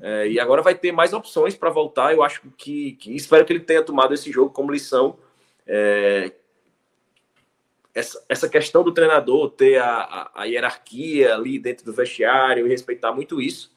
É, 0.00 0.28
e 0.28 0.40
agora 0.40 0.62
vai 0.62 0.74
ter 0.74 0.92
mais 0.92 1.12
opções 1.12 1.54
para 1.54 1.68
voltar. 1.68 2.14
Eu 2.14 2.22
acho 2.22 2.42
que, 2.56 2.92
que, 2.92 3.14
espero 3.14 3.44
que 3.44 3.52
ele 3.52 3.60
tenha 3.60 3.82
tomado 3.82 4.14
esse 4.14 4.30
jogo 4.30 4.50
como 4.50 4.72
lição 4.72 5.18
é, 5.66 6.32
essa, 7.94 8.24
essa 8.28 8.48
questão 8.48 8.82
do 8.82 8.92
treinador 8.92 9.50
ter 9.50 9.78
a, 9.78 9.88
a, 9.88 10.42
a, 10.42 10.44
hierarquia 10.44 11.34
ali 11.34 11.58
dentro 11.58 11.84
do 11.84 11.92
vestiário 11.92 12.66
e 12.66 12.70
respeitar 12.70 13.12
muito 13.12 13.40
isso, 13.40 13.72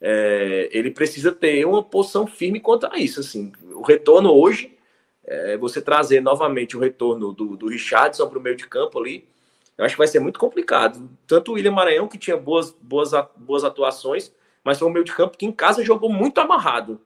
é, 0.00 0.68
ele 0.72 0.90
precisa 0.90 1.30
ter 1.30 1.64
uma 1.66 1.82
posição 1.82 2.26
firme 2.26 2.58
contra 2.60 2.98
isso. 2.98 3.20
Assim, 3.20 3.52
o 3.72 3.82
retorno 3.82 4.32
hoje, 4.32 4.76
é, 5.24 5.56
você 5.56 5.80
trazer 5.80 6.20
novamente 6.20 6.76
o 6.76 6.80
retorno 6.80 7.32
do, 7.32 7.56
do 7.56 7.68
Richardson 7.68 8.28
para 8.28 8.38
o 8.38 8.42
meio 8.42 8.56
de 8.56 8.66
campo 8.66 8.98
ali, 8.98 9.28
eu 9.76 9.84
acho 9.84 9.94
que 9.94 9.98
vai 9.98 10.08
ser 10.08 10.20
muito 10.20 10.38
complicado. 10.38 11.08
Tanto 11.26 11.52
o 11.52 11.54
William 11.54 11.72
Maranhão, 11.72 12.08
que 12.08 12.18
tinha 12.18 12.36
boas, 12.36 12.70
boas, 12.80 13.10
boas 13.36 13.64
atuações, 13.64 14.32
mas 14.64 14.78
foi 14.78 14.88
um 14.88 14.92
meio 14.92 15.04
de 15.04 15.14
campo 15.14 15.38
que 15.38 15.46
em 15.46 15.52
casa 15.52 15.84
jogou 15.84 16.10
muito 16.10 16.38
amarrado. 16.38 17.00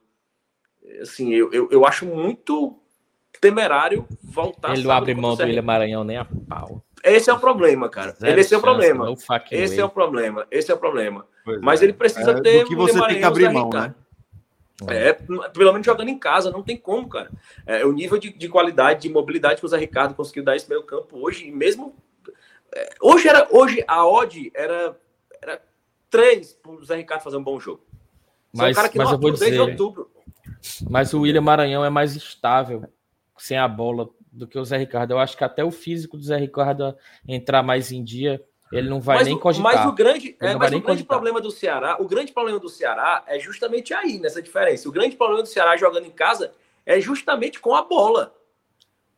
Assim, 1.01 1.33
eu, 1.33 1.51
eu, 1.51 1.69
eu 1.71 1.85
acho 1.85 2.05
muito 2.05 2.77
temerário 3.45 4.07
voltar. 4.23 4.73
Ele 4.73 4.83
não 4.83 4.91
abre 4.91 5.13
mão 5.13 5.35
do 5.35 5.43
William 5.43 5.61
Maranhão 5.61 6.03
nem 6.03 6.17
a 6.17 6.25
pau. 6.25 6.83
Esse 7.03 7.29
é 7.29 7.33
o 7.33 7.39
problema, 7.39 7.87
cara. 7.87 8.11
Zero 8.13 8.39
esse 8.39 8.53
é 8.53 8.57
o 8.57 8.61
problema. 8.61 9.05
Esse 9.11 9.79
é 9.79 9.85
o 9.85 9.89
problema. 9.89 10.47
Esse 10.49 10.71
é 10.71 10.73
o 10.73 10.77
problema. 10.77 11.27
Pois 11.43 11.61
Mas 11.61 11.81
é. 11.81 11.85
ele 11.85 11.93
precisa 11.93 12.31
é, 12.31 12.41
ter. 12.41 12.65
que 12.65 12.75
você 12.75 12.99
tem 13.05 13.19
que 13.19 13.23
abrir 13.23 13.51
mão, 13.51 13.69
né? 13.69 13.93
É, 14.89 15.13
pelo 15.13 15.71
menos 15.71 15.85
jogando 15.85 16.09
em 16.09 16.17
casa, 16.17 16.51
não 16.51 16.63
tem 16.63 16.75
como, 16.75 17.07
cara. 17.07 17.29
É, 17.65 17.85
o 17.85 17.93
nível 17.93 18.17
de, 18.17 18.33
de 18.33 18.49
qualidade, 18.49 19.03
de 19.03 19.09
mobilidade 19.09 19.59
que 19.59 19.65
o 19.65 19.69
Zé 19.69 19.77
Ricardo 19.77 20.15
conseguiu 20.15 20.43
dar 20.43 20.55
esse 20.55 20.67
meio 20.67 20.83
campo 20.83 21.17
hoje, 21.19 21.49
mesmo. 21.51 21.95
É, 22.73 22.89
hoje, 22.99 23.27
era, 23.27 23.47
hoje 23.51 23.85
a 23.87 24.05
odd 24.05 24.51
era, 24.53 24.97
era 25.41 25.61
3 26.09 26.53
para 26.55 26.71
o 26.71 26.83
Zé 26.83 26.95
Ricardo 26.95 27.21
fazer 27.21 27.37
um 27.37 27.43
bom 27.43 27.59
jogo. 27.59 27.85
Mas, 28.51 28.71
um 28.71 28.73
cara 28.73 28.89
que 28.89 28.97
mas 28.97 29.11
eu 29.11 29.19
vou 29.19 29.31
dizer, 29.31 29.61
outubro. 29.61 30.09
Mas 30.89 31.13
o 31.13 31.21
William 31.21 31.41
Maranhão 31.41 31.85
é 31.85 31.89
mais 31.89 32.15
estável 32.15 32.83
sem 33.37 33.57
a 33.57 33.67
bola 33.67 34.09
do 34.31 34.47
que 34.47 34.59
o 34.59 34.65
Zé 34.65 34.77
Ricardo. 34.77 35.11
Eu 35.11 35.19
acho 35.19 35.37
que 35.37 35.43
até 35.43 35.63
o 35.63 35.71
físico 35.71 36.17
do 36.17 36.23
Zé 36.23 36.37
Ricardo 36.37 36.95
entrar 37.27 37.63
mais 37.63 37.91
em 37.91 38.03
dia, 38.03 38.43
ele 38.71 38.89
não 38.89 38.99
vai 38.99 39.17
mas 39.17 39.27
nem 39.27 39.39
cogitar. 39.39 39.73
Mas 39.73 39.85
o 39.85 39.93
grande, 39.93 40.35
é, 40.39 40.55
mas 40.55 40.73
o 40.73 40.81
grande 40.81 41.03
problema 41.03 41.39
do 41.39 41.51
Ceará, 41.51 41.97
o 41.99 42.07
grande 42.07 42.33
problema 42.33 42.59
do 42.59 42.69
Ceará 42.69 43.23
é 43.27 43.39
justamente 43.39 43.93
aí, 43.93 44.19
nessa 44.19 44.41
diferença. 44.41 44.89
O 44.89 44.91
grande 44.91 45.15
problema 45.15 45.41
do 45.41 45.47
Ceará 45.47 45.77
jogando 45.77 46.05
em 46.05 46.11
casa 46.11 46.53
é 46.85 46.99
justamente 46.99 47.59
com 47.59 47.73
a 47.73 47.81
bola. 47.81 48.35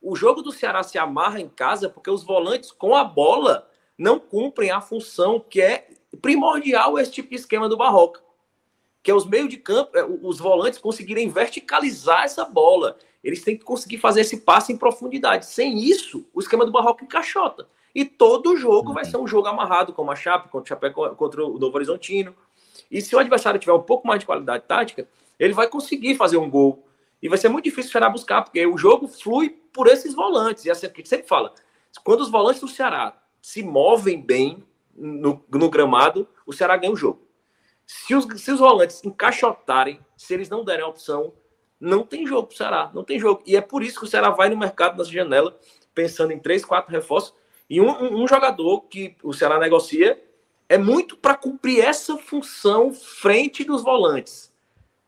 O 0.00 0.14
jogo 0.14 0.42
do 0.42 0.52
Ceará 0.52 0.82
se 0.82 0.96
amarra 0.96 1.40
em 1.40 1.48
casa 1.48 1.88
porque 1.88 2.10
os 2.10 2.22
volantes 2.22 2.70
com 2.70 2.94
a 2.94 3.02
bola 3.02 3.68
não 3.96 4.20
cumprem 4.20 4.70
a 4.70 4.80
função 4.80 5.40
que 5.40 5.60
é 5.60 5.88
primordial 6.22 6.98
esse 6.98 7.10
tipo 7.10 7.30
de 7.30 7.36
esquema 7.36 7.68
do 7.68 7.76
Barroca. 7.76 8.20
Que 9.02 9.10
é 9.10 9.14
os 9.14 9.26
meios 9.26 9.48
de 9.48 9.56
campo, 9.56 9.96
é, 9.96 10.04
os 10.04 10.38
volantes 10.38 10.78
conseguirem 10.78 11.28
verticalizar 11.28 12.24
essa 12.24 12.44
bola 12.44 12.96
eles 13.22 13.42
têm 13.42 13.56
que 13.56 13.64
conseguir 13.64 13.98
fazer 13.98 14.20
esse 14.20 14.38
passe 14.38 14.72
em 14.72 14.76
profundidade. 14.76 15.46
Sem 15.46 15.78
isso, 15.78 16.26
o 16.32 16.40
esquema 16.40 16.64
do 16.64 16.72
Barroco 16.72 17.04
encaixota. 17.04 17.68
E 17.94 18.04
todo 18.04 18.56
jogo 18.56 18.92
vai 18.92 19.04
ser 19.04 19.16
um 19.16 19.26
jogo 19.26 19.48
amarrado, 19.48 19.92
como 19.92 20.10
a 20.10 20.16
Chape, 20.16 20.48
contra 20.48 20.64
o 20.64 20.68
Chapé, 20.68 20.90
contra 20.90 21.44
o 21.44 21.58
Novo 21.58 21.76
Horizontino. 21.76 22.34
E 22.90 23.00
se 23.00 23.14
o 23.16 23.18
adversário 23.18 23.58
tiver 23.58 23.72
um 23.72 23.82
pouco 23.82 24.06
mais 24.06 24.20
de 24.20 24.26
qualidade 24.26 24.64
tática, 24.66 25.08
ele 25.38 25.52
vai 25.52 25.68
conseguir 25.68 26.14
fazer 26.14 26.36
um 26.36 26.48
gol. 26.48 26.86
E 27.20 27.28
vai 27.28 27.38
ser 27.38 27.48
muito 27.48 27.64
difícil 27.64 27.88
o 27.88 27.92
Ceará 27.92 28.08
buscar, 28.08 28.42
porque 28.42 28.64
o 28.66 28.78
jogo 28.78 29.08
flui 29.08 29.50
por 29.72 29.88
esses 29.88 30.14
volantes. 30.14 30.64
E 30.64 30.68
é 30.68 30.72
assim, 30.72 30.86
que 30.88 30.92
a 30.92 30.96
gente 30.98 31.08
sempre 31.08 31.26
fala, 31.26 31.52
quando 32.04 32.20
os 32.20 32.30
volantes 32.30 32.60
do 32.60 32.68
Ceará 32.68 33.20
se 33.42 33.62
movem 33.62 34.20
bem 34.20 34.62
no, 34.94 35.44
no 35.50 35.70
gramado, 35.70 36.28
o 36.46 36.52
Ceará 36.52 36.76
ganha 36.76 36.92
o 36.92 36.96
jogo. 36.96 37.26
Se 37.86 38.14
os, 38.14 38.26
se 38.40 38.52
os 38.52 38.60
volantes 38.60 39.02
encaixotarem, 39.02 39.98
se 40.16 40.34
eles 40.34 40.48
não 40.48 40.64
derem 40.64 40.84
a 40.84 40.88
opção, 40.88 41.32
não 41.80 42.04
tem 42.04 42.26
jogo 42.26 42.48
para 42.48 42.54
o 42.54 42.56
Ceará, 42.56 42.90
não 42.94 43.04
tem 43.04 43.18
jogo. 43.18 43.42
E 43.46 43.56
é 43.56 43.60
por 43.60 43.82
isso 43.82 44.00
que 44.00 44.04
o 44.04 44.08
Ceará 44.08 44.30
vai 44.30 44.48
no 44.48 44.56
mercado 44.56 44.96
nessa 44.96 45.10
janela, 45.10 45.58
pensando 45.94 46.32
em 46.32 46.38
três, 46.38 46.64
quatro 46.64 46.92
reforços. 46.92 47.34
E 47.68 47.80
um, 47.80 48.22
um, 48.22 48.26
jogador 48.26 48.82
que 48.82 49.16
o 49.22 49.32
Ceará 49.32 49.58
negocia 49.58 50.20
é 50.68 50.78
muito 50.78 51.16
para 51.16 51.34
cumprir 51.34 51.80
essa 51.80 52.16
função 52.16 52.92
frente 52.92 53.64
dos 53.64 53.82
volantes. 53.82 54.52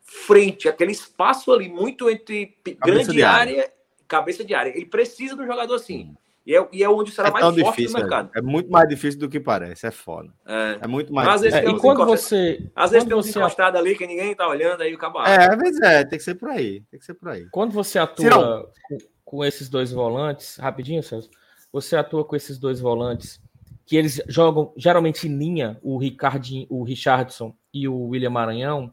Frente, 0.03 0.69
aquele 0.69 0.93
espaço 0.93 1.53
ali, 1.53 1.69
muito 1.69 2.11
entre 2.11 2.57
cabeça 2.65 2.79
grande 2.85 3.23
área, 3.23 3.73
cabeça 4.07 4.45
de 4.45 4.55
área. 4.55 4.71
Ele 4.71 4.87
precisa 4.87 5.37
de 5.37 5.43
um 5.43 5.47
jogador 5.47 5.75
assim. 5.75 6.15
E 6.47 6.57
é, 6.57 6.69
e 6.73 6.83
é 6.83 6.89
onde 6.89 7.11
o 7.11 7.15
Ceará 7.15 7.29
é 7.29 7.33
mais 7.33 7.45
forte 7.45 7.65
difícil, 7.65 7.93
no 7.93 7.99
mercado. 7.99 8.31
É, 8.35 8.39
é, 8.39 8.43
muito 8.43 8.71
mais 8.71 8.89
difícil 8.89 9.21
do 9.21 9.29
que 9.29 9.39
parece, 9.39 9.87
é 9.87 9.91
foda. 9.91 10.33
É, 10.47 10.79
é 10.83 10.87
muito 10.87 11.13
mais 11.13 11.29
Mas 11.29 11.41
difícil. 11.43 11.69
É, 11.69 11.71
e 11.71 11.79
quando 11.79 12.05
você. 12.07 12.71
Às 12.75 12.91
vezes 12.91 13.07
tem 13.07 13.17
uns 13.17 13.29
encostados 13.29 13.79
ali 13.79 13.97
que 13.97 14.07
ninguém 14.07 14.35
tá 14.35 14.49
olhando, 14.49 14.83
aí 14.83 14.95
o 14.95 14.99
cabo 14.99 15.21
É, 15.23 15.51
às 15.51 15.59
vezes 15.59 15.81
é, 15.81 16.05
tem 16.05 16.19
que 16.19 16.25
ser 16.25 16.35
por 16.35 16.49
aí. 16.49 16.83
Tem 16.91 16.99
que 16.99 17.05
ser 17.05 17.15
por 17.15 17.29
aí. 17.29 17.47
Quando 17.51 17.73
você 17.73 17.99
atua 17.99 18.71
com, 18.89 18.99
com, 19.25 19.45
esses 19.45 19.69
dois 19.69 19.93
volantes, 19.93 20.57
rapidinho, 20.57 21.03
Celso, 21.03 21.31
você 21.73 21.95
atua 21.95 22.25
com 22.25 22.35
esses 22.35 22.59
dois 22.59 22.81
volantes 22.81 23.41
que 23.85 23.97
eles 23.97 24.23
jogam 24.29 24.73
geralmente 24.77 25.29
em 25.29 25.37
linha, 25.37 25.79
o 25.83 25.99
Ricardinho, 25.99 26.67
o 26.71 26.83
Richardson 26.83 27.55
e 27.73 27.87
o 27.87 28.09
William 28.09 28.31
Maranhão. 28.31 28.93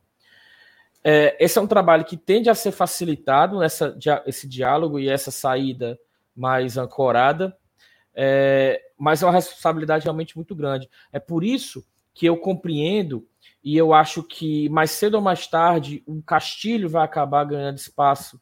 É, 1.04 1.38
esse 1.40 1.58
é 1.58 1.62
um 1.62 1.68
trabalho 1.68 2.04
que 2.04 2.18
tende 2.18 2.50
a 2.50 2.56
ser 2.56 2.72
facilitado 2.72 3.60
nessa 3.60 3.98
esse 4.26 4.48
diálogo 4.48 5.00
e 5.00 5.08
essa 5.08 5.32
saída 5.32 5.98
mais 6.38 6.78
ancorada, 6.78 7.58
é, 8.14 8.82
mas 8.98 9.22
é 9.22 9.26
uma 9.26 9.34
responsabilidade 9.34 10.04
realmente 10.04 10.36
muito 10.36 10.56
grande. 10.56 10.90
É 11.12 11.20
por 11.20 11.44
isso 11.44 11.84
que 12.14 12.28
eu 12.28 12.38
compreendo 12.38 13.28
e 13.64 13.76
eu 13.76 13.94
acho 13.94 14.24
que 14.24 14.70
mais 14.70 14.92
cedo 14.92 15.16
ou 15.16 15.22
mais 15.22 15.48
tarde 15.48 16.04
o 16.06 16.22
Castilho 16.22 16.88
vai 16.88 17.04
acabar 17.04 17.44
ganhando 17.44 17.78
espaço 17.78 18.40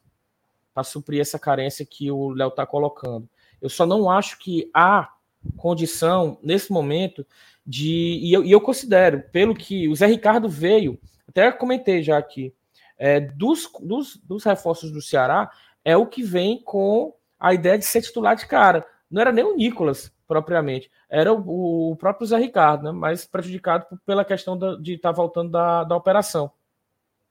para 0.72 0.84
suprir 0.84 1.20
essa 1.20 1.38
carência 1.38 1.86
que 1.86 2.10
o 2.10 2.30
Léo 2.30 2.48
está 2.48 2.66
colocando. 2.66 3.28
Eu 3.60 3.68
só 3.68 3.86
não 3.86 4.10
acho 4.10 4.38
que 4.38 4.70
há 4.74 5.10
condição 5.56 6.38
nesse 6.42 6.70
momento 6.70 7.26
de 7.66 8.20
e 8.22 8.32
eu, 8.32 8.44
e 8.44 8.52
eu, 8.52 8.60
considero 8.60 9.24
pelo 9.32 9.54
que 9.54 9.88
o 9.88 9.94
Zé 9.94 10.06
Ricardo 10.06 10.48
veio, 10.48 10.98
até 11.28 11.50
comentei 11.50 12.02
já 12.02 12.18
aqui, 12.18 12.54
é, 12.98 13.20
dos, 13.20 13.70
dos, 13.80 14.16
dos 14.16 14.44
reforços 14.44 14.90
do 14.90 15.02
Ceará 15.02 15.50
é 15.84 15.96
o 15.96 16.06
que 16.06 16.22
vem 16.22 16.62
com 16.62 17.14
a 17.38 17.54
ideia 17.54 17.78
de 17.78 17.84
ser 17.84 18.02
titular 18.02 18.36
de 18.36 18.46
cara. 18.46 18.86
Não 19.10 19.20
era 19.20 19.32
nem 19.32 19.44
o 19.44 19.56
Nicolas, 19.56 20.12
propriamente, 20.26 20.90
era 21.08 21.32
o, 21.32 21.92
o 21.92 21.96
próprio 21.96 22.26
Zé 22.26 22.36
Ricardo, 22.36 22.84
né? 22.84 22.92
mas 22.92 23.24
prejudicado 23.24 23.86
pela 24.04 24.24
questão 24.24 24.58
da, 24.58 24.74
de 24.76 24.94
estar 24.94 25.10
tá 25.10 25.16
voltando 25.16 25.50
da, 25.50 25.84
da 25.84 25.96
operação. 25.96 26.50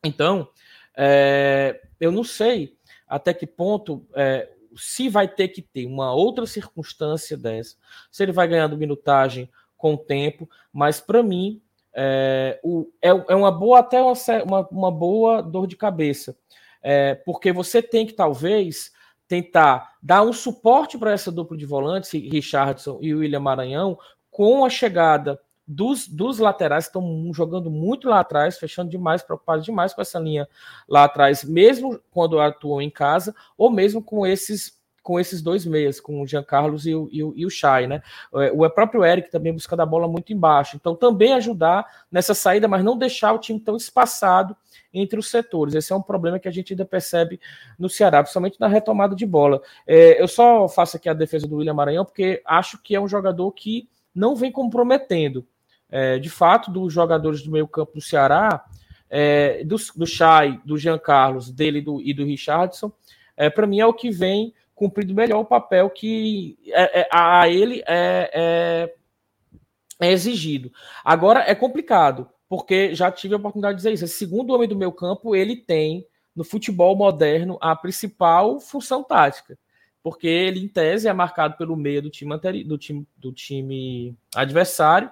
Então, 0.03 0.47
é, 0.95 1.81
eu 1.99 2.11
não 2.11 2.23
sei 2.23 2.77
até 3.07 3.33
que 3.33 3.45
ponto 3.45 4.05
é, 4.13 4.49
se 4.75 5.09
vai 5.09 5.27
ter 5.27 5.49
que 5.49 5.61
ter 5.61 5.85
uma 5.85 6.13
outra 6.13 6.45
circunstância 6.45 7.37
dessa, 7.37 7.75
se 8.11 8.23
ele 8.23 8.31
vai 8.31 8.47
ganhando 8.47 8.77
minutagem 8.77 9.49
com 9.77 9.93
o 9.93 9.97
tempo, 9.97 10.49
mas 10.71 10.99
para 10.99 11.21
mim 11.21 11.61
é, 11.93 12.59
o, 12.63 12.91
é, 13.01 13.09
é, 13.09 13.35
uma 13.35 13.51
boa 13.51 13.79
até 13.79 14.01
uma, 14.01 14.67
uma, 14.69 14.91
boa 14.91 15.41
dor 15.41 15.67
de 15.67 15.77
cabeça, 15.77 16.35
é, 16.81 17.15
porque 17.15 17.51
você 17.51 17.81
tem 17.81 18.05
que 18.05 18.13
talvez 18.13 18.91
tentar 19.27 19.95
dar 20.01 20.21
um 20.23 20.33
suporte 20.33 20.97
para 20.97 21.11
essa 21.11 21.31
dupla 21.31 21.57
de 21.57 21.65
volantes, 21.65 22.11
Richardson 22.11 22.99
e 23.01 23.13
William 23.13 23.39
Maranhão, 23.39 23.97
com 24.29 24.65
a 24.65 24.69
chegada 24.69 25.39
dos, 25.67 26.07
dos 26.07 26.37
laterais, 26.37 26.85
estão 26.85 27.31
jogando 27.33 27.71
muito 27.71 28.07
lá 28.07 28.19
atrás, 28.19 28.57
fechando 28.57 28.89
demais, 28.89 29.23
preocupados 29.23 29.65
demais 29.65 29.93
com 29.93 30.01
essa 30.01 30.19
linha 30.19 30.47
lá 30.87 31.05
atrás, 31.05 31.43
mesmo 31.43 31.99
quando 32.11 32.39
atuam 32.39 32.81
em 32.81 32.89
casa, 32.89 33.33
ou 33.57 33.71
mesmo 33.71 34.01
com 34.01 34.25
esses 34.25 34.75
com 35.01 35.19
esses 35.19 35.39
dois 35.39 35.67
meias, 35.67 35.99
com 35.99 36.19
o 36.19 36.25
Jean 36.25 36.41
Carlos 36.41 36.87
e 36.87 36.95
o, 36.95 37.07
e 37.11 37.23
o, 37.23 37.31
e 37.37 37.45
o 37.45 37.49
Chay, 37.49 37.85
né? 37.85 38.01
O 38.55 38.67
próprio 38.71 39.05
Eric 39.05 39.29
também 39.29 39.53
buscando 39.53 39.81
a 39.81 39.85
bola 39.85 40.07
muito 40.07 40.33
embaixo. 40.33 40.75
Então, 40.75 40.95
também 40.95 41.31
ajudar 41.33 41.85
nessa 42.11 42.33
saída, 42.33 42.67
mas 42.67 42.83
não 42.83 42.97
deixar 42.97 43.31
o 43.31 43.37
time 43.37 43.59
tão 43.59 43.75
espaçado 43.75 44.57
entre 44.95 45.19
os 45.19 45.29
setores. 45.29 45.75
Esse 45.75 45.93
é 45.93 45.95
um 45.95 46.01
problema 46.01 46.39
que 46.39 46.47
a 46.47 46.51
gente 46.51 46.73
ainda 46.73 46.85
percebe 46.85 47.39
no 47.77 47.89
Ceará, 47.89 48.23
principalmente 48.23 48.59
na 48.59 48.67
retomada 48.67 49.15
de 49.15 49.25
bola. 49.25 49.61
É, 49.85 50.21
eu 50.21 50.27
só 50.27 50.67
faço 50.67 50.97
aqui 50.97 51.09
a 51.09 51.13
defesa 51.13 51.47
do 51.47 51.57
William 51.57 51.73
Maranhão, 51.73 52.05
porque 52.05 52.41
acho 52.45 52.81
que 52.81 52.95
é 52.95 52.99
um 52.99 53.07
jogador 53.07 53.51
que 53.51 53.87
não 54.13 54.35
vem 54.35 54.51
comprometendo. 54.51 55.45
É, 55.89 56.17
de 56.17 56.29
fato, 56.29 56.71
dos 56.71 56.91
jogadores 56.91 57.43
do 57.43 57.51
meio 57.51 57.67
campo 57.67 57.93
do 57.93 58.01
Ceará, 58.01 58.65
é, 59.09 59.63
do, 59.63 59.75
do 59.95 60.07
Chay, 60.07 60.59
do 60.65 60.77
Jean 60.77 60.97
Carlos, 60.97 61.51
dele 61.51 61.81
do, 61.81 62.01
e 62.01 62.13
do 62.13 62.25
Richardson, 62.25 62.91
é, 63.37 63.49
para 63.49 63.67
mim 63.67 63.79
é 63.79 63.85
o 63.85 63.93
que 63.93 64.09
vem 64.09 64.53
cumprindo 64.73 65.13
melhor 65.13 65.39
o 65.39 65.45
papel 65.45 65.89
que 65.89 66.57
é, 66.67 67.01
é, 67.01 67.09
a 67.11 67.47
ele 67.47 67.81
é, 67.87 68.29
é, 68.33 68.93
é 70.07 70.11
exigido. 70.11 70.71
Agora 71.03 71.43
é 71.47 71.55
complicado, 71.55 72.29
porque 72.55 72.95
já 72.95 73.11
tive 73.11 73.33
a 73.33 73.37
oportunidade 73.37 73.73
de 73.73 73.79
dizer 73.79 73.91
isso. 73.91 74.05
Esse 74.05 74.15
segundo 74.15 74.53
homem 74.53 74.65
do 74.65 74.77
meu 74.77 74.89
campo, 74.89 75.35
ele 75.35 75.57
tem 75.57 76.07
no 76.33 76.41
futebol 76.41 76.95
moderno 76.95 77.57
a 77.59 77.75
principal 77.75 78.61
função 78.61 79.03
tática, 79.03 79.59
porque 80.01 80.25
ele 80.25 80.61
em 80.61 80.67
tese 80.69 81.09
é 81.09 81.11
marcado 81.11 81.57
pelo 81.57 81.75
meio 81.75 82.01
do 82.01 82.09
time 82.09 82.33
do 82.63 82.77
time 82.77 83.05
do 83.17 83.33
time 83.33 84.15
adversário, 84.33 85.11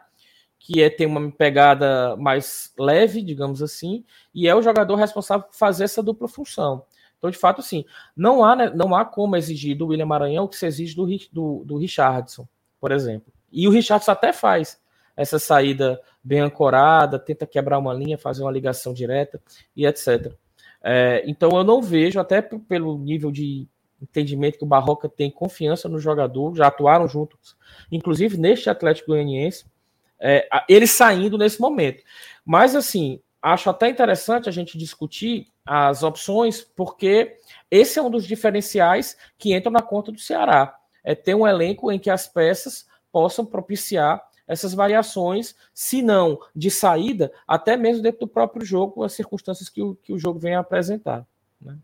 que 0.58 0.82
é 0.82 0.90
tem 0.90 1.06
uma 1.06 1.30
pegada 1.34 2.16
mais 2.16 2.74
leve, 2.80 3.22
digamos 3.22 3.62
assim, 3.62 4.06
e 4.34 4.48
é 4.48 4.56
o 4.56 4.62
jogador 4.62 4.96
responsável 4.96 5.46
por 5.46 5.54
fazer 5.54 5.84
essa 5.84 6.02
dupla 6.02 6.30
função. 6.30 6.86
Então, 7.18 7.30
de 7.30 7.38
fato, 7.38 7.62
sim, 7.62 7.84
não 8.16 8.42
há, 8.42 8.56
né, 8.56 8.72
não 8.74 8.96
há 8.96 9.04
como 9.04 9.36
exigir 9.36 9.78
do 9.78 9.88
William 9.88 10.06
Maranhão 10.06 10.46
o 10.46 10.48
que 10.48 10.56
se 10.56 10.66
exige 10.66 10.96
do, 10.96 11.06
do, 11.30 11.66
do 11.66 11.78
Richardson, 11.78 12.48
por 12.80 12.94
exemplo. 12.94 13.34
E 13.52 13.68
o 13.68 13.72
Richardson 13.72 14.12
até 14.12 14.32
faz 14.32 14.82
essa 15.16 15.40
saída 15.40 16.00
bem 16.24 16.40
ancorada, 16.40 17.20
tenta 17.20 17.46
quebrar 17.46 17.78
uma 17.78 17.94
linha, 17.94 18.18
fazer 18.18 18.44
uma 18.44 18.52
ligação 18.52 18.94
direta 18.94 19.42
e 19.76 19.86
etc. 19.86 20.34
É, 20.84 21.24
então 21.26 21.50
eu 21.52 21.64
não 21.64 21.82
vejo, 21.82 22.20
até 22.20 22.42
pelo 22.42 22.98
nível 22.98 23.32
de 23.32 23.68
entendimento 24.02 24.58
que 24.58 24.64
o 24.64 24.68
Barroca 24.68 25.08
tem 25.08 25.32
confiança 25.32 25.88
no 25.88 26.00
jogador, 26.00 26.56
já 26.56 26.68
atuaram 26.68 27.08
juntos, 27.08 27.56
inclusive 27.92 28.38
neste 28.38 28.70
Atlético 28.70 29.12
Goianiense, 29.12 29.66
é, 30.20 30.48
ele 30.68 30.88
saindo 30.88 31.38
nesse 31.38 31.60
momento. 31.60 32.04
Mas 32.46 32.76
assim, 32.76 33.22
acho 33.42 33.70
até 33.70 33.90
interessante 33.90 34.50
a 34.50 34.52
gente 34.52 34.78
discutir 34.78 35.48
as 35.66 36.04
opções, 36.04 36.62
porque 36.62 37.38
esse 37.72 37.98
é 37.98 38.02
um 38.02 38.10
dos 38.10 38.26
diferenciais 38.26 39.18
que 39.38 39.56
entram 39.56 39.72
na 39.72 39.82
conta 39.82 40.12
do 40.12 40.20
Ceará. 40.20 40.78
É 41.04 41.16
ter 41.16 41.36
um 41.36 41.48
elenco 41.48 41.92
em 41.92 42.00
que 42.00 42.10
as 42.10 42.28
peças 42.28 42.88
possam 43.12 43.46
propiciar 43.46 44.22
essas 44.48 44.74
variações, 44.74 45.56
se 45.74 46.02
não 46.02 46.40
de 46.56 46.70
saída, 46.70 47.32
até 47.48 47.78
mesmo 47.78 48.04
dentro 48.04 48.22
do 48.22 48.28
próprio 48.28 48.66
jogo, 48.66 49.04
as 49.04 49.14
circunstâncias 49.14 49.70
que 49.70 49.82
o, 49.82 49.96
que 49.96 50.14
o 50.14 50.20
jogo 50.20 50.40
vem 50.40 50.56
a 50.56 50.60
apresentar. 50.60 51.26
Né? 51.62 51.78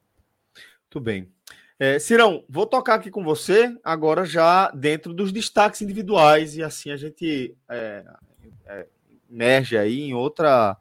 Muito 0.83 0.99
bem. 0.99 1.31
É, 1.77 1.97
Cirão, 1.97 2.43
vou 2.49 2.65
tocar 2.65 2.95
aqui 2.95 3.09
com 3.09 3.23
você 3.23 3.73
agora 3.81 4.25
já 4.25 4.69
dentro 4.71 5.13
dos 5.13 5.31
destaques 5.31 5.81
individuais 5.81 6.57
e 6.57 6.63
assim 6.63 6.91
a 6.91 6.97
gente 6.97 7.55
é, 7.69 8.05
é, 8.65 8.87
emerge 9.31 9.77
aí 9.77 10.01
em 10.01 10.13
outra 10.13 10.75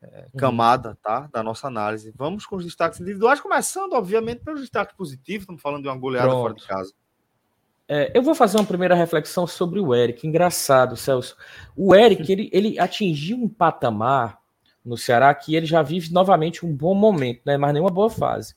é, 0.00 0.20
uhum. 0.32 0.38
camada 0.38 0.96
tá, 1.02 1.28
da 1.30 1.42
nossa 1.42 1.66
análise. 1.66 2.12
Vamos 2.16 2.46
com 2.46 2.56
os 2.56 2.64
destaques 2.64 2.98
individuais, 3.00 3.38
começando, 3.38 3.92
obviamente, 3.92 4.42
pelos 4.42 4.60
destaques 4.60 4.96
positivos. 4.96 5.42
Estamos 5.42 5.60
falando 5.60 5.82
de 5.82 5.88
uma 5.88 5.98
goleada 5.98 6.28
Pronto. 6.28 6.40
fora 6.40 6.54
de 6.54 6.66
casa. 6.66 6.94
É, 7.92 8.12
eu 8.14 8.22
vou 8.22 8.36
fazer 8.36 8.56
uma 8.56 8.64
primeira 8.64 8.94
reflexão 8.94 9.46
sobre 9.46 9.80
o 9.80 9.92
Eric. 9.92 10.26
Engraçado, 10.26 10.96
Celso. 10.96 11.36
O 11.76 11.92
Eric 11.94 12.30
ele, 12.30 12.48
ele 12.52 12.78
atingiu 12.78 13.36
um 13.36 13.48
patamar 13.48 14.38
no 14.84 14.96
Ceará 14.96 15.34
que 15.34 15.56
ele 15.56 15.66
já 15.66 15.82
vive 15.82 16.12
novamente 16.12 16.64
um 16.64 16.72
bom 16.72 16.94
momento, 16.94 17.42
né? 17.44 17.56
mas 17.56 17.72
nem 17.72 17.82
uma 17.82 17.90
boa 17.90 18.08
fase 18.08 18.54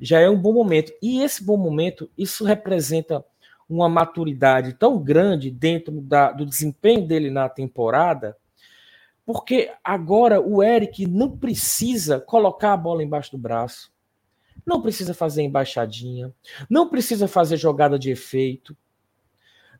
já 0.00 0.20
é 0.20 0.28
um 0.28 0.38
bom 0.38 0.52
momento. 0.52 0.92
E 1.02 1.22
esse 1.22 1.44
bom 1.44 1.56
momento, 1.56 2.10
isso 2.16 2.44
representa 2.44 3.24
uma 3.68 3.88
maturidade 3.88 4.72
tão 4.74 4.98
grande 4.98 5.50
dentro 5.50 6.00
da, 6.00 6.32
do 6.32 6.46
desempenho 6.46 7.06
dele 7.06 7.30
na 7.30 7.48
temporada, 7.48 8.36
porque 9.26 9.70
agora 9.84 10.40
o 10.40 10.62
Eric 10.62 11.06
não 11.06 11.36
precisa 11.36 12.18
colocar 12.18 12.72
a 12.72 12.76
bola 12.76 13.02
embaixo 13.02 13.32
do 13.32 13.38
braço, 13.38 13.92
não 14.68 14.82
precisa 14.82 15.14
fazer 15.14 15.42
embaixadinha, 15.42 16.32
não 16.68 16.88
precisa 16.88 17.26
fazer 17.26 17.56
jogada 17.56 17.98
de 17.98 18.10
efeito, 18.10 18.76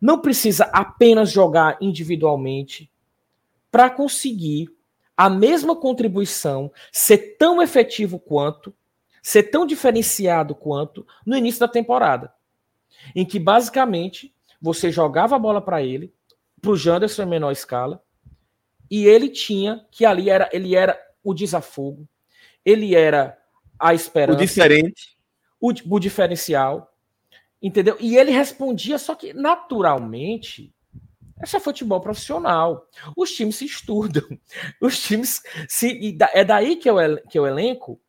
não 0.00 0.20
precisa 0.20 0.64
apenas 0.72 1.30
jogar 1.30 1.76
individualmente. 1.80 2.90
Para 3.70 3.90
conseguir 3.90 4.74
a 5.14 5.28
mesma 5.28 5.76
contribuição, 5.76 6.72
ser 6.90 7.36
tão 7.36 7.60
efetivo 7.60 8.18
quanto 8.18 8.74
ser 9.22 9.42
tão 9.44 9.66
diferenciado 9.66 10.54
quanto 10.54 11.06
no 11.26 11.36
início 11.36 11.60
da 11.60 11.68
temporada, 11.68 12.32
em 13.14 13.26
que 13.26 13.38
basicamente 13.38 14.34
você 14.58 14.90
jogava 14.90 15.36
a 15.36 15.38
bola 15.38 15.60
para 15.60 15.82
ele, 15.82 16.14
para 16.62 16.70
o 16.70 16.76
Janderson 16.76 17.24
em 17.24 17.26
menor 17.26 17.52
escala, 17.52 18.02
e 18.90 19.04
ele 19.04 19.28
tinha 19.28 19.86
que 19.90 20.06
ali 20.06 20.30
era 20.30 20.48
ele 20.50 20.74
era 20.74 20.98
o 21.22 21.34
desafogo, 21.34 22.08
ele 22.64 22.94
era 22.94 23.38
a 23.78 23.94
esperança, 23.94 24.38
o 24.38 24.40
diferente, 24.40 25.16
o, 25.60 25.72
o 25.90 25.98
diferencial, 25.98 26.92
entendeu? 27.62 27.96
E 28.00 28.16
ele 28.16 28.30
respondia, 28.30 28.98
só 28.98 29.14
que 29.14 29.32
naturalmente 29.32 30.72
esse 31.42 31.56
é 31.56 31.60
futebol 31.60 32.00
profissional. 32.00 32.88
Os 33.16 33.30
times 33.30 33.56
se 33.56 33.64
estudam. 33.64 34.22
Os 34.82 35.00
times 35.00 35.40
se. 35.68 36.16
É 36.32 36.44
daí 36.44 36.76
que 36.76 36.90
eu, 36.90 36.96
que 37.30 37.38
o 37.38 37.46
elenco 37.46 38.00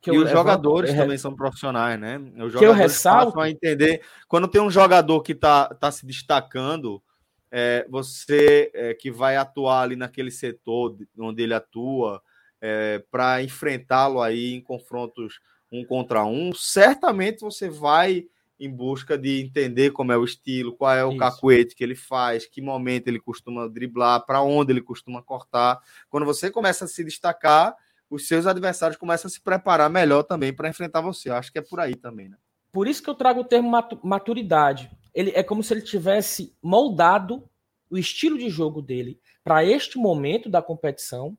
que 0.00 0.10
e 0.10 0.18
os 0.18 0.30
jogadores 0.30 0.90
é, 0.90 0.96
também 0.96 1.16
são 1.16 1.34
profissionais, 1.34 1.98
né? 1.98 2.18
Os 2.18 2.52
jogadores 2.52 2.58
que 2.58 2.64
eu 2.66 2.72
ressalto 2.74 3.40
a 3.40 3.48
entender. 3.48 4.02
Quando 4.28 4.46
tem 4.46 4.60
um 4.60 4.70
jogador 4.70 5.22
que 5.22 5.32
está 5.32 5.66
tá 5.68 5.90
se 5.90 6.04
destacando, 6.04 7.02
é, 7.50 7.86
você 7.88 8.70
é, 8.74 8.92
que 8.92 9.10
vai 9.10 9.36
atuar 9.36 9.80
ali 9.80 9.96
naquele 9.96 10.30
setor 10.30 10.94
onde 11.18 11.42
ele 11.42 11.54
atua, 11.54 12.20
é, 12.66 13.04
para 13.10 13.42
enfrentá-lo 13.42 14.22
aí 14.22 14.54
em 14.54 14.60
confrontos 14.62 15.38
um 15.70 15.84
contra 15.84 16.24
um, 16.24 16.50
certamente 16.54 17.40
você 17.40 17.68
vai 17.68 18.24
em 18.58 18.70
busca 18.70 19.18
de 19.18 19.42
entender 19.42 19.90
como 19.90 20.12
é 20.12 20.16
o 20.16 20.24
estilo, 20.24 20.74
qual 20.74 20.94
é 20.94 21.04
o 21.04 21.10
Isso. 21.10 21.18
cacuete 21.18 21.74
que 21.74 21.84
ele 21.84 21.94
faz, 21.94 22.46
que 22.46 22.62
momento 22.62 23.08
ele 23.08 23.20
costuma 23.20 23.68
driblar, 23.68 24.24
para 24.24 24.40
onde 24.40 24.72
ele 24.72 24.80
costuma 24.80 25.20
cortar. 25.20 25.78
Quando 26.08 26.24
você 26.24 26.50
começa 26.50 26.86
a 26.86 26.88
se 26.88 27.04
destacar, 27.04 27.76
os 28.08 28.26
seus 28.26 28.46
adversários 28.46 28.96
começam 28.96 29.28
a 29.28 29.30
se 29.30 29.42
preparar 29.42 29.90
melhor 29.90 30.22
também 30.22 30.50
para 30.50 30.68
enfrentar 30.68 31.02
você. 31.02 31.28
Eu 31.28 31.34
acho 31.34 31.52
que 31.52 31.58
é 31.58 31.62
por 31.62 31.80
aí 31.80 31.94
também, 31.94 32.30
né? 32.30 32.38
Por 32.72 32.88
isso 32.88 33.02
que 33.02 33.10
eu 33.10 33.14
trago 33.14 33.40
o 33.40 33.44
termo 33.44 33.70
maturidade. 34.02 34.90
Ele 35.12 35.32
é 35.34 35.42
como 35.42 35.62
se 35.62 35.74
ele 35.74 35.82
tivesse 35.82 36.56
moldado 36.62 37.46
o 37.90 37.98
estilo 37.98 38.38
de 38.38 38.48
jogo 38.48 38.80
dele 38.80 39.20
para 39.42 39.64
este 39.64 39.98
momento 39.98 40.48
da 40.48 40.62
competição 40.62 41.36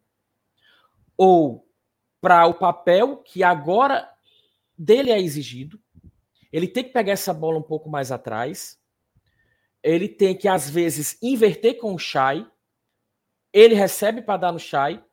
ou 1.18 1.68
para 2.22 2.46
o 2.48 2.54
papel 2.54 3.18
que 3.18 3.44
agora 3.44 4.10
dele 4.78 5.12
é 5.12 5.20
exigido. 5.20 5.80
Ele 6.52 6.68
tem 6.68 6.84
que 6.84 6.94
pegar 6.94 7.14
essa 7.14 7.34
bola 7.34 7.58
um 7.58 7.64
pouco 7.64 7.90
mais 7.90 8.12
atrás. 8.12 8.80
Ele 9.84 10.08
tem 10.08 10.36
que 10.36 10.48
às 10.48 10.70
vezes 10.70 11.18
inverter 11.22 11.78
com 11.78 11.94
o 11.94 12.00
Shai. 12.00 12.46
Ele 13.54 13.76
recebe 13.76 14.22
para 14.22 14.38
dar 14.38 14.52
no 14.52 14.60
Shai 14.60 15.04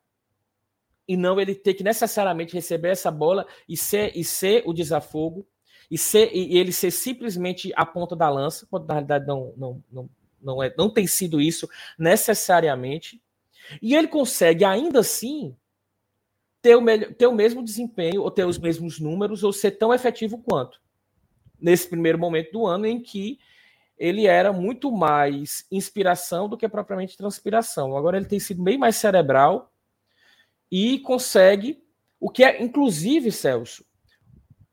e 1.07 1.15
não 1.15 1.39
ele 1.39 1.53
ter 1.53 1.73
que 1.73 1.83
necessariamente 1.83 2.53
receber 2.53 2.89
essa 2.89 3.11
bola 3.11 3.45
e 3.67 3.77
ser, 3.77 4.17
e 4.17 4.23
ser 4.23 4.63
o 4.65 4.73
desafogo 4.73 5.47
e, 5.89 5.97
ser, 5.97 6.31
e 6.33 6.57
ele 6.57 6.71
ser 6.71 6.91
simplesmente 6.91 7.71
a 7.75 7.85
ponta 7.85 8.15
da 8.15 8.29
lança, 8.29 8.65
quando 8.69 8.87
na 8.87 8.95
realidade 8.95 9.27
não, 9.27 9.53
não, 9.55 9.83
não, 9.91 10.09
não, 10.41 10.63
é, 10.63 10.73
não 10.77 10.89
tem 10.89 11.05
sido 11.05 11.39
isso 11.39 11.69
necessariamente. 11.99 13.21
E 13.81 13.95
ele 13.95 14.07
consegue 14.07 14.65
ainda 14.65 15.01
assim 15.01 15.55
ter 16.63 16.77
o, 16.77 16.81
melhor, 16.81 17.13
ter 17.13 17.27
o 17.27 17.35
mesmo 17.35 17.61
desempenho, 17.61 18.23
ou 18.23 18.31
ter 18.31 18.45
os 18.45 18.57
mesmos 18.57 18.97
números, 18.97 19.43
ou 19.43 19.51
ser 19.51 19.71
tão 19.71 19.93
efetivo 19.93 20.37
quanto. 20.37 20.81
Nesse 21.59 21.89
primeiro 21.89 22.17
momento 22.17 22.53
do 22.53 22.65
ano 22.65 22.87
em 22.87 23.01
que 23.01 23.37
ele 23.97 24.25
era 24.25 24.53
muito 24.53 24.89
mais 24.89 25.67
inspiração 25.69 26.47
do 26.47 26.57
que 26.57 26.67
propriamente 26.67 27.17
transpiração. 27.17 27.97
Agora 27.97 28.15
ele 28.15 28.25
tem 28.25 28.39
sido 28.39 28.63
bem 28.63 28.77
mais 28.77 28.95
cerebral 28.95 29.73
e 30.71 30.99
consegue 30.99 31.83
o 32.17 32.29
que 32.29 32.45
é, 32.45 32.63
inclusive, 32.63 33.29
Celso, 33.29 33.85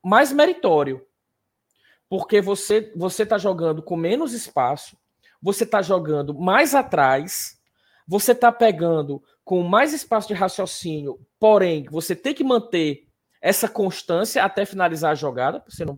mais 0.01 0.31
meritório. 0.31 1.05
Porque 2.07 2.41
você 2.41 2.91
você 2.95 3.23
está 3.23 3.37
jogando 3.37 3.83
com 3.83 3.97
menos 3.97 4.31
espaço, 4.33 4.97
você 5.41 5.65
está 5.65 5.81
jogando 5.81 6.33
mais 6.33 6.73
atrás, 6.73 7.60
você 8.11 8.33
está 8.33 8.51
pegando 8.51 9.23
com 9.41 9.63
mais 9.63 9.93
espaço 9.93 10.27
de 10.27 10.33
raciocínio, 10.33 11.17
porém, 11.39 11.85
você 11.89 12.13
tem 12.13 12.33
que 12.33 12.43
manter 12.43 13.07
essa 13.41 13.69
constância 13.69 14.43
até 14.43 14.65
finalizar 14.65 15.13
a 15.13 15.15
jogada, 15.15 15.61
para 15.61 15.71
você 15.71 15.85
não 15.85 15.97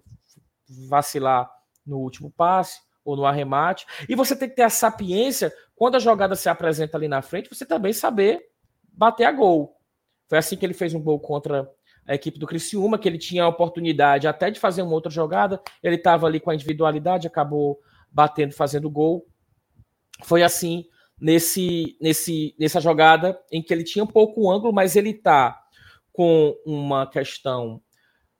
vacilar 0.87 1.49
no 1.83 1.97
último 1.97 2.29
passe 2.29 2.79
ou 3.03 3.17
no 3.17 3.25
arremate. 3.25 3.87
E 4.07 4.13
você 4.13 4.35
tem 4.35 4.47
que 4.47 4.55
ter 4.55 4.61
a 4.61 4.69
sapiência, 4.69 5.51
quando 5.75 5.95
a 5.95 5.99
jogada 5.99 6.35
se 6.35 6.47
apresenta 6.47 6.99
ali 6.99 7.07
na 7.07 7.23
frente, 7.23 7.49
você 7.49 7.65
também 7.65 7.93
saber 7.93 8.45
bater 8.91 9.25
a 9.25 9.31
gol. 9.31 9.75
Foi 10.29 10.37
assim 10.37 10.55
que 10.55 10.63
ele 10.63 10.75
fez 10.75 10.93
um 10.93 11.01
gol 11.01 11.19
contra 11.19 11.67
a 12.07 12.13
equipe 12.13 12.37
do 12.37 12.45
Criciúma, 12.45 12.99
que 12.99 13.09
ele 13.09 13.17
tinha 13.17 13.43
a 13.43 13.47
oportunidade 13.47 14.27
até 14.27 14.51
de 14.51 14.59
fazer 14.59 14.83
uma 14.83 14.93
outra 14.93 15.09
jogada, 15.09 15.59
ele 15.81 15.95
estava 15.95 16.27
ali 16.27 16.39
com 16.39 16.51
a 16.51 16.53
individualidade, 16.53 17.25
acabou 17.25 17.79
batendo, 18.11 18.53
fazendo 18.53 18.87
gol. 18.87 19.25
Foi 20.23 20.43
assim 20.43 20.85
nesse, 21.19 21.97
nesse, 22.01 22.55
nessa 22.59 22.81
jogada 22.81 23.39
em 23.51 23.61
que 23.61 23.73
ele 23.73 23.83
tinha 23.83 24.03
um 24.03 24.07
pouco 24.07 24.51
ângulo, 24.51 24.73
mas 24.73 24.95
ele 24.95 25.11
está 25.11 25.61
com 26.11 26.55
uma 26.65 27.07
questão 27.07 27.81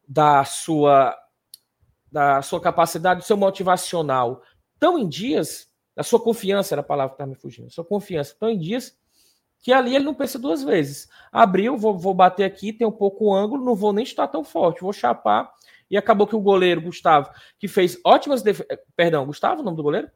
da 0.08 0.43
sua 0.45 1.18
da 2.11 2.43
sua 2.43 2.61
capacidade, 2.61 3.22
do 3.22 3.26
seu 3.26 3.35
motivacional 3.35 4.43
tão 4.80 5.00
em 5.00 5.10
dias, 5.10 5.68
da 5.95 6.03
sua 6.03 6.19
confiança 6.19 6.76
era 6.76 6.82
a 6.82 6.84
palavra 6.84 7.10
que 7.10 7.16
estava 7.16 7.32
me 7.32 7.35
fugindo, 7.35 7.72
sua 7.72 7.84
confiança 7.84 8.35
tão 8.40 8.50
em 8.50 8.60
dias 8.60 8.95
que 9.64 9.72
ali 9.72 9.95
ele 9.95 10.03
não 10.03 10.14
pensa 10.14 10.38
duas 10.38 10.61
vezes. 10.61 11.08
Abriu, 11.32 11.77
vou, 11.77 11.98
vou 11.98 12.14
bater 12.14 12.43
aqui, 12.43 12.74
tem 12.74 12.85
um 12.85 12.92
pouco 12.92 13.34
ângulo, 13.34 13.64
não 13.64 13.74
vou 13.74 13.93
nem 13.93 14.03
estar 14.03 14.27
tão 14.27 14.43
forte, 14.43 14.82
vou 14.82 14.92
chapar. 14.92 15.50
E 15.90 15.95
acabou 15.95 16.27
que 16.27 16.35
o 16.35 16.42
goleiro, 16.42 16.82
Gustavo, 16.82 17.30
que 17.58 17.68
fez 17.68 17.98
ótimas 18.06 18.43
perdão, 18.95 19.26
Gustavo, 19.26 19.61
o 19.61 19.64
nome 19.64 19.77
do 19.77 19.84
goleiro? 19.84 20.11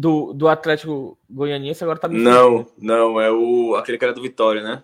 Do, 0.00 0.32
do 0.32 0.48
Atlético 0.48 1.18
Goianiense, 1.28 1.84
agora 1.84 1.98
tá 1.98 2.08
me 2.08 2.18
Não, 2.18 2.66
não, 2.78 3.20
é 3.20 3.30
o 3.30 3.74
aquele 3.76 3.98
cara 3.98 4.14
do 4.14 4.22
Vitória, 4.22 4.62
né? 4.62 4.82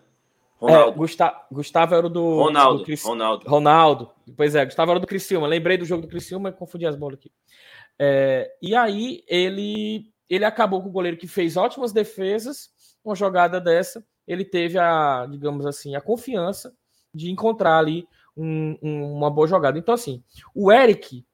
Ronaldo. 0.59 0.91
É, 0.91 0.95
Gustavo, 0.95 1.37
Gustavo 1.51 1.95
era 1.95 2.07
o 2.07 2.11
do. 2.11 2.37
Ronaldo, 2.37 2.79
do 2.81 2.85
Cris... 2.85 3.03
Ronaldo. 3.03 3.49
Ronaldo. 3.49 4.11
Pois 4.37 4.55
é, 4.55 4.65
Gustavo 4.65 4.91
era 4.91 5.01
do 5.01 5.07
Criciúma. 5.07 5.47
Lembrei 5.47 5.79
do 5.79 5.85
jogo 5.85 6.03
do 6.03 6.09
Criciúma 6.09 6.51
e 6.51 6.53
confundi 6.53 6.87
as 6.87 6.97
bolas 6.97 7.19
aqui. 7.19 7.31
É, 7.99 8.51
e 8.61 8.75
aí 8.75 9.23
ele, 9.27 10.13
ele 10.29 10.45
acabou 10.45 10.83
com 10.83 10.89
o 10.89 10.93
goleiro 10.93 11.17
que 11.17 11.27
fez 11.27 11.57
ótimas 11.57 11.93
defesas. 11.93 12.71
Uma 13.03 13.15
jogada 13.15 13.61
dessa, 13.61 14.05
ele 14.27 14.45
teve 14.45 14.79
a, 14.79 15.27
digamos 15.31 15.65
assim, 15.65 15.95
a 15.95 16.01
confiança 16.01 16.75
de 17.15 17.31
encontrar 17.31 17.79
ali 17.79 18.07
um, 18.37 18.77
um, 18.83 19.13
uma 19.15 19.31
boa 19.31 19.47
jogada. 19.47 19.79
Então, 19.79 19.95
assim, 19.95 20.23
o 20.55 20.73
Eric 20.73 21.25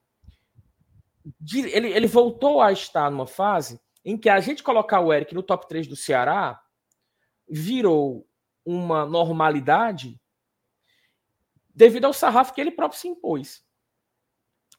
ele, 1.52 1.88
ele 1.88 2.06
voltou 2.06 2.60
a 2.60 2.72
estar 2.72 3.10
numa 3.10 3.26
fase 3.26 3.80
em 4.04 4.16
que 4.16 4.28
a 4.28 4.40
gente 4.40 4.62
colocar 4.62 5.00
o 5.00 5.12
Eric 5.12 5.34
no 5.34 5.42
top 5.42 5.68
3 5.68 5.86
do 5.86 5.96
Ceará 5.96 6.60
virou 7.48 8.26
uma 8.64 9.06
normalidade 9.06 10.20
devido 11.74 12.04
ao 12.04 12.12
sarrafo 12.12 12.52
que 12.52 12.60
ele 12.60 12.70
próprio 12.70 13.00
se 13.00 13.08
impôs. 13.08 13.62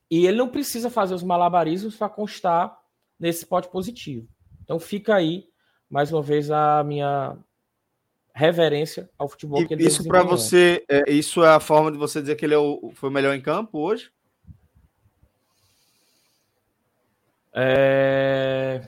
E 0.09 0.25
ele 0.27 0.37
não 0.37 0.49
precisa 0.49 0.89
fazer 0.89 1.13
os 1.13 1.23
malabarismos 1.23 1.95
para 1.95 2.09
constar 2.09 2.77
nesse 3.19 3.45
pote 3.45 3.69
positivo. 3.69 4.27
Então 4.63 4.79
fica 4.79 5.15
aí, 5.15 5.47
mais 5.89 6.11
uma 6.11 6.21
vez, 6.21 6.51
a 6.51 6.83
minha 6.83 7.37
reverência 8.33 9.09
ao 9.17 9.29
futebol 9.29 9.61
e 9.61 9.67
que 9.67 9.73
ele 9.73 9.85
Isso 9.85 10.03
para 10.03 10.23
você, 10.23 10.83
é, 10.89 11.11
isso 11.11 11.43
é 11.43 11.49
a 11.49 11.59
forma 11.59 11.91
de 11.91 11.97
você 11.97 12.19
dizer 12.19 12.35
que 12.35 12.45
ele 12.45 12.53
é 12.53 12.57
o, 12.57 12.91
foi 12.93 13.09
o 13.09 13.11
melhor 13.11 13.33
em 13.35 13.41
campo 13.41 13.79
hoje? 13.79 14.11
É... 17.53 18.81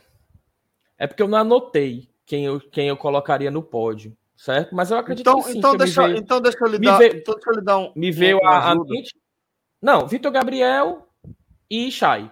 é 0.97 1.07
porque 1.07 1.21
eu 1.21 1.27
não 1.27 1.37
anotei 1.37 2.09
quem 2.25 2.45
eu, 2.45 2.59
quem 2.59 2.87
eu 2.87 2.97
colocaria 2.97 3.51
no 3.51 3.61
pódio 3.61 4.15
certo? 4.37 4.75
Mas 4.75 4.91
eu 4.91 4.97
acredito 4.97 5.27
então, 5.27 5.41
que 5.41 5.51
sim. 5.51 5.57
Então, 5.57 5.75
deixa, 5.75 6.03
veio, 6.03 6.17
então 6.17 6.41
deixa 6.41 6.57
eu 6.61 6.67
lhe 6.67 6.79
dar, 6.79 6.97
veio, 6.97 7.15
então 7.15 7.33
deixa 7.33 7.49
eu 7.49 7.55
lhe 7.55 7.61
dar 7.61 7.77
um. 7.79 7.91
Me 7.95 8.11
veio 8.11 8.37
um, 8.37 8.47
a, 8.47 8.71
a. 8.71 8.75
Não, 9.81 10.07
Vitor 10.07 10.31
Gabriel 10.31 11.07
e 11.69 11.91
Chay. 11.91 12.31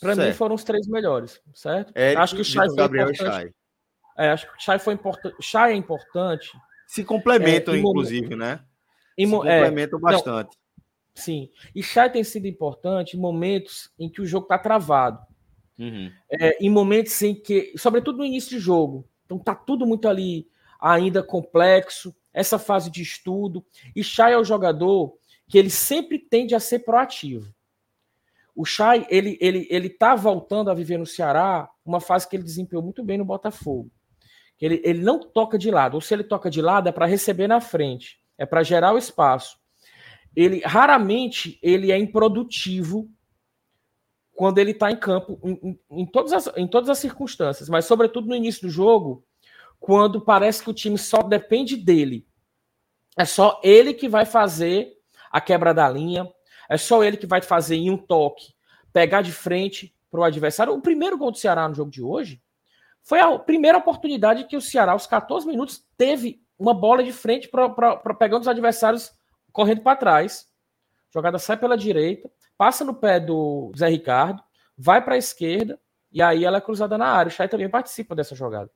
Para 0.00 0.14
mim 0.14 0.32
foram 0.32 0.54
os 0.54 0.64
três 0.64 0.86
melhores, 0.86 1.40
certo? 1.54 1.92
É, 1.94 2.14
acho 2.16 2.34
que 2.34 2.42
o 2.42 2.44
Chay 2.44 2.66
foi 2.66 2.76
Gabriel 2.76 3.10
importante. 3.10 3.54
É, 4.16 4.30
acho 4.30 4.46
que 4.46 4.56
o 4.56 4.60
Chay 4.60 4.78
foi 4.78 4.94
importante. 4.94 5.36
Chay 5.40 5.72
é 5.72 5.76
importante. 5.76 6.52
Se 6.86 7.04
complementam, 7.04 7.74
é, 7.74 7.78
inclusive, 7.78 8.36
né? 8.36 8.60
Se 9.18 9.26
complementam 9.30 9.98
é, 9.98 10.02
bastante. 10.02 10.56
Não, 10.56 10.63
sim. 11.14 11.50
E 11.74 11.82
Chay 11.82 12.10
tem 12.10 12.24
sido 12.24 12.46
importante 12.46 13.16
em 13.16 13.20
momentos 13.20 13.90
em 13.98 14.08
que 14.08 14.20
o 14.20 14.26
jogo 14.26 14.44
está 14.44 14.58
travado. 14.58 15.24
Uhum. 15.78 16.10
É, 16.30 16.64
em 16.64 16.70
momentos 16.70 17.20
em 17.22 17.34
que, 17.34 17.72
sobretudo 17.76 18.18
no 18.18 18.24
início 18.24 18.50
de 18.50 18.58
jogo, 18.58 19.08
então 19.24 19.38
tá 19.38 19.54
tudo 19.54 19.86
muito 19.86 20.08
ali 20.08 20.48
ainda 20.80 21.22
complexo, 21.22 22.14
essa 22.32 22.58
fase 22.58 22.90
de 22.90 23.02
estudo. 23.02 23.64
E 23.94 24.04
Chay 24.04 24.32
é 24.32 24.38
o 24.38 24.44
jogador 24.44 25.16
que 25.48 25.58
ele 25.58 25.70
sempre 25.70 26.18
tende 26.18 26.54
a 26.54 26.60
ser 26.60 26.80
proativo. 26.80 27.52
O 28.54 28.64
Chay, 28.64 29.06
ele 29.10 29.36
ele 29.40 29.66
ele 29.70 29.88
tá 29.88 30.14
voltando 30.14 30.70
a 30.70 30.74
viver 30.74 30.98
no 30.98 31.06
Ceará 31.06 31.68
uma 31.84 32.00
fase 32.00 32.28
que 32.28 32.36
ele 32.36 32.44
desempenhou 32.44 32.84
muito 32.84 33.02
bem 33.02 33.18
no 33.18 33.24
Botafogo. 33.24 33.90
Ele, 34.60 34.80
ele 34.84 35.02
não 35.02 35.18
toca 35.18 35.58
de 35.58 35.70
lado, 35.70 35.94
ou 35.94 36.00
se 36.00 36.14
ele 36.14 36.24
toca 36.24 36.48
de 36.48 36.62
lado 36.62 36.88
é 36.88 36.92
para 36.92 37.06
receber 37.06 37.48
na 37.48 37.60
frente, 37.60 38.20
é 38.38 38.46
para 38.46 38.62
gerar 38.62 38.94
o 38.94 38.98
espaço. 38.98 39.58
Ele 40.34 40.60
raramente 40.60 41.58
ele 41.62 41.92
é 41.92 41.98
improdutivo 41.98 43.10
quando 44.34 44.58
ele 44.58 44.72
está 44.72 44.90
em 44.90 44.96
campo, 44.96 45.38
em, 45.44 45.52
em, 45.62 45.80
em, 46.02 46.06
todas 46.06 46.32
as, 46.32 46.56
em 46.56 46.66
todas 46.66 46.90
as 46.90 46.98
circunstâncias, 46.98 47.68
mas 47.68 47.84
sobretudo 47.84 48.26
no 48.26 48.34
início 48.34 48.62
do 48.62 48.70
jogo, 48.70 49.24
quando 49.78 50.20
parece 50.20 50.62
que 50.62 50.70
o 50.70 50.74
time 50.74 50.98
só 50.98 51.22
depende 51.22 51.76
dele. 51.76 52.26
É 53.16 53.24
só 53.24 53.60
ele 53.62 53.94
que 53.94 54.08
vai 54.08 54.26
fazer 54.26 54.92
a 55.30 55.40
quebra 55.40 55.72
da 55.72 55.88
linha, 55.88 56.28
é 56.68 56.76
só 56.76 57.04
ele 57.04 57.16
que 57.16 57.26
vai 57.26 57.40
fazer 57.40 57.76
em 57.76 57.90
um 57.90 57.96
toque, 57.96 58.54
pegar 58.92 59.22
de 59.22 59.30
frente 59.30 59.94
para 60.10 60.20
o 60.20 60.24
adversário. 60.24 60.72
O 60.72 60.80
primeiro 60.80 61.16
gol 61.16 61.30
do 61.30 61.38
Ceará 61.38 61.68
no 61.68 61.74
jogo 61.74 61.90
de 61.90 62.02
hoje 62.02 62.42
foi 63.02 63.20
a 63.20 63.38
primeira 63.38 63.78
oportunidade 63.78 64.44
que 64.44 64.56
o 64.56 64.60
Ceará, 64.60 64.92
aos 64.92 65.06
14 65.06 65.46
minutos, 65.46 65.84
teve 65.96 66.42
uma 66.58 66.72
bola 66.72 67.04
de 67.04 67.12
frente 67.12 67.48
para 67.48 68.14
pegar 68.14 68.38
os 68.38 68.48
adversários 68.48 69.12
correndo 69.54 69.80
para 69.80 69.96
trás. 69.96 70.46
A 71.08 71.18
jogada 71.18 71.38
sai 71.38 71.56
pela 71.56 71.78
direita, 71.78 72.30
passa 72.58 72.84
no 72.84 72.92
pé 72.92 73.18
do 73.18 73.72
Zé 73.74 73.88
Ricardo, 73.88 74.42
vai 74.76 75.02
para 75.02 75.14
a 75.14 75.18
esquerda 75.18 75.80
e 76.12 76.20
aí 76.20 76.44
ela 76.44 76.58
é 76.58 76.60
cruzada 76.60 76.98
na 76.98 77.06
área. 77.06 77.30
O 77.30 77.32
Chay 77.32 77.48
também 77.48 77.68
participa 77.70 78.14
dessa 78.14 78.34
jogada. 78.34 78.70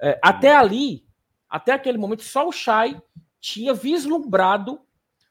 É, 0.00 0.18
até 0.22 0.54
ali, 0.54 1.04
até 1.50 1.72
aquele 1.72 1.98
momento, 1.98 2.22
só 2.22 2.48
o 2.48 2.52
Chay 2.52 2.96
tinha 3.40 3.74
vislumbrado 3.74 4.80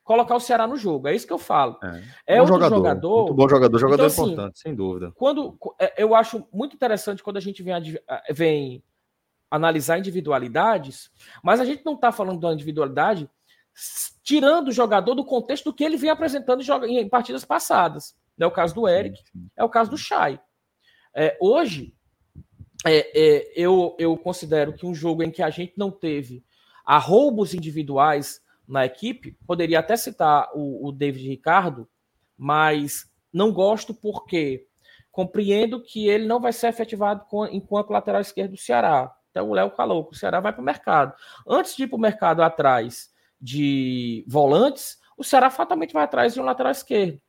colocar 0.03 0.35
o 0.35 0.39
Ceará 0.39 0.67
no 0.67 0.75
jogo. 0.75 1.07
É 1.07 1.15
isso 1.15 1.25
que 1.25 1.31
eu 1.31 1.37
falo. 1.39 1.79
É, 2.27 2.37
é 2.37 2.43
um 2.43 2.47
jogador, 2.47 2.75
jogador. 2.75 3.17
Muito 3.23 3.33
bom 3.33 3.49
jogador, 3.49 3.77
jogador 3.79 4.03
então, 4.03 4.05
assim, 4.07 4.33
importante, 4.33 4.59
sem 4.59 4.75
dúvida. 4.75 5.11
Quando 5.15 5.57
é, 5.79 6.03
eu 6.03 6.13
acho 6.13 6.45
muito 6.51 6.75
interessante 6.75 7.23
quando 7.23 7.37
a 7.37 7.41
gente 7.41 7.63
vem, 7.63 7.73
vem 8.29 8.83
analisar 9.49 9.99
individualidades, 9.99 11.09
mas 11.41 11.61
a 11.61 11.65
gente 11.65 11.85
não 11.85 11.93
está 11.93 12.11
falando 12.11 12.41
da 12.41 12.51
individualidade 12.51 13.29
tirando 14.23 14.69
o 14.69 14.71
jogador 14.71 15.15
do 15.15 15.25
contexto 15.25 15.65
do 15.65 15.73
que 15.73 15.83
ele 15.83 15.97
vem 15.97 16.09
apresentando 16.09 16.61
em 16.85 17.09
partidas 17.09 17.45
passadas. 17.45 18.15
É 18.39 18.45
o 18.45 18.51
caso 18.51 18.73
do 18.73 18.87
Eric, 18.87 19.21
é 19.55 19.63
o 19.63 19.69
caso 19.69 19.91
do 19.91 19.97
Chay. 19.97 20.39
É, 21.13 21.37
hoje, 21.39 21.93
é, 22.85 23.19
é, 23.19 23.53
eu, 23.55 23.95
eu 23.99 24.17
considero 24.17 24.73
que 24.73 24.85
um 24.85 24.95
jogo 24.95 25.21
em 25.21 25.29
que 25.29 25.43
a 25.43 25.49
gente 25.49 25.73
não 25.77 25.91
teve 25.91 26.43
a 26.85 26.97
roubos 26.97 27.53
individuais 27.53 28.41
na 28.67 28.85
equipe, 28.85 29.37
poderia 29.45 29.79
até 29.79 29.95
citar 29.95 30.49
o, 30.55 30.87
o 30.87 30.91
David 30.91 31.27
Ricardo, 31.27 31.87
mas 32.37 33.09
não 33.31 33.51
gosto 33.51 33.93
porque 33.93 34.65
compreendo 35.11 35.83
que 35.83 36.07
ele 36.07 36.25
não 36.25 36.39
vai 36.39 36.53
ser 36.53 36.67
efetivado 36.67 37.25
com, 37.29 37.45
enquanto 37.45 37.91
lateral 37.91 38.21
esquerdo 38.21 38.51
do 38.51 38.57
Ceará. 38.57 39.13
Então 39.29 39.49
o 39.49 39.53
Léo 39.53 39.69
falou 39.71 40.05
que 40.05 40.15
o 40.15 40.17
Ceará 40.17 40.39
vai 40.39 40.53
para 40.53 40.61
o 40.61 40.65
mercado. 40.65 41.13
Antes 41.47 41.75
de 41.75 41.83
ir 41.83 41.87
para 41.87 41.97
o 41.97 41.99
mercado 41.99 42.41
atrás 42.41 43.10
de 43.41 44.23
volantes, 44.27 44.99
o 45.17 45.23
Ceará 45.23 45.49
fatalmente 45.49 45.93
vai 45.93 46.03
atrás 46.03 46.33
de 46.33 46.39
um 46.39 46.43
lateral 46.43 46.71
esquerdo. 46.71 47.19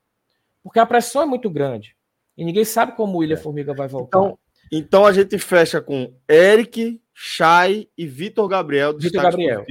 Porque 0.62 0.78
a 0.78 0.86
pressão 0.86 1.22
é 1.22 1.26
muito 1.26 1.48
grande. 1.48 1.96
E 2.36 2.44
ninguém 2.44 2.64
sabe 2.64 2.92
como 2.92 3.14
o 3.14 3.18
William 3.18 3.36
é. 3.36 3.40
Formiga 3.40 3.74
vai 3.74 3.88
voltar. 3.88 4.18
Então, 4.18 4.38
então 4.70 5.06
a 5.06 5.12
gente 5.12 5.38
fecha 5.38 5.80
com 5.80 6.14
Eric, 6.28 7.02
Chay 7.14 7.90
e 7.96 8.06
Vitor 8.06 8.48
Gabriel. 8.48 8.96
Vitor 8.96 9.22
Gabriel. 9.22 9.64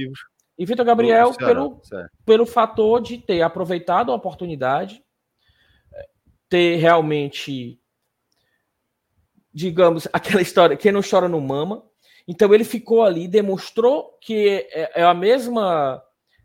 E 0.58 0.66
Vitor 0.66 0.84
Gabriel, 0.84 1.34
pelo, 1.34 1.80
pelo 2.24 2.46
fator 2.46 3.00
de 3.00 3.18
ter 3.18 3.42
aproveitado 3.42 4.12
a 4.12 4.14
oportunidade, 4.14 5.02
ter 6.48 6.76
realmente, 6.76 7.80
digamos, 9.52 10.06
aquela 10.12 10.42
história, 10.42 10.76
quem 10.76 10.92
não 10.92 11.00
chora 11.02 11.28
no 11.28 11.40
mama. 11.40 11.82
Então 12.28 12.54
ele 12.54 12.62
ficou 12.62 13.02
ali, 13.02 13.26
demonstrou 13.26 14.16
que 14.20 14.68
é, 14.70 15.00
é 15.00 15.02
a 15.02 15.14
mesma 15.14 16.00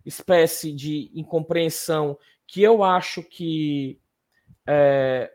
espécie 0.07 0.71
de 0.71 1.11
incompreensão 1.13 2.17
que 2.47 2.61
eu 2.61 2.81
acho 2.81 3.21
que 3.21 3.99
é, 4.65 5.29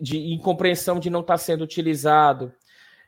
de 0.00 0.32
incompreensão 0.32 0.98
de 0.98 1.10
não 1.10 1.20
estar 1.20 1.34
tá 1.34 1.38
sendo 1.38 1.62
utilizado 1.62 2.52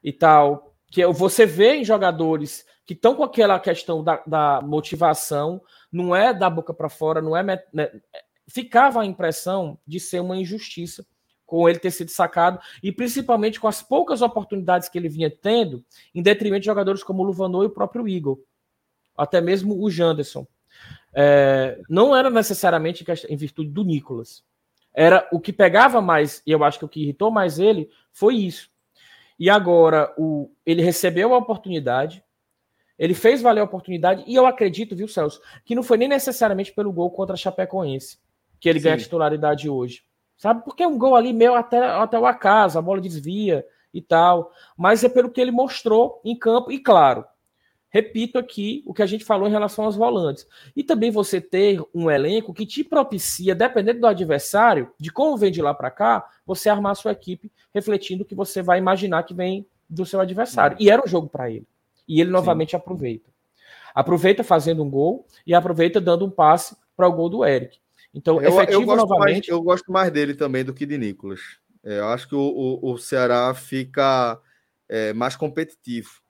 e 0.03 0.13
tal, 0.13 0.75
que 0.87 1.05
você 1.07 1.47
vê 1.47 1.77
em 1.77 1.85
jogadores 1.85 2.65
que 2.87 2.93
estão 2.93 3.17
com 3.17 3.25
aquela 3.25 3.59
questão 3.59 4.05
da, 4.05 4.23
da, 4.27 4.61
motivação, 4.61 5.63
não 5.91 6.15
é 6.15 6.35
da 6.35 6.51
boca 6.51 6.75
para 6.75 6.91
fora, 6.91 7.23
não 7.23 7.35
é 7.35 7.43
né, 7.73 7.91
ficava 8.47 9.01
a 9.01 9.07
impressão 9.07 9.79
de 9.87 9.99
ser 9.99 10.21
uma 10.21 10.37
injustiça 10.37 11.07
com 11.47 11.69
ele 11.69 11.79
ter 11.79 11.91
sido 11.91 12.11
sacado 12.11 12.59
e 12.83 12.93
principalmente 12.93 13.59
com 13.59 13.69
as 13.69 13.83
poucas 13.83 14.21
oportunidades 14.21 14.89
que 14.89 14.99
ele 14.99 15.09
vinha 15.09 15.31
tendo, 15.31 15.83
em 16.15 16.23
detrimento 16.23 16.61
de 16.61 16.67
jogadores 16.67 17.03
como 17.03 17.23
o 17.23 17.27
Luvanor 17.27 17.65
e 17.65 17.67
o 17.67 17.71
próprio 17.71 18.07
Igor, 18.07 18.39
até 19.17 19.41
mesmo 19.41 19.83
o 19.83 19.91
Janderson. 19.91 20.47
É, 21.15 21.81
não 21.89 22.15
era 22.15 22.29
necessariamente 22.31 23.05
em 23.29 23.37
virtude 23.37 23.71
do 23.71 23.85
Nicolas. 23.85 24.45
Era 24.93 25.29
o 25.33 25.41
que 25.41 25.53
pegava 25.53 26.01
mais, 26.01 26.43
e 26.47 26.53
eu 26.53 26.63
acho 26.63 26.79
que 26.79 26.85
o 26.85 26.89
que 26.89 27.03
irritou 27.03 27.31
mais 27.31 27.59
ele 27.59 27.89
foi 28.13 28.37
isso. 28.37 28.71
E 29.39 29.51
agora 29.51 30.13
o, 30.17 30.51
ele 30.65 30.83
recebeu 30.83 31.35
a 31.35 31.39
oportunidade, 31.39 32.23
ele 32.97 33.15
fez 33.15 33.43
valer 33.43 33.61
a 33.61 33.65
oportunidade, 33.65 34.23
e 34.27 34.35
eu 34.35 34.47
acredito, 34.47 34.95
viu, 34.95 35.09
Celso, 35.09 35.41
que 35.65 35.75
não 35.75 35.83
foi 35.83 35.97
nem 35.97 36.09
necessariamente 36.09 36.73
pelo 36.73 36.93
gol 36.93 37.11
contra 37.11 37.35
a 37.35 37.37
Chapecoense 37.37 38.19
que 38.65 38.69
ele 38.71 38.79
Sim. 38.79 38.85
ganha 38.85 38.95
a 38.95 38.99
titularidade 38.99 39.69
hoje. 39.69 40.03
Sabe? 40.39 40.65
Porque 40.65 40.83
é 40.83 40.89
um 40.89 40.97
gol 40.97 41.15
ali 41.15 41.35
meio 41.35 41.55
até, 41.55 41.79
até 41.79 42.19
o 42.19 42.25
acaso, 42.25 42.79
a 42.79 42.83
bola 42.83 42.99
desvia 42.99 43.63
e 43.93 44.01
tal. 44.01 44.51
Mas 44.75 45.05
é 45.05 45.09
pelo 45.11 45.31
que 45.31 45.39
ele 45.39 45.51
mostrou 45.51 46.21
em 46.25 46.35
campo, 46.35 46.73
e 46.73 46.79
claro, 46.79 47.27
repito 47.95 48.37
aqui 48.41 48.83
o 48.85 48.93
que 48.93 49.05
a 49.05 49.07
gente 49.07 49.25
falou 49.25 49.47
em 49.47 49.53
relação 49.53 49.85
aos 49.85 49.95
volantes. 49.95 50.45
E 50.75 50.83
também 50.83 51.13
você 51.13 51.41
ter 51.41 51.81
um 51.95 52.11
elenco 52.11 52.53
que 52.53 52.67
te 52.67 52.83
propicia, 52.83 53.55
dependendo 53.55 54.01
do 54.01 54.09
adversário, 54.09 54.91
de 54.99 55.13
como 55.13 55.37
vem 55.37 55.53
de 55.53 55.63
lá 55.63 55.73
para 55.73 55.93
cá, 55.93 56.29
você 56.45 56.69
armar 56.69 56.91
a 56.91 56.97
sua 56.97 57.13
equipe 57.13 57.53
refletindo 57.73 58.25
o 58.25 58.27
que 58.27 58.35
você 58.35 58.63
vai 58.63 58.81
imaginar 58.81 59.23
que 59.23 59.33
vem 59.33 59.65
do 59.89 60.05
seu 60.05 60.19
adversário. 60.19 60.77
E 60.81 60.91
era 60.91 61.05
um 61.05 61.07
jogo 61.07 61.29
para 61.29 61.49
ele. 61.49 61.69
E 62.09 62.21
ele 62.21 62.31
novamente 62.31 62.73
Sim. 62.73 62.79
aproveita. 62.79 63.31
Aproveita 63.95 64.43
fazendo 64.43 64.83
um 64.83 64.91
gol 64.91 65.25
e 65.47 65.55
aproveita 65.55 66.01
dando 66.01 66.27
um 66.27 66.31
passe 66.31 66.77
para 66.97 67.07
o 67.07 67.13
gol 67.13 67.29
do 67.29 67.45
Eric. 67.45 67.79
Então, 68.13 68.43
eu, 68.43 68.49
efetivo 68.49 68.83
eu 68.83 68.87
gosto 68.87 69.09
novamente. 69.09 69.35
Mais, 69.35 69.49
eu 69.49 69.63
gosto 69.63 69.93
mais 69.93 70.11
dele 70.11 70.35
também 70.35 70.65
do 70.65 70.75
que 70.75 70.85
de 70.85 70.99
Nicolas. 70.99 71.41
É, 71.85 72.01
eu 72.01 72.09
acho 72.09 72.29
que 72.29 72.35
o, 72.35 72.41
o, 72.83 72.93
o 72.95 72.99
Ceará 72.99 73.55
fica 73.55 74.41
é, 74.89 75.13
mais 75.13 75.37
competitivo 75.37 76.24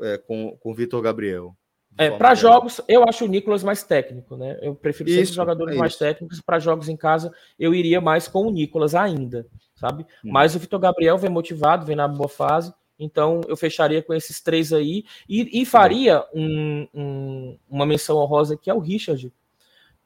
é, 0.00 0.18
com, 0.18 0.56
com 0.58 0.70
o 0.70 0.74
Vitor 0.74 1.00
Gabriel. 1.00 1.56
É, 1.96 2.10
para 2.10 2.34
jogos, 2.34 2.80
eu 2.88 3.04
acho 3.04 3.24
o 3.24 3.28
Nicolas 3.28 3.62
mais 3.62 3.84
técnico, 3.84 4.36
né? 4.36 4.58
Eu 4.60 4.74
prefiro 4.74 5.08
sempre 5.08 5.22
isso, 5.22 5.34
jogadores 5.34 5.76
é 5.76 5.78
mais 5.78 5.96
técnicos. 5.96 6.40
Para 6.40 6.58
jogos 6.58 6.88
em 6.88 6.96
casa, 6.96 7.32
eu 7.58 7.72
iria 7.72 8.00
mais 8.00 8.26
com 8.26 8.48
o 8.48 8.50
Nicolas 8.50 8.94
ainda, 8.96 9.46
sabe? 9.76 10.04
Hum. 10.24 10.30
Mas 10.32 10.56
o 10.56 10.58
Vitor 10.58 10.80
Gabriel 10.80 11.16
vem 11.16 11.30
motivado, 11.30 11.86
vem 11.86 11.94
na 11.94 12.08
boa 12.08 12.28
fase. 12.28 12.74
Então, 12.98 13.40
eu 13.46 13.56
fecharia 13.56 14.02
com 14.02 14.12
esses 14.12 14.40
três 14.40 14.72
aí 14.72 15.04
e, 15.28 15.62
e 15.62 15.64
faria 15.64 16.24
um, 16.32 16.86
um, 16.94 17.58
uma 17.68 17.86
menção 17.86 18.16
honrosa 18.16 18.56
que 18.56 18.70
é 18.70 18.74
o 18.74 18.78
Richard, 18.78 19.32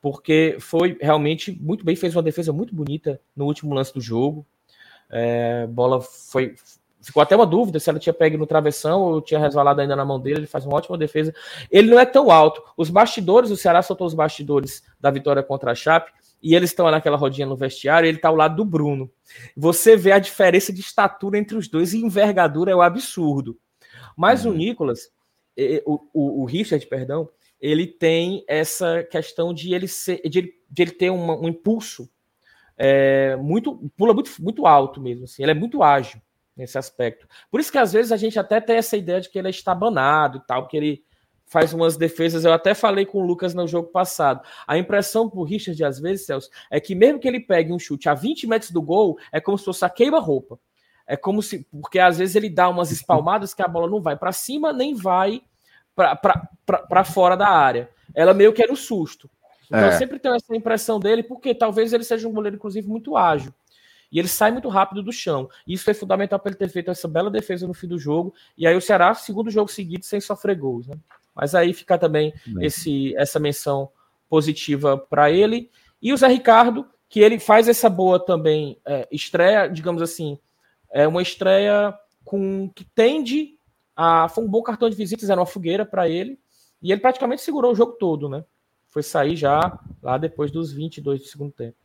porque 0.01 0.57
foi 0.61 0.97
realmente 1.01 1.53
muito 1.53 1.85
bem, 1.85 1.97
fez 1.97 2.15
uma 2.15 2.23
defesa 2.23 2.53
muito 2.53 2.75
bonita 2.75 3.21
no 3.35 3.47
último 3.47 3.75
lance 3.75 3.93
do 3.93 4.01
jogo. 4.01 4.47
É, 5.11 5.67
bola 5.67 6.01
foi. 6.01 6.55
Ficou 7.01 7.23
até 7.23 7.37
uma 7.37 7.47
dúvida 7.47 7.79
se 7.79 7.89
ela 7.89 7.99
tinha 7.99 8.13
pego 8.13 8.37
no 8.37 8.47
travessão 8.47 9.03
ou 9.03 9.21
tinha 9.21 9.39
resvalado 9.39 9.81
ainda 9.81 9.95
na 9.95 10.05
mão 10.05 10.19
dele. 10.19 10.41
Ele 10.41 10.47
faz 10.47 10.67
uma 10.67 10.77
ótima 10.77 10.99
defesa. 10.99 11.35
Ele 11.71 11.91
não 11.91 11.99
é 11.99 12.05
tão 12.05 12.31
alto. 12.31 12.63
Os 12.77 12.91
bastidores, 12.91 13.51
o 13.51 13.57
Ceará 13.57 13.83
soltou 13.83 14.07
os 14.07 14.15
bastidores 14.15 14.83
da 15.01 15.11
vitória 15.11 15.43
contra 15.43 15.71
a 15.71 15.75
Chape 15.75 16.11
e 16.43 16.55
eles 16.55 16.71
estão 16.71 16.91
naquela 16.91 17.17
rodinha 17.17 17.47
no 17.47 17.57
vestiário, 17.57 18.07
ele 18.07 18.19
está 18.19 18.29
ao 18.29 18.37
lado 18.37 18.57
do 18.57 18.65
Bruno. 18.65 19.11
Você 19.57 19.97
vê 19.97 20.13
a 20.13 20.19
diferença 20.19 20.73
de 20.73 20.81
estatura 20.81 21.39
entre 21.39 21.57
os 21.57 21.69
dois 21.69 21.93
e 21.93 21.99
envergadura 21.99 22.71
é 22.71 22.75
o 22.75 22.79
um 22.79 22.83
absurdo. 22.83 23.59
Mas 24.17 24.45
uhum. 24.45 24.53
o 24.53 24.55
Nicolas, 24.55 25.11
o, 25.85 26.01
o, 26.13 26.43
o, 26.43 26.45
Richard, 26.45 26.85
perdão, 26.87 27.29
ele 27.61 27.87
tem 27.87 28.45
essa 28.47 29.03
questão 29.03 29.53
de 29.53 29.75
ele 29.75 29.89
ser, 29.89 30.21
de 30.29 30.55
de 30.71 30.83
ele 30.83 30.91
ter 30.91 31.11
uma, 31.11 31.35
um 31.35 31.49
impulso 31.49 32.09
é, 32.77 33.37
muito, 33.37 33.91
pula 33.97 34.13
muito, 34.13 34.31
muito 34.41 34.67
alto 34.67 35.01
mesmo. 35.01 35.25
Assim, 35.25 35.43
ele 35.43 35.53
é 35.53 35.55
muito 35.55 35.83
ágil 35.83 36.21
nesse 36.59 36.77
aspecto. 36.77 37.27
Por 37.51 37.61
isso 37.61 37.71
que 37.71 37.79
às 37.79 37.93
vezes 37.93 38.11
a 38.11 38.17
gente 38.17 38.39
até 38.39 38.61
tem 38.61 38.77
essa 38.77 38.97
ideia 38.97 39.21
de 39.21 39.31
que 39.31 39.39
ele 39.39 39.47
é 39.47 39.51
estabanado 39.51 40.39
e 40.39 40.47
tal, 40.47 40.67
que 40.67 40.77
ele 40.77 41.05
faz 41.47 41.73
umas 41.73 41.97
defesas. 41.97 42.45
Eu 42.45 42.53
até 42.53 42.75
falei 42.75 43.07
com 43.07 43.23
o 43.23 43.27
Lucas 43.27 43.55
no 43.55 43.67
jogo 43.67 43.89
passado. 43.89 44.43
A 44.67 44.77
impressão 44.77 45.31
pro 45.31 45.45
Richard, 45.45 45.83
às 45.83 45.99
vezes, 45.99 46.27
Celso, 46.27 46.51
é 46.71 46.79
que 46.81 46.95
mesmo 46.95 47.19
que 47.19 47.29
ele 47.29 47.41
pegue 47.41 47.73
um 47.73 47.79
chute 47.79 48.09
a 48.09 48.15
20 48.15 48.47
metros 48.47 48.71
do 48.71 48.83
gol, 48.83 49.19
é 49.33 49.41
como 49.41 49.57
se 49.57 49.65
fosse 49.65 49.85
a 49.85 49.89
queima-roupa. 49.89 50.59
É 51.07 51.17
como 51.17 51.43
se. 51.43 51.67
Porque 51.81 51.99
às 51.99 52.19
vezes 52.19 52.37
ele 52.37 52.51
dá 52.51 52.69
umas 52.69 52.91
espalmadas 52.91 53.55
que 53.55 53.63
a 53.63 53.69
bola 53.69 53.89
não 53.89 54.03
vai 54.03 54.17
para 54.17 54.33
cima 54.33 54.73
nem 54.73 54.95
vai 54.95 55.41
para 55.95 57.05
fora 57.05 57.35
da 57.35 57.49
área. 57.49 57.89
Ela 58.15 58.35
meio 58.35 58.53
que 58.53 58.63
era 58.63 58.73
o 58.73 58.77
susto. 58.77 59.31
Então 59.67 59.81
é. 59.81 59.89
eu 59.89 59.93
sempre 59.93 60.19
tenho 60.19 60.35
essa 60.35 60.55
impressão 60.55 61.01
dele, 61.01 61.23
porque 61.23 61.55
talvez 61.55 61.93
ele 61.93 62.05
seja 62.05 62.29
um 62.29 62.33
goleiro, 62.33 62.57
inclusive, 62.57 62.87
muito 62.87 63.17
ágil. 63.17 63.53
E 64.11 64.19
ele 64.19 64.29
sai 64.29 64.51
muito 64.51 64.69
rápido 64.69 65.03
do 65.03 65.13
chão. 65.13 65.49
Isso 65.67 65.85
foi 65.85 65.95
fundamental 65.95 66.39
para 66.39 66.51
ele 66.51 66.59
ter 66.59 66.69
feito 66.69 66.91
essa 66.91 67.07
bela 67.07 67.31
defesa 67.31 67.67
no 67.67 67.75
fim 67.75 67.87
do 67.87 67.99
jogo. 67.99 68.35
E 68.57 68.67
aí 68.67 68.77
o 68.77 68.81
Ceará, 68.81 69.13
segundo 69.15 69.51
jogo 69.51 69.71
seguido, 69.71 70.05
sem 70.05 70.21
sofrer 70.21 70.57
gols. 70.57 70.87
Né? 70.87 70.97
Mas 71.35 71.55
aí 71.55 71.73
fica 71.75 71.99
também 71.99 72.33
esse, 72.61 73.15
essa 73.17 73.39
menção 73.39 73.91
positiva 74.29 74.97
para 74.97 75.31
ele. 75.31 75.71
E 76.01 76.13
o 76.13 76.17
Zé 76.17 76.29
Ricardo, 76.29 76.87
que 77.09 77.21
ele 77.21 77.39
faz 77.39 77.69
essa 77.69 77.91
boa 77.91 78.19
também 78.19 78.79
é, 78.85 79.07
estreia, 79.11 79.69
digamos 79.69 80.01
assim, 80.03 80.39
é 80.91 81.07
uma 81.07 81.23
estreia 81.23 81.95
com 82.25 82.69
que 82.71 82.85
tende 82.85 83.59
a. 83.95 84.29
Foi 84.29 84.45
um 84.45 84.49
bom 84.49 84.63
cartão 84.63 84.89
de 84.89 84.97
visitas, 84.97 85.29
era 85.31 85.41
uma 85.41 85.47
fogueira 85.47 85.85
para 85.85 86.09
ele. 86.09 86.39
E 86.81 86.93
ele 86.93 87.01
praticamente 87.01 87.43
segurou 87.43 87.73
o 87.73 87.75
jogo 87.75 87.93
todo, 87.93 88.29
né? 88.29 88.45
Foi 88.89 89.03
sair 89.03 89.37
já 89.37 89.79
lá 90.03 90.17
depois 90.17 90.51
dos 90.51 90.73
22 90.73 91.21
do 91.21 91.27
segundo 91.27 91.53
tempo. 91.53 91.77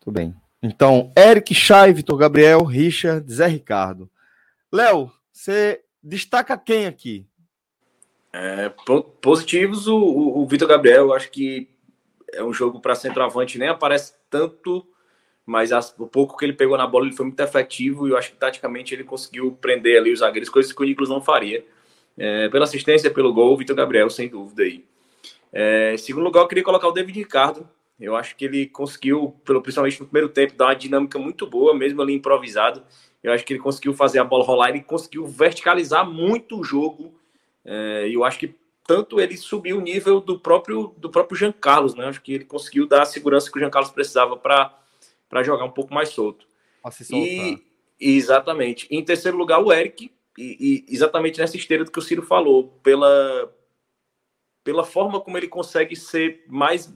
Tudo 0.00 0.14
bem. 0.14 0.34
Então, 0.66 1.12
Eric 1.16 1.54
Chay, 1.54 1.92
Vitor 1.92 2.16
Gabriel, 2.16 2.64
Richard, 2.64 3.32
Zé 3.32 3.46
Ricardo. 3.46 4.10
Léo, 4.72 5.12
você 5.32 5.80
destaca 6.02 6.58
quem 6.58 6.86
aqui? 6.86 7.24
É, 8.32 8.68
positivos, 9.20 9.86
o, 9.86 9.96
o, 9.96 10.42
o 10.42 10.46
Vitor 10.46 10.66
Gabriel, 10.66 11.04
eu 11.04 11.14
acho 11.14 11.30
que 11.30 11.68
é 12.32 12.42
um 12.42 12.52
jogo 12.52 12.80
para 12.80 12.96
centroavante, 12.96 13.58
nem 13.58 13.68
aparece 13.68 14.14
tanto, 14.28 14.84
mas 15.46 15.70
as, 15.70 15.94
o 15.96 16.08
pouco 16.08 16.36
que 16.36 16.44
ele 16.44 16.52
pegou 16.52 16.76
na 16.76 16.86
bola 16.86 17.06
ele 17.06 17.14
foi 17.14 17.26
muito 17.26 17.40
efetivo 17.40 18.08
e 18.08 18.10
eu 18.10 18.18
acho 18.18 18.32
que 18.32 18.36
taticamente 18.36 18.92
ele 18.92 19.04
conseguiu 19.04 19.52
prender 19.52 20.00
ali 20.00 20.12
os 20.12 20.18
zagueiros, 20.18 20.48
coisas 20.48 20.72
que 20.72 20.82
o 20.82 20.84
Nicolas 20.84 21.08
não 21.10 21.22
faria. 21.22 21.64
É, 22.18 22.48
pela 22.48 22.64
assistência, 22.64 23.08
pelo 23.08 23.32
gol, 23.32 23.54
o 23.54 23.56
Vitor 23.56 23.76
Gabriel, 23.76 24.10
sem 24.10 24.28
dúvida 24.28 24.64
aí. 24.64 24.84
É, 25.52 25.94
em 25.94 25.98
segundo 25.98 26.24
lugar, 26.24 26.40
eu 26.40 26.48
queria 26.48 26.64
colocar 26.64 26.88
o 26.88 26.92
David 26.92 27.16
Ricardo. 27.20 27.68
Eu 27.98 28.14
acho 28.14 28.36
que 28.36 28.44
ele 28.44 28.66
conseguiu, 28.66 29.34
pelo, 29.44 29.62
principalmente 29.62 30.00
no 30.00 30.06
primeiro 30.06 30.28
tempo, 30.28 30.54
dar 30.54 30.66
uma 30.66 30.76
dinâmica 30.76 31.18
muito 31.18 31.46
boa, 31.46 31.74
mesmo 31.74 32.02
ali 32.02 32.14
improvisado. 32.14 32.82
Eu 33.22 33.32
acho 33.32 33.44
que 33.44 33.54
ele 33.54 33.60
conseguiu 33.60 33.94
fazer 33.94 34.18
a 34.18 34.24
bola 34.24 34.44
rolar, 34.44 34.68
ele 34.68 34.82
conseguiu 34.82 35.26
verticalizar 35.26 36.08
muito 36.08 36.60
o 36.60 36.64
jogo 36.64 37.14
é, 37.66 38.08
e 38.08 38.14
eu 38.14 38.22
acho 38.22 38.38
que 38.38 38.54
tanto 38.86 39.20
ele 39.20 39.36
subiu 39.36 39.78
o 39.78 39.80
nível 39.80 40.20
do 40.20 40.38
próprio 40.38 40.94
do 40.96 41.10
próprio 41.10 41.36
Jean 41.36 41.50
Carlos, 41.50 41.96
né? 41.96 42.06
Acho 42.06 42.22
que 42.22 42.32
ele 42.32 42.44
conseguiu 42.44 42.86
dar 42.86 43.02
a 43.02 43.06
segurança 43.06 43.50
que 43.50 43.58
o 43.58 43.60
Jean 43.60 43.70
Carlos 43.70 43.90
precisava 43.90 44.36
para 44.36 45.42
jogar 45.42 45.64
um 45.64 45.72
pouco 45.72 45.92
mais 45.92 46.10
solto. 46.10 46.46
E, 48.00 48.16
exatamente. 48.16 48.86
Em 48.88 49.04
terceiro 49.04 49.36
lugar, 49.36 49.60
o 49.60 49.72
Eric, 49.72 50.12
e, 50.38 50.84
e, 50.88 50.94
exatamente 50.94 51.40
nessa 51.40 51.56
esteira 51.56 51.84
do 51.84 51.90
que 51.90 51.98
o 51.98 52.02
Ciro 52.02 52.22
falou, 52.22 52.68
pela, 52.84 53.52
pela 54.62 54.84
forma 54.84 55.20
como 55.20 55.36
ele 55.36 55.48
consegue 55.48 55.96
ser 55.96 56.44
mais 56.46 56.94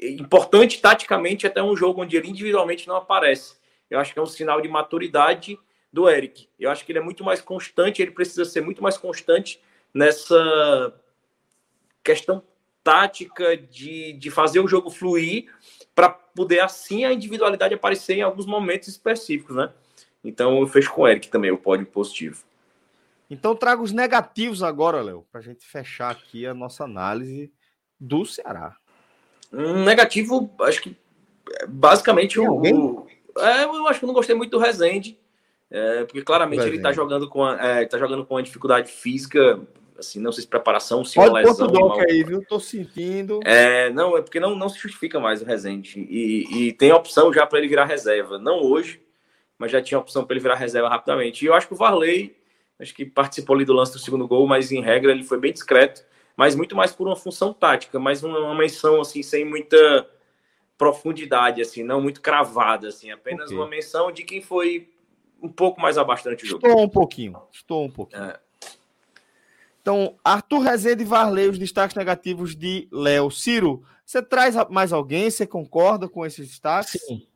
importante 0.00 0.80
taticamente 0.80 1.46
até 1.46 1.62
um 1.62 1.76
jogo 1.76 2.02
onde 2.02 2.16
ele 2.16 2.28
individualmente 2.28 2.86
não 2.86 2.96
aparece. 2.96 3.56
Eu 3.88 3.98
acho 3.98 4.12
que 4.12 4.18
é 4.18 4.22
um 4.22 4.26
sinal 4.26 4.60
de 4.60 4.68
maturidade 4.68 5.58
do 5.92 6.08
Eric. 6.08 6.48
Eu 6.58 6.70
acho 6.70 6.84
que 6.84 6.92
ele 6.92 6.98
é 6.98 7.02
muito 7.02 7.24
mais 7.24 7.40
constante, 7.40 8.02
ele 8.02 8.10
precisa 8.10 8.44
ser 8.44 8.60
muito 8.60 8.82
mais 8.82 8.98
constante 8.98 9.60
nessa 9.94 10.94
questão 12.04 12.42
tática 12.84 13.56
de, 13.56 14.12
de 14.12 14.30
fazer 14.30 14.60
o 14.60 14.68
jogo 14.68 14.90
fluir 14.90 15.52
para 15.94 16.10
poder 16.10 16.60
assim 16.60 17.04
a 17.04 17.12
individualidade 17.12 17.74
aparecer 17.74 18.16
em 18.16 18.22
alguns 18.22 18.46
momentos 18.46 18.88
específicos, 18.88 19.56
né? 19.56 19.72
Então 20.22 20.60
eu 20.60 20.66
fecho 20.66 20.92
com 20.92 21.02
o 21.02 21.08
Eric 21.08 21.28
também, 21.28 21.50
o 21.50 21.58
pódio 21.58 21.86
positivo. 21.86 22.44
Então 23.28 23.56
trago 23.56 23.82
os 23.82 23.92
negativos 23.92 24.62
agora, 24.62 25.02
Léo, 25.02 25.26
para 25.32 25.40
a 25.40 25.44
gente 25.44 25.66
fechar 25.66 26.10
aqui 26.10 26.46
a 26.46 26.54
nossa 26.54 26.84
análise 26.84 27.52
do 27.98 28.24
Ceará. 28.24 28.76
Um 29.52 29.84
negativo, 29.84 30.50
acho 30.60 30.82
que 30.82 30.96
é, 31.60 31.66
basicamente 31.66 32.38
o, 32.38 32.60
o, 32.60 33.06
é, 33.38 33.64
eu 33.64 33.86
acho 33.88 34.00
que 34.00 34.06
não 34.06 34.14
gostei 34.14 34.34
muito 34.34 34.50
do 34.50 34.58
Rezende, 34.58 35.18
é, 35.70 36.04
porque 36.04 36.22
claramente 36.22 36.58
Rezende. 36.58 36.76
ele 36.76 36.82
está 36.82 36.92
jogando 36.92 37.28
com 37.28 37.44
a, 37.44 37.54
é, 37.54 37.86
tá 37.86 37.98
jogando 37.98 38.24
com 38.24 38.34
uma 38.34 38.42
dificuldade 38.42 38.90
física 38.90 39.60
assim, 39.98 40.20
não 40.20 40.32
sei 40.32 40.42
se 40.42 40.48
preparação, 40.48 41.04
se 41.04 41.14
Pode 41.14 41.30
uma 41.30 41.38
lesão. 41.40 41.68
Pode 41.68 42.10
aí, 42.10 42.22
viu? 42.22 42.44
Tô 42.46 42.60
sentindo. 42.60 43.40
É, 43.44 43.90
não, 43.90 44.16
é 44.16 44.22
porque 44.22 44.40
não, 44.40 44.54
não 44.54 44.68
se 44.68 44.78
justifica 44.78 45.18
mais 45.18 45.42
o 45.42 45.44
Rezende. 45.44 46.00
E, 46.00 46.68
e 46.68 46.72
tem 46.72 46.92
opção 46.92 47.32
já 47.32 47.46
para 47.46 47.58
ele 47.58 47.68
virar 47.68 47.84
reserva. 47.84 48.38
Não 48.38 48.60
hoje, 48.60 49.00
mas 49.58 49.72
já 49.72 49.80
tinha 49.80 49.98
opção 49.98 50.24
para 50.24 50.34
ele 50.34 50.42
virar 50.42 50.56
reserva 50.56 50.88
rapidamente. 50.88 51.44
E 51.44 51.48
eu 51.48 51.54
acho 51.54 51.66
que 51.66 51.74
o 51.74 51.76
Varley, 51.76 52.36
acho 52.78 52.94
que 52.94 53.04
participou 53.04 53.56
ali 53.56 53.64
do 53.64 53.72
lance 53.72 53.92
do 53.92 53.98
segundo 53.98 54.28
gol, 54.28 54.46
mas 54.46 54.70
em 54.70 54.82
regra 54.82 55.12
ele 55.12 55.24
foi 55.24 55.38
bem 55.38 55.52
discreto, 55.52 56.04
mas 56.36 56.54
muito 56.54 56.76
mais 56.76 56.92
por 56.92 57.06
uma 57.06 57.16
função 57.16 57.52
tática, 57.52 57.98
mas 57.98 58.22
uma, 58.22 58.38
uma 58.38 58.54
menção 58.54 59.00
assim, 59.00 59.22
sem 59.22 59.44
muita 59.44 60.08
profundidade, 60.76 61.62
assim, 61.62 61.82
não 61.82 62.00
muito 62.00 62.20
cravada, 62.20 62.88
assim, 62.88 63.10
apenas 63.10 63.46
okay. 63.46 63.56
uma 63.56 63.66
menção 63.66 64.12
de 64.12 64.22
quem 64.22 64.42
foi 64.42 64.90
um 65.42 65.48
pouco 65.48 65.80
mais 65.80 65.96
abaixo 65.96 66.24
durante 66.24 66.44
o 66.44 66.46
jogo. 66.46 66.66
Estou 66.66 66.82
um 66.82 66.88
pouquinho, 66.88 67.40
estou 67.50 67.84
um 67.84 67.90
pouquinho. 67.90 68.22
É. 68.22 68.40
Então, 69.80 70.16
Arthur 70.24 70.58
Rezende 70.58 71.02
e 71.02 71.06
Varley, 71.06 71.48
os 71.48 71.58
destaques 71.58 71.96
negativos 71.96 72.56
de 72.56 72.88
Léo. 72.90 73.30
Ciro, 73.30 73.84
você 74.04 74.20
traz 74.20 74.56
mais 74.68 74.92
alguém? 74.92 75.30
Você 75.30 75.46
concorda 75.46 76.08
com 76.08 76.26
esses 76.26 76.48
destaques? 76.48 77.00
Sim. 77.06 77.26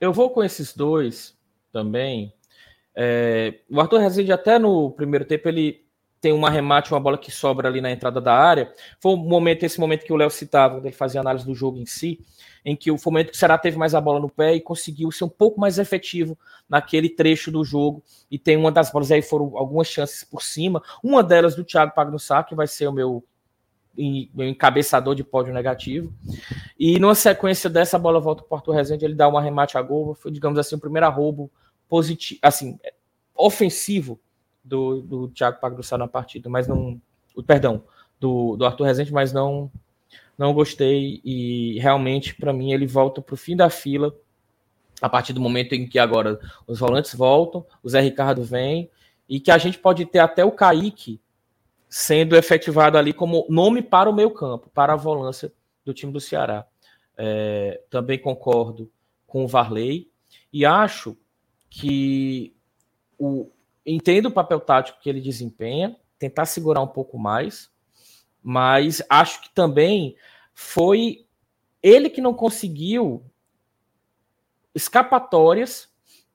Eu 0.00 0.12
vou 0.12 0.28
com 0.30 0.42
esses 0.42 0.74
dois 0.74 1.36
também. 1.72 2.32
É, 2.96 3.60
o 3.70 3.80
Arthur 3.80 3.98
Rezende, 3.98 4.32
até 4.32 4.58
no 4.58 4.90
primeiro 4.90 5.24
tempo, 5.24 5.48
ele 5.48 5.83
tem 6.24 6.32
um 6.32 6.46
arremate, 6.46 6.90
uma 6.90 6.98
bola 6.98 7.18
que 7.18 7.30
sobra 7.30 7.68
ali 7.68 7.82
na 7.82 7.90
entrada 7.90 8.18
da 8.18 8.32
área. 8.32 8.72
Foi 8.98 9.12
um 9.12 9.16
momento, 9.18 9.62
esse 9.62 9.78
momento 9.78 10.06
que 10.06 10.12
o 10.12 10.16
Léo 10.16 10.30
citava, 10.30 10.76
quando 10.76 10.86
ele 10.86 10.94
fazia 10.94 11.20
análise 11.20 11.44
do 11.44 11.54
jogo 11.54 11.76
em 11.76 11.84
si, 11.84 12.18
em 12.64 12.74
que 12.74 12.90
o 12.90 12.96
momento 13.04 13.26
que 13.30 13.36
o 13.36 13.38
Ceará 13.38 13.58
teve 13.58 13.76
mais 13.76 13.94
a 13.94 14.00
bola 14.00 14.18
no 14.18 14.30
pé 14.30 14.54
e 14.54 14.60
conseguiu 14.62 15.12
ser 15.12 15.24
um 15.24 15.28
pouco 15.28 15.60
mais 15.60 15.78
efetivo 15.78 16.38
naquele 16.66 17.10
trecho 17.10 17.50
do 17.50 17.62
jogo. 17.62 18.02
E 18.30 18.38
tem 18.38 18.56
uma 18.56 18.72
das 18.72 18.90
bolas 18.90 19.12
aí, 19.12 19.20
foram 19.20 19.52
algumas 19.58 19.86
chances 19.86 20.24
por 20.24 20.42
cima. 20.42 20.82
Uma 21.02 21.22
delas 21.22 21.54
do 21.54 21.62
Thiago 21.62 21.92
Pagnussá, 21.94 22.42
que 22.42 22.54
vai 22.54 22.66
ser 22.66 22.86
o 22.86 22.92
meu, 22.92 23.22
meu 23.94 24.48
encabeçador 24.48 25.14
de 25.14 25.22
pódio 25.22 25.52
negativo. 25.52 26.10
E 26.78 26.98
numa 26.98 27.14
sequência 27.14 27.68
dessa 27.68 27.98
bola 27.98 28.18
volta 28.18 28.42
para 28.42 28.54
o 28.54 28.56
Arthur 28.56 28.72
Rezende, 28.72 29.04
ele 29.04 29.14
dá 29.14 29.28
um 29.28 29.36
arremate 29.36 29.76
a 29.76 29.82
gol. 29.82 30.14
Foi, 30.14 30.32
digamos 30.32 30.58
assim, 30.58 30.74
o 30.74 30.80
primeiro 30.80 31.04
arrobo 31.04 31.52
positivo, 31.86 32.40
assim, 32.42 32.78
ofensivo 33.34 34.18
do, 34.64 35.02
do 35.02 35.28
Thiago 35.28 35.60
Pagnussá 35.60 35.98
na 35.98 36.08
partida, 36.08 36.48
mas 36.48 36.66
não. 36.66 37.00
Perdão, 37.46 37.84
do, 38.18 38.56
do 38.56 38.64
Arthur 38.64 38.84
Rezende, 38.84 39.12
mas 39.12 39.32
não 39.32 39.70
não 40.36 40.52
gostei 40.52 41.20
e 41.24 41.78
realmente 41.78 42.34
para 42.34 42.52
mim 42.52 42.72
ele 42.72 42.86
volta 42.86 43.22
para 43.22 43.34
o 43.34 43.36
fim 43.36 43.54
da 43.54 43.70
fila 43.70 44.12
a 45.00 45.08
partir 45.08 45.32
do 45.32 45.40
momento 45.40 45.74
em 45.74 45.86
que 45.86 45.98
agora 45.98 46.40
os 46.66 46.78
volantes 46.78 47.14
voltam, 47.14 47.64
o 47.82 47.88
Zé 47.88 48.00
Ricardo 48.00 48.42
vem 48.42 48.90
e 49.28 49.38
que 49.38 49.50
a 49.50 49.58
gente 49.58 49.78
pode 49.78 50.04
ter 50.06 50.18
até 50.18 50.44
o 50.44 50.52
Kaique 50.52 51.20
sendo 51.88 52.36
efetivado 52.36 52.98
ali 52.98 53.12
como 53.12 53.46
nome 53.48 53.82
para 53.82 54.08
o 54.10 54.14
meio 54.14 54.30
campo, 54.30 54.70
para 54.72 54.94
a 54.94 54.96
volância 54.96 55.52
do 55.84 55.94
time 55.94 56.12
do 56.12 56.20
Ceará. 56.20 56.66
É, 57.16 57.80
também 57.90 58.18
concordo 58.18 58.90
com 59.26 59.44
o 59.44 59.48
Varley 59.48 60.10
e 60.52 60.64
acho 60.64 61.16
que 61.70 62.54
o, 63.18 63.50
entendo 63.84 64.26
o 64.26 64.32
papel 64.32 64.60
tático 64.60 65.00
que 65.00 65.08
ele 65.08 65.20
desempenha, 65.20 65.96
tentar 66.18 66.46
segurar 66.46 66.80
um 66.80 66.86
pouco 66.86 67.18
mais, 67.18 67.70
mas 68.42 69.02
acho 69.08 69.42
que 69.42 69.50
também 69.50 70.16
foi 70.52 71.26
ele 71.82 72.08
que 72.08 72.20
não 72.20 72.32
conseguiu 72.34 73.24
escapatórias 74.74 75.88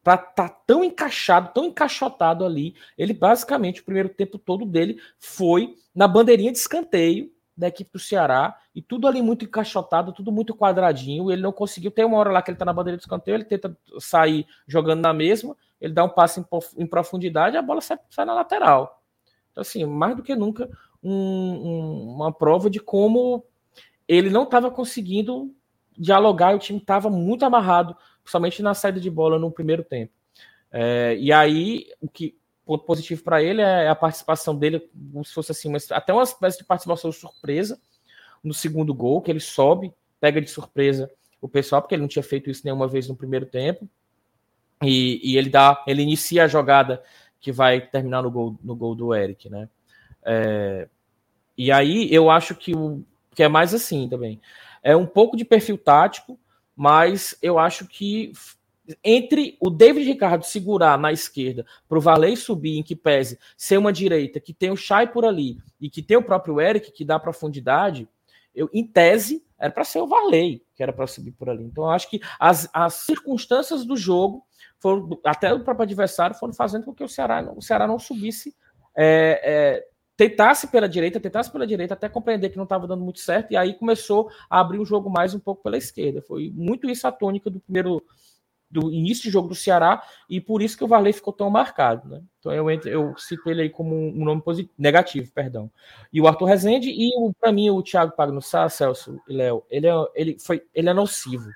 para 0.04 0.16
estar 0.16 0.50
tá 0.50 0.62
tão 0.66 0.84
encaixado, 0.84 1.54
tão 1.54 1.66
encaixotado 1.66 2.46
ali. 2.46 2.76
Ele 2.98 3.14
basicamente 3.14 3.82
o 3.82 3.84
primeiro 3.84 4.10
tempo 4.10 4.38
todo 4.38 4.66
dele 4.66 5.00
foi 5.18 5.76
na 5.94 6.08
bandeirinha 6.08 6.52
de 6.52 6.58
escanteio 6.58 7.32
da 7.60 7.68
equipe 7.68 7.92
do 7.92 8.00
Ceará 8.00 8.58
e 8.74 8.82
tudo 8.82 9.08
ali 9.08 9.22
muito 9.22 9.44
encaixotado, 9.44 10.14
tudo 10.14 10.32
muito 10.32 10.56
quadradinho. 10.56 11.30
Ele 11.30 11.42
não 11.42 11.52
conseguiu. 11.52 11.92
Tem 11.92 12.06
uma 12.06 12.18
hora 12.18 12.32
lá 12.32 12.42
que 12.42 12.50
ele 12.50 12.56
está 12.56 12.66
na 12.66 12.74
bandeira 12.74 12.98
de 12.98 13.04
escanteio, 13.04 13.36
ele 13.36 13.44
tenta 13.44 13.78
sair 14.00 14.48
jogando 14.66 15.02
na 15.02 15.14
mesma, 15.14 15.56
ele 15.80 15.94
dá 15.94 16.04
um 16.04 16.10
passe 16.10 16.44
em, 16.78 16.88
profundidade, 16.88 17.58
a 17.58 17.62
bola 17.62 17.82
sai, 17.82 18.00
sai 18.10 18.26
na 18.26 18.34
lateral. 18.34 19.04
Então, 19.52 19.62
assim, 19.62 19.86
mais 19.86 20.16
do 20.16 20.24
que 20.24 20.36
nunca, 20.36 20.70
um, 21.04 21.14
um, 21.14 22.16
uma 22.16 22.32
prova 22.32 22.70
de 22.70 22.80
como 22.80 23.44
ele 24.08 24.30
não 24.30 24.44
estava 24.44 24.72
conseguindo 24.72 25.54
dialogar, 25.98 26.56
o 26.56 26.60
time 26.60 26.80
estava 26.80 27.10
muito 27.10 27.44
amarrado, 27.44 27.96
principalmente 28.24 28.64
na 28.64 28.74
saída 28.74 29.00
de 29.00 29.10
bola 29.10 29.38
no 29.38 29.52
primeiro 29.52 29.84
tempo. 29.84 30.14
É, 30.72 31.18
e 31.20 31.34
aí, 31.34 31.88
o 32.00 32.08
que 32.08 32.38
ponto 32.70 32.86
positivo 32.86 33.24
para 33.24 33.42
ele 33.42 33.64
é 33.64 33.90
a 33.90 33.96
participação 33.96 34.56
dele, 34.56 34.88
como 35.12 35.26
se 35.26 35.34
fosse 35.34 35.52
assim, 35.52 35.74
até 35.90 36.14
uma 36.14 36.22
espécie 36.22 36.60
de 36.60 36.64
participação 36.64 37.12
surpresa 37.12 37.82
no 38.44 38.54
segundo 38.54 38.94
gol, 38.94 39.24
que 39.24 39.32
ele 39.32 39.40
sobe, 39.40 39.92
pega 40.20 40.40
de 40.40 40.52
surpresa 40.52 41.10
o 41.42 41.50
pessoal, 41.50 41.82
porque 41.82 41.96
ele 41.96 42.04
não 42.04 42.08
tinha 42.08 42.22
feito 42.22 42.48
isso 42.48 42.62
nenhuma 42.64 42.88
vez 42.88 43.08
no 43.08 43.16
primeiro 43.16 43.48
tempo. 43.48 43.90
E, 44.84 45.20
e 45.24 45.36
ele 45.36 45.50
dá, 45.50 45.84
ele 45.88 46.04
inicia 46.04 46.44
a 46.44 46.48
jogada 46.48 47.02
que 47.42 47.52
vai 47.52 47.82
terminar 47.82 48.22
no 48.22 48.30
gol, 48.30 48.56
no 48.64 48.76
gol 48.76 48.94
do 48.94 49.16
Eric, 49.16 49.50
né? 49.50 49.68
É, 50.24 50.88
e 51.58 51.72
aí 51.72 52.14
eu 52.14 52.30
acho 52.30 52.54
que 52.54 52.76
o 52.76 53.04
que 53.34 53.42
é 53.42 53.48
mais 53.48 53.74
assim 53.74 54.08
também. 54.08 54.40
É 54.84 54.96
um 54.96 55.08
pouco 55.08 55.36
de 55.36 55.44
perfil 55.44 55.78
tático, 55.78 56.40
mas 56.76 57.36
eu 57.42 57.58
acho 57.58 57.88
que 57.88 58.32
entre 59.04 59.58
o 59.60 59.70
David 59.70 60.06
Ricardo 60.06 60.44
segurar 60.44 60.98
na 60.98 61.12
esquerda 61.12 61.66
para 61.88 61.98
o 61.98 62.02
Valei 62.02 62.36
subir 62.36 62.78
em 62.78 62.84
que 62.84 62.96
pese 62.96 63.40
ser 63.58 63.78
uma 63.78 63.94
direita 63.94 64.40
que 64.40 64.54
tem 64.54 64.72
o 64.72 64.78
Chay 64.78 65.08
por 65.08 65.26
ali 65.26 65.58
e 65.80 65.90
que 65.90 66.02
tem 66.02 66.18
o 66.18 66.24
próprio 66.24 66.60
Eric 66.60 66.92
que 66.92 67.06
dá 67.06 67.20
profundidade, 67.20 68.08
eu 68.54 68.70
em 68.74 68.86
tese 68.86 69.44
era 69.58 69.72
para 69.72 69.84
ser 69.84 70.00
o 70.00 70.08
Varley 70.08 70.64
que 70.76 70.84
era 70.84 70.94
para 70.94 71.08
subir 71.08 71.34
por 71.34 71.50
ali. 71.50 71.66
Então 71.66 71.90
acho 71.90 72.10
que 72.10 72.22
as, 72.40 72.70
as 72.74 72.94
circunstâncias 72.94 73.86
do 73.86 73.98
jogo 73.98 74.46
foram, 74.80 75.20
até 75.26 75.54
o 75.54 75.62
próprio 75.62 75.84
adversário 75.84 76.36
foram 76.36 76.54
fazendo 76.54 76.86
com 76.86 76.94
que 76.94 77.04
o 77.04 77.10
Ceará, 77.10 77.52
o 77.54 77.62
Ceará 77.62 77.86
não 77.86 78.00
subisse, 78.00 78.56
é, 78.96 79.42
é, 79.44 79.88
tentasse 80.16 80.68
pela 80.68 80.88
direita, 80.88 81.20
tentasse 81.20 81.52
pela 81.52 81.68
direita, 81.68 81.94
até 81.94 82.08
compreender 82.08 82.50
que 82.50 82.58
não 82.58 82.64
estava 82.64 82.88
dando 82.88 83.04
muito 83.04 83.20
certo, 83.20 83.52
e 83.52 83.58
aí 83.58 83.74
começou 83.74 84.30
a 84.50 84.62
abrir 84.62 84.80
o 84.80 84.86
jogo 84.86 85.10
mais 85.10 85.34
um 85.34 85.40
pouco 85.40 85.62
pela 85.62 85.78
esquerda. 85.78 86.22
Foi 86.22 86.52
muito 86.56 86.90
isso 86.90 87.06
a 87.08 87.12
tônica 87.12 87.50
do 87.50 87.60
primeiro 87.60 88.02
do 88.70 88.92
início 88.92 89.24
de 89.24 89.32
jogo 89.32 89.48
do 89.48 89.56
Ceará, 89.56 90.04
e 90.30 90.40
por 90.40 90.62
isso 90.62 90.78
que 90.78 90.84
o 90.84 90.88
Varley 90.88 91.12
ficou 91.12 91.34
tão 91.34 91.50
marcado, 91.50 92.08
né? 92.08 92.22
Então 92.40 92.54
eu, 92.54 92.70
eu 92.70 93.18
cito 93.18 93.50
ele 93.50 93.64
aí 93.64 93.70
como 93.70 93.96
um 93.96 94.24
nome 94.24 94.42
positivo, 94.42 94.74
negativo, 94.78 95.32
perdão. 95.32 95.72
E 96.14 96.22
o 96.22 96.28
Arthur 96.28 96.46
Rezende, 96.46 96.90
e 96.90 97.12
para 97.40 97.52
mim 97.52 97.70
o 97.70 97.82
Thiago 97.82 98.16
Pagnussá, 98.16 98.70
Celso 98.70 99.20
e 99.28 99.34
Léo, 99.34 99.64
ele 99.70 99.88
é, 99.88 99.94
ele, 100.16 100.38
foi, 100.40 100.64
ele 100.74 100.90
é 100.90 100.94
nocivo 100.94 101.50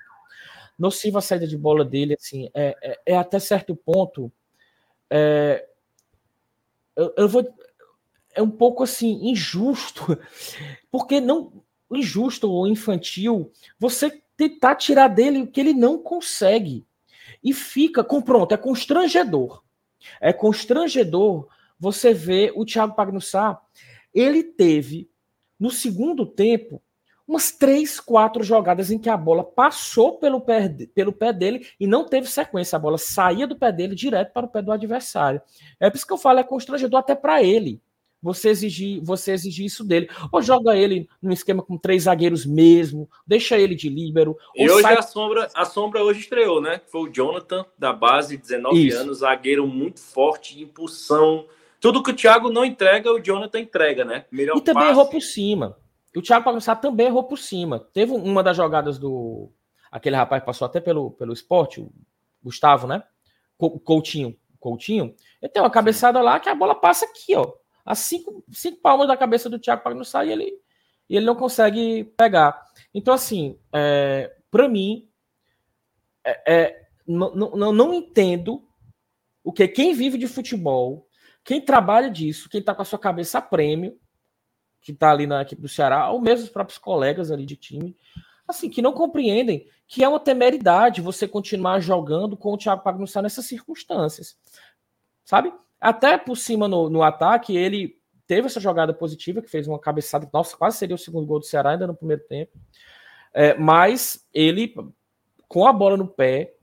nociva 0.78 1.18
a 1.18 1.22
saída 1.22 1.46
de 1.46 1.56
bola 1.56 1.84
dele, 1.84 2.14
assim, 2.14 2.50
é, 2.52 2.76
é, 2.82 3.00
é 3.06 3.16
até 3.16 3.38
certo 3.38 3.74
ponto. 3.74 4.30
É, 5.08 5.66
eu, 6.96 7.14
eu, 7.16 7.28
vou. 7.28 7.46
É 8.34 8.42
um 8.42 8.50
pouco 8.50 8.82
assim, 8.82 9.28
injusto, 9.28 10.18
porque 10.90 11.20
não. 11.20 11.52
Injusto 11.90 12.50
ou 12.50 12.66
infantil, 12.66 13.52
você 13.78 14.20
tentar 14.36 14.74
tirar 14.74 15.06
dele 15.06 15.42
o 15.42 15.46
que 15.46 15.60
ele 15.60 15.74
não 15.74 15.98
consegue. 15.98 16.84
E 17.44 17.52
fica 17.52 18.02
com 18.02 18.22
pronto, 18.22 18.52
é 18.52 18.56
constrangedor. 18.56 19.62
É 20.20 20.32
constrangedor 20.32 21.48
você 21.78 22.14
ver 22.14 22.52
o 22.56 22.64
Thiago 22.64 22.94
Pagnussá. 22.94 23.60
Ele 24.12 24.42
teve, 24.42 25.10
no 25.60 25.70
segundo 25.70 26.24
tempo, 26.24 26.82
umas 27.26 27.50
três, 27.50 27.98
quatro 27.98 28.42
jogadas 28.42 28.90
em 28.90 28.98
que 28.98 29.08
a 29.08 29.16
bola 29.16 29.42
passou 29.42 30.18
pelo 30.18 30.40
pé, 30.40 30.68
pelo 30.94 31.12
pé 31.12 31.32
dele 31.32 31.66
e 31.78 31.86
não 31.86 32.06
teve 32.06 32.28
sequência. 32.28 32.76
A 32.76 32.78
bola 32.78 32.98
saía 32.98 33.46
do 33.46 33.56
pé 33.56 33.72
dele 33.72 33.94
direto 33.94 34.32
para 34.32 34.46
o 34.46 34.48
pé 34.48 34.62
do 34.62 34.72
adversário. 34.72 35.40
É 35.80 35.90
por 35.90 35.96
isso 35.96 36.06
que 36.06 36.12
eu 36.12 36.18
falo, 36.18 36.38
é 36.38 36.44
constrangedor 36.44 37.00
até 37.00 37.14
para 37.14 37.42
ele. 37.42 37.82
Você 38.24 38.48
exigir, 38.48 39.02
você 39.02 39.32
exigir 39.32 39.66
isso 39.66 39.84
dele. 39.84 40.08
Ou 40.32 40.40
joga 40.40 40.74
ele 40.74 41.06
num 41.20 41.30
esquema 41.30 41.62
com 41.62 41.76
três 41.76 42.04
zagueiros 42.04 42.46
mesmo, 42.46 43.06
deixa 43.26 43.58
ele 43.58 43.74
de 43.74 43.90
líbero. 43.90 44.34
E 44.56 44.66
hoje 44.68 44.80
sai... 44.80 44.96
a 44.96 45.02
sombra, 45.02 45.50
a 45.54 45.64
sombra 45.66 46.02
hoje 46.02 46.20
estreou, 46.20 46.58
né? 46.58 46.80
Foi 46.86 47.02
o 47.02 47.12
Jonathan, 47.12 47.66
da 47.78 47.92
base, 47.92 48.38
19 48.38 48.86
isso. 48.86 48.96
anos, 48.96 49.18
zagueiro 49.18 49.66
muito 49.66 50.00
forte, 50.00 50.58
impulsão. 50.58 51.46
Tudo 51.78 52.02
que 52.02 52.12
o 52.12 52.16
Thiago 52.16 52.48
não 52.48 52.64
entrega, 52.64 53.12
o 53.12 53.20
Jonathan 53.20 53.60
entrega, 53.60 54.06
né? 54.06 54.24
Melhor 54.32 54.56
e 54.56 54.62
também 54.62 54.84
passe. 54.84 54.94
errou 54.94 55.06
por 55.10 55.20
cima. 55.20 55.76
E 56.14 56.18
o 56.18 56.22
Thiago 56.22 56.46
Pagnussá 56.46 56.74
também 56.74 57.08
errou 57.08 57.24
por 57.24 57.38
cima. 57.38 57.78
Teve 57.92 58.12
uma 58.12 58.42
das 58.42 58.56
jogadas 58.56 58.98
do. 58.98 59.50
Aquele 59.92 60.16
rapaz 60.16 60.42
passou 60.42 60.64
até 60.64 60.80
pelo, 60.80 61.10
pelo 61.10 61.34
esporte, 61.34 61.82
o 61.82 61.92
Gustavo, 62.42 62.86
né? 62.86 63.02
Coutinho. 63.58 64.34
Coutinho. 64.58 65.14
Ele 65.42 65.52
tem 65.52 65.62
uma 65.62 65.70
cabeçada 65.70 66.22
lá 66.22 66.40
que 66.40 66.48
a 66.48 66.54
bola 66.54 66.74
passa 66.74 67.04
aqui, 67.04 67.36
ó. 67.36 67.52
A 67.84 67.94
cinco, 67.94 68.44
cinco 68.50 68.80
palmas 68.80 69.08
da 69.08 69.16
cabeça 69.16 69.50
do 69.50 69.58
Thiago 69.58 69.82
Pagnussá 69.82 70.24
e 70.24 70.32
ele, 70.32 70.58
e 71.08 71.16
ele 71.16 71.26
não 71.26 71.34
consegue 71.34 72.04
pegar. 72.16 72.64
Então, 72.94 73.12
assim, 73.12 73.58
é, 73.72 74.34
para 74.50 74.68
mim, 74.68 75.08
é, 76.24 76.52
é, 76.52 76.86
não, 77.06 77.34
não, 77.34 77.72
não 77.72 77.94
entendo 77.94 78.66
o 79.42 79.52
que 79.52 79.68
quem 79.68 79.92
vive 79.92 80.16
de 80.16 80.26
futebol, 80.26 81.06
quem 81.44 81.60
trabalha 81.60 82.10
disso, 82.10 82.48
quem 82.48 82.60
está 82.60 82.74
com 82.74 82.82
a 82.82 82.86
sua 82.86 82.98
cabeça 82.98 83.38
a 83.38 83.42
prêmio, 83.42 83.98
que 84.80 84.92
está 84.92 85.10
ali 85.10 85.26
na 85.26 85.42
equipe 85.42 85.60
do 85.60 85.68
Ceará, 85.68 86.10
ou 86.10 86.20
mesmo 86.20 86.44
os 86.44 86.50
próprios 86.50 86.78
colegas 86.78 87.30
ali 87.30 87.44
de 87.44 87.56
time, 87.56 87.96
assim, 88.48 88.70
que 88.70 88.82
não 88.82 88.92
compreendem 88.92 89.68
que 89.86 90.02
é 90.02 90.08
uma 90.08 90.20
temeridade 90.20 91.00
você 91.00 91.28
continuar 91.28 91.80
jogando 91.80 92.36
com 92.36 92.52
o 92.52 92.58
Thiago 92.58 92.82
Pagnussá 92.82 93.20
nessas 93.20 93.46
circunstâncias, 93.46 94.36
sabe? 95.24 95.52
Até 95.84 96.16
por 96.16 96.34
cima 96.34 96.66
no, 96.66 96.88
no 96.88 97.02
ataque, 97.02 97.54
ele 97.54 98.00
teve 98.26 98.46
essa 98.46 98.58
jogada 98.58 98.94
positiva, 98.94 99.42
que 99.42 99.50
fez 99.50 99.68
uma 99.68 99.78
cabeçada, 99.78 100.26
nossa, 100.32 100.56
quase 100.56 100.78
seria 100.78 100.96
o 100.96 100.98
segundo 100.98 101.26
gol 101.26 101.38
do 101.38 101.44
Ceará 101.44 101.72
ainda 101.72 101.86
no 101.86 101.94
primeiro 101.94 102.22
tempo, 102.26 102.52
é, 103.34 103.52
mas 103.52 104.26
ele, 104.32 104.74
com 105.46 105.66
a 105.66 105.74
bola 105.74 105.94
no 105.94 106.08
pé, 106.08 106.54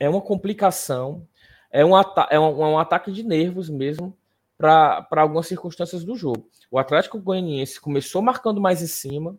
é 0.00 0.08
uma 0.08 0.22
complicação, 0.22 1.28
é 1.70 1.84
um, 1.84 1.90
é 1.98 2.40
um, 2.40 2.64
é 2.64 2.68
um 2.68 2.78
ataque 2.78 3.12
de 3.12 3.22
nervos 3.22 3.68
mesmo, 3.68 4.16
para 4.56 5.06
algumas 5.10 5.46
circunstâncias 5.46 6.02
do 6.02 6.16
jogo. 6.16 6.48
O 6.70 6.78
Atlético 6.78 7.20
Goianiense 7.20 7.78
começou 7.78 8.22
marcando 8.22 8.58
mais 8.58 8.80
em 8.80 8.86
cima, 8.86 9.36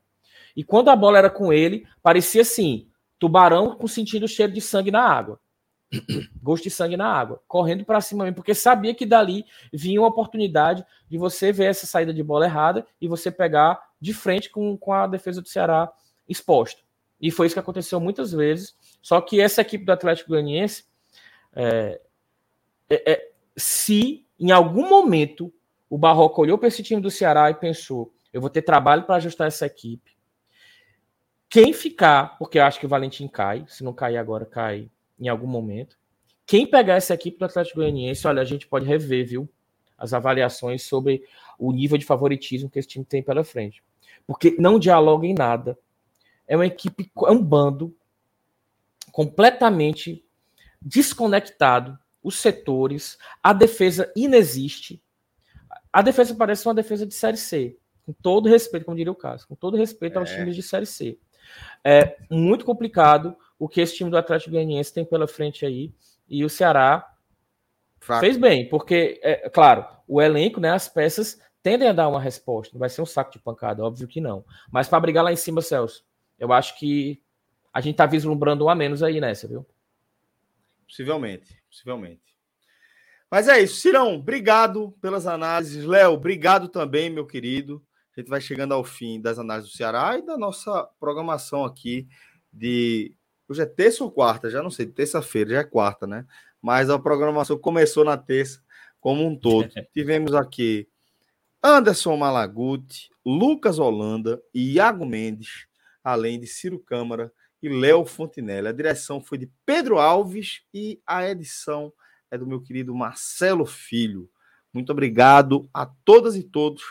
e 0.55 0.63
quando 0.63 0.89
a 0.89 0.95
bola 0.95 1.17
era 1.17 1.29
com 1.31 1.51
ele, 1.51 1.87
parecia 2.03 2.43
assim: 2.43 2.87
tubarão 3.17 3.75
com 3.77 3.87
sentindo 3.87 4.27
cheiro 4.27 4.53
de 4.53 4.61
sangue 4.61 4.91
na 4.91 5.01
água. 5.01 5.39
Gosto 6.41 6.63
de 6.63 6.69
sangue 6.69 6.97
na 6.97 7.07
água, 7.07 7.41
correndo 7.47 7.85
para 7.85 8.01
cima 8.01 8.23
mesmo, 8.23 8.35
porque 8.35 8.53
sabia 8.53 8.93
que 8.93 9.05
dali 9.05 9.45
vinha 9.71 10.01
uma 10.01 10.07
oportunidade 10.07 10.85
de 11.09 11.17
você 11.17 11.51
ver 11.51 11.65
essa 11.65 11.85
saída 11.85 12.13
de 12.13 12.23
bola 12.23 12.45
errada 12.45 12.85
e 12.99 13.07
você 13.07 13.31
pegar 13.31 13.81
de 13.99 14.13
frente 14.13 14.49
com, 14.49 14.77
com 14.77 14.93
a 14.93 15.07
defesa 15.07 15.41
do 15.41 15.47
Ceará 15.47 15.91
exposta. 16.27 16.81
E 17.19 17.31
foi 17.31 17.47
isso 17.47 17.55
que 17.55 17.59
aconteceu 17.59 17.99
muitas 17.99 18.31
vezes. 18.31 18.75
Só 19.01 19.21
que 19.21 19.39
essa 19.39 19.61
equipe 19.61 19.85
do 19.85 19.91
Atlético 19.91 20.29
Goianiense, 20.29 20.85
é, 21.55 22.01
é, 22.89 23.11
é, 23.11 23.31
se 23.55 24.25
em 24.39 24.51
algum 24.51 24.89
momento, 24.89 25.53
o 25.89 25.97
Barroco 25.97 26.41
olhou 26.41 26.57
para 26.57 26.67
esse 26.67 26.83
time 26.83 27.01
do 27.01 27.11
Ceará 27.11 27.49
e 27.49 27.53
pensou: 27.53 28.13
eu 28.33 28.41
vou 28.41 28.49
ter 28.49 28.61
trabalho 28.61 29.03
para 29.03 29.15
ajustar 29.15 29.47
essa 29.47 29.65
equipe. 29.65 30.11
Quem 31.47 31.71
ficar, 31.71 32.37
porque 32.37 32.57
eu 32.57 32.63
acho 32.63 32.79
que 32.79 32.85
o 32.85 32.89
Valentim 32.89 33.27
cai, 33.27 33.63
se 33.67 33.83
não 33.83 33.93
cair 33.93 34.17
agora, 34.17 34.45
cai 34.45 34.89
em 35.25 35.29
algum 35.29 35.47
momento. 35.47 35.97
Quem 36.45 36.65
pegar 36.65 36.95
essa 36.95 37.13
equipe 37.13 37.37
do 37.37 37.45
Atlético 37.45 37.77
Goianiense, 37.77 38.27
olha, 38.27 38.41
a 38.41 38.45
gente 38.45 38.67
pode 38.67 38.85
rever, 38.85 39.27
viu? 39.27 39.49
as 40.03 40.13
avaliações 40.13 40.83
sobre 40.83 41.23
o 41.57 41.71
nível 41.71 41.97
de 41.97 42.03
favoritismo 42.03 42.69
que 42.69 42.77
esse 42.77 42.89
time 42.89 43.05
tem 43.05 43.23
pela 43.23 43.43
frente. 43.43 43.81
Porque 44.27 44.55
não 44.59 44.77
dialoga 44.77 45.25
em 45.25 45.33
nada. 45.33 45.79
É 46.45 46.57
uma 46.57 46.65
equipe, 46.65 47.09
é 47.25 47.31
um 47.31 47.41
bando 47.41 47.95
completamente 49.13 50.25
desconectado. 50.81 51.97
Os 52.21 52.35
setores, 52.35 53.17
a 53.41 53.53
defesa 53.53 54.11
inexiste. 54.15 55.01
A 55.91 56.01
defesa 56.01 56.35
parece 56.35 56.67
uma 56.67 56.73
defesa 56.73 57.05
de 57.05 57.13
Série 57.13 57.37
C. 57.37 57.77
Com 58.05 58.11
todo 58.11 58.49
respeito, 58.49 58.85
como 58.85 58.97
diria 58.97 59.11
o 59.11 59.15
caso, 59.15 59.47
com 59.47 59.55
todo 59.55 59.77
respeito 59.77 60.19
aos 60.19 60.29
é. 60.31 60.35
times 60.35 60.55
de 60.55 60.63
Série 60.63 60.85
C. 60.85 61.17
É 61.83 62.17
muito 62.29 62.65
complicado 62.65 63.37
o 63.57 63.67
que 63.67 63.81
esse 63.81 63.95
time 63.95 64.09
do 64.09 64.17
Atlético 64.17 64.51
Goianiense 64.51 64.93
tem 64.93 65.05
pela 65.05 65.27
frente 65.27 65.65
aí. 65.65 65.93
E 66.27 66.43
o 66.43 66.49
Ceará 66.49 67.07
Fraco. 67.99 68.21
fez 68.21 68.37
bem, 68.37 68.67
porque, 68.67 69.19
é, 69.23 69.49
claro, 69.49 69.85
o 70.07 70.21
elenco, 70.21 70.59
né, 70.59 70.71
as 70.71 70.89
peças 70.89 71.39
tendem 71.61 71.87
a 71.87 71.93
dar 71.93 72.09
uma 72.09 72.19
resposta. 72.19 72.73
Não 72.73 72.79
vai 72.79 72.89
ser 72.89 73.01
um 73.01 73.05
saco 73.05 73.31
de 73.31 73.39
pancada, 73.39 73.83
óbvio 73.83 74.07
que 74.07 74.19
não. 74.19 74.45
Mas 74.71 74.87
para 74.87 74.99
brigar 74.99 75.23
lá 75.23 75.31
em 75.31 75.37
cima, 75.37 75.61
Celso, 75.61 76.05
eu 76.37 76.51
acho 76.51 76.77
que 76.77 77.21
a 77.73 77.81
gente 77.81 77.95
tá 77.95 78.05
vislumbrando 78.05 78.65
um 78.65 78.69
a 78.69 78.75
menos 78.75 79.01
aí 79.01 79.19
nessa, 79.19 79.47
viu? 79.47 79.65
Possivelmente, 80.87 81.61
possivelmente. 81.69 82.21
Mas 83.31 83.47
é 83.47 83.59
isso, 83.59 83.77
Cirão, 83.77 84.15
obrigado 84.15 84.91
pelas 85.01 85.25
análises. 85.25 85.83
Léo, 85.85 86.11
obrigado 86.11 86.67
também, 86.67 87.09
meu 87.09 87.25
querido. 87.25 87.83
A 88.15 88.19
gente 88.19 88.29
vai 88.29 88.39
chegando 88.39 88.75
ao 88.75 88.83
fim 88.83 89.19
das 89.19 89.39
análises 89.39 89.71
do 89.71 89.75
Ceará 89.75 90.19
e 90.19 90.21
da 90.21 90.37
nossa 90.37 90.83
programação 90.99 91.65
aqui 91.65 92.07
de. 92.51 93.15
Hoje 93.53 93.61
é 93.61 93.65
terça 93.67 94.03
ou 94.03 94.09
quarta? 94.09 94.49
Já 94.49 94.63
não 94.63 94.71
sei, 94.71 94.87
terça-feira, 94.87 95.51
já 95.51 95.59
é 95.59 95.63
quarta, 95.63 96.07
né? 96.07 96.25
Mas 96.59 96.89
a 96.89 96.97
programação 96.97 97.55
começou 97.55 98.03
na 98.03 98.17
terça 98.17 98.63
como 98.99 99.23
um 99.23 99.35
todo. 99.35 99.69
Tivemos 99.93 100.33
aqui 100.33 100.87
Anderson 101.63 102.17
Malaguti, 102.17 103.11
Lucas 103.23 103.77
Holanda 103.77 104.41
e 104.51 104.73
Iago 104.73 105.05
Mendes, 105.05 105.67
além 106.03 106.39
de 106.39 106.47
Ciro 106.47 106.79
Câmara 106.79 107.31
e 107.61 107.69
Léo 107.69 108.05
Fontinelli. 108.05 108.67
A 108.67 108.71
direção 108.71 109.21
foi 109.21 109.37
de 109.37 109.51
Pedro 109.63 109.99
Alves 109.99 110.63
e 110.73 110.99
a 111.05 111.29
edição 111.29 111.93
é 112.31 112.39
do 112.39 112.47
meu 112.47 112.59
querido 112.59 112.95
Marcelo 112.95 113.67
Filho. 113.67 114.27
Muito 114.73 114.91
obrigado 114.91 115.69
a 115.71 115.85
todas 115.85 116.35
e 116.35 116.41
todos 116.41 116.81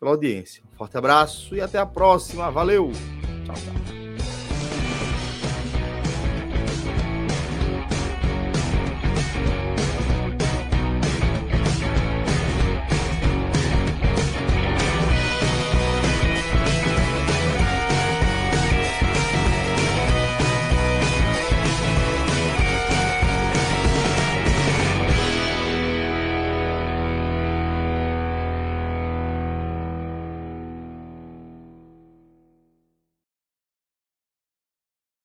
pela 0.00 0.10
audiência. 0.10 0.64
Um 0.74 0.76
forte 0.76 0.98
abraço 0.98 1.54
e 1.54 1.60
até 1.60 1.78
a 1.78 1.86
próxima. 1.86 2.50
Valeu! 2.50 2.90
Tchau, 3.46 3.54
tchau. 3.54 3.87